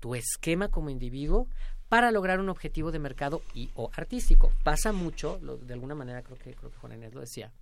tu 0.00 0.14
esquema 0.14 0.68
como 0.68 0.90
individuo 0.90 1.48
para 1.88 2.10
lograr 2.10 2.40
un 2.40 2.48
objetivo 2.48 2.92
de 2.92 2.98
mercado 2.98 3.42
y 3.54 3.70
o 3.74 3.90
artístico. 3.94 4.50
Pasa 4.62 4.92
mucho, 4.92 5.38
de 5.38 5.74
alguna 5.74 5.94
manera 5.94 6.22
creo 6.22 6.38
que 6.38 6.54
creo 6.54 6.70
que 6.70 6.78
Juan 6.78 6.94
Inés 6.94 7.14
lo 7.14 7.20
decía. 7.20 7.52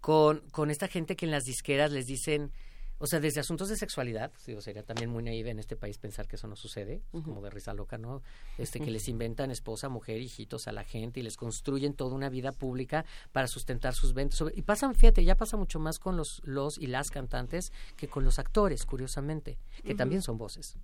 con, 0.00 0.40
con 0.50 0.70
esta 0.70 0.86
gente 0.88 1.16
que 1.16 1.26
en 1.26 1.32
las 1.32 1.44
disqueras 1.44 1.90
les 1.90 2.06
dicen, 2.06 2.52
o 2.98 3.06
sea, 3.06 3.20
desde 3.20 3.40
asuntos 3.40 3.68
de 3.68 3.76
sexualidad, 3.76 4.32
digo, 4.46 4.60
sería 4.60 4.82
también 4.82 5.10
muy 5.10 5.22
naive 5.22 5.50
en 5.50 5.58
este 5.58 5.76
país 5.76 5.98
pensar 5.98 6.28
que 6.28 6.36
eso 6.36 6.46
no 6.46 6.56
sucede, 6.56 7.02
como 7.10 7.42
de 7.42 7.50
risa 7.50 7.74
loca, 7.74 7.98
¿no? 7.98 8.22
Este, 8.56 8.80
que 8.80 8.90
les 8.90 9.08
inventan 9.08 9.50
esposa, 9.50 9.88
mujer, 9.88 10.20
hijitos 10.20 10.68
a 10.68 10.72
la 10.72 10.84
gente 10.84 11.20
y 11.20 11.22
les 11.22 11.36
construyen 11.36 11.94
toda 11.94 12.14
una 12.14 12.28
vida 12.28 12.52
pública 12.52 13.04
para 13.32 13.48
sustentar 13.48 13.94
sus 13.94 14.14
ventas. 14.14 14.42
Y 14.54 14.62
pasan, 14.62 14.94
fíjate, 14.94 15.24
ya 15.24 15.36
pasa 15.36 15.56
mucho 15.56 15.80
más 15.80 15.98
con 15.98 16.16
los, 16.16 16.40
los 16.44 16.78
y 16.78 16.86
las 16.86 17.10
cantantes 17.10 17.72
que 17.96 18.08
con 18.08 18.24
los 18.24 18.38
actores, 18.38 18.86
curiosamente, 18.86 19.58
que 19.84 19.94
también 19.94 20.22
son 20.22 20.38
voces, 20.38 20.76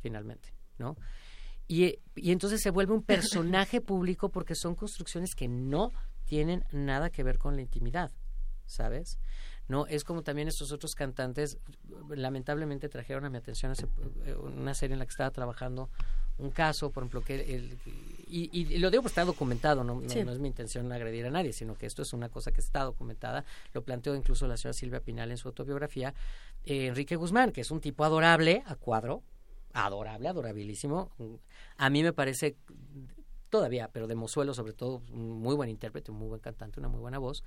finalmente, 0.00 0.54
¿no? 0.78 0.96
Y, 1.66 1.98
y 2.16 2.32
entonces 2.32 2.62
se 2.62 2.70
vuelve 2.70 2.94
un 2.94 3.02
personaje 3.02 3.82
público 3.82 4.30
porque 4.30 4.54
son 4.54 4.74
construcciones 4.74 5.34
que 5.34 5.48
no 5.48 5.92
tienen 6.24 6.64
nada 6.72 7.10
que 7.10 7.22
ver 7.22 7.38
con 7.38 7.56
la 7.56 7.62
intimidad, 7.62 8.10
¿sabes? 8.64 9.18
No, 9.68 9.86
es 9.86 10.02
como 10.04 10.22
también 10.22 10.48
estos 10.48 10.72
otros 10.72 10.94
cantantes, 10.94 11.58
lamentablemente 12.08 12.88
trajeron 12.88 13.24
a 13.26 13.30
mi 13.30 13.36
atención 13.36 13.72
hace, 13.72 13.86
eh, 14.24 14.34
una 14.34 14.72
serie 14.74 14.94
en 14.94 14.98
la 14.98 15.04
que 15.06 15.10
estaba 15.10 15.30
trabajando 15.30 15.90
un 16.38 16.50
caso, 16.50 16.90
por 16.90 17.02
ejemplo, 17.02 17.20
que 17.22 17.34
el, 17.54 17.76
y, 18.28 18.48
y 18.52 18.78
lo 18.78 18.90
digo 18.90 19.02
porque 19.02 19.10
está 19.10 19.24
documentado, 19.24 19.82
no, 19.84 20.00
no, 20.00 20.08
Sí. 20.08 20.22
no 20.24 20.32
es 20.32 20.38
mi 20.38 20.46
intención 20.48 20.90
agredir 20.92 21.26
a 21.26 21.30
nadie, 21.30 21.52
sino 21.52 21.74
que 21.74 21.84
esto 21.86 22.02
es 22.02 22.12
una 22.12 22.28
cosa 22.28 22.52
que 22.52 22.60
está 22.60 22.84
documentada, 22.84 23.44
lo 23.74 23.82
planteó 23.82 24.14
incluso 24.14 24.46
la 24.46 24.56
señora 24.56 24.72
Silvia 24.74 25.00
Pinal 25.00 25.30
en 25.32 25.36
su 25.36 25.48
autobiografía, 25.48 26.14
eh, 26.64 26.86
Enrique 26.86 27.16
Guzmán, 27.16 27.50
que 27.52 27.60
es 27.62 27.70
un 27.72 27.80
tipo 27.80 28.04
adorable, 28.04 28.62
a 28.66 28.76
cuadro, 28.76 29.22
adorable, 29.72 30.28
adorabilísimo, 30.28 31.10
a 31.76 31.90
mí 31.90 32.02
me 32.04 32.12
parece 32.12 32.56
todavía, 33.50 33.88
pero 33.92 34.06
de 34.06 34.14
Mozuelo 34.14 34.54
sobre 34.54 34.74
todo, 34.74 35.02
un 35.12 35.40
muy 35.40 35.56
buen 35.56 35.68
intérprete, 35.70 36.10
un 36.12 36.18
muy 36.18 36.28
buen 36.28 36.40
cantante, 36.40 36.78
una 36.78 36.88
muy 36.88 37.00
buena 37.00 37.18
voz, 37.18 37.42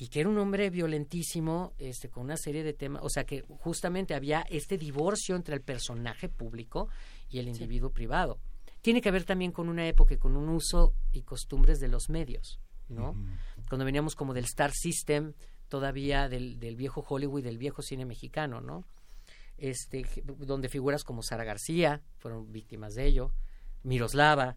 y 0.00 0.08
que 0.08 0.20
era 0.20 0.30
un 0.30 0.38
hombre 0.38 0.70
violentísimo, 0.70 1.74
este, 1.78 2.08
con 2.08 2.24
una 2.24 2.38
serie 2.38 2.64
de 2.64 2.72
temas, 2.72 3.02
o 3.04 3.10
sea 3.10 3.24
que 3.24 3.42
justamente 3.42 4.14
había 4.14 4.40
este 4.48 4.78
divorcio 4.78 5.36
entre 5.36 5.54
el 5.54 5.60
personaje 5.60 6.30
público 6.30 6.88
y 7.28 7.38
el 7.38 7.48
individuo 7.48 7.90
privado. 7.90 8.38
Tiene 8.80 9.02
que 9.02 9.10
ver 9.10 9.24
también 9.24 9.52
con 9.52 9.68
una 9.68 9.86
época 9.86 10.14
y 10.14 10.16
con 10.16 10.38
un 10.38 10.48
uso 10.48 10.94
y 11.12 11.20
costumbres 11.20 11.80
de 11.80 11.88
los 11.88 12.08
medios, 12.08 12.60
¿no? 12.88 13.14
Cuando 13.68 13.84
veníamos 13.84 14.14
como 14.14 14.32
del 14.32 14.46
Star 14.46 14.72
System, 14.72 15.34
todavía 15.68 16.30
del, 16.30 16.58
del 16.58 16.76
viejo 16.76 17.04
Hollywood, 17.06 17.42
del 17.42 17.58
viejo 17.58 17.82
cine 17.82 18.06
mexicano, 18.06 18.62
¿no? 18.62 18.86
Este, 19.58 20.06
donde 20.24 20.70
figuras 20.70 21.04
como 21.04 21.22
Sara 21.22 21.44
García 21.44 22.00
fueron 22.16 22.50
víctimas 22.50 22.94
de 22.94 23.04
ello, 23.04 23.34
Miroslava, 23.82 24.56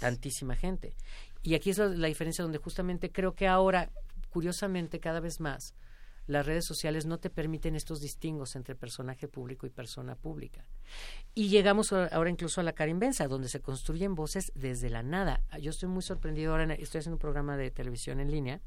tantísima 0.00 0.54
gente. 0.54 0.94
Y 1.42 1.54
aquí 1.54 1.70
es 1.70 1.78
la, 1.78 1.86
la 1.88 2.08
diferencia 2.08 2.42
donde 2.42 2.58
justamente 2.58 3.10
creo 3.10 3.34
que 3.34 3.48
ahora, 3.48 3.90
curiosamente, 4.32 4.98
cada 4.98 5.20
vez 5.20 5.38
más, 5.40 5.74
las 6.26 6.46
redes 6.46 6.64
sociales 6.64 7.04
no 7.04 7.18
te 7.18 7.30
permiten 7.30 7.74
estos 7.76 8.00
distingos 8.00 8.54
entre 8.56 8.74
personaje 8.76 9.28
público 9.28 9.66
y 9.66 9.70
persona 9.70 10.14
pública. 10.14 10.64
Y 11.34 11.48
llegamos 11.48 11.92
ahora 11.92 12.30
incluso 12.30 12.60
a 12.60 12.64
la 12.64 12.72
carimbenza, 12.72 13.26
donde 13.28 13.48
se 13.48 13.60
construyen 13.60 14.14
voces 14.14 14.52
desde 14.54 14.88
la 14.88 15.02
nada. 15.02 15.42
Yo 15.60 15.70
estoy 15.70 15.88
muy 15.88 16.02
sorprendido 16.02 16.52
ahora, 16.52 16.72
estoy 16.74 17.00
haciendo 17.00 17.16
un 17.16 17.20
programa 17.20 17.56
de 17.56 17.70
televisión 17.70 18.20
en 18.20 18.30
línea 18.30 18.60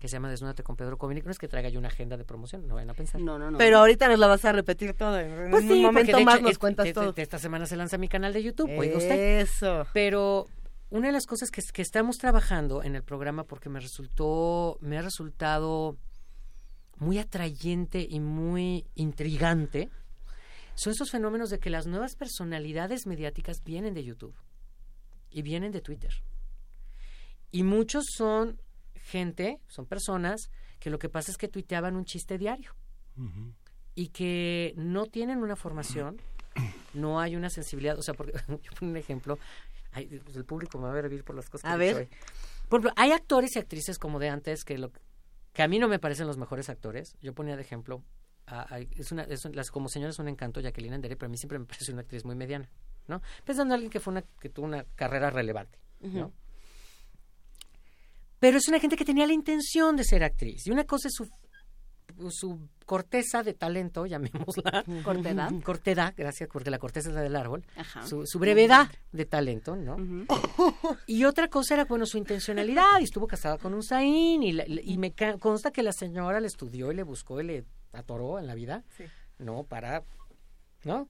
que 0.00 0.08
se 0.08 0.12
llama 0.14 0.28
Desnúdate 0.28 0.62
con 0.62 0.76
Pedro 0.76 0.98
Cominic. 0.98 1.24
No 1.24 1.30
es 1.30 1.38
que 1.38 1.48
traiga 1.48 1.70
yo 1.70 1.78
una 1.78 1.88
agenda 1.88 2.18
de 2.18 2.24
promoción, 2.24 2.66
no 2.66 2.74
vayan 2.74 2.90
a 2.90 2.94
pensar. 2.94 3.18
No, 3.20 3.38
no, 3.38 3.50
no. 3.50 3.56
Pero 3.58 3.78
ahorita 3.78 4.08
nos 4.08 4.18
la 4.18 4.26
vas 4.26 4.44
a 4.44 4.52
repetir 4.52 4.92
todo. 4.92 5.18
En 5.18 5.50
Pues 5.50 5.62
un 5.64 5.70
sí, 5.70 5.80
momento 5.82 6.16
de 6.18 6.24
más 6.24 6.34
hecho, 6.34 6.42
nos 6.42 6.52
es- 6.52 6.58
cuentas 6.58 6.92
todo. 6.92 7.14
esta 7.16 7.38
semana 7.38 7.64
se 7.64 7.76
lanza 7.76 7.96
mi 7.96 8.08
canal 8.08 8.32
de 8.34 8.42
YouTube, 8.42 8.70
oiga 8.76 8.98
usted. 8.98 9.40
Eso. 9.40 9.86
Pero 9.94 10.46
una 10.90 11.08
de 11.08 11.12
las 11.12 11.26
cosas 11.26 11.50
que, 11.50 11.82
estamos 11.82 12.16
trabajando 12.18 12.82
en 12.82 12.94
el 12.94 13.02
programa, 13.02 13.44
porque 13.44 13.68
me 13.68 13.80
resultó, 13.80 14.78
me 14.80 14.98
ha 14.98 15.02
resultado 15.02 15.96
muy 16.98 17.18
atrayente 17.18 18.06
y 18.08 18.20
muy 18.20 18.86
intrigante, 18.94 19.90
son 20.74 20.92
esos 20.92 21.10
fenómenos 21.10 21.50
de 21.50 21.58
que 21.58 21.70
las 21.70 21.86
nuevas 21.86 22.14
personalidades 22.14 23.06
mediáticas 23.06 23.62
vienen 23.64 23.94
de 23.94 24.04
YouTube 24.04 24.34
y 25.30 25.42
vienen 25.42 25.72
de 25.72 25.80
Twitter. 25.80 26.12
Y 27.50 27.62
muchos 27.62 28.04
son 28.16 28.60
gente, 28.94 29.60
son 29.68 29.86
personas 29.86 30.50
que 30.78 30.90
lo 30.90 30.98
que 30.98 31.08
pasa 31.08 31.30
es 31.30 31.38
que 31.38 31.48
tuiteaban 31.48 31.96
un 31.96 32.04
chiste 32.04 32.38
diario 32.38 32.74
y 33.94 34.08
que 34.08 34.74
no 34.76 35.06
tienen 35.06 35.38
una 35.38 35.56
formación, 35.56 36.20
no 36.92 37.18
hay 37.18 37.34
una 37.34 37.48
sensibilidad, 37.50 37.98
o 37.98 38.02
sea, 38.02 38.14
porque 38.14 38.32
yo 38.48 38.72
pongo 38.78 38.92
un 38.92 38.96
ejemplo, 38.96 39.38
ay, 39.96 40.20
pues 40.22 40.36
el 40.36 40.44
público 40.44 40.78
me 40.78 40.84
va 40.84 40.90
a 40.90 40.94
ver 40.94 41.08
vivir 41.08 41.24
por 41.24 41.34
las 41.36 41.48
cosas 41.50 41.68
A 41.70 41.74
que 41.74 41.78
ver. 41.78 41.96
hoy. 41.96 42.08
Por 42.68 42.80
ejemplo, 42.80 42.92
hay 42.96 43.12
actores 43.12 43.56
y 43.56 43.58
actrices 43.58 43.98
como 43.98 44.18
de 44.18 44.28
antes 44.28 44.64
que 44.64 44.78
lo 44.78 44.90
que 45.52 45.62
a 45.62 45.68
mí 45.68 45.78
no 45.78 45.88
me 45.88 45.98
parecen 45.98 46.26
los 46.26 46.36
mejores 46.36 46.68
actores. 46.68 47.16
Yo 47.22 47.32
ponía 47.34 47.56
de 47.56 47.62
ejemplo, 47.62 48.02
a- 48.46 48.74
a- 48.74 48.78
es 48.80 49.10
una, 49.12 49.22
es 49.22 49.44
un- 49.44 49.56
las 49.56 49.70
como 49.70 49.88
señora 49.88 50.10
es 50.10 50.18
un 50.18 50.28
encanto, 50.28 50.60
Jacqueline 50.60 50.94
Andere, 50.94 51.16
pero 51.16 51.26
a 51.26 51.30
mí 51.30 51.36
siempre 51.38 51.58
me 51.58 51.64
parece 51.66 51.92
una 51.92 52.02
actriz 52.02 52.24
muy 52.24 52.34
mediana, 52.36 52.68
¿no? 53.08 53.22
Pensando 53.44 53.72
en 53.72 53.76
alguien 53.76 53.90
que 53.90 54.00
fue 54.00 54.12
una, 54.12 54.22
que 54.40 54.48
tuvo 54.50 54.66
una 54.66 54.84
carrera 54.94 55.30
relevante, 55.30 55.78
¿no? 56.00 56.32
Pero 58.38 58.58
es 58.58 58.68
una 58.68 58.78
gente 58.78 58.96
que 58.96 59.04
tenía 59.04 59.26
la 59.26 59.32
intención 59.32 59.96
de 59.96 60.04
ser 60.04 60.22
actriz. 60.22 60.66
Y 60.66 60.70
una 60.70 60.84
cosa 60.84 61.08
es 61.08 61.14
su, 61.14 61.28
su 62.30 62.58
corteza 62.84 63.42
de 63.42 63.52
talento, 63.54 64.06
llamémosla. 64.06 64.84
¿Cortedad? 65.04 65.50
Cortedad, 65.64 66.14
gracias, 66.16 66.48
porque 66.52 66.70
la 66.70 66.78
corteza 66.78 67.08
es 67.08 67.14
la 67.14 67.22
del 67.22 67.36
árbol. 67.36 67.64
Ajá. 67.76 68.06
Su, 68.06 68.24
su 68.26 68.38
brevedad 68.38 68.90
de 69.12 69.24
talento, 69.26 69.76
¿no? 69.76 69.96
Y 71.06 71.24
otra 71.24 71.48
cosa 71.48 71.74
era, 71.74 71.84
bueno, 71.84 72.06
su 72.06 72.18
intencionalidad. 72.18 73.00
Y 73.00 73.04
estuvo 73.04 73.26
casada 73.26 73.58
con 73.58 73.74
un 73.74 73.82
Zain. 73.82 74.42
Y, 74.42 74.52
la- 74.52 74.64
y 74.66 74.98
me 74.98 75.12
consta 75.40 75.70
que 75.70 75.82
la 75.82 75.92
señora 75.92 76.40
le 76.40 76.46
estudió 76.46 76.90
y 76.92 76.94
le 76.94 77.02
buscó 77.02 77.40
y 77.40 77.44
le 77.44 77.64
atoró 77.92 78.38
en 78.38 78.46
la 78.46 78.54
vida. 78.54 78.84
Sí. 78.96 79.04
¿No? 79.38 79.64
Para. 79.64 80.02
¿No? 80.84 81.08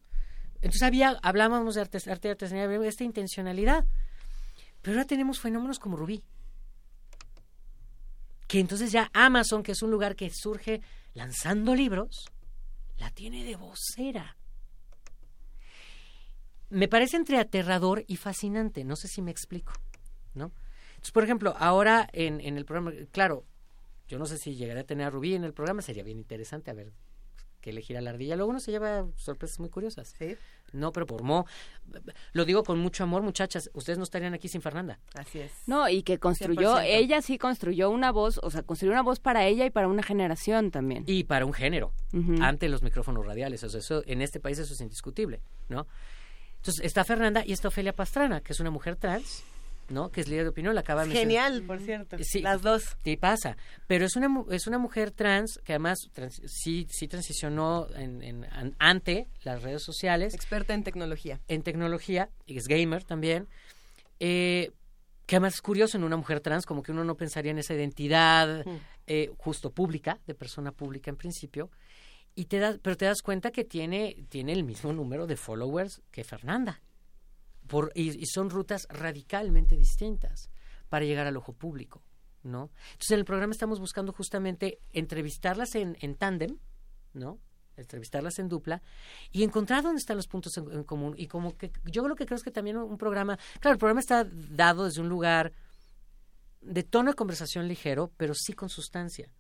Entonces 0.57 0.83
había, 0.83 1.18
hablábamos 1.23 1.75
de 1.75 1.83
arte, 1.83 1.99
arte 2.10 2.28
y 2.28 2.31
artesanía, 2.31 2.65
había 2.65 2.89
esta 2.89 3.05
intencionalidad. 3.05 3.85
Pero 4.83 4.97
ahora 4.97 5.07
tenemos 5.07 5.39
fenómenos 5.41 5.78
como 5.78 5.97
Rubí. 5.97 6.23
Que 8.47 8.60
entonces 8.60 8.92
ya 8.92 9.10
Amazon, 9.12 9.62
que 9.62 9.73
es 9.73 9.83
un 9.83 9.91
lugar 9.91 10.16
que 10.16 10.31
surge 10.31 10.81
lanzando 11.15 11.75
libros, 11.75 12.31
la 12.99 13.10
tiene 13.10 13.44
de 13.44 13.57
vocera. 13.57 14.36
Me 16.68 16.89
parece 16.89 17.16
entre 17.16 17.39
aterrador 17.39 18.05
y 18.07 18.16
fascinante, 18.16 18.84
no 18.84 18.97
sé 18.97 19.08
si 19.08 19.23
me 19.23 19.31
explico, 19.31 19.73
¿no? 20.34 20.52
Entonces, 20.91 21.12
por 21.12 21.25
ejemplo, 21.25 21.55
ahora 21.58 22.08
en, 22.12 22.41
en 22.41 22.57
el 22.57 22.65
programa, 22.65 22.92
claro, 23.12 23.44
yo 24.08 24.18
no 24.18 24.26
sé 24.26 24.39
si 24.39 24.55
llegaré 24.55 24.81
a 24.81 24.84
tener 24.84 25.07
a 25.07 25.10
Rubí 25.10 25.34
en 25.34 25.44
el 25.44 25.52
programa, 25.52 25.83
sería 25.83 26.02
bien 26.02 26.18
interesante 26.18 26.70
a 26.70 26.75
ver 26.75 26.92
qué 27.60 27.70
elegirá 27.70 28.00
la 28.00 28.10
ardilla. 28.10 28.36
Luego 28.36 28.50
uno 28.50 28.60
se 28.60 28.70
lleva 28.70 29.07
sorpresas 29.16 29.58
muy 29.58 29.70
curiosas. 29.70 30.15
No, 30.73 30.93
pero 30.93 31.07
por 31.07 31.23
Mo. 31.23 31.47
Lo 32.33 32.45
digo 32.45 32.65
con 32.65 32.78
mucho 32.78 33.05
amor, 33.05 33.23
muchachas. 33.23 33.70
Ustedes 33.73 33.97
no 33.99 34.05
estarían 34.05 34.35
aquí 34.35 34.49
sin 34.49 34.61
Fernanda. 34.61 34.99
Así 35.15 35.39
es. 35.39 35.53
No, 35.67 35.89
y 35.89 36.03
que 36.03 36.19
construyó, 36.19 36.77
100%. 36.77 36.83
ella 36.85 37.23
sí 37.23 37.39
construyó 37.39 37.91
una 37.91 38.11
voz, 38.12 38.41
o 38.43 38.51
sea, 38.51 38.62
construyó 38.62 38.93
una 38.93 39.03
voz 39.03 39.20
para 39.20 39.47
ella 39.47 39.65
y 39.65 39.70
para 39.70 39.86
una 39.89 40.03
generación 40.03 40.70
también. 40.70 41.05
Y 41.07 41.25
para 41.25 41.47
un 41.47 41.53
género, 41.53 41.93
Ujú. 42.12 42.43
ante 42.43 42.69
los 42.69 42.83
micrófonos 42.83 43.25
radiales. 43.25 43.62
O 43.65 43.69
sea, 43.69 43.81
eso, 43.81 44.03
en 44.07 44.20
este 44.23 44.41
país 44.41 44.59
eso 44.59 44.75
es 44.75 44.81
indiscutible, 44.81 45.41
¿no? 45.69 45.86
Entonces, 46.57 46.85
está 46.85 47.05
Fernanda 47.05 47.45
y 47.47 47.53
está 47.53 47.69
Ofelia 47.69 47.93
Pastrana, 47.95 48.41
que 48.41 48.53
es 48.53 48.59
una 48.61 48.70
mujer 48.70 48.97
trans, 48.97 49.45
¿no? 49.89 50.11
Que 50.11 50.21
es 50.21 50.29
líder 50.29 50.45
de 50.45 50.49
opinión, 50.51 50.75
la 50.75 50.81
acaba 50.83 51.03
de 51.03 51.09
mencionar. 51.09 51.27
Genial, 51.53 51.63
por 51.67 51.81
cierto. 51.81 52.17
Sí, 52.23 52.41
Las 52.41 52.63
dos. 52.63 52.97
Sí 53.05 53.17
pasa, 53.17 53.57
pero 53.87 54.05
es 54.07 54.17
una 54.17 54.29
es 54.51 54.67
una 54.67 54.79
mujer 54.79 55.11
trans 55.11 55.59
que 55.65 55.73
además 55.73 55.99
trans- 56.13 56.41
sí 56.47 56.87
sí 56.91 57.09
transicionó 57.09 57.87
en, 57.95 58.23
en- 58.23 58.45
an- 58.47 58.75
ante 58.79 59.29
las 59.43 59.63
redes 59.63 59.83
sociales, 59.83 60.35
Experta 60.35 60.75
en 60.75 60.83
tecnología. 60.85 61.41
en 61.49 61.63
tecnología 61.63 62.31
y 62.47 62.59
es 62.59 62.67
gamer 62.69 63.05
también. 63.05 63.49
Eh, 64.21 64.73
que 65.27 65.37
además 65.37 65.55
es 65.55 65.63
curioso 65.63 65.97
en 65.97 66.05
una 66.05 66.17
mujer 66.17 66.41
trans, 66.41 66.67
como 66.67 66.83
que 66.83 66.93
uno 66.93 67.03
no 67.05 67.17
pensaría 67.17 67.51
en 67.51 67.59
esa 67.59 67.75
identidad 67.75 68.65
Mm. 68.65 68.77
eh, 69.09 69.31
justo 69.39 69.71
pública, 69.73 70.21
de 70.27 70.35
persona 70.35 70.71
pública 70.73 71.11
en 71.11 71.17
principio, 71.17 71.71
y 72.35 72.45
te 72.47 72.59
das, 72.59 72.79
pero 72.83 72.97
te 72.97 73.07
das 73.07 73.23
cuenta 73.23 73.51
que 73.51 73.65
tiene, 73.65 74.25
tiene 74.29 74.53
el 74.53 74.63
mismo 74.63 74.93
número 74.93 75.27
de 75.27 75.37
followers 75.37 76.01
que 76.13 76.23
Fernanda. 76.23 76.81
Por, 77.67 77.93
y, 77.95 78.20
y 78.20 78.27
son 78.27 78.51
rutas 78.51 78.86
radicalmente 78.91 79.77
distintas 79.77 80.51
para 80.89 81.05
llegar 81.05 81.27
al 81.27 81.36
ojo 81.36 81.53
público, 81.53 82.03
¿no? 82.43 82.70
Entonces 82.93 83.11
en 83.12 83.19
el 83.19 83.25
programa 83.25 83.53
estamos 83.53 83.81
buscando 83.81 84.12
justamente 84.12 84.78
entrevistarlas 84.93 85.75
en, 85.75 85.97
en 86.01 86.15
tándem, 86.15 86.59
¿no? 87.12 87.39
entrevistarlas 87.77 88.39
en 88.39 88.49
dupla 88.49 88.83
y 89.33 89.43
encontrar 89.43 89.83
dónde 89.83 89.99
están 89.99 90.17
los 90.17 90.28
puntos 90.28 90.57
en, 90.57 90.70
en 90.73 90.85
común 90.85 91.15
y 91.17 91.27
como 91.27 91.57
que 91.57 91.70
yo 91.85 92.09
lo 92.09 92.17
que 92.17 92.25
creo 92.25 92.36
es 92.36 92.43
que 92.43 92.51
también 92.51 92.77
un 92.78 92.97
programa 92.97 93.39
claro 93.61 93.75
el 93.75 93.78
programa 93.78 94.01
está 94.01 94.25
dado 94.25 94.85
desde 94.85 95.03
un 95.03 95.09
lugar 95.09 95.53
de 96.62 96.83
tono 96.83 97.11
de 97.11 97.15
conversación 97.15 97.69
ligero 97.69 98.11
pero 98.17 98.35
sí 98.35 98.55
con 98.55 98.69
sustancia 98.69 99.31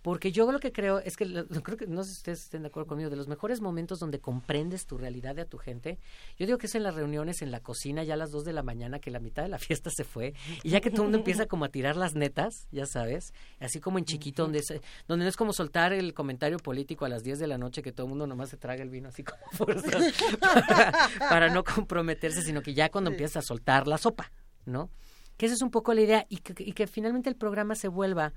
Porque 0.00 0.30
yo 0.30 0.50
lo 0.52 0.60
que 0.60 0.70
creo 0.72 1.00
es 1.00 1.16
que, 1.16 1.24
lo- 1.26 1.44
creo 1.46 1.76
que 1.76 1.86
no 1.88 2.04
sé 2.04 2.10
si 2.12 2.16
ustedes 2.18 2.42
estén 2.44 2.62
de 2.62 2.68
acuerdo 2.68 2.86
conmigo, 2.86 3.10
de 3.10 3.16
los 3.16 3.26
mejores 3.26 3.60
momentos 3.60 3.98
donde 3.98 4.20
comprendes 4.20 4.86
tu 4.86 4.96
realidad 4.96 5.34
de 5.34 5.42
a 5.42 5.44
tu 5.44 5.58
gente, 5.58 5.98
yo 6.38 6.46
digo 6.46 6.56
que 6.56 6.66
es 6.66 6.74
en 6.76 6.84
las 6.84 6.94
reuniones, 6.94 7.42
en 7.42 7.50
la 7.50 7.60
cocina, 7.60 8.04
ya 8.04 8.14
a 8.14 8.16
las 8.16 8.30
2 8.30 8.44
de 8.44 8.52
la 8.52 8.62
mañana, 8.62 9.00
que 9.00 9.10
la 9.10 9.18
mitad 9.18 9.42
de 9.42 9.48
la 9.48 9.58
fiesta 9.58 9.90
se 9.90 10.04
fue, 10.04 10.34
y 10.62 10.70
ya 10.70 10.80
que 10.80 10.90
todo 10.90 11.02
el 11.02 11.06
mundo 11.06 11.18
empieza 11.18 11.46
como 11.46 11.64
a 11.64 11.68
tirar 11.68 11.96
las 11.96 12.14
netas, 12.14 12.68
ya 12.70 12.86
sabes, 12.86 13.32
así 13.58 13.80
como 13.80 13.98
en 13.98 14.04
chiquito, 14.04 14.42
donde, 14.44 14.60
es, 14.60 14.72
donde 15.08 15.24
no 15.24 15.28
es 15.28 15.36
como 15.36 15.52
soltar 15.52 15.92
el 15.92 16.14
comentario 16.14 16.58
político 16.58 17.04
a 17.04 17.08
las 17.08 17.24
10 17.24 17.40
de 17.40 17.46
la 17.48 17.58
noche, 17.58 17.82
que 17.82 17.90
todo 17.92 18.06
el 18.06 18.10
mundo 18.10 18.26
nomás 18.28 18.50
se 18.50 18.56
traga 18.56 18.82
el 18.82 18.90
vino 18.90 19.08
así 19.08 19.24
como 19.24 19.42
fuerzas, 19.52 20.14
para, 20.40 20.92
para 21.28 21.48
no 21.52 21.64
comprometerse, 21.64 22.42
sino 22.42 22.62
que 22.62 22.72
ya 22.72 22.88
cuando 22.88 23.10
empiezas 23.10 23.38
a 23.38 23.46
soltar 23.46 23.88
la 23.88 23.98
sopa, 23.98 24.30
¿no? 24.64 24.90
Que 25.36 25.46
esa 25.46 25.54
es 25.56 25.62
un 25.62 25.70
poco 25.70 25.92
la 25.92 26.00
idea, 26.02 26.26
y 26.28 26.36
que, 26.38 26.62
y 26.62 26.72
que 26.72 26.86
finalmente 26.86 27.28
el 27.28 27.36
programa 27.36 27.74
se 27.74 27.88
vuelva 27.88 28.32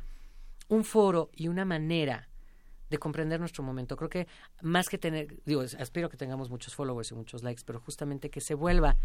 un 0.72 0.86
foro 0.86 1.30
y 1.36 1.50
una 1.50 1.66
manera 1.66 2.30
de 2.90 2.98
comprender 2.98 3.42
nuestro 3.42 3.62
momento. 3.62 3.98
Creo 3.98 4.10
que 4.10 4.28
más 4.62 4.88
que 4.88 4.98
tener, 4.98 5.42
digo, 5.46 5.64
espero 5.64 6.10
que 6.10 6.16
tengamos 6.16 6.50
muchos 6.50 6.74
followers 6.74 7.12
y 7.12 7.16
muchos 7.16 7.44
likes, 7.44 7.64
pero 7.66 7.82
justamente 7.82 8.30
que 8.30 8.40
se 8.40 8.54
vuelva 8.54 8.98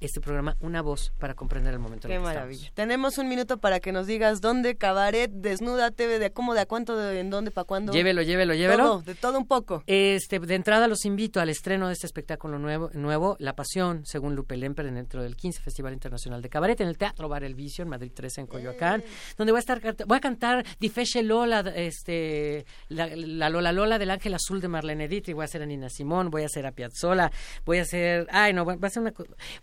este 0.00 0.20
programa 0.20 0.56
una 0.60 0.82
voz 0.82 1.12
para 1.18 1.34
comprender 1.34 1.72
el 1.72 1.80
momento 1.80 2.06
en 2.06 2.10
Qué 2.10 2.16
el 2.16 2.22
que 2.22 2.26
maravilla. 2.26 2.70
Tenemos 2.74 3.18
un 3.18 3.28
minuto 3.28 3.58
para 3.58 3.80
que 3.80 3.92
nos 3.92 4.06
digas 4.06 4.40
dónde, 4.40 4.76
cabaret, 4.76 5.30
desnúdate, 5.30 6.06
de 6.18 6.32
cómo, 6.32 6.54
de 6.54 6.60
a 6.60 6.66
cuánto, 6.66 6.96
de 6.96 7.20
en 7.20 7.30
dónde, 7.30 7.50
para 7.50 7.64
cuándo. 7.64 7.92
Llévelo, 7.92 8.22
llévelo, 8.22 8.54
llévelo. 8.54 8.84
Todo, 8.84 9.02
de 9.02 9.14
todo 9.14 9.38
un 9.38 9.46
poco. 9.46 9.82
Este, 9.86 10.38
de 10.38 10.54
entrada 10.54 10.88
los 10.88 11.04
invito 11.04 11.40
al 11.40 11.48
estreno 11.48 11.86
de 11.86 11.94
este 11.94 12.06
espectáculo 12.06 12.58
nuevo, 12.58 12.90
nuevo 12.92 13.36
La 13.38 13.54
Pasión, 13.54 14.04
según 14.04 14.34
Lupe 14.34 14.56
Lemper, 14.56 14.92
dentro 14.92 15.22
del 15.22 15.36
15 15.36 15.62
Festival 15.62 15.92
Internacional 15.92 16.42
de 16.42 16.48
Cabaret, 16.48 16.80
en 16.80 16.88
el 16.88 16.98
Teatro 16.98 17.28
Bar 17.28 17.44
El 17.44 17.54
Vicio, 17.54 17.82
en 17.82 17.88
Madrid 17.88 18.12
13, 18.14 18.42
en 18.42 18.46
Coyoacán, 18.46 19.02
donde 19.36 19.52
voy 19.52 19.58
a 19.58 19.60
estar, 19.60 19.80
voy 20.06 20.16
a 20.16 20.20
cantar 20.20 20.64
Di 20.78 20.88
Fece 20.88 21.22
Lola, 21.22 21.60
este, 21.74 22.66
la, 22.88 23.08
la 23.14 23.50
Lola 23.50 23.72
Lola 23.72 23.98
del 23.98 24.10
Ángel 24.10 24.34
Azul 24.34 24.60
de 24.60 24.68
Marlene 24.68 25.08
Dietrich, 25.08 25.34
voy 25.34 25.42
a 25.42 25.46
hacer 25.46 25.62
a 25.62 25.66
Nina 25.66 25.88
Simón, 25.88 26.30
voy 26.30 26.42
a 26.42 26.46
hacer 26.46 26.66
a 26.66 26.72
Piazzolla, 26.72 27.30
voy 27.64 27.78
a 27.78 27.82
hacer, 27.82 28.26
ay 28.30 28.52
no, 28.52 28.64
va 28.64 28.76
a 28.80 28.90
ser 28.90 29.02
una, 29.02 29.12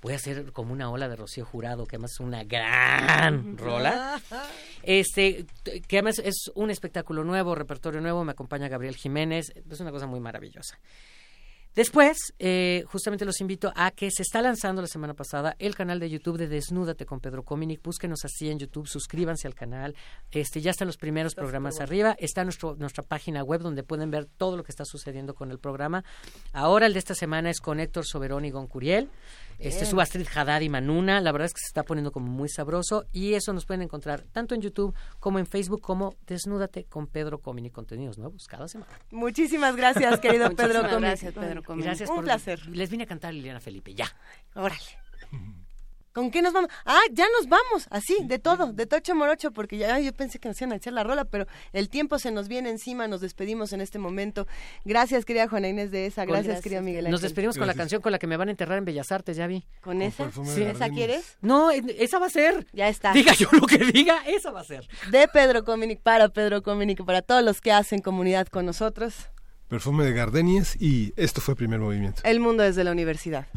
voy 0.02 0.14
a 0.14 0.16
hacer 0.32 0.52
como 0.54 0.74
una 0.74 0.90
ola 0.90 1.10
de 1.10 1.16
Rocío 1.16 1.46
Jurado, 1.46 1.86
que 1.86 1.98
además 1.98 2.12
es 2.14 2.20
una 2.20 2.44
gran 2.44 3.58
rola. 3.58 4.22
Este, 4.82 5.46
que 5.64 5.98
además 5.98 6.20
es 6.20 6.52
un 6.56 6.70
espectáculo 6.70 7.24
nuevo, 7.24 7.56
repertorio 7.56 8.02
nuevo, 8.02 8.24
me 8.24 8.32
acompaña 8.32 8.68
Gabriel 8.68 8.96
Jiménez, 8.96 9.54
es 9.70 9.80
una 9.80 9.92
cosa 9.92 10.08
muy 10.08 10.20
maravillosa. 10.20 10.78
Después, 11.76 12.36
eh, 12.38 12.84
justamente 12.86 13.26
los 13.26 13.42
invito 13.42 13.74
a 13.76 13.90
que 13.90 14.12
se 14.12 14.22
está 14.22 14.44
lanzando 14.44 14.84
la 14.84 14.88
semana 14.88 15.16
pasada 15.16 15.56
el 15.58 15.74
canal 15.74 16.00
de 16.00 16.08
YouTube 16.08 16.38
de 16.38 16.48
Desnúdate 16.48 17.04
con 17.04 17.20
Pedro 17.20 17.42
Cominic. 17.42 17.82
Búsquenos 17.82 18.24
así 18.26 18.48
en 18.48 18.60
YouTube, 18.60 18.88
suscríbanse 18.88 19.48
al 19.48 19.56
canal. 19.56 19.96
Este, 20.30 20.62
ya 20.62 20.70
están 20.70 20.86
los 20.86 20.98
primeros 20.98 21.34
programas 21.34 21.80
arriba. 21.80 22.16
Está 22.20 22.44
nuestro, 22.44 22.76
nuestra 22.76 23.04
página 23.04 23.44
web 23.44 23.62
donde 23.62 23.82
pueden 23.82 24.12
ver 24.12 24.26
todo 24.26 24.56
lo 24.56 24.64
que 24.64 24.72
está 24.72 24.86
sucediendo 24.86 25.34
con 25.34 25.50
el 25.50 25.58
programa. 25.58 26.04
Ahora 26.52 26.86
el 26.86 26.94
de 26.94 27.00
esta 27.00 27.16
semana 27.16 27.50
es 27.50 27.60
con 27.60 27.80
Héctor 27.80 28.06
Soberón 28.06 28.46
y 28.46 28.52
Gon 28.52 28.68
Curiel. 28.68 29.10
Este, 29.68 29.86
suba 29.86 30.04
Astrid 30.04 30.28
Haddad 30.34 30.62
y 30.62 30.70
Manuna. 30.70 31.22
La 31.22 31.32
verdad 31.32 31.46
es 31.48 31.54
que 31.54 31.60
se 31.62 31.68
está 31.68 31.84
poniendo 31.84 32.12
como 32.12 32.28
muy 32.28 32.50
sabroso. 32.50 33.06
Y 33.12 33.34
eso 33.34 33.54
nos 33.54 33.66
pueden 33.66 33.82
encontrar 33.82 34.22
tanto 34.32 34.56
en 34.56 34.62
YouTube 34.62 34.94
como 35.20 35.40
en 35.40 35.46
Facebook 35.46 35.82
como 35.82 36.16
Desnúdate 36.28 36.86
con 36.86 37.08
Pedro 37.08 37.40
Cominic. 37.40 37.74
Contenidos 37.74 38.18
nuevos 38.18 38.46
cada 38.48 38.68
semana. 38.68 38.92
Muchísimas 39.12 39.76
gracias, 39.76 40.20
querido 40.20 40.50
Pedro 40.56 40.82
Comi. 40.90 41.02
gracias, 41.02 41.34
Pedro 41.34 41.64
Comi. 41.64 41.84
Gracias 41.84 42.10
Un 42.10 42.18
por- 42.18 42.26
placer. 42.26 42.66
Les 42.68 42.90
vine 42.90 43.04
a 43.04 43.08
cantar 43.08 43.34
Liliana 43.34 43.60
Felipe, 43.60 43.94
ya. 43.94 44.08
Órale. 44.56 44.82
¿Con 46.14 46.30
qué 46.30 46.44
nos 46.44 46.54
vamos? 46.54 46.70
Ah, 46.86 47.02
ya 47.12 47.26
nos 47.40 47.50
vamos, 47.50 47.88
así, 47.90 48.16
de 48.26 48.38
todo, 48.38 48.72
de 48.72 48.86
tocho 48.86 49.16
morocho, 49.16 49.52
porque 49.52 49.78
ya 49.78 50.00
yo 50.00 50.14
pensé 50.14 50.38
que 50.38 50.48
nos 50.48 50.62
iban 50.62 50.74
a 50.74 50.76
echar 50.76 50.94
la 50.94 51.04
rola, 51.04 51.26
pero 51.26 51.48
el 51.74 51.90
tiempo 51.90 52.20
se 52.20 52.30
nos 52.32 52.48
viene 52.48 52.70
encima, 52.70 53.08
nos 53.08 53.20
despedimos 53.22 53.74
en 53.74 53.82
este 53.82 53.98
momento. 53.98 54.48
Gracias, 54.86 55.26
querida 55.26 55.48
Juana 55.48 55.70
Inés 55.70 55.90
de 55.90 56.06
esa, 56.06 56.26
gracias, 56.26 56.62
querida 56.62 56.82
Miguel 56.82 57.06
Nos 57.06 57.16
Ángel. 57.16 57.22
despedimos 57.30 57.58
con 57.58 57.66
la 57.66 57.74
canción 57.74 58.00
con 58.02 58.12
la 58.12 58.20
que 58.20 58.28
me 58.28 58.38
van 58.38 58.50
a 58.50 58.52
enterrar 58.52 58.78
en 58.78 58.86
Bellas 58.86 59.12
Artes, 59.12 59.36
ya 59.36 59.48
vi. 59.48 59.66
¿Con 59.82 60.04
esa? 60.04 60.30
¿Esa 60.56 60.90
quieres? 60.90 61.38
No, 61.42 61.72
esa 61.72 62.20
va 62.20 62.28
a 62.28 62.30
ser. 62.30 62.68
Ya 62.74 62.90
está. 62.90 63.12
Diga 63.14 63.34
yo 63.34 63.48
lo 63.52 63.66
que 63.66 63.80
diga, 63.80 64.24
esa 64.28 64.52
va 64.52 64.62
a 64.62 64.64
ser. 64.64 64.88
De 65.10 65.28
Pedro 65.28 65.64
Cominic, 65.64 66.00
para 66.02 66.30
Pedro 66.30 66.62
Cominic, 66.62 67.04
para 67.04 67.24
todos 67.24 67.44
los 67.44 67.60
que 67.60 67.72
hacen 67.72 68.02
comunidad 68.02 68.48
con 68.48 68.68
nosotros. 68.68 69.16
Perfume 69.68 70.06
de 70.06 70.14
gardenias 70.14 70.80
y 70.80 71.14
esto 71.16 71.42
fue 71.42 71.56
primer 71.56 71.80
movimiento. 71.80 72.22
El 72.24 72.40
mundo 72.40 72.62
desde 72.62 72.84
la 72.84 72.92
universidad. 72.92 73.48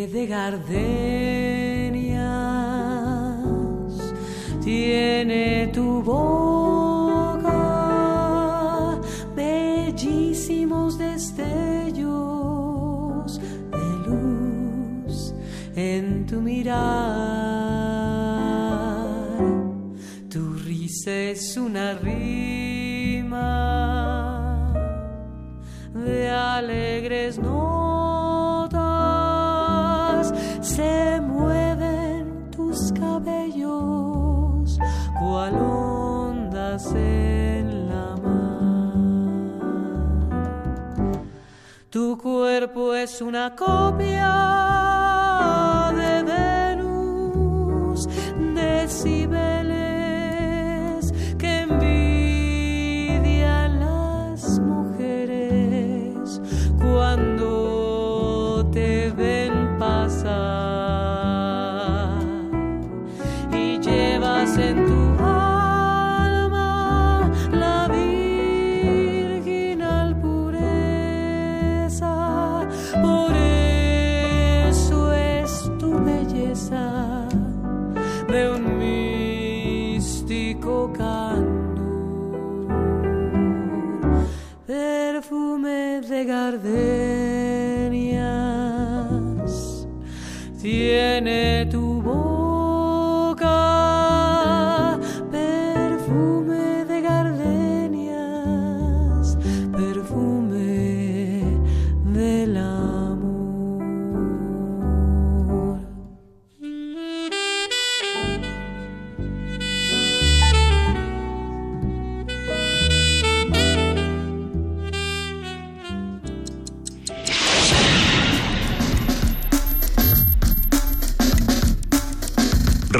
De 0.00 0.26
gardenias 0.26 0.64
tiene 4.64 5.70
tu 5.74 6.02
boca, 6.02 7.48
bellísimos 9.36 10.96
destellos 10.96 12.08
de 13.38 13.78
luz 14.06 15.34
en 15.76 16.24
tu 16.24 16.40
mirar. 16.40 16.80
Tu 20.30 20.54
risa 20.64 21.12
es 21.12 21.58
una 21.58 21.92
rima 21.98 23.52
de 25.92 26.30
alegres 26.30 27.38
notas 27.38 27.79
se 30.80 31.20
mueven 31.20 32.50
tus 32.56 32.90
cabellos 32.92 34.78
cual 35.18 35.54
ondas 35.60 36.94
en 36.94 37.88
la 37.90 38.16
mar. 38.24 39.50
Tu 41.90 42.16
cuerpo 42.16 42.94
es 42.94 43.20
una 43.20 43.54
copia 43.54 44.32
de 46.00 46.12
Venus, 46.32 48.08
decibeles 48.54 49.59
gardenias. 86.50 87.86
Tiene 90.60 91.66
tu 91.70 91.89